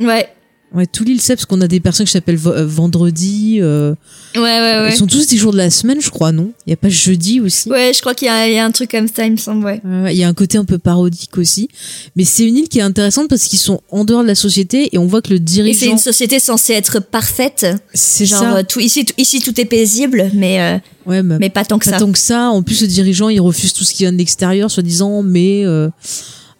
ouais. 0.00 0.28
Ouais, 0.74 0.84
tout 0.86 1.02
l'île 1.02 1.18
sait, 1.22 1.34
parce 1.34 1.46
qu'on 1.46 1.62
a 1.62 1.66
des 1.66 1.80
personnes 1.80 2.04
qui 2.04 2.12
s'appellent 2.12 2.38
euh, 2.44 2.66
Vendredi. 2.66 3.58
euh, 3.62 3.94
Ouais, 4.34 4.40
ouais, 4.42 4.60
ouais. 4.82 4.88
Ils 4.90 4.96
sont 4.96 5.06
tous 5.06 5.26
des 5.26 5.38
jours 5.38 5.52
de 5.52 5.56
la 5.56 5.70
semaine, 5.70 5.98
je 5.98 6.10
crois, 6.10 6.30
non? 6.30 6.52
Il 6.66 6.70
y 6.70 6.72
a 6.74 6.76
pas 6.76 6.90
jeudi 6.90 7.40
aussi? 7.40 7.70
Ouais, 7.70 7.92
je 7.94 8.00
crois 8.02 8.14
qu'il 8.14 8.26
y, 8.26 8.30
a 8.30 8.46
il 8.46 8.52
y 8.54 8.58
a 8.58 8.66
un 8.66 8.70
truc 8.70 8.90
comme 8.90 9.08
ça, 9.08 9.24
il 9.24 9.32
me 9.32 9.36
semble, 9.38 9.64
ouais. 9.64 9.80
Ouais, 9.82 10.14
Il 10.14 10.18
y 10.18 10.24
a 10.24 10.28
un 10.28 10.34
côté 10.34 10.58
un 10.58 10.66
peu 10.66 10.76
parodique 10.76 11.38
aussi. 11.38 11.68
Mais 12.16 12.24
c'est 12.24 12.44
une 12.46 12.58
île 12.58 12.68
qui 12.68 12.80
est 12.80 12.82
intéressante 12.82 13.28
parce 13.28 13.44
qu'ils 13.44 13.58
sont 13.58 13.80
en 13.90 14.04
dehors 14.04 14.22
de 14.22 14.28
la 14.28 14.34
société 14.34 14.90
et 14.94 14.98
on 14.98 15.06
voit 15.06 15.22
que 15.22 15.30
le 15.30 15.36
Et 15.36 15.40
dirigeant. 15.40 15.78
c'est 15.80 15.86
une 15.90 15.96
société 15.98 16.38
censée 16.38 16.74
être 16.74 17.00
parfaite. 17.00 17.64
C'est 17.94 18.26
Genre, 18.26 18.38
ça. 18.40 18.56
euh, 18.58 18.62
tout, 18.62 18.80
ici, 18.80 19.06
tout, 19.06 19.14
ici, 19.16 19.40
tout 19.40 19.58
est 19.58 19.64
paisible, 19.64 20.30
mais, 20.34 20.60
euh, 20.60 20.76
Ouais, 21.06 21.22
mais, 21.22 21.38
mais 21.38 21.48
pas 21.48 21.64
tant 21.64 21.78
que 21.78 21.86
pas 21.86 21.92
ça. 21.92 21.98
tant 21.98 22.12
que 22.12 22.18
ça. 22.18 22.50
En 22.50 22.62
plus, 22.62 22.82
le 22.82 22.88
dirigeant, 22.88 23.30
il 23.30 23.40
refuse 23.40 23.72
tout 23.72 23.84
ce 23.84 23.94
qui 23.94 24.02
vient 24.02 24.12
de 24.12 24.18
l'extérieur, 24.18 24.70
soi-disant, 24.70 25.22
mais 25.22 25.64
euh, 25.64 25.88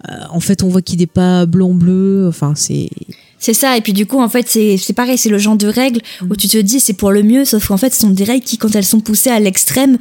euh, 0.08 0.12
en 0.30 0.40
fait, 0.40 0.62
on 0.62 0.68
voit 0.68 0.80
qu'il 0.80 1.00
n'est 1.00 1.06
pas 1.06 1.44
blanc-bleu. 1.44 2.26
Enfin, 2.26 2.54
c'est. 2.56 2.88
C'est 3.38 3.54
ça, 3.54 3.76
et 3.76 3.80
puis 3.80 3.92
du 3.92 4.06
coup, 4.06 4.20
en 4.20 4.28
fait, 4.28 4.48
c'est 4.48 4.76
c'est 4.76 4.92
pareil, 4.92 5.16
c'est 5.16 5.28
le 5.28 5.38
genre 5.38 5.56
de 5.56 5.68
règles 5.68 6.00
où 6.28 6.34
tu 6.34 6.48
te 6.48 6.58
dis 6.58 6.80
c'est 6.80 6.92
pour 6.92 7.12
le 7.12 7.22
mieux, 7.22 7.44
sauf 7.44 7.68
qu'en 7.68 7.76
fait, 7.76 7.94
ce 7.94 8.00
sont 8.00 8.10
des 8.10 8.24
règles 8.24 8.44
qui, 8.44 8.58
quand 8.58 8.74
elles 8.74 8.84
sont 8.84 9.00
poussées 9.00 9.30
à 9.30 9.38
l'extrême, 9.38 9.98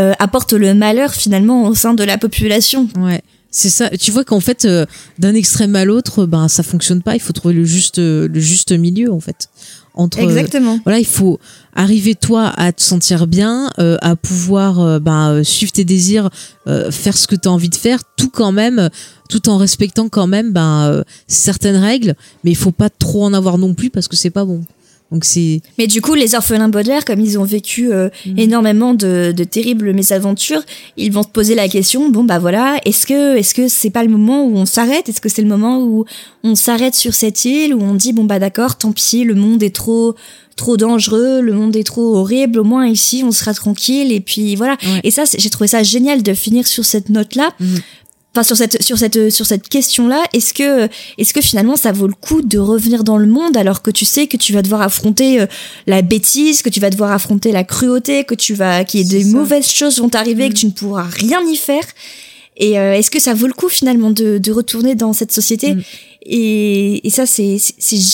euh, 0.00 0.12
apportent 0.18 0.54
le 0.54 0.74
malheur 0.74 1.12
finalement 1.12 1.66
au 1.66 1.74
sein 1.74 1.92
de 1.94 2.04
la 2.04 2.18
population. 2.18 2.88
Ouais. 2.98 3.20
C'est 3.50 3.70
ça. 3.70 3.90
Tu 3.90 4.10
vois 4.10 4.24
qu'en 4.24 4.40
fait, 4.40 4.64
euh, 4.64 4.84
d'un 5.18 5.34
extrême 5.34 5.74
à 5.74 5.84
l'autre, 5.84 6.26
ben 6.26 6.48
ça 6.48 6.62
fonctionne 6.62 7.02
pas. 7.02 7.14
Il 7.14 7.20
faut 7.20 7.32
trouver 7.32 7.54
le 7.54 7.64
juste, 7.64 7.98
euh, 7.98 8.28
le 8.28 8.40
juste 8.40 8.72
milieu 8.72 9.12
en 9.12 9.20
fait 9.20 9.48
entre 9.98 10.20
Exactement. 10.20 10.78
voilà 10.84 10.98
il 10.98 11.06
faut 11.06 11.38
arriver 11.74 12.14
toi 12.14 12.48
à 12.56 12.72
te 12.72 12.80
sentir 12.80 13.26
bien 13.26 13.70
euh, 13.78 13.96
à 14.00 14.16
pouvoir 14.16 14.80
euh, 14.80 14.98
ben, 15.00 15.32
euh, 15.32 15.44
suivre 15.44 15.72
tes 15.72 15.84
désirs 15.84 16.30
euh, 16.68 16.90
faire 16.90 17.16
ce 17.16 17.26
que 17.26 17.34
tu 17.34 17.48
as 17.48 17.50
envie 17.50 17.68
de 17.68 17.74
faire 17.74 18.00
tout 18.16 18.30
quand 18.30 18.52
même 18.52 18.78
euh, 18.78 18.88
tout 19.28 19.48
en 19.50 19.58
respectant 19.58 20.08
quand 20.08 20.26
même 20.26 20.52
ben 20.52 20.86
euh, 20.86 21.02
certaines 21.26 21.76
règles 21.76 22.14
mais 22.44 22.52
il 22.52 22.56
faut 22.56 22.70
pas 22.70 22.88
trop 22.90 23.24
en 23.24 23.34
avoir 23.34 23.58
non 23.58 23.74
plus 23.74 23.90
parce 23.90 24.08
que 24.08 24.16
c'est 24.16 24.30
pas 24.30 24.44
bon 24.44 24.64
donc 25.10 25.24
c'est 25.24 25.62
Mais 25.78 25.86
du 25.86 26.02
coup, 26.02 26.14
les 26.14 26.34
orphelins 26.34 26.68
Baudelaire, 26.68 27.04
comme 27.04 27.20
ils 27.20 27.38
ont 27.38 27.44
vécu 27.44 27.90
euh, 27.90 28.10
énormément 28.36 28.92
de, 28.92 29.32
de 29.34 29.44
terribles 29.44 29.94
mésaventures, 29.94 30.62
ils 30.98 31.10
vont 31.10 31.22
se 31.22 31.28
poser 31.28 31.54
la 31.54 31.68
question 31.68 32.10
bon 32.10 32.24
bah 32.24 32.38
voilà, 32.38 32.78
est-ce 32.84 33.06
que 33.06 33.36
est-ce 33.36 33.54
que 33.54 33.68
c'est 33.68 33.90
pas 33.90 34.02
le 34.02 34.10
moment 34.10 34.44
où 34.44 34.56
on 34.56 34.66
s'arrête? 34.66 35.08
Est-ce 35.08 35.20
que 35.20 35.30
c'est 35.30 35.42
le 35.42 35.48
moment 35.48 35.80
où 35.82 36.04
on 36.44 36.54
s'arrête 36.54 36.94
sur 36.94 37.14
cette 37.14 37.44
île 37.44 37.74
où 37.74 37.82
on 37.82 37.94
dit 37.94 38.12
bon 38.12 38.24
bah 38.24 38.38
d'accord, 38.38 38.76
tant 38.76 38.92
pis, 38.92 39.24
le 39.24 39.34
monde 39.34 39.62
est 39.62 39.74
trop 39.74 40.14
trop 40.56 40.76
dangereux, 40.76 41.40
le 41.40 41.52
monde 41.54 41.74
est 41.76 41.84
trop 41.84 42.16
horrible, 42.16 42.58
au 42.58 42.64
moins 42.64 42.86
ici 42.86 43.22
on 43.24 43.30
sera 43.30 43.54
tranquille 43.54 44.12
et 44.12 44.20
puis 44.20 44.56
voilà. 44.56 44.76
Et 45.04 45.10
ça, 45.10 45.24
j'ai 45.24 45.48
trouvé 45.50 45.68
ça 45.68 45.82
génial 45.82 46.22
de 46.22 46.34
finir 46.34 46.66
sur 46.66 46.84
cette 46.84 47.08
note-là. 47.08 47.54
Enfin, 48.34 48.42
sur 48.42 48.56
cette 48.56 48.82
sur 48.82 48.98
cette 48.98 49.30
sur 49.30 49.46
cette 49.46 49.68
question-là, 49.68 50.22
est-ce 50.32 50.52
que 50.52 50.88
est-ce 51.16 51.32
que 51.32 51.40
finalement 51.40 51.76
ça 51.76 51.92
vaut 51.92 52.06
le 52.06 52.14
coup 52.14 52.42
de 52.42 52.58
revenir 52.58 53.02
dans 53.02 53.16
le 53.16 53.26
monde 53.26 53.56
alors 53.56 53.80
que 53.80 53.90
tu 53.90 54.04
sais 54.04 54.26
que 54.26 54.36
tu 54.36 54.52
vas 54.52 54.62
devoir 54.62 54.82
affronter 54.82 55.40
euh, 55.40 55.46
la 55.86 56.02
bêtise, 56.02 56.62
que 56.62 56.68
tu 56.68 56.78
vas 56.78 56.90
devoir 56.90 57.10
affronter 57.12 57.52
la 57.52 57.64
cruauté, 57.64 58.24
que 58.24 58.34
tu 58.34 58.54
vas 58.54 58.84
qu'il 58.84 59.00
y 59.00 59.02
ait 59.02 59.22
des 59.22 59.24
mauvaises 59.24 59.70
choses 59.70 59.98
vont 59.98 60.10
t'arriver, 60.10 60.50
que 60.50 60.54
tu 60.54 60.66
ne 60.66 60.72
pourras 60.72 61.06
rien 61.10 61.40
y 61.48 61.56
faire? 61.56 61.84
Et 62.58 62.78
euh, 62.78 62.94
est-ce 62.94 63.10
que 63.10 63.20
ça 63.20 63.34
vaut 63.34 63.46
le 63.46 63.52
coup 63.52 63.68
finalement 63.68 64.10
de, 64.10 64.38
de 64.38 64.52
retourner 64.52 64.94
dans 64.94 65.12
cette 65.12 65.32
société 65.32 65.76
et, 66.30 67.06
et 67.06 67.10
ça 67.10 67.24
c'est 67.24 67.58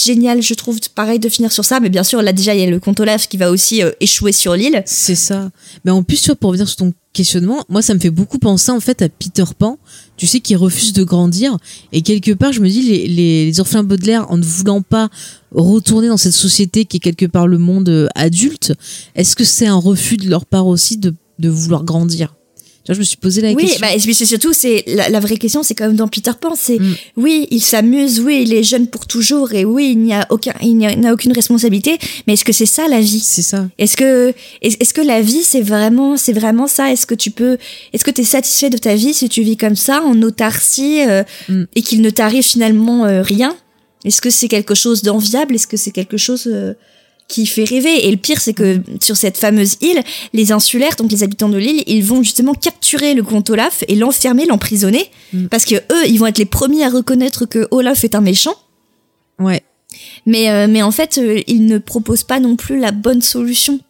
génial 0.04 0.42
je 0.42 0.54
trouve 0.54 0.78
pareil 0.94 1.18
de 1.18 1.28
finir 1.28 1.50
sur 1.50 1.64
ça 1.64 1.80
mais 1.80 1.88
bien 1.88 2.04
sûr 2.04 2.22
là 2.22 2.32
déjà 2.32 2.54
il 2.54 2.60
y 2.60 2.62
a 2.62 2.70
le 2.70 2.78
comte 2.78 3.00
Olaf 3.00 3.26
qui 3.28 3.38
va 3.38 3.50
aussi 3.50 3.82
euh, 3.82 3.90
échouer 4.00 4.32
sur 4.32 4.54
l'île 4.54 4.82
C'est 4.86 5.14
ça. 5.14 5.50
Mais 5.84 5.90
en 5.90 6.02
plus, 6.02 6.30
pour 6.38 6.50
revenir 6.50 6.68
sur 6.68 6.76
ton 6.76 6.92
questionnement, 7.12 7.64
moi, 7.68 7.82
ça 7.82 7.94
me 7.94 7.98
fait 7.98 8.10
beaucoup 8.10 8.38
penser 8.38 8.70
en 8.70 8.80
fait 8.80 9.02
à 9.02 9.08
Peter 9.08 9.44
Pan. 9.58 9.78
Tu 10.16 10.26
sais, 10.26 10.40
qui 10.40 10.54
refuse 10.56 10.92
de 10.92 11.04
grandir. 11.04 11.56
Et 11.92 12.02
quelque 12.02 12.32
part, 12.32 12.52
je 12.52 12.60
me 12.60 12.68
dis, 12.68 12.82
les, 12.82 13.08
les, 13.08 13.46
les 13.46 13.60
orphelins 13.60 13.82
Baudelaire, 13.82 14.30
en 14.30 14.36
ne 14.36 14.44
voulant 14.44 14.82
pas 14.82 15.08
retourner 15.52 16.08
dans 16.08 16.16
cette 16.16 16.32
société 16.32 16.84
qui 16.84 16.98
est 16.98 17.00
quelque 17.00 17.26
part 17.26 17.46
le 17.46 17.58
monde 17.58 17.88
euh, 17.88 18.08
adulte, 18.14 18.72
est-ce 19.14 19.36
que 19.36 19.44
c'est 19.44 19.66
un 19.66 19.76
refus 19.76 20.16
de 20.16 20.28
leur 20.28 20.46
part 20.46 20.66
aussi 20.66 20.98
de, 20.98 21.14
de 21.38 21.48
vouloir 21.48 21.84
grandir? 21.84 22.34
Je 22.92 22.98
me 22.98 23.04
suis 23.04 23.16
posé 23.16 23.40
la 23.40 23.52
oui 23.52 23.62
question. 23.64 23.78
bah 23.80 23.94
et 23.94 23.98
puis 23.98 24.14
c'est 24.14 24.26
surtout 24.26 24.52
c'est 24.52 24.84
la, 24.86 25.08
la 25.08 25.18
vraie 25.20 25.38
question 25.38 25.62
c'est 25.62 25.74
quand 25.74 25.86
même 25.86 25.96
dans 25.96 26.08
Peter 26.08 26.32
Pan 26.38 26.54
c'est 26.54 26.78
Mm. 26.78 26.94
oui 27.16 27.46
il 27.50 27.62
s'amuse 27.62 28.20
oui 28.20 28.42
il 28.42 28.52
est 28.52 28.62
jeune 28.62 28.88
pour 28.88 29.06
toujours 29.06 29.54
et 29.54 29.64
oui 29.64 29.90
il 29.92 29.98
n'y 30.00 30.12
a 30.12 30.26
aucun 30.30 30.52
il 30.60 30.76
n'y 30.76 30.86
a- 30.86 30.92
il 30.92 31.00
n'a 31.00 31.12
aucune 31.14 31.32
responsabilité 31.32 31.98
mais 32.26 32.34
est-ce 32.34 32.44
que 32.44 32.52
c'est 32.52 32.66
ça 32.66 32.86
la 32.88 33.00
vie? 33.00 33.20
C'est 33.20 33.42
ça 33.42 33.66
est-ce 33.78 33.96
que 33.96 34.34
est- 34.60 34.80
est-ce 34.82 34.92
que 34.92 35.00
la 35.00 35.22
vie 35.22 35.42
c'est 35.42 35.62
vraiment 35.62 36.16
c'est 36.18 36.32
vraiment 36.34 36.66
ça? 36.66 36.92
Est-ce 36.92 37.06
que 37.06 37.14
tu 37.14 37.30
peux 37.30 37.56
est-ce 37.92 38.04
que 38.04 38.10
tu 38.10 38.20
es 38.20 38.24
satisfait 38.24 38.68
de 38.70 38.76
ta 38.78 38.94
vie 38.94 39.14
si 39.14 39.28
tu 39.28 39.42
vis 39.42 39.56
comme 39.56 39.76
ça 39.76 40.02
en 40.02 40.20
autarcie 40.22 41.00
euh, 41.08 41.22
Mm. 41.48 41.64
et 41.76 41.82
qu'il 41.82 42.02
ne 42.02 42.10
t'arrive 42.10 42.42
finalement 42.44 43.06
euh, 43.06 43.22
rien? 43.22 43.56
Est-ce 44.04 44.20
que 44.20 44.28
c'est 44.30 44.48
quelque 44.48 44.74
chose 44.74 45.00
d'enviable? 45.02 45.54
Est-ce 45.54 45.66
que 45.66 45.78
c'est 45.78 45.90
quelque 45.90 46.18
chose 46.18 46.46
euh, 46.52 46.74
qui 47.28 47.46
fait 47.46 47.64
rêver 47.64 48.06
et 48.06 48.10
le 48.10 48.16
pire 48.18 48.40
c'est 48.40 48.52
que 48.52 48.80
sur 49.02 49.16
cette 49.16 49.38
fameuse 49.38 49.76
île 49.80 50.02
les 50.34 50.52
insulaires 50.52 50.94
donc 50.96 51.10
les 51.10 51.22
habitants 51.22 51.48
de 51.48 51.56
l'île 51.56 51.82
ils 51.86 52.04
vont 52.04 52.22
justement 52.22 52.52
capturer 52.54 53.14
le 53.14 53.22
comte 53.22 53.48
Olaf 53.50 53.82
et 53.88 53.94
l'enfermer 53.96 54.44
l'emprisonner 54.46 55.10
Mm. 55.32 55.46
parce 55.46 55.64
que 55.64 55.74
eux 55.76 56.06
ils 56.06 56.18
vont 56.18 56.26
être 56.26 56.38
les 56.38 56.44
premiers 56.44 56.84
à 56.84 56.90
reconnaître 56.90 57.46
que 57.46 57.66
Olaf 57.70 58.04
est 58.04 58.14
un 58.14 58.20
méchant 58.20 58.54
Ouais. 59.40 59.62
mais 60.26 60.50
euh, 60.50 60.66
mais 60.68 60.82
en 60.82 60.90
fait 60.90 61.18
euh, 61.18 61.40
ils 61.46 61.66
ne 61.66 61.78
proposent 61.78 62.22
pas 62.24 62.40
non 62.40 62.56
plus 62.56 62.78
la 62.78 62.92
bonne 62.92 63.22
solution 63.22 63.80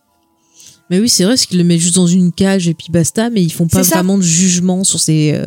Mais 0.90 1.00
oui, 1.00 1.08
c'est 1.08 1.24
vrai, 1.24 1.32
parce 1.32 1.46
qu'ils 1.46 1.58
le 1.58 1.64
mettent 1.64 1.80
juste 1.80 1.94
dans 1.94 2.06
une 2.06 2.30
cage 2.30 2.68
et 2.68 2.74
puis 2.74 2.88
basta, 2.90 3.30
mais 3.30 3.42
ils 3.42 3.50
font 3.52 3.66
pas 3.66 3.82
C'est 3.82 3.94
vraiment 3.94 4.18
de 4.18 4.22
jugement 4.22 4.84
sur 4.84 5.00
ces. 5.00 5.32
euh, 5.32 5.46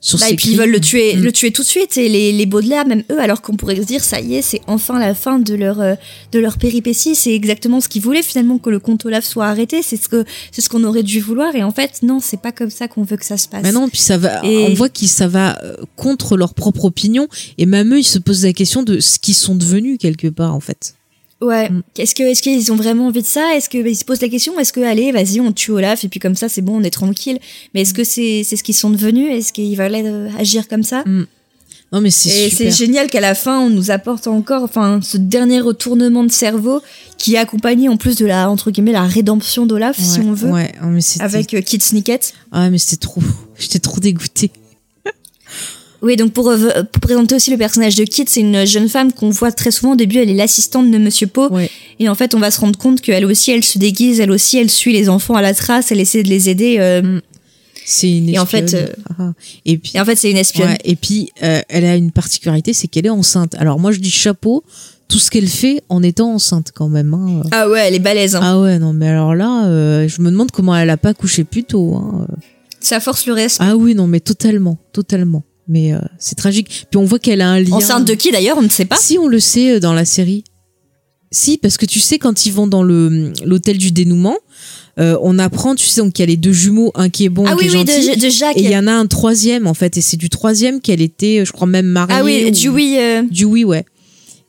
sur 0.00 0.16
Bah, 0.20 0.26
ces 0.26 0.34
et 0.34 0.36
puis 0.36 0.50
ils 0.50 0.56
veulent 0.56 0.70
le 0.70 0.78
tuer, 0.80 1.16
Mm. 1.16 1.22
le 1.22 1.32
tuer 1.32 1.50
tout 1.50 1.62
de 1.62 1.66
suite. 1.66 1.96
Et 1.96 2.08
les, 2.08 2.30
les 2.30 2.46
Baudelaire, 2.46 2.86
même 2.86 3.02
eux, 3.10 3.18
alors 3.18 3.42
qu'on 3.42 3.56
pourrait 3.56 3.74
se 3.76 3.82
dire, 3.82 4.04
ça 4.04 4.20
y 4.20 4.36
est, 4.36 4.42
c'est 4.42 4.60
enfin 4.68 5.00
la 5.00 5.14
fin 5.16 5.40
de 5.40 5.54
leur 5.54 5.80
euh, 5.80 5.94
de 6.30 6.38
leur 6.38 6.58
péripétie. 6.58 7.16
C'est 7.16 7.34
exactement 7.34 7.80
ce 7.80 7.88
qu'ils 7.88 8.02
voulaient 8.02 8.22
finalement 8.22 8.58
que 8.58 8.70
le 8.70 8.78
comte 8.78 9.04
Olaf 9.06 9.24
soit 9.24 9.46
arrêté. 9.46 9.82
C'est 9.82 9.96
ce 9.96 10.08
que 10.08 10.24
c'est 10.52 10.60
ce 10.60 10.68
qu'on 10.68 10.84
aurait 10.84 11.02
dû 11.02 11.18
vouloir. 11.20 11.56
Et 11.56 11.64
en 11.64 11.72
fait, 11.72 12.02
non, 12.04 12.20
c'est 12.22 12.40
pas 12.40 12.52
comme 12.52 12.70
ça 12.70 12.86
qu'on 12.86 13.02
veut 13.02 13.16
que 13.16 13.26
ça 13.26 13.38
se 13.38 13.48
passe. 13.48 13.64
Mais 13.64 13.72
non, 13.72 13.88
puis 13.88 13.98
ça 13.98 14.18
va. 14.18 14.44
Et- 14.44 14.66
On 14.70 14.74
voit 14.74 14.88
qu'ils 14.90 15.08
ça 15.08 15.26
va 15.26 15.58
euh, 15.64 15.74
contre 15.96 16.36
leur 16.36 16.54
propre 16.54 16.84
opinion, 16.84 17.26
et 17.58 17.66
même 17.66 17.92
eux, 17.92 17.98
ils 17.98 18.04
se 18.06 18.20
posent 18.20 18.44
la 18.44 18.52
question 18.52 18.84
de 18.84 19.00
ce 19.00 19.18
qu'ils 19.18 19.34
sont 19.34 19.56
devenus 19.56 19.98
quelque 19.98 20.28
part, 20.28 20.54
en 20.54 20.60
fait. 20.60 20.94
Ouais. 21.42 21.70
Est-ce 21.98 22.14
que 22.14 22.22
est-ce 22.22 22.40
qu'ils 22.40 22.72
ont 22.72 22.76
vraiment 22.76 23.08
envie 23.08 23.22
de 23.22 23.26
ça? 23.26 23.54
Est-ce 23.54 23.68
que 23.68 23.82
bah, 23.82 23.88
ils 23.90 23.96
se 23.96 24.04
posent 24.04 24.22
la 24.22 24.28
question 24.28 24.58
Est-ce 24.58 24.72
que 24.72 24.80
allez, 24.80 25.12
vas-y, 25.12 25.40
on 25.40 25.52
tue 25.52 25.70
Olaf 25.70 26.02
et 26.04 26.08
puis 26.08 26.18
comme 26.18 26.34
ça, 26.34 26.48
c'est 26.48 26.62
bon, 26.62 26.80
on 26.80 26.82
est 26.82 26.90
tranquille. 26.90 27.38
Mais 27.74 27.82
est-ce 27.82 27.92
que 27.92 28.04
c'est 28.04 28.42
c'est 28.44 28.56
ce 28.56 28.62
qu'ils 28.62 28.74
sont 28.74 28.90
devenus? 28.90 29.30
Est-ce 29.30 29.52
qu'ils 29.52 29.76
veulent 29.76 29.94
euh, 29.94 30.28
agir 30.38 30.66
comme 30.66 30.82
ça? 30.82 31.04
Non, 31.92 32.00
mais 32.00 32.10
c'est 32.10 32.46
Et 32.46 32.50
c'est 32.50 32.70
génial 32.70 33.08
qu'à 33.08 33.20
la 33.20 33.34
fin, 33.34 33.60
on 33.60 33.70
nous 33.70 33.90
apporte 33.90 34.26
encore, 34.26 34.62
enfin, 34.64 35.00
ce 35.02 35.16
dernier 35.16 35.60
retournement 35.60 36.24
de 36.24 36.32
cerveau 36.32 36.82
qui 37.16 37.34
est 37.34 37.38
accompagné 37.38 37.88
en 37.88 37.96
plus 37.96 38.16
de 38.16 38.26
la, 38.26 38.50
entre 38.50 38.70
guillemets, 38.72 38.92
la 38.92 39.04
rédemption 39.06 39.66
d'Olaf, 39.66 39.96
si 39.98 40.18
Ouais, 40.18 40.26
on 40.26 40.32
veut. 40.32 40.50
Ouais, 40.50 40.72
mais 40.82 41.00
Avec 41.20 41.54
euh, 41.54 41.60
Kit 41.60 41.80
Snicket. 41.80 42.20
Ah, 42.50 42.70
mais 42.70 42.78
c'était 42.78 42.96
trop. 42.96 43.22
J'étais 43.58 43.78
trop 43.78 44.00
dégoûtée. 44.00 44.50
Oui, 46.06 46.16
donc 46.16 46.32
pour, 46.32 46.48
euh, 46.50 46.56
pour 46.92 47.00
présenter 47.00 47.34
aussi 47.34 47.50
le 47.50 47.56
personnage 47.58 47.96
de 47.96 48.04
Kit, 48.04 48.24
c'est 48.28 48.40
une 48.40 48.64
jeune 48.64 48.88
femme 48.88 49.12
qu'on 49.12 49.30
voit 49.30 49.50
très 49.52 49.70
souvent 49.72 49.92
au 49.92 49.96
début, 49.96 50.18
elle 50.18 50.30
est 50.30 50.34
l'assistante 50.34 50.90
de 50.90 50.98
Monsieur 50.98 51.26
Poe. 51.26 51.50
Et 51.98 52.08
en 52.08 52.14
fait, 52.14 52.34
on 52.34 52.38
va 52.38 52.50
se 52.50 52.60
rendre 52.60 52.78
compte 52.78 53.00
qu'elle 53.00 53.24
aussi, 53.24 53.50
elle 53.50 53.64
se 53.64 53.78
déguise, 53.78 54.20
elle 54.20 54.30
aussi, 54.30 54.56
elle 54.58 54.70
suit 54.70 54.92
les 54.92 55.08
enfants 55.08 55.34
à 55.34 55.42
la 55.42 55.52
trace, 55.52 55.90
elle 55.90 56.00
essaie 56.00 56.22
de 56.22 56.28
les 56.28 56.48
aider. 56.48 56.76
euh, 56.78 57.20
C'est 57.84 58.10
une 58.10 58.28
Et 58.28 58.38
en 58.38 58.46
fait, 58.46 58.64
espionne. 58.64 58.84
euh, 58.84 59.14
Ah. 59.18 59.32
et 59.64 59.78
puis 59.78 59.92
et 59.94 60.00
en 60.00 60.04
fait, 60.04 60.16
c'est 60.16 60.30
une 60.30 60.36
espionne. 60.36 60.68
Ouais, 60.70 60.78
et 60.84 60.96
puis 60.96 61.30
euh, 61.42 61.60
elle 61.68 61.84
a 61.84 61.96
une 61.96 62.10
particularité, 62.12 62.72
c'est 62.72 62.86
qu'elle 62.88 63.06
est 63.06 63.10
enceinte. 63.10 63.54
Alors 63.58 63.78
moi, 63.80 63.92
je 63.92 63.98
dis 63.98 64.10
chapeau, 64.10 64.64
tout 65.08 65.18
ce 65.20 65.30
qu'elle 65.30 65.46
fait 65.48 65.82
en 65.88 66.02
étant 66.02 66.32
enceinte 66.34 66.72
quand 66.74 66.88
même. 66.88 67.14
hein. 67.14 67.42
Ah 67.52 67.68
ouais, 67.68 67.80
elle 67.86 67.94
est 67.94 68.00
balèze. 68.00 68.34
hein. 68.36 68.40
Ah 68.42 68.60
ouais, 68.60 68.78
non, 68.80 68.92
mais 68.92 69.08
alors 69.08 69.34
là, 69.34 69.66
euh, 69.66 70.08
je 70.08 70.20
me 70.20 70.30
demande 70.30 70.50
comment 70.50 70.76
elle 70.76 70.90
a 70.90 70.96
pas 70.96 71.14
couché 71.14 71.44
plus 71.44 71.64
tôt. 71.64 71.94
hein. 71.94 72.26
Ça 72.80 72.98
force 73.00 73.26
le 73.26 73.32
reste. 73.32 73.58
Ah 73.60 73.76
oui, 73.76 73.94
non, 73.94 74.06
mais 74.06 74.20
totalement, 74.20 74.78
totalement. 74.92 75.42
Mais 75.68 75.92
euh, 75.92 75.98
c'est 76.18 76.36
tragique. 76.36 76.86
Puis 76.90 76.98
on 76.98 77.04
voit 77.04 77.18
qu'elle 77.18 77.40
a 77.40 77.50
un 77.50 77.60
lien. 77.60 77.72
Enceinte 77.76 78.06
de 78.06 78.14
qui 78.14 78.30
d'ailleurs, 78.30 78.58
on 78.58 78.62
ne 78.62 78.68
sait 78.68 78.84
pas. 78.84 78.96
Si, 78.96 79.18
on 79.18 79.26
le 79.26 79.40
sait 79.40 79.72
euh, 79.76 79.80
dans 79.80 79.92
la 79.94 80.04
série. 80.04 80.44
Si, 81.32 81.58
parce 81.58 81.76
que 81.76 81.86
tu 81.86 81.98
sais, 81.98 82.18
quand 82.18 82.46
ils 82.46 82.52
vont 82.52 82.66
dans 82.68 82.82
le 82.84 83.32
l'hôtel 83.44 83.78
du 83.78 83.90
dénouement, 83.90 84.36
euh, 84.98 85.18
on 85.22 85.38
apprend, 85.40 85.74
tu 85.74 85.84
sais, 85.86 86.00
donc 86.00 86.12
qu'il 86.14 86.22
y 86.22 86.24
a 86.24 86.26
les 86.26 86.36
deux 86.36 86.52
jumeaux, 86.52 86.92
un 86.94 87.10
qui 87.10 87.24
est 87.24 87.28
bon, 87.28 87.44
Ah 87.46 87.52
un 87.52 87.56
qui 87.56 87.64
oui, 87.68 87.74
est 87.74 87.78
oui, 87.78 87.84
de- 87.84 87.90
gentil. 87.90 88.16
de 88.20 88.28
Jacques. 88.30 88.56
Et 88.56 88.62
il 88.64 88.70
y 88.70 88.76
en 88.76 88.86
a 88.86 88.92
un 88.92 89.06
troisième, 89.06 89.66
en 89.66 89.74
fait, 89.74 89.96
et 89.96 90.00
c'est 90.00 90.16
du 90.16 90.30
troisième 90.30 90.80
qu'elle 90.80 91.02
était, 91.02 91.40
euh, 91.40 91.44
je 91.44 91.50
crois 91.52 91.66
même 91.66 91.86
mariée. 91.86 92.14
Ah 92.16 92.24
oui, 92.24 92.44
ou- 92.46 92.50
du 92.52 92.68
oui. 92.68 92.96
euh, 92.98 93.22
Du 93.28 93.44
oui, 93.44 93.64
ouais. 93.64 93.84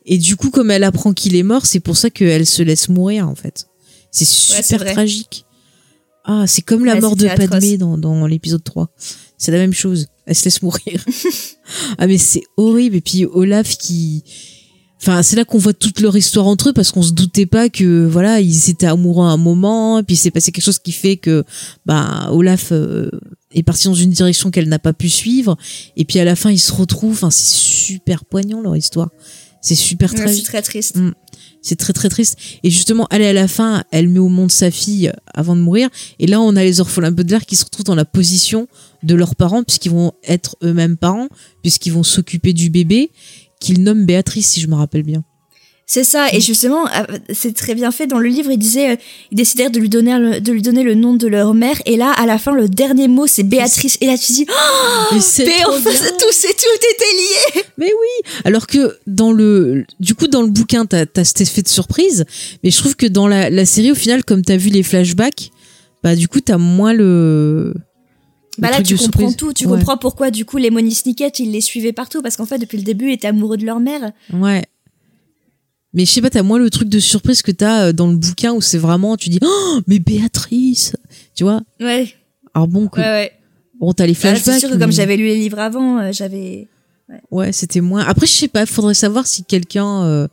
Et 0.05 0.17
du 0.19 0.35
coup, 0.37 0.51
comme 0.51 0.69
elle 0.71 0.83
apprend 0.85 1.13
qu'il 1.13 1.35
est 1.35 1.43
mort, 1.43 1.65
c'est 1.65 1.79
pour 1.81 1.97
ça 1.97 2.09
qu'elle 2.11 2.45
se 2.45 2.61
laisse 2.61 2.87
mourir, 2.89 3.27
en 3.27 3.35
fait. 3.35 3.65
C'est 4.11 4.23
super 4.25 4.85
tragique. 4.93 5.45
Ah, 6.23 6.45
c'est 6.47 6.61
comme 6.61 6.85
la 6.85 6.93
Ouais, 6.93 7.01
mort 7.01 7.15
de 7.15 7.25
atroce. 7.27 7.49
Padmé 7.49 7.77
dans, 7.77 7.97
dans 7.97 8.25
l'épisode 8.27 8.63
3. 8.63 8.89
C'est 9.37 9.51
la 9.51 9.57
même 9.57 9.73
chose. 9.73 10.07
Elle 10.27 10.35
se 10.35 10.45
laisse 10.45 10.61
mourir. 10.61 11.03
ah, 11.97 12.05
mais 12.07 12.17
c'est 12.17 12.43
horrible. 12.57 12.97
Et 12.97 13.01
puis 13.01 13.25
Olaf 13.25 13.77
qui... 13.77 14.23
Enfin, 15.01 15.21
c'est 15.23 15.35
là 15.35 15.45
qu'on 15.45 15.59
voit 15.59 15.73
toute 15.73 15.99
leur 15.99 16.17
histoire 16.17 16.47
entre 16.47 16.69
eux 16.69 16.73
parce 16.73 16.91
qu'on 16.91 17.03
se 17.03 17.11
doutait 17.11 17.45
pas 17.45 17.69
que 17.69 18.07
voilà 18.07 18.39
ils 18.39 18.71
étaient 18.71 18.87
amoureux 18.87 19.27
à 19.27 19.29
un 19.29 19.37
moment 19.37 19.99
et 19.99 20.03
puis 20.03 20.15
c'est 20.15 20.31
passé 20.31 20.51
quelque 20.51 20.63
chose 20.63 20.79
qui 20.79 20.91
fait 20.91 21.17
que 21.17 21.43
bah 21.85 22.29
Olaf 22.31 22.69
euh, 22.71 23.11
est 23.51 23.61
parti 23.61 23.85
dans 23.85 23.93
une 23.93 24.09
direction 24.09 24.49
qu'elle 24.49 24.67
n'a 24.67 24.79
pas 24.79 24.93
pu 24.93 25.07
suivre 25.07 25.55
et 25.97 26.03
puis 26.03 26.17
à 26.17 26.25
la 26.25 26.35
fin 26.35 26.49
ils 26.49 26.57
se 26.57 26.73
retrouvent 26.73 27.13
enfin 27.13 27.29
c'est 27.29 27.57
super 27.57 28.25
poignant 28.25 28.59
leur 28.59 28.75
histoire 28.75 29.09
c'est 29.61 29.75
super 29.75 30.13
ouais, 30.13 30.33
c'est 30.33 30.43
très 30.43 30.61
triste. 30.61 30.95
Mm. 30.95 31.13
C'est 31.61 31.75
très 31.75 31.93
très 31.93 32.09
triste. 32.09 32.37
Et 32.63 32.69
justement, 32.69 33.07
elle 33.11 33.21
est 33.21 33.27
à 33.27 33.33
la 33.33 33.47
fin, 33.47 33.83
elle 33.91 34.07
met 34.07 34.19
au 34.19 34.29
monde 34.29 34.51
sa 34.51 34.71
fille 34.71 35.11
avant 35.33 35.55
de 35.55 35.61
mourir. 35.61 35.89
Et 36.19 36.27
là, 36.27 36.39
on 36.41 36.55
a 36.55 36.63
les 36.63 36.79
orphelins 36.79 37.11
Baudelaire 37.11 37.45
qui 37.45 37.55
se 37.55 37.65
retrouvent 37.65 37.85
dans 37.85 37.95
la 37.95 38.05
position 38.05 38.67
de 39.03 39.15
leurs 39.15 39.35
parents, 39.35 39.63
puisqu'ils 39.63 39.91
vont 39.91 40.13
être 40.23 40.55
eux-mêmes 40.63 40.97
parents, 40.97 41.27
puisqu'ils 41.61 41.93
vont 41.93 42.03
s'occuper 42.03 42.53
du 42.53 42.69
bébé, 42.69 43.11
qu'ils 43.59 43.83
nomment 43.83 44.05
Béatrice, 44.05 44.47
si 44.47 44.61
je 44.61 44.67
me 44.67 44.75
rappelle 44.75 45.03
bien. 45.03 45.23
C'est 45.89 46.03
ça, 46.03 46.27
et 46.33 46.41
justement, 46.41 46.85
euh, 46.87 47.17
c'est 47.33 47.55
très 47.55 47.73
bien 47.73 47.91
fait. 47.91 48.07
Dans 48.07 48.19
le 48.19 48.27
livre, 48.27 48.51
il 48.51 48.57
disait, 48.57 48.91
euh, 48.91 48.95
ils 49.31 49.35
décidèrent 49.37 49.71
de 49.71 49.79
lui 49.79 49.87
donner 49.87 50.19
le, 50.19 50.41
de 50.41 50.51
lui 50.51 50.61
donner 50.61 50.83
le 50.83 50.95
nom 50.95 51.13
de 51.13 51.27
leur 51.27 51.53
mère, 51.53 51.81
et 51.85 51.95
là, 51.95 52.11
à 52.11 52.25
la 52.25 52.37
fin, 52.37 52.53
le 52.53 52.67
dernier 52.67 53.07
mot, 53.07 53.25
c'est 53.25 53.43
Béatrice. 53.43 53.97
Et 54.01 54.05
là, 54.07 54.17
tu 54.17 54.33
dis, 54.33 54.45
oh, 54.49 55.13
Mais 55.13 55.21
c'est 55.21 55.45
mais 55.45 55.63
enfin, 55.65 55.89
tout, 55.89 56.25
c'est 56.31 56.49
tout 56.49 56.87
était 56.91 57.61
lié. 57.61 57.63
Mais 57.77 57.85
oui 57.85 58.31
Alors 58.43 58.67
que 58.67 58.97
dans 59.07 59.31
le... 59.31 59.85
Du 60.01 60.13
coup, 60.13 60.27
dans 60.27 60.41
le 60.41 60.49
bouquin, 60.49 60.85
t'as 60.85 61.05
as 61.15 61.23
cet 61.23 61.39
effet 61.39 61.61
de 61.61 61.69
surprise, 61.69 62.25
mais 62.65 62.69
je 62.71 62.77
trouve 62.77 62.97
que 62.97 63.05
dans 63.07 63.27
la, 63.29 63.49
la 63.49 63.65
série, 63.65 63.91
au 63.91 63.95
final, 63.95 64.25
comme 64.25 64.41
t'as 64.43 64.57
vu 64.57 64.69
les 64.69 64.83
flashbacks, 64.83 65.51
bah 66.03 66.17
du 66.17 66.27
coup, 66.27 66.41
t'as 66.41 66.57
moins 66.57 66.91
le... 66.91 67.73
Bah 68.57 68.71
là, 68.71 68.81
tu 68.81 68.97
comprends 68.97 69.19
surprise. 69.29 69.35
tout. 69.37 69.53
Tu 69.53 69.67
Ouais. 69.67 69.77
comprends 69.77 69.97
pourquoi, 69.97 70.31
du 70.31 70.43
coup, 70.43 70.57
les 70.57 70.69
Money 70.69 70.91
Snicket, 70.91 71.31
ils 71.39 71.51
les 71.51 71.61
suivaient 71.61 71.93
partout, 71.93 72.21
parce 72.21 72.35
qu'en 72.35 72.45
fait, 72.45 72.57
depuis 72.57 72.77
le 72.77 72.83
début, 72.83 73.09
ils 73.11 73.13
étaient 73.13 73.27
amoureux 73.27 73.55
de 73.55 73.65
leur 73.65 73.79
mère. 73.79 74.11
Ouais. 74.33 74.65
Mais 75.97 76.05
je 76.05 76.11
sais 76.11 76.21
pas, 76.21 76.29
t'as 76.29 76.43
moins 76.43 76.59
le 76.59 76.69
truc 76.69 76.87
de 76.87 76.99
surprise 76.99 77.41
que 77.41 77.51
t'as 77.51 77.87
euh, 77.87 77.91
dans 77.91 78.07
le 78.07 78.15
bouquin 78.15 78.53
où 78.53 78.61
c'est 78.61 78.77
vraiment, 78.77 79.17
tu 79.17 79.29
dis, 79.29 79.39
oh, 79.43 79.79
mais 79.87 79.99
Béatrice, 79.99 80.95
tu 81.35 81.43
vois. 81.43 81.61
Ouais. 81.81 82.13
Alors 82.53 82.67
bon, 82.67 82.87
que, 82.87 82.99
Ouais, 83.01 83.05
ouais. 83.05 83.31
bon, 83.79 83.91
t'as 83.93 84.05
les 84.05 84.13
Bah, 84.13 84.19
flashbacks. 84.19 84.53
c'est 84.53 84.59
sûr 84.59 84.69
que 84.69 84.77
comme 84.77 84.91
j'avais 84.91 85.17
lu 85.17 85.25
les 85.25 85.35
livres 85.37 85.59
avant, 85.59 85.97
euh, 85.99 86.11
j'avais. 86.13 86.67
Ouais, 87.31 87.51
c'était 87.51 87.81
moins. 87.81 88.01
Après, 88.05 88.27
je 88.27 88.31
sais 88.31 88.47
pas, 88.47 88.65
faudrait 88.65 88.93
savoir 88.93 89.25
si 89.27 89.43
quelqu'un 89.43 90.03
euh, 90.03 90.27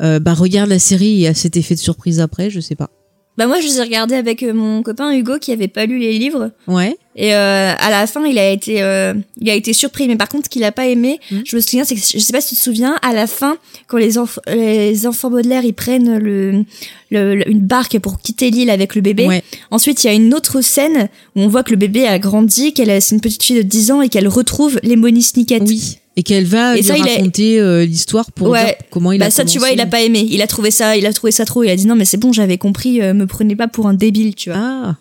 euh, 0.00 0.20
bah, 0.20 0.34
regarde 0.34 0.70
la 0.70 0.78
série 0.78 1.24
et 1.24 1.28
a 1.28 1.34
cet 1.34 1.56
effet 1.56 1.74
de 1.74 1.80
surprise 1.80 2.20
après, 2.20 2.48
je 2.50 2.60
sais 2.60 2.74
pas. 2.76 2.90
Bah 3.36 3.46
moi, 3.48 3.60
je 3.60 3.66
les 3.66 3.78
ai 3.78 3.82
regardés 3.82 4.14
avec 4.14 4.42
mon 4.42 4.82
copain 4.84 5.10
Hugo 5.12 5.38
qui 5.40 5.50
avait 5.50 5.66
pas 5.66 5.86
lu 5.86 5.98
les 5.98 6.16
livres. 6.18 6.52
Ouais. 6.68 6.96
Et 7.16 7.32
euh, 7.34 7.72
à 7.78 7.90
la 7.90 8.06
fin, 8.08 8.24
il 8.26 8.38
a 8.38 8.50
été, 8.50 8.82
euh, 8.82 9.14
il 9.40 9.48
a 9.48 9.54
été 9.54 9.72
surpris. 9.72 10.08
Mais 10.08 10.16
par 10.16 10.28
contre, 10.28 10.46
ce 10.46 10.50
qu'il 10.50 10.64
a 10.64 10.72
pas 10.72 10.86
aimé, 10.88 11.20
je 11.44 11.54
me 11.56 11.60
souviens, 11.60 11.84
c'est 11.84 11.94
que 11.94 12.00
je 12.00 12.18
sais 12.18 12.32
pas 12.32 12.40
si 12.40 12.50
tu 12.50 12.56
te 12.56 12.60
souviens, 12.64 12.96
à 13.02 13.12
la 13.12 13.26
fin, 13.28 13.56
quand 13.86 13.98
les, 13.98 14.16
enf- 14.18 14.38
les 14.52 15.06
enfants 15.06 15.30
Baudelaire, 15.30 15.64
ils 15.64 15.74
prennent 15.74 16.18
le, 16.18 16.64
le- 17.10 17.36
le- 17.36 17.48
une 17.48 17.60
barque 17.60 17.98
pour 18.00 18.20
quitter 18.20 18.50
l'île 18.50 18.70
avec 18.70 18.94
le 18.96 19.00
bébé. 19.00 19.26
Ouais. 19.26 19.42
Ensuite, 19.70 20.02
il 20.02 20.08
y 20.08 20.10
a 20.10 20.12
une 20.14 20.34
autre 20.34 20.60
scène 20.60 21.08
où 21.36 21.40
on 21.42 21.48
voit 21.48 21.62
que 21.62 21.70
le 21.70 21.76
bébé 21.76 22.06
a 22.06 22.18
grandi, 22.18 22.72
qu'elle 22.72 22.90
a- 22.90 23.00
c'est 23.00 23.14
une 23.14 23.20
petite 23.20 23.42
fille 23.44 23.56
de 23.56 23.62
10 23.62 23.92
ans 23.92 24.02
et 24.02 24.08
qu'elle 24.08 24.26
retrouve 24.28 24.80
Lemony 24.82 25.22
Snicket. 25.22 25.60
Oui. 25.62 25.98
Et 26.16 26.22
qu'elle 26.22 26.44
va 26.46 26.74
Et 26.74 26.78
lui 26.78 26.84
ça, 26.84 26.96
il 26.96 27.02
a- 27.08 27.12
raconter 27.12 27.58
euh, 27.60 27.84
l'histoire 27.84 28.30
pour 28.32 28.48
Ouais. 28.50 28.64
dire 28.64 28.74
comment 28.90 29.10
il 29.12 29.18
bah 29.18 29.26
a 29.26 29.30
ça 29.30 29.44
tu 29.44 29.58
vois 29.58 29.70
il 29.72 29.80
a 29.80 29.86
pas 29.86 30.00
aimé 30.00 30.24
il 30.30 30.42
a 30.42 30.46
trouvé 30.46 30.70
ça 30.70 30.96
il 30.96 31.06
a 31.06 31.12
trouvé 31.12 31.32
ça 31.32 31.44
trop 31.44 31.64
il 31.64 31.70
a 31.70 31.74
dit 31.74 31.86
non 31.88 31.96
mais 31.96 32.04
c'est 32.04 32.18
bon 32.18 32.32
j'avais 32.32 32.56
compris 32.56 33.02
euh, 33.02 33.14
me 33.14 33.26
prenez 33.26 33.56
pas 33.56 33.66
pour 33.66 33.88
un 33.88 33.94
débile 33.94 34.36
tu 34.36 34.50
vois 34.50 34.60
Ah. 34.60 34.96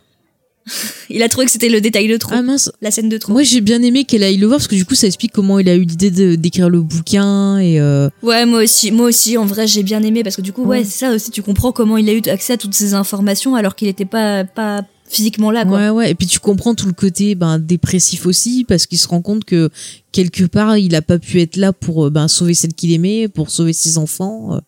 Il 1.10 1.22
a 1.23 1.30
trouvé 1.30 1.45
que 1.45 1.52
c'était 1.52 1.69
le 1.69 1.81
détail 1.81 2.07
de 2.07 2.18
trop 2.18 2.31
Ah 2.35 2.41
mince. 2.41 2.72
la 2.81 2.91
scène 2.91 3.10
de 3.10 3.18
trop 3.18 3.31
Moi, 3.34 3.44
j'ai 3.44 3.61
bien 3.61 3.81
aimé 3.81 4.06
qu'elle 4.06 4.23
aille 4.23 4.38
le 4.38 4.48
voir 4.48 4.60
parce 4.60 4.68
que 4.68 4.76
du 4.76 4.85
coup, 4.85 4.95
ça 4.95 5.07
explique 5.07 5.31
comment 5.34 5.60
il 5.60 5.68
a 5.69 5.76
eu 5.76 5.81
l'idée 5.84 6.38
d'écrire 6.38 6.69
le 6.69 6.81
bouquin 6.81 7.57
et 7.60 7.80
euh, 7.80 8.10
Ouais, 8.22 8.45
moi 8.45 8.64
aussi, 8.64 8.91
moi 8.91 9.07
aussi, 9.07 9.38
en 9.38 9.45
vrai, 9.45 9.68
j'ai 9.68 9.84
bien 9.84 10.02
aimé 10.03 10.23
parce 10.23 10.35
que 10.35 10.41
du 10.41 10.53
coup, 10.53 10.64
ouais, 10.64 10.80
Ouais. 10.80 10.84
c'est 10.84 11.06
ça 11.06 11.11
aussi, 11.14 11.31
tu 11.31 11.41
comprends 11.44 11.72
comment 11.72 11.98
il 11.98 12.10
a 12.10 12.14
eu 12.14 12.22
accès 12.30 12.53
à 12.53 12.57
toutes 12.57 12.73
ces 12.76 12.94
informations 12.94 13.56
alors 13.56 13.76
qu'il 13.76 13.88
était 13.88 14.06
pas, 14.06 14.44
pas 14.45 14.81
physiquement 15.10 15.52
là, 15.52 15.64
quoi. 15.65 15.77
Ouais, 15.77 15.90
ouais. 15.90 16.11
Et 16.11 16.15
puis 16.15 16.26
tu 16.27 16.40
comprends 16.40 16.73
tout 16.73 16.88
le 16.88 16.94
côté 16.94 17.35
ben, 17.35 17.60
dépressif 17.60 18.26
aussi, 18.26 18.64
parce 18.68 18.88
qu'il 18.88 18.98
se 18.98 19.07
rend 19.07 19.22
compte 19.22 19.44
que 19.45 19.69
quelque 20.11 20.45
part, 20.45 20.77
il 20.77 20.95
a 20.95 21.02
pas 21.03 21.19
pu 21.19 21.40
être 21.41 21.56
là 21.57 21.72
pour 21.73 22.06
euh, 22.06 22.10
ben, 22.10 22.27
sauver 22.27 22.53
celle 22.56 22.73
qu'il 22.73 22.91
aimait, 22.94 23.27
pour 23.27 23.52
sauver 23.52 23.73
ses 23.73 23.98
enfants, 23.99 24.56
euh, 24.56 24.60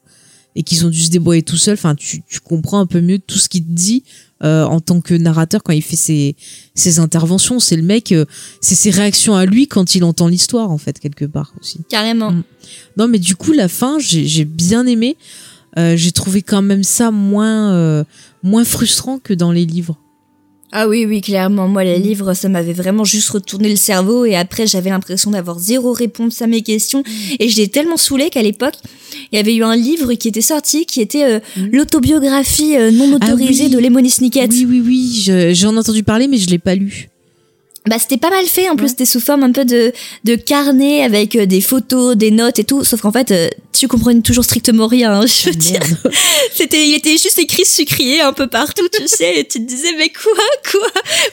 et 0.55 0.63
qu'ils 0.63 0.85
ont 0.85 0.89
dû 0.89 1.01
se 1.01 1.09
débrouiller 1.09 1.43
tout 1.43 1.57
seul. 1.57 1.73
Enfin, 1.73 1.95
tu, 1.95 2.23
tu 2.23 2.39
comprends 2.39 2.79
un 2.79 2.85
peu 2.85 3.01
mieux 3.01 3.19
tout 3.19 3.37
ce 3.37 3.49
qu'il 3.49 3.63
te 3.63 3.71
dit 3.71 4.03
euh, 4.43 4.63
en 4.65 4.79
tant 4.79 5.01
que 5.01 5.13
narrateur 5.13 5.63
quand 5.63 5.73
il 5.73 5.81
fait 5.81 5.95
ses, 5.95 6.35
ses 6.73 6.99
interventions. 6.99 7.59
C'est 7.59 7.75
le 7.75 7.83
mec, 7.83 8.11
euh, 8.11 8.25
c'est 8.61 8.75
ses 8.75 8.89
réactions 8.89 9.35
à 9.35 9.45
lui 9.45 9.67
quand 9.67 9.95
il 9.95 10.03
entend 10.03 10.27
l'histoire, 10.27 10.71
en 10.71 10.77
fait, 10.77 10.99
quelque 10.99 11.25
part 11.25 11.53
aussi. 11.59 11.79
Carrément. 11.89 12.31
Mm. 12.31 12.43
Non, 12.97 13.07
mais 13.07 13.19
du 13.19 13.35
coup, 13.35 13.51
la 13.51 13.67
fin, 13.67 13.99
j'ai 13.99 14.25
j'ai 14.27 14.45
bien 14.45 14.85
aimé. 14.87 15.17
Euh, 15.77 15.97
j'ai 15.97 16.11
trouvé 16.11 16.41
quand 16.41 16.61
même 16.61 16.83
ça 16.83 17.11
moins, 17.11 17.73
euh, 17.73 18.03
moins 18.43 18.63
frustrant 18.63 19.19
que 19.19 19.33
dans 19.33 19.51
les 19.51 19.65
livres. 19.65 19.97
Ah 20.77 20.89
oui, 20.89 21.05
oui, 21.07 21.21
clairement. 21.21 21.67
Moi, 21.69 21.83
Mm. 21.83 21.87
les 21.87 21.99
livres, 21.99 22.33
ça 22.33 22.49
m'avait 22.49 22.73
vraiment 22.73 23.05
juste 23.05 23.29
retourné 23.29 23.69
le 23.69 23.77
cerveau 23.77 24.25
et 24.25 24.35
après, 24.35 24.67
j'avais 24.67 24.89
l'impression 24.89 25.31
d'avoir 25.31 25.57
zéro 25.57 25.93
réponse 25.93 26.41
à 26.41 26.47
mes 26.47 26.61
questions 26.63 26.99
Mm. 26.99 27.35
et 27.39 27.47
j'étais 27.49 27.67
tellement 27.71 27.95
saoulée 27.95 28.29
qu'à 28.29 28.41
l'époque, 28.43 28.75
il 29.31 29.37
y 29.37 29.39
avait 29.39 29.55
eu 29.55 29.63
un 29.63 29.75
livre 29.75 30.13
qui 30.15 30.27
était 30.27 30.41
sorti 30.41 30.85
qui 30.85 30.99
était 30.99 31.23
euh, 31.23 31.39
l'autobiographie 31.71 32.75
euh, 32.75 32.91
non 32.91 33.13
autorisée 33.15 33.63
Mm. 33.63 33.67
Ah 33.67 33.69
oui. 33.69 33.75
de 33.75 33.79
Lemony 33.79 34.09
Snicket. 34.09 34.49
Oui, 34.51 34.65
oui, 34.69 34.81
oui, 34.85 35.23
je- 35.25 35.53
j'en 35.53 35.73
ai 35.75 35.77
entendu 35.77 36.03
parler, 36.03 36.27
mais 36.27 36.37
je 36.37 36.49
l'ai 36.49 36.59
pas 36.59 36.75
lu. 36.75 37.09
Bah 37.87 37.97
c'était 37.99 38.17
pas 38.17 38.29
mal 38.29 38.45
fait. 38.45 38.69
En 38.69 38.75
plus 38.75 38.89
c'était 38.89 39.05
sous 39.05 39.19
forme 39.19 39.43
un 39.43 39.51
peu 39.51 39.65
de 39.65 39.93
de 40.23 40.35
carnet 40.35 41.03
avec 41.03 41.35
euh, 41.35 41.45
des 41.45 41.61
photos 41.61 42.15
des 42.15 42.31
notes 42.31 42.59
et 42.59 42.63
tout. 42.63 42.83
Sauf 42.83 43.01
qu'en 43.01 43.11
fait 43.11 43.31
euh, 43.31 43.49
tu 43.73 43.87
comprenais 43.87 44.21
toujours 44.21 44.43
strictement 44.43 44.87
rien 44.87 45.13
hein, 45.13 45.25
je 45.25 45.49
veux 45.49 45.55
dire. 45.55 45.81
C'était 46.53 46.87
il 46.87 46.95
était 46.95 47.17
juste 47.17 47.37
écrit 47.37 47.65
sucrier 47.65 48.21
un 48.21 48.33
peu 48.33 48.47
partout 48.47 48.87
tu 48.91 49.07
sais. 49.07 49.39
Et 49.39 49.47
tu 49.47 49.59
te 49.59 49.67
disais 49.67 49.93
mais 49.97 50.09
quoi 50.09 50.33
quoi? 50.71 50.87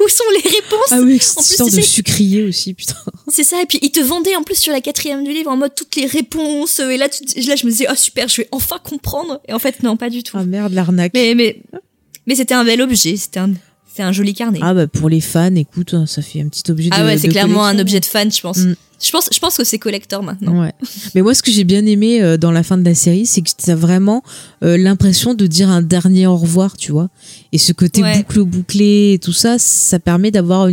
Où 0.05 0.09
sont 0.09 0.25
les 0.45 0.51
réponses? 0.51 0.91
Ah 0.91 1.01
oui, 1.01 1.19
cette 1.21 1.39
en 1.39 1.43
plus 1.43 1.51
histoire 1.51 1.71
tu 1.71 1.77
de 1.77 1.81
sucrier 1.81 2.43
aussi, 2.45 2.75
putain. 2.75 2.97
c'est 3.29 3.45
ça. 3.45 3.63
Et 3.63 3.67
puis 3.67 3.79
il 3.81 3.91
te 3.91 4.01
vendait 4.01 4.37
en 4.37 4.43
plus 4.43 4.57
sur 4.57 4.73
la 4.73 4.81
quatrième 4.81 5.25
du 5.25 5.33
livre 5.33 5.51
en 5.51 5.57
mode 5.57 5.75
toutes 5.75 5.97
les 5.97 6.07
réponses. 6.07 6.81
Et 6.81 6.97
là 6.99 7.09
tu, 7.09 7.23
là 7.41 7.57
je 7.57 7.65
me 7.65 7.71
disais 7.71 7.87
oh 7.91 7.95
super 7.97 8.29
je 8.29 8.43
vais 8.43 8.49
enfin 8.53 8.79
comprendre. 8.83 9.41
Et 9.49 9.55
en 9.55 9.59
fait 9.59 9.83
non 9.83 9.97
pas 9.97 10.11
du 10.11 10.23
tout. 10.23 10.37
Ah 10.39 10.45
merde 10.45 10.75
l'arnaque. 10.75 11.13
Mais 11.15 11.35
mais 11.35 11.63
mais 12.27 12.35
c'était 12.35 12.55
un 12.55 12.65
bel 12.65 12.81
objet. 12.83 13.17
C'était 13.17 13.41
un 13.41 13.53
c'est 13.95 14.03
un 14.03 14.13
joli 14.13 14.33
carnet 14.33 14.61
Ah 14.63 14.73
bah 14.75 14.87
pour 14.87 15.09
les 15.09 15.21
fans, 15.21 15.55
écoute, 15.55 15.95
hein, 15.95 16.07
ça 16.07 16.23
fait 16.23 16.41
un 16.41 16.49
petit 16.49 16.71
objet 16.71 16.89
de 16.89 16.95
Ah 16.95 17.05
ouais, 17.05 17.19
c'est 17.19 17.29
clairement 17.29 17.65
un 17.65 17.79
objet 17.79 18.01
de 18.01 18.05
fan, 18.07 18.33
je 18.33 18.41
pense. 18.41 18.59
Mm. 18.59 18.75
Je 19.03 19.11
pense, 19.11 19.29
je 19.33 19.39
pense 19.41 19.57
que 19.57 19.65
c'est 19.65 19.79
collector 19.79 20.23
maintenant. 20.23 20.63
Ouais. 20.63 20.73
Mais 21.15 21.23
moi, 21.23 21.35
ce 21.35 21.43
que 21.43 21.51
j'ai 21.51 21.65
bien 21.65 21.85
aimé 21.87 22.23
euh, 22.23 22.37
dans 22.37 22.53
la 22.53 22.63
fin 22.63 22.79
de 22.79 22.85
la 22.85 22.95
série, 22.95 23.27
c'est 23.27 23.43
que 23.43 23.51
t'as 23.57 23.75
vraiment 23.75 24.23
euh, 24.63 24.77
l'impression 24.79 25.35
de 25.35 25.47
dire 25.47 25.69
un 25.69 25.83
dernier 25.83 26.27
au 26.27 26.37
revoir, 26.37 26.77
tu 26.77 26.93
vois. 26.93 27.09
Et 27.53 27.59
ce 27.59 27.73
côté 27.73 28.03
Ouais. 28.03 28.19
boucle 28.19 28.43
bouclé 28.45 29.13
et 29.15 29.19
tout 29.19 29.33
ça, 29.33 29.59
ça 29.59 29.99
permet 29.99 30.31
d'avoir 30.31 30.69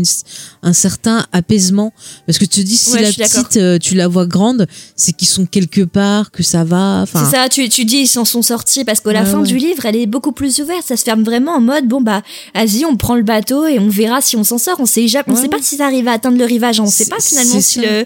un 0.63 0.73
certain 0.73 1.25
apaisement. 1.31 1.91
Parce 2.25 2.37
que 2.37 2.45
tu 2.45 2.61
te 2.61 2.65
dis, 2.65 2.77
si 2.77 2.93
Ouais, 2.93 3.01
la 3.01 3.11
petite, 3.11 3.57
euh, 3.57 3.77
tu 3.77 3.95
la 3.95 4.07
vois 4.07 4.25
grande, 4.25 4.67
c'est 4.95 5.13
qu'ils 5.13 5.27
sont 5.27 5.45
quelque 5.45 5.81
part, 5.81 6.31
que 6.31 6.43
ça 6.43 6.63
va. 6.63 7.05
C'est 7.11 7.31
ça, 7.35 7.49
tu, 7.49 7.67
tu 7.69 7.85
dis 7.85 7.97
ils 7.97 8.07
s'en 8.07 8.25
sont 8.25 8.41
sortis 8.41 8.83
parce 8.85 9.01
que 9.01 9.09
la 9.09 9.25
fin 9.25 9.41
du 9.41 9.57
livre, 9.57 9.85
elle 9.85 9.95
est 9.95 10.05
beaucoup 10.07 10.31
plus 10.31 10.59
ouverte. 10.59 10.85
Ça 10.85 10.97
se 10.97 11.03
ferme 11.03 11.23
vraiment 11.23 11.53
en 11.53 11.61
mode 11.61 11.87
bon 11.87 12.01
bah, 12.01 12.21
vas-y, 12.55 12.85
on 12.85 12.95
prend 12.95 13.15
le 13.15 13.23
bateau 13.23 13.65
et 13.65 13.79
on 13.79 13.89
verra 13.89 14.21
si 14.21 14.35
on 14.37 14.43
s'en 14.43 14.57
sort. 14.57 14.79
On 14.79 14.85
sait 14.85 15.05
on 15.27 15.35
sait 15.35 15.47
pas 15.47 15.57
si 15.61 15.77
ça 15.77 15.85
arrive 15.85 16.07
à 16.07 16.13
atteindre 16.13 16.37
le 16.37 16.45
rivage. 16.45 16.79
On 16.79 16.85
sait 16.85 17.05
pas 17.07 17.19
finalement 17.19 17.59
si 17.59 17.79
le 17.79 18.05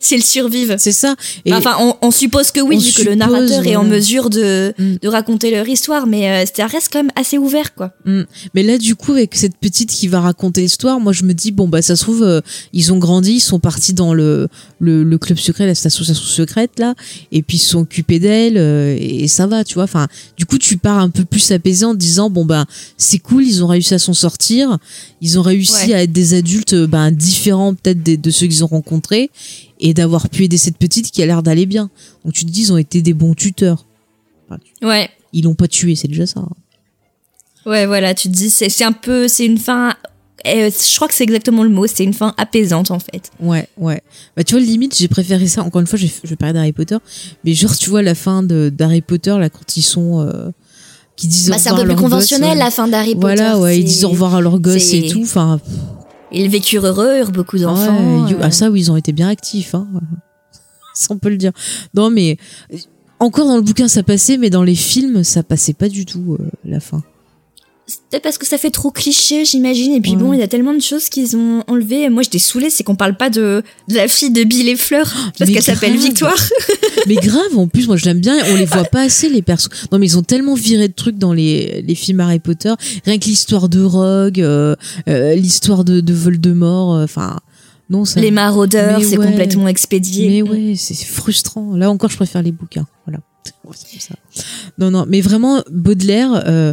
si 0.00 0.14
elles 0.14 0.24
survivent. 0.24 0.76
C'est 0.78 0.92
ça. 0.92 1.14
Et 1.44 1.52
Enfin, 1.54 1.76
on, 1.78 1.94
on 2.00 2.10
suppose 2.10 2.50
que 2.50 2.60
oui, 2.60 2.78
vu 2.78 2.92
que 2.92 3.02
le 3.02 3.14
narrateur 3.14 3.64
est 3.66 3.76
en 3.76 3.82
voilà. 3.82 3.96
mesure 3.96 4.30
de, 4.30 4.72
Mm. 4.78 4.96
de 5.02 5.08
raconter 5.08 5.50
leur 5.50 5.68
histoire, 5.68 6.06
mais 6.06 6.28
euh, 6.30 6.44
ça 6.56 6.66
reste 6.66 6.88
quand 6.92 7.00
même 7.00 7.12
assez 7.16 7.36
ouvert, 7.38 7.74
quoi. 7.74 7.92
Mm. 8.06 8.22
Mais 8.54 8.62
là, 8.62 8.78
du 8.78 8.94
coup, 8.96 9.12
avec 9.12 9.34
cette 9.36 9.56
petite 9.58 9.90
qui 9.90 10.08
va 10.08 10.20
raconter 10.20 10.62
l'histoire, 10.62 10.98
moi, 11.00 11.12
je 11.12 11.24
me 11.24 11.34
dis 11.34 11.52
bon 11.52 11.68
bah 11.68 11.82
ça 11.82 11.94
se 11.96 12.02
trouve, 12.02 12.22
euh, 12.22 12.40
ils 12.72 12.92
ont 12.92 12.98
grandi, 12.98 13.34
ils 13.34 13.40
sont 13.40 13.60
partis 13.60 13.92
dans 13.92 14.14
le 14.14 14.48
le, 14.78 15.04
le 15.04 15.18
club 15.18 15.38
secret, 15.38 15.72
cette 15.74 15.86
association 15.86 16.24
secrète 16.24 16.78
là, 16.78 16.94
et 17.30 17.42
puis 17.42 17.58
ils 17.58 17.60
se 17.60 17.68
sont 17.70 17.80
occupés 17.80 18.18
d'elle 18.18 18.56
euh, 18.56 18.96
et, 18.98 19.24
et 19.24 19.28
ça 19.28 19.46
va, 19.46 19.62
tu 19.64 19.74
vois. 19.74 19.84
Enfin, 19.84 20.08
du 20.38 20.46
coup, 20.46 20.56
tu 20.56 20.78
pars 20.78 20.98
un 20.98 21.10
peu 21.10 21.24
plus 21.26 21.50
apaisé 21.52 21.84
en 21.84 21.92
te 21.92 21.98
disant 21.98 22.30
bon 22.30 22.44
bah 22.46 22.64
c'est 22.96 23.18
cool, 23.18 23.44
ils 23.44 23.62
ont 23.62 23.66
réussi 23.66 23.92
à 23.94 23.98
s'en 23.98 24.14
sortir, 24.14 24.78
ils 25.20 25.38
ont 25.38 25.42
réussi 25.42 25.88
Ouais. 25.88 25.94
à 25.94 26.02
être 26.02 26.12
des 26.12 26.32
adultes 26.34 26.72
euh, 26.72 26.86
ben 26.86 27.10
différents 27.10 27.74
peut-être 27.74 28.02
de 28.02 28.30
ceux 28.30 28.46
qu'ils 28.46 28.64
ont 28.64 28.68
rencontrés 28.68 29.30
et 29.80 29.94
d'avoir 29.94 30.28
pu 30.28 30.44
aider 30.44 30.58
cette 30.58 30.76
petite 30.78 31.10
qui 31.10 31.22
a 31.22 31.26
l'air 31.26 31.42
d'aller 31.42 31.66
bien. 31.66 31.90
Donc 32.24 32.34
tu 32.34 32.44
te 32.44 32.50
dis 32.50 32.62
ils 32.62 32.72
ont 32.72 32.76
été 32.78 33.02
des 33.02 33.14
bons 33.14 33.34
tuteurs. 33.34 33.86
Ouais. 34.82 35.08
Ils 35.32 35.44
l'ont 35.44 35.54
pas 35.54 35.68
tué, 35.68 35.94
c'est 35.96 36.08
déjà 36.08 36.26
ça. 36.26 36.40
hein. 36.40 36.48
Ouais, 37.66 37.86
voilà, 37.86 38.14
tu 38.14 38.28
te 38.28 38.32
dis, 38.34 38.50
c'est 38.50 38.84
un 38.84 38.92
peu, 38.92 39.28
c'est 39.28 39.44
une 39.44 39.58
fin, 39.58 39.90
euh, 40.46 40.70
je 40.70 40.96
crois 40.96 41.06
que 41.08 41.14
c'est 41.14 41.24
exactement 41.24 41.62
le 41.62 41.68
mot, 41.68 41.86
c'est 41.86 42.04
une 42.04 42.14
fin 42.14 42.34
apaisante, 42.38 42.90
en 42.90 42.98
fait. 42.98 43.30
Ouais, 43.38 43.68
ouais. 43.76 44.00
Bah, 44.34 44.42
tu 44.44 44.54
vois, 44.54 44.64
limite, 44.64 44.96
j'ai 44.96 45.08
préféré 45.08 45.46
ça. 45.46 45.62
Encore 45.62 45.80
une 45.82 45.86
fois, 45.86 45.98
je 45.98 46.06
vais 46.24 46.36
parler 46.36 46.54
d'Harry 46.54 46.72
Potter. 46.72 46.96
Mais 47.44 47.52
genre, 47.52 47.76
tu 47.76 47.90
vois, 47.90 48.00
la 48.02 48.14
fin 48.14 48.42
de- 48.42 48.72
d'Harry 48.74 49.02
Potter, 49.02 49.36
là, 49.38 49.50
quand 49.50 49.76
ils 49.76 49.82
sont. 49.82 50.20
euh, 50.26 50.50
qui 51.16 51.26
disent 51.28 51.50
Bah, 51.50 51.58
c'est 51.58 51.68
un 51.68 51.76
peu 51.76 51.84
plus 51.84 51.96
conventionnel, 51.96 52.52
ouais. 52.52 52.56
la 52.64 52.70
fin 52.70 52.88
d'Harry 52.88 53.12
Potter. 53.14 53.20
Voilà, 53.36 53.58
ouais, 53.60 53.78
ils 53.78 53.84
disent 53.84 54.04
au 54.06 54.08
revoir 54.08 54.34
à 54.36 54.40
leurs 54.40 54.58
gosses 54.58 54.94
et 54.94 55.06
tout. 55.08 55.20
Enfin, 55.22 55.60
Ils 56.32 56.48
vécurent 56.48 56.86
heureux, 56.86 57.18
eurent 57.18 57.32
beaucoup 57.32 57.58
d'enfants. 57.58 57.96
ouais, 58.24 58.30
you- 58.30 58.36
euh. 58.36 58.42
ah, 58.42 58.50
ça, 58.50 58.70
oui, 58.70 58.80
ils 58.80 58.90
ont 58.92 58.96
été 58.96 59.12
bien 59.12 59.28
actifs. 59.28 59.74
Hein. 59.74 59.88
Ça, 60.94 61.14
on 61.14 61.18
peut 61.18 61.30
le 61.30 61.36
dire. 61.36 61.52
Non, 61.94 62.10
mais. 62.10 62.36
Encore 63.20 63.46
dans 63.46 63.56
le 63.56 63.62
bouquin, 63.62 63.86
ça 63.86 64.02
passait, 64.02 64.38
mais 64.38 64.48
dans 64.50 64.62
les 64.62 64.74
films, 64.74 65.24
ça 65.24 65.42
passait 65.42 65.72
pas 65.74 65.88
du 65.88 66.04
tout, 66.06 66.36
euh, 66.40 66.48
la 66.64 66.80
fin. 66.80 67.02
C'est 67.90 67.98
peut-être 68.08 68.22
parce 68.22 68.38
que 68.38 68.46
ça 68.46 68.56
fait 68.56 68.70
trop 68.70 68.92
cliché, 68.92 69.44
j'imagine. 69.44 69.92
Et 69.94 70.00
puis 70.00 70.12
Ouais. 70.12 70.16
bon, 70.16 70.32
il 70.32 70.38
y 70.38 70.42
a 70.42 70.46
tellement 70.48 70.72
de 70.72 70.80
choses 70.80 71.08
qu'ils 71.08 71.36
ont 71.36 71.64
enlevées. 71.66 72.08
Moi, 72.08 72.22
j'étais 72.22 72.38
saoulée, 72.38 72.70
c'est 72.70 72.84
qu'on 72.84 72.94
parle 72.94 73.16
pas 73.16 73.30
de, 73.30 73.64
de 73.88 73.94
la 73.96 74.06
fille 74.06 74.30
de 74.30 74.44
Bill 74.44 74.68
et 74.68 74.76
Fleur. 74.76 75.12
Parce 75.38 75.50
qu'elle 75.50 75.62
s'appelle. 75.62 75.96
Victoire. 75.96 76.36
mais 77.08 77.16
grave, 77.16 77.56
en 77.56 77.66
plus, 77.66 77.88
moi 77.88 77.96
je 77.96 78.04
l'aime 78.04 78.20
bien. 78.20 78.36
On 78.52 78.54
les 78.56 78.64
voit 78.64 78.84
pas 78.84 79.02
assez, 79.02 79.28
les 79.28 79.42
persos. 79.42 79.68
Non, 79.90 79.98
mais 79.98 80.06
ils 80.06 80.16
ont 80.18 80.22
tellement 80.22 80.54
viré 80.54 80.86
de 80.86 80.94
trucs 80.94 81.18
dans 81.18 81.32
les, 81.32 81.82
les 81.82 81.94
films 81.96 82.20
Harry 82.20 82.38
Potter. 82.38 82.72
Rien 83.04 83.18
que 83.18 83.24
l'histoire 83.24 83.68
de 83.68 83.82
Rogue, 83.82 84.40
euh, 84.40 84.76
euh, 85.08 85.34
l'histoire 85.34 85.84
de, 85.84 86.00
de 86.00 86.14
Voldemort. 86.14 86.94
euh, 86.94 87.04
Enfin, 87.04 87.40
non, 87.90 88.04
ça. 88.04 88.20
Les 88.20 88.30
maraudeurs, 88.30 89.02
c'est 89.02 89.18
ouais. 89.18 89.26
complètement 89.26 89.66
expédié. 89.66 90.28
Mais 90.28 90.42
ouais, 90.48 90.74
c'est 90.76 90.94
frustrant. 90.94 91.74
Là 91.74 91.90
encore, 91.90 92.08
je 92.10 92.16
préfère 92.16 92.42
les 92.42 92.52
bouquins. 92.52 92.86
Voilà. 93.04 93.18
Non, 94.78 94.90
non, 94.90 95.04
mais 95.08 95.20
vraiment, 95.20 95.62
Baudelaire, 95.70 96.42
euh, 96.46 96.72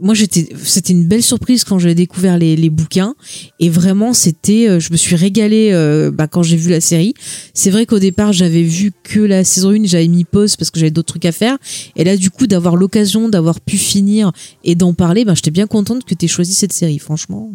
moi, 0.00 0.14
j'étais, 0.14 0.48
c'était 0.62 0.92
une 0.92 1.06
belle 1.06 1.22
surprise 1.22 1.64
quand 1.64 1.78
j'ai 1.78 1.94
découvert 1.94 2.38
les, 2.38 2.70
bouquins. 2.70 3.14
Et 3.60 3.70
vraiment, 3.70 4.12
c'était, 4.12 4.68
euh, 4.68 4.80
je 4.80 4.92
me 4.92 4.96
suis 4.96 5.16
régalée 5.16 5.70
euh, 5.72 6.10
bah, 6.10 6.26
quand 6.26 6.42
j'ai 6.42 6.56
vu 6.56 6.70
la 6.70 6.80
série. 6.80 7.14
C'est 7.54 7.70
vrai 7.70 7.86
qu'au 7.86 7.98
départ, 7.98 8.32
j'avais 8.32 8.62
vu 8.62 8.92
que 9.02 9.20
la 9.20 9.44
saison 9.44 9.70
1, 9.70 9.84
j'avais 9.84 10.08
mis 10.08 10.24
pause 10.24 10.56
parce 10.56 10.70
que 10.70 10.78
j'avais 10.78 10.90
d'autres 10.90 11.08
trucs 11.08 11.24
à 11.24 11.32
faire. 11.32 11.56
Et 11.94 12.04
là, 12.04 12.16
du 12.16 12.30
coup, 12.30 12.46
d'avoir 12.46 12.76
l'occasion 12.76 13.28
d'avoir 13.28 13.60
pu 13.60 13.78
finir 13.78 14.32
et 14.64 14.74
d'en 14.74 14.92
parler, 14.92 15.24
bah, 15.24 15.34
j'étais 15.34 15.50
bien 15.50 15.66
contente 15.66 16.04
que 16.04 16.14
tu 16.14 16.26
aies 16.26 16.28
choisi 16.28 16.52
cette 16.52 16.72
série, 16.72 16.98
franchement. 16.98 17.50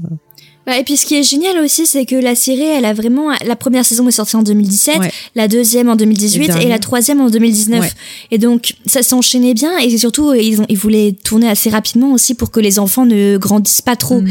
Bah, 0.71 0.77
et 0.79 0.85
puis 0.85 0.95
ce 0.95 1.05
qui 1.05 1.15
est 1.15 1.23
génial 1.23 1.57
aussi, 1.59 1.85
c'est 1.85 2.05
que 2.05 2.15
la 2.15 2.33
série, 2.33 2.61
elle 2.63 2.85
a 2.85 2.93
vraiment. 2.93 3.31
La 3.45 3.57
première 3.57 3.83
saison 3.83 4.07
est 4.07 4.11
sortie 4.11 4.37
en 4.37 4.41
2017, 4.41 4.99
Ouais. 4.99 5.11
la 5.35 5.49
deuxième 5.49 5.89
en 5.89 5.97
2018 5.97 6.49
Et 6.61 6.63
et, 6.63 6.69
la 6.69 6.79
troisième 6.79 7.19
en 7.19 7.29
2019. 7.29 7.81
Ouais. 7.81 7.89
Et 8.31 8.37
donc 8.37 8.75
ça 8.85 9.03
s'enchaînait 9.03 9.53
bien 9.53 9.77
et 9.79 9.97
surtout 9.97 10.33
ils, 10.33 10.61
ont, 10.61 10.65
ils 10.69 10.77
voulaient 10.77 11.13
tourner 11.25 11.49
assez 11.49 11.69
rapidement 11.69 12.13
aussi 12.13 12.35
pour 12.35 12.51
que 12.51 12.61
les 12.61 12.79
enfants 12.79 13.05
ne 13.05 13.37
grandissent 13.37 13.81
pas 13.81 13.97
trop 13.97 14.21
Mm. 14.21 14.29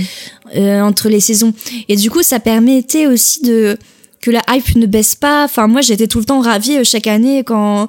euh, 0.57 0.81
entre 0.81 1.11
les 1.11 1.21
saisons. 1.21 1.53
Et 1.91 1.97
du 1.97 2.11
coup, 2.11 2.23
ça 2.23 2.41
permettait 2.41 3.07
aussi 3.07 3.43
de 3.43 3.77
que 4.23 4.31
la 4.31 4.41
hype 4.49 4.77
ne 4.77 4.87
baisse 4.87 5.15
pas. 5.15 5.45
Enfin, 5.45 5.67
moi, 5.67 5.83
j'étais 5.83 6.07
tout 6.07 6.21
le 6.21 6.25
temps 6.25 6.41
ravie 6.41 6.77
euh, 6.79 6.85
chaque 6.85 7.07
année 7.07 7.45
quand, 7.45 7.89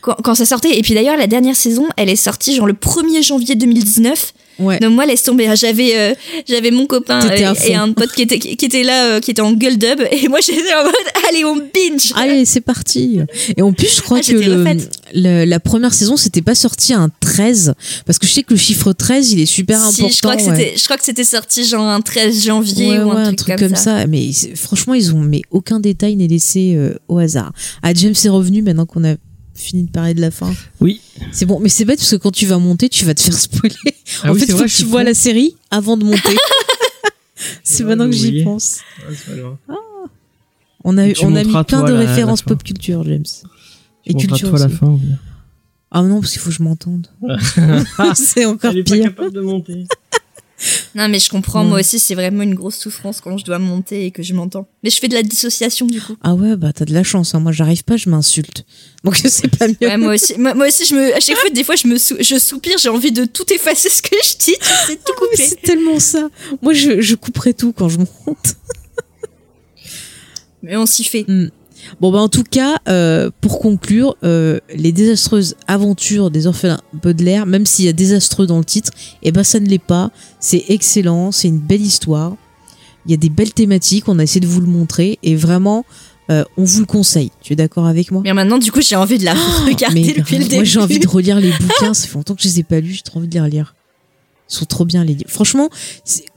quand, 0.00 0.16
quand 0.24 0.34
ça 0.34 0.44
sortait. 0.44 0.76
Et 0.76 0.82
puis 0.82 0.94
d'ailleurs, 0.94 1.16
la 1.16 1.28
dernière 1.28 1.56
saison, 1.56 1.86
elle 1.96 2.10
est 2.10 2.16
sortie 2.16 2.56
genre 2.56 2.66
le 2.66 2.72
1er 2.74 3.22
janvier 3.22 3.54
2019. 3.54 4.32
Ouais. 4.58 4.78
Donc 4.78 4.92
moi, 4.92 5.06
laisse 5.06 5.22
tomber. 5.22 5.46
hein. 5.46 5.54
J'avais 5.54 5.96
euh, 5.96 6.14
j'avais 6.48 6.70
mon 6.70 6.86
copain 6.86 7.20
euh, 7.28 7.54
et 7.66 7.74
un 7.74 7.92
pote 7.92 8.12
qui 8.12 8.22
était, 8.22 8.38
qui 8.38 8.64
était 8.64 8.82
là, 8.82 9.06
euh, 9.16 9.20
qui 9.20 9.30
était 9.30 9.40
en 9.42 9.52
gueule 9.52 9.78
dub. 9.78 10.00
Et 10.10 10.28
moi, 10.28 10.40
j'étais 10.44 10.74
en 10.74 10.84
mode, 10.84 10.94
allez, 11.28 11.44
on 11.44 11.56
binge. 11.56 12.12
Allez, 12.14 12.44
c'est 12.44 12.60
parti. 12.60 13.20
Et 13.56 13.62
en 13.62 13.72
plus, 13.72 13.96
je 13.96 14.02
crois 14.02 14.18
Ah, 14.18 14.26
que 14.26 14.34
le, 15.14 15.44
la 15.44 15.60
première 15.60 15.94
saison, 15.94 16.16
c'était 16.16 16.42
pas 16.42 16.54
sorti 16.54 16.92
un 16.92 17.10
13. 17.20 17.74
Parce 18.06 18.18
que 18.18 18.26
je 18.26 18.32
sais 18.32 18.42
que 18.42 18.52
le 18.54 18.58
chiffre 18.58 18.92
13, 18.92 19.32
il 19.32 19.40
est 19.40 19.46
super 19.46 19.78
Si, 19.78 20.02
important. 20.02 20.08
je 20.14 20.20
crois 20.20 20.36
que 20.36 20.42
ouais. 20.42 20.56
c'était, 20.56 20.74
je 20.76 20.84
crois 20.84 20.96
que 20.96 21.04
c'était 21.04 21.24
sorti 21.24 21.64
genre 21.64 21.86
un 21.86 22.00
13 22.00 22.44
janvier 22.44 22.88
Ouais, 22.90 22.98
ou 23.00 23.10
ouais, 23.10 23.16
un 23.16 23.34
truc, 23.34 23.56
comme, 23.58 23.74
ça. 23.76 24.06
Mais 24.06 24.30
c'est- 24.32 24.54
franchement, 24.56 24.94
ils 24.94 25.14
ont 25.14 25.20
mais 25.20 25.42
aucun 25.50 25.80
détail 25.80 26.16
n'est 26.16 26.28
laissé 26.28 26.74
euh, 26.76 26.94
au 27.08 27.18
hasard. 27.18 27.52
Ah, 27.82 27.92
James 27.94 28.14
est 28.24 28.28
revenu 28.28 28.62
maintenant 28.62 28.86
qu'on 28.86 29.04
a 29.04 29.14
fini 29.54 29.84
de 29.84 29.90
parler 29.90 30.14
de 30.14 30.20
la 30.20 30.30
fin. 30.30 30.52
Oui. 30.80 31.00
C'est 31.32 31.46
bon, 31.46 31.60
mais 31.60 31.68
c'est 31.68 31.84
bête 31.84 31.98
parce 31.98 32.10
que 32.10 32.16
quand 32.16 32.30
tu 32.32 32.46
vas 32.46 32.58
monter, 32.58 32.88
tu 32.88 33.04
vas 33.04 33.14
te 33.14 33.20
faire 33.20 33.34
spoiler. 33.34 33.74
Ah 34.22 34.30
en 34.30 34.34
oui, 34.34 34.40
fait, 34.40 34.46
il 34.46 34.50
faut 34.52 34.58
vrai, 34.58 34.66
que 34.66 34.72
tu 34.72 34.84
vois 34.84 35.00
con. 35.00 35.06
la 35.06 35.14
série 35.14 35.56
avant 35.70 35.96
de 35.96 36.04
monter. 36.04 36.36
c'est 37.64 37.84
maintenant 37.84 38.06
que 38.06 38.12
j'y 38.16 38.42
pense. 38.44 38.80
Ouais, 39.08 39.14
pas 39.26 39.34
grave. 39.40 39.56
On 40.84 40.98
a, 40.98 41.06
Et 41.06 41.14
on 41.22 41.34
a 41.36 41.44
mis 41.44 41.50
plein 41.52 41.64
toi, 41.64 41.82
de 41.82 41.92
la- 41.94 42.02
la 42.02 42.10
références 42.10 42.42
fin. 42.42 42.48
pop 42.48 42.62
culture, 42.64 43.04
James. 43.04 43.22
Tu 44.04 44.12
montreras, 44.14 44.38
toi 44.50 44.58
la 44.58 44.66
aussi. 44.66 44.74
fin. 44.76 44.86
ou 44.88 44.96
bien 44.96 45.18
Ah 45.92 46.02
non, 46.02 46.20
parce 46.20 46.32
qu'il 46.32 46.40
faut 46.40 46.50
que 46.50 46.56
je 46.56 46.62
m'entende. 46.62 47.06
c'est 48.14 48.44
encore 48.46 48.72
Elle 48.72 48.78
est 48.78 48.82
pas 48.84 48.94
pire. 48.94 49.04
capable 49.04 49.32
de 49.32 49.40
monter. 49.40 49.86
Non, 50.94 51.08
mais 51.08 51.18
je 51.18 51.30
comprends, 51.30 51.64
moi 51.64 51.80
aussi, 51.80 51.98
c'est 51.98 52.14
vraiment 52.14 52.42
une 52.42 52.54
grosse 52.54 52.76
souffrance 52.76 53.20
quand 53.22 53.38
je 53.38 53.44
dois 53.44 53.58
monter 53.58 54.04
et 54.06 54.10
que 54.10 54.22
je 54.22 54.34
m'entends. 54.34 54.68
Mais 54.84 54.90
je 54.90 54.98
fais 54.98 55.08
de 55.08 55.14
la 55.14 55.22
dissociation, 55.22 55.86
du 55.86 56.00
coup. 56.02 56.16
Ah 56.22 56.34
ouais, 56.34 56.54
bah 56.56 56.72
t'as 56.74 56.84
de 56.84 56.92
la 56.92 57.02
chance. 57.02 57.34
Hein. 57.34 57.40
Moi, 57.40 57.50
j'arrive 57.52 57.82
pas, 57.84 57.96
je 57.96 58.10
m'insulte. 58.10 58.64
Donc 59.02 59.16
c'est 59.24 59.48
pas 59.56 59.68
mieux. 59.68 59.76
Ouais, 59.80 59.96
moi 59.96 60.14
aussi, 60.14 60.34
moi, 60.38 60.52
moi 60.54 60.68
aussi, 60.68 60.84
je 60.84 60.94
me, 60.94 61.14
à 61.14 61.20
chaque 61.20 61.36
fois, 61.38 61.48
des 61.50 61.64
fois, 61.64 61.76
je 61.76 61.86
me 61.88 61.96
sou- 61.98 62.16
je 62.20 62.38
soupire, 62.38 62.76
j'ai 62.78 62.90
envie 62.90 63.10
de 63.12 63.24
tout 63.24 63.50
effacer 63.52 63.88
ce 63.88 64.02
que 64.02 64.14
je 64.22 64.36
dis, 64.36 64.56
tu 64.60 64.68
sais, 64.86 64.96
tout 64.96 65.12
Ah, 65.16 65.18
couper. 65.18 65.36
c'est 65.46 65.62
tellement 65.62 65.98
ça. 65.98 66.28
Moi, 66.60 66.74
je, 66.74 67.00
je 67.00 67.14
couperai 67.14 67.54
tout 67.54 67.72
quand 67.72 67.88
je 67.88 67.98
monte. 67.98 68.56
Mais 70.62 70.76
on 70.76 70.86
s'y 70.86 71.04
fait. 71.04 71.24
Bon, 72.00 72.10
bah 72.12 72.18
en 72.18 72.28
tout 72.28 72.44
cas, 72.44 72.76
euh, 72.88 73.30
pour 73.40 73.58
conclure, 73.60 74.16
euh, 74.24 74.60
les 74.74 74.92
désastreuses 74.92 75.56
aventures 75.66 76.30
des 76.30 76.46
orphelins 76.46 76.80
Baudelaire, 76.92 77.46
même 77.46 77.66
s'il 77.66 77.84
y 77.84 77.88
a 77.88 77.92
désastreux 77.92 78.46
dans 78.46 78.58
le 78.58 78.64
titre, 78.64 78.90
eh 79.22 79.32
ben 79.32 79.44
ça 79.44 79.60
ne 79.60 79.66
l'est 79.66 79.78
pas. 79.78 80.10
C'est 80.40 80.64
excellent, 80.68 81.32
c'est 81.32 81.48
une 81.48 81.58
belle 81.58 81.82
histoire. 81.82 82.36
Il 83.06 83.10
y 83.10 83.14
a 83.14 83.16
des 83.16 83.30
belles 83.30 83.52
thématiques, 83.52 84.08
on 84.08 84.18
a 84.18 84.22
essayé 84.22 84.40
de 84.40 84.46
vous 84.46 84.60
le 84.60 84.66
montrer 84.68 85.18
et 85.22 85.34
vraiment, 85.34 85.84
euh, 86.30 86.44
on 86.56 86.64
vous 86.64 86.80
le 86.80 86.86
conseille. 86.86 87.30
Tu 87.40 87.52
es 87.52 87.56
d'accord 87.56 87.86
avec 87.86 88.12
moi? 88.12 88.22
Mais 88.24 88.32
maintenant, 88.32 88.58
du 88.58 88.70
coup, 88.70 88.80
j'ai 88.80 88.96
envie 88.96 89.18
de 89.18 89.24
la 89.24 89.34
regarder 89.34 89.84
Ah, 89.86 89.90
Mais 89.92 90.12
depuis 90.20 90.38
le 90.38 90.44
début. 90.44 90.54
Moi, 90.56 90.64
j'ai 90.64 90.78
envie 90.80 90.98
de 91.00 91.08
relire 91.08 91.40
les 91.40 91.50
bouquins. 91.60 91.94
Ça 91.94 92.06
fait 92.06 92.14
longtemps 92.14 92.34
que 92.34 92.42
je 92.42 92.48
les 92.48 92.60
ai 92.60 92.62
pas 92.62 92.80
lus. 92.80 92.92
J'ai 92.94 93.02
trop 93.02 93.18
envie 93.18 93.28
de 93.28 93.34
les 93.34 93.40
relire. 93.40 93.74
Ils 94.52 94.56
sont 94.58 94.64
trop 94.66 94.84
bien 94.84 95.02
les 95.04 95.14
livres. 95.14 95.30
Franchement, 95.30 95.70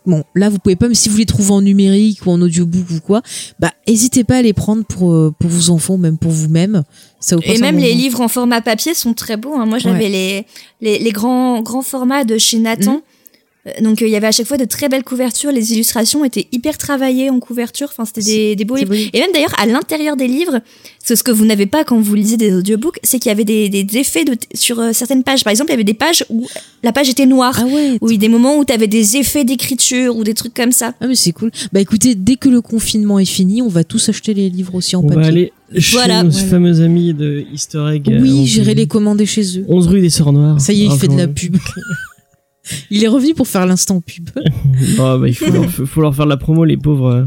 bon, 0.05 0.23
là 0.35 0.49
vous 0.49 0.57
pouvez 0.57 0.77
pas, 0.77 0.87
mais 0.87 0.95
si 0.95 1.09
vous 1.09 1.17
les 1.17 1.25
trouvez 1.25 1.51
en 1.51 1.61
numérique 1.61 2.25
ou 2.25 2.31
en 2.31 2.41
audiobook 2.41 2.89
ou 2.91 2.99
quoi, 3.01 3.21
bah 3.59 3.71
hésitez 3.87 4.23
pas 4.23 4.37
à 4.37 4.41
les 4.41 4.53
prendre 4.53 4.85
pour 4.85 5.11
euh, 5.11 5.33
pour 5.37 5.49
vos 5.49 5.69
enfants, 5.69 5.97
même 5.97 6.17
pour 6.17 6.31
vous-même. 6.31 6.83
Ça 7.19 7.35
vous 7.35 7.41
Et 7.43 7.57
même 7.59 7.77
les 7.77 7.89
moment. 7.89 8.01
livres 8.01 8.21
en 8.21 8.27
format 8.27 8.61
papier 8.61 8.93
sont 8.93 9.13
très 9.13 9.35
beaux. 9.35 9.55
hein. 9.55 9.65
Moi, 9.65 9.79
j'avais 9.79 10.05
Ouais. 10.05 10.09
les, 10.09 10.45
les, 10.81 10.99
les 10.99 11.11
grands, 11.11 11.61
grands 11.61 11.81
formats 11.81 12.23
de 12.23 12.37
chez 12.37 12.59
Nathan. 12.59 12.95
Euh, 12.95 12.99
Donc, 13.81 14.01
euh, 14.01 14.07
il 14.07 14.11
y 14.11 14.15
avait 14.15 14.27
à 14.27 14.31
chaque 14.31 14.45
fois 14.45 14.57
de 14.57 14.65
très 14.65 14.89
belles 14.89 15.03
couvertures. 15.03 15.51
Les 15.51 15.73
illustrations 15.73 16.23
étaient 16.23 16.47
hyper 16.51 16.77
travaillées 16.77 17.31
en 17.31 17.39
couverture. 17.39 17.87
Enfin, 17.91 18.05
c'était 18.05 18.21
des, 18.21 18.55
des 18.55 18.63
beaux 18.65 18.75
livres. 18.75 18.93
Et 18.93 19.19
même 19.19 19.31
d'ailleurs, 19.33 19.53
à 19.59 19.65
l'intérieur 19.65 20.15
des 20.15 20.27
livres, 20.27 20.59
c'est 21.03 21.15
ce 21.15 21.23
que 21.23 21.31
vous 21.31 21.45
n'avez 21.45 21.65
pas 21.65 21.83
quand 21.83 21.99
vous 21.99 22.13
lisez 22.13 22.37
des 22.37 22.53
audiobooks, 22.53 22.99
c'est 23.03 23.17
qu'il 23.19 23.29
y 23.29 23.31
avait 23.31 23.43
des, 23.43 23.69
des 23.69 23.97
effets 23.97 24.23
de 24.23 24.35
sur 24.53 24.79
euh, 24.79 24.91
certaines 24.93 25.23
pages. 25.23 25.43
Par 25.43 25.49
exemple, 25.51 25.69
il 25.71 25.73
y 25.73 25.75
avait 25.75 25.83
des 25.83 25.95
pages 25.95 26.23
où 26.29 26.45
la 26.83 26.91
page 26.91 27.09
était 27.09 27.25
noire. 27.25 27.57
Ah 27.59 27.65
ouais. 27.65 27.97
Ou 28.01 28.13
des 28.13 28.29
moments 28.29 28.57
où 28.57 28.65
tu 28.65 28.73
avais 28.73 28.87
des 28.87 29.17
effets 29.17 29.43
d'écriture 29.45 30.15
ou 30.15 30.23
des 30.23 30.35
trucs 30.35 30.53
comme 30.53 30.71
ça. 30.71 30.93
Ah 31.01 31.07
mais 31.07 31.15
c'est 31.15 31.31
cool. 31.31 31.49
Bah 31.73 31.79
écoutez, 31.79 32.13
dès 32.15 32.35
que 32.35 32.49
le 32.49 32.61
confinement 32.61 33.17
est 33.17 33.25
fini, 33.25 33.61
on 33.63 33.67
va 33.67 33.83
tous 33.83 34.09
acheter 34.09 34.33
les 34.35 34.49
livres 34.49 34.75
aussi 34.75 34.95
en 34.95 34.99
On 34.99 35.07
papier. 35.07 35.21
va 35.21 35.27
aller 35.27 35.53
chez 35.77 35.91
Voilà. 35.97 36.21
nos 36.23 36.29
Voilà. 36.29 36.47
fameux 36.47 36.81
amis 36.81 37.13
de 37.15 37.43
Easter 37.51 37.83
Egg. 37.93 38.09
euh, 38.11 38.19
Oui, 38.21 38.31
11 38.41 38.47
j'irai 38.47 38.73
les 38.75 38.85
commander 38.87 39.25
chez 39.25 39.57
eux. 39.59 39.65
11 39.67 39.87
rue 39.87 40.01
des 40.01 40.09
Sœurs 40.11 40.33
Noires. 40.33 40.61
Ça 40.61 40.71
y 40.71 40.83
est, 40.83 40.85
il 40.85 40.91
fait 40.91 41.07
de 41.07 41.17
la 41.17 41.27
pub. 41.27 41.57
il 42.91 43.03
est 43.03 43.07
revenu 43.07 43.33
pour 43.33 43.47
faire 43.47 43.65
l'instant 43.65 44.01
pub. 44.01 44.29
Bah, 44.97 45.19
il 45.25 45.33
faut 45.35 45.51
leur, 45.51 45.69
faut 45.69 46.01
leur 46.01 46.15
faire 46.15 46.25
de 46.25 46.29
la 46.31 46.37
promo, 46.37 46.65
les 46.65 46.77
pauvres, 46.77 47.07
euh, 47.11 47.23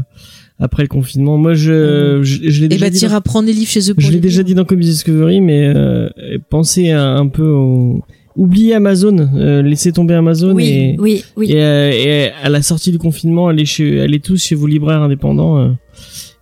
après 0.59 0.83
le 0.83 0.89
confinement. 0.89 1.37
Moi, 1.37 1.53
je, 1.53 2.19
je, 2.23 2.49
je 2.49 2.59
l'ai 2.59 2.65
Et 2.65 2.69
déjà 2.69 2.85
bah 2.85 2.89
dit. 2.89 2.99
t'iras 2.99 3.15
dans- 3.15 3.21
prendre 3.21 3.47
les 3.47 3.53
livres 3.53 3.69
chez 3.71 3.89
eux. 3.89 3.93
pour 3.93 4.03
Je 4.03 4.11
l'ai 4.11 4.19
déjà 4.19 4.43
dit 4.43 4.53
dans 4.55 4.65
Comics 4.65 4.85
Discovery, 4.87 5.39
mais 5.41 5.71
euh, 5.73 6.09
pensez 6.49 6.91
à- 6.91 7.11
un 7.15 7.27
peu 7.27 7.47
au... 7.47 8.03
Oubliez 8.35 8.73
Amazon, 8.75 9.17
euh, 9.35 9.61
laissez 9.61 9.91
tomber 9.91 10.13
Amazon 10.13 10.53
Oui, 10.53 10.67
et, 10.67 10.95
oui, 10.99 11.23
oui. 11.35 11.51
et, 11.51 11.61
euh, 11.61 11.91
et 11.91 12.31
à 12.41 12.47
la 12.49 12.61
sortie 12.61 12.91
du 12.91 12.97
confinement, 12.97 13.47
allez, 13.49 13.65
chez, 13.65 13.99
allez 13.99 14.19
tous 14.21 14.41
chez 14.41 14.55
vos 14.55 14.67
libraires 14.67 15.01
indépendants 15.01 15.57
euh, 15.59 15.69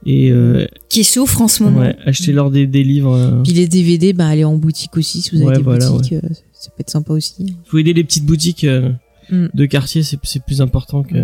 et 0.10 0.32
euh, 0.32 0.66
Qui 0.90 1.04
souffrent 1.04 1.42
en 1.42 1.48
ce 1.50 1.62
moment. 1.64 1.82
ouais, 1.82 1.96
achetez-leur 2.06 2.50
des, 2.50 2.66
des 2.66 2.84
livres. 2.84 3.14
euh. 3.14 3.44
Puis 3.44 3.52
les 3.54 3.68
DVD, 3.68 4.14
bah 4.14 4.28
allez 4.28 4.44
en 4.46 4.56
boutique 4.56 4.96
aussi 4.98 5.22
si 5.22 5.32
vous 5.32 5.38
avez 5.42 5.48
Ouais, 5.48 5.58
des 5.58 5.64
voilà, 5.64 5.90
boutiques. 5.90 6.14
euh, 6.14 6.22
ça 6.54 6.70
peut 6.72 6.80
être 6.82 6.90
sympa 6.90 7.14
aussi. 7.14 7.56
faut 7.66 7.78
aider 7.78 7.94
les 7.94 8.04
petites 8.04 8.26
boutiques 8.26 8.64
euh, 8.64 8.92
Mm. 9.30 9.48
de 9.54 9.66
quartier, 9.66 10.04
c'est 10.04 10.18
plus 10.42 10.62
important 10.62 11.04
que. 11.04 11.18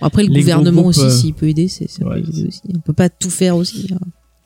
Après, 0.00 0.22
le 0.22 0.32
gouvernement 0.32 0.82
groupes, 0.82 0.90
aussi, 0.96 1.00
euh, 1.00 1.10
s'il 1.10 1.34
peut 1.34 1.48
aider, 1.48 1.66
c'est 1.66 1.90
ça 1.90 2.04
peut 2.04 2.16
aider 2.16 2.46
aussi. 2.46 2.60
On 2.72 2.78
peut 2.78 2.92
pas 2.92 3.08
tout 3.08 3.28
faire 3.28 3.56
aussi. 3.56 3.88
hein. 3.92 3.98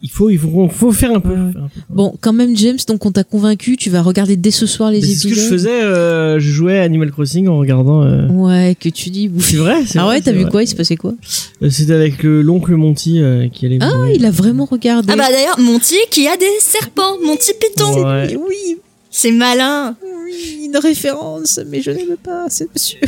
Il 0.07 0.11
faut, 0.11 0.29
il 0.29 0.39
faut, 0.39 0.69
faut 0.69 0.93
faire 0.93 1.13
un 1.13 1.21
peu. 1.21 1.31
Ouais. 1.31 1.53
faire 1.53 1.63
un 1.63 1.69
peu. 1.69 1.81
Bon, 1.89 2.15
quand 2.21 2.35
même, 2.35 2.55
James, 2.59 2.77
donc 2.87 3.07
on 3.07 3.11
t'a 3.11 3.25
convaincu, 3.25 3.79
tu 3.79 3.89
vas 3.89 4.03
regarder 4.03 4.37
dès 4.37 4.51
ce 4.51 4.67
soir 4.67 4.91
les 4.91 5.01
Mais 5.01 5.07
C'est 5.07 5.15
ce 5.15 5.27
épisodes. 5.29 5.35
que 5.35 5.41
je 5.43 5.49
faisais, 5.49 5.83
euh, 5.83 6.39
je 6.39 6.51
jouais 6.51 6.79
à 6.79 6.83
Animal 6.83 7.11
Crossing 7.11 7.49
en 7.49 7.57
regardant. 7.57 8.03
euh, 8.03 8.29
Ouais, 8.29 8.77
que 8.79 8.91
tu 8.91 9.09
dis. 9.09 9.31
C'est 9.41 9.57
vrai, 9.57 9.77
c'est 9.87 9.99
Ah 9.99 10.05
vrai, 10.05 10.17
ouais, 10.17 10.21
t'as 10.21 10.33
c'est 10.33 10.37
vu 10.37 10.43
vrai. 10.43 10.51
quoi 10.51 10.63
Il 10.63 10.67
se 10.69 10.75
passait 10.75 10.97
quoi 10.97 11.15
Euh, 11.63 11.71
C'était 11.71 11.95
avec 11.95 12.23
le- 12.23 12.43
l'oncle 12.43 12.75
Monty 12.77 13.21
euh, 13.23 13.49
qui 13.49 13.65
allait. 13.65 13.79
Ah, 13.81 13.95
mourir. 13.97 14.13
il 14.15 14.27
a 14.27 14.31
vraiment 14.31 14.67
regardé. 14.67 15.11
Ah 15.11 15.17
bah 15.17 15.25
d'ailleurs, 15.31 15.59
Monty 15.59 15.97
qui 16.11 16.29
a 16.29 16.37
des 16.37 16.45
serpents, 16.61 17.19
Monty 17.25 17.53
Python. 17.59 18.05
Ouais. 18.05 18.37
Oui, 18.37 18.77
C'est 19.11 19.33
malin. 19.33 19.97
oui, 20.27 20.67
une 20.67 20.77
référence, 20.77 21.61
mais 21.71 21.81
je 21.81 21.93
n'aime 21.93 22.17
pas 22.23 22.51
ce 22.51 22.65
monsieur. 22.75 22.99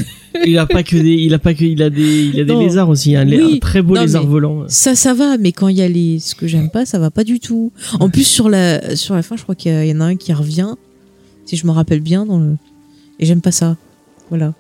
Il 0.47 0.59
a 0.59 0.67
pas 0.67 0.83
que 0.83 0.97
des, 0.97 1.13
il 1.15 1.33
a 1.35 1.39
pas 1.39 1.55
que, 1.55 1.65
il 1.65 1.83
a 1.83 1.91
des, 1.91 2.25
il 2.35 2.41
a 2.41 2.45
des 2.45 2.53
Non. 2.53 2.61
lézards 2.61 2.89
aussi, 2.89 3.15
un, 3.17 3.27
Oui. 3.29 3.55
un 3.57 3.59
très 3.59 3.83
beau 3.83 3.95
Non, 3.95 4.03
lézard 4.03 4.27
volant. 4.27 4.65
Ça, 4.69 4.95
ça 4.95 5.15
va, 5.15 5.39
mais 5.39 5.53
quand 5.53 5.69
il 5.69 5.77
y 5.77 5.83
a 5.83 5.89
les, 5.89 6.19
ce 6.19 6.35
que 6.35 6.47
j'aime 6.47 6.71
pas, 6.71 6.85
ça 6.87 6.99
va 6.99 7.11
pas 7.11 7.25
du 7.25 7.41
tout. 7.41 7.73
En 8.01 8.09
plus, 8.11 8.25
sur 8.27 8.49
la, 8.49 8.97
sur 8.97 9.15
la 9.15 9.23
fin, 9.23 9.37
je 9.37 9.43
crois 9.43 9.55
qu'il 9.55 9.73
y, 9.87 9.93
en 9.93 10.01
a 10.01 10.05
un 10.05 10.17
qui 10.17 10.33
revient, 10.33 10.71
si 11.45 11.57
je 11.57 11.67
me 11.67 11.73
rappelle 11.73 12.01
bien, 12.01 12.27
dans 12.27 12.39
le, 12.39 12.57
et 13.19 13.27
j'aime 13.27 13.41
pas 13.41 13.53
ça. 13.53 13.77
Voilà. 14.29 14.55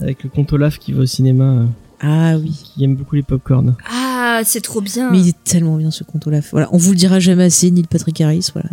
Avec 0.00 0.22
le 0.22 0.30
comte 0.30 0.52
Olaf 0.52 0.78
qui 0.78 0.92
va 0.92 1.02
au 1.02 1.06
cinéma, 1.06 1.44
euh, 1.44 1.64
Ah 2.00 2.36
oui. 2.38 2.52
qui 2.74 2.84
aime 2.84 2.94
beaucoup 2.94 3.16
les 3.16 3.22
popcorn. 3.24 3.74
Ah, 3.90 4.42
c'est 4.44 4.60
trop 4.60 4.80
bien. 4.80 5.10
Mais 5.10 5.18
il 5.20 5.28
est 5.28 5.44
tellement 5.44 5.76
bien 5.76 5.90
ce 5.90 6.04
compte 6.04 6.26
Olaf. 6.28 6.50
Voilà, 6.52 6.68
on 6.72 6.76
vous 6.78 6.90
le 6.92 6.96
dira 6.96 7.18
jamais 7.18 7.44
assez, 7.44 7.70
Neil 7.70 7.84
Patrick 7.90 8.20
Harris. 8.20 8.50
Voilà. 8.52 8.70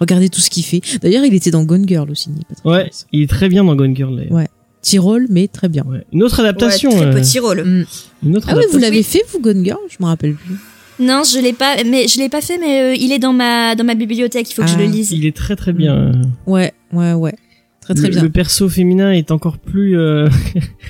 Regardez 0.00 0.28
tout 0.28 0.40
ce 0.40 0.48
qu'il 0.50 0.64
fait. 0.64 0.80
D'ailleurs, 1.02 1.24
il 1.24 1.34
était 1.34 1.50
dans 1.50 1.62
Gone 1.64 1.86
Girl 1.86 2.10
aussi, 2.10 2.30
Neil 2.30 2.44
Patrick 2.48 2.64
Ouais, 2.64 2.80
Harris. 2.80 3.04
il 3.12 3.22
est 3.22 3.26
très 3.30 3.48
bien 3.48 3.62
dans 3.64 3.76
Gone 3.76 3.94
Girl. 3.94 4.16
d'ailleurs. 4.16 4.32
Ouais. 4.32 4.48
Petit 4.82 4.98
rôle, 4.98 5.26
mais 5.28 5.48
très 5.48 5.68
bien. 5.68 5.84
Ouais. 5.88 6.04
Une 6.12 6.22
autre 6.22 6.40
adaptation. 6.40 6.90
Ouais, 6.90 6.96
très 6.96 7.06
euh, 7.06 7.20
petit 7.20 7.38
rôle. 7.40 7.62
Mm. 7.64 7.86
Une 8.26 8.36
autre 8.36 8.46
Ah 8.50 8.56
ouais, 8.56 8.66
vous 8.70 8.78
l'avez 8.78 9.02
fait, 9.02 9.22
vous, 9.32 9.40
Gone 9.40 9.64
Girl? 9.64 9.78
Je 9.88 9.96
me 10.00 10.06
rappelle 10.06 10.34
plus. 10.34 10.54
Non, 11.00 11.22
je 11.24 11.38
l'ai 11.40 11.52
pas, 11.52 11.76
mais 11.84 12.08
je 12.08 12.18
l'ai 12.18 12.28
pas 12.28 12.40
fait, 12.40 12.58
mais 12.58 12.80
euh, 12.82 12.94
il 12.94 13.12
est 13.12 13.18
dans 13.20 13.32
ma 13.32 13.74
dans 13.76 13.84
ma 13.84 13.94
bibliothèque. 13.94 14.50
Il 14.50 14.54
faut 14.54 14.62
que 14.62 14.68
je 14.68 14.74
Ah. 14.74 14.78
le 14.78 14.86
lise. 14.86 15.12
Il 15.12 15.26
est 15.26 15.36
très 15.36 15.54
très 15.56 15.72
bien. 15.72 15.94
euh. 15.96 16.12
Ouais, 16.46 16.72
ouais, 16.92 17.12
ouais. 17.12 17.34
Très, 17.80 17.94
très 17.94 18.04
le, 18.08 18.10
bien. 18.14 18.22
Le 18.22 18.30
perso 18.30 18.68
féminin 18.68 19.12
est 19.12 19.30
encore 19.30 19.58
plus, 19.58 19.96
euh, 19.98 20.28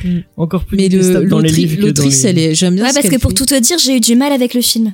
Mm. 0.05 0.19
encore 0.36 0.65
plus 0.65 0.77
mais 0.77 0.89
le- 0.89 1.24
dans 1.28 1.39
les 1.40 1.51
livres 1.51 1.77
que 1.77 1.81
dans 1.81 1.86
l'autrice, 1.89 2.24
les- 2.24 2.31
elle 2.31 2.39
est, 2.39 2.55
j'aime 2.55 2.74
bien 2.74 2.85
Ouais, 2.85 2.90
ce 2.90 2.94
parce 2.94 3.09
que 3.09 3.19
pour 3.20 3.35
tout 3.35 3.44
te 3.47 3.59
dire, 3.59 3.78
j'ai 3.78 3.97
eu 3.97 4.01
du 4.01 4.16
mal 4.16 4.32
avec 4.32 4.55
le 4.55 4.60
film. 4.62 4.93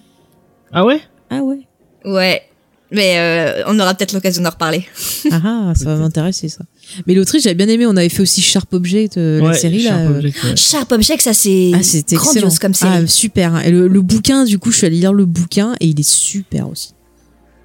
Ah 0.72 0.84
ouais? 0.84 1.00
Ah 1.30 1.42
ouais. 1.42 1.60
Ouais. 2.04 2.42
Mais 2.94 3.18
euh, 3.18 3.62
on 3.66 3.78
aura 3.80 3.94
peut-être 3.94 4.12
l'occasion 4.12 4.42
d'en 4.42 4.50
reparler. 4.50 4.86
Ah 5.30 5.40
ah, 5.44 5.72
ça 5.74 5.84
va 5.86 5.96
m'intéresser 6.00 6.48
ça. 6.48 6.64
Mais 7.06 7.14
l'autriche, 7.14 7.42
j'avais 7.42 7.54
bien 7.54 7.68
aimé. 7.68 7.86
On 7.86 7.96
avait 7.96 8.08
fait 8.08 8.22
aussi 8.22 8.40
Sharp 8.40 8.72
Object, 8.72 9.18
euh, 9.18 9.40
la 9.40 9.54
série 9.54 9.82
là. 9.82 9.90
Sharp 9.90 10.10
euh, 10.10 10.16
Object, 10.18 10.44
ouais. 10.44 10.56
Sharp 10.56 10.92
Object, 10.92 11.22
ça 11.22 11.34
c'est 11.34 11.72
Ah, 11.74 11.78
excellent. 11.78 12.20
grandiose 12.22 12.58
comme 12.58 12.74
série. 12.74 12.92
Ah, 12.94 13.06
super. 13.06 13.66
Et 13.66 13.70
le, 13.70 13.88
le 13.88 14.00
bouquin, 14.00 14.44
du 14.44 14.58
coup, 14.58 14.70
je 14.70 14.78
suis 14.78 14.86
allée 14.86 14.98
lire 14.98 15.12
le 15.12 15.26
bouquin 15.26 15.74
et 15.80 15.86
il 15.86 15.98
est 15.98 16.08
super 16.08 16.68
aussi. 16.68 16.90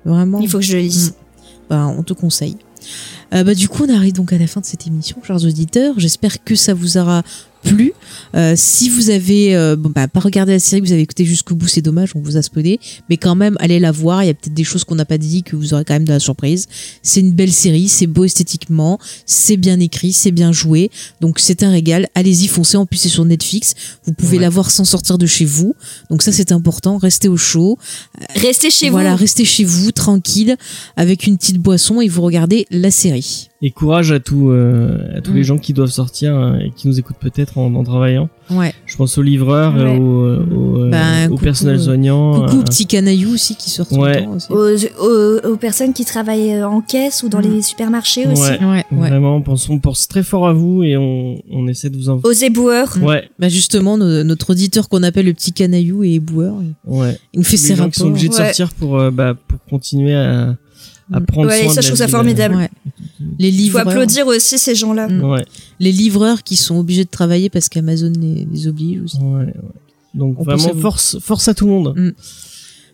Vraiment. 0.05 0.39
Il 0.41 0.49
faut 0.49 0.59
que 0.59 0.63
je 0.65 0.73
le 0.77 0.81
lise. 0.81 1.13
Bah, 1.69 1.85
on 1.85 2.01
te 2.03 2.13
conseille. 2.13 2.57
Euh, 3.35 3.43
bah, 3.43 3.53
du 3.53 3.67
coup, 3.69 3.85
on 3.87 3.93
arrive 3.95 4.13
donc 4.13 4.33
à 4.33 4.37
la 4.39 4.47
fin 4.47 4.61
de 4.61 4.65
cette 4.65 4.87
émission, 4.87 5.17
chers 5.25 5.43
auditeurs. 5.45 5.93
J'espère 5.97 6.43
que 6.43 6.55
ça 6.55 6.73
vous 6.73 6.97
aura 6.97 7.21
plu. 7.63 7.93
Euh, 8.35 8.53
si 8.55 8.89
vous 8.89 9.09
avez 9.09 9.55
euh, 9.55 9.75
bon 9.75 9.89
bah 9.93 10.07
pas 10.07 10.19
regardé 10.19 10.51
la 10.53 10.59
série, 10.59 10.81
vous 10.81 10.91
avez 10.91 11.01
écouté 11.01 11.25
jusqu'au 11.25 11.55
bout, 11.55 11.67
c'est 11.67 11.81
dommage, 11.81 12.11
on 12.15 12.19
vous 12.21 12.37
a 12.37 12.41
spoilé, 12.41 12.79
mais 13.09 13.17
quand 13.17 13.35
même 13.35 13.55
allez 13.59 13.79
la 13.79 13.91
voir. 13.91 14.23
Il 14.23 14.27
y 14.27 14.29
a 14.29 14.33
peut-être 14.33 14.53
des 14.53 14.63
choses 14.63 14.83
qu'on 14.83 14.95
n'a 14.95 15.05
pas 15.05 15.17
dit 15.17 15.43
que 15.43 15.55
vous 15.55 15.73
aurez 15.73 15.83
quand 15.85 15.93
même 15.93 16.05
de 16.05 16.11
la 16.13 16.19
surprise. 16.19 16.67
C'est 17.03 17.19
une 17.19 17.33
belle 17.33 17.51
série, 17.51 17.87
c'est 17.89 18.07
beau 18.07 18.23
esthétiquement, 18.23 18.99
c'est 19.25 19.57
bien 19.57 19.79
écrit, 19.79 20.13
c'est 20.13 20.31
bien 20.31 20.51
joué, 20.51 20.89
donc 21.21 21.39
c'est 21.39 21.63
un 21.63 21.71
régal. 21.71 22.07
Allez-y, 22.15 22.47
foncez. 22.47 22.77
En 22.77 22.85
plus 22.85 22.97
c'est 22.97 23.09
sur 23.09 23.25
Netflix, 23.25 23.73
vous 24.05 24.13
pouvez 24.13 24.37
Ouais. 24.37 24.43
la 24.43 24.49
voir 24.49 24.69
sans 24.71 24.85
sortir 24.85 25.17
de 25.17 25.25
chez 25.25 25.45
vous, 25.45 25.75
donc 26.09 26.21
ça 26.21 26.31
c'est 26.31 26.51
important. 26.51 26.97
Restez 26.97 27.27
au 27.27 27.37
chaud. 27.37 27.77
Restez 28.35 28.69
chez 28.69 28.89
voilà, 28.89 29.11
vous. 29.11 29.17
restez 29.17 29.43
chez 29.45 29.63
vous, 29.63 29.91
tranquille, 29.91 30.55
avec 30.97 31.25
une 31.27 31.37
petite 31.37 31.57
boisson 31.57 31.99
et 32.01 32.07
vous 32.07 32.21
regardez 32.21 32.67
la 32.71 32.91
série. 32.91 33.49
Et 33.61 33.71
courage 33.71 34.13
à, 34.13 34.21
tous 34.21 34.51
euh, 34.51 35.17
à 35.17 35.19
tous 35.19 35.31
Mm. 35.31 35.35
les 35.35 35.43
gens 35.43 35.57
qui 35.57 35.73
doivent 35.73 35.89
sortir 35.89 36.33
euh, 36.33 36.59
et 36.59 36.71
qui 36.73 36.87
nous 36.87 36.97
écoutent 36.97 37.17
peut-être 37.19 37.57
en, 37.57 37.75
en 37.75 37.83
travaillant. 37.83 38.29
Ouais. 38.49 38.73
Je 38.85 38.95
pense 38.95 39.17
aux 39.17 39.21
livreurs, 39.21 39.75
Ouais. 39.75 39.97
aux, 39.97 40.23
euh, 40.23 40.45
aux, 40.55 40.83
euh, 40.85 40.89
Ben, 40.89 41.25
au 41.27 41.31
coucou, 41.31 41.43
personnel 41.43 41.75
euh, 41.75 41.79
soignant. 41.83 42.45
Coucou 42.45 42.55
euh, 42.55 42.59
au 42.61 42.63
petit 42.63 42.85
canaillou 42.85 43.33
aussi 43.33 43.57
qui 43.57 43.69
sort 43.69 43.85
tout 43.89 43.95
Ouais. 43.95 44.21
le 44.21 44.25
temps 44.25 44.31
aussi. 44.31 44.47
Aux, 44.49 45.03
aux- 45.05 45.51
aux 45.51 45.57
personnes 45.57 45.91
qui 45.91 46.05
travaillent 46.05 46.53
euh, 46.53 46.69
en 46.69 46.79
caisse 46.79 47.21
ou 47.23 47.27
dans 47.27 47.39
Mm. 47.39 47.53
les 47.53 47.61
supermarchés 47.61 48.27
aussi. 48.27 48.41
Ouais, 48.43 48.59
Ouais, 48.61 48.85
ouais. 48.93 49.09
Vraiment, 49.09 49.35
on 49.35 49.41
pense, 49.41 49.67
on 49.69 49.77
pense 49.79 50.07
très 50.07 50.23
fort 50.23 50.47
à 50.47 50.53
vous 50.53 50.83
et 50.83 50.95
on, 50.95 51.35
on 51.51 51.67
essaie 51.67 51.89
de 51.89 51.97
vous 51.97 52.07
en. 52.09 52.21
Aux 52.23 52.31
éboueurs. 52.31 52.95
Ouais, 53.03 53.29
Bah 53.39 53.49
justement, 53.49 53.97
no- 53.97 54.23
notre 54.23 54.51
auditeur 54.51 54.87
qu'on 54.87 55.03
appelle 55.03 55.25
le 55.25 55.33
petit 55.33 55.51
canaillou 55.51 56.05
et 56.05 56.13
éboueur, 56.13 56.53
ouais. 56.85 57.17
il 57.33 57.39
nous 57.39 57.43
fait 57.43 57.57
Tous 57.57 57.63
ses 57.63 57.69
les 57.71 57.75
gens 57.75 57.89
qui 57.89 57.99
sont 57.99 58.05
rapports. 58.05 58.11
obligés 58.11 58.29
de 58.29 58.33
Ouais. 58.35 58.45
sortir 58.53 58.69
pour, 58.73 58.97
euh, 58.97 59.11
bah, 59.11 59.33
pour 59.49 59.59
continuer 59.69 60.15
à, 60.15 60.55
à 61.11 61.19
Mm. 61.19 61.25
prendre 61.25 61.47
Ouais, 61.49 61.63
soin 61.63 61.73
ça, 61.73 61.81
de 61.81 61.81
je 61.83 61.87
trouve 61.89 61.97
ça 61.97 62.07
formidable. 62.07 62.55
Ouais. 62.55 62.69
Les 63.39 63.49
Il 63.49 63.53
faut 63.53 63.77
livreurs, 63.77 63.87
applaudir 63.87 64.27
aussi 64.27 64.57
ces 64.59 64.75
gens-là. 64.75 65.07
Mm. 65.07 65.23
Ouais, 65.23 65.45
les 65.79 65.91
livreurs 65.91 66.43
qui 66.43 66.55
sont 66.55 66.77
obligés 66.77 67.03
de 67.05 67.09
travailler 67.09 67.49
parce 67.49 67.69
qu'Amazon 67.69 68.11
les, 68.19 68.47
les 68.51 68.67
oblige 68.67 69.01
aussi. 69.03 69.17
ouais, 69.17 69.45
ouais. 69.45 69.53
Donc 70.13 70.35
On 70.39 70.43
vraiment 70.43 70.73
force, 70.75 71.17
force 71.19 71.47
à 71.47 71.53
tout 71.53 71.65
le 71.65 71.71
monde. 71.71 71.93
Mm. 71.95 72.09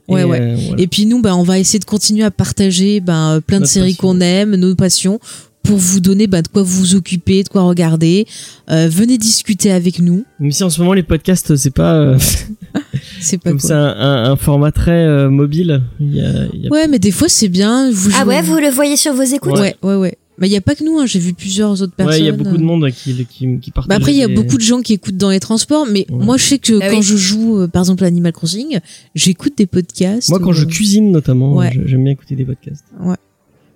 Ouais, 0.07 0.21
Et, 0.21 0.25
ouais. 0.25 0.39
euh, 0.41 0.55
voilà. 0.67 0.81
Et 0.83 0.87
puis 0.87 1.05
nous, 1.07 1.21
bah, 1.21 1.35
on 1.35 1.43
va 1.43 1.57
essayer 1.59 1.79
de 1.79 1.85
continuer 1.85 2.23
à 2.23 2.31
partager 2.31 2.99
bah, 2.99 3.39
plein 3.45 3.57
de 3.57 3.61
Notre 3.61 3.71
séries 3.73 3.95
qu'on 3.95 4.19
aime, 4.21 4.55
nos 4.55 4.75
passions, 4.75 5.19
pour 5.65 5.77
vous 5.77 5.99
donner 5.99 6.27
bah, 6.27 6.41
de 6.41 6.47
quoi 6.47 6.63
vous 6.63 6.95
occuper, 6.95 7.43
de 7.43 7.49
quoi 7.49 7.63
regarder. 7.63 8.25
Euh, 8.69 8.87
venez 8.89 9.17
discuter 9.17 9.71
avec 9.71 9.99
nous. 9.99 10.25
Même 10.39 10.51
si 10.51 10.63
en 10.63 10.69
ce 10.69 10.79
moment 10.79 10.93
les 10.93 11.03
podcasts 11.03 11.55
c'est 11.55 11.71
pas, 11.73 11.95
euh, 11.95 12.17
C'est 13.19 13.37
pas 13.37 13.49
comme 13.51 13.59
quoi. 13.59 13.67
c'est 13.69 13.73
un, 13.73 13.85
un, 13.97 14.31
un 14.31 14.35
format 14.35 14.71
très 14.71 14.91
euh, 15.05 15.29
mobile. 15.29 15.81
Il 15.99 16.15
y 16.15 16.21
a, 16.21 16.31
il 16.53 16.61
y 16.61 16.67
a- 16.67 16.71
Ouais, 16.71 16.87
mais 16.87 16.99
des 16.99 17.11
fois 17.11 17.29
c'est 17.29 17.47
bien. 17.49 17.89
Vous 17.91 18.09
Ah 18.13 18.23
jouez- 18.23 18.27
ouais, 18.35 18.41
vous 18.41 18.57
le 18.57 18.69
voyez 18.69 18.97
sur 18.97 19.13
vos 19.13 19.23
écoutes 19.23 19.53
Ouais, 19.59 19.75
ouais, 19.83 19.95
ouais. 19.95 20.17
Mais 20.37 20.49
il 20.49 20.51
y 20.51 20.57
a 20.57 20.61
pas 20.61 20.75
que 20.75 20.83
nous. 20.83 20.99
Hein. 20.99 21.05
J'ai 21.05 21.19
vu 21.19 21.33
plusieurs 21.33 21.81
autres 21.81 21.93
personnes. 21.93 22.13
Ouais, 22.15 22.19
il 22.19 22.25
y 22.25 22.29
a 22.29 22.33
beaucoup 22.33 22.57
de 22.57 22.63
monde 22.63 22.91
qui, 22.91 23.25
qui, 23.25 23.57
qui 23.59 23.71
partagent. 23.71 23.87
Bah 23.87 23.95
après, 23.95 24.11
il 24.11 24.17
y 24.17 24.23
a 24.23 24.27
beaucoup 24.27 24.57
de 24.57 24.61
gens 24.61 24.81
qui 24.81 24.91
écoutent 24.91 25.15
dans 25.15 25.29
les 25.29 25.39
transports, 25.39 25.85
mais 25.89 26.05
Ouais. 26.11 26.25
moi, 26.25 26.35
je 26.35 26.43
sais 26.43 26.57
que 26.59 26.77
Ah 26.81 26.89
quand 26.89 26.97
oui. 26.97 27.03
je 27.03 27.15
joue, 27.15 27.59
euh, 27.59 27.67
par 27.69 27.83
exemple, 27.83 28.03
à 28.03 28.07
Animal 28.07 28.33
Crossing, 28.33 28.79
j'écoute 29.15 29.53
des 29.57 29.65
podcasts. 29.65 30.27
Moi, 30.27 30.39
quand 30.39 30.49
ou, 30.49 30.53
je 30.53 30.65
cuisine 30.65 31.09
notamment, 31.09 31.55
Ouais. 31.55 31.71
j'aime 31.85 32.03
bien 32.03 32.11
écouter 32.11 32.35
des 32.35 32.43
podcasts. 32.43 32.83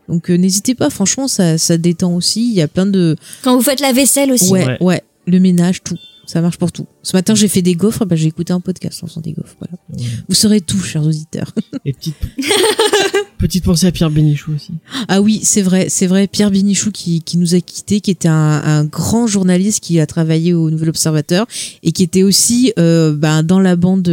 Donc, 0.09 0.29
euh, 0.29 0.35
n'hésitez 0.35 0.75
pas, 0.75 0.89
franchement, 0.89 1.27
ça, 1.27 1.57
ça 1.57 1.77
détend 1.77 2.13
aussi. 2.15 2.49
Il 2.49 2.55
y 2.55 2.61
a 2.61 2.67
plein 2.67 2.85
de. 2.85 3.15
Quand 3.43 3.55
vous 3.55 3.61
faites 3.63 3.79
la 3.79 3.93
vaisselle 3.93 4.31
aussi. 4.31 4.51
Ouais, 4.51 4.65
Ouais. 4.65 4.77
ouais, 4.81 5.03
le 5.27 5.39
ménage, 5.39 5.83
tout. 5.83 5.97
Ça 6.25 6.41
marche 6.41 6.57
pour 6.57 6.71
tout. 6.71 6.85
Ce 7.01 7.15
matin, 7.15 7.33
j'ai 7.33 7.47
fait 7.47 7.61
des 7.63 7.73
gaufres, 7.75 8.05
bah, 8.05 8.15
j'ai 8.15 8.27
écouté 8.27 8.53
un 8.53 8.59
podcast 8.59 9.03
en 9.03 9.07
faisant 9.07 9.21
des 9.21 9.31
gaufres. 9.33 9.55
Voilà. 9.59 9.73
Ouais. 9.89 10.05
Vous 10.27 10.35
saurez 10.35 10.61
tout, 10.61 10.79
chers 10.79 11.03
auditeurs. 11.03 11.53
Et 11.85 11.93
petite, 11.93 12.15
petite 13.39 13.63
pensée 13.63 13.87
à 13.87 13.91
Pierre 13.91 14.11
Bénichou 14.11 14.51
aussi. 14.53 14.71
Ah 15.07 15.21
oui, 15.21 15.39
c'est 15.41 15.63
vrai, 15.63 15.87
c'est 15.89 16.05
vrai. 16.05 16.27
Pierre 16.27 16.51
Binichou 16.51 16.91
qui, 16.91 17.21
qui 17.21 17.37
nous 17.37 17.55
a 17.55 17.59
quittés, 17.61 18.01
qui 18.01 18.11
était 18.11 18.27
un, 18.27 18.61
un 18.63 18.83
grand 18.83 19.25
journaliste 19.25 19.79
qui 19.81 19.99
a 19.99 20.05
travaillé 20.05 20.53
au 20.53 20.69
Nouvel 20.69 20.89
Observateur 20.89 21.47
et 21.81 21.91
qui 21.91 22.03
était 22.03 22.21
aussi 22.21 22.73
euh, 22.77 23.15
bah, 23.15 23.41
dans 23.41 23.59
la 23.59 23.75
bande 23.75 24.07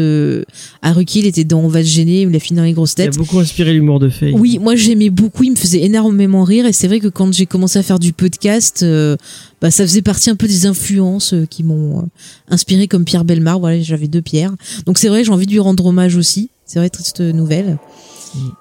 à 0.80 0.92
Ruki. 0.92 1.18
Il 1.18 1.26
était 1.26 1.44
dans 1.44 1.60
On 1.60 1.68
va 1.68 1.82
se 1.82 1.88
gêner, 1.88 2.22
il 2.22 2.34
a 2.34 2.38
fini 2.38 2.56
dans 2.56 2.64
les 2.64 2.72
grosses 2.72 2.94
Qui 2.94 3.02
a 3.02 3.06
têtes. 3.06 3.16
beaucoup 3.18 3.38
inspiré 3.38 3.74
l'humour 3.74 3.98
de 3.98 4.08
Faye. 4.08 4.32
Oui, 4.32 4.58
moi 4.60 4.76
j'aimais 4.76 5.10
beaucoup, 5.10 5.42
il 5.42 5.50
me 5.50 5.56
faisait 5.56 5.82
énormément 5.82 6.44
rire 6.44 6.64
et 6.64 6.72
c'est 6.72 6.86
vrai 6.86 7.00
que 7.00 7.08
quand 7.08 7.32
j'ai 7.34 7.46
commencé 7.46 7.78
à 7.78 7.82
faire 7.82 7.98
du 7.98 8.12
podcast, 8.12 8.84
euh, 8.84 9.16
bah, 9.60 9.70
ça 9.70 9.84
faisait 9.86 10.02
partie 10.02 10.30
un 10.30 10.36
peu 10.36 10.46
des 10.46 10.66
influences 10.66 11.34
euh, 11.34 11.46
qui 11.46 11.64
m'ont 11.64 11.98
euh, 11.98 12.02
inspiré 12.48 12.86
comme 12.86 13.04
Pierre 13.04 13.24
Belmar. 13.24 13.58
Voilà, 13.58 13.80
j'avais 13.82 14.06
deux 14.08 14.22
pierres. 14.22 14.54
Donc 14.86 14.98
c'est 14.98 15.08
vrai, 15.08 15.24
j'ai 15.24 15.32
envie 15.32 15.46
de 15.46 15.50
lui 15.52 15.58
rendre 15.58 15.84
hommage 15.86 16.14
aussi. 16.16 16.50
C'est 16.64 16.78
vrai, 16.78 16.90
triste 16.90 17.20
nouvelle. 17.20 17.78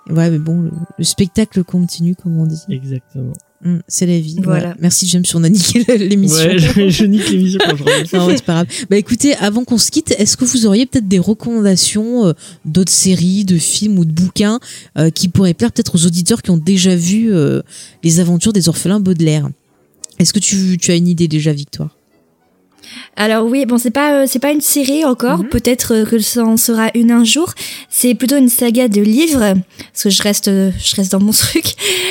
Ouais, 0.10 0.30
mais 0.30 0.40
bon, 0.40 0.62
le, 0.62 0.72
le 0.98 1.04
spectacle 1.04 1.64
continue, 1.64 2.16
comme 2.16 2.40
on 2.40 2.46
dit. 2.46 2.62
Exactement. 2.70 3.34
Mm, 3.64 3.78
c'est 3.88 4.06
la 4.06 4.20
vie. 4.20 4.38
Voilà. 4.44 4.76
Merci 4.80 5.08
James, 5.08 5.24
on 5.34 5.44
a 5.44 5.50
niqué 5.50 5.84
l'émission. 5.98 6.46
Ouais, 6.48 6.60
je, 6.60 6.90
je 6.90 7.06
nique 7.06 7.30
l'émission 7.30 7.60
quand 7.64 7.76
je. 7.76 7.84
Non, 8.16 8.28
ouais, 8.28 8.38
c'est 8.38 8.46
pas 8.46 8.54
grave. 8.54 8.68
Bah 8.90 8.98
écoutez, 8.98 9.34
avant 9.36 9.64
qu'on 9.64 9.78
se 9.78 9.92
quitte, 9.92 10.14
est-ce 10.20 10.38
que 10.38 10.46
vous 10.46 10.66
auriez 10.68 10.86
peut-être 10.86 11.08
des 11.08 11.20
recommandations 11.20 12.28
euh, 12.28 12.34
d'autres 12.66 12.92
séries, 12.92 13.44
de 13.46 13.58
films 13.58 13.98
ou 13.98 14.06
de 14.06 14.12
bouquins 14.12 14.60
euh, 14.98 15.10
qui 15.10 15.30
pourraient 15.30 15.54
plaire 15.54 15.72
peut-être 15.72 15.96
aux 15.96 16.06
auditeurs 16.06 16.42
qui 16.42 16.52
ont 16.52 16.58
déjà 16.58 16.96
vu 16.96 17.34
euh, 17.34 17.62
les 18.04 18.20
aventures 18.20 18.54
des 18.54 18.70
orphelins 18.70 19.00
Baudelaire? 19.00 19.50
Est-ce 20.20 20.32
que 20.32 20.40
tu, 20.40 20.78
tu 20.80 20.92
as 20.92 20.96
une 20.96 21.08
idée 21.08 21.28
déjà, 21.28 21.52
Victoire? 21.52 21.95
Alors 23.16 23.46
oui, 23.46 23.66
bon 23.66 23.78
c'est 23.78 23.92
pas 23.92 24.14
euh, 24.14 24.26
c'est 24.28 24.40
pas 24.40 24.52
une 24.52 24.62
série 24.62 25.06
encore, 25.06 25.40
Mhm. 25.40 25.50
peut-être 25.50 25.94
euh, 25.94 26.06
que 26.06 26.20
ça 26.20 26.44
en 26.44 26.58
sera 26.58 26.90
une 26.96 27.12
un 27.12 27.24
jour. 27.24 27.54
C'est 27.90 28.14
plutôt 28.16 28.38
une 28.38 28.50
saga 28.50 28.88
de 28.88 29.02
livres 29.02 29.54
parce 29.94 30.04
que 30.04 30.10
je 30.10 30.22
reste 30.24 30.48
euh, 30.50 30.72
je 30.84 30.96
reste 30.96 31.12
dans 31.12 31.20
mon 31.22 31.32
truc. 31.44 31.66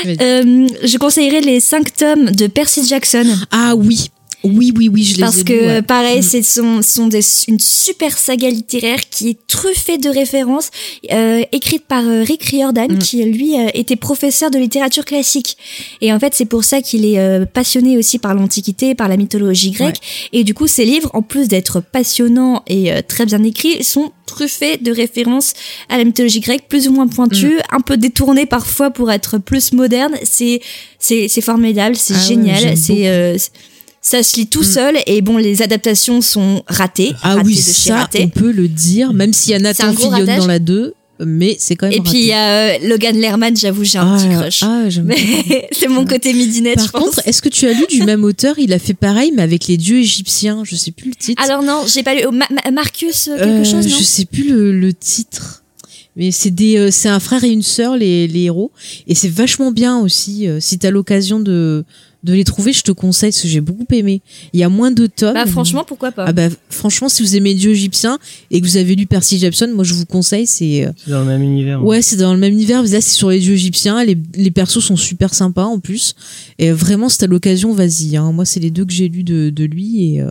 Euh, 0.06 0.66
je 0.82 0.96
conseillerais 0.98 1.40
les 1.40 1.60
cinq 1.60 1.94
tomes 1.94 2.30
de 2.30 2.46
Percy 2.46 2.86
Jackson 2.86 3.26
Ah 3.50 3.74
oui, 3.76 4.10
oui, 4.44 4.72
oui, 4.76 4.88
oui, 4.88 5.02
je 5.04 5.14
les 5.16 5.20
parce 5.20 5.38
ai 5.38 5.44
que 5.44 5.52
lus, 5.52 5.66
ouais. 5.66 5.82
pareil, 5.82 6.18
Mm. 6.20 6.22
c'est 6.22 6.42
sont 6.42 6.82
sont 6.82 7.06
des 7.08 7.20
une 7.48 7.58
super 7.58 8.16
saga 8.18 8.48
littéraire 8.48 9.00
qui 9.10 9.30
est 9.30 9.38
truffée 9.48 9.98
de 9.98 10.08
références 10.08 10.70
euh, 11.12 11.42
écrite 11.52 11.84
par 11.86 12.04
euh, 12.06 12.22
Rick 12.22 12.42
Riordan 12.44 12.92
Mm. 12.92 12.98
qui 12.98 13.24
lui 13.24 13.58
euh, 13.58 13.68
était 13.74 13.96
professeur 13.96 14.50
de 14.50 14.58
littérature 14.58 15.04
classique 15.04 15.56
et 16.00 16.12
en 16.12 16.18
fait 16.20 16.34
c'est 16.34 16.44
pour 16.44 16.64
ça 16.64 16.80
qu'il 16.82 17.04
est 17.06 17.18
euh, 17.18 17.44
passionné 17.46 17.96
aussi 17.98 18.18
par 18.18 18.34
l'antiquité, 18.34 18.94
par 18.94 19.08
la 19.08 19.16
mythologie 19.16 19.70
grecque 19.70 19.98
et 20.32 20.44
du 20.44 20.54
coup 20.54 20.66
ces 20.66 20.84
livres 20.84 21.10
en 21.14 21.22
plus 21.22 21.48
d'être 21.48 21.80
passionnants 21.80 22.62
et 22.66 22.92
euh, 22.92 23.00
très 23.06 23.26
bien 23.26 23.42
écrits 23.42 23.82
sont 23.82 24.12
truffés 24.26 24.76
de 24.78 24.90
références 24.92 25.52
à 25.88 25.98
la 25.98 26.04
mythologie 26.04 26.40
grecque 26.40 26.64
plus 26.68 26.88
ou 26.88 26.92
moins 26.92 27.06
pointues, 27.06 27.56
Mm. 27.56 27.76
un 27.76 27.80
peu 27.80 27.96
détournés 27.96 28.46
parfois 28.46 28.90
pour 28.90 29.10
être 29.10 29.38
plus 29.38 29.72
modernes. 29.72 30.16
C'est 30.22 30.60
c'est 30.98 31.28
c'est 31.28 31.40
formidable, 31.42 31.94
c'est 31.96 32.14
Ah 32.14 32.18
ouais, 32.18 32.24
génial, 32.26 32.60
j'aime 32.62 32.76
c'est 32.76 33.08
euh, 33.08 33.36
ça 34.06 34.22
se 34.22 34.36
lit 34.36 34.46
tout 34.46 34.60
Mm. 34.60 34.64
seul 34.64 34.96
et 35.06 35.22
bon 35.22 35.38
les 35.38 35.62
adaptations 35.62 36.20
sont 36.20 36.62
ratées 36.68 37.12
Ah 37.22 37.36
ratées 37.36 37.46
oui, 37.46 37.54
de 37.54 37.60
chez 37.60 37.72
ça, 37.88 37.96
ratées. 38.02 38.24
on 38.24 38.28
peut 38.28 38.52
le 38.52 38.68
dire, 38.68 39.14
même 39.14 39.32
s'il 39.32 39.52
y 39.52 39.54
a 39.54 39.58
Nathan 39.58 39.86
un 39.88 39.92
gros 39.94 40.10
Fillion 40.12 40.26
ratage. 40.26 40.38
dans 40.40 40.46
la 40.46 40.58
2, 40.58 40.92
mais 41.24 41.56
c'est 41.58 41.74
quand 41.76 41.86
même 41.88 41.96
et 41.96 42.02
puis 42.02 42.18
il 42.18 42.26
y 42.26 42.32
a 42.32 42.74
euh, 42.74 42.78
Logan 42.88 43.16
Lerman 43.18 43.56
j'avoue 43.56 43.82
j'ai 43.84 43.96
un 43.98 44.14
ah, 44.14 44.18
petit 44.18 44.28
crush 44.34 44.62
Ah, 44.62 44.84
j'aime 44.88 45.06
bien. 45.06 45.16
mais 45.48 45.68
c'est 45.72 45.88
mon 45.88 46.04
côté 46.04 46.34
midinette 46.34 46.74
Par 46.76 46.86
je 46.86 46.90
pense 46.90 47.02
contre, 47.04 47.20
est-ce 47.24 47.40
que 47.40 47.48
tu 47.48 47.66
as 47.66 47.72
lu 47.72 47.86
du 47.88 48.02
même 48.02 48.24
auteur? 48.24 48.58
Il 48.58 48.72
a 48.74 48.78
fait 48.78 48.94
pareil, 48.94 49.32
mais 49.34 49.42
avec 49.42 49.66
les 49.68 49.76
dieux 49.78 49.98
égyptiens. 50.00 50.62
Je 50.64 50.76
sais 50.76 50.90
plus 50.90 51.08
le 51.10 51.14
titre. 51.16 51.42
alors 51.42 51.62
non 51.62 51.84
j'ai 51.86 52.02
pas 52.02 52.14
lu 52.14 52.22
oh, 52.28 52.32
Ma- 52.32 52.48
Ma- 52.50 52.70
Marcus 52.72 53.28
euh, 53.28 53.38
quelque 53.38 53.48
Euh, 53.48 53.64
chose 53.64 53.86
non? 53.86 53.96
Je 53.98 54.02
sais 54.02 54.24
plus 54.26 54.48
le, 54.50 54.78
le 54.78 54.92
titre. 54.92 55.62
Mais 56.16 56.30
c'est 56.30 56.50
des, 56.52 56.76
euh, 56.76 56.90
c'est 56.92 57.08
un 57.08 57.18
frère 57.20 57.42
et 57.42 57.48
une 57.48 57.62
sœur 57.62 57.96
les, 57.96 58.28
les 58.28 58.42
héros 58.42 58.70
et 59.08 59.14
c'est 59.16 59.30
vachement 59.30 59.72
bien 59.72 59.98
aussi. 59.98 60.46
euh, 60.48 60.58
si 60.60 60.78
t'as 60.78 60.90
l'occasion 60.90 61.40
de 61.40 61.84
de 62.24 62.32
les 62.32 62.42
trouver, 62.44 62.72
je 62.72 62.82
te 62.82 62.90
conseille 62.90 63.30
parce 63.30 63.42
que 63.42 63.48
j'ai 63.48 63.60
beaucoup 63.60 63.84
aimé. 63.92 64.22
Il 64.52 64.60
y 64.60 64.64
a 64.64 64.68
moins 64.68 64.90
de 64.90 65.06
tomes. 65.06 65.34
bah 65.34 65.46
franchement 65.46 65.84
pourquoi 65.86 66.10
pas? 66.10 66.24
Ah 66.26 66.32
bah 66.32 66.48
franchement, 66.70 67.08
si 67.08 67.22
vous 67.22 67.36
aimez 67.36 67.50
les 67.50 67.58
dieux 67.60 67.70
égyptiens 67.72 68.18
et 68.50 68.60
que 68.60 68.66
vous 68.66 68.76
avez 68.76 68.94
lu 68.96 69.06
Percy 69.06 69.38
Jackson, 69.38 69.70
moi 69.74 69.84
je 69.84 69.94
vous 69.94 70.06
conseille. 70.06 70.46
C'est 70.46 70.88
C'est 71.04 71.10
dans 71.10 71.20
le 71.20 71.26
même 71.26 71.42
univers. 71.42 71.84
ouais, 71.84 72.02
c'est 72.02 72.16
dans 72.16 72.32
le 72.34 72.40
même 72.40 72.52
univers. 72.52 72.82
mais 72.82 72.88
Là, 72.88 73.00
c'est 73.00 73.14
sur 73.14 73.30
les 73.30 73.38
dieux 73.38 73.54
égyptiens. 73.54 74.02
Les, 74.04 74.16
les 74.34 74.50
persos 74.50 74.80
sont 74.82 74.96
super 74.96 75.34
sympas 75.34 75.64
en 75.64 75.78
plus. 75.78 76.14
Et 76.58 76.70
vraiment, 76.72 77.08
si 77.08 77.18
t'as 77.18 77.26
l'occasion, 77.26 77.72
vas-y. 77.72 78.16
Hein. 78.16 78.32
Moi, 78.32 78.44
c'est 78.44 78.60
les 78.60 78.70
deux 78.70 78.84
que 78.84 78.92
j'ai 78.92 79.08
lus 79.08 79.22
de, 79.24 79.50
de 79.50 79.64
lui 79.64 80.14
et. 80.14 80.20
euh, 80.22 80.30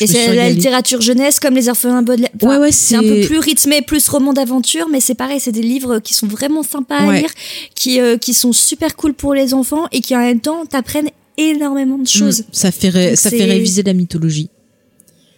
et 0.00 0.08
c'est 0.08 0.24
la 0.26 0.30
régalée. 0.30 0.54
littérature 0.54 1.00
jeunesse 1.00 1.38
comme 1.38 1.54
les 1.54 1.68
orphelins 1.68 2.02
Baudelaire 2.02 2.30
Enfin, 2.42 2.48
Ouais, 2.48 2.58
ouais, 2.58 2.72
c'est 2.72 2.96
un 2.96 3.00
peu 3.02 3.20
plus 3.20 3.38
rythmé 3.38 3.80
plus 3.80 4.08
roman 4.08 4.32
d'aventure 4.32 4.88
mais 4.90 4.98
c'est 4.98 5.14
pareil 5.14 5.38
c'est 5.38 5.52
des 5.52 5.62
livres 5.62 6.00
qui 6.00 6.14
sont 6.14 6.26
vraiment 6.26 6.64
sympas 6.64 6.96
à 6.96 7.12
lire 7.20 7.30
qui 7.76 8.00
euh, 8.00 8.18
qui 8.18 8.34
sont 8.34 8.52
super 8.52 8.96
cool 8.96 9.14
pour 9.14 9.34
les 9.34 9.54
enfants 9.54 9.86
et 9.92 10.00
qui 10.00 10.16
en 10.16 10.20
même 10.20 10.40
temps 10.40 10.66
t'apprennent 10.66 11.10
énormément 11.38 11.98
de 11.98 12.06
choses 12.08 12.40
Mm, 12.40 12.44
ça 12.52 12.70
fait 12.70 12.88
ré- 12.88 13.08
Donc 13.10 13.16
ça 13.18 13.30
c'est- 13.30 13.38
fait 13.38 13.44
réviser 13.44 13.82
la 13.82 13.92
mythologie. 13.92 14.50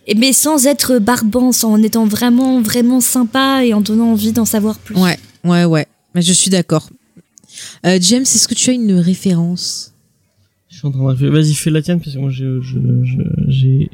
Et 0.06 0.14
mais 0.14 0.32
sans 0.32 0.66
être 0.66 0.98
barbant, 0.98 1.51
sans- 1.52 1.73
en 1.73 1.82
étant 1.82 2.06
vraiment, 2.06 2.60
vraiment 2.62 3.01
sympa 3.01 3.64
et 3.64 3.74
en 3.74 3.81
donnant 3.81 4.12
envie 4.12 4.32
d'en 4.32 4.44
savoir 4.44 4.78
plus. 4.78 4.94
Ouais, 4.97 5.18
ouais, 5.44 5.64
ouais. 5.64 5.86
Mais 6.14 6.23
je 6.23 6.32
suis 6.32 6.51
d'accord. 6.51 6.89
Euh, 7.85 7.98
James, 8.01 8.23
est-ce 8.23 8.47
que 8.47 8.55
tu 8.55 8.70
as 8.70 8.74
une 8.74 8.93
référence? 8.93 9.93
Je 10.68 10.78
suis 10.78 10.86
en 10.86 10.90
train 10.93 11.14
de... 11.14 11.28
Vas-y, 11.28 11.55
fais 11.55 11.70
la 11.70 11.81
tienne 11.82 12.01
parce 12.01 12.14
que 12.14 12.20
moi 12.20 12.31
j'ai 12.31 13.89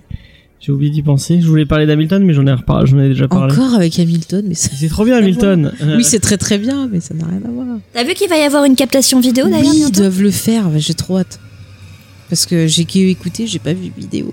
j'ai 0.60 0.70
oublié 0.72 0.90
d'y 0.92 1.02
penser. 1.02 1.40
Je 1.40 1.46
voulais 1.46 1.66
parler 1.66 1.86
d'Hamilton, 1.86 2.22
mais 2.24 2.34
j'en 2.34 2.46
ai, 2.46 2.52
repar- 2.52 2.86
ai 3.00 3.08
déjà 3.08 3.26
parlé. 3.26 3.52
Encore 3.52 3.74
avec 3.74 3.98
Hamilton, 3.98 4.44
mais 4.48 4.54
ça- 4.54 4.70
C'est 4.78 4.88
trop 4.88 5.04
bien 5.04 5.16
Hamilton. 5.16 5.72
Euh, 5.80 5.96
oui, 5.96 6.04
c'est 6.04 6.20
très 6.20 6.36
très 6.38 6.58
bien, 6.58 6.88
mais 6.92 7.00
ça 7.00 7.14
n'a 7.14 7.24
rien 7.26 7.40
à 7.44 7.48
voir. 7.50 7.66
T'as 7.92 8.04
vu 8.04 8.14
qu'il 8.14 8.28
va 8.28 8.38
y 8.38 8.42
avoir 8.42 8.64
une 8.64 8.76
captation 8.76 9.18
vidéo 9.20 9.48
d'ailleurs 9.48 9.72
Oui, 9.72 9.84
ils 9.88 9.92
doivent 9.92 10.22
le 10.22 10.30
faire. 10.30 10.68
J'ai 10.78 10.94
trop 10.94 11.18
hâte. 11.18 11.40
Parce 12.32 12.46
que 12.46 12.66
j'ai 12.66 12.86
que 12.86 12.98
écouté, 12.98 13.46
j'ai 13.46 13.58
pas 13.58 13.74
vu 13.74 13.92
vidéo. 13.94 14.32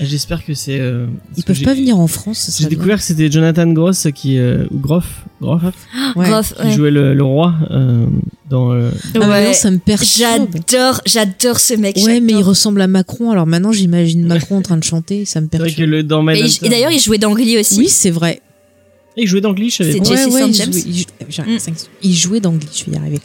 J'espère 0.00 0.44
que 0.44 0.52
c'est. 0.52 0.80
euh, 0.80 1.06
Ils 1.36 1.44
peuvent 1.44 1.62
pas 1.62 1.74
venir 1.74 1.96
en 1.96 2.08
France. 2.08 2.38
ça 2.38 2.52
J'ai 2.58 2.64
bien. 2.66 2.70
découvert 2.76 2.98
que 2.98 3.04
c'était 3.04 3.30
Jonathan 3.30 3.68
Gross 3.68 4.08
qui 4.12 4.36
euh, 4.36 4.66
ou 4.72 4.78
Groff, 4.78 5.24
Groff 5.40 5.62
Ouais. 6.16 6.28
Groff, 6.28 6.54
qui 6.60 6.66
ouais. 6.66 6.72
jouait 6.72 6.90
le, 6.90 7.14
le 7.14 7.22
roi 7.22 7.54
euh, 7.70 8.06
dans. 8.50 8.72
euh, 8.72 8.90
Ah, 9.14 9.20
Ouais. 9.28 9.44
non, 9.46 9.52
ça 9.52 9.70
me 9.70 9.78
perturbe. 9.78 10.48
J'adore, 10.68 11.00
j'adore 11.06 11.60
ce 11.60 11.74
mec. 11.74 11.96
Ouais, 12.04 12.18
mais 12.18 12.32
il 12.32 12.42
ressemble 12.42 12.80
à 12.80 12.88
Macron. 12.88 13.30
Alors 13.30 13.46
maintenant, 13.46 13.70
j'imagine 13.70 14.26
Macron 14.26 14.56
en 14.58 14.62
train 14.62 14.76
de 14.76 14.82
chanter, 14.84 15.24
ça 15.24 15.40
me 15.40 15.46
C'est 15.52 15.58
vrai 15.58 15.68
perturbe. 15.68 15.86
que 15.88 15.94
le 15.96 16.02
dans 16.02 16.28
Et, 16.30 16.40
et 16.62 16.68
d'ailleurs, 16.68 16.90
il 16.90 16.98
jouait 17.00 17.18
dans 17.18 17.32
Glee 17.32 17.56
aussi. 17.58 17.78
Oui, 17.78 17.88
c'est 17.88 18.10
vrai. 18.10 18.40
Et 19.16 19.22
il 19.22 19.28
jouait 19.28 19.40
dans 19.40 19.52
Glee, 19.54 19.70
je 19.70 19.76
savais 19.76 19.92
C'est 19.92 19.98
pas. 20.00 20.04
Jesse 20.04 20.26
ouais, 20.26 20.42
St. 20.42 20.48
il 20.48 20.54
James. 20.54 20.72
jouait, 20.72 20.82
il, 20.88 20.96
jou- 20.98 21.04
j'ai 21.28 21.42
Mm. 21.42 21.58
il 22.02 22.14
jouait 22.14 22.40
dans 22.40 22.52
Glee, 22.52 22.68
je 22.74 22.90
vais 22.90 22.96
y 22.96 23.00
arriver. 23.00 23.20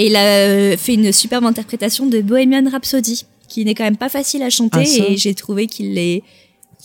Et 0.00 0.06
il 0.06 0.16
a 0.16 0.24
euh, 0.24 0.76
fait 0.78 0.94
une 0.94 1.12
superbe 1.12 1.44
interprétation 1.44 2.06
de 2.06 2.22
Bohemian 2.22 2.70
Rhapsody, 2.70 3.26
qui 3.48 3.66
n'est 3.66 3.74
quand 3.74 3.84
même 3.84 3.98
pas 3.98 4.08
facile 4.08 4.42
à 4.42 4.48
chanter. 4.48 4.78
Ah, 4.78 5.10
et 5.10 5.18
j'ai 5.18 5.34
trouvé 5.34 5.66
qu'il 5.66 5.98
est, 5.98 6.22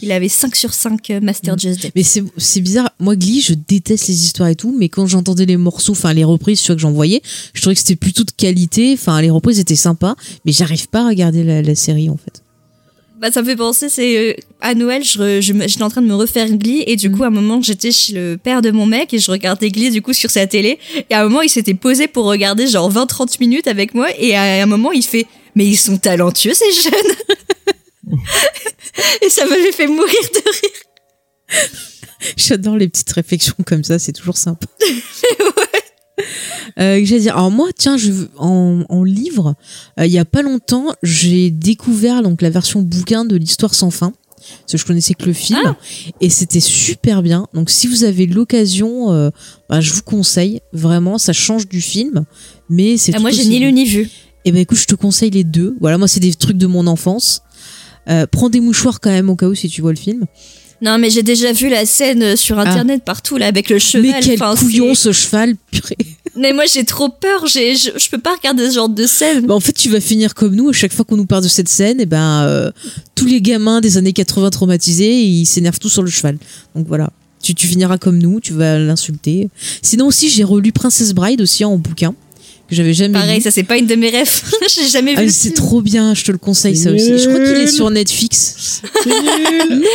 avait 0.10 0.28
5 0.28 0.54
sur 0.54 0.74
5 0.74 1.12
Master 1.22 1.58
Just 1.58 1.92
Mais 1.96 2.04
c'est 2.04 2.60
bizarre. 2.60 2.92
Moi, 3.00 3.16
Glee, 3.16 3.40
je 3.40 3.54
déteste 3.54 4.10
les 4.10 4.26
histoires 4.26 4.50
et 4.50 4.56
tout, 4.58 4.76
mais 4.78 4.90
quand 4.90 5.08
j'entendais 5.08 5.46
les 5.46 5.56
morceaux, 5.56 5.94
enfin 5.94 6.14
les 6.14 6.26
reprises, 6.26 6.60
tu 6.60 6.68
vois 6.68 6.76
que 6.76 6.82
j'en 6.82 6.92
voyais, 6.92 7.22
je 7.54 7.62
trouvais 7.62 7.76
que 7.76 7.80
c'était 7.80 7.96
plutôt 7.96 8.26
de 8.26 8.32
qualité. 8.32 8.92
Enfin, 8.92 9.22
les 9.22 9.30
reprises 9.30 9.60
étaient 9.60 9.76
sympas, 9.76 10.18
mais 10.44 10.52
j'arrive 10.52 10.90
pas 10.90 11.06
à 11.06 11.08
regarder 11.08 11.46
la, 11.46 11.62
la 11.62 11.76
série 11.76 12.10
en 12.10 12.18
fait. 12.18 12.45
Bah, 13.20 13.32
ça 13.32 13.42
me 13.42 13.48
fait 13.48 13.56
penser, 13.56 13.88
c'est 13.90 14.18
euh, 14.18 14.34
à 14.60 14.76
Noël, 14.76 15.04
je, 15.04 15.18
re- 15.18 15.42
je 15.42 15.54
j'étais 15.68 15.84
en 15.84 15.90
train 15.90 16.02
de 16.02 16.08
me 16.08 16.16
refaire 16.16 16.50
Glee 16.52 16.84
et 16.86 16.96
du 16.98 17.10
coup, 17.10 17.24
à 17.24 17.28
un 17.28 17.32
moment, 17.32 17.62
j'étais 17.62 17.92
chez 17.92 18.14
le 18.14 18.36
père 18.38 18.62
de 18.62 18.72
mon 18.72 18.86
mec 18.86 19.14
et 19.14 19.20
je 19.20 19.32
regardais 19.32 19.70
Glee 19.72 19.90
du 19.90 20.02
coup 20.02 20.12
sur 20.14 20.30
sa 20.30 20.46
télé. 20.48 20.80
Et 21.10 21.14
à 21.14 21.22
un 21.22 21.24
moment, 21.24 21.42
il 21.42 21.50
s'était 21.50 21.74
posé 21.76 22.08
pour 22.08 22.26
regarder 22.26 22.68
genre 22.68 22.92
20-30 22.92 23.38
minutes 23.40 23.68
avec 23.68 23.94
moi 23.94 24.08
et 24.20 24.36
à 24.36 24.62
un 24.62 24.66
moment, 24.66 24.92
il 24.92 25.04
fait 25.04 25.28
Mais 25.56 25.66
ils 25.66 25.78
sont 25.78 25.98
talentueux 25.98 26.54
ces 26.54 26.72
jeunes 26.74 27.16
Et 29.22 29.30
ça 29.30 29.46
m'avait 29.46 29.72
fait 29.72 29.88
mourir 29.88 30.14
de 30.34 30.50
rire. 30.50 31.62
J'adore 32.38 32.76
les 32.78 32.88
petites 32.90 33.12
réflexions 33.12 33.56
comme 33.66 33.84
ça, 33.84 33.98
c'est 33.98 34.14
toujours 34.14 34.38
sympa. 34.38 34.68
Euh, 36.78 37.00
j'allais 37.06 37.22
dire, 37.22 37.38
alors 37.38 37.52
moi, 37.52 37.70
tiens, 37.78 37.96
je, 37.96 38.12
en, 38.38 38.84
en 38.90 39.04
livre, 39.04 39.56
euh, 40.00 40.06
il 40.06 40.12
y 40.12 40.18
a 40.18 40.26
pas 40.26 40.42
longtemps, 40.42 40.88
j'ai 41.04 41.50
découvert 41.52 42.22
donc 42.22 42.42
la 42.42 42.50
version 42.50 42.82
bouquin 42.82 43.24
de 43.24 43.38
l'histoire 43.38 43.74
sans 43.74 43.92
fin. 43.92 44.12
Parce 44.60 44.74
que 44.74 44.78
je 44.78 44.86
connaissais 44.86 45.14
que 45.14 45.26
le 45.26 45.34
film 45.34 45.60
Ah. 45.66 45.76
et 46.20 46.30
c'était 46.30 46.60
super 46.60 47.22
bien. 47.24 47.48
Donc 47.54 47.70
si 47.70 47.88
vous 47.88 48.04
avez 48.04 48.26
l'occasion, 48.26 49.12
euh, 49.12 49.30
bah, 49.70 49.80
je 49.80 49.94
vous 49.94 50.02
conseille 50.02 50.60
vraiment. 50.74 51.18
Ça 51.18 51.32
change 51.34 51.70
du 51.70 51.80
film, 51.82 52.26
mais 52.70 52.98
c'est 52.98 53.16
Ah, 53.16 53.20
moi, 53.20 53.32
j'ai 53.32 53.46
ni 53.46 53.60
lu 53.60 53.72
ni 53.72 53.86
vu. 53.86 54.10
Et 54.44 54.52
ben 54.52 54.60
écoute, 54.60 54.78
je 54.78 54.86
te 54.86 54.96
conseille 54.96 55.32
les 55.32 55.44
deux. 55.46 55.78
Voilà, 55.80 55.98
moi 55.98 56.08
c'est 56.10 56.20
des 56.20 56.34
trucs 56.34 56.58
de 56.58 56.68
mon 56.68 56.88
enfance. 56.88 57.42
Prends 58.32 58.50
des 58.50 58.60
mouchoirs 58.60 59.00
quand 59.00 59.10
même 59.12 59.30
au 59.30 59.36
cas 59.36 59.48
où 59.48 59.56
si 59.56 59.70
tu 59.70 59.82
vois 59.82 59.92
le 59.94 59.98
film. 59.98 60.26
Non, 60.82 60.98
mais 60.98 61.10
j'ai 61.10 61.24
déjà 61.24 61.54
vu 61.54 61.70
la 61.70 61.86
scène 61.86 62.22
euh, 62.22 62.36
sur 62.36 62.60
internet 62.60 63.04
partout 63.04 63.38
là 63.38 63.48
avec 63.48 63.70
le 63.70 63.80
cheval. 63.80 64.12
Ah. 64.14 64.18
Mais 64.20 64.24
quel 64.26 64.42
Enfin, 64.42 64.56
couillon 64.56 64.94
ce 64.94 65.12
cheval, 65.12 65.56
purée. 65.72 65.98
Mais 66.36 66.52
moi, 66.52 66.66
j'ai 66.72 66.84
trop 66.84 67.10
peur. 67.10 67.48
J'ai, 67.48 67.76
je, 67.76 67.92
je 67.98 68.10
peux 68.10 68.18
pas 68.18 68.36
regarder 68.36 68.70
ce 68.70 68.76
genre 68.76 68.90
de 68.90 69.06
scène. 69.08 69.46
Bah, 69.46 69.54
en 69.54 69.60
fait, 69.62 69.72
tu 69.72 69.90
vas 69.90 70.02
finir 70.02 70.34
comme 70.36 70.54
nous. 70.54 70.70
À 70.70 70.74
chaque 70.74 70.94
fois 70.94 71.06
qu'on 71.06 71.16
nous 71.16 71.26
parle 71.26 71.44
de 71.44 71.48
cette 71.48 71.70
scène, 71.70 72.02
et 72.02 72.06
ben 72.06 72.44
euh, 72.44 72.72
tous 73.16 73.26
les 73.26 73.42
gamins 73.42 73.80
des 73.80 73.98
années 73.98 74.12
80 74.14 74.50
traumatisés, 74.50 75.22
ils 75.22 75.46
s'énervent 75.46 75.80
tous 75.80 75.90
sur 75.90 76.04
le 76.04 76.10
cheval. 76.10 76.38
Donc 76.76 76.88
voilà. 76.88 77.10
Tu, 77.42 77.54
tu 77.56 77.68
finiras 77.68 77.98
comme 77.98 78.18
nous, 78.18 78.40
tu 78.40 78.54
vas 78.54 78.78
l'insulter. 78.80 79.50
Sinon 79.82 80.08
aussi, 80.08 80.30
j'ai 80.30 80.44
relu 80.44 80.72
Princess 80.72 81.14
Bride 81.14 81.42
aussi 81.42 81.64
en 81.64 81.78
bouquin 81.78 82.14
que 82.70 82.76
j'avais 82.76 82.94
jamais 82.94 83.14
Pareil, 83.14 83.38
lu. 83.38 83.42
ça 83.44 83.52
c'est 83.52 83.64
pas 83.64 83.78
une 83.78 83.86
de 83.86 83.96
mes 83.96 84.10
rêves. 84.10 84.42
j'ai 84.76 84.88
jamais 84.88 85.12
vu. 85.12 85.18
Ah, 85.20 85.24
le 85.24 85.30
c'est 85.30 85.52
trop 85.54 85.82
bien, 85.82 86.14
je 86.14 86.24
te 86.24 86.32
le 86.32 86.38
conseille 86.38 86.76
ça 86.76 86.92
aussi. 86.92 87.18
Je 87.18 87.28
crois 87.30 87.40
qu'il 87.44 87.56
est 87.62 87.68
sur 87.68 87.90
Netflix. 87.90 88.82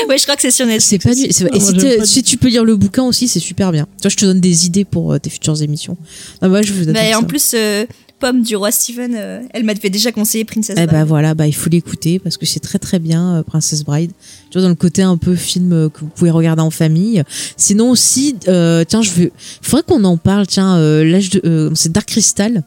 Ouais, 0.08 0.18
je 0.18 0.22
crois 0.24 0.36
que 0.36 0.42
c'est 0.42 0.50
sur 0.50 0.66
Netflix. 0.66 0.86
C'est 0.88 0.98
pas 0.98 1.14
nul. 1.14 1.28
Ah, 1.30 1.56
Et 1.56 1.60
moi, 1.60 2.06
si, 2.06 2.22
pas 2.22 2.28
tu 2.28 2.36
peux 2.36 2.48
lire 2.48 2.64
le 2.64 2.76
bouquin 2.76 3.04
aussi, 3.04 3.28
c'est 3.28 3.40
super 3.40 3.70
bien. 3.72 3.86
Toi, 4.00 4.10
je 4.10 4.16
te 4.16 4.24
donne 4.24 4.40
des 4.40 4.66
idées 4.66 4.84
pour 4.84 5.12
euh, 5.12 5.18
tes 5.18 5.30
futures 5.30 5.60
émissions. 5.62 5.96
Ah 6.40 6.48
bah, 6.48 6.62
je 6.62 6.72
vous 6.72 6.84
Bah, 6.92 7.00
en 7.16 7.20
ça. 7.20 7.26
plus, 7.26 7.52
euh, 7.54 7.84
Pomme 8.20 8.42
du 8.42 8.54
roi 8.54 8.70
Steven, 8.70 9.14
euh, 9.16 9.40
elle 9.54 9.64
m'avait 9.64 9.88
déjà 9.90 10.12
conseillé 10.12 10.44
Princess 10.44 10.76
Eh 10.78 10.86
Bride. 10.86 10.90
ben 10.90 11.04
voilà, 11.04 11.34
bah 11.34 11.46
il 11.46 11.54
faut 11.54 11.70
l'écouter 11.70 12.18
parce 12.18 12.36
que 12.36 12.44
c'est 12.46 12.60
très 12.60 12.78
très 12.78 12.98
bien 12.98 13.36
euh, 13.36 13.42
Princess 13.42 13.82
Bride. 13.82 14.12
Tu 14.50 14.58
vois 14.58 14.62
dans 14.62 14.68
le 14.68 14.74
côté 14.74 15.02
un 15.02 15.16
peu 15.16 15.34
film 15.34 15.72
euh, 15.72 15.88
que 15.88 16.00
vous 16.00 16.08
pouvez 16.14 16.30
regarder 16.30 16.60
en 16.62 16.70
famille. 16.70 17.22
Sinon 17.56 17.90
aussi, 17.90 18.36
euh, 18.48 18.84
tiens, 18.86 19.00
je 19.02 19.10
veux, 19.12 19.30
faudrait 19.62 19.84
qu'on 19.84 20.04
en 20.04 20.16
parle. 20.18 20.46
Tiens, 20.46 20.76
euh, 20.76 21.02
l'âge 21.02 21.30
de, 21.30 21.40
euh, 21.44 21.70
c'est 21.74 21.90
Dark 21.92 22.06
Crystal. 22.08 22.62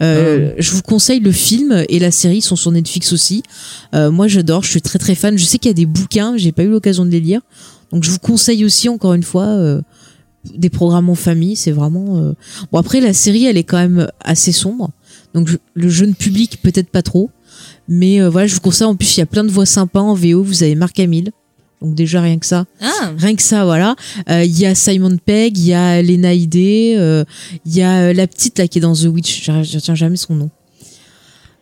Euh, 0.00 0.52
Je 0.58 0.70
vous 0.72 0.82
conseille 0.82 1.18
le 1.20 1.32
film 1.32 1.84
et 1.88 1.98
la 1.98 2.10
série 2.12 2.38
ils 2.38 2.42
sont 2.42 2.54
sur 2.56 2.70
Netflix 2.70 3.12
aussi. 3.12 3.42
Euh, 3.94 4.10
moi 4.10 4.28
j'adore, 4.28 4.62
je 4.62 4.70
suis 4.70 4.82
très 4.82 4.98
très 4.98 5.14
fan. 5.14 5.36
Je 5.38 5.44
sais 5.44 5.58
qu'il 5.58 5.68
y 5.70 5.72
a 5.72 5.74
des 5.74 5.86
bouquins, 5.86 6.36
j'ai 6.36 6.52
pas 6.52 6.62
eu 6.62 6.68
l'occasion 6.68 7.04
de 7.04 7.10
les 7.10 7.18
lire, 7.20 7.40
donc 7.92 8.04
je 8.04 8.10
vous 8.10 8.18
conseille 8.20 8.64
aussi 8.64 8.88
encore 8.88 9.14
une 9.14 9.24
fois 9.24 9.46
euh, 9.46 9.80
des 10.54 10.70
programmes 10.70 11.10
en 11.10 11.14
famille. 11.14 11.56
C'est 11.56 11.72
vraiment 11.72 12.18
euh, 12.18 12.32
bon. 12.72 12.78
Après 12.78 13.00
la 13.00 13.12
série 13.12 13.44
elle 13.46 13.56
est 13.56 13.64
quand 13.64 13.78
même 13.78 14.08
assez 14.20 14.52
sombre, 14.52 14.90
donc 15.34 15.48
je- 15.48 15.56
le 15.74 15.88
jeune 15.88 16.14
public 16.14 16.58
peut-être 16.62 16.90
pas 16.90 17.02
trop. 17.02 17.30
Mais 17.88 18.20
euh, 18.20 18.28
voilà, 18.28 18.46
je 18.46 18.54
vous 18.54 18.60
conseille. 18.60 18.86
En 18.86 18.94
plus, 18.96 19.16
il 19.16 19.20
y 19.20 19.22
a 19.22 19.26
plein 19.26 19.44
de 19.44 19.50
voix 19.50 19.64
sympas 19.66 20.00
en 20.00 20.14
VO. 20.14 20.42
Vous 20.42 20.62
avez 20.62 20.74
Marc 20.74 20.98
Hamill. 21.00 21.30
Donc 21.80 21.94
déjà 21.94 22.20
rien 22.20 22.38
que 22.38 22.44
ça. 22.46 22.66
Ah, 22.80 23.12
Rien 23.16 23.34
que 23.36 23.42
ça, 23.42 23.64
voilà. 23.64 23.94
Euh, 24.30 24.42
Il 24.44 24.58
y 24.58 24.66
a 24.66 24.74
Simon 24.74 25.16
Pegg, 25.16 25.56
il 25.56 25.66
y 25.68 25.72
a 25.74 26.02
Lena 26.02 26.34
Headey, 26.34 26.94
euh, 26.98 27.24
il 27.64 27.74
y 27.76 27.82
a 27.82 28.08
euh, 28.08 28.12
la 28.12 28.26
petite 28.26 28.58
là 28.58 28.66
qui 28.68 28.78
est 28.78 28.80
dans 28.80 28.94
The 28.94 29.04
Witch. 29.04 29.44
Je 29.46 29.52
retiens 29.76 29.94
jamais 29.94 30.16
son 30.16 30.34
nom. 30.34 30.50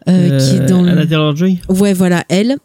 Euh, 0.08 0.38
qui 0.38 0.56
est 0.56 0.66
dans 0.66 0.82
le- 0.82 0.90
Anna 0.90 1.06
Taylor-Joy? 1.06 1.58
Ouais, 1.68 1.92
voilà, 1.92 2.24
elle. 2.28 2.56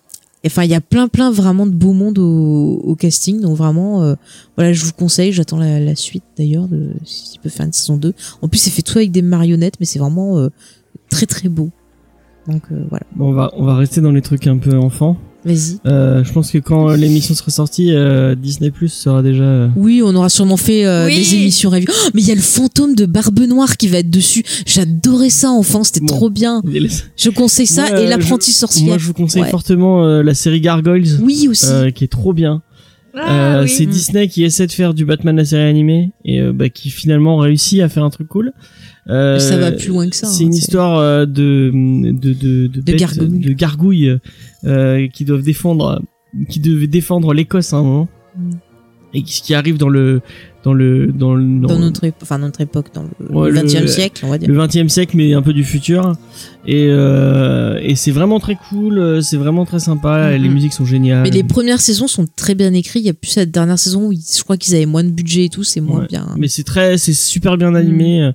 Enfin, 0.46 0.64
il 0.64 0.72
y 0.72 0.76
a 0.76 0.82
plein, 0.82 1.08
plein 1.08 1.32
vraiment 1.32 1.68
de 1.68 1.72
beau 1.72 1.94
monde 1.94 2.18
au, 2.18 2.96
casting. 3.00 3.42
Donc 3.42 3.56
vraiment, 3.56 4.02
euh, 4.02 4.16
voilà, 4.56 4.74
je 4.74 4.84
vous 4.86 4.94
conseille. 4.94 5.32
J'attends 5.32 5.58
la, 5.58 5.80
la 5.80 5.96
suite 5.96 6.24
d'ailleurs, 6.38 6.68
de 6.68 6.94
s'il 7.06 7.40
peut 7.42 7.50
faire 7.50 7.66
une 7.66 7.74
saison 7.74 7.98
2. 7.98 8.14
En 8.42 8.48
plus, 8.48 8.58
c'est 8.58 8.72
fait 8.72 8.82
tout 8.82 8.98
avec 8.98 9.12
des 9.12 9.22
marionnettes, 9.22 9.76
mais 9.80 9.86
c'est 9.86 10.00
vraiment 10.00 10.38
euh, 10.40 10.50
très, 11.10 11.28
très 11.28 11.48
beau. 11.48 11.70
Donc 12.48 12.64
euh, 12.72 12.86
voilà, 12.90 13.06
Bon, 13.16 13.30
on 13.30 13.34
va 13.34 13.52
on 13.56 13.66
va 13.66 13.76
rester 13.76 14.02
dans 14.02 14.12
les 14.12 14.22
trucs 14.22 14.48
un 14.48 14.58
peu 14.58 14.76
enfants. 14.76 15.18
Vas-y. 15.46 15.80
Euh, 15.86 16.24
je 16.24 16.32
pense 16.32 16.52
que 16.52 16.58
quand 16.58 16.90
l'émission 16.92 17.34
sera 17.34 17.52
sortie, 17.52 17.94
euh, 17.94 18.36
Disney 18.36 18.72
Plus 18.72 18.90
sera 18.90 19.22
déjà. 19.24 19.44
euh, 19.44 19.68
Oui, 19.76 20.02
on 20.04 20.14
aura 20.16 20.30
sûrement 20.30 20.58
fait 20.58 20.86
euh, 20.86 21.08
Oui. 21.08 21.16
des 21.18 21.36
émissions 21.36 21.70
review. 21.70 21.88
Oh, 21.90 22.10
mais 22.14 22.22
il 22.22 22.28
y 22.28 22.32
a 22.32 22.36
le 22.36 22.42
fantôme 22.42 22.96
de 22.96 23.06
Barbe 23.06 23.40
Noire 23.42 23.78
qui 23.78 23.88
va 23.88 23.98
être 24.00 24.10
dessus. 24.10 24.44
J'adorais 24.66 25.30
ça 25.30 25.50
enfant, 25.50 25.84
c'était 25.84 26.02
Bon. 26.02 26.08
trop 26.08 26.30
bien. 26.30 26.62
Je 27.18 27.30
conseille 27.30 27.68
ça 27.68 27.88
Moi, 27.90 28.02
et 28.02 28.06
euh, 28.06 28.10
l'apprenti 28.10 28.52
je- 28.52 28.56
sorcière. 28.58 28.88
Moi, 28.88 28.98
je 28.98 29.06
vous 29.06 29.14
conseille 29.14 29.42
Ouais. 29.44 29.50
fortement 29.50 30.06
euh, 30.06 30.22
la 30.24 30.34
série 30.34 30.62
Gargoyles. 30.62 31.20
Oui 31.22 31.48
aussi. 31.50 31.66
euh, 31.68 31.92
qui 31.92 32.04
est 32.04 32.08
trop 32.12 32.34
bien. 32.34 32.62
Ah, 33.14 33.58
Euh, 33.58 33.64
oui. 33.64 33.70
C'est 33.70 33.86
Disney 33.86 34.30
qui 34.30 34.44
essaie 34.46 34.68
de 34.68 34.72
faire 34.72 34.94
du 34.94 35.04
Batman 35.04 35.36
la 35.36 35.44
série 35.44 35.64
animée 35.70 36.12
et 36.24 36.40
euh, 36.40 36.54
bah, 36.54 36.70
qui 36.70 36.90
finalement 36.90 37.36
réussit 37.38 37.82
à 37.82 37.90
faire 37.90 38.06
un 38.06 38.10
truc 38.10 38.28
cool. 38.30 38.54
Euh, 39.10 39.40
ça 39.40 39.58
va 39.58 39.72
plus 39.72 39.88
loin 39.90 40.08
que 40.10 40.16
ça, 40.16 40.28
C'est 40.28 40.44
hein, 40.44 40.48
une 40.48 40.54
histoire 40.54 40.98
euh, 41.00 41.26
de 41.26 41.72
de 42.12 42.68
de 42.68 42.94
gargouilles. 42.94 43.40
de 43.40 43.54
gargouilles 43.54 44.18
euh, 44.66 45.08
qui 45.08 45.26
doivent 45.26 45.42
défendre 45.42 46.02
qui 46.50 46.60
devaient 46.60 46.88
défendre 46.88 47.34
l'Écosse 47.34 47.74
à 47.74 47.78
un 47.78 47.84
moment 47.84 48.08
Mm. 48.38 48.52
et 49.16 49.24
ce 49.26 49.42
qui 49.42 49.54
arrive 49.54 49.78
dans 49.78 49.90
le 49.90 50.22
dans 50.64 50.74
le 50.74 51.08
dans 51.08 51.34
le 51.36 51.68
dans 51.68 51.78
notre, 51.80 52.06
épo- 52.06 52.14
enfin, 52.22 52.38
notre 52.38 52.62
époque, 52.62 52.94
dans 52.94 53.04
le, 53.04 53.36
Ouais, 53.36 53.50
le 53.52 53.60
20e 53.60 53.82
le- 53.82 53.88
siècle, 53.88 54.24
on 54.26 54.30
va 54.30 54.38
dire. 54.38 54.48
le 54.48 54.56
20e 54.56 54.88
siècle 54.88 55.18
mais 55.18 55.34
un 55.34 55.42
peu 55.42 55.52
du 55.52 55.66
futur 55.66 56.14
et 56.66 56.86
euh, 56.90 57.78
et 57.82 57.96
c'est 57.96 58.12
vraiment 58.12 58.40
très 58.40 58.56
cool 58.70 59.22
c'est 59.22 59.36
vraiment 59.36 59.66
très 59.66 59.80
sympa 59.80 60.30
Mhm. 60.38 60.42
les 60.44 60.48
musiques 60.50 60.72
sont 60.74 60.86
géniales 60.86 61.24
Mais 61.24 61.30
les 61.32 61.44
premières 61.44 61.82
saisons 61.82 62.08
sont 62.08 62.26
très 62.38 62.56
bien 62.56 62.72
écrites. 62.74 63.04
Il 63.04 63.08
y 63.08 63.10
a 63.10 63.14
plus 63.14 63.32
cette 63.32 63.52
dernière 63.52 63.80
saison 63.80 64.08
où 64.08 64.14
je 64.14 64.44
crois 64.44 64.56
qu'ils 64.56 64.76
avaient 64.76 64.86
moins 64.86 65.04
de 65.04 65.10
budget 65.10 65.46
et 65.46 65.50
tout, 65.50 65.64
c'est 65.66 65.82
moins 65.82 66.02
Ouais. 66.02 66.08
bien. 66.08 66.28
mais 66.38 66.48
c'est 66.48 66.64
très 66.64 66.98
c'est 66.98 67.14
super 67.14 67.58
bien 67.58 67.76
animé 67.76 68.22
euh, 68.22 68.32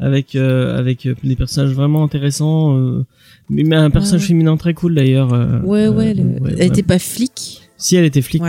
avec 0.00 0.34
euh, 0.34 0.78
avec 0.78 1.06
euh, 1.06 1.14
des 1.22 1.36
personnages 1.36 1.72
vraiment 1.74 2.02
intéressants 2.02 2.76
euh, 2.76 3.04
mais 3.50 3.62
mais 3.64 3.76
un 3.76 3.90
personnage 3.90 4.22
ouais. 4.22 4.28
féminin 4.28 4.56
très 4.56 4.74
cool 4.74 4.94
d'ailleurs 4.94 5.32
euh, 5.32 5.60
Ouais, 5.60 5.88
ouais, 5.88 6.10
euh, 6.10 6.14
le- 6.14 6.42
ouais, 6.42 6.54
elle 6.58 6.66
était 6.68 6.82
pas 6.82 6.98
flic. 6.98 7.60
si 7.76 7.96
elle 7.96 8.04
était 8.06 8.22
flic 8.22 8.42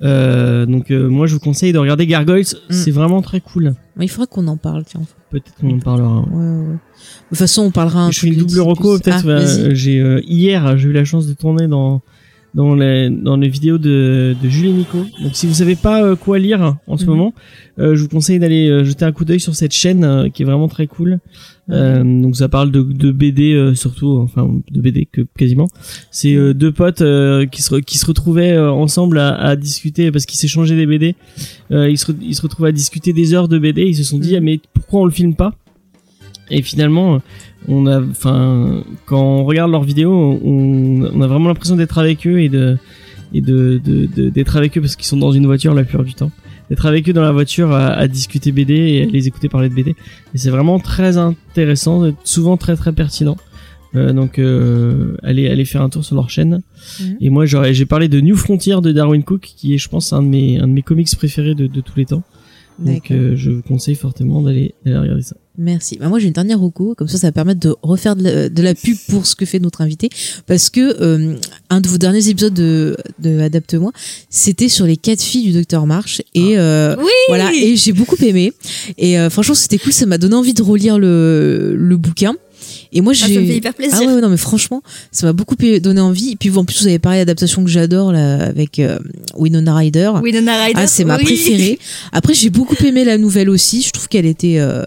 donc 0.00 0.90
moi 0.90 1.26
je 1.26 1.34
vous 1.34 1.40
conseille 1.40 1.72
de 1.72 1.78
regarder 1.78 2.06
Gargoyles 2.06 2.46
Mm. 2.68 2.72
c'est 2.72 2.90
vraiment 2.90 3.22
très 3.22 3.40
cool 3.40 3.74
il 4.00 4.08
faudra 4.08 4.26
qu'on 4.26 4.46
en 4.48 4.56
parle, 4.56 4.84
tiens. 4.84 5.02
peut-être 5.30 5.54
qu'on 5.60 5.74
en 5.74 5.78
parlera. 5.78 6.22
De 6.22 6.78
toute 7.28 7.38
façon, 7.38 7.62
on 7.62 7.70
parlera 7.70 8.04
un 8.06 8.10
je 8.10 8.20
fais 8.20 8.28
une 8.28 8.36
double 8.36 8.60
reco 8.60 8.98
peut-être 8.98 9.28
Ah, 9.30 9.74
j'ai 9.74 10.02
hier 10.26 10.78
j'ai 10.78 10.88
eu 10.88 10.92
la 10.92 11.04
chance 11.04 11.26
de 11.26 11.34
tourner 11.34 11.68
dans 11.68 12.00
dans 12.54 12.74
les 12.74 13.08
dans 13.10 13.36
les 13.36 13.48
vidéos 13.48 13.78
de 13.78 14.34
de 14.40 14.48
Julie 14.48 14.72
Nico. 14.72 14.98
Donc 15.22 15.34
si 15.34 15.46
vous 15.46 15.54
savez 15.54 15.74
pas 15.76 16.02
euh, 16.04 16.16
quoi 16.16 16.38
lire 16.38 16.76
en 16.86 16.96
ce 16.96 17.04
Mhm. 17.04 17.10
moment 17.10 17.34
euh, 17.78 17.94
je 17.96 18.02
vous 18.02 18.08
conseille 18.08 18.38
d'aller 18.38 18.68
euh, 18.68 18.84
jeter 18.84 19.04
un 19.06 19.12
coup 19.12 19.24
d'œil 19.24 19.40
sur 19.40 19.54
cette 19.54 19.72
chaîne 19.72 20.04
euh, 20.04 20.28
qui 20.28 20.42
est 20.42 20.44
vraiment 20.44 20.68
très 20.68 20.86
cool. 20.86 21.20
Euh, 21.70 22.02
donc 22.02 22.36
ça 22.36 22.48
parle 22.48 22.70
de, 22.70 22.82
de 22.82 23.12
BD 23.12 23.52
euh, 23.54 23.74
surtout 23.74 24.18
enfin 24.22 24.50
de 24.70 24.80
BD 24.80 25.06
que 25.10 25.22
quasiment. 25.38 25.68
C'est 26.10 26.34
euh, 26.34 26.52
deux 26.52 26.72
potes 26.72 27.00
euh, 27.00 27.46
qui 27.46 27.62
se 27.62 27.74
qui 27.76 27.96
se 27.98 28.04
retrouvaient 28.04 28.52
euh, 28.52 28.70
ensemble 28.70 29.18
à, 29.18 29.34
à 29.34 29.56
discuter 29.56 30.10
parce 30.10 30.26
qu'ils 30.26 30.38
s'échangeaient 30.38 30.76
des 30.76 30.86
BD 30.86 31.14
euh, 31.70 31.88
ils 31.88 31.96
se 31.98 32.12
ils 32.20 32.34
se 32.34 32.42
retrouvaient 32.42 32.70
à 32.70 32.72
discuter 32.72 33.12
des 33.14 33.32
heures 33.32 33.48
de 33.48 33.58
BD 33.58 33.82
ils 33.84 33.94
se 33.96 34.04
sont 34.04 34.18
dit 34.18 34.32
Mhm. 34.32 34.36
ah, 34.36 34.40
mais 34.40 34.60
pourquoi 34.74 35.00
on 35.00 35.04
le 35.06 35.10
filme 35.12 35.34
pas? 35.34 35.54
Et 36.52 36.62
finalement, 36.62 37.20
on 37.68 37.86
a, 37.86 38.00
enfin, 38.00 38.84
quand 39.06 39.20
on 39.20 39.44
regarde 39.44 39.70
leurs 39.70 39.84
vidéos, 39.84 40.12
on, 40.12 41.10
on 41.12 41.20
a 41.20 41.26
vraiment 41.26 41.48
l'impression 41.48 41.76
d'être 41.76 41.98
avec 41.98 42.26
eux 42.26 42.40
et 42.40 42.48
de 42.48 42.76
et 43.34 43.40
de 43.40 43.80
d'être 44.30 44.56
avec 44.56 44.76
eux 44.76 44.80
parce 44.80 44.94
qu'ils 44.94 45.06
sont 45.06 45.16
dans 45.16 45.32
une 45.32 45.46
voiture 45.46 45.74
la 45.74 45.84
plupart 45.84 46.04
du 46.04 46.14
temps. 46.14 46.30
D'être 46.68 46.86
avec 46.86 47.08
eux 47.08 47.12
dans 47.12 47.22
la 47.22 47.32
voiture 47.32 47.72
à, 47.72 47.88
à 47.88 48.06
discuter 48.08 48.52
BD 48.52 48.74
et 48.74 49.02
à 49.02 49.06
les 49.06 49.26
écouter 49.26 49.48
parler 49.48 49.68
de 49.68 49.74
BD. 49.74 49.90
Et 50.34 50.38
c'est 50.38 50.50
vraiment 50.50 50.78
très 50.78 51.16
intéressant, 51.16 52.12
souvent 52.24 52.56
très 52.56 52.76
très 52.76 52.92
pertinent. 52.92 53.36
Euh, 53.94 54.12
donc 54.12 54.38
euh, 54.38 55.16
allez 55.22 55.48
allez 55.48 55.66
faire 55.66 55.82
un 55.82 55.88
tour 55.88 56.04
sur 56.04 56.14
leur 56.16 56.30
chaîne. 56.30 56.62
Mhm. 57.00 57.16
Et 57.20 57.30
moi 57.30 57.44
j'ai 57.46 57.86
parlé 57.86 58.08
de 58.08 58.20
New 58.20 58.36
Frontier 58.36 58.76
de 58.82 58.92
Darwin 58.92 59.22
Cook 59.22 59.40
qui 59.56 59.74
est 59.74 59.78
je 59.78 59.88
pense 59.88 60.12
un 60.12 60.22
de 60.22 60.28
mes 60.28 60.58
un 60.58 60.68
de 60.68 60.72
mes 60.72 60.82
comics 60.82 61.08
préférés 61.16 61.54
de, 61.54 61.66
de 61.66 61.80
tous 61.80 61.96
les 61.96 62.06
temps. 62.06 62.22
Donc 62.78 63.10
euh, 63.10 63.36
je 63.36 63.50
vous 63.50 63.62
conseille 63.62 63.94
fortement 63.94 64.42
d'aller 64.42 64.74
d'aller 64.84 64.98
regarder 64.98 65.22
ça. 65.22 65.36
Merci. 65.58 65.98
Bah, 65.98 66.08
moi, 66.08 66.18
j'ai 66.18 66.28
une 66.28 66.32
dernière 66.32 66.58
reco, 66.58 66.94
comme 66.94 67.08
ça, 67.08 67.18
ça 67.18 67.26
va 67.26 67.32
permettre 67.32 67.60
de 67.60 67.76
refaire 67.82 68.16
de 68.16 68.22
la, 68.22 68.48
de 68.48 68.62
la 68.62 68.74
pub 68.74 68.96
pour 69.10 69.26
ce 69.26 69.36
que 69.36 69.44
fait 69.44 69.58
notre 69.58 69.82
invité, 69.82 70.08
parce 70.46 70.70
que 70.70 70.80
euh, 71.02 71.36
un 71.68 71.80
de 71.82 71.88
vos 71.88 71.98
derniers 71.98 72.26
épisodes 72.30 72.54
de, 72.54 72.96
de 73.18 73.38
Adapte-moi, 73.38 73.92
c'était 74.30 74.70
sur 74.70 74.86
les 74.86 74.96
quatre 74.96 75.20
filles 75.20 75.44
du 75.44 75.52
Docteur 75.52 75.86
March, 75.86 76.22
et 76.34 76.56
euh, 76.56 76.96
Oui 76.98 77.10
voilà, 77.28 77.52
et 77.54 77.76
j'ai 77.76 77.92
beaucoup 77.92 78.16
aimé. 78.22 78.54
Et 78.96 79.18
euh, 79.18 79.28
franchement, 79.28 79.54
c'était 79.54 79.76
cool, 79.78 79.92
ça 79.92 80.06
m'a 80.06 80.16
donné 80.16 80.34
envie 80.34 80.54
de 80.54 80.62
relire 80.62 80.98
le, 80.98 81.74
le 81.76 81.96
bouquin. 81.98 82.34
Et 82.92 83.00
moi, 83.00 83.12
Ah, 83.16 83.26
j'ai. 83.26 83.34
ça 83.34 83.40
me 83.40 83.46
fait 83.46 83.56
hyper 83.56 83.74
plaisir. 83.74 83.98
Ah 84.02 84.04
ouais, 84.14 84.20
non, 84.20 84.28
mais 84.28 84.36
franchement, 84.36 84.82
ça 85.10 85.26
m'a 85.26 85.32
beaucoup 85.32 85.56
donné 85.56 86.00
envie. 86.00 86.32
Et 86.32 86.36
puis, 86.36 86.48
vous, 86.50 86.58
en 86.58 86.64
plus, 86.64 86.80
vous 86.82 86.86
avez 86.88 86.98
parlé 86.98 87.18
d'adaptation 87.20 87.64
que 87.64 87.70
j'adore, 87.70 88.12
là, 88.12 88.44
avec 88.44 88.78
euh, 88.78 88.98
Winona 89.36 89.74
Ryder. 89.74 90.12
Winona 90.22 90.64
Ryder. 90.64 90.80
Ah, 90.82 90.86
c'est 90.86 91.04
ma 91.04 91.18
préférée. 91.18 91.78
Après, 92.12 92.34
j'ai 92.34 92.50
beaucoup 92.50 92.76
aimé 92.84 93.04
la 93.04 93.16
nouvelle 93.18 93.48
aussi. 93.48 93.82
Je 93.82 93.90
trouve 93.92 94.08
qu'elle 94.08 94.26
était, 94.26 94.56
euh, 94.58 94.86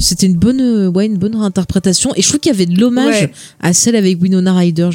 c'était 0.00 0.26
une 0.26 0.36
bonne, 0.36 0.60
euh, 0.60 0.88
ouais, 0.90 1.06
une 1.06 1.16
bonne 1.18 1.34
interprétation. 1.36 2.12
Et 2.16 2.22
je 2.22 2.28
trouve 2.28 2.40
qu'il 2.40 2.50
y 2.52 2.54
avait 2.54 2.66
de 2.66 2.78
l'hommage 2.80 3.22
Ouais. 3.22 3.32
à 3.60 3.72
celle 3.72 3.96
avec 3.96 4.20
Winona 4.20 4.54
Ryder. 4.54 4.90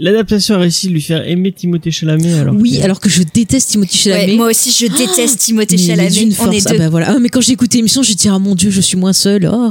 L'adaptation 0.00 0.54
a 0.54 0.58
réussi 0.58 0.88
de 0.88 0.92
lui 0.92 1.00
faire 1.02 1.26
aimer 1.28 1.52
Timothée 1.52 1.90
Chalamet 1.90 2.32
alors. 2.34 2.54
oui, 2.54 2.78
que- 2.78 2.84
alors 2.84 3.00
que 3.00 3.08
je 3.08 3.22
déteste 3.22 3.70
Timothy 3.70 3.96
Chalamet. 3.98 4.26
Ouais, 4.32 4.36
moi 4.36 4.48
aussi, 4.50 4.70
je 4.70 4.90
déteste 4.90 5.38
Timothée 5.38 5.76
Mais 5.76 5.82
il 5.82 5.84
est 5.84 5.88
Chalamet. 5.96 6.10
d'une 6.10 6.28
On 6.40 6.50
est 6.50 6.60
force. 6.60 6.66
Ah 6.66 6.72
deux. 6.72 6.78
bah 6.78 6.88
voilà. 6.88 7.06
Ah, 7.10 7.18
mais 7.20 7.28
quand 7.28 7.40
j'ai 7.40 7.52
écouté 7.52 7.78
l'émission, 7.78 8.02
j'ai 8.02 8.14
dit 8.14 8.28
ah 8.28 8.38
mon 8.38 8.54
dieu, 8.54 8.70
je 8.70 8.80
suis 8.80 8.96
moins 8.96 9.12
seule. 9.12 9.48
Oh. 9.52 9.70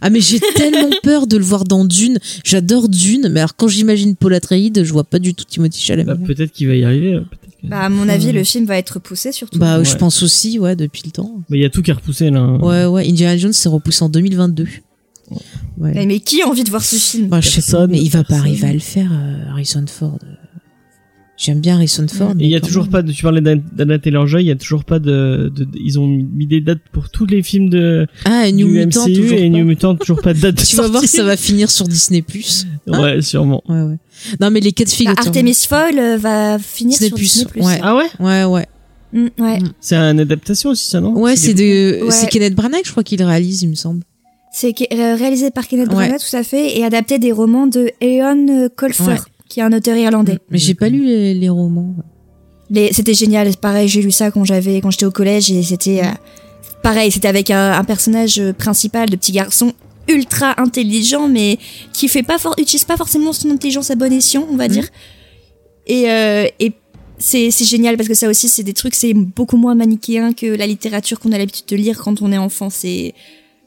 Ah 0.00 0.10
mais 0.10 0.20
j'ai 0.20 0.40
tellement 0.56 0.90
peur 1.02 1.26
de 1.26 1.36
le 1.36 1.44
voir 1.44 1.64
dans 1.64 1.84
Dune. 1.84 2.18
J'adore 2.44 2.88
Dune, 2.88 3.28
mais 3.30 3.40
alors 3.40 3.56
quand 3.56 3.68
j'imagine 3.68 4.16
Paul 4.16 4.34
Atreides, 4.34 4.82
je 4.84 4.92
vois 4.92 5.04
pas 5.04 5.18
du 5.18 5.34
tout 5.34 5.44
Timothy 5.48 5.80
Chalamet. 5.80 6.04
Bah, 6.04 6.16
peut-être 6.24 6.52
qu'il 6.52 6.66
va 6.68 6.74
y 6.74 6.84
arriver. 6.84 7.12
peut-être 7.12 7.53
que- 7.53 7.53
Bah, 7.68 7.80
à 7.80 7.88
mon 7.88 8.08
avis, 8.08 8.32
le 8.32 8.44
film 8.44 8.64
va 8.66 8.76
être 8.78 8.90
repoussé 8.94 9.32
surtout. 9.32 9.58
Bah 9.58 9.82
je 9.82 9.94
pense 9.96 10.22
aussi, 10.22 10.58
ouais, 10.58 10.76
depuis 10.76 11.02
le 11.04 11.10
temps. 11.10 11.40
Mais 11.50 11.58
il 11.58 11.62
y 11.62 11.64
a 11.64 11.70
tout 11.70 11.82
qui 11.82 11.90
est 11.90 11.94
repoussé 11.94 12.30
là. 12.30 12.40
hein. 12.40 12.58
Ouais, 12.60 12.84
ouais. 12.86 13.08
Indiana 13.08 13.36
Jones 13.36 13.52
s'est 13.52 13.68
repoussé 13.68 14.02
en 14.04 14.08
2022. 14.08 14.66
Ouais. 15.78 15.92
Mais, 15.94 16.06
mais 16.06 16.20
qui 16.20 16.42
a 16.42 16.46
envie 16.48 16.64
de 16.64 16.70
voir 16.70 16.84
ce 16.84 16.96
film? 16.96 17.28
Bah, 17.28 17.40
je 17.40 17.48
sais 17.48 17.60
pas, 17.60 17.62
Personne, 17.78 17.90
mais 17.90 18.00
il 18.02 18.10
va 18.10 18.24
pas 18.24 18.36
arriver 18.36 18.68
à 18.68 18.72
le 18.72 18.78
faire, 18.78 19.10
euh, 19.12 19.50
Harrison 19.50 19.84
Ford. 19.88 20.18
J'aime 21.36 21.60
bien 21.60 21.74
Harrison 21.74 22.06
Ford. 22.08 22.30
Et 22.30 22.34
mais 22.34 22.44
il 22.44 22.50
y 22.50 22.54
a 22.54 22.60
toujours 22.60 22.84
même. 22.84 22.92
pas 22.92 23.02
de, 23.02 23.10
tu 23.10 23.22
parlais 23.24 23.40
d'Anna 23.40 23.98
Taylor-Joy, 23.98 24.44
il 24.44 24.46
y 24.46 24.50
a 24.52 24.54
toujours 24.56 24.84
pas 24.84 25.00
de, 25.00 25.50
de- 25.54 25.64
de- 25.64 25.78
ils 25.84 25.98
ont 25.98 26.06
mis 26.06 26.46
des 26.46 26.60
dates 26.60 26.78
pour 26.92 27.10
tous 27.10 27.26
les 27.26 27.42
films 27.42 27.70
de, 27.70 28.06
Ah, 28.24 28.48
New 28.52 28.68
du 28.68 28.72
Mutant, 28.74 29.04
MCU 29.08 29.34
et 29.34 29.40
pas. 29.40 29.48
New 29.48 29.64
Mutant, 29.64 29.96
toujours 29.96 30.20
pas 30.22 30.32
de 30.32 30.38
date 30.40 30.54
de 30.58 30.62
Tu 30.62 30.76
vas 30.76 30.86
voir 30.86 31.02
que 31.02 31.08
ça 31.08 31.24
va 31.24 31.36
finir 31.36 31.70
sur 31.70 31.88
Disney 31.88 32.22
Plus. 32.22 32.66
Ouais, 32.86 33.20
sûrement. 33.22 33.62
Ouais, 33.68 33.80
ouais. 33.82 33.96
Non, 34.40 34.50
mais 34.50 34.60
les 34.60 34.72
quatre 34.72 34.92
filles. 34.92 35.06
Bah, 35.06 35.14
Artemis 35.16 35.56
Fowl 35.68 35.98
euh, 35.98 36.16
va 36.18 36.58
finir 36.60 36.92
Disney 36.98 37.08
sur 37.08 37.16
Plus. 37.16 37.46
Disney+. 37.46 37.66
Ouais. 37.66 37.80
Ah 37.82 37.96
ouais? 37.96 38.04
Ouais, 38.20 38.44
ouais. 38.44 38.66
Mm, 39.12 39.42
ouais. 39.42 39.58
C'est 39.80 39.96
une 39.96 40.20
adaptation 40.20 40.70
aussi, 40.70 40.88
ça, 40.88 41.00
non? 41.00 41.14
Ouais, 41.18 41.34
c'est 41.34 41.54
des- 41.54 41.98
de, 41.98 42.04
Ouais. 42.04 42.10
c'est 42.10 42.28
Kenneth 42.28 42.54
Branagh, 42.54 42.82
je 42.84 42.90
crois 42.92 43.02
qu'il 43.02 43.20
réalise, 43.22 43.62
il 43.62 43.70
me 43.70 43.74
semble. 43.74 44.02
C'est 44.52 44.72
euh, 44.92 45.16
réalisé 45.16 45.50
par 45.50 45.66
Kenneth 45.66 45.88
Ouais. 45.88 45.94
Branagh, 45.94 46.20
tout 46.20 46.36
à 46.36 46.44
fait, 46.44 46.78
et 46.78 46.84
adapté 46.84 47.18
des 47.18 47.32
romans 47.32 47.66
de 47.66 47.90
Eon 48.00 48.68
Colfer, 48.76 49.04
Ouais. 49.08 49.16
Qui 49.48 49.60
est 49.60 49.62
un 49.62 49.72
auteur 49.72 49.96
irlandais. 49.96 50.38
Mais 50.50 50.58
j'ai 50.58 50.74
pas 50.74 50.88
lu 50.88 51.04
les, 51.04 51.34
les 51.34 51.48
romans. 51.48 51.94
Les- 52.70 52.92
C'était 52.92 53.14
génial, 53.14 53.54
pareil, 53.56 53.88
j'ai 53.88 54.02
lu 54.02 54.10
ça 54.10 54.30
quand 54.30 54.44
j'avais, 54.44 54.80
quand 54.80 54.90
j'étais 54.90 55.06
au 55.06 55.10
collège, 55.10 55.50
et 55.52 55.62
c'était 55.62 56.00
euh, 56.02 56.08
pareil, 56.82 57.10
c'était 57.10 57.28
avec 57.28 57.50
un, 57.50 57.72
un 57.72 57.84
personnage 57.84 58.38
euh, 58.38 58.52
principal 58.52 59.08
de 59.10 59.16
petit 59.16 59.32
garçon 59.32 59.72
ultra 60.08 60.60
intelligent, 60.60 61.28
mais 61.28 61.58
qui 61.92 62.08
fait 62.08 62.22
pas 62.22 62.38
for- 62.38 62.54
utilise 62.58 62.84
pas 62.84 62.96
forcément 62.96 63.32
son 63.32 63.50
intelligence 63.50 63.90
à 63.90 63.94
bon 63.94 64.12
escient, 64.12 64.46
on 64.50 64.56
va 64.56 64.68
dire. 64.68 64.88
Et, 65.86 66.10
euh, 66.10 66.46
et 66.60 66.72
c'est 67.18 67.50
c'est 67.50 67.64
génial 67.64 67.96
parce 67.96 68.08
que 68.08 68.14
ça 68.14 68.28
aussi, 68.28 68.48
c'est 68.48 68.62
des 68.62 68.72
trucs, 68.72 68.94
c'est 68.94 69.14
beaucoup 69.14 69.56
moins 69.56 69.74
manichéen 69.74 70.32
que 70.32 70.46
la 70.46 70.66
littérature 70.66 71.20
qu'on 71.20 71.32
a 71.32 71.38
l'habitude 71.38 71.66
de 71.68 71.76
lire 71.76 71.98
quand 72.02 72.20
on 72.22 72.32
est 72.32 72.38
enfant. 72.38 72.70
C'est 72.70 73.14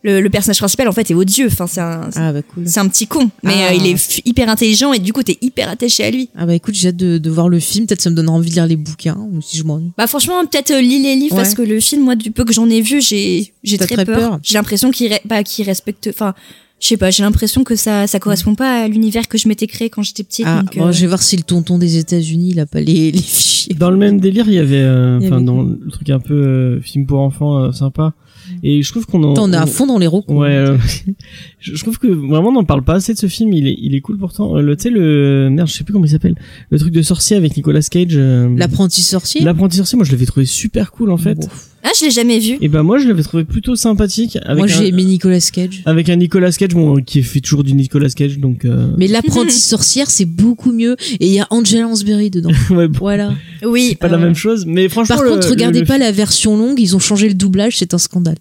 le, 0.03 0.21
le 0.21 0.29
personnage 0.29 0.59
principal 0.59 0.87
en 0.87 0.91
fait 0.91 1.09
est 1.11 1.13
odieux. 1.13 1.47
Enfin, 1.47 1.67
c'est 1.67 1.81
un, 1.81 2.09
Ah, 2.15 2.31
bah 2.33 2.41
cool. 2.43 2.63
c'est 2.67 2.79
un 2.79 2.87
petit 2.87 3.07
con, 3.07 3.29
mais 3.43 3.53
Ah. 3.55 3.71
euh, 3.71 3.75
il 3.75 3.87
est 3.87 4.21
hyper 4.25 4.47
intelligent 4.49 4.93
et 4.93 4.99
du 4.99 5.11
coup 5.13 5.23
t'es 5.23 5.37
hyper 5.41 5.69
attaché 5.69 6.03
à 6.05 6.11
lui. 6.11 6.29
Ah, 6.35 6.45
bah 6.45 6.53
écoute, 6.55 6.75
j'ai 6.75 6.89
hâte 6.89 6.97
de, 6.97 7.17
de 7.17 7.29
voir 7.29 7.49
le 7.49 7.59
film. 7.59 7.85
Peut-être 7.87 8.01
ça 8.01 8.09
me 8.09 8.15
donnera 8.15 8.35
envie 8.35 8.49
de 8.49 8.55
lire 8.55 8.67
les 8.67 8.75
bouquins, 8.75 9.17
ou 9.31 9.41
si 9.41 9.57
je 9.57 9.63
m'ennuie. 9.63 9.91
Bah 9.97 10.07
franchement 10.07 10.45
peut-être 10.45 10.71
euh, 10.71 10.81
lis 10.81 11.01
les 11.01 11.15
livres 11.15 11.35
Ouais. 11.35 11.41
parce 11.43 11.53
que 11.55 11.61
le 11.61 11.79
film 11.79 12.03
moi 12.03 12.15
du 12.15 12.31
peu 12.31 12.45
que 12.45 12.53
j'en 12.53 12.69
ai 12.69 12.81
vu 12.81 13.01
j'ai 13.01 13.53
j'ai 13.63 13.77
très, 13.77 13.95
très 13.95 14.05
peur. 14.05 14.17
peur. 14.19 14.39
J'ai 14.43 14.53
l'impression 14.53 14.91
qu'il 14.91 15.11
re- 15.11 15.19
bah, 15.25 15.43
qu'il 15.43 15.65
respecte 15.65 16.07
enfin 16.13 16.33
je 16.79 16.87
sais 16.89 16.97
pas 16.97 17.09
j'ai 17.09 17.23
l'impression 17.23 17.63
que 17.63 17.75
ça 17.75 18.05
ça 18.05 18.19
correspond 18.19 18.53
pas 18.53 18.83
à 18.83 18.87
l'univers 18.87 19.27
que 19.27 19.37
je 19.39 19.47
m'étais 19.47 19.65
créé 19.67 19.89
quand 19.89 20.03
j'étais 20.03 20.23
petite. 20.23 20.45
Ah, 20.47 20.61
donc, 20.61 20.77
bon, 20.77 20.85
euh, 20.87 20.91
je 20.91 21.01
vais 21.01 21.07
voir 21.07 21.23
si 21.23 21.35
le 21.35 21.41
tonton 21.43 21.79
des 21.79 21.97
États-Unis, 21.97 22.49
il 22.51 22.59
a 22.59 22.67
pas 22.67 22.81
les, 22.81 23.11
les 23.11 23.19
fichiers. 23.19 23.73
Dans 23.73 23.89
le 23.89 23.97
même 23.97 24.19
délire, 24.19 24.45
il 24.47 24.53
y 24.53 24.59
avait, 24.59 24.81
euh, 24.83 25.19
enfin, 25.23 25.41
dans 25.41 25.63
le 25.63 25.89
truc 25.91 26.07
un 26.11 26.19
peu 26.19 26.35
euh, 26.35 26.81
film 26.81 27.05
pour 27.07 27.19
enfants 27.21 27.57
euh, 27.63 27.71
sympa. 27.71 28.13
Et 28.63 28.81
je 28.81 28.89
trouve 28.91 29.05
qu'on 29.05 29.23
en. 29.23 29.31
Attends, 29.33 29.43
on 29.49 29.53
est 29.53 29.57
à 29.57 29.65
fond 29.65 29.85
dans 29.87 29.97
les 29.99 30.07
recos. 30.07 30.35
Ouais, 30.35 30.49
euh, 30.55 30.77
je 31.59 31.75
je 31.75 31.81
trouve 31.83 31.97
que 31.99 32.07
vraiment 32.07 32.49
on 32.49 32.53
n'en 32.53 32.63
parle 32.63 32.83
pas 32.83 32.95
assez 32.95 33.13
de 33.13 33.17
ce 33.19 33.27
film. 33.27 33.53
Il 33.53 33.67
est, 33.67 33.75
il 33.79 33.95
est 33.95 34.01
cool 34.01 34.17
pourtant. 34.17 34.55
Euh, 34.57 34.61
Le, 34.61 34.75
tu 34.75 34.83
sais 34.83 34.89
le 34.89 35.49
merde, 35.49 35.67
je 35.67 35.73
sais 35.73 35.83
plus 35.83 35.93
comment 35.93 36.05
il 36.05 36.09
s'appelle. 36.11 36.35
Le 36.69 36.79
truc 36.79 36.93
de 36.93 37.01
sorcier 37.01 37.37
avec 37.37 37.55
Nicolas 37.55 37.81
Cage. 37.81 38.13
euh, 38.15 38.53
L'apprenti 38.57 39.01
sorcier? 39.01 39.41
L'apprenti 39.41 39.77
sorcier. 39.77 39.95
Moi, 39.97 40.05
je 40.05 40.11
l'avais 40.11 40.25
trouvé 40.25 40.45
super 40.45 40.91
cool 40.91 41.11
en 41.11 41.17
fait. 41.17 41.47
Ah 41.89 41.91
je 41.97 42.03
l'ai 42.05 42.11
jamais 42.11 42.39
vu. 42.39 42.57
Et 42.59 42.67
ben 42.67 42.83
moi, 42.83 42.97
je 42.97 43.07
l'avais 43.07 43.23
trouvé 43.23 43.45
plutôt 43.45 43.77
sympathique. 43.77 44.37
Avec 44.43 44.57
Moi, 44.57 44.67
j'ai 44.67 44.87
aimé 44.89 45.05
Nicolas 45.05 45.39
Cage. 45.39 45.83
avec 45.85 46.09
un 46.09 46.17
Nicolas 46.17 46.51
Cage, 46.51 46.71
bon, 46.73 47.01
qui 47.01 47.23
fait 47.23 47.39
toujours 47.39 47.63
du 47.63 47.73
Nicolas 47.73 48.09
Cage, 48.09 48.39
donc. 48.39 48.65
euh, 48.65 48.91
Mais 48.97 49.07
l'apprenti 49.07 49.55
sorcière, 49.55 50.09
c'est 50.09 50.25
beaucoup 50.25 50.73
mieux. 50.73 50.97
Et 51.21 51.27
il 51.27 51.31
y 51.33 51.39
a 51.39 51.47
Angela 51.49 51.83
Lansbury 51.83 52.29
dedans. 52.29 52.49
ouais, 52.71 52.89
bon, 52.89 52.99
Voilà. 52.99 53.33
Oui. 53.63 53.87
c'est 53.91 53.95
pas 53.99 54.09
la 54.09 54.17
même 54.17 54.35
chose, 54.35 54.65
mais 54.65 54.89
franchement. 54.89 55.15
Par 55.15 55.23
le- 55.23 55.29
contre, 55.31 55.45
le- 55.47 55.51
regardez 55.51 55.79
le 55.79 55.85
pas 55.85 55.97
la 55.97 56.11
version 56.11 56.57
longue, 56.57 56.77
ils 56.79 56.93
ont 56.95 56.99
changé 56.99 57.29
le 57.29 57.35
doublage, 57.35 57.77
c'est 57.77 57.93
un 57.93 57.97
scandale. 57.97 58.37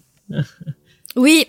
Oui 1.15 1.45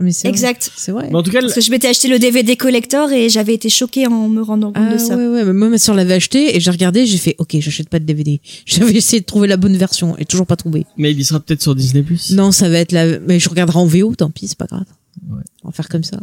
mais 0.00 0.12
c'est 0.12 0.28
vrai. 0.28 0.30
exact. 0.30 0.70
C'est 0.76 0.92
vrai. 0.92 1.08
Mais 1.10 1.16
en 1.16 1.22
tout 1.22 1.30
cas, 1.30 1.40
Parce 1.40 1.54
que 1.54 1.60
je 1.60 1.70
m'étais 1.70 1.88
acheté 1.88 2.08
le 2.08 2.18
DVD 2.18 2.56
collector 2.56 3.10
et 3.12 3.28
j'avais 3.28 3.54
été 3.54 3.68
choquée 3.68 4.06
en 4.06 4.28
me 4.28 4.40
rendant 4.42 4.72
compte 4.72 4.84
Ah 4.88 4.92
de 4.94 4.98
ça. 4.98 5.16
ouais 5.16 5.26
ouais 5.26 5.44
mais 5.44 5.52
moi 5.52 5.68
ma 5.68 5.78
soeur 5.78 5.94
l'avait 5.94 6.14
acheté 6.14 6.56
et 6.56 6.60
j'ai 6.60 6.70
regardé 6.70 7.04
j'ai 7.06 7.18
fait 7.18 7.34
ok 7.38 7.56
j'achète 7.60 7.88
pas 7.88 7.98
de 7.98 8.04
DVD 8.04 8.40
j'avais 8.66 8.92
essayé 8.94 9.20
de 9.20 9.26
trouver 9.26 9.48
la 9.48 9.56
bonne 9.56 9.76
version 9.76 10.16
et 10.18 10.24
toujours 10.24 10.46
pas 10.46 10.56
trouvé 10.56 10.86
mais 10.96 11.10
il 11.12 11.18
y 11.20 11.24
sera 11.24 11.40
peut-être 11.40 11.62
sur 11.62 11.74
Disney+. 11.74 12.04
non 12.32 12.52
ça 12.52 12.68
va 12.68 12.78
être 12.78 12.92
la 12.92 13.18
mais 13.20 13.38
je 13.40 13.48
regarderai 13.48 13.78
en 13.78 13.86
VO 13.86 14.14
tant 14.14 14.30
pis 14.30 14.48
c'est 14.48 14.58
pas 14.58 14.66
grave 14.66 14.84
Ouais. 15.28 15.42
on 15.64 15.68
va 15.68 15.72
faire 15.72 15.88
comme 15.88 16.04
ça 16.04 16.18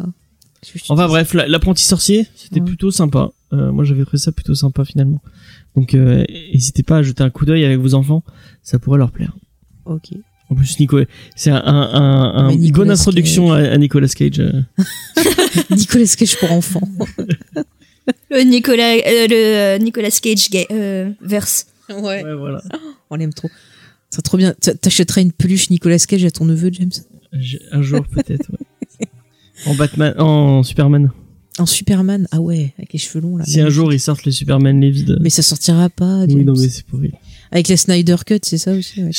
Enfin 0.90 1.08
bref, 1.08 1.34
la- 1.36 1.48
l'apprenti 1.48 1.84
sorcier, 1.84 2.26
c'était 2.36 2.60
Ouais. 2.60 2.66
plutôt 2.66 2.90
sympa. 2.90 3.30
Euh, 3.54 3.72
moi, 3.72 3.84
j'avais 3.84 4.02
trouvé 4.04 4.18
ça 4.18 4.32
plutôt 4.32 4.56
sympa 4.56 4.84
finalement. 4.84 5.22
Donc, 5.76 5.94
euh, 5.94 6.24
n'hésitez 6.52 6.82
pas 6.82 6.98
à 6.98 7.04
jeter 7.04 7.22
un 7.22 7.30
coup 7.30 7.46
d'œil 7.46 7.64
avec 7.66 7.78
vos 7.78 7.94
enfants, 7.94 8.24
ça 8.64 8.80
pourrait 8.80 8.98
leur 8.98 9.12
plaire. 9.12 9.34
ok 9.86 10.14
En 10.50 10.56
plus, 10.56 10.80
Nico, 10.80 11.00
c'est 11.36 11.50
un, 11.50 11.56
un, 11.56 12.34
un, 12.36 12.50
une 12.52 12.60
Nicolas 12.60 12.86
bonne 12.86 12.92
introduction 12.92 13.52
à, 13.52 13.58
à 13.60 13.78
Nicolas 13.78 14.08
Cage. 14.08 14.40
euh. 14.40 14.62
Nicolas 15.72 16.06
Cage 16.18 16.38
pour 16.38 16.52
enfants 16.52 16.88
Le 18.30 18.42
Nicolas 18.44 18.94
euh, 18.94 19.28
le 19.28 19.34
euh, 19.36 19.78
Nicolas 19.80 20.12
Cage 20.12 20.50
gay, 20.52 20.68
euh, 20.72 21.10
verse. 21.22 21.66
ouais 21.90 22.24
Ouais, 22.24 22.36
voilà. 22.36 22.62
on 23.10 23.16
l'aime 23.16 23.34
trop 23.34 23.50
c'est 24.12 24.22
trop 24.22 24.38
bien 24.38 24.54
T'a- 24.62 24.76
t'achèterais 24.76 25.24
une 25.24 25.32
peluche 25.32 25.70
Nicolas 25.72 25.98
Cage 25.98 26.24
à 26.24 26.32
ton 26.32 26.46
neveu 26.46 26.70
James? 26.72 26.92
Un 27.72 27.82
jour 27.82 28.06
peut-être. 28.14 28.50
ouais. 28.52 29.08
En 29.66 29.74
Batman, 29.74 30.14
en 30.20 30.62
Superman. 30.64 31.12
en 31.58 31.66
Superman 31.66 32.28
ah 32.32 32.40
ouais 32.40 32.74
avec 32.78 32.94
les 32.94 33.00
cheveux 33.00 33.22
longs 33.22 33.38
là 33.38 33.46
Si 33.46 33.60
un 33.60 33.70
jour 33.70 33.92
ils 33.92 34.00
sortent 34.00 34.26
les 34.26 34.32
Superman 34.32 34.80
les 34.80 34.92
vides. 34.92 35.18
mais 35.22 35.32
ça 35.32 35.42
sortira 35.42 35.90
pas 35.90 36.26
oui, 36.28 36.46
non 36.46 36.54
mais 36.56 36.70
c'est 36.70 36.86
pourri. 36.86 37.12
avec 37.52 37.68
la 37.68 37.78
Snyder 37.78 38.18
Cut 38.26 38.40
c'est 38.44 38.60
ça 38.60 38.74
aussi 38.74 39.02
ouais. 39.04 39.10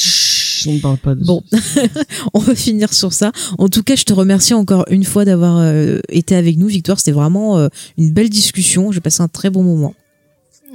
Chut, 0.56 0.68
on 0.70 0.74
ne 0.74 0.78
parle 0.80 0.96
pas 0.98 1.14
de. 1.14 1.24
Bon, 1.24 1.42
on 2.34 2.38
va 2.38 2.54
finir 2.54 2.92
sur 2.92 3.12
ça. 3.12 3.32
En 3.58 3.68
tout 3.68 3.82
cas, 3.82 3.96
je 3.96 4.04
te 4.04 4.12
remercie 4.12 4.54
encore 4.54 4.84
une 4.90 5.04
fois 5.04 5.24
d'avoir 5.24 5.58
euh, 5.58 6.00
été 6.08 6.34
avec 6.34 6.56
nous, 6.56 6.66
Victoire. 6.68 6.98
C'était 6.98 7.12
vraiment 7.12 7.58
euh, 7.58 7.68
une 7.98 8.10
belle 8.10 8.30
discussion. 8.30 8.92
J'ai 8.92 9.00
passé 9.00 9.22
un 9.22 9.28
très 9.28 9.50
bon 9.50 9.62
moment. 9.62 9.94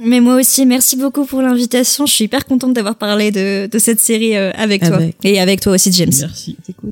Mais 0.04 0.20
moi 0.20 0.34
aussi, 0.36 0.66
merci 0.66 0.96
beaucoup 0.96 1.24
pour 1.26 1.42
l'invitation. 1.42 2.06
Je 2.06 2.12
suis 2.12 2.24
hyper 2.24 2.44
contente 2.44 2.74
d'avoir 2.74 2.96
parlé 2.96 3.30
de, 3.30 3.68
de 3.70 3.78
cette 3.78 4.00
série 4.00 4.36
euh, 4.36 4.50
avec 4.54 4.82
Ah 4.84 4.88
toi. 4.88 4.98
bah. 4.98 5.04
Et 5.22 5.38
avec 5.40 5.60
toi 5.60 5.74
aussi, 5.74 5.92
James. 5.92 6.10
Merci. 6.18 6.56
C'est 6.66 6.74
cool. 6.74 6.90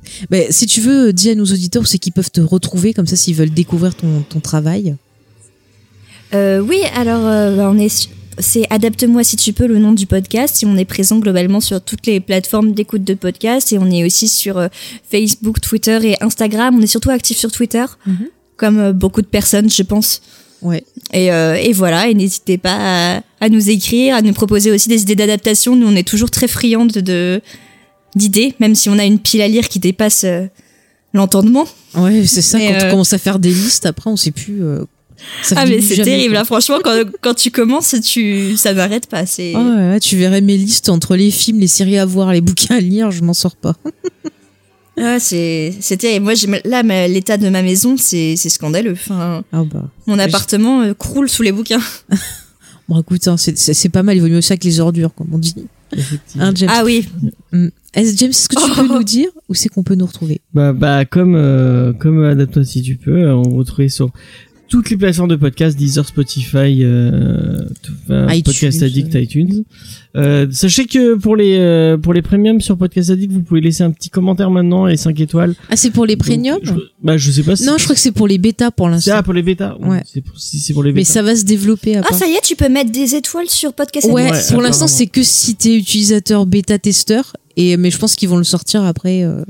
Si 0.50 0.66
tu 0.66 0.80
veux, 0.80 1.12
dis 1.12 1.30
à 1.30 1.34
nos 1.34 1.44
auditeurs 1.46 1.82
où 1.82 1.86
c'est 1.86 1.98
qu'ils 1.98 2.12
peuvent 2.12 2.30
te 2.30 2.40
retrouver, 2.40 2.94
comme 2.94 3.06
ça, 3.06 3.16
s'ils 3.16 3.34
veulent 3.34 3.50
découvrir 3.50 3.94
ton, 3.96 4.22
ton 4.28 4.38
travail. 4.40 4.94
Euh, 6.34 6.60
oui, 6.60 6.78
alors 6.94 7.26
euh, 7.26 7.56
bah, 7.56 7.68
on 7.72 7.78
est 7.78 8.08
c'est 8.40 8.66
Adapte-moi 8.70 9.22
si 9.24 9.36
tu 9.36 9.52
peux 9.52 9.66
le 9.66 9.78
nom 9.78 9.92
du 9.92 10.06
podcast 10.06 10.62
et 10.62 10.66
on 10.66 10.76
est 10.76 10.84
présent 10.84 11.18
globalement 11.18 11.60
sur 11.60 11.80
toutes 11.80 12.06
les 12.06 12.20
plateformes 12.20 12.72
d'écoute 12.72 13.04
de 13.04 13.14
podcast 13.14 13.72
et 13.72 13.78
on 13.78 13.90
est 13.90 14.04
aussi 14.04 14.28
sur 14.28 14.58
euh, 14.58 14.68
Facebook, 15.10 15.60
Twitter 15.60 15.98
et 16.02 16.22
Instagram. 16.22 16.76
On 16.78 16.82
est 16.82 16.86
surtout 16.86 17.10
actif 17.10 17.36
sur 17.38 17.50
Twitter, 17.52 17.84
Mhm. 18.06 18.16
comme 18.56 18.78
euh, 18.78 18.92
beaucoup 18.92 19.22
de 19.22 19.26
personnes, 19.26 19.70
je 19.70 19.82
pense. 19.82 20.20
Ouais. 20.62 20.84
Et, 21.12 21.32
euh, 21.32 21.54
et 21.54 21.72
voilà, 21.72 22.08
et 22.08 22.14
n'hésitez 22.14 22.58
pas 22.58 22.76
à, 23.16 23.22
à 23.40 23.48
nous 23.48 23.70
écrire, 23.70 24.14
à 24.14 24.22
nous 24.22 24.32
proposer 24.34 24.70
aussi 24.70 24.88
des 24.90 25.00
idées 25.02 25.16
d'adaptation. 25.16 25.74
Nous, 25.76 25.86
on 25.86 25.96
est 25.96 26.06
toujours 26.06 26.30
très 26.30 26.48
friands 26.48 26.84
de- 26.86 27.00
de 27.00 27.40
d'idées, 28.16 28.54
même 28.60 28.74
si 28.74 28.88
on 28.90 28.98
a 28.98 29.04
une 29.04 29.18
pile 29.20 29.40
à 29.40 29.48
lire 29.48 29.68
qui 29.68 29.78
dépasse 29.78 30.24
euh, 30.24 30.46
l'entendement. 31.14 31.66
Ouais, 31.94 32.26
c'est 32.26 32.42
ça. 32.42 32.58
Mais, 32.58 32.68
quand 32.72 32.74
euh, 32.84 32.88
on 32.88 32.90
commence 32.90 33.12
à 33.12 33.18
faire 33.18 33.38
des 33.38 33.50
listes, 33.50 33.86
après, 33.86 34.10
on 34.10 34.16
sait 34.16 34.32
plus. 34.32 34.62
Euh, 35.20 35.44
ça 35.44 35.54
ah 35.58 35.66
mais 35.66 35.80
c'est 35.80 36.02
terrible, 36.02 36.34
là, 36.34 36.44
franchement, 36.44 36.78
quand, 36.82 37.02
quand 37.20 37.34
tu 37.34 37.50
commences, 37.50 37.94
tu, 38.04 38.56
ça 38.56 38.74
n'arrête 38.74 39.06
pas. 39.06 39.26
C'est... 39.26 39.52
Ah 39.54 39.92
ouais, 39.92 40.00
tu 40.00 40.16
verrais 40.16 40.40
mes 40.40 40.56
listes 40.56 40.88
entre 40.88 41.16
les 41.16 41.30
films, 41.30 41.60
les 41.60 41.66
séries 41.66 41.98
à 41.98 42.06
voir, 42.06 42.32
les 42.32 42.40
bouquins 42.40 42.76
à 42.76 42.80
lire, 42.80 43.10
je 43.10 43.22
m'en 43.22 43.34
sors 43.34 43.56
pas. 43.56 43.76
Ouais, 44.96 45.18
c'est, 45.18 45.72
c'est 45.80 45.96
terrible. 45.96 46.24
Moi, 46.24 46.34
j'ai- 46.34 46.48
là, 46.64 46.82
l'état 47.08 47.38
de 47.38 47.48
ma 47.48 47.62
maison, 47.62 47.96
c'est, 47.96 48.34
c'est 48.36 48.50
scandaleux. 48.50 48.92
Enfin, 48.92 49.42
Ah 49.52 49.64
bah. 49.64 49.88
mon 50.06 50.16
Mais 50.16 50.24
appartement 50.24 50.82
euh, 50.82 50.94
croule 50.94 51.28
sous 51.28 51.42
les 51.42 51.52
bouquins. 51.52 51.80
Bon, 52.88 53.00
écoute, 53.00 53.28
hein, 53.28 53.36
c'est- 53.36 53.88
pas 53.88 54.02
mal, 54.02 54.16
il 54.16 54.20
vaut 54.20 54.26
mieux 54.26 54.40
ça 54.40 54.56
que 54.56 54.64
les 54.64 54.80
ordures, 54.80 55.14
comme 55.14 55.28
on 55.32 55.38
dit. 55.38 55.54
Hein, 56.38 56.50
James 56.56 56.68
Ah 56.72 56.82
oui. 56.84 57.08
Mm. 57.52 57.68
Est-ce, 57.94 58.16
James, 58.16 58.30
est-ce 58.30 58.48
que 58.48 58.56
tu 58.56 58.70
peux 58.74 58.88
nous 58.92 59.04
dire 59.04 59.28
où 59.48 59.54
c'est 59.54 59.68
qu'on 59.68 59.84
peut 59.84 59.94
nous 59.94 60.06
retrouver? 60.06 60.40
Bah, 60.54 60.72
bah 60.72 61.04
comme 61.04 61.36
euh, 61.36 61.92
comme 61.92 62.24
adapte 62.24 62.62
si 62.64 62.82
tu 62.82 62.96
peux, 62.96 63.22
euh, 63.22 63.34
on 63.34 63.42
vous 63.42 63.58
retrouve 63.58 63.86
sur 63.88 64.10
toutes 64.70 64.88
les 64.88 64.96
plateformes 64.96 65.28
de 65.28 65.36
podcast, 65.36 65.76
Deezer, 65.76 66.06
Spotify, 66.06 66.78
euh, 66.82 67.58
tout- 67.82 67.92
enfin, 68.04 68.32
iTunes, 68.32 68.42
Podcast 68.52 68.82
Addict, 68.82 69.12
ouais. 69.14 69.24
iTunes. 69.24 69.64
Euh, 70.16 70.46
sachez 70.50 70.86
que 70.86 71.16
pour 71.16 71.36
les 71.36 71.56
euh, 71.58 71.98
pour 71.98 72.14
les 72.14 72.22
premiums 72.22 72.60
sur 72.60 72.76
Podcast 72.78 73.10
Addict, 73.10 73.32
vous 73.32 73.42
pouvez 73.42 73.60
laisser 73.60 73.82
un 73.82 73.90
petit 73.90 74.08
commentaire 74.10 74.50
maintenant 74.50 74.86
et 74.88 74.96
5 74.96 75.20
étoiles. 75.20 75.54
Ah, 75.68 75.76
c'est 75.76 75.90
pour 75.90 76.06
les 76.06 76.16
premiums 76.16 76.58
je, 76.62 76.72
bah 77.02 77.16
je 77.16 77.30
sais 77.30 77.42
pas. 77.42 77.56
Si 77.56 77.64
Non, 77.66 77.74
je 77.78 77.84
crois 77.84 77.94
que 77.94 78.00
c'est 78.00 78.10
pour 78.12 78.26
les 78.28 78.38
bêtas 78.38 78.70
pour 78.70 78.88
l'instant. 78.88 79.12
ah, 79.16 79.22
pour 79.22 79.34
les 79.34 79.42
bêtas. 79.42 79.76
Ouais. 79.80 80.02
C'est 80.06 80.20
pour, 80.22 80.38
si 80.40 80.58
c'est 80.58 80.72
pour 80.72 80.82
les 80.84 80.92
Mais 80.92 81.00
bêtas. 81.02 81.12
ça 81.12 81.22
va 81.22 81.36
se 81.36 81.44
développer 81.44 81.96
Ah, 81.96 82.00
après. 82.00 82.14
ça 82.14 82.26
y 82.26 82.30
est, 82.32 82.40
tu 82.42 82.56
peux 82.56 82.68
mettre 82.68 82.90
des 82.92 83.14
étoiles 83.14 83.48
sur 83.48 83.72
podcast. 83.74 84.06
ouais, 84.10 84.22
Addict. 84.28 84.48
Ouais, 84.50 84.54
pour 84.54 84.62
l'instant, 84.62 84.86
c'est 84.88 85.06
que 85.06 85.22
si 85.22 85.54
t'es 85.56 85.76
utilisateur 85.76 86.46
bêta-testeur. 86.46 87.32
Et, 87.56 87.76
mais 87.76 87.90
je 87.90 87.98
pense 87.98 88.14
qu'ils 88.16 88.28
vont 88.28 88.38
le 88.38 88.44
sortir 88.44 88.84
après. 88.84 89.24
euh, 89.24 89.42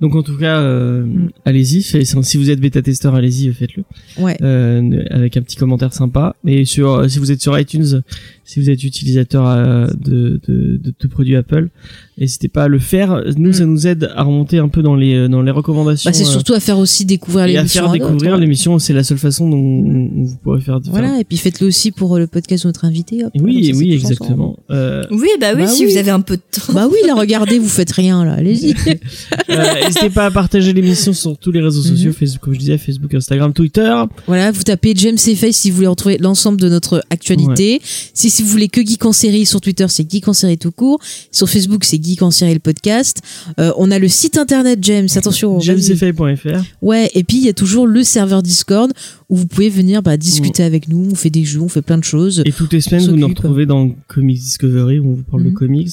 Donc 0.00 0.14
en 0.14 0.22
tout 0.22 0.36
cas, 0.36 0.60
euh, 0.60 1.02
Mm. 1.04 1.30
allez-y. 1.44 1.82
Si 1.82 2.36
vous 2.36 2.50
êtes 2.50 2.60
bêta 2.60 2.82
testeur, 2.82 3.14
allez-y, 3.14 3.52
faites-le. 3.52 3.82
Ouais. 4.22 4.36
Euh, 4.42 5.04
avec 5.10 5.36
un 5.36 5.42
petit 5.42 5.56
commentaire 5.56 5.92
sympa. 5.92 6.36
Et 6.46 6.64
sur, 6.64 6.92
euh, 6.94 7.08
si 7.08 7.18
vous 7.18 7.32
êtes 7.32 7.40
sur 7.40 7.58
iTunes, 7.58 8.02
si 8.48 8.60
vous 8.60 8.70
êtes 8.70 8.82
utilisateur 8.82 9.46
euh, 9.46 9.86
de, 10.00 10.40
de, 10.48 10.78
de, 10.82 10.94
de 10.98 11.06
produits 11.06 11.36
Apple, 11.36 11.68
n'hésitez 12.16 12.48
pas 12.48 12.64
à 12.64 12.68
le 12.68 12.78
faire. 12.78 13.22
Nous, 13.36 13.52
ça 13.52 13.66
nous 13.66 13.86
aide 13.86 14.10
à 14.16 14.22
remonter 14.22 14.56
un 14.58 14.68
peu 14.68 14.80
dans 14.82 14.94
les 14.96 15.14
euh, 15.14 15.28
dans 15.28 15.42
les 15.42 15.50
recommandations. 15.50 16.08
Bah, 16.10 16.14
c'est 16.16 16.24
euh, 16.24 16.30
surtout 16.30 16.54
à 16.54 16.60
faire 16.60 16.78
aussi 16.78 17.04
découvrir 17.04 17.44
et 17.44 17.56
à 17.56 17.58
l'émission. 17.58 17.82
faire 17.82 17.90
à 17.90 17.92
d'autres, 17.98 18.06
découvrir 18.10 18.32
ouais. 18.34 18.40
l'émission. 18.40 18.78
C'est 18.78 18.94
la 18.94 19.04
seule 19.04 19.18
façon 19.18 19.50
dont, 19.50 19.82
dont 19.82 20.10
vous 20.24 20.36
pourrez 20.42 20.60
faire. 20.62 20.80
faire- 20.82 20.90
Voilà, 20.90 21.20
et 21.20 21.24
puis 21.24 21.36
faites-le 21.36 21.66
aussi 21.66 21.90
pour 21.90 22.18
le 22.18 22.26
podcast 22.26 22.64
de 22.64 22.68
notre 22.70 22.86
invité. 22.86 23.22
hop, 23.26 23.32
Oui, 23.38 23.70
oui, 23.76 23.92
exactement. 23.92 24.56
Euh, 24.70 25.04
Oui, 25.10 25.28
bah 25.38 25.48
oui, 25.54 25.62
Bah 25.64 25.66
si 25.66 25.84
oui. 25.84 25.92
vous 25.92 25.98
avez 25.98 26.10
un 26.10 26.20
peu 26.22 26.36
de 26.36 26.42
temps. 26.50 26.72
Bah 26.72 26.88
oui, 26.90 26.96
là, 27.06 27.14
regardez, 27.18 27.58
vous 27.58 27.68
faites 27.68 27.92
rien, 27.92 28.24
là, 28.24 28.32
allez-y. 28.32 28.74
euh, 29.50 29.74
N'hésitez 29.84 30.08
pas 30.10 30.24
à 30.24 30.30
partager 30.30 30.72
l'émission 30.72 31.12
sur 31.12 31.36
tous 31.36 31.52
les 31.52 31.60
réseaux 31.60 31.82
sociaux, 31.82 32.08
Mhm. 32.08 32.14
Facebook, 32.14 32.40
comme 32.42 32.54
je 32.54 32.58
disais, 32.60 32.78
Facebook, 32.78 33.12
Instagram, 33.12 33.52
Twitter. 33.52 33.94
Voilà, 34.26 34.50
vous 34.52 34.62
tapez 34.62 34.94
James 34.96 35.18
et 35.26 35.34
Face 35.34 35.56
si 35.56 35.70
vous 35.70 35.76
voulez 35.76 35.86
retrouver 35.88 36.16
l'ensemble 36.18 36.58
de 36.58 36.68
notre 36.70 37.04
actualité. 37.10 37.80
Si, 38.14 38.30
si 38.38 38.44
vous 38.44 38.50
voulez 38.50 38.68
que 38.68 38.80
Geek 38.86 39.04
en 39.04 39.10
série, 39.12 39.44
sur 39.46 39.60
Twitter, 39.60 39.86
c'est 39.88 40.08
Geek 40.08 40.28
en 40.28 40.32
série 40.32 40.58
tout 40.58 40.70
court. 40.70 41.00
Sur 41.32 41.50
Facebook, 41.50 41.82
c'est 41.82 42.00
Geek 42.00 42.22
en 42.22 42.30
série 42.30 42.54
le 42.54 42.60
podcast. 42.60 43.20
Euh, 43.58 43.72
on 43.76 43.90
a 43.90 43.98
le 43.98 44.06
site 44.06 44.38
internet 44.38 44.78
James, 44.82 45.08
attention. 45.16 45.58
JamesFay.fr. 45.58 46.62
Ouais, 46.80 47.10
et 47.14 47.24
puis 47.24 47.38
il 47.38 47.42
y 47.42 47.48
a 47.48 47.52
toujours 47.52 47.88
le 47.88 48.04
serveur 48.04 48.44
Discord 48.44 48.92
où 49.28 49.34
vous 49.34 49.46
pouvez 49.46 49.70
venir 49.70 50.04
bah, 50.04 50.16
discuter 50.16 50.62
avec 50.62 50.86
nous. 50.86 51.08
On 51.10 51.16
fait 51.16 51.30
des 51.30 51.42
jeux, 51.42 51.60
on 51.62 51.68
fait 51.68 51.82
plein 51.82 51.98
de 51.98 52.04
choses. 52.04 52.44
Et 52.46 52.52
toutes 52.52 52.72
les 52.72 52.80
semaines, 52.80 53.10
vous 53.10 53.16
nous 53.16 53.26
retrouvez 53.26 53.66
dans 53.66 53.90
Comics 54.06 54.38
Discovery 54.38 55.00
où 55.00 55.08
on 55.10 55.14
vous 55.14 55.24
parle 55.24 55.42
de 55.42 55.48
Mhm. 55.48 55.54
comics. 55.54 55.90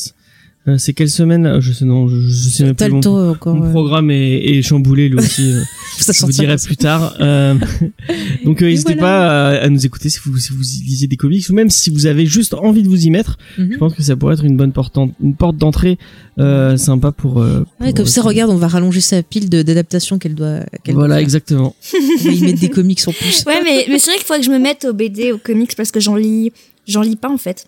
Euh, 0.67 0.79
c'est 0.79 0.93
quelle 0.93 1.09
semaine 1.11 1.59
Je 1.61 1.71
sais 1.73 1.85
non, 1.85 2.07
je, 2.07 2.19
je 2.27 2.49
sais 2.49 2.63
même 2.63 2.73
plus. 2.75 2.87
le 2.87 2.93
Mon, 2.93 2.99
temps 3.01 3.29
encore. 3.29 3.55
mon 3.55 3.69
programme 3.69 4.09
est, 4.09 4.37
est 4.57 4.61
chamboulé 4.63 5.09
lui 5.09 5.19
aussi. 5.19 5.51
euh, 5.51 5.61
ça 5.99 6.11
je 6.11 6.25
vous 6.25 6.31
dirai 6.31 6.55
plus 6.57 6.75
tard. 6.75 7.15
Euh, 7.21 7.53
donc 8.45 8.61
euh, 8.61 8.65
n'hésitez 8.65 8.93
voilà. 8.95 9.01
pas 9.01 9.51
à, 9.59 9.63
à 9.65 9.69
nous 9.69 9.85
écouter 9.85 10.09
si 10.09 10.19
vous 10.25 10.35
si 10.37 10.51
vous 10.53 10.61
lisez 10.61 11.05
des 11.07 11.17
comics 11.17 11.47
ou 11.49 11.53
même 11.53 11.69
si 11.69 11.89
vous 11.91 12.07
avez 12.07 12.25
juste 12.25 12.53
envie 12.55 12.81
de 12.83 12.87
vous 12.89 13.05
y 13.05 13.11
mettre. 13.11 13.37
Mhm. 13.59 13.73
Je 13.73 13.77
pense 13.77 13.93
que 13.93 14.01
ça 14.01 14.15
pourrait 14.15 14.33
être 14.33 14.43
une 14.43 14.57
bonne 14.57 14.71
porte 14.71 14.97
en- 14.97 15.11
une 15.21 15.35
porte 15.35 15.57
d'entrée 15.57 15.97
euh, 16.39 16.77
sympa 16.77 17.11
pour. 17.11 17.41
euh, 17.41 17.59
Ouais, 17.79 17.87
pour, 17.89 17.93
comme 17.97 18.05
ça, 18.07 18.21
regarde, 18.23 18.49
on 18.51 18.55
va 18.57 18.67
rallonger 18.67 19.01
sa 19.01 19.21
pile 19.23 19.49
d'adaptation 19.49 20.17
qu'elle 20.17 20.35
doit. 20.35 20.61
qu'elle 20.83 20.95
Voilà 20.95 21.09
doit 21.09 21.15
faire. 21.17 21.23
exactement. 21.23 21.75
On 21.93 22.23
va 22.23 22.31
y 22.31 22.41
mettre 22.41 22.59
des 22.59 22.69
comics 22.69 23.01
en 23.07 23.11
plus. 23.11 23.43
Ouais, 23.45 23.61
mais, 23.63 23.85
mais 23.87 23.99
c'est 23.99 24.09
vrai 24.09 24.17
qu'il 24.17 24.25
faudrait 24.25 24.39
que 24.39 24.45
je 24.45 24.51
me 24.51 24.59
mette 24.59 24.85
aux 24.89 24.93
BD, 24.93 25.31
aux 25.31 25.37
comics, 25.37 25.75
parce 25.77 25.91
que 25.91 25.99
j'en 25.99 26.15
lis, 26.15 26.51
j'en 26.87 27.01
lis 27.01 27.15
pas 27.15 27.29
en 27.29 27.37
fait. 27.37 27.67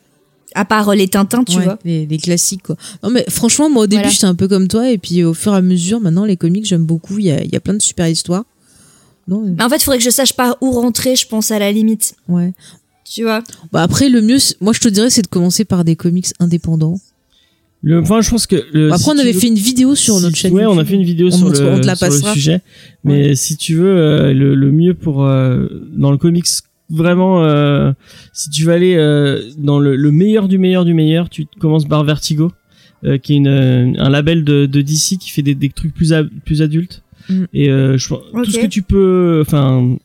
À 0.55 0.65
part 0.65 0.89
euh, 0.89 0.95
les 0.95 1.07
Tintins, 1.07 1.43
tu 1.43 1.57
Ouais, 1.57 1.63
vois. 1.65 1.77
Les, 1.83 2.05
les 2.05 2.17
classiques, 2.17 2.63
quoi. 2.63 2.75
Non, 3.03 3.09
mais 3.09 3.25
franchement, 3.29 3.69
moi, 3.69 3.83
au 3.83 3.87
début, 3.87 4.01
Voilà. 4.01 4.11
j'étais 4.13 4.25
un 4.25 4.35
peu 4.35 4.47
comme 4.47 4.67
toi, 4.67 4.89
et 4.89 4.97
puis 4.97 5.23
au 5.23 5.33
fur 5.33 5.53
et 5.53 5.57
à 5.57 5.61
mesure, 5.61 5.99
maintenant, 5.99 6.25
les 6.25 6.37
comics, 6.37 6.65
j'aime 6.65 6.85
beaucoup. 6.85 7.19
Il 7.19 7.25
y 7.25 7.31
a, 7.31 7.43
il 7.43 7.51
y 7.51 7.55
a 7.55 7.59
plein 7.59 7.73
de 7.73 7.81
super 7.81 8.07
histoires. 8.07 8.45
Non, 9.27 9.43
euh, 9.45 9.53
Mais 9.57 9.63
en 9.63 9.69
fait, 9.69 9.75
il 9.77 9.83
faudrait 9.83 9.97
que 9.97 10.03
je 10.05 10.09
sache 10.09 10.33
pas 10.33 10.57
où 10.61 10.71
rentrer, 10.71 11.15
je 11.15 11.27
pense, 11.27 11.51
à 11.51 11.59
la 11.59 11.71
limite. 11.71 12.15
ouais. 12.29 12.53
Tu 13.09 13.23
vois. 13.23 13.41
Bah, 13.71 13.83
après, 13.83 14.09
le 14.09 14.21
mieux, 14.21 14.37
moi, 14.59 14.73
je 14.73 14.79
te 14.81 14.89
dirais, 14.89 15.09
c'est 15.09 15.21
de 15.21 15.27
commencer 15.27 15.63
par 15.63 15.85
des 15.85 15.95
comics 15.95 16.27
indépendants. 16.41 16.99
Le, 17.81 18.01
enfin, 18.01 18.19
je 18.19 18.29
pense 18.29 18.47
que. 18.47 18.57
le- 18.73 18.87
Après, 18.91 19.01
si 19.03 19.09
on 19.09 19.17
avait 19.17 19.31
veux- 19.31 19.39
fait 19.39 19.47
une 19.47 19.55
vidéo 19.55 19.95
sur 19.95 20.15
Si- 20.17 20.23
notre 20.23 20.35
chaîne. 20.35 20.51
Ouais, 20.51 20.65
on 20.65 20.77
a 20.77 20.83
fait 20.83 20.95
une 20.95 21.03
vidéo 21.03 21.29
sur, 21.31 21.45
montre- 21.45 21.61
le, 21.61 21.69
on 21.71 21.79
te 21.79 21.85
la 21.85 21.95
sur 21.95 22.07
le 22.07 22.11
passera. 22.11 22.33
sujet. 22.33 22.61
Mais 23.05 23.33
si 23.35 23.55
tu 23.55 23.75
veux, 23.75 23.87
euh, 23.97 24.33
le, 24.33 24.55
le 24.55 24.71
mieux 24.73 24.93
pour 24.93 25.23
euh, 25.23 25.67
dans 25.95 26.11
le 26.11 26.17
comics, 26.17 26.47
vraiment, 26.89 27.43
euh, 27.43 27.91
si 28.33 28.49
tu 28.49 28.63
veux 28.65 28.73
aller 28.73 28.95
euh, 28.95 29.41
dans 29.57 29.79
le, 29.79 29.95
le 29.95 30.11
meilleur 30.11 30.47
du 30.47 30.57
meilleur 30.57 30.85
du 30.85 30.93
meilleur, 30.93 31.29
tu 31.29 31.45
commences 31.59 31.85
par 31.85 32.03
Vertigo, 32.03 32.51
euh, 33.05 33.17
qui 33.17 33.33
est 33.33 33.37
une, 33.37 33.47
euh, 33.47 33.91
un 33.97 34.09
label 34.09 34.43
de, 34.43 34.65
de 34.65 34.81
DC 34.81 35.17
qui 35.19 35.29
fait 35.29 35.41
des, 35.43 35.55
des 35.55 35.69
trucs 35.69 35.93
plus 35.93 36.13
a- 36.13 36.23
plus 36.45 36.61
adultes. 36.61 37.03
Mm. 37.29 37.43
Et 37.53 37.69
euh, 37.69 37.97
je, 37.97 38.07
pense- 38.07 38.21
Ok. 38.33 38.45
tout 38.45 38.51
ce 38.51 38.59
que 38.59 38.67
tu 38.67 38.81
peux, 38.81 39.43
enfin. 39.45 39.97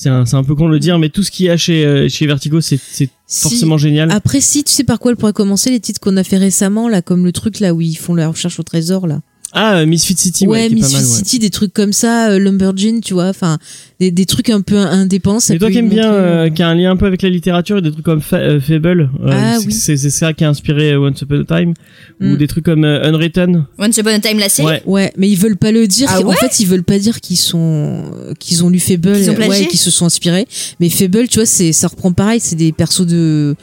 C'est 0.00 0.10
un, 0.10 0.24
c'est 0.26 0.36
un 0.36 0.44
peu 0.44 0.54
con 0.54 0.68
de 0.68 0.72
le 0.74 0.78
dire, 0.78 0.96
mais 1.00 1.08
tout 1.08 1.24
ce 1.24 1.30
qu'il 1.32 1.46
y 1.46 1.50
a 1.50 1.56
chez, 1.56 1.84
euh, 1.84 2.08
chez 2.08 2.24
Vertigo, 2.28 2.60
c'est 2.60 2.78
Si- 2.78 3.10
forcément 3.26 3.78
génial. 3.78 4.12
Après, 4.12 4.40
si, 4.40 4.62
tu 4.62 4.70
sais 4.70 4.84
par 4.84 5.00
quoi 5.00 5.10
elle 5.10 5.16
pourrait 5.16 5.32
commencer, 5.32 5.72
les 5.72 5.80
titres 5.80 5.98
qu'on 5.98 6.16
a 6.16 6.22
fait 6.22 6.36
récemment, 6.38 6.88
là, 6.88 7.02
comme 7.02 7.24
le 7.24 7.32
truc, 7.32 7.58
là, 7.58 7.74
où 7.74 7.80
ils 7.80 7.96
font 7.98 8.14
la 8.14 8.28
recherche 8.28 8.60
au 8.60 8.62
trésor, 8.62 9.08
là. 9.08 9.22
Ah, 9.54 9.84
Misfit 9.86 10.16
City, 10.16 10.46
ouais, 10.46 10.68
ouais, 10.68 10.68
Misfit 10.72 10.94
ouais. 10.94 11.02
City, 11.02 11.38
des 11.40 11.50
trucs 11.50 11.72
comme 11.72 11.92
ça, 11.92 12.30
euh, 12.30 12.38
Lumberjane, 12.38 13.00
tu 13.00 13.14
vois, 13.14 13.26
enfin, 13.28 13.58
des, 14.00 14.10
des 14.12 14.26
trucs 14.26 14.48
un 14.50 14.60
peu 14.60 14.76
indépendants. 14.76 15.38
Mais 15.50 15.58
toi 15.58 15.70
qui 15.70 15.78
aimes 15.78 15.88
bien, 15.88 16.04
montrer, 16.06 16.20
euh, 16.22 16.50
qui 16.50 16.62
a 16.62 16.68
un 16.68 16.74
lien 16.76 16.92
un 16.92 16.96
peu 16.96 17.06
avec 17.06 17.20
la 17.22 17.30
littérature 17.30 17.78
et 17.78 17.82
des 17.82 17.90
trucs 17.90 18.04
comme 18.04 18.20
Fa- 18.20 18.36
euh, 18.36 18.60
Fable, 18.60 19.10
euh, 19.24 19.28
Ah, 19.32 19.56
c'est- 19.58 19.66
oui. 19.66 19.72
c'est 19.72 20.10
ça 20.10 20.32
qui 20.32 20.44
a 20.44 20.48
inspiré 20.48 20.92
euh, 20.92 21.00
Once 21.00 21.20
Upon 21.20 21.40
a 21.48 21.58
Time, 21.58 21.74
Mm. 22.20 22.32
ou 22.32 22.36
des 22.36 22.46
trucs 22.46 22.64
comme 22.64 22.84
euh, 22.84 23.02
Unwritten. 23.08 23.64
Once 23.78 23.96
Upon 23.96 24.10
a 24.10 24.20
Time, 24.20 24.38
la 24.38 24.48
série. 24.48 24.68
Ouais. 24.68 24.82
Ouais, 24.86 25.12
mais 25.16 25.28
ils 25.28 25.36
veulent 25.36 25.56
pas 25.56 25.72
le 25.72 25.86
dire. 25.88 26.08
Ah 26.10 26.20
en 26.24 26.30
fait, 26.32 26.60
ils 26.60 26.66
veulent 26.66 26.84
pas 26.84 26.98
dire 27.00 27.20
qu'ils 27.20 27.36
sont, 27.36 28.04
qu'ils 28.38 28.62
ont 28.64 28.68
lu 28.70 28.78
Fable, 28.78 29.08
ont 29.08 29.48
ouais, 29.48 29.66
qu'ils 29.66 29.78
se 29.80 29.90
sont 29.90 30.06
inspirés. 30.06 30.46
Mais 30.78 30.90
Fable, 30.90 31.26
tu 31.28 31.38
vois, 31.40 31.46
c'est, 31.46 31.72
ça 31.72 31.88
reprend 31.88 32.12
pareil. 32.12 32.38
C'est 32.40 32.54
des 32.56 32.70
persos 32.72 33.04
de, 33.06 33.56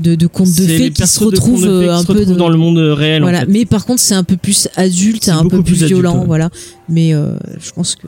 de, 0.00 0.14
de 0.14 0.26
contes 0.26 0.48
de 0.56 0.66
fées 0.66 0.90
qui 0.92 1.06
se 1.06 1.18
de 1.18 1.24
contes 1.24 1.30
de 1.32 1.36
retrouvent 1.36 1.66
euh, 1.66 1.92
un 1.92 2.00
se 2.00 2.06
peu 2.06 2.12
retrouvent 2.14 2.32
de- 2.34 2.38
dans 2.38 2.48
le 2.48 2.56
monde 2.56 2.78
euh, 2.78 2.94
réel. 2.94 3.22
en 3.22 3.26
Voilà. 3.26 3.40
fait. 3.40 3.48
Mais 3.50 3.64
par 3.66 3.84
contre, 3.84 4.00
c'est 4.00 4.14
un 4.14 4.24
peu 4.24 4.36
plus 4.38 4.66
adulte, 4.76 5.28
un 5.28 5.46
peu 5.46 5.62
plus 5.62 5.76
adulte, 5.84 5.88
violent, 6.00 6.20
ouais. 6.20 6.26
voilà. 6.26 6.48
Mais 6.88 7.12
euh, 7.14 7.36
je 7.62 7.70
pense 7.72 7.96
que. 7.96 8.06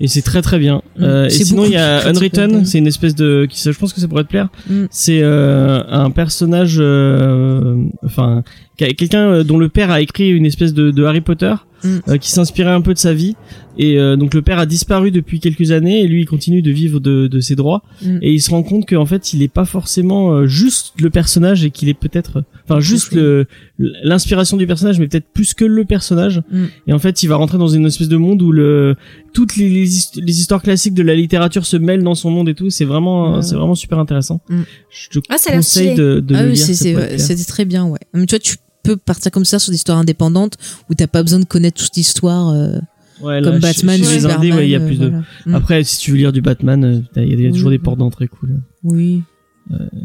Et 0.00 0.06
c'est 0.08 0.22
très 0.22 0.42
très 0.42 0.58
bien. 0.58 0.82
Mm. 0.98 1.02
Euh, 1.04 1.26
et 1.26 1.30
sinon 1.30 1.64
il 1.64 1.72
y 1.72 1.76
a 1.76 2.06
Unwritten, 2.08 2.64
c'est 2.64 2.78
une 2.78 2.86
espèce 2.86 3.14
de, 3.14 3.46
qui, 3.50 3.58
ça, 3.60 3.72
je 3.72 3.78
pense 3.78 3.92
que 3.92 4.00
ça 4.00 4.06
pourrait 4.08 4.24
te 4.24 4.28
plaire. 4.28 4.48
Mm. 4.70 4.84
C'est 4.90 5.20
euh, 5.22 5.82
un 5.88 6.10
personnage, 6.10 6.76
euh, 6.78 7.76
enfin 8.04 8.42
quel- 8.76 8.94
quelqu'un 8.94 9.28
euh, 9.28 9.44
dont 9.44 9.58
le 9.58 9.68
père 9.68 9.90
a 9.90 10.00
écrit 10.00 10.28
une 10.30 10.46
espèce 10.46 10.72
de, 10.72 10.90
de 10.90 11.04
Harry 11.04 11.20
Potter. 11.20 11.52
Mm. 11.84 11.98
euh, 12.08 12.16
qui 12.16 12.30
s'inspirait 12.30 12.72
un 12.72 12.80
peu 12.80 12.92
de 12.94 12.98
sa 12.98 13.14
vie 13.14 13.36
et 13.80 13.98
euh, 13.98 14.16
donc 14.16 14.34
le 14.34 14.42
père 14.42 14.58
a 14.58 14.66
disparu 14.66 15.12
depuis 15.12 15.38
quelques 15.38 15.70
années 15.70 16.00
et 16.00 16.08
lui 16.08 16.22
il 16.22 16.26
continue 16.26 16.60
de 16.62 16.72
vivre 16.72 16.98
de, 16.98 17.28
de 17.28 17.40
ses 17.40 17.54
droits 17.54 17.82
Mm. 18.02 18.18
et 18.22 18.32
il 18.32 18.40
se 18.40 18.50
rend 18.50 18.62
compte 18.64 18.88
qu'en 18.88 19.06
fait 19.06 19.32
il 19.32 19.42
est 19.42 19.52
pas 19.52 19.64
forcément 19.64 20.32
euh, 20.32 20.46
juste 20.46 20.94
le 21.00 21.10
personnage 21.10 21.64
et 21.64 21.70
qu'il 21.70 21.88
est 21.88 21.94
peut-être 21.94 22.42
enfin 22.64 22.80
juste 22.80 23.12
le 23.12 23.46
l'inspiration 23.78 24.56
du 24.56 24.66
personnage 24.66 24.98
mais 24.98 25.06
peut-être 25.08 25.28
plus 25.32 25.54
que 25.54 25.64
le 25.64 25.84
personnage 25.84 26.42
Mm. 26.50 26.64
et 26.88 26.92
en 26.92 26.98
fait 26.98 27.22
il 27.22 27.28
va 27.28 27.36
rentrer 27.36 27.58
dans 27.58 27.68
une 27.68 27.86
espèce 27.86 28.08
de 28.08 28.16
monde 28.16 28.42
où 28.42 28.50
le 28.52 28.96
toutes 29.32 29.56
les, 29.56 29.68
les, 29.68 29.86
hist- 29.96 30.20
les 30.20 30.40
histoires 30.40 30.62
classiques 30.62 30.94
de 30.94 31.02
la 31.02 31.14
littérature 31.14 31.64
se 31.66 31.76
mêlent 31.76 32.02
dans 32.02 32.14
son 32.14 32.30
monde 32.30 32.48
et 32.48 32.54
tout 32.54 32.70
c'est 32.70 32.84
vraiment 32.84 33.40
c'est 33.42 33.54
vraiment 33.54 33.74
super 33.74 33.98
intéressant 33.98 34.40
Mm. 34.48 34.62
je 34.90 35.08
te 35.10 35.18
Ah, 35.28 35.38
ça 35.38 35.52
conseille 35.52 35.94
de, 35.94 36.20
de 36.20 36.34
ah 36.34 36.42
le 36.42 36.48
oui, 36.50 36.54
lire 36.54 36.64
c'est, 36.64 36.74
c'est, 36.74 37.18
c'était 37.18 37.44
très 37.44 37.64
bien, 37.64 37.84
ouais. 37.86 37.98
Mais 38.14 38.24
tu 38.26 38.34
vois, 38.34 38.38
tu 38.40 38.56
peux 38.92 38.96
partir 38.96 39.30
comme 39.32 39.44
ça 39.44 39.58
sur 39.58 39.70
des 39.70 39.76
histoires 39.76 39.98
indépendantes 39.98 40.56
où 40.90 40.94
t'as 40.94 41.06
pas 41.06 41.22
besoin 41.22 41.38
de 41.40 41.44
connaître 41.44 41.82
toute 41.82 41.94
l'histoire. 41.96 42.48
euh, 42.50 42.78
Ouais, 43.20 43.42
comme 43.42 43.58
Batman, 43.58 43.96
chez 43.96 44.02
les 44.02 44.20
Superman, 44.20 44.36
indés, 44.38 44.52
ouais, 44.52 44.68
il 44.68 44.70
y 44.70 44.76
a 44.76 44.78
euh, 44.80 44.86
plus 44.86 44.96
de 44.98 45.08
voilà. 45.08 45.24
Mm. 45.46 45.54
après 45.56 45.82
si 45.82 45.98
tu 45.98 46.12
veux 46.12 46.16
lire 46.18 46.32
du 46.32 46.40
Batman 46.40 46.84
euh, 46.84 47.00
il 47.16 47.22
y 47.28 47.32
a, 47.32 47.34
il 47.34 47.40
y 47.42 47.46
a 47.48 47.50
toujours 47.50 47.70
Oui. 47.70 47.76
des 47.76 47.82
portes 47.82 47.98
d'entrée 47.98 48.28
cool 48.28 48.60
Oui. 48.84 49.22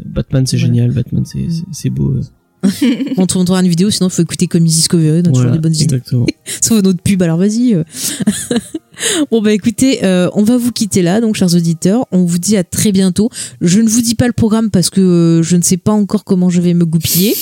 Batman, 0.06 0.44
c'est 0.46 0.58
génial. 0.58 0.90
Batman, 0.90 1.24
c'est 1.24 1.48
c'est- 1.48 1.64
c'est 1.72 1.90
beau. 1.90 2.16
On 3.16 3.26
trouvera 3.26 3.60
une 3.60 3.68
vidéo, 3.68 3.88
sinon 3.90 4.08
il 4.08 4.12
faut 4.12 4.22
écouter 4.22 4.46
Comics 4.48 4.72
Discovery, 4.72 5.22
on 5.24 5.28
a 5.30 5.32
toujours 5.32 5.50
des 5.52 5.58
bonnes 5.58 5.74
idées. 5.74 5.84
exactement. 5.84 6.26
Sauf 6.60 6.82
notre 6.82 7.00
pub, 7.02 7.22
alors 7.22 7.38
vas-y. 7.38 7.74
bon 9.30 9.40
bah 9.42 9.52
écoutez, 9.52 10.04
euh, 10.04 10.28
on 10.34 10.42
va 10.42 10.56
vous 10.56 10.72
quitter 10.72 11.02
là, 11.02 11.20
donc 11.20 11.34
chers 11.36 11.54
auditeurs, 11.54 12.06
on 12.12 12.24
vous 12.24 12.38
dit 12.38 12.56
à 12.56 12.64
très 12.64 12.92
bientôt. 12.92 13.30
Je 13.60 13.80
ne 13.80 13.88
vous 13.88 14.00
dis 14.00 14.14
pas 14.14 14.26
le 14.26 14.32
programme 14.32 14.70
parce 14.70 14.90
que 14.90 15.00
euh, 15.00 15.42
je 15.42 15.56
ne 15.56 15.62
sais 15.62 15.76
pas 15.76 15.92
encore 15.92 16.24
comment 16.24 16.50
je 16.50 16.60
vais 16.60 16.74
me 16.74 16.84
goupiller, 16.84 17.36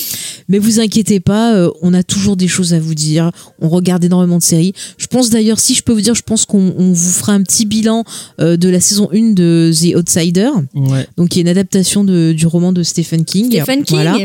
mais 0.49 0.59
vous 0.59 0.81
inquiétez 0.81 1.21
pas, 1.21 1.55
euh, 1.55 1.71
on 1.83 1.95
a 1.95 2.03
toujours 2.03 2.37
des 2.37 2.49
choses 2.49 2.75
à 2.75 2.81
vous 2.81 2.95
dire. 2.95 3.31
On 3.61 3.69
regarde 3.69 4.05
énormément 4.05 4.39
de 4.39 4.43
séries. 4.43 4.73
Je 4.99 5.07
pense 5.07 5.31
d'ailleurs, 5.31 5.61
si 5.61 5.75
je 5.75 5.83
peux 5.83 5.93
vous 5.93 6.01
dire, 6.01 6.15
je 6.15 6.23
pense 6.23 6.45
qu'on 6.45 6.75
on 6.77 6.93
vous 6.93 7.11
fera 7.13 7.33
un 7.33 7.43
petit 7.43 7.67
bilan 7.67 8.05
euh, 8.41 8.57
de 8.57 8.69
la 8.69 8.81
saison 8.81 9.09
1 9.13 9.33
de 9.33 9.71
The 9.73 9.97
Outsider, 9.97 10.51
Ouais. 10.75 11.07
donc 11.17 11.31
qui 11.31 11.39
est 11.39 11.43
une 11.43 11.49
adaptation 11.49 12.05
de, 12.05 12.33
du 12.33 12.47
roman 12.47 12.73
de 12.73 12.83
Stephen 12.83 13.25
King. 13.25 13.47
Stephen 13.47 13.85
King. 13.85 13.97
Voilà. 13.97 14.17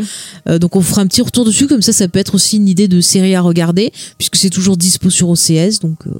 Euh, 0.49 0.59
donc 0.59 0.75
on 0.75 0.81
fera 0.81 1.01
un 1.01 1.07
petit 1.07 1.21
retour 1.21 1.45
dessus, 1.45 1.67
comme 1.67 1.81
ça 1.81 1.93
ça 1.93 2.07
peut 2.07 2.19
être 2.19 2.35
aussi 2.35 2.57
une 2.57 2.67
idée 2.67 2.87
de 2.87 3.01
série 3.01 3.35
à 3.35 3.41
regarder, 3.41 3.91
puisque 4.17 4.35
c'est 4.37 4.49
toujours 4.49 4.77
dispo 4.77 5.09
sur 5.09 5.29
OCS, 5.29 5.79
donc 5.81 5.97
euh, 6.07 6.11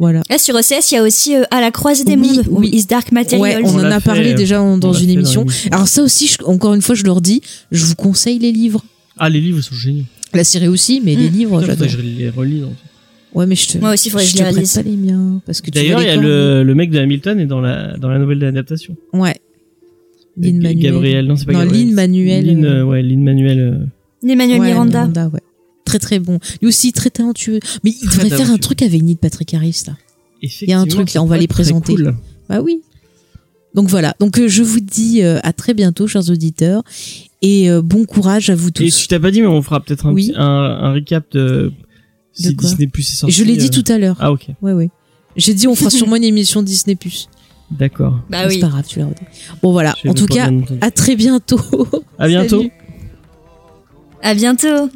voilà. 0.00 0.22
Là, 0.28 0.38
sur 0.38 0.56
OCS, 0.56 0.90
il 0.90 0.94
y 0.94 0.96
a 0.96 1.02
aussi 1.04 1.36
euh, 1.36 1.44
À 1.52 1.60
la 1.60 1.70
croisée 1.70 2.02
des 2.04 2.16
Oui, 2.16 2.36
mondes, 2.36 2.46
ou 2.50 2.58
oui. 2.60 2.70
Is 2.72 2.86
Dark 2.86 3.12
Materials. 3.12 3.62
Ouais, 3.62 3.70
on, 3.70 3.76
On 3.76 3.78
en 3.80 3.84
a 3.84 4.00
fait, 4.00 4.06
parlé 4.10 4.34
déjà 4.34 4.60
en- 4.60 4.78
dans 4.78 4.92
une 4.92 5.06
dans 5.06 5.12
émission. 5.12 5.46
Alors 5.70 5.86
ça 5.86 6.02
aussi, 6.02 6.26
je- 6.26 6.42
encore 6.44 6.74
une 6.74 6.82
fois, 6.82 6.96
je 6.96 7.04
leur 7.04 7.20
dis, 7.20 7.40
je 7.70 7.84
vous 7.84 7.94
conseille 7.94 8.38
les 8.40 8.50
livres. 8.50 8.82
Ah, 9.16 9.28
les 9.28 9.40
livres 9.40 9.60
sont 9.60 9.74
géniaux. 9.76 10.04
La 10.32 10.42
série 10.44 10.66
aussi, 10.68 11.00
mais 11.04 11.14
les 11.14 11.28
Mm. 11.30 11.32
livres, 11.32 11.62
j'adore. 11.64 11.86
je 11.88 11.98
les 12.00 12.28
relis. 12.30 12.60
donc. 12.60 12.72
Ouais, 13.34 13.46
mais 13.46 13.54
je 13.54 13.68
te, 13.68 13.78
Moi 13.78 13.92
aussi, 13.92 14.10
faudrait 14.10 14.24
que 14.24 14.30
je 14.32 14.36
te 14.38 14.42
les 14.42 14.48
relise. 14.50 14.72
pas 14.74 14.82
les 14.82 14.96
miens, 14.96 15.40
parce 15.46 15.60
que 15.60 15.70
D'ailleurs, 15.70 16.00
il 16.02 16.06
y 16.06 16.10
a 16.10 16.16
le, 16.16 16.64
le 16.64 16.74
mec 16.74 16.90
de 16.90 16.98
Hamilton 16.98 17.38
est 17.38 17.46
dans 17.46 17.60
la 17.60 17.96
dans 17.96 18.08
la 18.08 18.18
nouvelle 18.18 18.40
d'adaptation. 18.40 18.96
Ouais. 19.12 19.36
Lynn 20.36 20.62
Manuel. 20.62 20.78
Gabriel, 20.78 21.26
non, 21.26 21.36
c'est 21.36 21.44
pas 21.44 21.52
Non, 21.52 21.60
Gabriel. 21.60 21.86
Lynn 21.86 21.94
Manuel, 21.94 22.46
Lynn, 22.46 22.64
euh, 22.64 22.84
ouais, 22.84 23.02
Lynn 23.02 23.22
Manuel. 23.22 23.58
euh, 23.60 24.26
Ouais, 24.26 24.34
Miranda. 24.36 24.60
Miranda, 25.00 25.28
ouais. 25.28 25.40
Très 25.90 25.98
très 25.98 26.18
bon. 26.20 26.38
Lui 26.62 26.68
aussi 26.68 26.92
très 26.92 27.10
talentueux. 27.10 27.58
Mais 27.84 27.90
il 27.90 28.08
Très 28.08 28.22
devrait 28.24 28.36
faire 28.36 28.50
un 28.52 28.58
truc 28.58 28.82
avec 28.82 29.02
Neil 29.02 29.16
Patrick 29.16 29.52
Harris 29.54 29.82
là. 29.86 29.94
Il 30.42 30.68
y 30.68 30.72
a 30.72 30.78
un 30.80 30.86
truc 30.86 31.12
là, 31.14 31.22
on 31.22 31.26
va 31.26 31.36
les 31.36 31.48
présenter. 31.48 31.94
cool. 31.94 32.14
Bah 32.48 32.60
oui. 32.62 32.80
Donc 33.74 33.88
voilà. 33.88 34.14
Donc 34.20 34.38
euh, 34.38 34.48
je 34.48 34.62
vous 34.62 34.80
dis 34.80 35.22
euh, 35.22 35.38
à 35.42 35.52
très 35.52 35.74
bientôt, 35.74 36.06
chers 36.06 36.28
auditeurs, 36.30 36.82
et 37.42 37.70
euh, 37.70 37.82
bon 37.82 38.04
courage 38.04 38.50
à 38.50 38.54
vous 38.54 38.70
tous. 38.70 38.82
Et 38.84 38.90
tu 38.90 39.06
t'as 39.08 39.18
pas 39.20 39.30
dit, 39.30 39.40
mais 39.42 39.46
on 39.48 39.62
fera 39.62 39.80
peut-être 39.80 40.06
un, 40.06 40.12
Oui. 40.12 40.28
petit- 40.28 40.38
un, 40.38 40.42
un 40.44 40.92
recap 40.92 41.24
de 41.32 41.72
si 42.32 42.54
quoi 42.56 42.68
Disney 42.68 42.86
Plus 42.88 43.08
est 43.10 43.12
Et 43.12 43.16
sorti. 43.16 43.34
je 43.36 43.44
l'ai 43.44 43.56
dit 43.56 43.66
euh, 43.66 43.82
tout 43.82 43.92
à 43.92 43.98
l'heure. 43.98 44.16
Ah, 44.20 44.32
ok. 44.32 44.46
Ouais, 44.62 44.72
ouais. 44.72 44.90
J'ai 45.36 45.54
dit 45.54 45.68
on 45.68 45.74
fera 45.74 45.90
sûrement 45.98 46.16
une 46.16 46.24
émission 46.24 46.62
Disney 46.62 46.96
Plus. 46.96 47.28
D'accord. 47.70 48.18
Bah 48.30 48.38
C'est 48.48 48.54
oui. 48.54 48.60
pas 48.60 48.68
grave, 48.68 48.84
tu 48.88 48.98
l'as 48.98 49.06
redit. 49.06 49.22
Bon 49.62 49.70
voilà. 49.72 49.94
En 50.08 50.14
tout 50.14 50.26
cas, 50.26 50.50
à 50.80 50.90
très 50.90 51.14
bientôt. 51.16 51.60
À 52.18 52.26
bientôt. 52.28 52.58
Salut. 52.62 52.72
À 54.22 54.34
bientôt. 54.34 54.90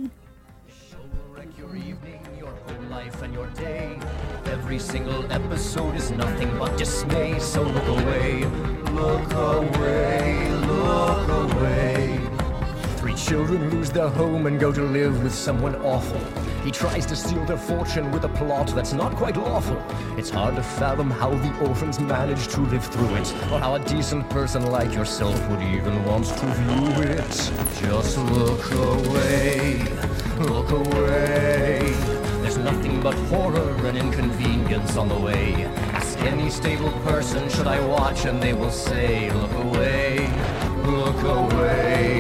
Every 4.75 4.87
single 4.87 5.33
episode 5.33 5.95
is 5.95 6.11
nothing 6.11 6.59
but 6.59 6.77
dismay, 6.77 7.39
so 7.39 7.63
look 7.63 7.87
away, 7.87 8.45
look 8.91 9.33
away, 9.33 10.51
look 10.51 11.29
away. 11.29 12.21
Three 12.97 13.15
children 13.15 13.71
lose 13.71 13.91
their 13.91 14.09
home 14.09 14.47
and 14.47 14.59
go 14.59 14.73
to 14.73 14.83
live 14.83 15.23
with 15.23 15.33
someone 15.33 15.77
awful. 15.77 16.19
He 16.65 16.73
tries 16.73 17.07
to 17.07 17.15
steal 17.15 17.45
their 17.45 17.57
fortune 17.57 18.11
with 18.11 18.25
a 18.25 18.29
plot 18.31 18.67
that's 18.75 18.93
not 18.93 19.15
quite 19.15 19.37
lawful. 19.37 19.81
It's 20.19 20.31
hard 20.31 20.57
to 20.57 20.63
fathom 20.65 21.09
how 21.09 21.31
the 21.31 21.57
orphans 21.69 22.01
manage 22.01 22.49
to 22.49 22.63
live 22.63 22.85
through 22.85 23.15
it, 23.15 23.33
or 23.53 23.61
how 23.61 23.77
a 23.77 23.79
decent 23.79 24.29
person 24.29 24.73
like 24.73 24.93
yourself 24.93 25.39
would 25.51 25.63
even 25.63 26.05
want 26.05 26.27
to 26.27 26.47
view 26.47 27.03
it. 27.13 27.53
Just 27.81 28.19
look 28.19 28.73
away, 28.73 29.85
look 30.41 30.71
away. 30.73 32.24
There's 32.45 32.59
nothing 32.59 33.01
but 33.01 33.15
horror 33.33 33.75
and 33.87 33.97
inconvenience 33.97 34.99
on 34.99 35.09
the 35.09 35.19
way. 35.19 35.65
Ask 35.95 36.19
any 36.19 36.51
stable 36.51 36.93
person, 37.01 37.49
should 37.49 37.67
I 37.67 37.81
watch, 37.87 38.27
and 38.27 38.39
they 38.39 38.53
will 38.53 38.71
say, 38.71 39.31
Look 39.33 39.53
away, 39.53 40.31
look 40.85 41.23
away, 41.23 42.14